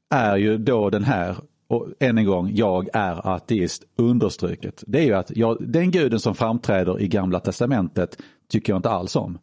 är 0.10 0.38
ju 0.38 0.57
då 0.57 0.89
den 0.89 1.03
här, 1.03 1.35
och 1.72 1.88
än 1.99 2.18
en 2.18 2.26
gång, 2.26 2.52
jag 2.53 2.89
är 2.93 3.35
ateist, 3.35 3.84
understruket. 3.95 4.84
Det 4.88 4.99
är 4.99 5.03
ju 5.03 5.14
att 5.14 5.31
jag, 5.35 5.57
den 5.60 5.91
guden 5.91 6.19
som 6.19 6.35
framträder 6.35 7.02
i 7.02 7.07
gamla 7.07 7.39
testamentet 7.39 8.18
tycker 8.49 8.73
jag 8.73 8.77
inte 8.77 8.89
alls 8.89 9.15
om. 9.15 9.38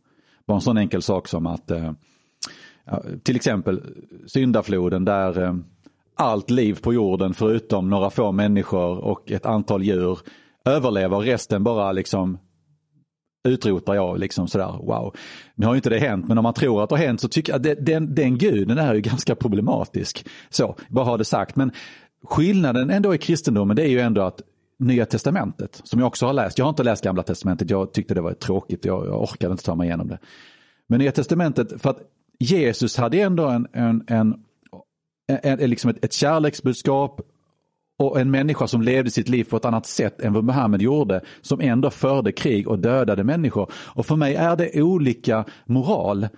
Bara 0.47 0.55
en 0.55 0.61
sån 0.61 0.79
enkel 0.79 1.03
sak 1.03 1.29
som 1.29 1.47
att 1.47 1.71
eh, 1.71 1.93
till 3.23 3.37
exempel 3.37 3.83
syndafloden 4.27 5.05
där 5.05 5.43
eh, 5.43 5.55
allt 6.17 6.51
liv 6.51 6.79
på 6.83 6.95
jorden 6.95 7.35
förutom 7.35 7.91
några 7.91 8.11
få 8.11 8.33
människor 8.33 8.99
och 8.99 9.31
ett 9.31 9.47
antal 9.47 9.83
djur 9.83 10.19
överlever, 10.65 11.19
resten 11.19 11.65
bara 11.65 11.93
liksom 11.93 12.39
utrotar 13.49 13.95
jag 13.95 14.19
liksom 14.19 14.49
sådär, 14.49 14.79
wow. 14.83 15.17
Nu 15.55 15.67
har 15.67 15.75
ju 15.75 15.79
inte 15.79 15.91
det 15.91 15.99
hänt, 15.99 16.29
men 16.29 16.39
om 16.39 16.43
man 16.43 16.55
tror 16.55 16.83
att 16.83 16.89
det 16.89 16.97
har 16.97 17.05
hänt 17.05 17.21
så 17.21 17.29
tycker 17.29 17.53
jag 17.53 17.67
att 17.67 17.87
den, 17.87 18.15
den 18.15 18.39
guden 18.39 18.79
är 18.79 18.95
ju 18.95 19.01
ganska 19.01 19.35
problematisk. 19.35 20.27
Så, 20.51 20.77
vad 20.89 21.07
har 21.07 21.19
det 21.19 21.25
sagt. 21.25 21.57
Men 21.57 21.73
skillnaden 22.25 22.91
ändå 22.91 23.15
i 23.15 23.19
kristendomen 23.19 23.77
det 23.77 23.83
är 23.83 23.89
ju 23.89 24.01
ändå 24.01 24.23
att 24.23 24.41
Nya 24.79 25.07
Testamentet, 25.07 25.81
som 25.85 26.01
jag 26.01 26.07
också 26.07 26.27
har 26.27 26.33
läst, 26.33 26.59
jag 26.59 26.65
har 26.65 26.71
inte 26.71 26.83
läst 26.83 27.05
Gamla 27.05 27.23
Testamentet, 27.23 27.71
jag 27.71 27.93
tyckte 27.93 28.15
det 28.15 28.21
var 28.21 28.33
tråkigt, 28.33 28.85
jag, 28.85 29.07
jag 29.07 29.23
orkade 29.23 29.53
inte 29.53 29.65
ta 29.65 29.75
mig 29.75 29.87
igenom 29.87 30.09
det. 30.09 30.19
Men 30.87 30.99
Nya 30.99 31.13
Testamentet, 31.13 31.83
för 31.83 31.91
att 31.91 31.99
Jesus 32.39 32.97
hade 32.97 33.21
ändå 33.21 33.47
en, 33.47 33.67
en, 33.73 34.05
en, 34.07 34.35
en, 35.29 35.61
en 35.61 35.71
liksom 35.71 35.91
ett, 35.91 36.05
ett 36.05 36.13
kärleksbudskap 36.13 37.21
och 37.99 38.21
en 38.21 38.31
människa 38.31 38.67
som 38.67 38.83
levde 38.83 39.11
sitt 39.11 39.29
liv 39.29 39.45
på 39.45 39.57
ett 39.57 39.65
annat 39.65 39.87
sätt 39.87 40.21
än 40.21 40.33
vad 40.33 40.45
Muhammed 40.45 40.83
gjorde, 40.83 41.21
som 41.41 41.61
ändå 41.61 41.91
förde 41.91 42.33
krig 42.33 42.69
och 42.69 42.79
dödade 42.79 43.25
människor. 43.25 43.73
Och 43.75 44.07
för 44.07 44.17
mig 44.17 44.35
är 44.35 44.57
det 44.57 44.83
olika 44.83 45.45
moral. 45.67 46.29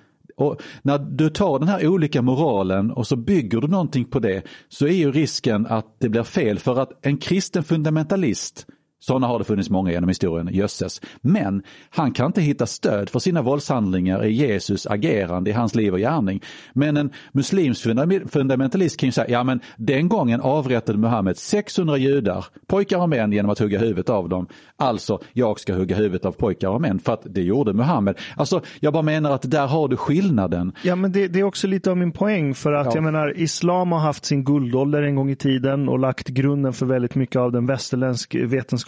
Och 0.41 0.63
när 0.83 0.99
du 0.99 1.31
tar 1.31 1.59
den 1.59 1.69
här 1.69 1.87
olika 1.87 2.23
moralen 2.23 2.91
och 2.91 3.07
så 3.07 3.17
bygger 3.17 3.61
du 3.61 3.69
någonting 3.69 4.05
på 4.05 4.19
det 4.19 4.43
så 4.69 4.87
är 4.87 4.93
ju 4.93 5.13
risken 5.13 5.67
att 5.67 5.97
det 5.99 6.09
blir 6.09 6.23
fel. 6.23 6.59
För 6.59 6.81
att 6.81 7.07
en 7.07 7.17
kristen 7.17 7.65
fundamentalist 7.65 8.67
sådana 9.01 9.27
har 9.27 9.39
det 9.39 9.45
funnits 9.45 9.71
många 9.71 9.91
genom 9.91 10.09
historien, 10.09 10.49
jösses. 10.53 11.01
Men 11.21 11.63
han 11.91 12.13
kan 12.13 12.27
inte 12.27 12.41
hitta 12.41 12.67
stöd 12.67 13.09
för 13.11 13.19
sina 13.19 13.43
våldshandlingar 13.43 14.25
i 14.25 14.33
Jesus 14.33 14.87
agerande 14.87 15.51
i 15.51 15.53
hans 15.53 15.75
liv 15.75 15.93
och 15.93 15.99
gärning. 15.99 16.41
Men 16.73 16.97
en 16.97 17.11
muslimsk 17.33 17.83
funda- 17.87 18.29
fundamentalist 18.29 18.97
kan 19.01 19.07
ju 19.07 19.13
säga, 19.13 19.29
ja 19.31 19.45
men 19.45 19.61
den 19.77 20.09
gången 20.09 20.41
avrättade 20.41 20.99
Muhammed 20.99 21.37
600 21.37 21.97
judar, 21.97 22.45
pojkar 22.67 22.99
och 22.99 23.09
män 23.09 23.33
genom 23.33 23.51
att 23.51 23.59
hugga 23.59 23.79
huvudet 23.79 24.09
av 24.11 24.29
dem. 24.29 24.47
Alltså, 24.77 25.19
jag 25.33 25.61
ska 25.61 25.75
hugga 25.75 25.97
huvudet 25.97 26.25
av 26.25 26.33
pojkar 26.33 26.69
och 26.69 26.81
män 26.81 26.99
för 26.99 27.13
att 27.13 27.23
det 27.25 27.43
gjorde 27.43 27.73
Muhammed. 27.73 28.19
Alltså, 28.37 28.61
jag 28.81 28.93
bara 28.93 29.03
menar 29.03 29.31
att 29.33 29.51
där 29.51 29.67
har 29.67 29.89
du 29.89 29.97
skillnaden. 29.97 30.73
Ja, 30.85 30.97
men 30.97 31.13
det, 31.13 31.29
det 31.29 31.41
är 31.41 31.45
också 31.45 31.67
lite 31.67 31.91
av 31.91 31.97
min 31.97 32.13
poäng. 32.13 32.55
För 32.55 32.73
att 32.73 32.87
Ja. 32.87 32.93
jag 32.95 33.03
menar, 33.05 33.39
islam 33.39 33.93
har 33.93 33.99
haft 33.99 34.25
sin 34.25 34.45
guldålder 34.45 35.03
en 35.03 35.15
gång 35.17 35.31
i 35.31 35.37
tiden 35.37 35.89
och 35.89 35.99
lagt 35.99 36.29
grunden 36.29 36.73
för 36.73 36.87
väldigt 36.87 37.15
mycket 37.15 37.37
av 37.37 37.53
den 37.53 37.67
västerländsk 37.67 38.35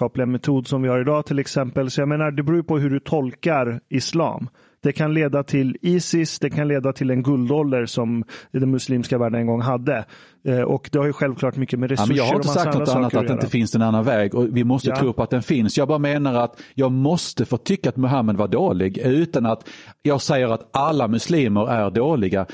vetenskapliga 0.03 0.27
metod 0.27 0.67
som 0.67 0.83
vi 0.83 0.89
har 0.89 1.01
idag 1.01 1.27
till 1.27 1.39
exempel. 1.39 1.91
Så 1.91 2.01
jag 2.01 2.09
menar, 2.09 2.31
det 2.31 2.43
beror 2.43 2.63
på 2.63 2.79
hur 2.79 2.91
du 2.91 3.01
tolkar 3.01 3.81
islam. 3.89 4.49
Det 4.83 4.93
kan 4.93 5.15
leda 5.15 5.43
till 5.43 5.77
Isis, 5.83 6.39
det 6.39 6.51
kan 6.51 6.69
leda 6.69 6.93
till 6.93 7.11
en 7.11 7.23
guldålder 7.23 7.87
som 7.87 8.25
den 8.53 8.71
muslimska 8.71 9.19
världen 9.19 9.41
en 9.41 9.47
gång 9.47 9.61
hade. 9.61 10.05
Eh, 10.45 10.61
och 10.61 10.89
det 10.93 10.99
har 10.99 11.07
ju 11.07 11.13
självklart 11.13 11.57
mycket 11.57 11.79
med 11.79 11.91
Ja, 11.91 11.93
resurser 11.95 12.09
men 12.09 12.17
jag 12.17 12.25
har 12.25 12.35
inte 12.35 12.49
sagt 12.49 12.79
något 12.79 12.89
annat 12.89 13.15
att 13.15 13.27
det 13.27 13.33
inte 13.33 13.47
finns 13.47 13.75
en 13.75 13.83
annan 13.83 14.05
väg 14.05 14.35
och 14.35 14.57
vi 14.57 14.65
måste 14.65 14.89
Ja. 14.89 14.97
tro 14.97 15.13
på 15.13 15.23
att 15.23 15.31
den 15.31 15.43
finns. 15.43 15.79
Jag 15.79 15.89
bara 15.89 15.99
menar 15.99 16.35
att 16.35 16.61
jag 16.75 16.93
måste 16.93 17.45
få 17.45 17.57
tycka 17.57 17.89
att 17.89 17.97
Muhammed 17.97 18.37
var 18.37 18.49
dålig 18.49 18.99
utan 18.99 19.47
att 19.47 19.69
jag 20.03 20.21
säger 20.21 20.49
att 20.49 20.69
alla 20.73 21.09
muslimer 21.09 21.71
är 21.71 21.91
dåliga. 21.91 22.47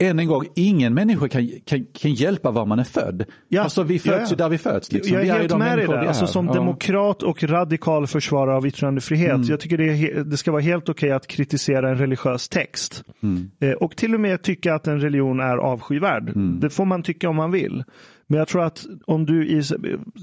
Än 0.00 0.18
en 0.18 0.26
gång, 0.26 0.46
ingen 0.54 0.94
människa 0.94 1.28
kan, 1.28 1.48
kan, 1.64 1.86
kan 2.00 2.12
hjälpa 2.14 2.50
var 2.50 2.66
man 2.66 2.78
är 2.78 2.84
född. 2.84 3.24
Ja, 3.48 3.62
Alltså 3.62 3.82
vi 3.82 3.94
ja, 3.94 4.00
föds 4.00 4.22
ja. 4.22 4.26
ju 4.30 4.36
där 4.36 4.48
vi 4.48 4.58
föds. 4.58 4.92
Liksom. 4.92 5.14
Jag 5.14 5.22
Vi 5.22 5.28
är 5.28 5.38
helt 5.38 5.58
med 5.58 5.78
dig 5.78 5.86
där. 5.86 5.94
Alltså, 5.96 6.24
är. 6.24 6.26
som 6.26 6.46
Ja. 6.46 6.52
demokrat 6.52 7.22
och 7.22 7.42
radikal 7.44 8.06
försvarare 8.06 8.56
av 8.56 8.66
yttrandefrihet. 8.66 9.34
Mm. 9.34 9.46
Jag 9.48 9.60
tycker 9.60 9.78
det, 9.78 9.84
är, 9.84 10.24
det 10.24 10.36
ska 10.36 10.52
vara 10.52 10.62
helt 10.62 10.88
okej 10.88 11.10
att 11.12 11.26
kritisera 11.26 11.90
en 11.90 11.98
religiös 11.98 12.48
text. 12.48 13.04
Mm. 13.22 13.50
Eh, 13.60 13.72
och 13.72 13.96
till 13.96 14.14
och 14.14 14.20
med 14.20 14.42
tycka 14.42 14.74
att 14.74 14.86
en 14.86 15.00
religion 15.00 15.40
är 15.40 15.56
avskyvärd. 15.56 16.32
Det 16.60 16.70
får 16.70 16.84
man 16.84 17.02
tycka 17.02 17.28
om 17.28 17.36
man 17.36 17.50
vill. 17.50 17.84
Men 18.26 18.38
jag 18.38 18.48
tror 18.48 18.64
att 18.64 18.86
om 19.06 19.26
du 19.26 19.46
i, 19.46 19.62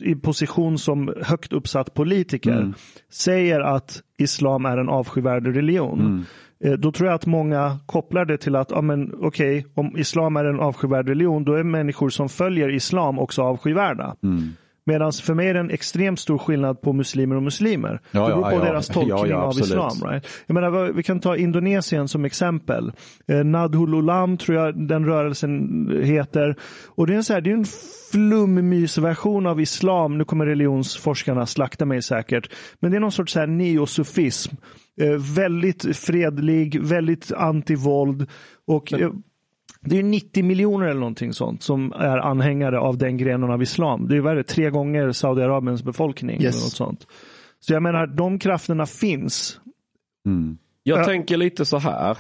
i 0.02 0.16
position 0.16 0.78
som 0.78 1.14
högt 1.22 1.54
uppsatt 1.54 1.94
politiker 1.94 2.58
Mm. 2.58 2.74
säger 3.12 3.60
att 3.60 4.02
islam 4.18 4.66
är 4.66 4.78
en 4.78 4.90
avskyvärd 4.90 5.48
religion. 5.48 6.26
Eh, 6.64 6.72
Då 6.72 6.92
tror 6.92 7.08
jag 7.08 7.16
att 7.16 7.26
många 7.26 7.80
kopplar 7.86 8.26
det 8.26 8.38
till 8.38 8.56
att, 8.56 8.72
ja 8.72 8.82
men 8.82 9.14
okej, 9.22 9.66
om 9.74 9.98
islam 9.98 10.38
är 10.38 10.46
en 10.46 10.60
avskyvärd 10.60 11.10
religion, 11.10 11.44
då 11.44 11.54
är 11.54 11.64
människor 11.64 12.10
som 12.10 12.30
följer 12.30 12.70
islam 12.76 13.20
också 13.20 13.42
avskyvärda. 13.42 14.16
Mm. 14.24 14.50
Medan 14.86 15.12
för 15.12 15.34
mig 15.34 15.48
är 15.48 15.54
det 15.54 15.60
en 15.60 15.70
extremt 15.72 16.20
stor 16.20 16.38
skillnad 16.38 16.82
på 16.82 16.94
muslimer 16.94 17.36
och 17.36 17.44
muslimer. 17.44 18.02
Ja, 18.12 18.28
det 18.28 18.36
beror 18.36 18.44
på 18.44 18.56
ja. 18.56 18.60
deras 18.60 18.88
tolkning 18.88 19.30
Ja, 19.30 19.38
av 19.38 19.52
islam. 19.60 20.02
Right? 20.06 20.28
Jag 20.46 20.54
menar, 20.54 20.94
vi 20.94 21.04
kan 21.04 21.20
ta 21.20 21.36
Indonesien 21.38 22.08
som 22.08 22.26
exempel. 22.26 22.92
Eh, 23.28 23.44
Nadhul 23.44 23.94
Ulam 23.94 24.38
tror 24.38 24.58
jag 24.58 24.88
den 24.88 25.06
rörelsen 25.06 25.90
heter. 26.04 26.56
Och 26.88 27.08
det 27.08 27.14
är 27.14 27.18
en, 27.18 27.24
så 27.24 27.34
här, 27.34 27.42
det 27.42 27.50
är 27.50 27.54
en 27.54 27.66
flummysversion 28.12 29.46
av 29.48 29.62
islam. 29.62 30.18
Nu 30.18 30.26
kommer 30.26 30.46
religionsforskarna 30.46 31.46
slakta 31.46 31.86
mig 31.86 32.02
säkert. 32.02 32.50
Men 32.80 32.92
det 32.92 32.98
är 32.98 33.02
någon 33.02 33.12
sorts 33.12 33.34
så 33.34 33.40
här 33.40 33.48
neosufism. 33.48 34.56
Eh, 35.02 35.36
väldigt 35.36 35.98
fredlig, 35.98 36.82
väldigt 36.82 37.32
antivåld. 37.32 38.30
Och 38.66 38.94
eh, 38.94 39.12
det 39.82 40.00
är 40.00 40.04
90 40.04 40.44
miljoner 40.44 40.86
eller 40.86 41.00
någonting 41.00 41.34
sånt 41.34 41.64
som 41.64 41.92
är 41.94 42.18
anhängare 42.18 42.80
av 42.80 42.98
den 42.98 43.18
grenen 43.18 43.52
av 43.52 43.62
islam. 43.62 44.08
Det 44.08 44.18
är 44.18 44.22
värre, 44.22 44.44
tre 44.44 44.70
gånger 44.70 45.12
Saudiarabiens 45.12 45.84
befolkning. 45.84 46.42
Yes. 46.42 46.56
Eller 46.56 46.66
något 46.66 46.74
sånt. 46.74 47.08
Så 47.60 47.74
jag 47.74 47.84
menar, 47.84 48.08
de 48.08 48.40
krafterna 48.40 48.86
finns. 48.86 49.60
Mm. 50.26 50.58
Jag 50.88 51.00
Ja. 51.00 51.06
tänker 51.06 51.38
lite 51.38 51.66
så 51.66 51.78
här. 51.78 52.18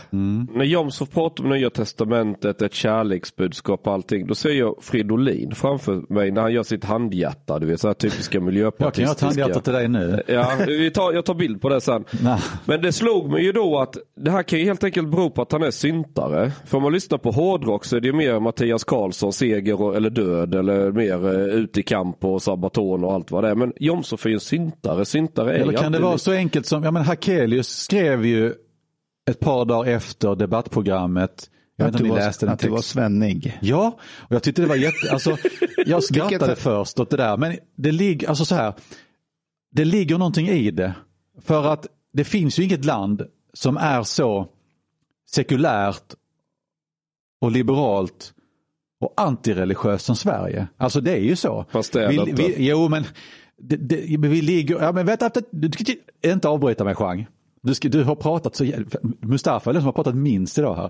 När 0.57 0.65
Jomshof 0.65 1.09
pratar 1.09 1.43
om 1.43 1.49
Nya 1.49 1.69
Testamentet, 1.69 2.61
ett 2.61 2.73
kärleksbudskap 2.73 3.87
och 3.87 3.93
allting. 3.93 4.27
Då 4.27 4.35
ser 4.35 4.49
jag 4.51 4.75
Fridolin 4.81 5.55
framför 5.55 6.13
mig 6.13 6.31
när 6.31 6.41
han 6.41 6.53
gör 6.53 6.63
sitt 6.63 6.83
handhjärta. 6.83 7.59
Du 7.59 7.65
vet, 7.65 7.79
så 7.81 7.87
här 7.87 7.93
typiska 7.93 8.37
Jag 8.37 8.43
kan 8.43 8.53
göra 8.55 8.67
ett 8.67 8.79
miljöpartistiska. 8.79 9.25
handhjärta 9.25 9.59
till 9.59 9.73
dig 9.73 9.87
nu. 9.87 10.23
Ja, 10.27 10.51
vi 10.67 10.91
tar, 10.91 11.13
jag 11.13 11.25
tar 11.25 11.33
bild 11.33 11.61
på 11.61 11.69
det 11.69 11.81
sen. 11.81 12.03
Nej. 12.23 12.39
Men 12.65 12.81
det 12.81 12.91
slog 12.91 13.29
mig 13.31 13.43
ju 13.43 13.51
då 13.51 13.79
att 13.79 13.97
det 14.19 14.31
här 14.31 14.43
kan 14.43 14.59
ju 14.59 14.65
helt 14.65 14.83
enkelt 14.83 15.09
bero 15.11 15.29
på 15.29 15.41
att 15.41 15.51
han 15.51 15.63
är 15.63 15.71
syntare. 15.71 16.51
För 16.65 16.77
om 16.77 16.83
man 16.83 16.93
lyssnar 16.93 17.17
på 17.17 17.31
hårdrock 17.31 17.85
så 17.85 17.95
är 17.95 17.99
det 17.99 18.07
ju 18.07 18.13
mer 18.13 18.39
Mattias 18.39 18.83
Karlsson, 18.83 19.33
seger 19.33 19.81
och, 19.81 19.95
eller 19.95 20.09
död 20.09 20.55
eller 20.55 20.91
mer 20.91 21.37
ut 21.53 21.77
i 21.77 21.83
kamp 21.83 22.25
och 22.25 22.41
sabaton 22.41 23.03
och 23.03 23.13
allt 23.13 23.31
vad 23.31 23.43
det 23.43 23.49
är. 23.49 23.55
Men 23.55 23.73
Jomshof 23.79 24.25
är 24.25 24.29
ju 24.29 24.33
en 24.33 24.39
syntare. 24.39 25.05
Syntare 25.05 25.53
är 25.57 25.59
Eller 25.61 25.73
kan 25.73 25.91
det 25.91 25.99
vara 25.99 26.17
så 26.17 26.31
enkelt 26.31 26.65
som, 26.65 26.83
ja 26.83 26.91
men 26.91 27.03
Hakelius 27.03 27.67
skrev 27.69 28.25
ju 28.25 28.53
ett 29.27 29.39
par 29.39 29.65
dagar 29.65 29.91
efter 29.91 30.35
debattprogrammet. 30.35 31.49
Jag 31.75 31.85
vet 31.85 31.95
Att 31.95 32.01
inte 32.01 32.03
du 32.03 32.09
om 32.09 32.15
ni 32.15 32.19
var, 32.19 32.27
läste 32.27 32.45
den 32.45 32.53
att 32.53 32.59
du 32.59 32.69
var 32.69 32.81
svennig. 32.81 33.57
Ja, 33.61 33.99
och 34.01 34.35
jag 34.35 34.43
tyckte 34.43 34.61
det 34.61 34.67
var 34.67 34.75
jätte, 34.75 35.11
alltså 35.11 35.37
jag 35.85 36.03
skrattade 36.03 36.55
först 36.55 36.99
åt 36.99 37.09
det 37.09 37.17
där, 37.17 37.37
men 37.37 37.57
det 37.75 37.91
ligger, 37.91 38.29
alltså 38.29 38.45
så 38.45 38.55
här, 38.55 38.73
det 39.71 39.85
ligger 39.85 40.17
någonting 40.17 40.47
i 40.47 40.71
det. 40.71 40.93
För 41.41 41.73
att 41.73 41.87
det 42.13 42.23
finns 42.23 42.59
ju 42.59 42.63
inget 42.63 42.85
land 42.85 43.21
som 43.53 43.77
är 43.77 44.03
så 44.03 44.47
sekulärt 45.29 46.13
och 47.41 47.51
liberalt 47.51 48.33
och 48.99 49.13
antireligiöst 49.17 50.05
som 50.05 50.15
Sverige. 50.15 50.67
Alltså 50.77 51.01
det 51.01 51.11
är 51.11 51.21
ju 51.21 51.35
så. 51.35 51.65
Fast 51.69 51.93
det 51.93 52.05
är 52.05 52.09
vi, 52.09 52.15
det 52.17 52.29
inte. 52.29 52.43
vi, 52.43 52.69
Jo 52.69 52.89
men 52.89 53.03
det, 53.57 53.75
det, 53.75 54.17
vi 54.17 54.41
ligger, 54.41 54.81
ja 54.81 54.91
men 54.91 55.05
vänta, 55.05 55.31
du 55.51 55.71
ska 55.71 55.93
inte 56.23 56.49
avbryta 56.49 56.83
mig 56.83 56.95
Chang. 56.95 57.27
Du, 57.61 57.75
ska, 57.75 57.89
du 57.89 58.03
har 58.03 58.15
pratat 58.15 58.55
så, 58.55 58.71
Mustafa 59.21 59.69
är 59.69 59.73
den 59.73 59.81
som 59.81 59.85
har 59.85 59.93
pratat 59.93 60.15
minst 60.15 60.57
idag 60.57 60.75
här. 60.75 60.89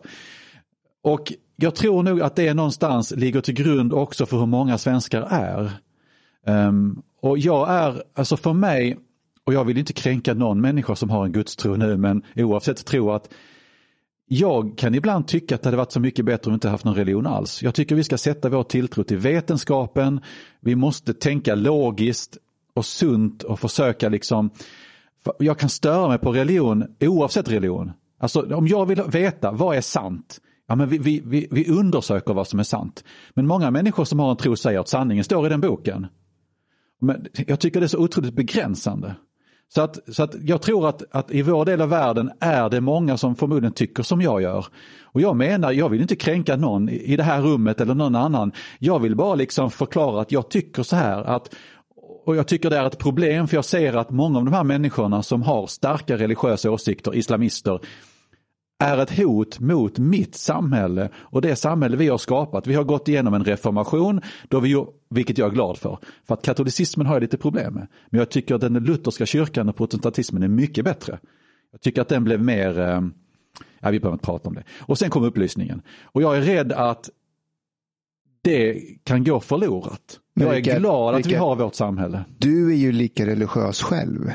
Och 1.04 1.34
jag 1.56 1.76
tror 1.76 2.04
nog 2.04 2.22
att 2.22 2.36
det 2.36 2.54
någonstans 2.54 3.12
ligger 3.12 3.42
till 3.42 3.54
grund 3.54 3.94
också 3.94 4.26
för 4.26 4.38
hur 4.38 4.46
många 4.46 4.78
svenskar 4.78 5.28
är. 5.32 5.72
Um, 6.46 7.02
och 7.22 7.38
jag 7.38 7.70
är, 7.70 8.04
alltså 8.16 8.38
för 8.38 8.54
mig, 8.54 8.98
och 9.44 9.54
jag 9.54 9.66
vill 9.66 9.78
inte 9.78 9.94
kränka 9.94 10.34
någon 10.34 10.62
människa 10.62 10.96
som 10.96 11.10
har 11.10 11.26
en 11.26 11.32
gudstro 11.32 11.76
nu, 11.76 11.98
men 11.98 12.22
oavsett 12.36 12.86
tro 12.86 13.12
att 13.12 13.30
jag 14.30 14.78
kan 14.78 14.96
ibland 14.96 15.28
tycka 15.28 15.56
att 15.56 15.62
det 15.62 15.68
hade 15.68 15.78
varit 15.78 15.92
så 15.92 16.00
mycket 16.00 16.26
bättre 16.26 16.50
om 16.50 16.54
vi 16.54 16.56
inte 16.56 16.70
haft 16.70 16.86
någon 16.86 16.96
religion 16.96 17.28
alls. 17.28 17.64
Jag 17.64 17.76
tycker 17.76 17.96
vi 17.96 18.04
ska 18.04 18.18
sätta 18.18 18.50
vår 18.50 18.64
tilltro 18.64 19.04
till 19.04 19.18
vetenskapen. 19.18 20.22
Vi 20.60 20.76
måste 20.76 21.14
tänka 21.14 21.56
logiskt 21.56 22.38
och 22.74 22.86
sunt 22.86 23.44
och 23.44 23.60
försöka 23.60 24.10
liksom. 24.10 24.50
Jag 25.40 25.60
kan 25.60 25.70
störa 25.70 26.08
mig 26.08 26.18
på 26.18 26.32
religion 26.32 26.86
oavsett 27.00 27.52
religion. 27.52 27.92
Alltså 28.20 28.56
om 28.56 28.68
jag 28.68 28.86
vill 28.86 29.02
veta 29.02 29.52
vad 29.52 29.78
är 29.78 29.82
sant. 29.82 30.40
Ja, 30.68 30.76
men 30.76 30.90
vi, 30.90 30.98
vi, 30.98 31.22
vi, 31.26 31.48
vi 31.52 31.70
undersöker 31.70 32.34
vad 32.34 32.48
som 32.48 32.60
är 32.60 32.64
sant. 32.64 33.04
Men 33.34 33.48
många 33.48 33.72
människor 33.72 34.06
som 34.06 34.20
har 34.20 34.32
en 34.32 34.38
tro 34.38 34.56
säger 34.56 34.80
att 34.80 34.88
sanningen 34.88 35.24
står 35.24 35.46
i 35.46 35.50
den 35.50 35.62
boken. 35.62 36.08
Men 37.02 37.26
jag 37.48 37.60
tycker 37.60 37.80
det 37.80 37.86
är 37.86 37.88
så 37.88 38.00
otroligt 38.00 38.34
begränsande. 38.34 39.16
Så 39.70 39.82
att, 39.82 40.00
så 40.14 40.24
att 40.24 40.36
jag 40.42 40.62
tror 40.62 40.90
att, 40.90 41.04
att 41.12 41.32
i 41.32 41.42
vår 41.42 41.66
del 41.66 41.82
av 41.82 41.90
världen 41.90 42.32
är 42.40 42.70
det 42.70 42.82
många 42.82 43.18
som 43.18 43.36
förmodligen 43.36 43.74
tycker 43.74 44.04
som 44.04 44.22
jag 44.22 44.42
gör. 44.42 44.66
Och 45.04 45.22
jag 45.22 45.36
menar, 45.36 45.72
jag 45.72 45.90
vill 45.90 46.02
inte 46.02 46.16
kränka 46.16 46.56
någon 46.56 46.90
i 46.90 46.98
i 47.14 47.16
det 47.16 47.24
här 47.24 47.42
rummet 47.42 47.82
eller 47.82 47.96
någon 47.96 48.16
annan. 48.16 48.52
Jag 48.80 49.00
vill 49.00 49.16
bara 49.16 49.36
liksom 49.36 49.72
förklara 49.72 50.22
att 50.22 50.32
jag 50.32 50.50
tycker 50.50 50.84
så 50.84 50.96
här. 50.96 51.24
Att, 51.24 51.56
och 52.28 52.36
jag 52.36 52.48
tycker 52.48 52.70
det 52.70 52.78
är 52.78 52.86
ett 52.86 52.98
problem 52.98 53.48
för 53.48 53.58
jag 53.58 53.66
ser 53.66 53.94
att 53.94 54.10
många 54.10 54.40
av 54.40 54.46
de 54.46 54.54
här 54.54 54.64
människorna 54.64 55.24
som 55.24 55.42
har 55.42 55.68
starka 55.68 56.18
religiösa 56.18 56.72
åsikter, 56.72 57.16
islamister, 57.16 57.80
är 58.80 58.98
ett 58.98 59.18
hot 59.18 59.60
mot 59.60 60.00
mitt 60.00 60.36
samhälle 60.36 61.10
och 61.16 61.42
det 61.42 61.56
samhälle 61.56 61.98
vi 61.98 62.08
har 62.08 62.18
skapat. 62.18 62.68
Vi 62.68 62.74
har 62.74 62.84
gått 62.84 63.08
igenom 63.08 63.34
en 63.34 63.44
reformation, 63.44 64.22
då 64.48 64.60
vi, 64.60 64.86
vilket 65.10 65.38
jag 65.38 65.48
är 65.48 65.54
glad 65.54 65.78
för. 65.78 65.98
För 66.28 66.34
att 66.34 66.42
katolicismen 66.42 67.08
har 67.08 67.16
jag 67.16 67.22
lite 67.22 67.38
problem 67.38 67.74
med. 67.74 67.88
Men 68.10 68.20
jag 68.20 68.30
tycker 68.30 68.56
att 68.56 68.62
den 68.62 68.74
lutherska 68.74 69.26
kyrkan 69.26 69.70
och 69.70 69.76
protestantismen 69.76 70.44
är 70.44 70.48
mycket 70.48 70.86
bättre. 70.86 71.20
Jag 71.72 71.82
tycker 71.82 72.02
att 72.02 72.10
den 72.10 72.24
blev 72.24 72.44
mer, 72.44 72.80
eh, 72.80 73.02
ja 73.80 73.90
vi 73.90 74.00
behöver 74.00 74.16
inte 74.16 74.26
prata 74.26 74.50
om 74.50 74.56
det. 74.56 74.64
Och 74.80 74.98
sen 74.98 75.10
kom 75.10 75.24
upplysningen. 75.24 75.82
Och 76.04 76.22
jag 76.22 76.38
är 76.38 76.42
rädd 76.42 76.72
att 76.72 77.10
det 78.42 78.82
kan 79.04 79.24
gå 79.24 79.40
förlorat. 79.40 80.20
Men 80.38 80.48
Jag 80.48 80.56
är 80.56 80.62
Rickard, 80.62 80.80
glad 80.80 81.16
att 81.16 81.20
vi 81.26 81.30
Rickard. 81.30 81.40
har 81.42 81.56
vårt 81.56 81.76
samhälle. 81.76 82.24
Du 82.38 82.72
är 82.72 82.76
ju 82.76 82.92
lika 82.92 83.26
religiös 83.26 83.82
själv. 83.82 84.32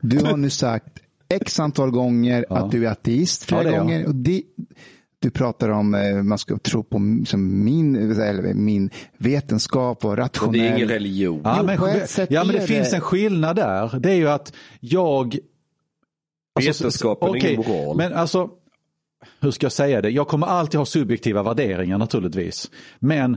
Du 0.00 0.18
har 0.24 0.36
nu 0.36 0.50
sagt 0.50 0.98
x 1.28 1.60
antal 1.60 1.90
gånger 1.90 2.46
Ja. 2.50 2.56
att 2.56 2.70
du 2.70 2.86
är 2.86 2.90
ateist 2.90 3.44
flera 3.44 3.62
Ja, 3.62 3.70
det 3.70 3.76
är 3.76 3.80
gånger. 3.80 4.06
Och 4.06 4.14
det, 4.14 4.42
du 5.18 5.30
pratar 5.30 5.68
om 5.68 5.94
eh, 5.94 6.22
man 6.22 6.38
ska 6.38 6.58
tro 6.58 6.82
på 6.82 6.96
som 7.26 7.64
min, 7.64 7.96
eller 8.20 8.54
min 8.54 8.90
vetenskap 9.18 10.04
och 10.04 10.10
Och 10.10 10.16
rationell. 10.16 10.52
det 10.52 10.68
är 10.68 10.76
ingen 10.76 10.88
religion. 10.88 11.40
Ja, 11.44 11.56
Jo, 11.60 11.66
men, 11.66 11.74
ja, 12.30 12.44
men 12.44 12.54
det 12.54 12.62
är 12.62 12.66
finns 12.66 12.90
det. 12.90 12.96
en 12.96 13.02
skillnad 13.02 13.56
där. 13.56 13.98
Det 13.98 14.10
är 14.10 14.14
ju 14.16 14.28
att 14.28 14.52
jag... 14.80 15.38
Alltså, 16.54 16.84
Vetenskapen 16.84 17.28
är 17.28 17.32
okej, 17.38 17.54
ingen 17.54 17.68
moral. 17.70 17.96
Men 17.96 18.12
alltså, 18.12 18.50
hur 19.40 19.50
ska 19.50 19.64
jag 19.64 19.72
säga 19.72 20.00
det? 20.02 20.10
Jag 20.10 20.28
kommer 20.28 20.46
alltid 20.46 20.78
ha 20.78 20.84
subjektiva 20.86 21.42
värderingar 21.42 21.98
naturligtvis. 21.98 22.70
Men 22.98 23.36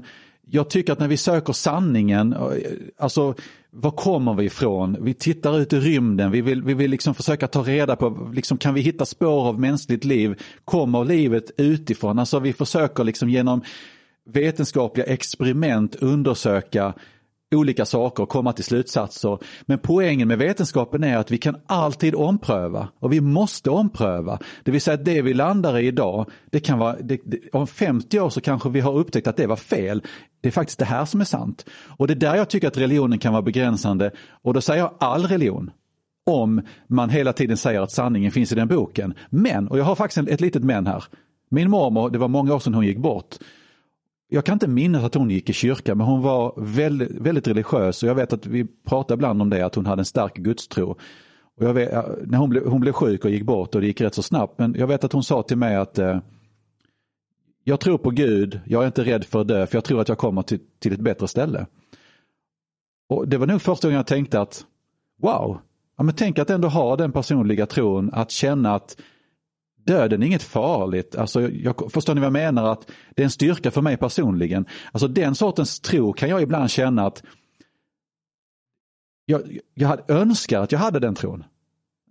jag 0.54 0.70
tycker 0.70 0.94
att 0.94 1.00
när 1.00 1.08
vi 1.08 1.18
söker 1.18 1.54
sanningen, 1.54 2.34
eh, 2.34 2.48
alltså 2.98 3.36
var 3.70 3.92
kommer 3.92 4.34
vi 4.34 4.46
ifrån? 4.46 4.98
Vi 5.02 5.14
tittar 5.14 5.60
ut 5.60 5.74
i 5.74 5.80
rymden, 5.80 6.32
vi 6.32 6.42
vill, 6.42 6.64
vi 6.64 6.74
vill 6.74 6.92
liksom 6.92 7.14
försöka 7.14 7.48
ta 7.48 7.62
reda 7.62 7.96
på, 7.96 8.32
liksom, 8.34 8.58
kan 8.58 8.74
vi 8.74 8.82
hitta 8.82 9.06
spår 9.06 9.48
av 9.48 9.60
mänskligt 9.60 10.06
liv? 10.06 10.42
Kommer 10.66 11.06
livet 11.06 11.52
utifrån? 11.58 12.20
Alltså 12.20 12.40
vi 12.40 12.54
försöker 12.54 13.04
liksom 13.04 13.30
genom 13.30 13.62
vetenskapliga 14.30 15.06
experiment 15.06 15.96
undersöka 15.96 16.94
olika 17.56 17.86
saker 17.86 18.24
och 18.24 18.30
komma 18.30 18.54
till 18.54 18.64
slutsatser. 18.64 19.38
Men 19.66 19.80
poängen 19.80 20.28
med 20.28 20.38
vetenskapen 20.38 21.04
är 21.04 21.18
att 21.18 21.32
vi 21.32 21.38
kan 21.38 21.56
alltid 21.66 22.16
ompröva 22.16 22.88
och 23.00 23.14
vi 23.14 23.22
måste 23.22 23.70
ompröva. 23.70 24.40
Det 24.64 24.72
vill 24.72 24.82
säga 24.82 24.96
att 24.96 25.06
det 25.06 25.22
vi 25.22 25.34
landar 25.34 25.78
i 25.78 25.88
idag, 25.88 26.30
det 26.50 26.60
kan 26.60 26.80
vara, 26.80 26.96
det, 26.96 27.22
det, 27.26 27.40
om 27.54 27.68
50 27.68 28.20
år 28.20 28.30
så 28.30 28.42
kanske 28.42 28.70
vi 28.70 28.80
har 28.80 28.94
upptäckt 28.94 29.28
att 29.28 29.38
det 29.38 29.48
var 29.48 29.56
fel. 29.56 30.04
Det 30.42 30.48
är 30.48 30.52
faktiskt 30.52 30.80
det 30.80 30.86
här 30.86 31.06
som 31.06 31.22
är 31.22 31.26
sant. 31.26 31.66
Och 31.98 32.08
det 32.08 32.14
är 32.14 32.16
där 32.16 32.36
jag 32.36 32.50
tycker 32.50 32.68
att 32.68 32.78
religionen 32.78 33.20
kan 33.20 33.34
vara 33.34 33.44
begränsande. 33.44 34.12
Och 34.42 34.54
då 34.54 34.62
säger 34.62 34.82
jag 34.82 34.94
all 35.00 35.26
religion. 35.26 35.72
Om 36.26 36.62
man 36.88 37.10
hela 37.10 37.34
tiden 37.34 37.58
säger 37.58 37.82
att 37.82 37.92
sanningen 37.92 38.32
finns 38.32 38.52
i 38.52 38.56
den 38.56 38.68
boken. 38.68 39.14
Men, 39.30 39.68
och 39.68 39.80
jag 39.80 39.84
har 39.84 39.96
faktiskt 39.96 40.30
ett 40.30 40.42
litet 40.42 40.64
men 40.64 40.88
här. 40.88 41.04
Min 41.50 41.70
mormor, 41.70 42.10
det 42.10 42.18
var 42.18 42.28
många 42.28 42.56
år 42.56 42.60
sedan 42.60 42.74
hon 42.74 42.86
gick 42.86 42.98
bort. 42.98 43.38
Jag 44.34 44.46
kan 44.46 44.54
inte 44.54 44.68
minnas 44.68 45.04
att 45.04 45.14
hon 45.14 45.30
gick 45.30 45.50
i 45.50 45.54
kyrka, 45.54 45.96
men 45.96 46.08
hon 46.08 46.22
var 46.22 46.54
väldigt, 46.58 47.12
väldigt 47.12 47.48
religiös 47.48 48.04
och 48.04 48.10
jag 48.10 48.16
vet 48.16 48.34
att 48.34 48.46
vi 48.46 48.66
pratade 48.66 49.14
ibland 49.14 49.42
om 49.42 49.50
det 49.50 49.66
att 49.66 49.76
hon 49.76 49.86
hade 49.86 50.02
en 50.02 50.06
stark 50.06 50.36
gudstro. 50.36 50.98
Och 51.58 51.66
jag 51.66 51.74
vet, 51.74 51.92
när 52.28 52.38
hon 52.38 52.50
blev, 52.50 52.68
hon 52.68 52.82
blev 52.82 52.94
sjuk 52.94 53.26
och 53.26 53.32
gick 53.32 53.44
bort 53.44 53.76
och 53.76 53.82
det 53.82 53.88
gick 53.88 54.02
rätt 54.02 54.16
så 54.16 54.24
snabbt 54.24 54.60
men 54.60 54.76
jag 54.78 54.88
vet 54.88 55.04
att 55.04 55.14
hon 55.14 55.24
sa 55.24 55.44
till 55.44 55.58
mig 55.58 55.76
att 55.76 56.00
eh, 56.00 56.20
jag 57.64 57.80
tror 57.80 57.98
på 57.98 58.10
Gud, 58.10 58.60
jag 58.66 58.84
är 58.84 58.88
inte 58.88 59.04
rädd 59.04 59.26
för 59.26 59.42
att 59.42 59.48
dö 59.48 59.68
för 59.68 59.76
jag 59.76 59.84
tror 59.84 60.02
att 60.02 60.10
jag 60.10 60.18
kommer 60.18 60.42
till, 60.42 60.60
till 60.80 60.94
ett 60.94 61.00
bättre 61.00 61.28
ställe. 61.28 61.66
Och 63.10 63.28
Det 63.28 63.38
var 63.38 63.48
nog 63.48 63.62
första 63.62 63.88
gången 63.88 63.98
jag 63.98 64.08
tänkte 64.08 64.42
att 64.42 64.66
wow, 65.22 65.60
ja, 65.98 66.04
men 66.04 66.16
tänk 66.16 66.40
att 66.40 66.50
ändå 66.50 66.68
ha 66.68 66.96
den 66.96 67.12
personliga 67.12 67.66
tron 67.66 68.10
att 68.14 68.32
känna 68.32 68.76
att 68.76 68.98
döden 69.84 70.24
är 70.24 70.28
inget 70.28 70.44
farligt. 70.44 71.16
Alltså, 71.16 71.50
jag, 71.50 71.92
förstår 71.92 72.16
ni 72.16 72.22
vad 72.22 72.26
jag 72.26 72.34
menar? 72.34 72.72
Att 72.72 72.92
det 73.16 73.22
är 73.22 73.24
en 73.24 73.32
styrka 73.32 73.72
för 73.72 73.82
mig 73.82 73.98
personligen. 73.98 74.66
Alltså 74.92 75.08
den 75.08 75.36
sortens 75.36 75.80
tro 75.80 76.14
kan 76.14 76.30
jag 76.30 76.42
ibland 76.42 76.72
känna 76.72 77.06
att 77.06 77.24
jag, 79.26 79.58
jag 79.74 79.88
hade, 79.88 80.04
önskar 80.08 80.62
att 80.62 80.72
jag 80.72 80.80
hade 80.80 81.00
den 81.00 81.16
tron. 81.16 81.44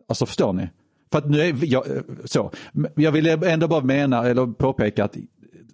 Alltså 0.09 0.27
förstår 0.27 0.53
ni? 0.53 0.69
För 1.13 1.19
att 1.19 1.31
nu 1.31 1.41
är 1.41 1.55
jag, 1.61 1.85
så. 2.25 2.51
Jag 2.95 3.13
vill 3.13 3.27
ändå 3.27 3.69
bara 3.69 3.85
mena 3.85 4.27
eller 4.27 4.47
påpeka 4.47 5.05
att 5.05 5.17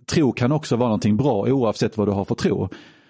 tro 0.06 0.32
kan 0.32 0.52
också 0.52 0.76
vara 0.76 0.88
någonting 0.88 1.16
bra 1.16 1.46
oavsett 1.48 1.96
vad 1.96 2.08
du 2.08 2.12
har 2.12 2.24
för 2.24 2.34
tro. 2.34 2.68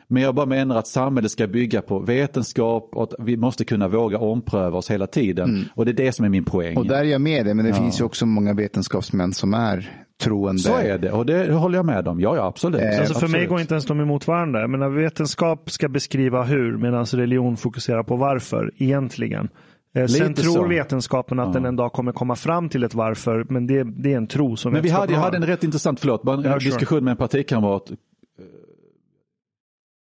Men 0.09 0.23
jag 0.23 0.35
bara 0.35 0.47
menar 0.47 0.77
att 0.77 0.87
samhället 0.87 1.31
ska 1.31 1.47
bygga 1.47 1.83
på 1.83 1.99
vetenskap 1.99 2.91
och 2.93 3.03
att 3.03 3.15
vi 3.19 3.37
måste 3.37 3.65
kunna 3.65 3.89
våga 3.89 4.19
ompröva 4.19 4.79
oss 4.79 4.91
hela 4.91 5.07
tiden. 5.07 5.49
Mm. 5.49 5.65
Och 5.75 5.85
det 5.85 5.91
är 5.91 6.07
det 6.07 6.13
som 6.13 6.25
är 6.25 6.29
min 6.29 6.45
poäng. 6.45 6.77
Och 6.77 6.87
där 6.87 6.99
är 6.99 7.05
jag 7.05 7.21
med 7.21 7.47
dig, 7.47 7.55
men 7.55 7.65
det 7.65 7.71
ja. 7.71 7.77
finns 7.77 8.01
ju 8.01 8.05
också 8.05 8.27
många 8.27 8.55
vetenskapsmän 8.55 9.33
som 9.33 9.55
är 9.55 9.91
troende. 10.23 10.63
Så 10.63 10.77
är 10.77 10.99
det 10.99 11.13
och 11.13 11.27
det 11.27 11.53
håller 11.53 11.79
jag 11.79 11.87
med 11.87 12.09
om. 12.09 12.21
Ja, 12.21 12.37
ja 12.37 12.47
absolut. 12.47 12.81
Eh, 12.81 12.89
alltså 12.89 13.05
för 13.05 13.13
absolut. 13.15 13.33
mig 13.33 13.47
går 13.47 13.61
inte 13.61 13.75
ens 13.75 13.87
de 13.87 14.01
emot 14.01 14.27
varandra. 14.27 14.69
Men 14.69 14.95
vetenskap 14.95 15.71
ska 15.71 15.89
beskriva 15.89 16.43
hur 16.43 16.77
medan 16.77 17.05
religion 17.05 17.57
fokuserar 17.57 18.03
på 18.03 18.17
varför 18.17 18.71
egentligen. 18.77 19.49
Eh, 19.97 20.07
sen 20.07 20.35
tror 20.35 20.55
så. 20.55 20.67
vetenskapen 20.67 21.39
att 21.39 21.47
ja. 21.47 21.53
den 21.53 21.65
en 21.65 21.77
dag 21.77 21.93
kommer 21.93 22.13
komma 22.13 22.37
fram 22.37 22.69
till 22.69 22.85
ett 22.85 22.95
varför, 22.95 23.47
men 23.49 23.67
det, 23.67 23.85
det 23.85 24.13
är 24.13 24.17
en 24.17 24.27
tro 24.27 24.57
som 24.57 24.73
Men 24.73 24.83
vi 24.83 24.89
hade, 24.89 25.13
jag 25.13 25.21
hade 25.21 25.37
en 25.37 25.47
rätt 25.47 25.65
intressant, 25.65 26.01
förlåt, 26.01 26.23
bara 26.23 26.37
en 26.37 26.43
ja, 26.43 26.59
diskussion 26.59 26.87
sure. 26.87 27.01
med 27.01 27.11
en 27.11 27.17
partikamrat 27.17 27.91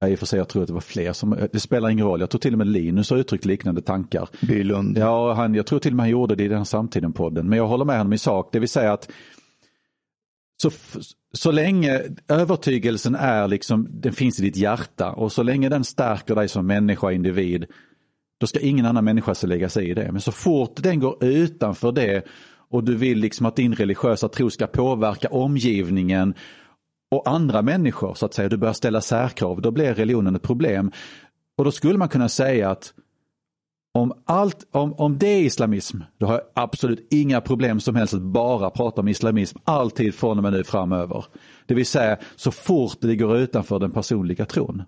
i 0.07 0.15
och 0.15 0.19
för 0.19 0.25
sig, 0.25 0.39
jag 0.39 0.47
tror 0.47 0.61
att 0.61 0.67
det 0.67 0.73
var 0.73 0.81
fler 0.81 1.13
som, 1.13 1.47
det 1.51 1.59
spelar 1.59 1.89
ingen 1.89 2.05
roll. 2.05 2.19
Jag 2.19 2.29
tror 2.29 2.39
till 2.39 2.53
och 2.53 2.57
med 2.57 2.67
Linus 2.67 3.09
har 3.09 3.17
uttryckt 3.17 3.45
liknande 3.45 3.81
tankar. 3.81 4.29
Bylund. 4.41 4.97
Ja, 4.97 5.33
han, 5.33 5.55
jag 5.55 5.65
tror 5.65 5.79
till 5.79 5.91
och 5.91 5.95
med 5.95 6.03
han 6.03 6.09
gjorde 6.09 6.35
det 6.35 6.43
i 6.43 6.47
den 6.47 6.65
samtiden-podden. 6.65 7.49
Men 7.49 7.57
jag 7.57 7.67
håller 7.67 7.85
med 7.85 7.97
honom 7.97 8.13
i 8.13 8.17
sak, 8.17 8.49
det 8.51 8.59
vill 8.59 8.69
säga 8.69 8.93
att 8.93 9.09
så, 10.61 10.71
så 11.33 11.51
länge 11.51 12.01
övertygelsen 12.27 13.15
är 13.15 13.47
liksom, 13.47 13.87
den 13.91 14.13
finns 14.13 14.39
i 14.39 14.43
ditt 14.43 14.57
hjärta 14.57 15.11
och 15.11 15.31
så 15.31 15.43
länge 15.43 15.69
den 15.69 15.83
stärker 15.83 16.35
dig 16.35 16.47
som 16.47 16.67
människa, 16.67 17.11
individ, 17.11 17.65
då 18.39 18.47
ska 18.47 18.59
ingen 18.59 18.85
annan 18.85 19.05
människa 19.05 19.33
lägga 19.43 19.69
sig 19.69 19.89
i 19.89 19.93
det. 19.93 20.11
Men 20.11 20.21
så 20.21 20.31
fort 20.31 20.83
den 20.83 20.99
går 20.99 21.23
utanför 21.23 21.91
det 21.91 22.25
och 22.69 22.83
du 22.83 22.95
vill 22.95 23.19
liksom 23.19 23.45
att 23.45 23.55
din 23.55 23.75
religiösa 23.75 24.29
tro 24.29 24.49
ska 24.49 24.67
påverka 24.67 25.27
omgivningen 25.27 26.33
och 27.11 27.29
andra 27.29 27.61
människor 27.61 28.13
så 28.13 28.25
att 28.25 28.33
säga, 28.33 28.49
du 28.49 28.57
börjar 28.57 28.73
ställa 28.73 29.01
särkrav, 29.01 29.61
då 29.61 29.71
blir 29.71 29.93
religionen 29.93 30.35
ett 30.35 30.41
problem. 30.41 30.91
Och 31.57 31.65
då 31.65 31.71
skulle 31.71 31.97
man 31.97 32.09
kunna 32.09 32.29
säga 32.29 32.69
att 32.69 32.93
om, 33.93 34.13
allt, 34.25 34.67
om, 34.71 34.93
om 34.93 35.17
det 35.17 35.27
är 35.27 35.41
islamism, 35.41 35.97
då 36.17 36.25
har 36.25 36.33
jag 36.33 36.43
absolut 36.53 37.07
inga 37.09 37.41
problem 37.41 37.79
som 37.79 37.95
helst 37.95 38.13
att 38.13 38.21
bara 38.21 38.69
prata 38.69 39.01
om 39.01 39.07
islamism 39.07 39.57
alltid 39.63 40.15
från 40.15 40.37
och 40.37 40.43
med 40.43 40.53
nu 40.53 40.63
framöver. 40.63 41.25
Det 41.65 41.73
vill 41.73 41.85
säga 41.85 42.17
så 42.35 42.51
fort 42.51 42.97
det 43.01 43.15
går 43.15 43.37
utanför 43.37 43.79
den 43.79 43.91
personliga 43.91 44.45
tron. 44.45 44.83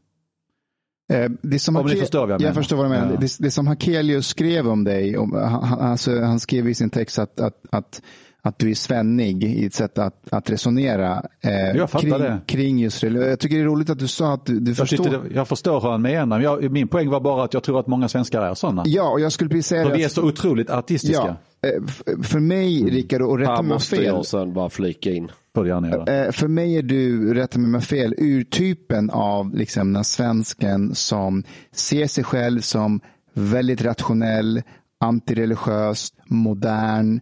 Eh, 1.14 1.32
det 1.42 1.60
som 1.60 1.76
om 1.76 1.88
Hake- 1.88 2.00
förstår 2.00 2.20
vad 2.20 2.30
jag 2.30 2.42
menar. 2.42 2.50
Jag 2.50 2.56
förstår 2.56 2.78
vad 2.78 2.86
du 2.86 2.90
menar. 2.90 3.12
Ja. 3.12 3.20
Det, 3.20 3.38
det, 3.40 3.52
som 3.52 3.68
Hakelius 3.68 4.28
skrev 4.28 4.68
om 4.68 4.84
dig, 4.84 5.18
om, 5.18 5.34
han, 5.34 5.80
alltså, 5.80 6.22
han 6.22 6.40
skrev 6.40 6.70
i 6.70 6.74
sin 6.74 6.90
text 6.90 7.20
att, 7.20 7.40
att, 7.40 7.62
att 7.72 8.02
att 8.42 8.60
du 8.60 8.70
är 8.70 8.76
svennig 8.76 9.44
i 9.44 9.66
ett 9.66 9.74
sätt 9.74 9.98
att, 9.98 10.34
att 10.34 10.50
resonera 10.50 11.24
eh, 11.42 11.88
kring, 11.88 12.10
det. 12.10 12.40
kring 12.46 12.80
just 12.80 13.02
det. 13.02 13.08
Jag 13.08 13.40
tycker 13.40 13.56
det 13.56 13.62
är 13.62 13.66
roligt 13.66 13.90
att 13.90 14.00
du 14.00 14.08
sa 14.08 14.34
att 14.34 14.46
du, 14.46 14.60
du 14.60 14.72
jag 14.72 14.78
förstår. 14.78 15.10
Det, 15.10 15.36
jag 15.36 15.48
förstår 15.48 15.82
hur 15.82 15.90
han 15.90 16.02
menar. 16.02 16.40
Jag, 16.40 16.72
min 16.72 16.88
poäng 16.88 17.10
var 17.10 17.20
bara 17.20 17.44
att 17.44 17.54
jag 17.54 17.64
tror 17.64 17.80
att 17.80 17.88
många 17.88 18.08
svenskar 18.08 18.42
är 18.42 18.54
sådana. 18.54 18.84
Ja, 18.86 19.10
och 19.10 19.20
jag 19.20 19.32
skulle 19.32 19.50
precis 19.50 19.68
säga 19.68 19.86
För 19.86 19.96
vi 19.96 20.04
är 20.04 20.10
så 20.10 20.24
otroligt 20.24 20.70
artistiska. 20.70 21.38
Ja, 21.62 21.70
eh, 21.70 22.22
för 22.24 22.40
mig, 22.40 22.84
Rickard, 22.84 23.22
och 23.22 23.40
rätta 23.40 23.62
mig 23.62 23.80
fel. 23.80 24.04
jag 24.04 24.26
sen 24.26 24.54
bara 24.54 24.70
flika 24.70 25.12
in. 25.12 25.32
Eh, 25.58 26.32
för 26.32 26.48
mig 26.48 26.78
är 26.78 26.82
du, 26.82 27.34
rätta 27.34 27.60
mig 27.60 27.82
fel, 27.82 28.16
urtypen 28.18 29.10
av 29.10 29.56
liksom, 29.56 29.94
den 29.94 30.04
svensken 30.04 30.96
som 30.96 31.44
ser 31.72 32.08
sig 32.08 32.24
själv 32.24 32.62
som 32.62 33.00
väldigt 33.34 33.82
rationell, 33.82 34.62
antireligiös, 35.00 36.14
modern 36.26 37.20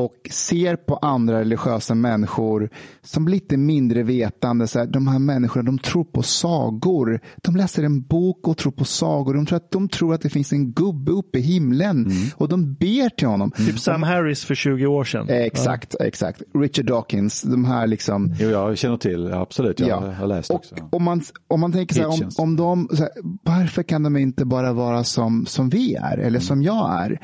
och 0.00 0.28
ser 0.30 0.76
på 0.76 0.96
andra 0.96 1.40
religiösa 1.40 1.94
människor 1.94 2.70
som 3.02 3.28
lite 3.28 3.56
mindre 3.56 4.02
vetande. 4.02 4.66
Så 4.66 4.78
här, 4.78 4.86
de 4.86 5.08
här 5.08 5.18
människorna 5.18 5.62
de 5.62 5.78
tror 5.78 6.04
på 6.04 6.22
sagor. 6.22 7.20
De 7.36 7.56
läser 7.56 7.82
en 7.82 8.02
bok 8.02 8.48
och 8.48 8.56
tror 8.56 8.72
på 8.72 8.84
sagor. 8.84 9.34
De 9.34 9.46
tror 9.46 9.56
att, 9.56 9.70
de 9.70 9.88
tror 9.88 10.14
att 10.14 10.20
det 10.20 10.30
finns 10.30 10.52
en 10.52 10.72
gubbe 10.72 11.12
uppe 11.12 11.38
i 11.38 11.42
himlen 11.42 12.06
mm. 12.06 12.28
och 12.36 12.48
de 12.48 12.74
ber 12.74 13.08
till 13.08 13.28
honom. 13.28 13.50
Typ 13.50 13.78
Sam 13.78 14.02
Harris 14.02 14.44
för 14.44 14.54
20 14.54 14.86
år 14.86 15.04
sedan. 15.04 15.28
Eh, 15.28 15.36
exakt, 15.36 15.96
ja. 15.98 16.06
exakt. 16.06 16.42
Richard 16.54 16.86
Dawkins, 16.86 17.42
de 17.42 17.64
här 17.64 17.86
liksom. 17.86 18.34
Jo, 18.38 18.48
jag 18.48 18.78
känner 18.78 18.96
till, 18.96 19.32
absolut. 19.32 19.80
Jag 19.80 19.88
ja. 19.88 20.12
har 20.12 20.26
läst 20.26 20.50
också. 20.50 20.74
Och 20.74 20.94
om, 20.94 21.04
man, 21.04 21.22
om 21.48 21.60
man 21.60 21.72
tänker 21.72 21.94
så 21.94 22.00
här, 22.00 22.08
om, 22.08 22.30
om 22.38 22.56
de, 22.56 22.88
så 22.92 23.02
här, 23.02 23.10
varför 23.42 23.82
kan 23.82 24.02
de 24.02 24.16
inte 24.16 24.44
bara 24.44 24.72
vara 24.72 25.04
som, 25.04 25.46
som 25.46 25.68
vi 25.68 25.94
är 25.94 26.18
eller 26.18 26.28
mm. 26.28 26.40
som 26.40 26.62
jag 26.62 27.02
är? 27.04 27.20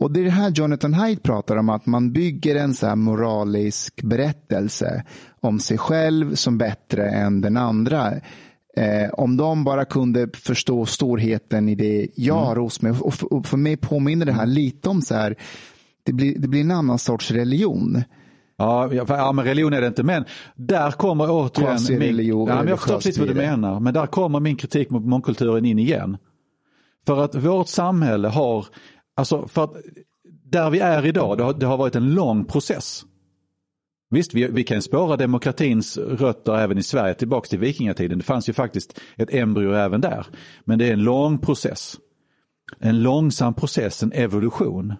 Och 0.00 0.12
det 0.12 0.20
är 0.20 0.24
det 0.24 0.30
här 0.30 0.50
Jonathan 0.50 0.94
Haidt 0.94 1.22
pratar 1.22 1.56
om, 1.56 1.68
att 1.68 1.86
man 1.86 2.12
bygger 2.12 2.56
en 2.56 2.74
så 2.74 2.96
moralisk 2.96 4.02
berättelse 4.02 5.04
om 5.40 5.58
sig 5.58 5.78
själv 5.78 6.34
som 6.34 6.58
bättre 6.58 7.08
än 7.10 7.40
den 7.40 7.56
andra. 7.56 8.12
Eh, 8.76 9.10
om 9.12 9.36
de 9.36 9.64
bara 9.64 9.84
kunde 9.84 10.28
förstå 10.34 10.86
storheten 10.86 11.68
i 11.68 11.74
det 11.74 12.08
jag 12.14 12.34
har 12.34 12.52
mm. 12.52 12.62
hos 12.62 12.82
mig. 12.82 12.92
Och 12.92 13.14
för, 13.14 13.32
och 13.32 13.46
för 13.46 13.56
mig 13.56 13.76
påminner 13.76 14.26
det 14.26 14.32
här 14.32 14.46
lite 14.46 14.88
om 14.88 15.02
så 15.02 15.14
här, 15.14 15.36
det 16.02 16.12
blir, 16.12 16.38
det 16.38 16.48
blir 16.48 16.60
en 16.60 16.70
annan 16.70 16.98
sorts 16.98 17.30
religion. 17.30 18.02
Ja, 18.56 18.92
ja, 18.94 19.32
men 19.32 19.44
religion 19.44 19.72
är 19.72 19.80
det 19.80 19.86
inte. 19.86 20.02
Men 20.02 20.24
där 20.54 20.90
kommer 20.90 21.30
återigen 21.30 21.98
min... 21.98 22.26
Ja, 22.26 22.44
men 22.46 22.68
jag 22.68 22.78
förstår 22.78 22.94
precis 22.94 23.18
vad 23.18 23.28
du 23.28 23.34
menar. 23.34 23.80
Men 23.80 23.94
där 23.94 24.06
kommer 24.06 24.40
min 24.40 24.56
kritik 24.56 24.90
mot 24.90 25.04
mångkulturen 25.04 25.64
in 25.64 25.78
igen. 25.78 26.16
För 27.06 27.24
att 27.24 27.34
vårt 27.34 27.68
samhälle 27.68 28.28
har 28.28 28.66
Alltså 29.20 29.48
för 29.48 29.64
att 29.64 29.76
där 30.44 30.70
vi 30.70 30.78
är 30.78 31.06
idag, 31.06 31.38
det 31.38 31.44
har, 31.44 31.54
det 31.54 31.66
har 31.66 31.76
varit 31.76 31.96
en 31.96 32.14
lång 32.14 32.44
process. 32.44 33.04
Visst, 34.10 34.34
vi, 34.34 34.46
vi 34.46 34.64
kan 34.64 34.82
spåra 34.82 35.16
demokratins 35.16 35.98
rötter 35.98 36.58
även 36.58 36.78
i 36.78 36.82
Sverige 36.82 37.14
tillbaks 37.14 37.48
till 37.48 37.58
vikingatiden. 37.58 38.18
Det 38.18 38.24
fanns 38.24 38.48
ju 38.48 38.52
faktiskt 38.52 39.00
ett 39.16 39.34
embryo 39.34 39.72
även 39.72 40.00
där. 40.00 40.26
Men 40.64 40.78
det 40.78 40.88
är 40.88 40.92
en 40.92 41.04
lång 41.04 41.38
process. 41.38 41.96
En 42.78 43.02
långsam 43.02 43.54
process, 43.54 44.02
en 44.02 44.12
evolution. 44.12 44.94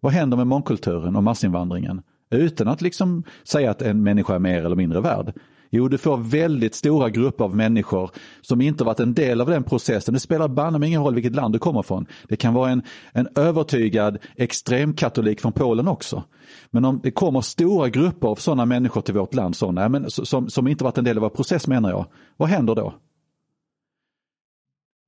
Vad 0.00 0.12
händer 0.12 0.36
med 0.36 0.46
mångkulturen 0.46 1.16
och 1.16 1.22
massinvandringen? 1.22 2.02
Utan 2.30 2.68
att 2.68 2.82
liksom 2.82 3.24
säga 3.44 3.70
att 3.70 3.82
en 3.82 4.02
människa 4.02 4.34
är 4.34 4.38
mer 4.38 4.64
eller 4.64 4.76
mindre 4.76 5.00
värd. 5.00 5.32
Jo, 5.70 5.88
du 5.88 5.98
får 5.98 6.16
väldigt 6.16 6.74
stora 6.74 7.10
grupper 7.10 7.44
av 7.44 7.56
människor 7.56 8.10
som 8.40 8.60
inte 8.60 8.84
varit 8.84 9.00
en 9.00 9.14
del 9.14 9.40
av 9.40 9.46
den 9.46 9.64
processen. 9.64 10.14
Det 10.14 10.20
spelar 10.20 10.48
banne 10.48 10.86
ingen 10.86 11.02
roll 11.02 11.14
vilket 11.14 11.34
land 11.34 11.54
du 11.54 11.58
kommer 11.58 11.82
från. 11.82 12.06
Det 12.28 12.36
kan 12.36 12.54
vara 12.54 12.70
en, 12.70 12.82
en 13.12 13.28
övertygad 13.34 14.18
extremkatolik 14.36 15.40
från 15.40 15.52
Polen 15.52 15.88
också. 15.88 16.24
Men 16.70 16.84
om 16.84 17.00
det 17.02 17.10
kommer 17.10 17.40
stora 17.40 17.88
grupper 17.88 18.28
av 18.28 18.34
sådana 18.34 18.64
människor 18.64 19.00
till 19.00 19.14
vårt 19.14 19.34
land, 19.34 19.56
sådana, 19.56 19.88
men, 19.88 20.10
som, 20.10 20.48
som 20.48 20.68
inte 20.68 20.84
varit 20.84 20.98
en 20.98 21.04
del 21.04 21.16
av 21.16 21.22
vår 21.22 21.30
process 21.30 21.66
menar 21.66 21.90
jag, 21.90 22.06
vad 22.36 22.48
händer 22.48 22.74
då? 22.74 22.94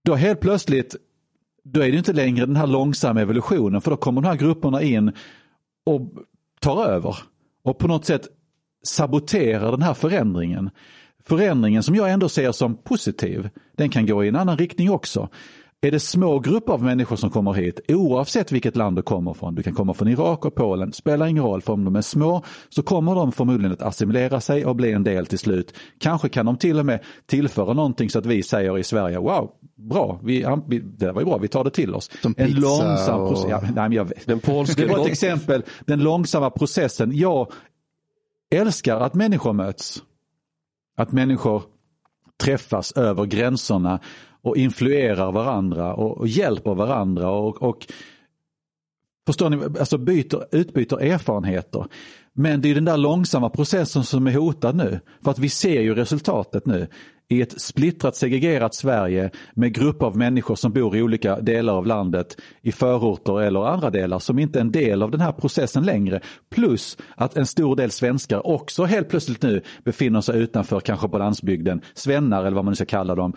Då 0.05 0.15
helt 0.15 0.41
plötsligt, 0.41 0.97
då 1.65 1.81
är 1.81 1.91
det 1.91 1.99
inte 1.99 2.13
längre 2.13 2.47
den 2.47 2.57
här 2.57 2.67
långsamma 2.67 3.21
evolutionen 3.21 3.81
för 3.81 3.91
då 3.91 3.97
kommer 3.97 4.21
de 4.21 4.29
här 4.29 4.37
grupperna 4.37 4.83
in 4.83 5.13
och 5.87 6.01
tar 6.61 6.85
över. 6.85 7.17
Och 7.63 7.79
på 7.79 7.89
något 7.89 8.05
sätt 8.05 8.29
saboterar 8.89 9.71
den 9.71 9.83
här 9.83 9.95
förändringen. 9.95 10.71
Förändringen 11.25 11.83
som 11.83 11.95
jag 11.95 12.11
ändå 12.11 12.29
ser 12.29 12.53
som 12.53 12.77
positiv, 12.77 13.49
den 13.77 13.89
kan 13.89 14.07
gå 14.07 14.25
i 14.25 14.29
en 14.29 14.37
annan 14.37 14.57
riktning 14.57 14.91
också. 14.91 15.29
Är 15.81 15.91
det 15.91 16.01
små 16.01 16.39
grupper 16.39 16.73
av 16.73 16.83
människor 16.83 17.17
som 17.17 17.31
kommer 17.31 17.53
hit, 17.53 17.81
oavsett 17.89 18.53
vilket 18.53 18.77
land 18.77 18.97
du 18.97 19.03
kommer 19.03 19.35
från, 19.35 19.55
du 19.55 19.63
kan 19.63 19.75
komma 19.75 19.95
från 19.95 20.09
Irak 20.09 20.45
och 20.45 20.55
Polen, 20.55 20.93
spelar 20.93 21.27
ingen 21.27 21.45
roll, 21.45 21.63
för 21.63 21.73
om 21.73 21.85
de 21.85 21.97
är 21.97 22.01
små 22.01 22.45
så 22.69 22.83
kommer 22.83 23.15
de 23.15 23.33
förmodligen 23.33 23.73
att 23.73 23.83
assimilera 23.83 24.41
sig 24.41 24.67
och 24.67 24.77
bli 24.77 24.93
en 24.93 25.05
del 25.05 25.27
till 25.27 25.39
slut. 25.39 25.75
Kanske 26.01 26.29
kan 26.29 26.47
de 26.47 26.57
till 26.57 26.79
och 26.79 26.87
med 26.87 27.01
tillföra 27.27 27.73
någonting 27.73 28.11
så 28.11 28.19
att 28.19 28.27
vi 28.27 28.43
säger 28.43 28.79
i 28.79 28.85
Sverige, 28.85 29.19
wow, 29.19 29.51
bra, 29.77 30.21
vi, 30.25 30.41
det 30.99 31.13
var 31.13 31.21
ju 31.21 31.27
bra, 31.27 31.39
vi 31.39 31.49
tar 31.49 31.65
det 31.65 31.71
till 31.71 31.95
oss. 31.95 32.11
Som 32.23 32.35
en 32.39 32.51
långsam 32.51 33.21
och... 33.21 33.29
process. 33.29 33.51
Ja, 33.51 33.63
nej, 33.75 33.97
jag, 33.97 34.13
den 34.25 34.41
polska 34.41 34.83
det 34.83 34.89
var 34.89 35.01
ett 35.01 35.13
exempel, 35.13 35.63
den 35.87 36.01
långsamma 36.01 36.51
processen. 36.51 37.11
Jag 37.15 37.53
älskar 38.51 39.01
att 39.01 39.15
människor 39.15 39.53
möts. 39.53 40.03
Att 40.97 41.13
människor 41.13 41.63
träffas 42.37 42.93
över 42.93 43.25
gränserna 43.25 44.01
och 44.43 44.57
influerar 44.57 45.33
varandra 45.33 45.95
och, 45.95 46.19
och 46.19 46.29
hjälper 46.29 46.75
varandra 46.75 47.31
och, 47.31 47.63
och 47.63 47.87
förstår 49.27 49.51
ni, 49.51 49.65
alltså 49.65 49.99
byter, 49.99 50.57
utbyter 50.57 51.01
erfarenheter. 51.01 51.87
Men 52.41 52.61
det 52.61 52.71
är 52.71 52.75
den 52.75 52.85
där 52.85 52.97
långsamma 52.97 53.51
processen 53.51 54.05
som 54.05 54.27
är 54.27 54.33
hotad 54.33 54.77
nu. 54.77 55.01
För 55.25 55.31
att 55.31 55.39
vi 55.39 55.49
ser 55.49 55.81
ju 55.81 55.95
resultatet 55.95 56.67
nu. 56.67 56.89
i 57.29 57.43
ett 57.43 57.61
splittrat 57.61 58.17
segregerat 58.17 58.75
Sverige 58.75 59.31
med 59.55 59.75
grupper 59.75 60.07
av 60.07 60.17
människor 60.17 60.55
som 60.55 60.73
bor 60.73 60.97
i 60.97 61.03
olika 61.03 61.41
delar 61.41 61.75
av 61.75 61.87
landet, 61.87 62.41
i 62.63 62.73
förorter 62.73 63.41
eller 63.41 63.67
andra 63.67 63.91
delar 63.91 64.19
som 64.19 64.39
inte 64.39 64.59
är 64.59 64.61
en 64.61 64.73
del 64.73 65.03
av 65.03 65.11
den 65.11 65.21
här 65.21 65.33
processen 65.33 65.85
längre. 65.85 66.21
Plus 66.51 66.97
att 67.17 67.37
en 67.37 67.47
stor 67.47 67.77
del 67.77 67.91
svenskar 67.91 68.47
också 68.47 68.85
helt 68.85 69.09
plötsligt 69.09 69.43
nu 69.43 69.63
befinner 69.85 70.21
sig 70.21 70.39
utanför, 70.39 70.81
kanske 70.81 71.09
på 71.09 71.19
landsbygden, 71.19 71.81
svennar 71.95 72.41
eller 72.41 72.57
vad 72.57 72.65
man 72.65 72.73
nu 72.73 72.77
ska 72.77 72.85
kalla 72.85 73.15
dem. 73.15 73.33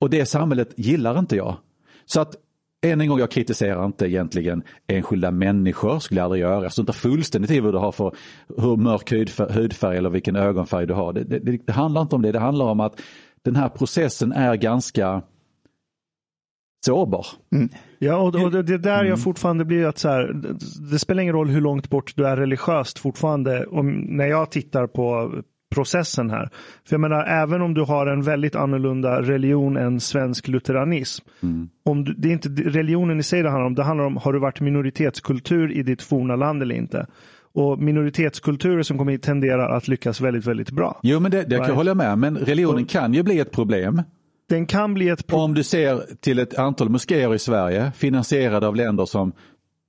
Och 0.00 0.10
det 0.10 0.26
samhället 0.26 0.72
gillar 0.76 1.18
inte 1.18 1.36
jag. 1.36 1.56
Så 2.04 2.20
att 2.20 2.36
än 2.82 3.00
en 3.00 3.08
gång, 3.08 3.18
jag 3.18 3.30
kritiserar 3.30 3.86
inte 3.86 4.06
egentligen 4.06 4.62
enskilda 4.86 5.30
människor, 5.30 5.98
skulle 5.98 6.20
jag 6.20 6.24
aldrig 6.24 6.42
göra. 6.42 6.62
Jag 6.62 6.72
struntar 6.72 6.92
fullständigt 6.92 7.50
i 7.50 7.60
vad 7.60 7.74
du 7.74 7.78
har 7.78 7.92
för 7.92 8.14
hur 8.56 8.76
mörk 8.76 9.12
hudfärg 9.54 9.96
eller 9.96 10.10
vilken 10.10 10.36
ögonfärg 10.36 10.86
du 10.86 10.94
har. 10.94 11.12
Det, 11.12 11.24
det, 11.24 11.66
det, 11.66 11.72
handlar 11.72 12.02
inte 12.02 12.14
om 12.16 12.22
det, 12.22 12.32
det 12.32 12.38
handlar 12.38 12.64
om 12.64 12.80
att 12.80 13.00
den 13.42 13.56
här 13.56 13.68
processen 13.68 14.32
är 14.32 14.54
ganska 14.54 15.22
sårbar. 16.86 17.26
Mm. 17.52 17.68
Ja, 17.98 18.16
och, 18.16 18.34
och 18.34 18.50
det, 18.50 18.62
det 18.62 18.78
där 18.78 18.98
mm. 18.98 19.06
jag 19.06 19.22
fortfarande 19.22 19.64
blir 19.64 19.86
att 19.86 19.98
så 19.98 20.08
här, 20.08 20.42
det 20.90 20.98
spelar 20.98 21.22
ingen 21.22 21.34
roll 21.34 21.48
hur 21.48 21.60
långt 21.60 21.90
bort 21.90 22.12
du 22.16 22.26
är 22.26 22.36
religiöst 22.36 22.98
fortfarande. 22.98 23.66
Om, 23.66 23.90
när 23.90 24.26
jag 24.26 24.50
tittar 24.50 24.86
på 24.86 25.32
processen 25.74 26.30
här. 26.30 26.48
För 26.84 26.94
jag 26.94 27.00
menar, 27.00 27.24
även 27.24 27.62
om 27.62 27.74
du 27.74 27.80
har 27.80 28.06
en 28.06 28.22
väldigt 28.22 28.54
annorlunda 28.54 29.22
religion 29.22 29.76
än 29.76 30.00
svensk 30.00 30.48
lutheranism. 30.48 31.24
Mm. 31.42 31.68
Om 31.84 32.04
du, 32.04 32.14
det 32.14 32.28
är 32.28 32.32
inte 32.32 32.48
religionen 32.48 33.20
i 33.20 33.22
sig 33.22 33.42
det 33.42 33.50
handlar 33.50 33.66
om, 33.66 33.74
det 33.74 33.82
handlar 33.82 34.04
om 34.04 34.16
har 34.16 34.32
du 34.32 34.38
varit 34.38 34.60
minoritetskultur 34.60 35.72
i 35.72 35.82
ditt 35.82 36.02
forna 36.02 36.36
land 36.36 36.62
eller 36.62 36.74
inte. 36.74 37.06
Och 37.54 37.78
minoritetskulturer 37.78 38.82
som 38.82 38.98
kommer 38.98 39.12
hit 39.12 39.22
tenderar 39.22 39.76
att 39.76 39.88
lyckas 39.88 40.20
väldigt, 40.20 40.46
väldigt 40.46 40.70
bra. 40.70 41.00
Jo, 41.02 41.20
men 41.20 41.30
det, 41.30 41.42
det 41.42 41.56
kan 41.56 41.68
jag 41.68 41.74
hålla 41.74 41.94
med 41.94 42.18
men 42.18 42.36
religionen 42.36 42.84
kan 42.84 43.14
ju 43.14 43.22
bli 43.22 43.38
ett 43.38 43.52
problem. 43.52 44.02
Den 44.48 44.66
kan 44.66 44.94
bli 44.94 45.08
ett 45.08 45.26
problem. 45.26 45.44
Om 45.44 45.54
du 45.54 45.62
ser 45.62 46.02
till 46.20 46.38
ett 46.38 46.58
antal 46.58 46.88
moskéer 46.88 47.34
i 47.34 47.38
Sverige 47.38 47.92
finansierade 47.96 48.66
av 48.66 48.76
länder 48.76 49.04
som 49.04 49.32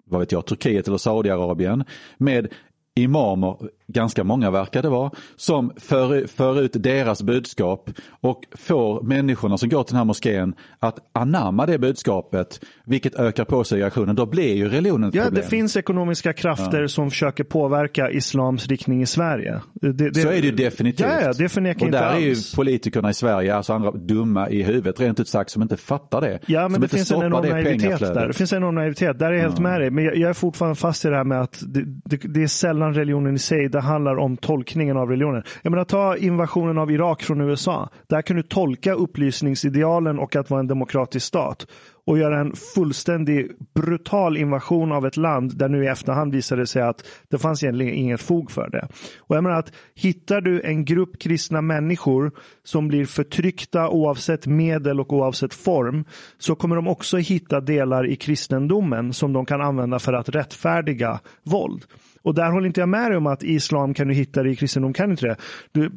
vad 0.05 0.19
vet 0.19 0.31
jag, 0.31 0.45
Turkiet 0.45 0.87
eller 0.87 0.97
Saudiarabien 0.97 1.83
med 2.17 2.47
imamer, 2.95 3.57
ganska 3.93 4.23
många 4.23 4.51
verkar 4.51 4.81
det 4.81 4.89
vara, 4.89 5.11
som 5.35 5.71
för, 5.77 6.27
för 6.27 6.61
ut 6.61 6.71
deras 6.73 7.23
budskap 7.23 7.89
och 8.21 8.43
får 8.51 9.01
människorna 9.01 9.57
som 9.57 9.69
går 9.69 9.83
till 9.83 9.93
den 9.93 9.97
här 9.97 10.05
moskén 10.05 10.53
att 10.79 10.99
anamma 11.13 11.65
det 11.65 11.77
budskapet, 11.77 12.59
vilket 12.85 13.15
ökar 13.15 13.45
på 13.45 13.63
segregationen. 13.63 14.15
Då 14.15 14.25
blir 14.25 14.55
ju 14.55 14.69
religionen 14.69 15.09
ett 15.09 15.15
ja, 15.15 15.23
problem. 15.23 15.43
Det 15.43 15.49
finns 15.49 15.77
ekonomiska 15.77 16.33
krafter 16.33 16.81
ja. 16.81 16.87
som 16.87 17.09
försöker 17.09 17.43
påverka 17.43 18.11
islams 18.11 18.67
riktning 18.67 19.01
i 19.01 19.05
Sverige. 19.05 19.61
Det, 19.73 19.91
det, 19.91 20.21
Så 20.21 20.27
är 20.27 20.41
det 20.41 20.47
ju 20.47 20.51
definitivt. 20.51 21.07
Ja, 21.07 21.21
ja 21.21 21.33
det 21.33 21.49
förnekar 21.49 21.81
och 21.81 21.85
inte 21.85 21.99
där 21.99 22.05
alls. 22.05 22.17
är 22.17 22.27
ju 22.27 22.35
politikerna 22.55 23.09
i 23.09 23.13
Sverige, 23.13 23.55
alltså 23.55 23.73
andra 23.73 23.91
dumma 23.91 24.49
i 24.49 24.63
huvudet 24.63 24.99
rent 24.99 25.19
ut 25.19 25.27
sagt, 25.27 25.49
som 25.49 25.61
inte 25.61 25.77
fattar 25.77 26.21
det. 26.21 26.39
Ja, 26.45 26.69
men 26.69 26.81
det 26.81 26.87
finns 26.87 27.11
en 27.11 27.23
enorm 27.23 27.49
naivitet 27.49 27.99
där. 27.99 28.27
Det 28.27 28.33
finns 28.33 28.53
en 28.53 28.57
enorm 28.57 28.75
naivitet. 28.75 29.19
Där 29.19 29.25
är 29.25 29.31
jag 29.31 29.41
helt 29.41 29.57
ja. 29.57 29.63
med 29.63 29.81
dig. 29.81 29.89
Men 29.89 30.03
jag, 30.03 30.17
jag, 30.17 30.29
är 30.29 30.33
fortfarande 30.33 30.75
fast 30.75 31.05
i 31.05 31.09
det 31.09 31.15
här 31.15 31.23
med 31.23 31.41
att 31.41 31.63
det, 31.67 32.17
det, 32.17 32.43
är 32.43 32.47
sällan 32.47 32.93
religionen 32.93 33.35
i 33.35 33.39
sig, 33.39 33.69
det 33.69 33.81
handlar 33.83 34.15
om 34.15 34.37
tolkningen 34.37 34.97
av 34.97 35.09
religionen. 35.09 35.43
Jag 35.61 35.71
menar, 35.71 35.85
ta 35.85 36.17
invasionen 36.17 36.77
av 36.77 36.91
Irak 36.91 37.23
från 37.23 37.41
USA. 37.41 37.89
Där 38.07 38.21
kan 38.21 38.35
du 38.35 38.43
tolka 38.43 38.93
upplysningsidealen 38.93 40.19
och 40.19 40.35
att 40.35 40.49
vara 40.49 40.59
en 40.59 40.67
demokratisk 40.67 41.25
stat 41.25 41.67
och 42.05 42.17
göra 42.17 42.39
en 42.39 42.53
fullständig 42.75 43.51
brutal 43.75 44.37
invasion 44.37 44.91
av 44.91 45.05
ett 45.05 45.17
land 45.17 45.57
där 45.57 45.69
nu 45.69 45.83
i 45.83 45.87
efterhand 45.87 46.33
visade 46.33 46.61
det 46.61 46.67
sig 46.67 46.81
att 46.81 47.05
det 47.29 47.37
fanns 47.37 47.63
egentligen 47.63 47.93
inget 47.93 48.21
fog 48.21 48.51
för 48.51 48.69
det. 48.69 48.87
Och 49.19 49.35
jag 49.35 49.43
menar 49.43 49.59
att 49.59 49.71
hittar 49.95 50.41
du 50.41 50.61
en 50.61 50.85
grupp 50.85 51.19
kristna 51.19 51.61
människor 51.61 52.31
som 52.63 52.87
blir 52.87 53.05
förtryckta 53.05 53.89
oavsett 53.89 54.47
medel 54.47 54.99
och 54.99 55.13
oavsett 55.13 55.53
form 55.53 56.05
så 56.37 56.55
kommer 56.55 56.75
de 56.75 56.87
också 56.87 57.17
hitta 57.17 57.61
delar 57.61 58.07
i 58.07 58.15
kristendomen 58.15 59.13
som 59.13 59.33
de 59.33 59.45
kan 59.45 59.61
använda 59.61 59.99
för 59.99 60.13
att 60.13 60.29
rättfärdiga 60.29 61.19
våld. 61.43 61.85
Och 62.23 62.35
där 62.35 62.51
håller 62.51 62.67
inte 62.67 62.79
jag 62.79 62.89
med 62.89 63.11
dig 63.11 63.17
om 63.17 63.27
att 63.27 63.43
islam 63.43 63.93
kan 63.93 64.07
du 64.07 64.13
hitta 64.13 64.43
det 64.43 64.49
i 64.49 64.55
kristendom, 64.55 64.93
kan 64.93 65.11
inte 65.11 65.25
det. 65.25 65.35
Du, 65.71 65.91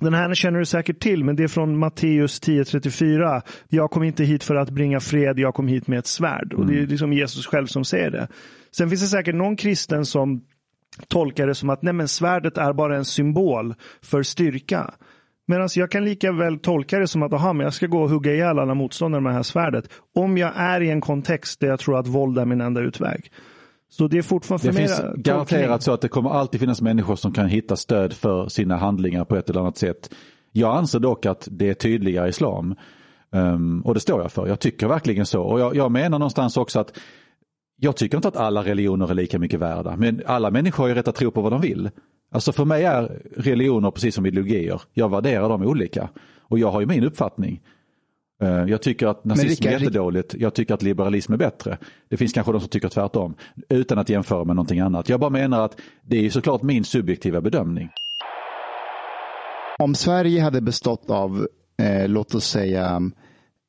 den 0.00 0.14
här 0.14 0.34
känner 0.34 0.58
du 0.58 0.64
säkert 0.64 1.00
till, 1.00 1.24
men 1.24 1.36
det 1.36 1.44
är 1.44 1.48
från 1.48 1.78
Matteus 1.78 2.40
10.34. 2.42 3.42
Jag 3.68 3.90
kom 3.90 4.02
inte 4.02 4.24
hit 4.24 4.44
för 4.44 4.54
att 4.54 4.70
bringa 4.70 5.00
fred, 5.00 5.38
jag 5.38 5.54
kom 5.54 5.68
hit 5.68 5.86
med 5.86 5.98
ett 5.98 6.06
svärd. 6.06 6.52
Och 6.52 6.66
det 6.66 6.72
är 6.72 6.78
mm. 6.78 6.90
liksom 6.90 7.12
Jesus 7.12 7.46
själv 7.46 7.66
som 7.66 7.84
säger 7.84 8.10
det. 8.10 8.28
Sen 8.76 8.88
finns 8.88 9.00
det 9.00 9.06
säkert 9.06 9.34
någon 9.34 9.56
kristen 9.56 10.06
som 10.06 10.40
tolkar 11.08 11.46
det 11.46 11.54
som 11.54 11.70
att 11.70 11.82
nej 11.82 11.92
men 11.92 12.08
svärdet 12.08 12.58
är 12.58 12.72
bara 12.72 12.96
en 12.96 13.04
symbol 13.04 13.74
för 14.02 14.22
styrka. 14.22 14.94
Medan 15.46 15.68
jag 15.74 15.90
kan 15.90 16.04
lika 16.04 16.32
väl 16.32 16.58
tolka 16.58 16.98
det 16.98 17.06
som 17.06 17.22
att 17.22 17.32
aha, 17.32 17.52
men 17.52 17.64
jag 17.64 17.74
ska 17.74 17.86
gå 17.86 18.02
och 18.02 18.10
hugga 18.10 18.34
ihjäl 18.34 18.58
alla 18.58 18.74
motståndare 18.74 19.22
med 19.22 19.30
det 19.30 19.36
här 19.36 19.42
svärdet. 19.42 19.90
Om 20.14 20.38
jag 20.38 20.52
är 20.56 20.80
i 20.80 20.90
en 20.90 21.00
kontext 21.00 21.60
där 21.60 21.68
jag 21.68 21.80
tror 21.80 21.98
att 21.98 22.06
våld 22.06 22.38
är 22.38 22.44
min 22.44 22.60
enda 22.60 22.80
utväg. 22.80 23.32
Så 23.90 24.08
det 24.08 24.18
är 24.18 24.22
fortfarande 24.22 24.68
Det 24.68 24.72
finns 24.72 25.00
garanterat 25.16 25.82
så 25.82 25.92
att 25.92 26.00
det 26.00 26.08
kommer 26.08 26.30
alltid 26.30 26.60
finnas 26.60 26.82
människor 26.82 27.16
som 27.16 27.32
kan 27.32 27.46
hitta 27.48 27.76
stöd 27.76 28.12
för 28.12 28.48
sina 28.48 28.76
handlingar 28.76 29.24
på 29.24 29.36
ett 29.36 29.50
eller 29.50 29.60
annat 29.60 29.76
sätt. 29.76 30.14
Jag 30.52 30.76
anser 30.76 30.98
dock 30.98 31.26
att 31.26 31.48
det 31.50 31.68
är 31.68 31.74
tydligare 31.74 32.28
islam. 32.28 32.74
Um, 33.32 33.80
och 33.80 33.94
det 33.94 34.00
står 34.00 34.22
jag 34.22 34.32
för. 34.32 34.46
Jag 34.46 34.60
tycker 34.60 34.88
verkligen 34.88 35.26
så. 35.26 35.42
Och 35.42 35.60
jag, 35.60 35.76
jag, 35.76 35.92
menar 35.92 36.18
någonstans 36.18 36.56
också 36.56 36.80
att 36.80 36.98
jag 37.76 37.96
tycker 37.96 38.18
inte 38.18 38.28
att 38.28 38.36
alla 38.36 38.64
religioner 38.64 39.10
är 39.10 39.14
lika 39.14 39.38
mycket 39.38 39.60
värda. 39.60 39.96
Men 39.96 40.22
alla 40.26 40.50
människor 40.50 40.84
har 40.84 40.88
ju 40.88 40.94
rätt 40.94 41.08
att 41.08 41.14
tro 41.14 41.30
på 41.30 41.40
vad 41.40 41.52
de 41.52 41.60
vill. 41.60 41.90
Alltså 42.32 42.52
för 42.52 42.64
mig 42.64 42.84
är 42.84 43.22
religioner 43.36 43.90
precis 43.90 44.14
som 44.14 44.26
ideologier. 44.26 44.82
Jag 44.92 45.08
värderar 45.08 45.48
dem 45.48 45.62
olika. 45.62 46.08
Och 46.40 46.58
jag 46.58 46.70
har 46.70 46.80
ju 46.80 46.86
min 46.86 47.04
uppfattning. 47.04 47.60
Eh, 48.40 48.64
jag 48.64 48.82
tycker 48.82 49.06
att 49.06 49.24
nazism 49.24 49.68
är 49.68 49.72
jättedåligt. 49.72 50.34
Jag 50.34 50.54
tycker 50.54 50.74
att 50.74 50.82
liberalism 50.82 51.32
är 51.32 51.36
bättre. 51.36 51.78
Det 52.08 52.16
finns 52.16 52.32
kanske 52.32 52.52
de 52.52 52.60
som 52.60 52.68
tycker 52.70 52.88
tvärtom. 52.88 53.34
Utan 53.68 53.98
att 53.98 54.08
jämföra 54.08 54.44
med 54.44 54.56
någonting 54.56 54.80
annat. 54.80 55.08
Jag 55.08 55.20
bara 55.20 55.30
menar 55.30 55.64
att 55.64 55.80
det 56.02 56.26
är 56.26 56.30
såklart 56.30 56.62
min 56.62 56.84
subjektiva 56.84 57.40
bedömning. 57.40 57.90
Om 59.78 59.94
Sverige 59.94 60.42
hade 60.42 60.60
bestått 60.60 61.10
av, 61.10 61.46
eh, 61.82 62.08
låt 62.08 62.34
oss 62.34 62.46
säga, 62.46 63.00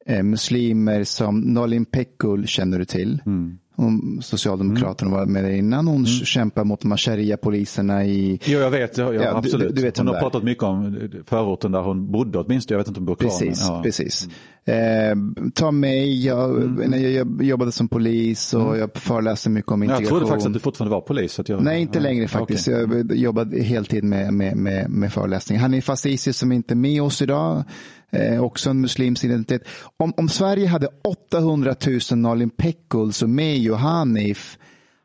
eh, 0.06 0.24
muslimer 0.24 1.04
som 1.04 1.40
Nolin 1.40 1.86
Pekul 1.86 2.48
känner 2.48 2.80
du 2.80 2.86
till. 2.86 3.22
Mm. 3.26 3.58
Om 3.82 4.20
Socialdemokraterna 4.22 5.12
mm. 5.12 5.20
var 5.20 5.26
med 5.26 5.44
där 5.44 5.52
innan. 5.52 5.88
Hon 5.88 5.96
mm. 5.96 6.06
kämpar 6.06 6.64
mot 6.64 6.82
de 6.82 6.98
sharia-poliserna 6.98 8.06
i... 8.06 8.40
Jo, 8.46 8.60
jag 8.60 8.72
vet. 8.72 8.98
Ja, 8.98 9.14
ja, 9.14 9.38
absolut. 9.38 9.68
Du, 9.68 9.76
du 9.76 9.82
vet 9.82 9.98
hon 9.98 10.08
har 10.08 10.20
pratat 10.20 10.44
mycket 10.44 10.64
om 10.64 11.10
förorten 11.26 11.72
där 11.72 11.82
hon 11.82 12.12
bodde 12.12 12.40
åtminstone. 12.40 12.76
Jag 12.76 12.80
vet 12.80 12.88
inte 12.88 13.00
om 13.00 13.08
hon 13.08 13.16
bor 13.16 13.16
kvar. 13.16 13.30
Precis, 13.30 13.66
ja. 13.68 13.82
precis. 13.84 14.28
Eh, 14.66 15.16
ta 15.54 15.72
mig, 15.72 16.26
jag, 16.26 16.50
mm. 16.50 16.92
när 16.92 16.98
jag 16.98 17.44
jobbade 17.44 17.72
som 17.72 17.88
polis 17.88 18.54
och 18.54 18.68
mm. 18.68 18.80
jag 18.80 18.90
föreläste 18.96 19.50
mycket 19.50 19.72
om 19.72 19.84
integration. 19.84 20.04
Jag 20.04 20.10
trodde 20.10 20.28
faktiskt 20.28 20.48
att 20.48 20.54
du 20.54 20.60
fortfarande 20.60 20.96
var 20.96 21.02
polis. 21.02 21.40
Jag, 21.46 21.64
Nej, 21.64 21.82
inte 21.82 22.00
längre 22.00 22.28
faktiskt. 22.28 22.68
Okay. 22.68 22.82
Jag 22.82 23.16
jobbade 23.16 23.62
heltid 23.62 24.04
med, 24.04 24.34
med, 24.34 24.58
med, 24.58 24.90
med 24.90 25.14
föreläsning. 25.14 25.60
Hanif 25.60 25.90
Azizi 25.90 26.34
som 26.34 26.52
inte 26.52 26.74
är 26.74 26.76
med 26.76 27.02
oss 27.02 27.22
idag 27.22 27.64
eh, 28.12 28.44
också 28.44 28.70
en 28.70 28.82
muslims 28.82 29.24
identitet. 29.24 29.68
Om, 29.98 30.14
om 30.18 30.30
Sverige 30.30 30.68
hade 30.68 30.88
800 31.04 31.76
000 32.12 32.20
Nalin 32.20 32.50
Pekgul 32.50 33.12
och 33.24 33.30
Mejo 33.30 33.74
Hanif, 33.74 34.58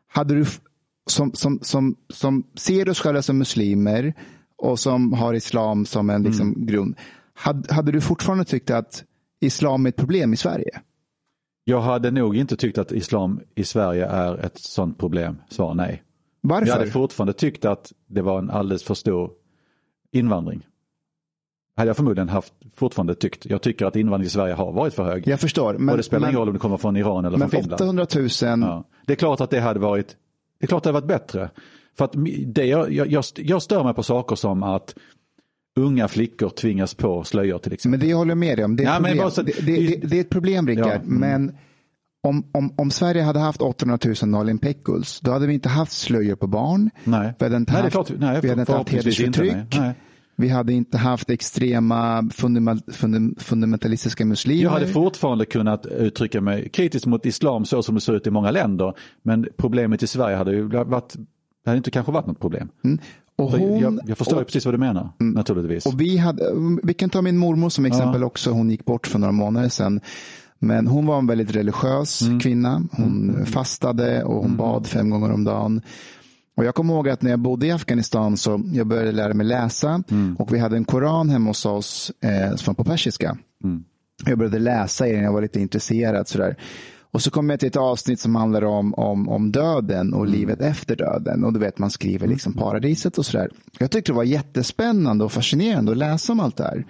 hade 0.06 0.34
du 0.34 0.46
som, 1.10 1.32
som, 1.32 1.58
som, 1.62 1.96
som 2.12 2.44
ser 2.54 2.88
oss 2.88 3.00
själva 3.00 3.22
som 3.22 3.38
muslimer 3.38 4.14
och 4.56 4.78
som 4.78 5.12
har 5.12 5.34
islam 5.34 5.86
som 5.86 6.10
en 6.10 6.22
liksom, 6.22 6.48
mm. 6.48 6.66
grund, 6.66 6.96
hade, 7.34 7.74
hade 7.74 7.92
du 7.92 8.00
fortfarande 8.00 8.44
tyckt 8.44 8.70
att 8.70 9.04
islam 9.40 9.86
är 9.86 9.88
ett 9.88 9.96
problem 9.96 10.32
i 10.32 10.36
Sverige? 10.36 10.80
Jag 11.64 11.80
hade 11.80 12.10
nog 12.10 12.36
inte 12.36 12.56
tyckt 12.56 12.78
att 12.78 12.92
islam 12.92 13.40
i 13.54 13.64
Sverige 13.64 14.06
är 14.06 14.38
ett 14.38 14.58
sådant 14.58 14.98
problem. 14.98 15.38
Svar 15.48 15.74
nej. 15.74 16.02
Varför? 16.40 16.66
Jag 16.66 16.74
hade 16.74 16.90
fortfarande 16.90 17.32
tyckt 17.32 17.64
att 17.64 17.92
det 18.06 18.22
var 18.22 18.38
en 18.38 18.50
alldeles 18.50 18.84
för 18.84 18.94
stor 18.94 19.30
invandring 20.12 20.66
hade 21.76 21.88
jag 21.88 21.96
förmodligen 21.96 22.28
haft, 22.28 22.52
fortfarande 22.76 23.14
tyckt. 23.14 23.46
Jag 23.46 23.62
tycker 23.62 23.86
att 23.86 23.96
invandringen 23.96 24.26
i 24.26 24.30
Sverige 24.30 24.54
har 24.54 24.72
varit 24.72 24.94
för 24.94 25.04
hög. 25.04 25.28
Jag 25.28 25.40
förstår. 25.40 25.74
Men, 25.74 25.88
och 25.88 25.96
det 25.96 26.02
spelar 26.02 26.20
men, 26.20 26.30
ingen 26.30 26.38
roll 26.38 26.48
om 26.48 26.54
det 26.54 26.60
kommer 26.60 26.76
från 26.76 26.96
Iran 26.96 27.24
eller 27.24 27.38
från 27.38 27.50
Finland. 27.50 27.72
800 27.72 28.06
000. 28.14 28.28
Ja. 28.42 28.84
Det 29.06 29.12
är 29.12 29.16
klart 29.16 29.40
att 29.40 29.50
det 29.50 29.60
hade 29.60 29.80
varit, 29.80 30.16
det 30.58 30.64
är 30.64 30.68
klart 30.68 30.82
det 30.82 30.88
hade 30.88 31.00
varit 31.00 31.08
bättre. 31.08 31.50
För 31.98 32.04
att 32.04 32.12
det, 32.46 32.64
jag, 32.64 32.92
jag, 32.92 33.24
jag 33.36 33.62
stör 33.62 33.84
mig 33.84 33.94
på 33.94 34.02
saker 34.02 34.36
som 34.36 34.62
att 34.62 34.94
unga 35.76 36.08
flickor 36.08 36.48
tvingas 36.48 36.94
på 36.94 37.24
slöjor 37.24 37.58
till 37.58 37.72
exempel. 37.72 38.00
Men 38.00 38.08
det 38.08 38.14
håller 38.14 38.30
jag 38.30 38.38
med 38.38 38.58
dig 38.58 38.64
om. 38.64 38.76
Det 38.76 38.84
är, 38.84 38.86
ja, 38.86 38.96
problem. 38.96 39.30
Så, 39.30 39.42
det, 39.42 39.52
det, 39.66 39.96
det, 39.96 40.16
är 40.16 40.20
ett 40.20 40.30
problem 40.30 40.66
Rickard. 40.66 40.86
Ja, 40.86 40.92
mm. 40.92 41.20
Men 41.20 41.56
om, 42.22 42.44
om, 42.52 42.74
om 42.76 42.90
Sverige 42.90 43.22
hade 43.22 43.38
haft 43.38 43.62
800 43.62 43.98
000 44.22 44.30
Nalin 44.30 44.58
Pekguls, 44.58 45.20
då 45.20 45.30
hade 45.30 45.46
vi 45.46 45.54
inte 45.54 45.68
haft 45.68 45.92
slöjor 45.92 46.36
på 46.36 46.46
barn. 46.46 46.90
Nej, 47.04 47.34
vi 47.38 47.44
hade 47.44 47.56
inte 47.56 47.72
nej, 47.72 47.82
haft, 47.82 47.92
klart, 47.92 48.10
nej, 48.18 48.40
vi 48.42 48.48
hade 48.48 48.60
inte 48.60 48.72
haft 48.72 48.88
hedersförtryck. 48.88 49.74
Vi 50.36 50.48
hade 50.48 50.72
inte 50.72 50.98
haft 50.98 51.30
extrema 51.30 52.28
fundamentalistiska 53.38 54.24
muslimer. 54.24 54.62
Jag 54.62 54.70
hade 54.70 54.86
fortfarande 54.86 55.44
kunnat 55.44 55.86
uttrycka 55.86 56.40
mig 56.40 56.68
kritiskt 56.68 57.06
mot 57.06 57.26
islam 57.26 57.64
så 57.64 57.82
som 57.82 57.94
det 57.94 58.00
ser 58.00 58.12
ut 58.12 58.26
i 58.26 58.30
många 58.30 58.50
länder. 58.50 58.94
Men 59.22 59.46
problemet 59.56 60.02
i 60.02 60.06
Sverige 60.06 60.36
hade 60.36 60.52
ju 60.52 60.62
varit, 60.62 61.16
hade 61.66 61.76
inte 61.76 61.90
kanske 61.90 62.12
varit 62.12 62.26
något 62.26 62.40
problem. 62.40 62.68
Mm. 62.84 62.98
Och 63.38 63.50
hon, 63.50 63.78
jag, 63.78 64.00
jag 64.06 64.18
förstår 64.18 64.38
ju 64.38 64.44
precis 64.44 64.64
vad 64.64 64.74
du 64.74 64.78
menar, 64.78 65.08
naturligtvis. 65.18 65.86
och 65.86 66.00
vi, 66.00 66.16
hade, 66.16 66.52
vi 66.82 66.94
kan 66.94 67.10
ta 67.10 67.22
min 67.22 67.36
mormor 67.38 67.68
som 67.68 67.84
exempel 67.86 68.24
också. 68.24 68.50
Hon 68.50 68.70
gick 68.70 68.84
bort 68.84 69.06
för 69.06 69.18
några 69.18 69.32
månader 69.32 69.68
sedan. 69.68 70.00
Men 70.58 70.86
hon 70.86 71.06
var 71.06 71.18
en 71.18 71.26
väldigt 71.26 71.56
religiös 71.56 72.22
Mm. 72.22 72.40
kvinna. 72.40 72.82
Hon 72.92 73.46
fastade 73.46 74.24
och 74.24 74.42
hon 74.42 74.56
bad 74.56 74.86
fem 74.86 75.10
gånger 75.10 75.32
om 75.32 75.44
dagen. 75.44 75.80
Och 76.56 76.64
jag 76.64 76.74
kommer 76.74 76.94
ihåg 76.94 77.08
att 77.08 77.22
när 77.22 77.30
jag 77.30 77.38
bodde 77.38 77.66
i 77.66 77.70
Afghanistan 77.70 78.36
så 78.36 78.62
jag 78.72 78.86
började 78.86 79.12
lära 79.12 79.34
mig 79.34 79.46
läsa. 79.46 80.02
Mm. 80.10 80.36
Och 80.36 80.54
vi 80.54 80.58
hade 80.58 80.76
en 80.76 80.84
koran 80.84 81.30
hemma 81.30 81.50
hos 81.50 81.66
oss 81.66 82.12
eh, 82.20 82.56
som 82.56 82.74
var 82.74 82.74
på 82.74 82.90
persiska. 82.90 83.38
Mm. 83.64 83.84
Jag 84.24 84.38
började 84.38 84.58
läsa 84.58 85.08
i 85.08 85.12
den, 85.12 85.22
jag 85.22 85.32
var 85.32 85.42
lite 85.42 85.60
intresserad. 85.60 86.28
Sådär. 86.28 86.56
Och 87.10 87.22
så 87.22 87.30
kom 87.30 87.50
jag 87.50 87.60
till 87.60 87.68
ett 87.68 87.76
avsnitt 87.76 88.20
som 88.20 88.34
handlar 88.34 88.64
om, 88.64 88.94
om, 88.94 89.28
om 89.28 89.52
döden 89.52 90.14
och 90.14 90.26
livet 90.26 90.60
efter 90.60 90.96
döden. 90.96 91.44
Och 91.44 91.52
du 91.52 91.58
vet, 91.58 91.78
man 91.78 91.90
skriver 91.90 92.26
liksom 92.26 92.52
paradiset 92.52 93.18
och 93.18 93.26
sådär. 93.26 93.50
Jag 93.78 93.90
tyckte 93.90 94.12
det 94.12 94.16
var 94.16 94.24
jättespännande 94.24 95.24
och 95.24 95.32
fascinerande 95.32 95.92
att 95.92 95.98
läsa 95.98 96.32
om 96.32 96.40
allt 96.40 96.56
det 96.56 96.64
här. 96.64 96.86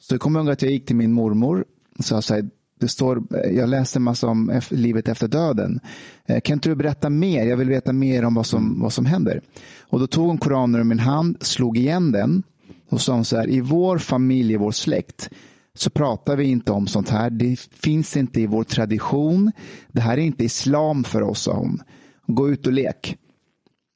Så 0.00 0.14
jag 0.14 0.20
kommer 0.20 0.40
ihåg 0.40 0.50
att 0.50 0.62
jag 0.62 0.70
gick 0.70 0.86
till 0.86 0.96
min 0.96 1.12
mormor 1.12 1.64
och 1.98 2.04
sa 2.04 2.22
så 2.22 2.34
här, 2.34 2.50
det 2.82 2.88
står, 2.88 3.22
jag 3.52 3.68
läste 3.68 3.98
en 3.98 4.02
massa 4.02 4.26
om 4.26 4.60
livet 4.70 5.08
efter 5.08 5.28
döden. 5.28 5.80
Eh, 6.26 6.40
Kan 6.40 6.54
inte 6.54 6.68
du 6.68 6.74
berätta 6.74 7.10
mer? 7.10 7.46
Jag 7.46 7.56
vill 7.56 7.68
veta 7.68 7.92
mer 7.92 8.24
om 8.24 8.34
vad 8.34 8.46
som, 8.46 8.80
vad 8.80 8.92
som 8.92 9.06
händer. 9.06 9.40
Och 9.80 10.00
då 10.00 10.06
tog 10.06 10.26
hon 10.26 10.38
Koranen 10.38 10.80
ur 10.80 10.84
min 10.84 10.98
hand, 10.98 11.36
slog 11.40 11.78
igen 11.78 12.12
den 12.12 12.42
och 12.88 13.00
sa 13.00 13.12
hon 13.14 13.24
så 13.24 13.36
här, 13.36 13.48
i 13.50 13.60
vår 13.60 13.98
familj, 13.98 14.52
i 14.52 14.56
vår 14.56 14.70
släkt 14.70 15.30
så 15.74 15.90
pratar 15.90 16.36
vi 16.36 16.44
inte 16.44 16.72
om 16.72 16.86
sånt 16.86 17.08
här. 17.08 17.30
Det 17.30 17.60
finns 17.60 18.16
inte 18.16 18.40
i 18.40 18.46
vår 18.46 18.64
tradition. 18.64 19.52
Det 19.92 20.00
här 20.00 20.12
är 20.18 20.22
inte 20.22 20.44
islam 20.44 21.04
för 21.04 21.22
oss, 21.22 21.42
sa 21.42 21.52
hon. 21.52 21.82
Gå 22.26 22.50
ut 22.50 22.66
och 22.66 22.72
lek. 22.72 23.16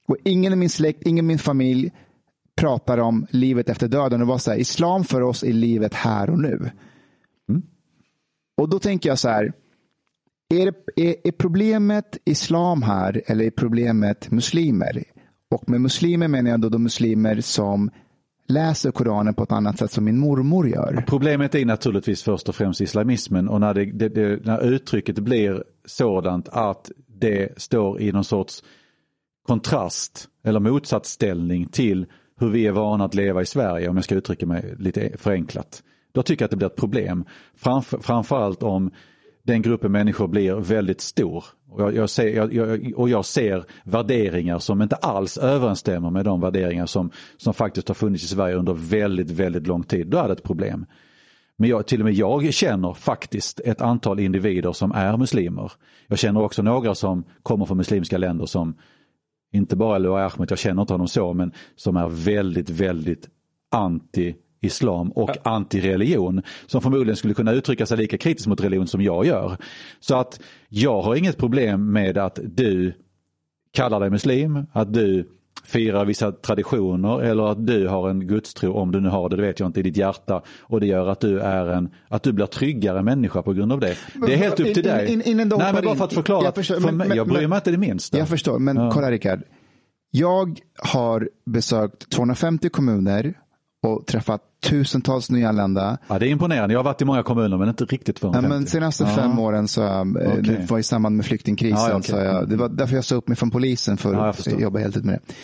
Och 0.09 0.17
ingen 0.25 0.53
i 0.53 0.57
min 0.57 0.71
släkt, 0.71 1.03
ingen 1.03 1.25
i 1.25 1.29
min 1.29 1.39
familj 1.39 1.91
pratar 2.57 2.99
om 2.99 3.27
livet 3.31 3.69
efter 3.69 3.89
döden. 3.89 4.21
Det 4.21 4.27
var 4.27 4.39
så 4.39 4.51
här, 4.51 4.59
islam 4.59 5.05
för 5.05 5.21
oss 5.21 5.43
är 5.43 5.53
livet 5.53 5.95
här 5.95 6.31
och 6.31 6.39
nu. 6.39 6.71
Och 8.57 8.69
då 8.69 8.79
tänker 8.79 9.09
jag 9.09 9.19
så 9.19 9.29
här, 9.29 9.53
är, 10.55 10.65
det, 10.65 11.03
är, 11.09 11.17
är 11.25 11.33
problemet 11.33 12.19
islam 12.25 12.83
här 12.83 13.23
eller 13.27 13.45
är 13.45 13.51
problemet 13.51 14.31
muslimer? 14.31 15.05
Och 15.51 15.69
med 15.69 15.81
muslimer 15.81 16.29
menar 16.29 16.51
jag 16.51 16.61
då 16.61 16.69
de 16.69 16.83
muslimer 16.83 17.41
som 17.41 17.91
läser 18.49 18.91
Koranen 18.91 19.35
på 19.35 19.43
ett 19.43 19.53
annat 19.53 19.79
sätt 19.79 19.91
som 19.91 20.05
min 20.05 20.19
mormor 20.19 20.69
gör. 20.69 21.05
Problemet 21.07 21.55
är 21.55 21.65
naturligtvis 21.65 22.23
först 22.23 22.49
och 22.49 22.55
främst 22.55 22.81
islamismen 22.81 23.49
och 23.49 23.61
när, 23.61 23.75
det, 23.75 23.85
det, 23.85 24.09
det, 24.09 24.45
när 24.45 24.65
uttrycket 24.65 25.19
blir 25.19 25.65
sådant 25.85 26.49
att 26.49 26.91
det 27.07 27.61
står 27.61 28.01
i 28.01 28.13
någon 28.13 28.25
sorts 28.25 28.65
kontrast 29.47 30.29
eller 30.45 30.61
motsatsställning 30.61 31.67
till 31.67 32.07
hur 32.41 32.51
vi 32.51 32.67
är 32.67 32.73
vana 32.73 33.05
att 33.05 33.15
leva 33.15 33.43
i 33.43 33.47
Sverige, 33.47 33.89
om 33.89 33.97
jag 33.97 34.05
ska 34.05 34.15
uttrycka 34.15 34.47
mig 34.47 34.75
lite 34.79 35.13
förenklat. 35.19 35.83
Då 36.17 36.23
tycker 36.23 36.43
jag 36.43 36.47
att 36.47 36.51
det 36.51 36.57
blir 36.57 36.67
ett 36.67 36.77
problem. 36.77 37.25
Framför, 37.57 37.99
framförallt 37.99 38.63
om 38.63 38.91
den 39.43 39.63
gruppen 39.63 39.93
människor 39.93 40.29
blir 40.29 40.55
väldigt 40.55 41.01
stor. 41.01 41.45
Och 41.71 41.83
jag, 41.83 41.95
jag, 41.95 42.11
ser, 42.11 42.29
jag, 42.29 42.55
jag, 42.55 42.93
och 42.97 43.09
jag 43.09 43.25
ser 43.25 43.65
värderingar 43.85 44.59
som 44.59 44.83
inte 44.83 44.97
alls 44.97 45.39
överensstämmer 45.39 46.11
med 46.11 46.25
de 46.25 46.41
värderingar 46.41 46.87
som, 46.87 47.11
som 47.37 47.55
faktiskt 47.55 47.89
har 47.89 47.95
funnits 47.95 48.25
i 48.25 48.27
Sverige 48.27 48.57
under 48.57 48.75
väldigt, 48.75 49.31
väldigt 49.31 49.67
lång 49.67 49.83
tid. 49.83 50.07
Då 50.07 50.19
är 50.19 50.27
det 50.27 50.33
ett 50.33 50.43
problem. 50.43 50.87
Men 51.57 51.71
jag, 51.71 51.87
till 51.87 52.01
och 52.01 52.05
med 52.05 52.15
jag 52.15 52.55
känner 52.55 52.95
faktiskt 52.95 53.61
ett 53.61 53.81
antal 53.81 54.21
individer 54.21 54.73
som 54.73 54.93
är 54.93 55.17
muslimer. 55.17 55.73
Jag 56.07 56.19
känner 56.19 56.43
också 56.43 56.63
några 56.63 56.95
som 56.95 57.25
kommer 57.43 57.67
från 57.67 57.77
muslimska 57.77 58.19
länder 58.19 58.47
som 58.47 58.75
inte 59.53 59.77
bara 59.77 59.99
Loa 59.99 60.27
Ahmed, 60.27 60.51
jag 60.51 60.59
känner 60.59 60.83
inte 60.83 60.95
honom 60.95 61.09
så, 61.09 61.35
men 61.35 61.53
som 61.77 61.97
är 61.97 62.09
väldigt, 62.09 62.71
väldigt 62.71 63.29
anti 63.71 64.35
islam 64.61 65.11
och 65.11 65.31
anti-religion 65.45 66.43
som 66.67 66.81
förmodligen 66.83 67.17
skulle 67.17 67.35
kunna 67.35 67.53
uttrycka 67.53 67.87
sig 67.87 67.97
lika 67.99 68.19
kritiskt 68.19 68.47
mot 68.49 68.61
religion 68.61 68.87
som 68.87 69.03
jag 69.03 69.27
gör. 69.27 69.57
Så 70.01 70.15
att 70.17 70.41
jag 70.69 71.03
har 71.03 71.15
inget 71.15 71.37
problem 71.37 71.93
med 71.93 72.19
att 72.19 72.39
du 72.45 72.95
kallar 73.73 74.01
dig 74.01 74.11
muslim, 74.11 74.67
att 74.73 74.93
du 74.95 75.29
firar 75.65 76.05
vissa 76.05 76.33
traditioner 76.33 77.21
eller 77.23 77.47
att 77.53 77.67
du 77.67 77.89
har 77.89 78.11
en 78.11 78.27
gudstro, 78.27 78.73
om 78.73 78.93
du 78.93 79.01
nu 79.01 79.09
har 79.09 79.29
det, 79.29 79.37
det 79.37 79.43
vet 79.43 79.61
jag 79.61 79.69
inte, 79.69 79.81
i 79.81 79.83
ditt 79.83 79.97
hjärta 79.97 80.43
och 80.61 80.81
det 80.81 80.87
gör 80.87 81.07
att 81.09 81.21
du 81.21 81.41
är 81.41 81.67
en, 81.67 81.89
att 82.09 82.23
du 82.23 82.33
blir 82.33 82.47
tryggare 82.47 83.03
människa 83.03 83.43
på 83.43 83.53
grund 83.53 83.73
av 83.73 83.81
det. 83.81 83.97
Det 84.27 84.33
är 84.33 84.37
helt 84.37 84.61
upp 84.61 84.75
till 84.75 84.83
dig. 84.83 85.13
In- 85.13 85.23
in- 85.23 85.37
de 85.49 85.59
Nej 85.59 85.73
men 85.73 85.85
bara 85.85 85.91
in- 85.91 85.97
för 85.97 86.05
att 86.05 86.13
förklara, 86.13 86.45
jag 86.45 86.55
förstår, 86.55 86.75
för 86.81 86.93
mig, 86.93 87.09
men- 87.09 87.17
jag 87.17 87.27
bryr 87.29 87.41
men- 87.41 87.51
mig 87.51 87.57
inte 87.57 87.71
det 87.71 87.79
minsta. 87.79 88.19
Jag 88.19 88.29
förstår, 88.29 88.59
men 88.59 88.77
Ja. 88.77 88.91
kolla 88.93 89.11
Rickard. 89.11 89.43
Jag 90.11 90.61
har 90.79 91.29
besökt 91.47 92.11
250 92.11 92.69
kommuner 92.69 93.35
och 93.83 94.07
träffat 94.07 94.41
tusentals 94.65 95.31
nyanlända. 95.31 95.99
Ja, 96.09 96.19
det 96.19 96.27
är 96.27 96.31
imponerande, 96.31 96.73
jag 96.75 96.79
har 96.79 96.85
varit 96.85 97.03
i 97.03 97.05
många 97.05 97.23
kommuner 97.23 97.57
men 97.59 97.69
inte 97.69 97.85
riktigt 97.85 98.17
Ja, 98.17 98.21
250. 98.21 98.49
men 98.49 98.67
senaste 98.67 99.05
Ja. 99.05 99.11
fem 99.11 99.39
åren 99.39 99.69
så 99.69 99.83
eh, 99.85 100.05
det 100.41 100.71
var 100.71 100.79
i 100.79 100.83
samband 100.83 101.17
med 101.17 101.27
flyktingkrisen. 101.27 101.79
Ja, 101.91 101.97
okej. 101.97 102.03
så 102.11 102.17
jag, 102.17 102.49
det 102.49 102.57
var 102.57 102.69
därför 102.69 102.95
jag 102.95 103.05
sa 103.05 103.15
upp 103.15 103.29
mig 103.29 103.37
från 103.37 103.51
polisen 103.51 103.97
för 103.97 104.13
Ja, 104.15 104.29
att 104.29 104.37
förstår. 104.37 104.61
jobba 104.61 104.79
heltid 104.79 105.05
med 105.05 105.15
det. 105.15 105.35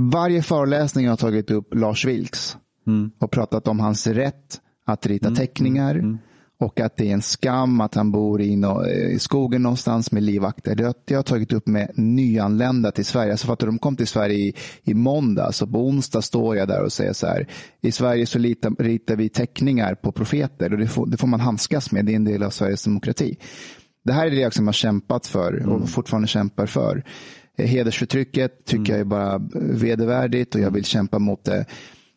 Varje 0.00 0.42
föreläsning 0.42 1.04
jag 1.04 1.12
har 1.12 1.16
tagit 1.16 1.50
upp 1.50 1.74
Lars 1.74 2.04
Vilks 2.04 2.56
Mm. 2.86 3.10
och 3.18 3.30
pratat 3.30 3.68
om 3.68 3.80
hans 3.80 4.06
rätt 4.06 4.60
att 4.86 5.06
rita 5.06 5.30
teckningar 5.30 6.18
och 6.58 6.80
att 6.80 6.96
det 6.96 7.08
är 7.08 7.12
en 7.12 7.22
skam 7.22 7.80
att 7.80 7.94
han 7.94 8.12
bor 8.12 8.40
i, 8.40 8.56
nå- 8.56 8.86
i 8.86 9.18
skogen 9.18 9.62
någonstans 9.62 10.12
med 10.12 10.22
livvakter. 10.22 10.74
Det 10.74 10.84
har 10.84 10.94
det 11.04 11.14
har 11.14 11.18
jag 11.18 11.26
tagit 11.26 11.52
upp 11.52 11.66
med 11.66 11.90
nyanlända 11.94 12.90
till 12.90 13.04
Sverige. 13.04 13.30
Alltså 13.30 13.46
för 13.46 13.52
att 13.52 13.58
de 13.58 13.78
kom 13.78 13.96
till 13.96 14.06
Sverige 14.06 14.36
i, 14.38 14.54
i 14.82 14.94
måndag, 14.94 15.52
så 15.52 15.66
på 15.66 15.86
onsdag 15.86 16.22
står 16.22 16.56
jag 16.56 16.68
där 16.68 16.82
och 16.82 16.92
säger 16.92 17.12
så 17.12 17.26
här. 17.26 17.46
I 17.80 17.92
Sverige 17.92 18.26
så 18.26 18.38
ritar, 18.38 18.82
ritar 18.82 19.16
vi 19.16 19.28
teckningar 19.28 19.94
på 19.94 20.12
profeter 20.12 20.72
och 20.72 20.78
det 20.78 20.86
får, 20.86 21.06
det 21.06 21.16
får 21.16 21.26
man 21.26 21.40
handskas 21.40 21.92
med. 21.92 22.04
Det 22.04 22.12
är 22.12 22.16
en 22.16 22.24
del 22.24 22.42
av 22.42 22.50
Sveriges 22.50 22.84
demokrati. 22.84 23.36
Det 24.04 24.12
här 24.12 24.26
är 24.26 24.30
det 24.30 24.36
jag 24.40 24.54
som 24.54 24.66
har 24.66 24.72
kämpat 24.72 25.26
för 25.26 25.66
och 25.68 25.88
fortfarande 25.88 26.28
kämpar 26.28 26.66
för. 26.66 27.04
Eh, 27.58 27.66
Hedersförtrycket 27.66 28.64
tycker 28.64 28.92
jag 28.92 29.00
är 29.00 29.04
bara 29.04 29.38
vedervärdigt 29.54 30.54
och 30.54 30.60
jag 30.60 30.70
vill 30.70 30.84
kämpa 30.84 31.18
mot 31.18 31.44
det. 31.44 31.66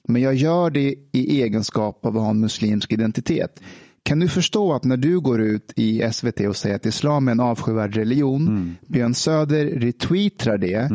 Men 0.08 0.22
jag 0.22 0.36
gör 0.36 0.70
det 0.70 0.96
i 1.12 1.42
egenskap 1.42 2.06
av 2.06 2.18
att 2.18 2.24
ha 2.24 2.30
en 2.30 2.40
muslimsk 2.40 2.94
identitet. 2.94 3.62
Kan 4.10 4.20
du 4.20 4.28
förstå 4.28 4.74
att 4.74 4.84
när 4.84 4.98
du 4.98 5.20
går 5.20 5.42
ut 5.42 5.74
i 5.76 6.12
SVT 6.12 6.40
och 6.40 6.56
säger 6.56 6.76
att 6.76 6.86
islam 6.86 7.28
är 7.28 7.32
en 7.32 7.40
avskyvärd 7.40 7.96
religion, 7.96 8.76
Björn 8.88 9.14
Söder 9.14 9.66
retweetar 9.66 10.58
det, 10.58 10.90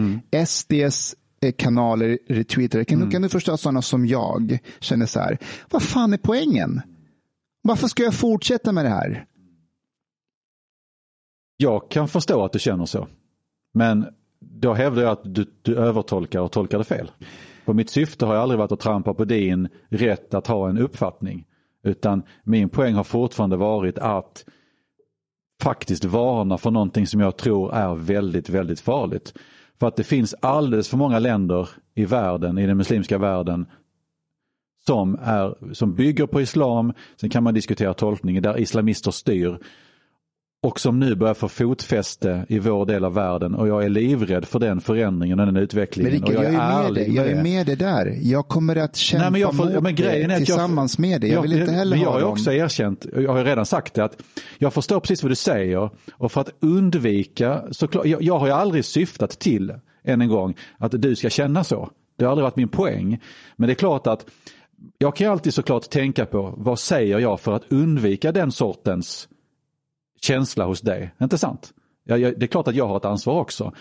SDs 0.47 1.15
eh, 1.43 1.53
kanaler 1.53 2.19
retweetar 2.28 2.78
det. 2.78 2.85
Kan, 2.85 3.01
du, 3.01 3.11
kan 3.11 3.23
du 3.23 3.28
förstå 3.28 3.53
att 3.53 3.61
sådana 3.61 3.82
som 3.82 4.07
jag 4.07 4.59
känner 4.81 5.07
så 5.07 5.20
här, 5.20 5.39
vad 5.70 5.82
fan 5.82 6.12
är 6.12 6.19
poängen? 6.19 6.82
Varför 7.62 7.89
ska 7.89 8.03
jag 8.03 8.15
fortsätta 8.15 8.73
med 8.73 8.85
det 8.85 8.91
här? 8.91 9.24
Jag 11.57 11.91
kan 11.91 12.09
förstå 12.09 12.45
att 12.45 12.53
du 12.53 12.59
känner 12.59 12.86
så. 12.86 13.09
Men 13.74 14.07
då 14.41 14.74
hävdar 14.74 15.03
jag 15.03 15.12
att 15.12 15.35
du, 15.35 15.47
du 15.62 15.77
övertolkar 15.77 16.41
och 16.41 16.53
tolkar 16.53 16.78
det 16.78 16.85
fel. 16.85 17.11
För 17.65 17.73
mitt 17.73 17.91
syfte 17.91 18.27
har 18.27 18.35
aldrig 18.35 18.59
varit 18.59 18.73
att 18.73 18.81
trampa 18.81 19.15
på 19.15 19.24
din 19.24 19.69
rätt 19.89 20.35
att 20.35 20.47
ha 20.47 20.69
en 20.69 20.78
uppfattning. 20.78 21.47
Utan 21.85 22.23
min 22.44 22.69
poäng 22.69 22.94
har 22.94 23.05
fortfarande 23.05 23.56
varit 23.56 23.98
att 23.98 24.44
faktiskt 25.62 26.05
varna 26.05 26.59
för 26.59 26.70
någonting 26.70 27.06
som 27.06 27.20
jag 27.20 27.36
tror 27.36 27.74
är 27.74 27.94
väldigt, 27.94 28.48
väldigt 28.48 28.81
farligt. 28.81 29.35
För 29.81 29.89
att 29.89 29.97
det 29.97 30.05
finns 30.05 30.35
alldeles 30.40 30.89
för 30.89 30.97
många 30.97 31.19
länder 31.19 31.69
i 31.94 32.05
världen, 32.05 32.59
i 32.59 32.66
den 32.66 32.77
muslimska 32.77 33.19
världen, 33.19 33.66
som, 34.86 35.19
är, 35.23 35.74
som 35.74 35.94
bygger 35.94 36.27
på 36.27 36.40
islam, 36.40 36.93
sen 37.16 37.31
kan 37.31 37.43
man 37.43 37.55
diskutera 37.55 37.94
tolkningen, 37.94 38.43
där 38.43 38.59
islamister 38.59 39.11
styr 39.11 39.59
och 40.65 40.81
som 40.81 41.01
nu 41.01 41.15
börjar 41.15 41.35
få 41.35 41.49
fotfäste 41.49 42.47
i 42.49 42.59
vår 42.59 42.86
del 42.86 43.05
av 43.05 43.15
världen 43.15 43.55
och 43.55 43.69
jag 43.69 43.85
är 43.85 43.89
livrädd 43.89 44.45
för 44.45 44.59
den 44.59 44.81
förändringen 44.81 45.41
och 45.41 45.47
den 45.47 45.55
Men 45.55 45.62
utvecklingen. 45.62 46.12
Rickard, 46.12 46.28
och 46.28 46.35
jag, 46.35 46.45
jag 46.45 46.55
är, 46.55 46.82
med 46.82 46.95
dig. 46.95 47.15
Jag 47.15 47.27
är 47.27 47.43
med 47.43 47.66
dig 47.66 47.77
där. 47.77 48.19
Jag 48.23 48.49
kommer 48.49 48.77
att 48.77 48.97
kämpa 48.97 49.23
Nej, 49.23 49.32
men 49.32 49.41
jag 49.41 49.57
får, 49.57 49.65
mot 49.65 49.82
men 49.82 49.95
grejen 49.95 50.28
det 50.28 50.35
är 50.35 50.36
att 50.36 50.41
jag, 50.41 50.47
tillsammans 50.47 50.99
med 50.99 51.20
dig. 51.20 51.31
Jag 51.31 51.43
vill 51.43 51.53
inte 51.53 51.73
heller 51.73 51.97
men 51.97 52.01
jag 52.01 52.07
ha 52.07 52.12
har 52.12 52.20
ju 52.20 52.24
dem. 52.24 52.32
också 52.32 52.53
erkänt, 52.53 53.07
jag 53.15 53.32
har 53.32 53.45
redan 53.45 53.66
sagt 53.66 53.95
det, 53.95 54.05
att 54.05 54.16
jag 54.59 54.73
förstår 54.73 55.01
precis 55.01 55.23
vad 55.23 55.31
du 55.31 55.36
säger 55.36 55.91
och 56.12 56.32
för 56.32 56.41
att 56.41 56.51
undvika, 56.61 57.62
såklart, 57.70 58.07
jag, 58.07 58.23
jag 58.23 58.39
har 58.39 58.47
ju 58.47 58.53
aldrig 58.53 58.85
syftat 58.85 59.31
till, 59.31 59.74
än 60.05 60.20
en 60.20 60.28
gång, 60.28 60.55
att 60.78 61.03
du 61.03 61.16
ska 61.16 61.31
känna 61.31 61.65
så. 61.65 61.91
Det 62.19 62.24
har 62.24 62.32
aldrig 62.32 62.45
varit 62.45 62.57
min 62.57 62.69
poäng. 62.69 63.20
Men 63.57 63.66
det 63.66 63.73
är 63.73 63.74
klart 63.74 64.07
att 64.07 64.27
jag 64.99 65.16
kan 65.16 65.31
alltid 65.31 65.55
såklart 65.55 65.91
tänka 65.91 66.27
på 66.27 66.55
vad 66.57 66.78
säger 66.78 67.19
jag 67.19 67.41
för 67.41 67.53
att 67.53 67.73
undvika 67.73 68.32
den 68.32 68.53
sortens 68.53 69.28
känsla 70.24 70.64
hos 70.64 70.80
dig. 70.80 71.14
Inte 71.22 71.38
sant? 71.38 71.72
Jag, 72.05 72.18
jag, 72.18 72.38
det 72.38 72.46
är 72.46 72.48
klart 72.48 72.68
att 72.68 72.74
jag 72.74 72.88
har 72.88 72.96
ett 72.96 73.05
ansvar 73.05 73.40
också. 73.40 73.72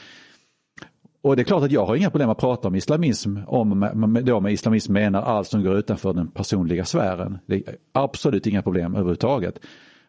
Och 1.22 1.36
det 1.36 1.42
är 1.42 1.44
klart 1.44 1.64
att 1.64 1.72
jag 1.72 1.86
har 1.86 1.96
inga 1.96 2.10
problem 2.10 2.30
att 2.30 2.38
prata 2.38 2.68
om 2.68 2.76
islamism, 2.76 3.38
om 3.48 3.80
med, 3.80 3.98
med, 3.98 4.26
då 4.26 4.40
med 4.40 4.54
islamism 4.54 4.94
menar 4.94 5.22
allt 5.22 5.48
som 5.48 5.64
går 5.64 5.78
utanför 5.78 6.14
den 6.14 6.28
personliga 6.28 6.86
sfären. 6.86 7.38
Det 7.46 7.56
är 7.56 7.76
absolut 7.92 8.48
inga 8.48 8.62
problem 8.62 8.96
överhuvudtaget. 8.96 9.60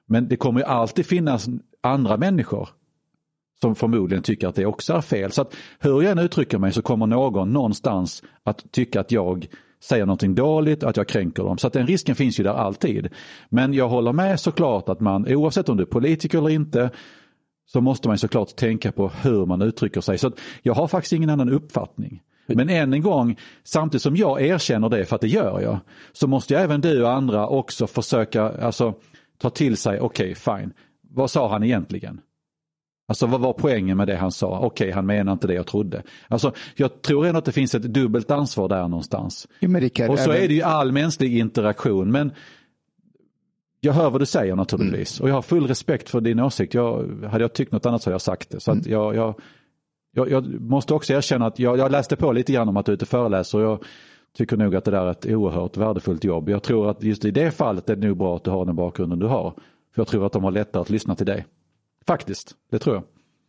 Men 0.07 0.29
det 0.29 0.37
kommer 0.37 0.61
ju 0.61 0.67
alltid 0.67 1.07
finnas 1.07 1.49
andra 1.81 2.17
människor 2.17 2.69
som 3.61 3.75
förmodligen 3.75 4.23
tycker 4.23 4.49
att 4.49 4.55
det 4.55 4.67
också 4.67 4.93
är 4.93 5.01
fel. 5.01 5.33
Så 5.33 5.43
att 5.43 5.55
hur 5.79 6.03
jag 6.03 6.13
än 6.13 6.19
uttrycker 6.19 6.59
mig 6.59 6.73
så 6.73 6.83
kommer 6.83 7.07
någon 7.07 7.53
någonstans 7.53 8.23
att 8.43 8.73
tycka 8.73 9.01
att 9.01 9.13
jag 9.13 9.47
säger 9.89 10.07
någonting 10.07 10.35
dåligt 10.35 10.85
att 10.85 10.97
jag 10.97 11.09
kränker 11.09 11.43
dem. 11.43 11.59
Så 11.59 11.67
att 11.67 11.73
den 11.73 11.87
risken 11.87 12.15
finns 12.15 12.41
ju 12.41 12.45
där 12.45 12.55
alltid. 12.55 13.09
Men 13.49 13.75
jag 13.75 13.89
håller 13.89 14.13
med 14.13 14.41
såklart 14.41 14.89
att 14.89 15.01
man 15.01 15.29
oavsett 15.29 15.69
om 15.69 15.77
du 15.77 15.83
är 15.83 15.87
politiker 15.87 16.39
eller 16.39 16.51
inte 16.51 16.91
så 17.67 17.81
måste 17.81 18.09
man 18.09 18.19
såklart 18.19 18.57
tänka 18.57 18.93
på 18.93 19.09
hur 19.09 19.47
man 19.47 19.63
uttrycker 19.63 20.01
sig. 20.01 20.19
Så 20.19 20.33
jag 20.63 20.75
har 20.75 20.89
faktiskt 20.89 21.13
ingen 21.13 21.31
annan 21.31 21.49
uppfattning. 21.49 22.23
Men 22.47 22.69
än 22.69 22.93
en 22.93 23.03
gång, 23.03 23.37
samtidigt 23.65 24.03
som 24.03 24.17
jag 24.17 24.43
erkänner 24.43 24.89
det, 24.89 25.05
för 25.05 25.15
att 25.15 25.21
det 25.21 25.29
gör 25.29 25.61
jag, 25.61 25.79
så 26.13 26.27
måste 26.27 26.55
jag 26.55 26.63
även 26.63 26.81
du 26.81 27.03
och 27.03 27.13
andra 27.13 27.49
också 27.49 27.87
försöka 27.87 28.43
alltså, 28.43 28.95
ta 29.39 29.51
till 29.51 29.77
sig, 29.77 30.01
okej 30.01 30.33
okay, 30.33 30.59
fine, 30.59 30.73
vad 31.11 31.31
sa 31.31 31.49
han 31.49 31.63
egentligen? 31.65 32.21
Alltså 33.07 33.27
vad 33.27 33.41
var 33.41 33.53
poängen 33.53 33.97
med 33.97 34.07
det 34.07 34.17
han 34.17 34.33
sa? 34.33 34.59
Okej, 34.59 34.67
okay, 34.67 34.93
han 34.93 35.07
menar 35.07 35.33
inte 35.33 35.47
det 35.47 35.55
jag 35.55 35.67
trodde. 35.67 36.03
Alltså, 36.29 36.53
jag 36.77 37.03
tror 37.03 37.27
ändå 37.27 37.39
att 37.39 37.45
det 37.45 37.53
finns 37.53 37.75
ett 37.75 37.83
dubbelt 37.83 38.31
ansvar 38.31 38.69
där 38.69 38.89
någonstans. 38.89 39.49
Richard, 39.61 40.11
och 40.11 40.19
så 40.19 40.31
även... 40.31 40.45
är 40.45 40.49
det 40.49 40.55
ju 40.55 40.63
all 40.63 40.93
mänsklig 40.93 41.39
interaktion. 41.39 42.11
Men 42.11 42.33
jag 43.81 43.93
hör 43.93 44.11
vad 44.11 44.21
du 44.21 44.27
säger 44.27 44.57
naturligtvis. 44.57 45.21
Mm. 45.21 45.25
Och 45.25 45.31
jag 45.31 45.35
har 45.35 45.43
full 45.43 45.67
respekt 45.67 46.11
för 46.11 46.21
din 46.21 46.41
åsikt. 46.41 46.75
Jag, 46.75 47.07
hade 47.31 47.45
jag 47.45 47.53
tyckt 47.53 47.73
något 47.73 47.87
annat 47.87 48.03
så 48.03 48.11
hade 48.11 48.15
jag 48.15 48.21
sagt 48.21 48.51
det. 48.51 48.61
Så 48.61 48.73
mm. 48.73 48.85
jag, 48.87 49.15
jag, 49.15 49.35
jag, 50.15 50.31
jag, 50.31 50.61
måste 50.61 50.95
också 50.95 51.13
erkänna 51.13 51.47
att 51.47 51.59
jag, 51.59 51.79
jag 51.79 51.91
läste 51.91 52.17
på 52.17 52.33
lite 52.33 52.53
grann 52.53 52.69
om 52.69 52.77
att 52.77 52.87
du 52.87 52.93
är 52.93 52.95
ute 52.95 53.07
föreläser. 53.07 53.59
Och 53.59 53.65
jag 53.65 53.85
tycker 54.37 54.57
nog 54.57 54.77
att 54.77 54.85
det 54.85 54.91
där 54.91 55.07
är 55.07 55.11
ett 55.11 55.27
oerhört 55.27 55.77
värdefullt 55.77 56.25
jobb. 56.25 56.49
Jag 56.49 56.63
tror 56.63 56.91
att 56.91 57.03
just 57.03 57.25
i 57.25 57.31
det 57.31 57.51
fallet 57.51 57.91
är 57.91 57.97
det 57.97 58.07
nog 58.07 58.17
bra 58.17 58.37
att 58.37 58.45
du 58.45 58.51
har 58.51 58.65
den 58.65 58.77
bakgrunden 58.77 59.19
du 59.19 59.27
har. 59.27 59.51
För 59.95 60.01
jag 60.01 60.07
tror 60.07 60.27
att 60.27 60.33
de 60.33 60.45
har 60.45 60.51
lättare 60.51 60.81
att 60.81 60.91
lyssna 60.91 61.15
till 61.15 61.27
dig. 61.27 61.47
Faktiskt, 62.07 62.55
det 62.71 62.79
tror 62.79 62.95
jag. 62.95 63.05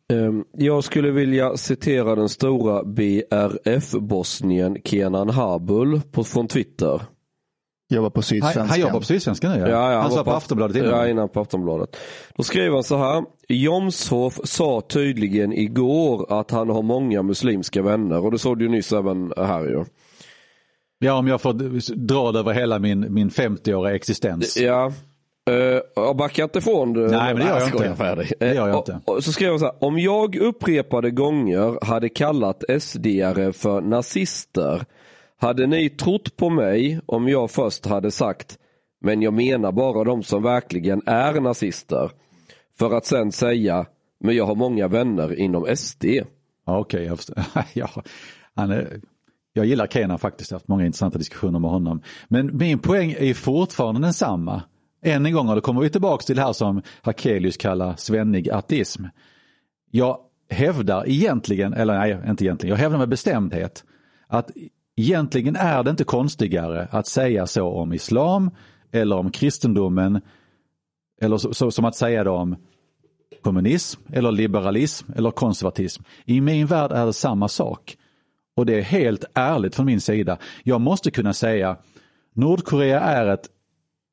Ehm, 0.10 0.44
jag 0.52 0.84
skulle 0.84 1.12
vilja 1.12 1.58
citera 1.58 2.16
den 2.16 2.30
stora 2.30 2.84
BRF-bosnien 2.84 4.78
Kenan 4.84 5.30
Habul 5.30 6.02
på, 6.12 6.24
från 6.24 6.48
Twitter. 6.48 7.02
Jobbar 7.90 8.10
på 8.10 8.22
Sydsvenskan. 8.22 8.62
Han, 8.62 8.70
han 8.70 8.80
jobbar 8.80 9.00
på 9.00 9.06
Sydsvenskan 9.06 9.52
nu 9.52 9.60
ja. 9.60 9.68
ja, 9.68 9.92
ja 9.92 10.02
han 10.02 10.12
sa 10.12 10.18
på, 10.18 10.24
på 10.24 10.32
Aftonbladet 10.32 10.78
innan. 10.78 10.90
Ja, 10.90 11.08
innan 11.08 11.30
på 11.30 11.42
Aftonbladet. 11.42 11.98
Då 12.36 12.44
skrev 12.44 12.74
han 12.74 12.84
så 12.84 12.98
här. 12.98 13.24
Jomshof 13.50 14.40
sa 14.44 14.82
tydligen 14.82 15.54
igår 15.54 16.40
att 16.40 16.52
han 16.52 16.70
har 16.70 16.82
många 16.82 17.24
muslimska 17.24 17.82
vänner 17.82 18.26
och 18.26 18.32
det 18.32 18.40
såg 18.40 18.60
du 18.60 18.70
nyss 18.70 18.92
även 18.92 19.34
här 19.38 19.64
ju. 19.64 19.86
Ja, 21.00 21.14
om 21.14 21.28
jag 21.28 21.42
får 21.42 21.54
dra 21.96 22.32
det 22.32 22.40
över 22.40 22.54
hela 22.54 22.80
min, 22.80 23.14
min 23.14 23.30
50-åriga 23.30 23.96
existens. 23.96 24.58
Ja, 24.58 24.94
Uh, 25.50 25.80
jag 25.96 26.16
backar 26.16 26.44
inte 26.44 26.60
ifrån 26.60 26.94
det. 26.94 27.08
Nej, 27.08 27.34
men 27.34 27.36
det 27.36 27.50
gör 27.50 27.60
jag 27.60 27.68
inte. 27.68 27.96
Färdig. 27.96 28.34
Det 28.40 28.54
gör 28.54 28.68
jag 28.68 28.78
inte. 28.78 29.00
Och, 29.06 29.16
och, 29.16 29.24
så 29.24 29.32
skrev 29.32 29.50
jag 29.52 29.60
så 29.60 29.66
här, 29.66 29.84
om 29.84 30.00
jag 30.00 30.36
upprepade 30.36 31.12
gånger 31.12 31.86
hade 31.86 32.10
kallat 32.10 32.64
SD-are 32.80 33.52
för 33.52 33.82
nazister, 33.82 34.86
hade 35.38 35.68
ni 35.68 35.90
trott 35.90 36.38
på 36.38 36.50
mig 36.50 37.00
om 37.06 37.28
jag 37.28 37.52
först 37.52 37.86
hade 37.86 38.12
sagt, 38.12 38.58
men 39.02 39.22
jag 39.22 39.34
menar 39.34 39.72
bara 39.72 40.04
de 40.04 40.24
som 40.24 40.44
verkligen 40.44 41.02
är 41.06 41.42
nazister. 41.42 42.12
För 42.80 42.98
att 42.98 43.06
sen 43.06 43.32
säga, 43.32 43.86
men 44.20 44.36
jag 44.36 44.46
har 44.46 44.56
många 44.56 44.88
vänner 44.88 45.40
inom 45.40 45.76
SD. 45.76 46.06
Okej, 46.66 47.12
okay, 47.12 47.20
jag, 47.74 47.94
ja, 48.54 48.84
jag 49.54 49.66
gillar 49.66 49.88
Kenan 49.88 50.20
faktiskt, 50.20 50.52
jag 50.52 50.56
har 50.56 50.60
haft 50.60 50.68
många 50.68 50.86
intressanta 50.86 51.18
diskussioner 51.18 51.60
med 51.60 51.72
honom. 51.72 52.02
Men 52.28 52.58
min 52.58 52.80
poäng 52.80 53.16
är 53.20 53.34
fortfarande 53.34 54.02
densamma. 54.02 54.64
Än 55.06 55.26
en 55.26 55.34
gång, 55.34 55.50
och 55.50 55.56
då 55.56 55.62
kommer 55.62 55.82
vi 55.82 55.90
tillbaka 55.90 56.24
till 56.24 56.36
det 56.36 56.42
här 56.42 56.54
som 56.54 56.82
Hakelius 57.02 57.58
kallar 57.58 57.96
svennig 57.96 58.50
ateism. 58.50 59.04
Jag 59.92 60.20
hävdar 60.50 61.10
egentligen, 61.10 61.74
eller 61.74 61.98
nej, 61.98 62.18
inte 62.28 62.44
egentligen, 62.44 62.76
jag 62.76 62.78
hävdar 62.78 62.98
med 62.98 63.10
bestämdhet 63.10 63.84
att 64.28 64.52
egentligen 64.96 65.56
är 65.56 65.84
det 65.84 65.90
inte 65.90 66.04
konstigare 66.04 66.88
att 66.92 67.08
säga 67.08 67.48
så 67.48 67.68
om 67.68 67.94
islam 67.94 68.52
eller 68.92 69.16
om 69.16 69.32
kristendomen 69.32 70.22
eller 71.22 71.38
så, 71.38 71.54
så, 71.54 71.72
som 71.72 71.86
att 71.86 71.96
säga 71.96 72.24
det 72.24 72.30
om 72.30 72.56
kommunism 73.44 74.02
eller 74.14 74.32
liberalism 74.32 75.12
eller 75.16 75.32
konservatism. 75.32 76.04
I 76.26 76.42
min 76.42 76.66
värld 76.66 76.92
är 76.92 77.06
det 77.06 77.14
samma 77.14 77.48
sak. 77.48 77.98
Och 78.56 78.66
det 78.66 78.78
är 78.78 78.82
helt 78.82 79.26
ärligt 79.34 79.76
från 79.76 79.86
min 79.86 80.02
sida. 80.02 80.38
Jag 80.64 80.82
måste 80.82 81.12
kunna 81.12 81.34
säga 81.34 81.78
Nordkorea 82.34 83.00
är 83.00 83.28
ett 83.28 83.50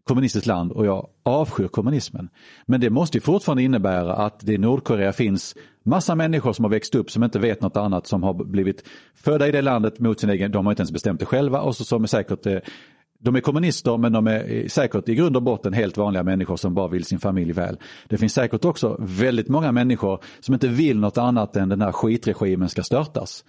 kommunistiskt 0.04 0.46
land 0.46 0.72
och 0.72 0.86
jag 0.86 1.08
avskyr 1.22 1.68
kommunismen. 1.68 2.28
Men 2.66 2.80
det 2.80 2.90
måste 2.90 3.16
ju 3.16 3.22
fortfarande 3.22 3.62
innebära 3.62 4.14
att 4.14 4.40
det 4.40 4.52
i 4.52 4.58
Nordkorea 4.58 5.12
finns 5.12 5.56
massa 5.84 6.14
människor 6.14 6.52
som 6.52 6.64
har 6.64 6.70
växt 6.70 6.94
upp 6.94 7.10
som 7.10 7.24
inte 7.24 7.38
vet 7.38 7.60
något 7.60 7.76
annat 7.76 8.06
som 8.06 8.22
har 8.22 8.34
blivit 8.44 8.84
födda 9.14 9.48
i 9.48 9.52
det 9.52 9.62
landet 9.62 9.98
mot 9.98 10.20
sin 10.20 10.30
egen, 10.30 10.52
de 10.52 10.66
har 10.66 10.72
inte 10.72 10.80
ens 10.80 10.92
bestämt 10.92 11.20
det 11.20 11.26
själva 11.26 11.60
och 11.60 11.76
så 11.76 11.84
som 11.84 12.02
är 12.02 12.06
säkert 12.06 12.46
eh, 12.46 12.58
de 13.18 13.36
är 13.36 13.40
kommunister 13.40 13.96
men 13.96 14.12
de 14.12 14.26
är 14.26 14.54
eh, 14.54 14.66
säkert 14.66 15.08
i 15.08 15.14
grund 15.14 15.36
och 15.36 15.42
botten 15.42 15.72
helt 15.72 15.96
vanliga 15.96 16.22
människor 16.22 16.56
som 16.56 16.74
bara 16.74 16.88
vill 16.88 17.04
sin 17.04 17.18
familj 17.18 17.52
väl. 17.52 17.78
Det 18.08 18.18
finns 18.18 18.34
säkert 18.34 18.64
också 18.64 18.96
väldigt 19.00 19.48
många 19.48 19.72
människor 19.72 20.20
som 20.40 20.54
inte 20.54 20.68
vill 20.68 20.98
något 20.98 21.18
annat 21.18 21.56
än 21.56 21.68
den 21.68 21.82
här 21.82 21.92
skitregimen 21.92 22.68
ska 22.68 22.82
störtas. 22.82 23.44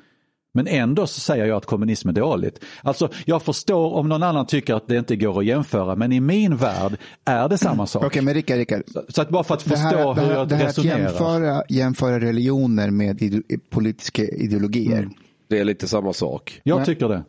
Men 0.55 0.67
ändå 0.67 1.07
så 1.07 1.19
säger 1.19 1.45
jag 1.45 1.57
att 1.57 1.65
kommunism 1.65 2.09
är 2.09 2.13
dåligt. 2.13 2.59
Alltså 2.81 3.09
jag 3.25 3.43
förstår 3.43 3.93
om 3.93 4.09
någon 4.09 4.23
annan 4.23 4.45
tycker 4.45 4.73
att 4.73 4.87
det 4.87 4.97
inte 4.97 5.15
går 5.15 5.39
att 5.39 5.45
jämföra 5.45 5.95
men 5.95 6.11
i 6.11 6.19
min 6.19 6.57
värld 6.57 6.97
är 7.25 7.49
det 7.49 7.57
samma 7.57 7.87
sak. 7.87 7.99
Okej 7.99 8.07
okay, 8.07 8.21
men 8.21 8.33
Rickard, 8.33 8.57
Rickard. 8.57 8.83
Så, 8.87 9.03
så, 9.09 9.21
att 9.21 9.29
bara 9.29 9.43
för 9.43 9.53
att 9.53 9.61
förstå 9.61 10.13
här, 10.13 10.25
hur 10.25 10.33
jag 10.33 10.47
det 10.47 10.55
här 10.55 10.65
resonerar. 10.65 10.95
Att 10.95 11.01
jämföra, 11.01 11.63
jämföra 11.69 12.19
religioner 12.19 12.89
med 12.89 13.21
ide 13.21 13.41
politiska 13.69 14.23
ideologier. 14.23 14.99
Mm. 14.99 15.13
Det 15.49 15.59
är 15.59 15.65
lite 15.65 15.87
samma 15.87 16.13
sak. 16.13 16.61
Jag 16.63 16.75
men, 16.75 16.85
tycker 16.85 17.09
det. 17.09 17.23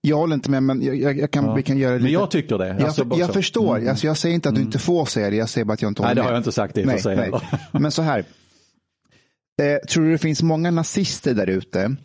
Jag 0.00 0.16
håller 0.16 0.34
inte 0.34 0.50
med 0.50 0.62
men 0.62 0.82
jag, 0.82 1.18
jag 1.18 1.30
kan, 1.30 1.44
ja. 1.44 1.54
vi 1.54 1.62
kan 1.62 1.78
göra 1.78 1.92
det 1.92 1.98
lite. 1.98 2.04
Men 2.04 2.12
jag 2.12 2.30
tycker 2.30 2.58
det. 2.58 2.84
Alltså, 2.84 3.06
jag, 3.10 3.18
jag 3.18 3.32
förstår, 3.32 3.76
mm. 3.76 3.88
alltså, 3.88 4.06
jag 4.06 4.16
säger 4.16 4.34
inte 4.34 4.48
att 4.48 4.54
du 4.54 4.60
inte 4.60 4.78
får 4.78 5.04
säga 5.04 5.30
det, 5.30 5.36
jag 5.36 5.48
säger 5.48 5.64
bara 5.64 5.74
att 5.74 5.82
jag 5.82 5.90
inte 5.90 6.02
håller 6.02 6.14
med. 6.14 6.16
Nej 6.16 6.22
det 6.22 6.28
har 6.28 6.32
jag 6.32 6.40
inte 6.40 6.52
sagt 6.52 6.78
i 6.78 6.84
och 6.84 6.90
för 6.90 6.98
sig. 6.98 7.32
Men 7.72 7.90
så 7.90 8.02
här. 8.02 8.24
Eh, 9.62 9.86
tror 9.88 10.04
du 10.04 10.12
det 10.12 10.18
finns 10.18 10.42
många 10.42 10.70
nazister 10.70 11.34
där 11.34 11.46
ute 11.46 11.96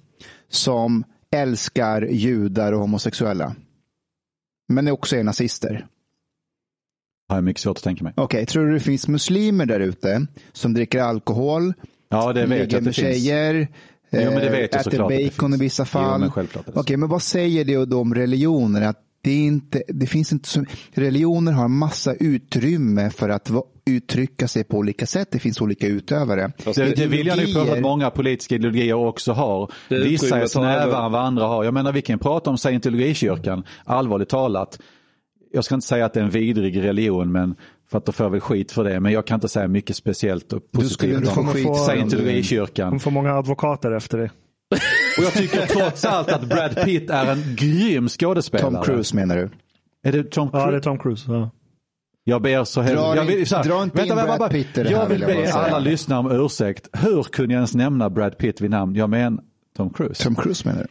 som 0.52 1.03
älskar 1.36 2.02
judar 2.02 2.72
och 2.72 2.80
homosexuella. 2.80 3.56
Men 4.68 4.88
också 4.88 5.15
är 5.15 5.23
nazister. 5.23 5.88
Har 7.30 7.38
jag 7.38 7.44
mycket 7.44 7.61
svårt 7.61 7.78
att 7.78 7.84
tänka 7.84 8.03
mig. 8.03 8.14
Okej, 8.15 8.38
okay, 8.38 8.45
tror 8.45 8.65
du 8.68 8.73
det 8.73 8.80
finns 8.80 9.07
muslimer 9.07 9.65
där 9.65 9.80
ute 9.80 10.28
som 10.52 10.73
dricker 10.73 11.02
alkohol, 11.02 11.73
ja, 12.10 12.34
det 12.34 12.45
vet 12.45 12.60
ligger 12.60 12.78
jag 12.78 12.84
med 12.84 12.95
tjejer, 12.95 13.68
jo, 14.10 14.19
men 14.19 14.36
det 14.36 14.49
vet 14.49 14.73
jag 14.73 14.88
äter 14.88 15.30
bacon 15.30 15.53
i 15.53 15.57
vissa 15.57 15.86
fall. 15.86 16.23
Okej, 16.23 16.48
okay, 16.73 16.98
men 16.98 17.10
vad 17.10 17.22
säger 17.22 17.65
det 17.65 17.95
om 17.95 18.15
religioner? 18.15 18.82
Att 18.82 18.99
det, 19.22 19.31
är 19.31 19.38
inte, 19.38 19.84
det 19.88 20.06
finns 20.06 20.31
inte 20.31 20.49
så, 20.49 20.65
religioner 20.93 21.52
har 21.52 21.68
massa 21.68 22.14
utrymme 22.14 23.10
för 23.10 23.30
att 23.30 23.52
uttrycka 23.85 24.48
sig 24.48 24.64
på 24.64 24.77
olika 24.77 25.06
sätt. 25.06 25.27
Det 25.31 25.39
finns 25.39 25.61
olika 25.61 25.88
utövare. 25.88 26.52
Det, 26.76 26.95
det 26.95 27.07
vill 27.07 27.27
jag 27.27 27.38
nu 27.38 27.45
påstå 27.45 27.73
att 27.73 27.81
många 27.81 28.10
politiska 28.10 28.56
ideologier 28.56 28.93
också 28.93 29.31
har. 29.31 29.72
Vissa 29.89 30.41
är 30.41 30.48
snävare 30.48 31.06
än 31.06 31.11
vad 31.11 31.22
andra 31.22 31.45
har. 31.45 31.64
Jag 31.64 31.73
menar 31.73 31.91
vi 31.91 32.02
kan 32.02 32.19
prata 32.19 32.49
om 32.49 32.57
scientologikyrkan, 32.57 33.64
allvarligt 33.84 34.30
talat. 34.30 34.80
Jag 35.53 35.65
ska 35.65 35.76
inte 35.76 35.88
säga 35.88 36.06
att 36.06 36.14
det 36.14 36.19
är 36.19 36.23
en 36.23 36.30
vidrig 36.30 36.84
religion 36.84 37.31
men 37.31 37.56
för 37.89 37.98
att 37.98 38.06
då 38.06 38.11
får 38.11 38.26
jag 38.26 38.31
väl 38.31 38.41
skit 38.41 38.72
för 38.72 38.84
det. 38.84 38.99
Men 38.99 39.11
jag 39.11 39.27
kan 39.27 39.35
inte 39.35 39.48
säga 39.48 39.68
mycket 39.68 39.95
speciellt 39.95 40.53
och 40.53 40.72
positivt 40.72 41.38
om 41.38 41.76
scientologikyrkan. 41.76 42.91
De 42.91 42.99
får 42.99 43.11
många 43.11 43.34
advokater 43.34 43.91
efter 43.91 44.18
det. 44.18 44.30
Och 45.18 45.23
jag 45.23 45.34
tycker 45.34 45.65
trots 45.65 46.06
allt 46.06 46.31
att 46.31 46.43
Brad 46.43 46.76
Pitt 46.85 47.10
är 47.10 47.31
en 47.31 47.56
grym 47.56 48.10
skådespelare. 48.10 48.72
Tom 48.72 48.84
Cruise 48.84 49.15
menar 49.15 49.35
du? 49.35 49.49
Är 50.03 50.11
det 50.11 50.23
Tom 50.23 50.52
Cruise? 50.52 50.65
Ja, 50.65 50.72
det 50.72 50.77
är 50.77 50.81
Tom 50.81 50.99
Cruise. 50.99 51.31
Ja. 51.31 51.49
Jag 52.23 52.41
ber 52.41 52.63
så 52.63 52.81
hemskt. 52.81 53.02
Dra, 53.02 53.15
jag 53.15 53.26
vill, 53.26 53.47
så 53.47 53.55
här, 53.55 53.63
dra 53.63 53.84
inte 53.84 53.97
vänta, 53.97 54.21
in 54.21 54.37
Brad 54.37 54.52
Pitt 54.52 54.68
Jag, 54.73 54.91
jag 54.91 55.05
vill 55.10 55.20
be 55.20 55.54
alla 55.54 55.79
lyssnare 55.79 56.20
om 56.20 56.31
ursäkt. 56.31 56.89
Hur 56.94 57.23
kunde 57.23 57.54
jag 57.54 57.60
ens 57.60 57.76
nämna 57.76 58.10
Brad 58.10 58.37
Pitt 58.37 58.62
vid 58.62 58.71
namn? 58.71 58.96
Jag 58.96 59.10
menar 59.10 59.44
Tom 59.78 59.94
Cruise. 59.94 60.23
Tom 60.23 60.36
Cruise 60.36 60.68
menar 60.68 60.81
du? 60.81 60.87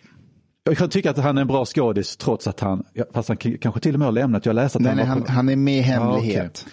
Jag 0.65 0.79
kan 0.79 0.89
tycka 0.89 1.11
att 1.11 1.19
han 1.19 1.37
är 1.37 1.43
en 1.43 1.49
bra 1.49 1.65
skådis 1.65 2.17
trots 2.17 2.47
att 2.47 2.61
han, 2.61 2.85
fast 3.13 3.29
han 3.29 3.37
kanske 3.37 3.81
till 3.81 3.95
och 3.95 3.99
med 3.99 4.07
har 4.07 4.13
lämnat. 4.13 4.47
Jag 4.47 4.55
läste 4.55 4.79
att 4.79 4.83
nej, 4.83 4.91
han, 4.91 4.97
nej, 4.97 5.07
han, 5.07 5.27
han 5.27 5.49
är 5.49 5.57
med 5.57 5.79
i 5.79 5.81
hemlighet. 5.81 6.37
Ja, 6.37 6.43
okay. 6.43 6.73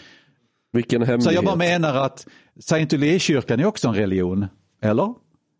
Vilken 0.74 1.02
hemlighet? 1.02 1.24
Så 1.24 1.32
jag 1.32 1.46
bara 1.46 1.56
menar 1.56 1.96
att 1.96 2.28
scientologikyrkan 2.60 3.60
är 3.60 3.66
också 3.66 3.88
en 3.88 3.94
religion. 3.94 4.48
Eller? 4.82 5.14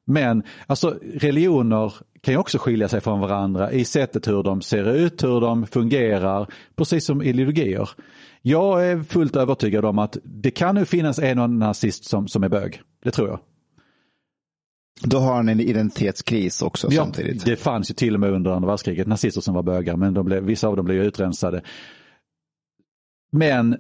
Men 0.10 0.44
alltså 0.68 1.00
religioner 1.14 1.94
kan 2.22 2.34
ju 2.34 2.38
också 2.38 2.58
skilja 2.58 2.88
sig 2.88 3.02
från 3.02 3.20
varandra 3.20 3.72
i 3.72 3.86
sättet 3.86 4.28
hur 4.28 4.44
de 4.44 4.62
ser 4.62 4.94
ut, 4.94 5.24
hur 5.24 5.42
de 5.42 5.68
fungerar, 5.68 6.48
precis 6.76 7.06
som 7.06 7.22
ideologier. 7.22 7.90
Jag 8.42 8.88
är 8.88 9.04
fullt 9.04 9.36
övertygad 9.36 9.86
om 9.86 10.00
att 10.00 10.18
det 10.24 10.52
kan 10.52 10.76
nu 10.76 10.86
finnas 10.86 11.20
en 11.20 11.38
och 11.38 11.44
annan 11.44 11.60
nazist 11.60 12.06
som, 12.06 12.28
som 12.28 12.44
är 12.44 12.50
bög. 12.50 12.82
Det 13.04 13.12
tror 13.12 13.30
jag. 13.30 13.40
Då 15.02 15.18
har 15.18 15.36
han 15.36 15.50
en 15.50 15.60
identitetskris 15.60 16.62
också 16.62 16.88
ja, 16.92 17.04
samtidigt. 17.04 17.46
Det 17.46 17.56
fanns 17.56 17.92
ju 17.92 17.94
till 17.94 18.14
och 18.14 18.20
med 18.20 18.32
under 18.32 18.52
andra 18.52 18.68
världskriget 18.68 19.08
nazister 19.08 19.42
som 19.42 19.54
var 19.54 19.64
bögar 19.64 19.96
men 19.96 20.14
de 20.14 20.26
blev, 20.26 20.44
vissa 20.44 20.68
av 20.68 20.76
dem 20.76 20.86
blev 20.86 21.04
utrensade. 21.04 21.62
Men 23.32 23.78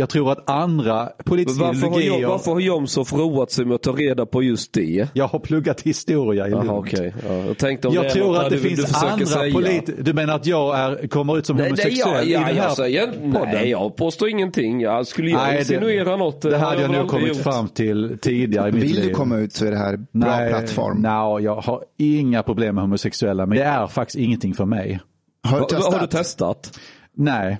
jag 0.00 0.08
tror 0.08 0.32
att 0.32 0.50
andra 0.50 1.06
politiska 1.24 1.64
Varför 1.64 1.80
har, 1.86 2.00
ideologier... 2.00 2.20
Jom, 2.22 2.30
varför 2.30 2.52
har 2.52 2.60
Jomshof 2.60 3.12
roat 3.12 3.50
sig 3.50 3.64
med 3.64 3.74
att 3.74 3.82
ta 3.82 3.92
reda 3.92 4.26
på 4.26 4.42
just 4.42 4.72
det? 4.72 5.08
Jag 5.14 5.28
har 5.28 5.38
pluggat 5.38 5.80
historia 5.80 6.46
i 6.46 6.50
Lund. 6.50 6.66
Jaha, 6.68 6.78
okej. 6.78 7.14
Ja, 7.28 7.34
jag 7.34 7.58
tänkte 7.58 7.88
om 7.88 7.94
Jag 7.94 8.04
det 8.04 8.10
tror 8.10 8.36
att 8.36 8.50
det 8.50 8.56
du- 8.56 8.62
du 8.62 8.68
finns 8.68 8.86
försöker 8.86 9.06
andra 9.38 9.52
politiker. 9.52 10.02
Du 10.02 10.12
menar 10.12 10.34
att 10.36 10.46
jag 10.46 10.78
är, 10.78 11.08
kommer 11.08 11.38
ut 11.38 11.46
som 11.46 11.56
Nej, 11.56 11.62
nej, 11.62 11.70
homosexuell 11.70 12.14
ja, 12.16 12.22
i 12.30 12.32
ja, 12.32 12.38
den 12.38 12.56
här 12.56 12.64
jag 12.64 12.76
säger, 12.76 13.06
podden? 13.06 13.48
nej, 13.52 13.70
jag 13.70 13.96
påstår 13.96 14.28
ingenting. 14.28 14.80
Jag 14.80 15.06
skulle 15.06 15.30
jag 15.30 15.38
Nej, 15.38 15.52
det- 15.52 15.58
insinuera 15.60 16.16
något. 16.16 16.42
Det 16.42 16.58
har 16.58 16.66
hade 16.70 16.82
jag 16.82 16.90
nog 16.90 17.08
kommit 17.08 17.28
gjort. 17.28 17.36
fram 17.36 17.68
till 17.68 18.18
tidigare 18.22 18.68
i 18.68 18.72
mitt 18.72 18.82
Vill 18.82 18.94
liv. 18.94 19.04
du 19.08 19.14
komma 19.14 19.36
ut 19.38 19.52
så 19.52 19.66
är 19.66 19.70
det 19.70 19.76
här 19.76 19.96
bra 19.96 20.06
Nej, 20.12 20.48
plattform. 20.50 21.00
nej, 21.02 21.44
jag 21.44 21.56
har 21.56 21.82
inga 21.98 22.42
problem 22.42 22.74
med 22.74 22.84
homosexuella, 22.84 23.46
men 23.46 23.58
det 23.58 23.64
är 23.64 23.86
faktiskt 23.86 24.18
ingenting 24.18 24.54
för 24.54 24.64
mig. 24.64 25.00
Har 25.42 25.60
du 25.60 25.66
testat? 25.66 25.92
Har 25.94 26.00
du 26.00 26.06
testat? 26.06 26.78
Nej. 27.16 27.58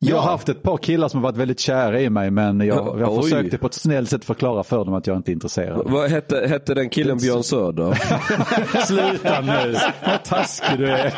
Jag 0.00 0.16
Ja. 0.16 0.20
har 0.20 0.30
haft 0.30 0.48
ett 0.48 0.62
par 0.62 0.76
killar 0.76 1.08
som 1.08 1.18
har 1.20 1.22
varit 1.30 1.36
väldigt 1.40 1.60
kära 1.60 2.00
i 2.00 2.10
mig, 2.10 2.30
men 2.30 2.60
jag, 2.60 3.00
jag 3.00 3.12
Oj. 3.12 3.22
försökte 3.22 3.58
på 3.58 3.66
ett 3.66 3.74
snällt 3.74 4.10
sätt 4.10 4.24
förklara 4.24 4.62
för 4.64 4.76
dem 4.84 4.94
att 4.94 5.06
jag 5.06 5.16
inte 5.16 5.30
är 5.30 5.32
intresserad. 5.32 5.82
Vad 5.90 6.10
hette, 6.10 6.46
hette 6.48 6.74
den 6.74 6.88
killen 6.88 7.18
Björn 7.18 7.42
Söder? 7.42 7.94
Sluta 8.86 9.40
nu, 9.40 9.76
vad 10.06 10.24
taskig 10.24 10.78
du 10.78 10.88
är. 10.90 11.12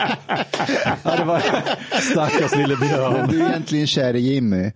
Ja, 1.05 1.17
det 1.19 1.25
var 1.25 1.43
stackars 2.01 2.57
lille 2.57 2.77
Björn. 2.77 3.29
Du 3.31 3.43
är 3.43 3.49
egentligen 3.49 3.87
kär 3.87 4.15
i 4.17 4.21
Jimmy. 4.21 4.73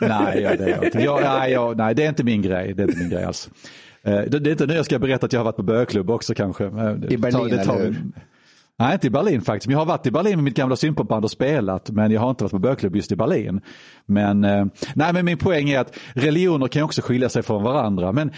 Nej, 0.00 0.40
ja, 0.42 0.56
det 0.56 0.64
är 0.64 0.68
jag 0.68 0.84
inte. 0.84 0.98
Jag, 1.02 1.22
nej, 1.22 1.52
jag, 1.52 1.76
nej, 1.76 1.94
det 1.94 2.04
är 2.04 2.08
inte 2.08 2.24
min 2.24 2.42
grej. 2.42 2.74
Det 2.74 2.82
är 2.82 2.86
inte 2.88 2.98
min 3.00 3.10
grej 3.10 3.24
alls. 3.24 3.50
Eh, 4.04 4.12
Det, 4.20 4.38
det 4.38 4.50
är 4.50 4.52
inte 4.52 4.66
nu 4.66 4.74
jag 4.74 4.84
ska 4.84 4.98
berätta 4.98 5.26
att 5.26 5.32
jag 5.32 5.40
har 5.40 5.44
varit 5.44 5.56
på 5.56 5.62
bögklubb 5.62 6.10
också 6.10 6.34
kanske. 6.34 6.64
Eh, 6.64 6.70
I 7.08 7.16
Berlin, 7.16 7.48
det 7.48 7.64
tar 7.64 7.74
eller 7.74 7.84
hur? 7.84 7.96
Nej, 8.82 8.94
inte 8.94 9.06
i 9.06 9.10
Berlin 9.10 9.40
faktiskt. 9.42 9.66
Men 9.66 9.72
jag 9.72 9.78
har 9.80 9.86
varit 9.86 10.06
i 10.06 10.10
Berlin 10.10 10.34
med 10.36 10.44
mitt 10.44 10.56
gamla 10.56 10.76
synpopband 10.76 11.24
och 11.24 11.30
spelat, 11.30 11.90
men 11.90 12.10
jag 12.10 12.20
har 12.20 12.30
inte 12.30 12.44
varit 12.44 12.50
på 12.52 12.58
bögklubb 12.58 12.96
just 12.96 13.12
i 13.12 13.16
Berlin. 13.16 13.60
Men, 14.06 14.44
eh, 14.44 14.66
nej, 14.94 15.12
men 15.12 15.24
min 15.24 15.38
poäng 15.38 15.70
är 15.70 15.80
att 15.80 15.98
religioner 16.14 16.68
kan 16.68 16.82
också 16.82 17.02
skilja 17.02 17.28
sig 17.28 17.42
från 17.42 17.62
varandra. 17.62 18.12
Men 18.12 18.30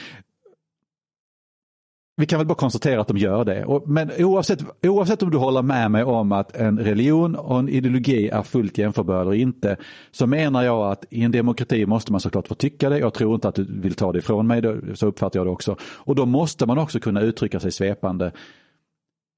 vi 2.16 2.26
kan 2.26 2.39
väl 2.39 2.47
bara 2.47 2.55
konstatera 2.55 3.00
att 3.00 3.08
de 3.08 3.16
gör 3.16 3.44
det. 3.44 3.64
Och, 3.64 3.89
men 3.89 4.10
oavsett, 4.18 4.64
oavsett 4.82 5.23
om 5.23 5.31
du 5.31 5.36
håller 5.39 5.62
med 5.62 5.90
mig 5.90 6.05
om 6.05 6.32
att 6.32 6.56
en 6.56 6.78
religion 6.78 7.34
och 7.34 7.58
en 7.58 7.68
ideologi 7.68 8.28
är 8.28 8.42
fullt 8.42 8.78
jämförbara 8.78 9.20
eller 9.20 9.34
inte, 9.34 9.76
så 10.10 10.26
menar 10.26 10.62
jag 10.62 10.90
att 10.92 11.05
i 11.10 11.23
en 11.23 11.31
demokrati 11.32 11.86
måste 11.86 12.12
man 12.12 12.20
såklart 12.20 12.48
få 12.48 12.55
tycka 12.55 12.89
det. 12.89 12.98
Jag 12.98 13.14
tror 13.14 13.34
inte 13.34 13.48
att 13.48 13.55
du 13.55 13.81
vill 13.81 13.94
ta 13.94 14.12
det 14.12 14.18
ifrån 14.18 14.47
mig, 14.47 14.60
då- 14.60 14.76
så 14.94 15.06
uppfattar 15.06 15.40
jag 15.40 15.47
det 15.47 15.50
också. 15.50 15.76
Och 15.82 16.14
då 16.14 16.26
måste 16.26 16.66
man 16.66 16.78
också 16.78 17.00
kunna 17.00 17.20
uttrycka 17.20 17.60
sig 17.60 17.73
svepande, 17.73 18.32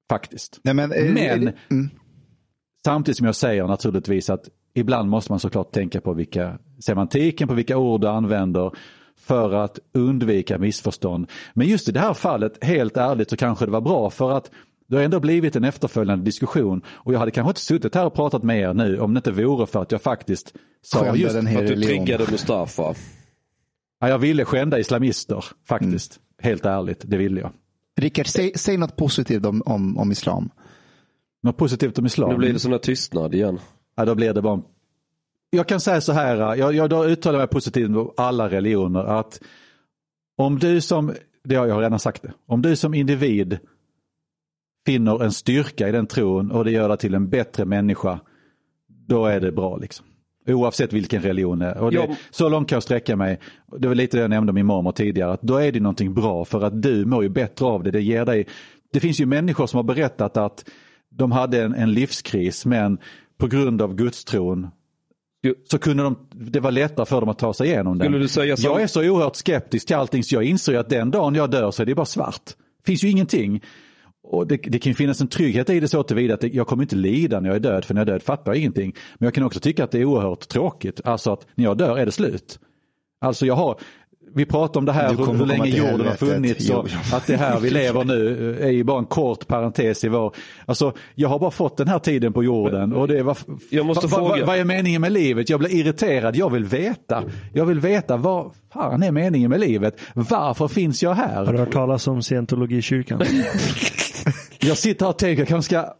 faktiskt. 0.09 0.59
Nej, 0.63 0.73
men, 0.73 0.91
eh, 0.91 1.13
Men 1.13 1.53
mm. 1.71 1.89
samtidigt 2.85 3.17
som 3.17 3.25
jag 3.25 3.35
säger 3.35 3.67
naturligtvis 3.67 4.29
att 4.29 4.49
ibland 4.73 5.09
måste 5.09 5.31
man 5.31 5.39
såklart 5.39 5.71
tänka 5.71 6.01
på 6.01 6.13
vilka 6.13 6.57
semantiken, 6.85 7.47
på 7.47 7.53
vilka 7.53 7.77
ord 7.77 8.01
du 8.01 8.07
använder 8.07 8.71
för 9.19 9.53
att 9.53 9.79
undvika 9.93 10.57
missförstånd. 10.57 11.31
Men 11.53 11.67
just 11.67 11.89
i 11.89 11.91
det 11.91 11.99
här 11.99 12.13
fallet, 12.13 12.63
helt 12.63 12.97
ärligt, 12.97 13.29
så 13.29 13.37
kanske 13.37 13.65
det 13.65 13.71
var 13.71 13.81
bra 13.81 14.09
för 14.09 14.31
att 14.31 14.51
det 14.87 14.95
har 14.95 15.03
ändå 15.03 15.19
blivit 15.19 15.55
en 15.55 15.63
efterföljande 15.63 16.25
diskussion 16.25 16.81
och 16.87 17.13
jag 17.13 17.19
hade 17.19 17.31
kanske 17.31 17.49
inte 17.49 17.61
suttit 17.61 17.95
här 17.95 18.05
och 18.05 18.13
pratat 18.13 18.43
med 18.43 18.59
er 18.59 18.73
nu 18.73 18.99
om 18.99 19.13
det 19.13 19.17
inte 19.17 19.31
vore 19.31 19.65
för 19.65 19.81
att 19.81 19.91
jag 19.91 20.01
faktiskt 20.01 20.53
sa 20.81 20.99
Skända 20.99 21.15
just 21.15 21.35
den 21.35 21.47
här 21.47 21.57
Att 21.57 21.67
du 21.67 21.73
religion. 21.73 22.05
triggade 22.05 22.31
Mustafa. 22.31 22.95
Ja, 23.99 24.09
jag 24.09 24.17
ville 24.17 24.45
skända 24.45 24.79
islamister 24.79 25.45
faktiskt. 25.67 26.19
Helt 26.41 26.65
ärligt, 26.65 27.01
det 27.05 27.17
ville 27.17 27.41
jag. 27.41 27.51
Rickard, 27.97 28.27
säg, 28.27 28.51
säg 28.55 28.77
något 28.77 28.95
positivt 28.95 29.45
om, 29.45 29.61
om, 29.65 29.97
om 29.97 30.11
islam. 30.11 30.49
Något 31.43 31.57
positivt 31.57 31.99
om 31.99 32.05
islam? 32.05 32.29
Nu 32.29 32.37
blir 32.37 32.53
det 32.53 32.59
sån 32.59 32.71
här 32.71 32.79
tystnad 32.79 33.33
igen. 33.33 33.59
Ja, 33.95 34.05
då 34.05 34.15
blir 34.15 34.33
det 34.33 34.41
bara... 34.41 34.61
Jag 35.49 35.67
kan 35.67 35.79
säga 35.79 36.01
så 36.01 36.11
här, 36.11 36.55
jag, 36.55 36.73
jag 36.73 36.89
då 36.89 37.05
uttalar 37.05 37.39
mig 37.39 37.47
positivt 37.47 37.89
om 37.89 38.11
alla 38.17 38.49
religioner, 38.49 39.03
att 39.03 39.41
om 40.37 40.59
du 40.59 40.81
som, 40.81 41.13
det 41.43 41.55
har 41.55 41.67
jag 41.67 41.81
redan 41.81 41.99
sagt 41.99 42.21
det, 42.21 42.33
om 42.45 42.61
du 42.61 42.75
som 42.75 42.93
individ 42.93 43.59
finner 44.85 45.23
en 45.23 45.31
styrka 45.31 45.87
i 45.87 45.91
den 45.91 46.07
tron 46.07 46.51
och 46.51 46.65
det 46.65 46.71
gör 46.71 46.89
dig 46.89 46.97
till 46.97 47.13
en 47.13 47.29
bättre 47.29 47.65
människa, 47.65 48.19
då 48.87 49.25
är 49.25 49.39
det 49.39 49.51
bra 49.51 49.77
liksom. 49.77 50.05
Oavsett 50.47 50.93
vilken 50.93 51.21
religion 51.21 51.59
det 51.59 51.65
är. 51.65 51.77
Och 51.77 51.91
det, 51.91 51.97
Ja. 51.97 52.15
Så 52.31 52.49
långt 52.49 52.69
kan 52.69 52.75
jag 52.75 52.83
sträcka 52.83 53.15
mig. 53.15 53.39
Det 53.77 53.87
var 53.87 53.95
lite 53.95 54.17
det 54.17 54.21
jag 54.21 54.29
nämnde 54.29 54.53
min 54.53 54.65
mormor 54.65 54.91
tidigare, 54.91 55.33
att 55.33 55.41
då 55.41 55.57
är 55.57 55.71
det 55.71 55.79
någonting 55.79 56.13
bra 56.13 56.45
för 56.45 56.63
att 56.63 56.81
du 56.81 57.05
mår 57.05 57.23
ju 57.23 57.29
bättre 57.29 57.65
av 57.65 57.83
det. 57.83 57.91
Det 57.91 58.01
ger 58.01 58.25
dig, 58.25 58.47
det 58.93 58.99
finns 58.99 59.21
ju 59.21 59.25
människor 59.25 59.67
som 59.67 59.77
har 59.77 59.83
berättat 59.83 60.37
att 60.37 60.69
de 61.09 61.31
hade 61.31 61.63
en, 61.63 61.73
en 61.73 61.93
livskris 61.93 62.65
men 62.65 62.97
på 63.37 63.47
grund 63.47 63.81
av 63.81 63.95
gudstron 63.95 64.67
så 65.71 65.79
kunde 65.79 66.03
de, 66.03 66.15
det 66.31 66.59
var 66.59 66.71
lättare 66.71 67.05
för 67.05 67.19
dem 67.19 67.29
att 67.29 67.39
ta 67.39 67.53
sig 67.53 67.67
igenom 67.67 67.97
den. 67.97 68.05
Jag 68.57 68.81
är 68.81 68.87
så 68.87 69.09
oerhört 69.09 69.35
skeptisk 69.35 69.87
till 69.87 69.95
allting 69.95 70.23
så 70.23 70.35
jag 70.35 70.43
inser 70.43 70.77
att 70.77 70.89
den 70.89 71.11
dagen 71.11 71.35
jag 71.35 71.51
dör 71.51 71.71
så 71.71 71.81
är 71.81 71.85
det 71.85 71.95
bara 71.95 72.05
svart. 72.05 72.45
Det 72.45 72.85
finns 72.85 73.03
ju 73.03 73.09
ingenting. 73.09 73.63
Och 74.29 74.47
det, 74.47 74.57
det 74.57 74.79
kan 74.79 74.93
finnas 74.93 75.21
en 75.21 75.27
trygghet 75.27 75.69
i 75.69 75.79
det 75.79 75.87
så 75.87 76.03
tillvida 76.03 76.33
att 76.33 76.43
jag 76.43 76.67
kommer 76.67 76.83
inte 76.83 76.95
lida 76.95 77.39
när 77.39 77.49
jag 77.49 77.55
är 77.55 77.59
död, 77.59 77.85
för 77.85 77.93
när 77.93 78.01
jag 78.01 78.07
är 78.07 78.11
död 78.11 78.23
fattar 78.23 78.51
jag 78.51 78.59
ingenting. 78.59 78.95
Men 79.17 79.27
jag 79.27 79.33
kan 79.33 79.43
också 79.43 79.59
tycka 79.59 79.83
att 79.83 79.91
det 79.91 79.99
är 79.99 80.05
oerhört 80.05 80.47
tråkigt, 80.47 81.01
alltså 81.03 81.33
att 81.33 81.47
när 81.55 81.65
jag 81.65 81.77
dör 81.77 81.97
är 81.97 82.05
det 82.05 82.11
slut. 82.11 82.59
Alltså 83.21 83.45
jag 83.45 83.55
har, 83.55 83.79
vi 84.35 84.45
pratar 84.45 84.79
om 84.79 84.85
det 84.85 84.91
här, 84.91 85.09
hur, 85.09 85.25
hur 85.33 85.45
länge 85.45 85.65
jorden 85.67 86.07
har 86.07 86.13
funnits 86.15 86.69
och 86.69 86.89
att 87.13 87.27
det 87.27 87.37
här 87.37 87.59
vi 87.59 87.69
lever 87.69 88.03
nu 88.03 88.57
är 88.61 88.69
ju 88.69 88.83
bara 88.83 88.99
en 88.99 89.05
kort 89.05 89.47
parentes 89.47 90.03
i 90.03 90.07
vår... 90.07 90.35
Alltså 90.65 90.93
jag 91.15 91.29
har 91.29 91.39
bara 91.39 91.51
fått 91.51 91.77
den 91.77 91.87
här 91.87 91.99
tiden 91.99 92.33
på 92.33 92.43
jorden 92.43 92.93
och 92.93 93.07
det 93.07 93.19
är 93.19 93.23
vad, 93.23 93.37
Jag 93.69 93.85
måste 93.85 94.07
vad, 94.07 94.19
fråga. 94.19 94.29
vad, 94.29 94.47
vad 94.47 94.57
är 94.57 94.63
meningen 94.63 95.01
med 95.01 95.11
livet? 95.11 95.49
Jag 95.49 95.59
blir 95.59 95.75
irriterad, 95.75 96.35
jag 96.35 96.49
vill 96.49 96.65
veta. 96.65 97.23
Jag 97.53 97.65
vill 97.65 97.79
veta 97.79 98.17
vad 98.17 98.51
fan 98.73 99.03
är 99.03 99.11
meningen 99.11 99.49
med 99.49 99.59
livet? 99.59 99.99
Varför 100.13 100.67
finns 100.67 101.03
jag 101.03 101.13
Har 101.13 101.27
här? 101.27 101.51
du 101.51 101.57
hört 101.57 101.71
talas 101.73 102.07
om 102.07 102.21
scientologikyrkan? 102.21 103.21
Jag 104.59 104.77
sitter 104.77 105.05
här 105.05 105.09
och 105.11 105.17
tänker 105.19 105.41
jag 105.41 105.47
kanske 105.47 105.75
ska 105.75 105.93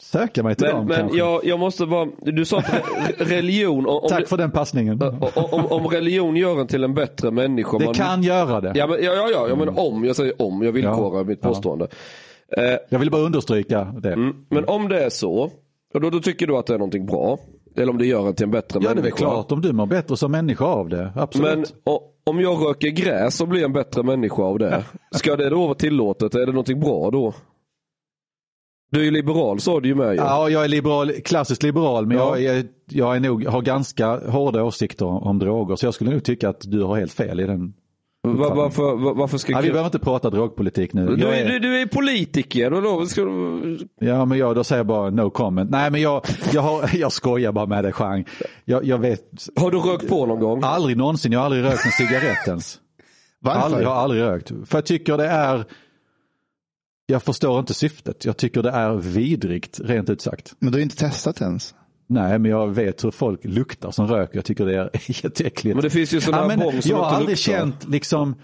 söka 0.00 0.42
mig 0.42 0.54
till 0.54 0.66
Men, 0.66 0.76
dem 0.76 0.86
men 0.86 1.16
jag, 1.16 1.44
jag 1.44 1.58
måste 1.58 1.86
bara, 1.86 2.08
du 2.22 2.44
sa 2.44 2.58
att 2.58 2.64
re- 2.64 3.24
religion, 3.24 3.86
om, 3.86 3.96
om, 4.02 4.08
Tack 4.08 4.28
för 4.28 4.36
den 4.36 4.50
passningen. 4.50 5.02
om, 5.02 5.66
om, 5.66 5.86
religion 5.86 6.36
gör 6.36 6.60
en 6.60 6.66
till 6.66 6.84
en 6.84 6.94
bättre 6.94 7.30
människa. 7.30 7.78
Det 7.78 7.84
man, 7.84 7.94
kan 7.94 8.22
göra 8.22 8.60
det. 8.60 8.72
Ja, 8.74 8.86
men, 8.86 9.04
ja, 9.04 9.12
ja, 9.14 9.28
ja, 9.32 9.48
jag 9.48 9.58
menar 9.58 9.80
om, 9.80 10.04
jag 10.04 10.16
säger 10.16 10.42
om, 10.42 10.62
jag 10.62 10.72
villkorar 10.72 11.18
Ja, 11.18 11.24
mitt 11.24 11.38
ja. 11.42 11.48
påstående. 11.48 11.88
Eh, 12.56 12.76
Jag 12.88 12.98
vill 12.98 13.10
bara 13.10 13.22
understryka 13.22 13.84
det. 13.84 14.12
mm, 14.12 14.34
men 14.50 14.64
om 14.64 14.88
det 14.88 15.04
är 15.04 15.10
så, 15.10 15.50
och 15.94 16.00
då, 16.00 16.10
då 16.10 16.20
tycker 16.20 16.46
du 16.46 16.56
att 16.56 16.66
det 16.66 16.74
är 16.74 16.78
någonting 16.78 17.06
bra. 17.06 17.38
Eller 17.76 17.90
om 17.90 17.98
det 17.98 18.06
gör 18.06 18.26
en 18.28 18.34
till 18.34 18.44
en 18.44 18.50
bättre 18.50 18.78
Ja, 18.82 18.88
det 18.88 18.92
är 18.92 18.94
människa. 18.94 19.24
väl 19.24 19.32
klart 19.34 19.52
om 19.52 19.60
du 19.60 19.72
mår 19.72 19.86
bättre 19.86 20.16
som 20.16 20.32
människa 20.32 20.64
av 20.64 20.88
det. 20.88 21.12
Absolut. 21.16 21.54
Men 21.56 21.64
o- 21.94 22.02
om 22.26 22.40
jag 22.40 22.66
röker 22.66 22.88
gräs 22.88 23.40
och 23.40 23.48
blir 23.48 23.64
en 23.64 23.72
bättre 23.72 24.02
människa 24.02 24.42
av 24.42 24.58
det. 24.58 24.84
Ska 25.14 25.36
det 25.36 25.48
då 25.50 25.64
vara 25.66 25.74
tillåtet? 25.74 26.34
Är 26.34 26.38
det 26.40 26.46
någonting 26.46 26.80
bra 26.80 27.10
då? 27.10 27.32
Du 28.90 29.00
är 29.00 29.04
ju 29.04 29.10
liberal 29.10 29.60
sa 29.60 29.80
du 29.80 29.88
ju 29.88 29.94
med 29.94 30.08
ju. 30.10 30.16
Ja, 30.16 30.48
jag 30.50 30.64
är 30.64 30.68
liberal, 30.68 31.10
klassiskt 31.12 31.62
liberal, 31.62 32.06
men 32.06 32.16
Ja. 32.16 32.38
jag, 32.38 32.56
är, 32.56 32.64
jag 32.90 33.16
är 33.16 33.20
nog, 33.20 33.46
har 33.46 33.62
ganska 33.62 34.30
hårda 34.30 34.62
åsikter 34.64 35.06
om, 35.06 35.38
droger. 35.38 35.76
Så 35.76 35.86
jag 35.86 35.94
skulle 35.94 36.10
nog 36.10 36.24
tycka 36.24 36.48
att 36.48 36.60
du 36.70 36.82
har 36.82 36.96
helt 36.96 37.12
fel 37.12 37.40
i 37.40 37.46
den. 37.46 37.72
Va- 38.26 38.54
varför, 38.54 38.96
va- 38.96 39.12
varför 39.16 39.38
ska 39.38 39.52
Ja, 39.52 39.60
vi 39.60 39.68
behöver 39.68 39.86
inte 39.86 39.98
prata 39.98 40.30
drogpolitik 40.30 40.92
nu. 40.92 41.16
du, 41.16 41.26
är, 41.26 41.44
är, 41.44 41.48
du, 41.48 41.58
du 41.58 41.80
är 41.80 41.86
politiker 41.86 42.72
och 42.72 42.82
då 42.82 43.06
ska 43.06 43.24
du... 43.24 43.78
ja, 44.00 44.24
men 44.24 44.38
jag, 44.38 44.54
då 44.54 44.64
säger 44.64 44.78
jag 44.78 44.86
bara 44.86 45.10
no 45.10 45.30
comment. 45.30 45.70
Nej, 45.70 45.90
men 45.90 46.00
jag, 46.00 46.22
jag, 46.52 46.62
har, 46.62 46.90
jag 46.96 47.12
skojar 47.12 47.52
bara 47.52 47.66
med 47.66 47.84
dig, 47.84 47.92
Chang. 47.92 48.24
Jag, 48.64 48.84
jag 48.84 48.98
vet 48.98 49.20
Har 49.56 49.70
du 49.70 49.78
rökt 49.78 50.08
på 50.08 50.26
någon 50.26 50.40
gång? 50.40 50.60
aldrig 50.64 50.96
någonsin, 50.96 51.32
jag 51.32 51.38
har 51.40 51.44
aldrig 51.44 51.64
rökt 51.64 51.84
en 51.86 51.92
cigarett 52.06 52.48
ens. 52.48 52.78
Varför? 53.40 53.60
Aldrig, 53.60 53.84
jag 53.84 53.90
har 53.90 53.96
aldrig 54.02 54.22
rökt. 54.22 54.48
För 54.66 54.78
jag 54.78 54.86
tycker 54.86 55.16
det 55.16 55.26
är, 55.28 55.64
jag 57.10 57.22
förstår 57.22 57.60
inte 57.60 57.74
syftet. 57.74 58.24
Jag 58.24 58.36
tycker 58.36 58.62
det 58.62 58.70
är 58.70 58.94
vidrigt, 58.94 59.80
rent 59.84 60.10
ut 60.10 60.20
sagt. 60.20 60.54
Men 60.58 60.72
du 60.72 60.78
har 60.78 60.82
inte 60.82 60.96
testat 60.96 61.40
ens. 61.40 61.74
Nej, 62.06 62.38
men 62.38 62.50
jag 62.50 62.68
vet 62.68 63.04
hur 63.04 63.10
folk 63.10 63.44
luktar 63.44 63.90
som 63.90 64.06
röker. 64.08 64.36
Jag 64.36 64.44
tycker 64.44 64.66
det 64.66 64.74
är 64.76 64.90
jätteäckligt. 65.24 65.74
Men 65.76 65.82
det 65.82 65.90
finns 65.90 66.12
ju 66.12 66.20
sådana 66.20 66.42
Ja, 66.42 66.48
men 66.48 66.58
bång 66.58 66.82
som 66.82 66.90
jag 66.90 66.98
har 66.98 67.04
aldrig 67.04 67.28
luktar. 67.28 67.52
känt 67.52 67.88
liksom 67.88 68.34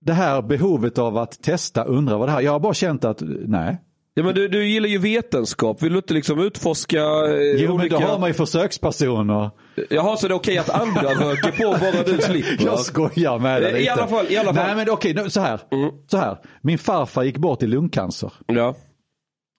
det 0.00 0.12
här 0.12 0.42
behovet 0.42 0.98
av 0.98 1.16
att 1.16 1.42
testa, 1.42 1.84
undra 1.84 2.18
vad 2.18 2.28
det 2.28 2.32
här 2.32 2.40
Jag 2.40 2.52
har 2.52 2.60
bara 2.60 2.74
känt 2.74 3.04
att 3.04 3.22
nej. 3.46 3.80
Ja, 4.14 4.22
men 4.22 4.34
du, 4.34 4.48
du 4.48 4.68
gillar 4.68 4.88
ju 4.88 4.98
vetenskap. 4.98 5.82
Vill 5.82 5.92
du 5.92 5.98
inte 5.98 6.14
liksom 6.14 6.40
utforska 6.40 6.98
eh, 6.98 7.40
Jo, 7.56 7.68
men 7.68 7.70
olika... 7.80 7.98
då 7.98 8.06
har 8.06 8.18
man 8.18 8.28
ju 8.28 8.34
försökspersoner. 8.34 9.50
Jaha, 9.90 10.16
så 10.16 10.28
det 10.28 10.32
är 10.34 10.36
okej 10.36 10.58
att 10.58 10.70
andra 10.70 11.02
röker 11.14 11.50
på 11.50 11.70
bara 11.70 12.02
du 12.16 12.22
slipper? 12.22 12.64
Jag 12.64 12.78
skojar 12.80 13.38
med 13.38 13.62
dig 13.62 13.72
I 13.72 13.78
lite. 13.78 13.92
alla 13.92 14.06
fall- 14.06 14.26
i 14.28 14.36
alla 14.36 14.54
fall. 14.54 14.66
Nej, 14.66 14.76
men 14.76 14.90
okej, 14.90 15.14
nu, 15.14 15.30
så 15.30 15.40
här. 15.40 15.60
Mm. 15.72 15.90
Så 16.10 16.16
här. 16.16 16.38
Min 16.62 16.78
farfar 16.78 17.22
gick 17.22 17.38
bort 17.38 17.62
i 17.62 17.66
lungcancer 17.66 18.32
Ja. 18.46 18.74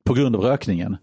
på 0.05 0.13
grund 0.13 0.35
av 0.35 0.41
rökningen. 0.41 0.97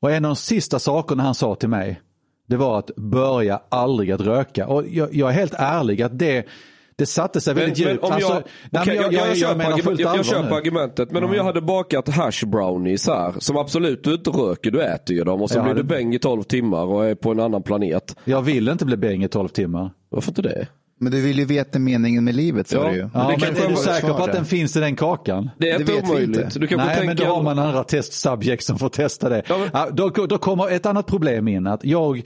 Och 0.00 0.10
en 0.10 0.24
av 0.24 0.28
de 0.28 0.36
sista 0.36 0.78
sakerna 0.78 1.22
han 1.22 1.34
sa 1.34 1.54
till 1.54 1.68
mig, 1.68 2.00
det 2.48 2.56
var 2.56 2.78
att 2.78 2.90
börja 2.96 3.60
aldrig 3.68 4.10
att 4.12 4.20
röka. 4.20 4.66
Och 4.66 4.84
jag, 4.88 5.14
jag 5.14 5.28
är 5.30 5.34
helt 5.34 5.54
ärlig 5.58 6.02
att 6.02 6.18
det, 6.18 6.46
det 6.96 7.06
satte 7.06 7.40
sig 7.40 7.54
väldigt 7.54 7.78
djupt. 7.78 8.02
om 8.04 8.10
jag, 8.10 8.12
Alltså, 8.12 8.42
nej, 8.70 8.82
men 8.86 8.94
jag, 8.96 9.12
jag, 9.12 9.28
jag, 9.28 9.36
köper, 9.36 9.56
menar 9.56 9.78
fullt 9.78 10.00
jag, 10.00 10.16
jag 10.16 10.24
köper 10.26 10.54
argumentet. 10.56 11.10
Men 11.10 11.24
om 11.24 11.34
jag 11.34 11.44
hade 11.44 11.60
bakat 11.60 12.08
hash 12.08 12.46
brownies 12.46 13.06
här, 13.06 13.34
som 13.38 13.56
absolut 13.56 14.04
du 14.04 14.14
inte 14.14 14.30
röker, 14.30 14.70
du 14.70 14.82
äter 14.82 15.16
ju 15.16 15.24
dem 15.24 15.42
och 15.42 15.50
så 15.50 15.58
Ja, 15.58 15.62
blir 15.62 15.74
du 15.74 15.82
det- 15.82 15.88
bäng 15.88 16.14
i 16.14 16.18
12 16.18 16.42
timmar 16.42 16.84
och 16.84 17.04
är 17.06 17.14
på 17.14 17.30
en 17.30 17.40
annan 17.40 17.62
planet. 17.62 18.16
Jag 18.24 18.42
vill 18.42 18.68
inte 18.68 18.84
bli 18.84 18.96
bäng 18.96 19.24
i 19.24 19.28
12 19.28 19.48
timmar. 19.48 19.90
Varför 20.10 20.30
inte 20.30 20.42
det? 20.42 20.66
Men 21.00 21.12
du 21.12 21.20
vill 21.22 21.38
ju 21.38 21.44
veta 21.44 21.78
meningen 21.78 22.24
med 22.24 22.34
livet 22.34 22.68
sa 22.68 22.76
Ja. 22.76 22.88
du 22.88 22.94
ju. 22.96 23.02
Men 23.02 23.10
Ja, 23.14 23.20
det 23.40 23.52
men 23.52 23.64
är 23.64 23.68
du 23.70 23.76
säker 23.76 24.08
på 24.08 24.24
att 24.24 24.32
den 24.32 24.44
finns 24.44 24.76
i 24.76 24.80
den 24.80 24.96
kakan? 24.96 25.50
Det 25.58 25.70
är 25.70 25.80
inte 25.80 25.92
omöjligt. 26.02 26.54
Du 26.60 26.66
kanske 26.66 26.86
Nej, 26.88 27.06
men 27.06 27.16
då 27.16 27.24
har 27.24 27.42
man 27.42 27.58
andra 27.58 27.84
testsubjekt 27.84 28.64
som 28.64 28.78
får 28.78 28.88
testa 28.88 29.28
det. 29.28 29.42
Ja, 29.48 29.58
men- 29.58 29.70
Ja, 29.72 29.88
då, 29.92 30.08
då 30.26 30.38
kommer 30.38 30.70
ett 30.70 30.86
annat 30.86 31.06
problem 31.06 31.48
in. 31.48 31.66
att 31.66 31.84
jag 31.84 32.22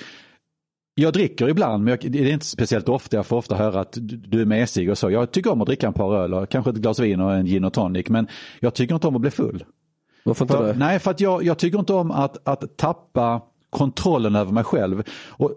jag 0.99 1.13
dricker 1.13 1.49
ibland, 1.49 1.85
men 1.85 1.91
jag, 1.91 2.13
det 2.13 2.19
är 2.19 2.33
inte 2.33 2.47
speciellt 2.47 2.89
ofta. 2.89 3.17
Jag 3.17 3.27
får 3.27 3.37
ofta 3.37 3.57
höra 3.57 3.81
att 3.81 3.99
du 4.01 4.41
är 4.41 4.45
mesig 4.45 4.91
och 4.91 4.99
så. 4.99 5.11
Jag 5.11 5.33
tycker 5.33 5.53
om 5.53 5.61
att 5.61 5.67
dricka 5.67 5.87
en 5.87 5.93
par 5.93 6.17
öl 6.17 6.35
och 6.35 6.49
kanske 6.49 6.71
ett 6.71 6.77
glas 6.77 6.99
vin 6.99 7.21
och 7.21 7.35
en 7.35 7.47
gin 7.47 7.65
och 7.65 7.73
tonic. 7.73 8.09
Men 8.09 8.29
jag 8.61 8.75
tycker 8.75 8.95
inte 8.95 9.07
om 9.07 9.15
att 9.15 9.21
bli 9.21 9.31
full. 9.31 9.65
Varför 10.25 10.45
inte 10.45 10.63
det? 10.63 10.75
nej, 10.79 10.99
för 10.99 11.11
att 11.11 11.21
jag, 11.21 11.43
jag 11.43 11.59
tycker 11.59 11.79
inte 11.79 11.93
om 11.93 12.11
att, 12.11 12.49
att 12.49 12.77
tappa 12.77 13.43
kontrollen 13.71 14.37
över 14.37 14.53
mig 14.53 14.65
själv. 14.65 15.03
Och 15.29 15.53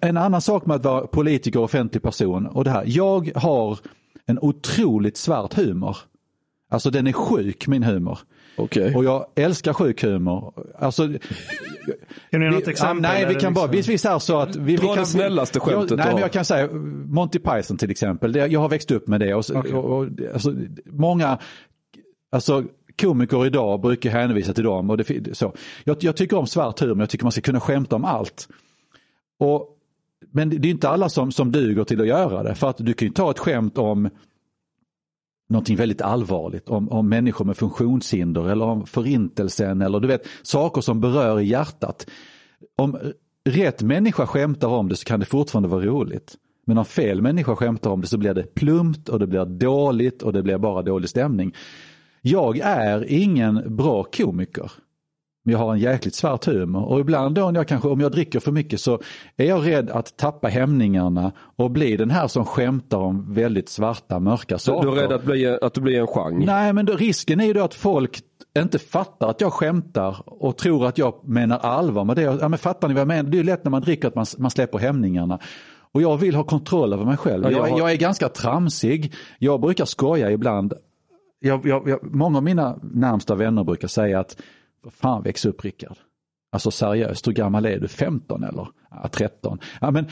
en 0.00 0.16
annan 0.16 0.40
sak 0.40 0.66
med 0.66 0.76
att 0.76 0.84
vara 0.84 1.06
politiker 1.06 1.58
och 1.58 1.64
offentlig 1.64 2.02
person 2.02 2.46
och 2.46 2.64
det 2.64 2.70
här. 2.70 2.84
Jag 2.86 3.30
har 3.34 3.78
en 4.26 4.38
otroligt 4.38 5.16
svart 5.16 5.54
humor. 5.54 5.96
Alltså 6.70 6.90
den 6.90 7.06
är 7.06 7.12
sjuk 7.12 7.66
min 7.66 7.82
humor. 7.82 8.18
Okej. 8.56 8.94
Och 8.94 9.04
jag 9.04 9.26
älskar 9.34 9.72
sjuk 9.72 10.02
humor. 10.02 10.52
Alltså, 10.78 11.08
Kan 12.30 12.42
ge 12.42 12.50
något 12.50 12.68
exempel? 12.68 13.02
nej, 13.02 13.26
vi 13.28 13.34
kan 13.34 13.54
bara, 13.54 13.66
liksom- 13.66 13.90
vi, 13.90 13.94
vi 13.94 13.98
säger 13.98 14.18
så 14.18 14.38
att... 14.38 14.56
Vi, 14.56 14.76
Dra 14.76 14.82
vi 14.82 14.88
kan, 14.88 14.96
det 14.96 15.06
snällaste 15.06 15.60
skämtet 15.60 15.90
jag, 15.90 15.96
Nej, 15.98 16.12
men 16.12 16.22
jag 16.22 16.32
kan 16.32 16.44
säga 16.44 16.68
Monty 17.06 17.38
Python 17.38 17.76
till 17.76 17.90
exempel. 17.90 18.32
Det, 18.32 18.46
jag 18.46 18.60
har 18.60 18.68
växt 18.68 18.90
upp 18.90 19.08
med 19.08 19.20
det. 19.20 19.34
Och, 19.34 19.44
så- 19.44 19.58
och, 19.58 19.66
och, 19.98 20.06
alltså, 20.34 20.54
många, 20.84 21.38
alltså 22.32 22.64
komiker 23.02 23.46
idag 23.46 23.80
brukar 23.80 24.10
hänvisa 24.10 24.52
till 24.52 24.64
dem. 24.64 24.90
Och 24.90 24.96
det, 24.96 25.36
så. 25.36 25.52
Jag, 25.84 25.96
jag 26.00 26.16
tycker 26.16 26.36
om 26.38 26.46
svart 26.46 26.80
humor, 26.80 27.00
jag 27.00 27.10
tycker 27.10 27.24
man 27.24 27.32
ska 27.32 27.40
kunna 27.40 27.60
skämta 27.60 27.96
om 27.96 28.04
allt. 28.04 28.48
Och, 29.38 29.68
men 30.32 30.50
det 30.50 30.68
är 30.68 30.70
inte 30.70 30.88
alla 30.88 31.08
som, 31.08 31.32
som 31.32 31.52
duger 31.52 31.84
till 31.84 32.00
att 32.00 32.06
göra 32.06 32.42
det. 32.42 32.54
För 32.54 32.70
att 32.70 32.76
du 32.78 32.92
kan 32.92 33.08
ju 33.08 33.14
ta 33.14 33.30
ett 33.30 33.38
skämt 33.38 33.78
om 33.78 34.10
någonting 35.48 35.76
väldigt 35.76 36.02
allvarligt 36.02 36.68
om, 36.68 36.88
om 36.88 37.08
människor 37.08 37.44
med 37.44 37.56
funktionshinder 37.56 38.48
eller 38.50 38.64
om 38.64 38.86
förintelsen 38.86 39.82
eller 39.82 40.00
du 40.00 40.08
vet 40.08 40.26
saker 40.42 40.80
som 40.80 41.00
berör 41.00 41.40
i 41.40 41.44
hjärtat. 41.44 42.06
Om 42.78 42.98
rätt 43.44 43.82
människa 43.82 44.26
skämtar 44.26 44.68
om 44.68 44.88
det 44.88 44.96
så 44.96 45.04
kan 45.04 45.20
det 45.20 45.26
fortfarande 45.26 45.68
vara 45.68 45.84
roligt. 45.84 46.34
Men 46.66 46.78
om 46.78 46.84
fel 46.84 47.22
människa 47.22 47.56
skämtar 47.56 47.90
om 47.90 48.00
det 48.00 48.06
så 48.06 48.18
blir 48.18 48.34
det 48.34 48.54
plumpt 48.54 49.08
och 49.08 49.18
det 49.18 49.26
blir 49.26 49.44
dåligt 49.44 50.22
och 50.22 50.32
det 50.32 50.42
blir 50.42 50.58
bara 50.58 50.82
dålig 50.82 51.08
stämning. 51.08 51.54
Jag 52.22 52.58
är 52.58 53.04
ingen 53.12 53.76
bra 53.76 54.04
komiker. 54.04 54.72
Men 55.46 55.52
jag 55.52 55.58
har 55.58 55.72
en 55.72 55.78
jäkligt 55.78 56.14
svart 56.14 56.44
humor 56.44 56.84
och 56.84 57.00
ibland 57.00 57.34
då 57.34 57.52
jag 57.54 57.68
kanske, 57.68 57.88
om 57.88 58.00
jag 58.00 58.12
dricker 58.12 58.40
för 58.40 58.52
mycket 58.52 58.80
så 58.80 59.00
är 59.36 59.44
jag 59.46 59.66
rädd 59.66 59.90
att 59.90 60.16
tappa 60.16 60.48
hämningarna 60.48 61.32
och 61.56 61.70
bli 61.70 61.96
den 61.96 62.10
här 62.10 62.28
som 62.28 62.44
skämtar 62.44 62.98
om 62.98 63.34
väldigt 63.34 63.68
svarta 63.68 64.20
mörka 64.20 64.54
Du 64.54 64.58
saker. 64.58 64.88
är 64.88 64.92
rädd 64.92 65.12
att, 65.12 65.24
bli, 65.24 65.58
att 65.62 65.74
du 65.74 65.80
blir 65.80 66.00
en 66.00 66.06
genre? 66.06 66.46
Nej, 66.46 66.72
men 66.72 66.86
då, 66.86 66.92
risken 66.92 67.40
är 67.40 67.44
ju 67.44 67.52
då 67.52 67.64
att 67.64 67.74
folk 67.74 68.20
inte 68.58 68.78
fattar 68.78 69.30
att 69.30 69.40
jag 69.40 69.52
skämtar 69.52 70.16
och 70.26 70.56
tror 70.56 70.86
att 70.86 70.98
jag 70.98 71.28
menar 71.28 71.58
allvar 71.58 72.04
med 72.04 72.16
det. 72.16 72.22
Ja, 72.22 72.48
men 72.48 72.58
fattar 72.58 72.88
ni 72.88 72.94
vad 72.94 73.00
jag 73.00 73.08
menar? 73.08 73.30
Det 73.30 73.38
är 73.38 73.44
lätt 73.44 73.64
när 73.64 73.70
man 73.70 73.82
dricker 73.82 74.08
att 74.08 74.14
man, 74.14 74.26
man 74.38 74.50
släpper 74.50 74.78
hämningarna. 74.78 75.38
Och 75.92 76.02
jag 76.02 76.16
vill 76.16 76.34
ha 76.34 76.44
kontroll 76.44 76.92
över 76.92 77.04
mig 77.04 77.16
själv. 77.16 77.44
Ja, 77.44 77.50
jag 77.50 77.68
Jag, 77.70 77.78
jag 77.78 77.92
är 77.92 77.96
ganska 77.96 78.28
tramsig. 78.28 79.12
Jag 79.38 79.60
brukar 79.60 79.84
skoja 79.84 80.30
ibland. 80.30 80.72
Jag, 81.40 81.66
jag, 81.66 81.98
många 82.02 82.38
av 82.38 82.44
mina 82.44 82.78
närmsta 82.82 83.34
vänner 83.34 83.64
brukar 83.64 83.88
säga 83.88 84.20
att 84.20 84.36
fan 84.90 85.22
väx 85.22 85.46
upp 85.46 85.64
Rickard. 85.64 85.96
Alltså 86.52 86.70
seriöst, 86.70 87.28
hur 87.28 87.32
gammal 87.32 87.66
är 87.66 87.78
du? 87.78 87.88
15 87.88 88.44
eller? 88.44 88.68
Ja, 88.90 89.08
13. 89.12 89.58
Ja, 89.80 89.90
men 89.90 90.06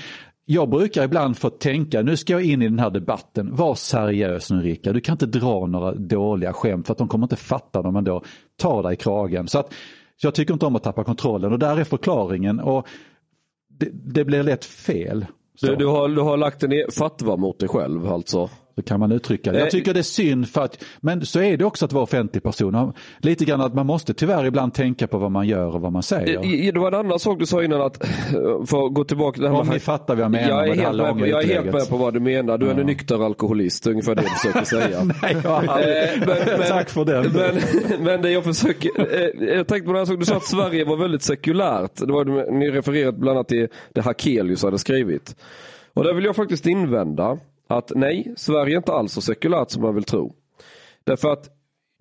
jag 0.45 0.69
brukar 0.71 1.05
ibland 1.05 1.39
få 1.39 1.51
tänka, 1.51 2.03
nu 2.03 2.17
ska 2.17 2.33
jag 2.33 2.43
in 2.45 2.63
i 2.63 2.69
den 2.69 2.79
här 2.79 2.91
debatten, 2.91 3.57
var 3.57 3.75
seriös 3.75 4.51
nu 4.51 4.63
Rickard, 4.63 4.95
du 4.95 5.01
kan 5.01 5.13
inte 5.13 5.27
dra 5.27 5.67
några 5.67 5.95
dåliga 5.95 6.53
skämt 6.53 6.87
för 6.87 6.93
att 6.93 6.99
de 6.99 7.09
kommer 7.09 7.25
inte 7.25 7.37
fatta 7.37 7.83
när 7.83 7.91
man 7.91 8.05
då 8.05 8.23
tar 8.57 8.83
dig 8.83 8.93
i 8.93 8.97
kragen. 8.97 9.49
Så 9.49 9.59
att 9.59 9.75
jag 10.23 10.35
tycker 10.35 10.53
inte 10.53 10.67
om 10.67 10.77
att 10.77 10.83
tappa 10.83 11.05
kontrollen 11.05 11.53
och 11.53 11.59
där 11.59 11.77
är 11.77 11.85
förklaringen 11.85 12.61
och 12.61 12.87
det, 13.69 13.89
det 13.93 14.25
blir 14.25 14.43
lätt 14.43 14.65
fel. 14.65 15.27
Så, 15.55 15.67
Du, 15.67 15.77
du, 15.77 15.87
har, 15.87 16.09
du 16.09 16.21
har 16.21 16.37
lagt 16.37 16.63
en 16.63 16.71
fatwa 16.99 17.37
mot 17.37 17.59
dig 17.59 17.69
själv 17.69 18.13
alltså? 18.13 18.51
Så 18.75 18.83
kan 18.83 19.01
man 19.01 19.13
uttrycka 19.13 19.53
det. 19.53 19.59
Eh, 19.59 19.63
Jag 19.65 19.71
tycker 19.71 19.95
det 19.95 20.01
är 20.01 20.03
synd 20.03 20.49
för 20.49 20.61
att, 20.63 20.85
men 21.01 21.27
så 21.27 21.41
är 21.41 21.57
det 21.57 21.65
också 21.65 21.85
att 21.85 21.93
vara 21.93 22.03
offentlig 22.05 22.43
person. 22.43 22.93
Lite 23.19 23.45
grann 23.45 23.61
att 23.61 23.75
man 23.75 23.87
måste 23.87 24.15
tyvärr 24.15 24.45
ibland 24.47 24.75
tänka 24.75 25.07
på 25.07 25.19
vad 25.19 25.31
man 25.31 25.47
gör 25.49 25.75
och 25.75 25.81
vad 25.81 25.93
man 25.93 26.03
säger. 26.03 26.73
Det 26.73 26.79
var 26.79 26.89
en 26.89 26.95
annan 26.95 27.19
sak 27.19 27.39
du 27.39 27.47
sa 27.47 27.63
innan 27.63 27.81
att, 27.83 28.05
för 28.67 28.87
att 28.87 28.95
gå 28.95 29.05
tillbaka 29.05 29.35
till 29.35 29.43
det 29.43 29.49
här 29.49 29.61
Om 29.61 29.69
ni 29.69 29.79
fattar 29.79 30.15
vad 30.15 30.25
jag 30.25 30.31
menar 30.31 30.49
jag 30.67 30.69
är, 30.69 30.83
helt 30.83 30.97
med, 30.97 31.19
på- 31.19 31.27
jag 31.27 31.43
är 31.43 31.47
helt 31.49 31.73
med 31.75 31.89
på 31.89 31.97
vad 31.97 32.15
du 32.15 32.21
menar. 32.21 32.59
Du 32.59 32.71
är 32.71 32.75
en 32.81 32.87
nykter 32.87 33.25
alkoholist, 33.27 33.87
ungefär 33.87 34.15
det 34.15 34.23
du 34.23 34.29
försöker 34.29 34.65
säga. 34.65 35.05
Nej, 35.23 35.37
jag 35.45 35.65
Eh, 35.65 35.69
men- 36.19 36.29
men- 36.59 36.69
Tack 36.69 36.91
för 36.91 37.05
den. 37.05 37.33
Men, 37.33 38.05
men 38.05 38.23
det 38.23 38.31
jag 38.31 38.45
försöker, 38.45 38.91
eh, 38.99 39.49
jag 39.57 39.67
tänkte 39.67 39.87
på 39.87 39.93
den 39.93 39.97
här 39.97 40.05
saken, 40.05 40.21
du 40.21 40.27
sa 40.27 40.37
att 40.37 40.45
Sverige 40.45 40.85
var 40.85 40.97
väldigt 40.97 41.23
sekulärt. 41.23 41.91
Det 41.97 42.13
var, 42.13 42.53
ni 42.59 42.71
refererat 42.71 43.17
bland 43.17 43.37
annat 43.39 43.49
till 43.49 43.69
det 43.95 44.01
Hakelius 44.01 44.63
hade 44.63 44.79
skrivit. 44.79 45.37
Och 45.95 46.05
där 46.05 46.15
vill 46.15 46.25
jag 46.25 46.37
faktiskt 46.37 46.67
invända 46.67 47.39
att 47.77 47.93
nej, 47.95 48.35
Sverige 48.37 48.75
är 48.75 48.77
inte 48.77 48.93
alls 48.93 49.13
så 49.13 49.21
sekulärt 49.21 49.71
som 49.71 49.83
man 49.83 49.95
vill 49.95 50.05
tro. 50.05 50.33
Därför 51.05 51.33
att 51.33 51.49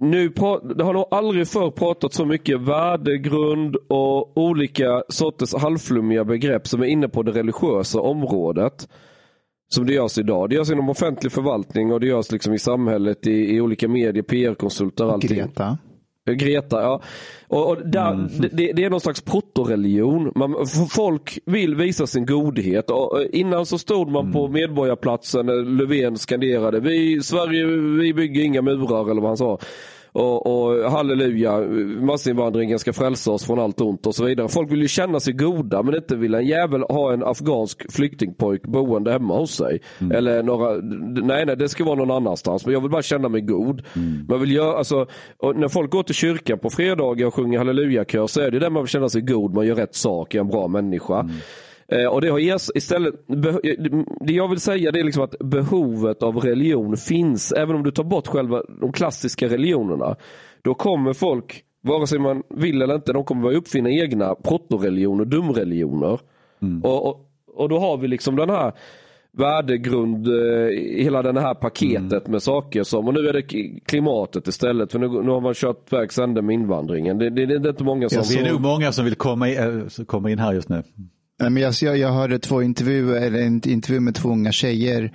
nu 0.02 0.30
det 0.76 0.84
har 0.84 0.94
nog 0.94 1.06
aldrig 1.12 1.48
förr 1.48 1.72
pratat 1.72 2.14
så 2.14 2.26
mycket 2.26 2.62
värdegrund 2.62 3.76
och 3.76 4.38
olika 4.38 5.04
sorters 5.10 5.54
halvflummiga 5.54 6.24
begrepp 6.26 6.68
som 6.68 6.82
är 6.82 6.86
inne 6.86 7.08
på 7.10 7.24
det 7.24 7.32
religiösa 7.32 8.00
området. 8.02 8.88
Som 9.74 9.86
det 9.86 9.94
görs 9.94 10.18
idag. 10.18 10.50
Det 10.50 10.56
görs 10.56 10.72
inom 10.72 10.90
offentlig 10.90 11.32
förvaltning 11.32 11.94
och 11.94 12.00
det 12.00 12.08
görs 12.08 12.32
liksom 12.32 12.54
i 12.54 12.60
samhället 12.60 13.28
i, 13.28 13.56
i 13.56 13.62
olika 13.62 13.88
medier, 13.88 14.24
PR-konsulter 14.24 15.06
och 15.06 15.14
allting. 15.14 15.38
Greta. 15.38 15.78
Greta, 16.30 16.82
ja. 16.82 17.02
Och, 17.48 17.70
och 17.70 17.78
där, 17.88 18.30
det, 18.52 18.72
det 18.74 18.84
är 18.84 18.90
någon 18.90 19.02
slags 19.02 19.22
protoreligion. 19.22 20.32
Man, 20.36 20.68
folk 20.90 21.40
vill 21.46 21.76
visa 21.76 22.08
sin 22.08 22.26
godhet. 22.26 22.90
Och, 22.90 23.22
eh, 23.22 23.28
innan 23.32 23.66
så 23.66 23.78
stod 23.78 24.12
man 24.12 24.32
på 24.32 24.48
Medborgarplatsen 24.48 25.46
när 25.46 25.64
Löfven 25.64 26.18
skanderade 26.18 26.80
vi, 26.80 27.22
Sverige, 27.24 27.66
vi 28.02 28.14
bygger 28.14 28.44
inga 28.44 28.62
murar 28.62 29.12
eller 29.12 29.22
vad 29.22 29.30
han 29.30 29.38
sa. 29.38 29.60
Och, 30.14 30.48
och 30.48 30.92
halleluja, 30.92 31.60
massinvandringen 32.02 32.80
ska 32.80 32.94
frälsa 32.94 33.32
oss 33.32 33.46
från 33.46 33.60
allt 33.60 33.82
ont 33.82 34.08
och 34.08 34.16
så 34.16 34.26
vidare. 34.26 34.48
Folk 34.48 34.72
vill 34.72 34.82
ju 34.82 34.88
känna 34.88 35.20
sig 35.20 35.34
goda 35.34 35.84
men 35.84 35.96
inte 35.96 36.16
vill 36.16 36.34
en 36.34 36.46
jävel 36.46 36.82
ha 36.82 37.14
en 37.14 37.24
afghansk 37.24 37.92
flyktingpojk 37.92 38.64
boende 38.64 39.12
hemma 39.12 39.38
hos 39.38 39.52
sig. 39.52 39.82
Eller 40.14 40.44
några, 40.44 40.76
nej 41.26 41.46
nej 41.46 41.58
det 41.58 41.70
ska 41.70 41.84
vara 41.84 41.96
någon 41.96 42.12
annanstans. 42.12 42.66
Men 42.66 42.74
jag 42.74 42.82
vill 42.82 42.92
bara 42.92 43.02
känna 43.02 43.30
mig 43.30 43.42
god. 43.42 43.82
Man 44.30 44.40
vill 44.40 44.52
göra, 44.52 44.78
alltså, 44.78 45.08
när 45.56 45.68
folk 45.68 45.92
går 45.92 46.04
till 46.04 46.16
kyrkan 46.16 46.60
på 46.60 46.70
fredagar 46.70 47.28
och 47.28 47.34
sjunger 47.34 47.58
hallelujakör 47.58 48.28
så 48.28 48.42
är 48.42 48.52
det 48.52 48.60
där 48.60 48.70
man 48.70 48.84
vill 48.84 48.90
känna 48.90 49.10
sig 49.10 49.22
god, 49.22 49.54
man 49.54 49.68
gör 49.68 49.76
rätt 49.76 49.96
sak, 49.96 50.36
är 50.36 50.40
en 50.40 50.48
bra 50.48 50.68
människa. 50.68 51.20
Eh, 51.20 51.26
och 52.12 52.22
det 52.22 52.30
har 52.30 52.40
istället, 52.78 53.28
beh- 53.28 54.06
det 54.26 54.34
jag 54.34 54.48
vill 54.48 54.60
säga 54.60 54.92
det 54.92 55.00
är 55.00 55.04
liksom 55.04 55.24
att 55.24 55.40
behovet 55.40 56.24
av 56.24 56.38
religion 56.38 56.98
finns. 56.98 57.52
Även 57.52 57.76
om 57.76 57.84
du 57.84 57.92
tar 57.92 58.04
bort 58.04 58.28
själva 58.28 58.64
de 58.82 58.92
klassiska 58.92 59.48
religionerna. 59.48 60.16
Då 60.62 60.74
kommer 60.74 61.14
folk, 61.14 61.64
vare 61.84 62.08
sig 62.08 62.20
man 62.20 62.44
vill 62.50 62.82
eller 62.82 62.96
inte, 62.96 63.14
de 63.14 63.24
kommer 63.24 63.42
börja 63.44 63.58
uppfinna 63.58 63.90
egna 63.90 64.36
protoreligioner, 64.36 65.26
dumreligioner. 65.26 66.20
Och, 66.84 67.08
och, 67.08 67.30
och 67.56 67.70
då 67.70 67.80
har 67.80 67.98
vi 67.98 68.08
liksom 68.08 68.36
den 68.36 68.50
här 68.50 68.74
värdegrund, 69.38 70.28
eh, 70.28 70.68
hela 71.04 71.22
det 71.22 71.42
här 71.42 71.54
paketet 71.54 72.28
med 72.28 72.44
saker 72.44 72.84
som, 72.84 73.08
och 73.08 73.14
nu 73.14 73.28
är 73.28 73.34
det 73.34 73.42
klimatet 73.86 74.48
istället. 74.48 74.92
För 74.92 75.00
nu, 75.00 75.08
nu 75.08 75.30
har 75.30 75.42
man 75.42 75.54
kört 75.54 75.94
vägs 75.94 76.18
ände 76.20 76.42
med 76.42 76.54
invandringen. 76.54 77.18
Det, 77.18 77.30
det, 77.30 77.46
det 77.46 77.54
är 77.56 77.70
inte 77.70 77.84
många 77.84 78.10
som... 78.10 78.18
Jag 78.18 78.26
Vi 78.26 78.48
är 78.48 78.52
nog 78.52 78.62
många 78.62 78.92
som 78.92 79.06
vill 79.06 79.16
komma 79.16 79.50
in, 79.50 79.90
komma 80.06 80.32
in 80.32 80.40
här 80.40 80.54
just 80.54 80.70
nu. 80.70 80.84
Men 81.50 81.58
jag, 81.58 81.74
jag, 81.82 81.98
jag 81.98 82.12
hörde 82.12 82.40
två 82.40 82.62
intervjuer, 82.62 83.22
eller 83.22 83.40
en 83.40 83.70
intervju 83.70 84.00
med 84.00 84.16
två 84.16 84.30
unga 84.30 84.52
tjejer 84.52 85.12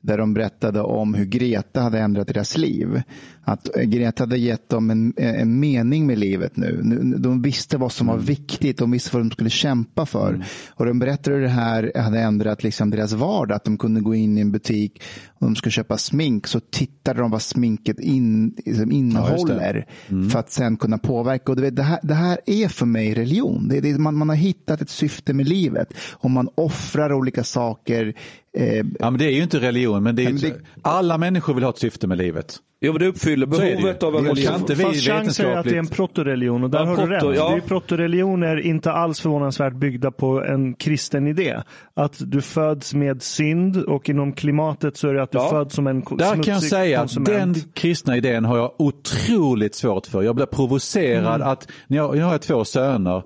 där 0.00 0.18
de 0.18 0.34
berättade 0.34 0.80
om 0.80 1.14
hur 1.14 1.24
Greta 1.24 1.80
hade 1.80 1.98
ändrat 1.98 2.28
deras 2.28 2.56
liv. 2.56 3.02
Att 3.42 3.68
Greta 3.84 4.22
hade 4.22 4.38
gett 4.38 4.68
dem 4.68 4.90
en, 4.90 5.12
en 5.16 5.60
mening 5.60 6.06
med 6.06 6.18
livet 6.18 6.56
nu. 6.56 6.80
Nu- 6.82 7.16
De 7.18 7.42
visste 7.42 7.76
vad 7.76 7.92
som 7.92 8.06
var 8.06 8.16
viktigt, 8.18 8.78
de 8.78 8.90
visste 8.90 9.16
vad 9.16 9.22
de 9.26 9.30
skulle 9.30 9.50
kämpa 9.50 10.06
för. 10.06 10.44
Och 10.74 10.86
de 10.86 10.98
berättade 10.98 11.36
hur 11.36 11.42
det 11.42 11.48
här 11.48 11.92
hade 11.96 12.20
ändrat 12.20 12.62
liksom 12.62 12.90
deras 12.90 13.12
vardag. 13.12 13.56
Att 13.56 13.64
de 13.64 13.78
kunde 13.78 14.00
gå 14.00 14.14
in 14.14 14.38
i 14.38 14.40
en 14.40 14.52
butik 14.52 15.02
och 15.28 15.46
de 15.46 15.56
skulle 15.56 15.72
köpa 15.72 15.98
smink 15.98 16.46
så 16.46 16.60
tittade 16.60 17.20
de 17.20 17.30
vad 17.30 17.42
sminket 17.42 18.00
in, 18.00 18.54
liksom 18.66 18.92
innehåller 18.92 19.86
för 20.30 20.38
att 20.38 20.50
sen 20.50 20.76
kunna 20.76 20.98
påverka. 20.98 21.52
Och 21.52 21.56
du 21.56 21.62
vet, 21.62 21.76
det, 21.76 21.82
här, 21.82 21.98
det 22.02 22.14
här 22.14 22.38
är 22.46 22.68
för 22.68 22.86
mig 22.86 23.14
religion. 23.14 23.68
Det 23.68 23.80
det, 23.80 23.98
man, 23.98 24.16
man 24.18 24.28
har 24.28 24.36
hittat 24.36 24.80
ett 24.82 24.90
syfte 24.90 25.34
med 25.34 25.48
livet. 25.48 25.94
Och 26.12 26.30
man 26.30 26.48
offrar 26.54 27.12
olika 27.12 27.44
saker. 27.44 28.14
Eh, 28.58 28.84
Ja, 29.00 29.10
men 29.10 29.18
det 29.18 29.24
är 29.24 29.30
ju 29.30 29.42
inte 29.42 29.58
religion, 29.60 30.02
men, 30.02 30.16
det 30.16 30.22
ju, 30.22 30.32
men 30.32 30.52
alla 30.82 31.18
människor 31.18 31.54
vill 31.54 31.64
ha 31.64 31.70
ett 31.70 31.78
syfte 31.78 32.06
med 32.06 32.18
livet. 32.18 32.56
Jo, 32.82 32.92
men 32.92 33.00
det 33.00 33.06
uppfyller 33.06 33.46
är 33.46 33.50
det 33.60 33.68
ju. 33.70 33.76
behovet 33.76 34.02
av 34.02 34.16
en 34.16 34.24
religion. 34.24 34.50
kan 34.52 34.60
inte 34.60 34.74
vi 34.74 34.84
Fast 34.84 35.00
Chang 35.00 35.30
säger 35.30 35.56
att 35.56 35.64
det 35.64 35.74
är 35.74 35.78
en 35.78 35.86
protoreligion 35.86 36.64
och 36.64 36.70
där 36.70 36.78
Ja, 36.78 36.84
har 36.84 36.96
du 36.96 37.02
proto, 37.02 37.28
rätt. 37.28 37.36
ja. 37.36 37.50
Det 37.50 37.56
är 37.56 37.60
protoreligioner 37.60 38.56
inte 38.60 38.92
alls 38.92 39.20
förvånansvärt 39.20 39.72
byggda 39.74 40.10
på 40.10 40.44
en 40.44 40.74
kristen 40.74 41.26
idé. 41.26 41.56
Att 41.94 42.16
du 42.18 42.40
föds 42.40 42.94
med 42.94 43.22
synd 43.22 43.76
och 43.76 44.08
inom 44.08 44.32
klimatet 44.32 44.96
så 44.96 45.08
är 45.08 45.14
det 45.14 45.22
att 45.22 45.30
du 45.32 45.38
Ja. 45.38 45.50
föds 45.50 45.74
som 45.74 45.86
en 45.86 46.02
ko- 46.02 46.16
Där 46.16 46.42
kan 46.42 46.54
jag 46.54 46.62
säga 46.62 46.98
konsument. 46.98 47.28
att 47.28 47.34
den 47.34 47.54
kristna 47.74 48.16
idén 48.16 48.44
har 48.44 48.56
jag 48.56 48.72
otroligt 48.78 49.74
svårt 49.74 50.06
för. 50.06 50.22
Jag 50.22 50.34
blir 50.36 50.46
provocerad 50.46 51.42
att, 51.42 51.68
när 51.86 51.96
jag, 51.96 52.16
jag 52.16 52.26
har 52.26 52.38
två 52.38 52.64
söner, 52.64 53.22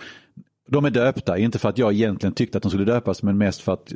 de 0.68 0.84
är 0.84 0.91
döpta, 0.91 1.39
inte 1.39 1.58
för 1.58 1.68
att 1.68 1.78
jag 1.78 1.92
egentligen 1.92 2.34
tyckte 2.34 2.58
att 2.58 2.62
de 2.62 2.68
skulle 2.70 2.84
döpas, 2.84 3.23
men 3.23 3.39
mest 3.39 3.60
för 3.60 3.73
att 3.73 3.92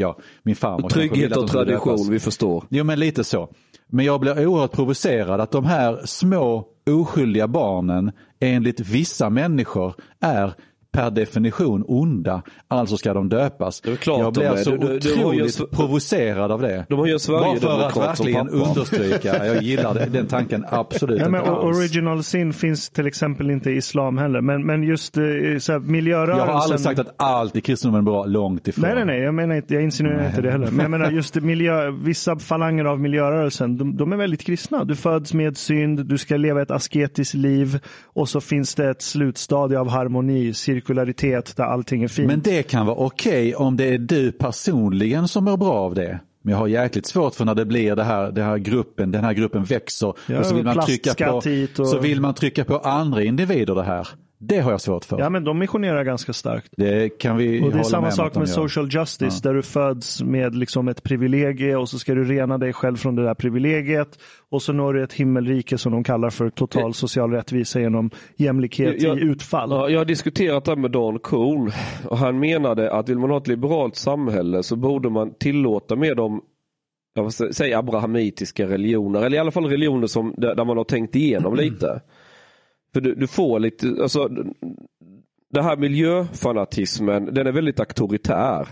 ja, 0.00 0.16
min 0.42 0.56
farmor 0.56 0.78
ville 0.78 0.90
Trygghet 0.90 1.36
och 1.36 1.48
tradition, 1.48 1.96
döpas. 1.96 2.08
vi 2.08 2.20
förstår. 2.20 2.64
Jo 2.68 2.84
men 2.84 3.00
lite 3.00 3.24
så. 3.24 3.48
Men 3.86 4.04
jag 4.04 4.20
blir 4.20 4.46
oerhört 4.46 4.72
provocerad 4.72 5.40
att 5.40 5.50
de 5.50 5.64
här 5.64 6.00
små 6.06 6.64
oskyldiga 6.90 7.48
barnen 7.48 8.12
enligt 8.40 8.80
vissa 8.80 9.30
människor 9.30 9.94
är 10.20 10.54
per 10.92 11.10
definition 11.10 11.84
onda, 11.88 12.42
alltså 12.68 12.96
ska 12.96 13.14
de 13.14 13.28
döpas. 13.28 13.80
Det 13.80 13.90
är 13.92 13.96
klart 13.96 14.18
jag 14.20 14.32
blir 14.32 14.42
de 14.44 14.48
är. 14.48 14.56
så 14.56 14.70
Du- 14.70 14.76
du- 14.78 14.98
du 14.98 15.12
otroligt 15.14 15.40
en 15.42 15.48
sv- 15.66 15.76
provocerad 15.76 16.52
av 16.52 16.62
det. 16.62 16.86
De 16.88 16.98
har 16.98 17.06
ju 17.06 17.18
Bara 17.28 17.60
för 17.60 17.86
att 17.86 17.96
verkligen 17.96 18.48
understryka, 18.48 19.46
jag 19.46 19.62
gillar 19.62 19.94
det, 19.94 20.06
den 20.06 20.26
tanken 20.26 20.64
absolut 20.70 21.20
Ja, 21.20 21.28
men 21.28 21.40
inte 21.40 21.52
alls. 21.52 21.76
original 21.78 22.22
sin 22.22 22.52
finns 22.52 22.90
till 22.90 23.06
exempel 23.06 23.50
inte 23.50 23.70
i 23.70 23.76
islam 23.76 24.18
heller. 24.18 24.40
Men, 24.40 24.66
men 24.66 24.82
just 24.82 25.16
eh, 25.16 25.22
så 25.58 25.72
här, 25.72 25.78
miljörörelsen. 25.78 26.38
Jag 26.46 26.52
har 26.54 26.60
aldrig 26.62 26.80
sagt 26.80 26.98
att 26.98 27.14
allt 27.16 27.56
i 27.56 27.60
kristendomen 27.60 28.00
är 28.00 28.04
bra, 28.10 28.24
långt 28.26 28.68
ifrån. 28.68 28.82
Nej, 28.82 28.94
nej, 28.94 29.04
nej, 29.04 29.20
jag 29.20 29.34
menar 29.34 29.54
inte, 29.54 29.74
jag 29.74 29.82
insinuerar 29.82 30.26
inte 30.26 30.42
det 30.42 30.50
heller. 30.50 30.70
Men 30.70 30.80
jag 30.80 30.90
menar 30.90 31.10
just 31.10 31.34
miljö, 31.34 31.90
vissa 31.90 32.38
falanger 32.38 32.84
av 32.84 33.00
miljörörelsen, 33.00 33.76
de, 33.76 33.96
de 33.96 34.12
är 34.12 34.16
väldigt 34.16 34.42
kristna. 34.42 34.84
Du 34.84 34.96
föds 34.96 35.34
med 35.34 35.56
synd, 35.56 36.06
du 36.06 36.18
ska 36.18 36.36
leva 36.36 36.62
ett 36.62 36.70
asketiskt 36.70 37.34
liv 37.34 37.78
och 38.04 38.28
så 38.28 38.40
finns 38.40 38.74
det 38.74 38.90
ett 38.90 39.02
slutstadie 39.02 39.78
av 39.78 39.88
harmoni, 39.88 40.54
cirkularitet 40.80 41.56
där 41.56 41.64
allting 41.64 42.02
är 42.02 42.08
fint. 42.08 42.26
Men 42.28 42.40
det 42.40 42.62
kan 42.62 42.86
vara 42.86 42.96
okej 42.96 43.54
om 43.54 43.76
det 43.76 43.84
är 43.94 43.98
du 43.98 44.32
personligen 44.32 45.28
som 45.28 45.44
mår 45.44 45.56
bra 45.56 45.72
av 45.74 45.94
det. 45.94 46.20
Men 46.42 46.52
jag 46.52 46.58
har 46.58 46.66
jäkligt 46.68 47.06
svårt 47.06 47.34
för 47.34 47.44
när 47.44 47.54
det 47.54 47.64
blir 47.64 47.96
det 47.96 48.04
här, 48.04 48.32
det 48.32 48.42
här 48.42 48.58
gruppen, 48.58 49.10
den 49.12 49.24
här 49.24 49.32
gruppen 49.32 49.64
växer 49.64 50.14
Ja, 50.26 50.38
och 50.38 50.46
så 50.46 50.54
vill, 50.54 50.64
man 50.64 50.80
trycka 50.86 51.14
på, 51.14 51.30
och- 51.82 51.88
så 51.88 51.98
vill 51.98 52.20
man 52.20 52.34
trycka 52.34 52.64
på 52.64 52.78
andra 52.78 53.22
individer 53.22 53.74
det 53.74 53.82
här. 53.82 54.08
Det 54.42 54.58
har 54.60 54.70
jag 54.70 54.80
svårt 54.80 55.04
för. 55.04 55.18
Ja, 55.18 55.30
men 55.30 55.44
de 55.44 55.58
missionerar 55.58 56.04
ganska 56.04 56.32
starkt. 56.32 56.68
Det 56.76 57.08
kan 57.18 57.36
vi 57.36 57.62
Och 57.62 57.72
det 57.72 57.78
är 57.78 57.82
samma 57.82 58.10
sak 58.10 58.34
med 58.36 58.48
social 58.48 58.88
justice 58.92 59.40
där 59.42 59.54
du 59.54 59.62
föds 59.62 60.22
med 60.22 60.54
liksom 60.56 60.88
ett 60.88 61.02
privilegie 61.02 61.76
och 61.76 61.88
så 61.88 61.98
ska 61.98 62.14
du 62.14 62.24
rena 62.24 62.58
dig 62.58 62.72
själv 62.72 62.96
från 62.96 63.16
det 63.16 63.22
där 63.22 63.34
privilegiet 63.34 64.18
och 64.50 64.62
så 64.62 64.72
når 64.72 64.94
du 64.94 65.02
ett 65.04 65.12
himmelrike 65.12 65.78
som 65.78 65.92
de 65.92 66.04
kallar 66.04 66.30
för 66.30 66.50
total 66.50 66.94
social 66.94 67.30
rättvisa 67.32 67.80
genom 67.80 68.10
jämlikhet 68.36 69.02
Jag- 69.02 69.18
i 69.18 69.20
utfall. 69.20 69.70
Ja, 69.70 69.88
jag 69.88 70.00
har 70.00 70.04
diskuterat 70.04 70.64
det 70.64 70.70
här 70.70 70.76
med 70.76 70.90
Dan 70.90 71.18
Kuhn 71.18 71.70
och 72.08 72.18
han 72.18 72.38
menade 72.38 72.92
att 72.92 73.08
vill 73.08 73.18
man 73.18 73.30
ha 73.30 73.36
ett 73.38 73.48
liberalt 73.48 73.96
samhälle 73.96 74.62
så 74.62 74.76
borde 74.76 75.10
man 75.10 75.34
tillåta 75.40 75.96
med 75.96 76.16
de 76.16 76.40
jag 77.14 77.22
vill 77.22 77.30
sä- 77.30 77.52
säga 77.52 77.78
abrahamitiska 77.78 78.66
religioner 78.68 79.22
eller 79.22 79.36
i 79.36 79.40
alla 79.40 79.50
fall 79.50 79.66
religioner 79.66 80.06
som, 80.06 80.34
där 80.36 80.64
man 80.64 80.76
har 80.76 80.84
tänkt 80.84 81.16
igenom 81.16 81.54
lite. 81.56 82.00
För 82.92 83.00
du, 83.00 83.14
du 83.14 83.26
får 83.26 83.60
lite, 83.60 83.96
alltså 84.02 84.28
det 85.50 85.62
här 85.62 85.76
miljöfanatismen 85.76 87.34
den 87.34 87.46
är 87.46 87.52
väldigt 87.52 87.80
auktoritär. 87.80 88.68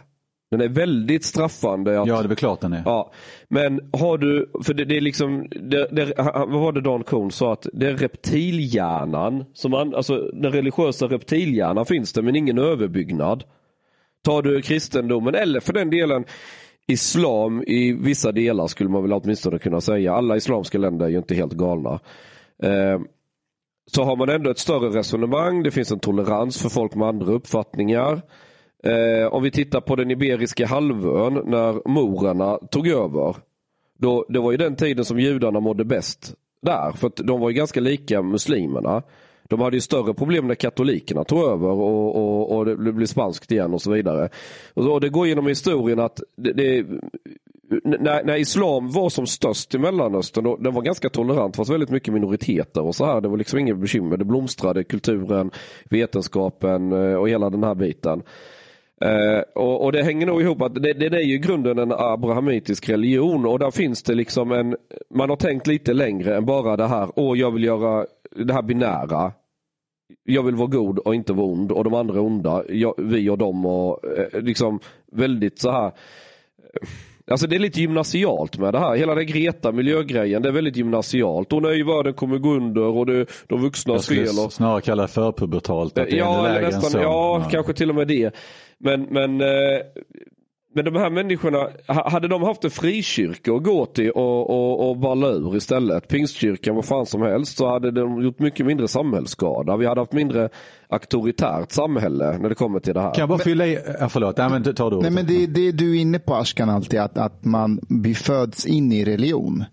Den 0.50 0.60
är 0.60 0.68
väldigt 0.68 1.24
straffande. 1.24 2.00
Att, 2.00 2.08
Ja, 2.08 2.18
det 2.18 2.24
är 2.24 2.28
väl 2.28 2.36
klart 2.36 2.60
den 2.60 2.72
är. 2.72 2.82
Ja, 2.84 3.12
men 3.48 3.80
har 3.92 4.18
du, 4.18 4.50
för 4.64 4.74
det, 4.74 4.84
det 4.84 4.96
är 4.96 5.00
liksom, 5.00 5.46
det, 5.50 5.88
det, 5.92 6.12
vad 6.16 6.60
var 6.60 6.72
det 6.72 6.80
Dan 6.80 7.04
Kuhn 7.04 7.30
sa 7.30 7.52
att 7.52 7.66
det 7.72 7.86
är 7.86 7.96
reptilhjärnan, 7.96 9.44
som 9.52 9.70
man, 9.70 9.94
alltså 9.94 10.18
den 10.18 10.52
religiösa 10.52 11.06
reptilhjärnan 11.06 11.86
finns 11.86 12.12
det 12.12 12.22
men 12.22 12.36
ingen 12.36 12.58
överbyggnad. 12.58 13.44
Tar 14.24 14.42
du 14.42 14.62
kristendomen 14.62 15.34
eller 15.34 15.60
för 15.60 15.72
den 15.72 15.90
delen 15.90 16.24
islam 16.86 17.62
i 17.66 17.92
vissa 17.92 18.32
delar 18.32 18.66
skulle 18.66 18.90
man 18.90 19.02
väl 19.02 19.12
åtminstone 19.12 19.58
kunna 19.58 19.80
säga. 19.80 20.14
Alla 20.14 20.36
islamska 20.36 20.78
länder 20.78 21.06
är 21.06 21.10
ju 21.10 21.18
inte 21.18 21.34
helt 21.34 21.52
galna. 21.52 22.00
Eh, 22.62 23.00
så 23.92 24.04
har 24.04 24.16
man 24.16 24.28
ändå 24.28 24.50
ett 24.50 24.58
större 24.58 24.98
resonemang. 24.98 25.62
Det 25.62 25.70
finns 25.70 25.92
en 25.92 25.98
tolerans 25.98 26.62
för 26.62 26.68
folk 26.68 26.94
med 26.94 27.08
andra 27.08 27.32
uppfattningar. 27.32 28.22
Eh, 28.84 29.32
om 29.32 29.42
vi 29.42 29.50
tittar 29.50 29.80
på 29.80 29.96
den 29.96 30.10
Iberiska 30.10 30.66
halvön 30.66 31.42
när 31.46 31.88
morerna 31.88 32.58
tog 32.70 32.88
över. 32.88 33.36
Då, 33.98 34.26
det 34.28 34.38
var 34.38 34.50
ju 34.50 34.56
den 34.56 34.76
tiden 34.76 35.04
som 35.04 35.20
judarna 35.20 35.60
mådde 35.60 35.84
bäst 35.84 36.34
där. 36.62 36.92
För 36.92 37.06
att 37.06 37.16
de 37.16 37.40
var 37.40 37.50
ju 37.50 37.56
ganska 37.56 37.80
lika 37.80 38.22
muslimerna. 38.22 39.02
De 39.48 39.60
hade 39.60 39.76
ju 39.76 39.80
större 39.80 40.14
problem 40.14 40.46
när 40.46 40.54
katolikerna 40.54 41.24
tog 41.24 41.38
över 41.38 41.68
och, 41.68 42.16
och, 42.16 42.56
och 42.56 42.66
det 42.66 42.76
blev 42.76 43.06
spanskt 43.06 43.52
igen 43.52 43.74
och 43.74 43.82
så 43.82 43.90
vidare. 43.90 44.28
Och, 44.74 44.84
så, 44.84 44.92
och 44.92 45.00
det 45.00 45.08
går 45.08 45.26
genom 45.26 45.46
historien 45.46 46.00
att 46.00 46.20
det, 46.36 46.52
det, 46.52 46.86
när, 47.84 48.24
när 48.24 48.36
islam 48.36 48.90
var 48.90 49.08
som 49.08 49.26
störst 49.26 49.74
i 49.74 49.78
Mellanöstern, 49.78 50.44
då, 50.44 50.56
den 50.56 50.74
var 50.74 50.82
ganska 50.82 51.08
tolerant. 51.08 51.52
Det 51.52 51.56
fanns 51.56 51.70
väldigt 51.70 51.90
mycket 51.90 52.14
minoriteter 52.14 52.82
och 52.82 52.94
så 52.94 53.06
här. 53.06 53.20
Det 53.20 53.28
var 53.28 53.36
liksom 53.36 53.58
inget 53.58 53.76
bekymmer. 53.76 54.16
Det 54.16 54.24
blomstrade 54.24 54.84
kulturen, 54.84 55.50
vetenskapen 55.90 56.92
eh, 56.92 57.14
och 57.14 57.28
hela 57.28 57.50
den 57.50 57.64
här 57.64 57.74
biten. 57.74 58.22
Eh, 59.00 59.42
och, 59.54 59.84
och 59.84 59.92
det 59.92 60.02
hänger 60.02 60.26
nog 60.26 60.42
ihop 60.42 60.62
att 60.62 60.74
det, 60.74 60.92
det 60.92 61.06
är 61.06 61.20
ju 61.20 61.34
i 61.34 61.38
grunden 61.38 61.78
en 61.78 61.92
abrahamitisk 61.92 62.88
religion 62.88 63.46
och 63.46 63.58
där 63.58 63.70
finns 63.70 64.02
det 64.02 64.14
liksom 64.14 64.52
en, 64.52 64.76
man 65.14 65.30
har 65.30 65.36
tänkt 65.36 65.66
lite 65.66 65.92
längre 65.92 66.36
än 66.36 66.46
bara 66.46 66.76
det 66.76 66.86
här, 66.86 67.08
åh 67.16 67.38
jag 67.38 67.50
vill 67.50 67.64
göra 67.64 68.06
det 68.36 68.54
här 68.54 68.62
binära. 68.62 69.32
Jag 70.24 70.42
vill 70.42 70.54
vara 70.54 70.68
god 70.68 70.98
och 70.98 71.14
inte 71.14 71.32
vara 71.32 71.46
ond 71.46 71.72
och 71.72 71.84
de 71.84 71.94
andra 71.94 72.14
är 72.14 72.20
onda, 72.20 72.64
jag, 72.68 72.94
vi 72.98 73.30
och 73.30 73.38
dem 73.38 73.66
och 73.66 74.18
eh, 74.18 74.40
liksom 74.40 74.80
väldigt 75.12 75.58
så 75.58 75.70
här 75.70 75.92
Alltså 77.30 77.46
det 77.46 77.56
är 77.56 77.60
lite 77.60 77.80
gymnasialt 77.80 78.58
med 78.58 78.74
det 78.74 78.78
här. 78.78 78.96
Hela 78.96 79.14
den 79.14 79.26
Greta 79.26 79.72
miljögrejen, 79.72 80.42
det 80.42 80.48
är 80.48 80.52
väldigt 80.52 80.76
gymnasialt. 80.76 81.52
Och 81.52 81.62
nej, 81.62 81.82
världen 81.82 82.14
kommer 82.14 82.38
gå 82.38 82.54
under 82.54 82.82
och 82.82 83.06
det, 83.06 83.26
de 83.46 83.62
vuxna 83.62 83.92
Jag 83.92 84.04
skulle 84.04 84.26
fel. 84.26 84.44
Och... 84.44 84.52
snarare 84.52 84.80
kalla 84.80 85.02
det 85.02 85.08
för 85.08 85.32
pubertalt. 85.32 85.98
Att 85.98 86.06
det 86.06 86.14
är 86.14 86.18
Ja, 86.18 86.48
än 86.48 86.62
nästan, 86.62 86.90
så. 86.90 86.98
ja, 86.98 87.48
kanske 87.50 87.72
till 87.72 87.88
och 87.90 87.94
med 87.96 88.08
det. 88.08 88.34
Men, 88.78 89.02
men, 89.02 89.40
eh, 89.40 89.80
men 90.78 90.92
de 90.92 91.00
här 91.00 91.10
människorna, 91.10 91.58
ha- 91.88 92.10
hade 92.10 92.28
de 92.28 92.42
haft 92.42 92.64
en 92.64 92.70
frikyrka 92.70 93.52
att 93.52 93.62
gå 93.62 93.86
till 93.86 94.10
och, 94.10 94.50
och, 94.50 94.90
och 94.90 94.96
balla 94.96 95.28
ur 95.28 95.56
istället, 95.56 96.08
pingstkyrkan, 96.08 96.74
vad 96.74 96.84
fan 96.84 97.06
som 97.06 97.22
helst, 97.22 97.56
så 97.58 97.68
hade 97.68 97.90
de 97.90 98.22
gjort 98.22 98.38
mycket 98.38 98.66
mindre 98.66 98.88
samhällsskada. 98.88 99.76
Vi 99.76 99.86
hade 99.86 100.00
haft 100.00 100.12
mindre 100.12 100.48
auktoritärt 100.88 101.72
samhälle 101.72 102.38
när 102.38 102.48
det 102.48 102.54
kommer 102.54 102.80
till 102.80 102.94
det 102.94 103.00
här. 103.00 103.14
Kan 103.14 103.22
jag 103.22 103.28
bara 103.28 103.38
fylla 103.38 103.66
i, 103.66 103.78
ja, 104.00 104.08
förlåt, 104.08 104.36
nej, 104.36 104.50
men 104.50 104.74
ta 104.74 104.90
du 104.90 105.00
Nej, 105.00 105.10
men 105.10 105.26
det, 105.26 105.46
det 105.46 105.72
du 105.72 105.96
är 105.96 106.00
inne 106.00 106.18
på 106.18 106.34
Ashkan 106.34 106.70
alltid, 106.70 107.00
att, 107.00 107.18
att 107.18 107.44
man 107.44 107.80
vi 107.88 108.14
föds 108.14 108.66
in 108.66 108.92
i 108.92 109.04
religion. 109.04 109.64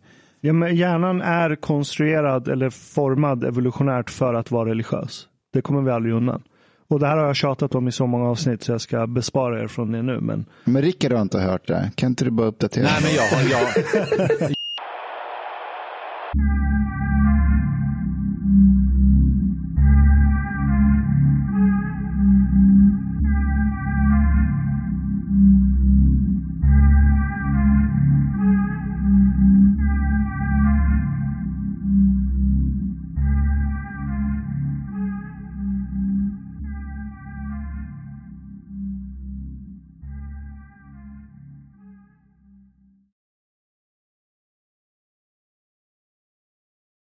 Ja, 0.42 0.54
men 0.54 0.76
hjärnan 0.76 1.22
är 1.22 1.56
konstruerad 1.56 2.48
eller 2.48 2.70
formad 2.70 3.44
evolutionärt 3.44 4.10
för 4.10 4.34
att 4.34 4.52
vara 4.52 4.70
religiös. 4.70 5.28
Det 5.54 5.62
kommer 5.62 5.82
vi 5.82 5.92
aldrig 5.92 6.14
undan. 6.14 6.42
Och 6.88 7.00
det 7.00 7.08
här 7.08 7.18
har 7.18 7.26
jag 7.26 7.36
tjatat 7.36 7.76
om 7.76 7.88
i 7.88 7.92
så 7.92 8.08
många 8.08 8.30
avsnitt 8.30 8.64
så 8.64 8.72
jag 8.72 8.82
ska 8.82 9.08
bespara 9.08 9.62
er 9.64 9.68
från 9.68 9.92
det 9.92 10.02
nu. 10.02 10.20
Men 10.22 10.46
Men 10.64 10.82
Rickard 10.82 11.12
har 11.12 11.22
inte 11.22 11.40
hört 11.40 11.68
det. 11.68 11.92
Kan 11.96 12.10
inte 12.10 12.26
du 12.26 12.32
bara 12.32 12.48
uppdatera? 12.48 12.84
Nej, 12.84 13.02
men 13.04 13.14
jag, 13.14 13.60
jag, 13.62 14.55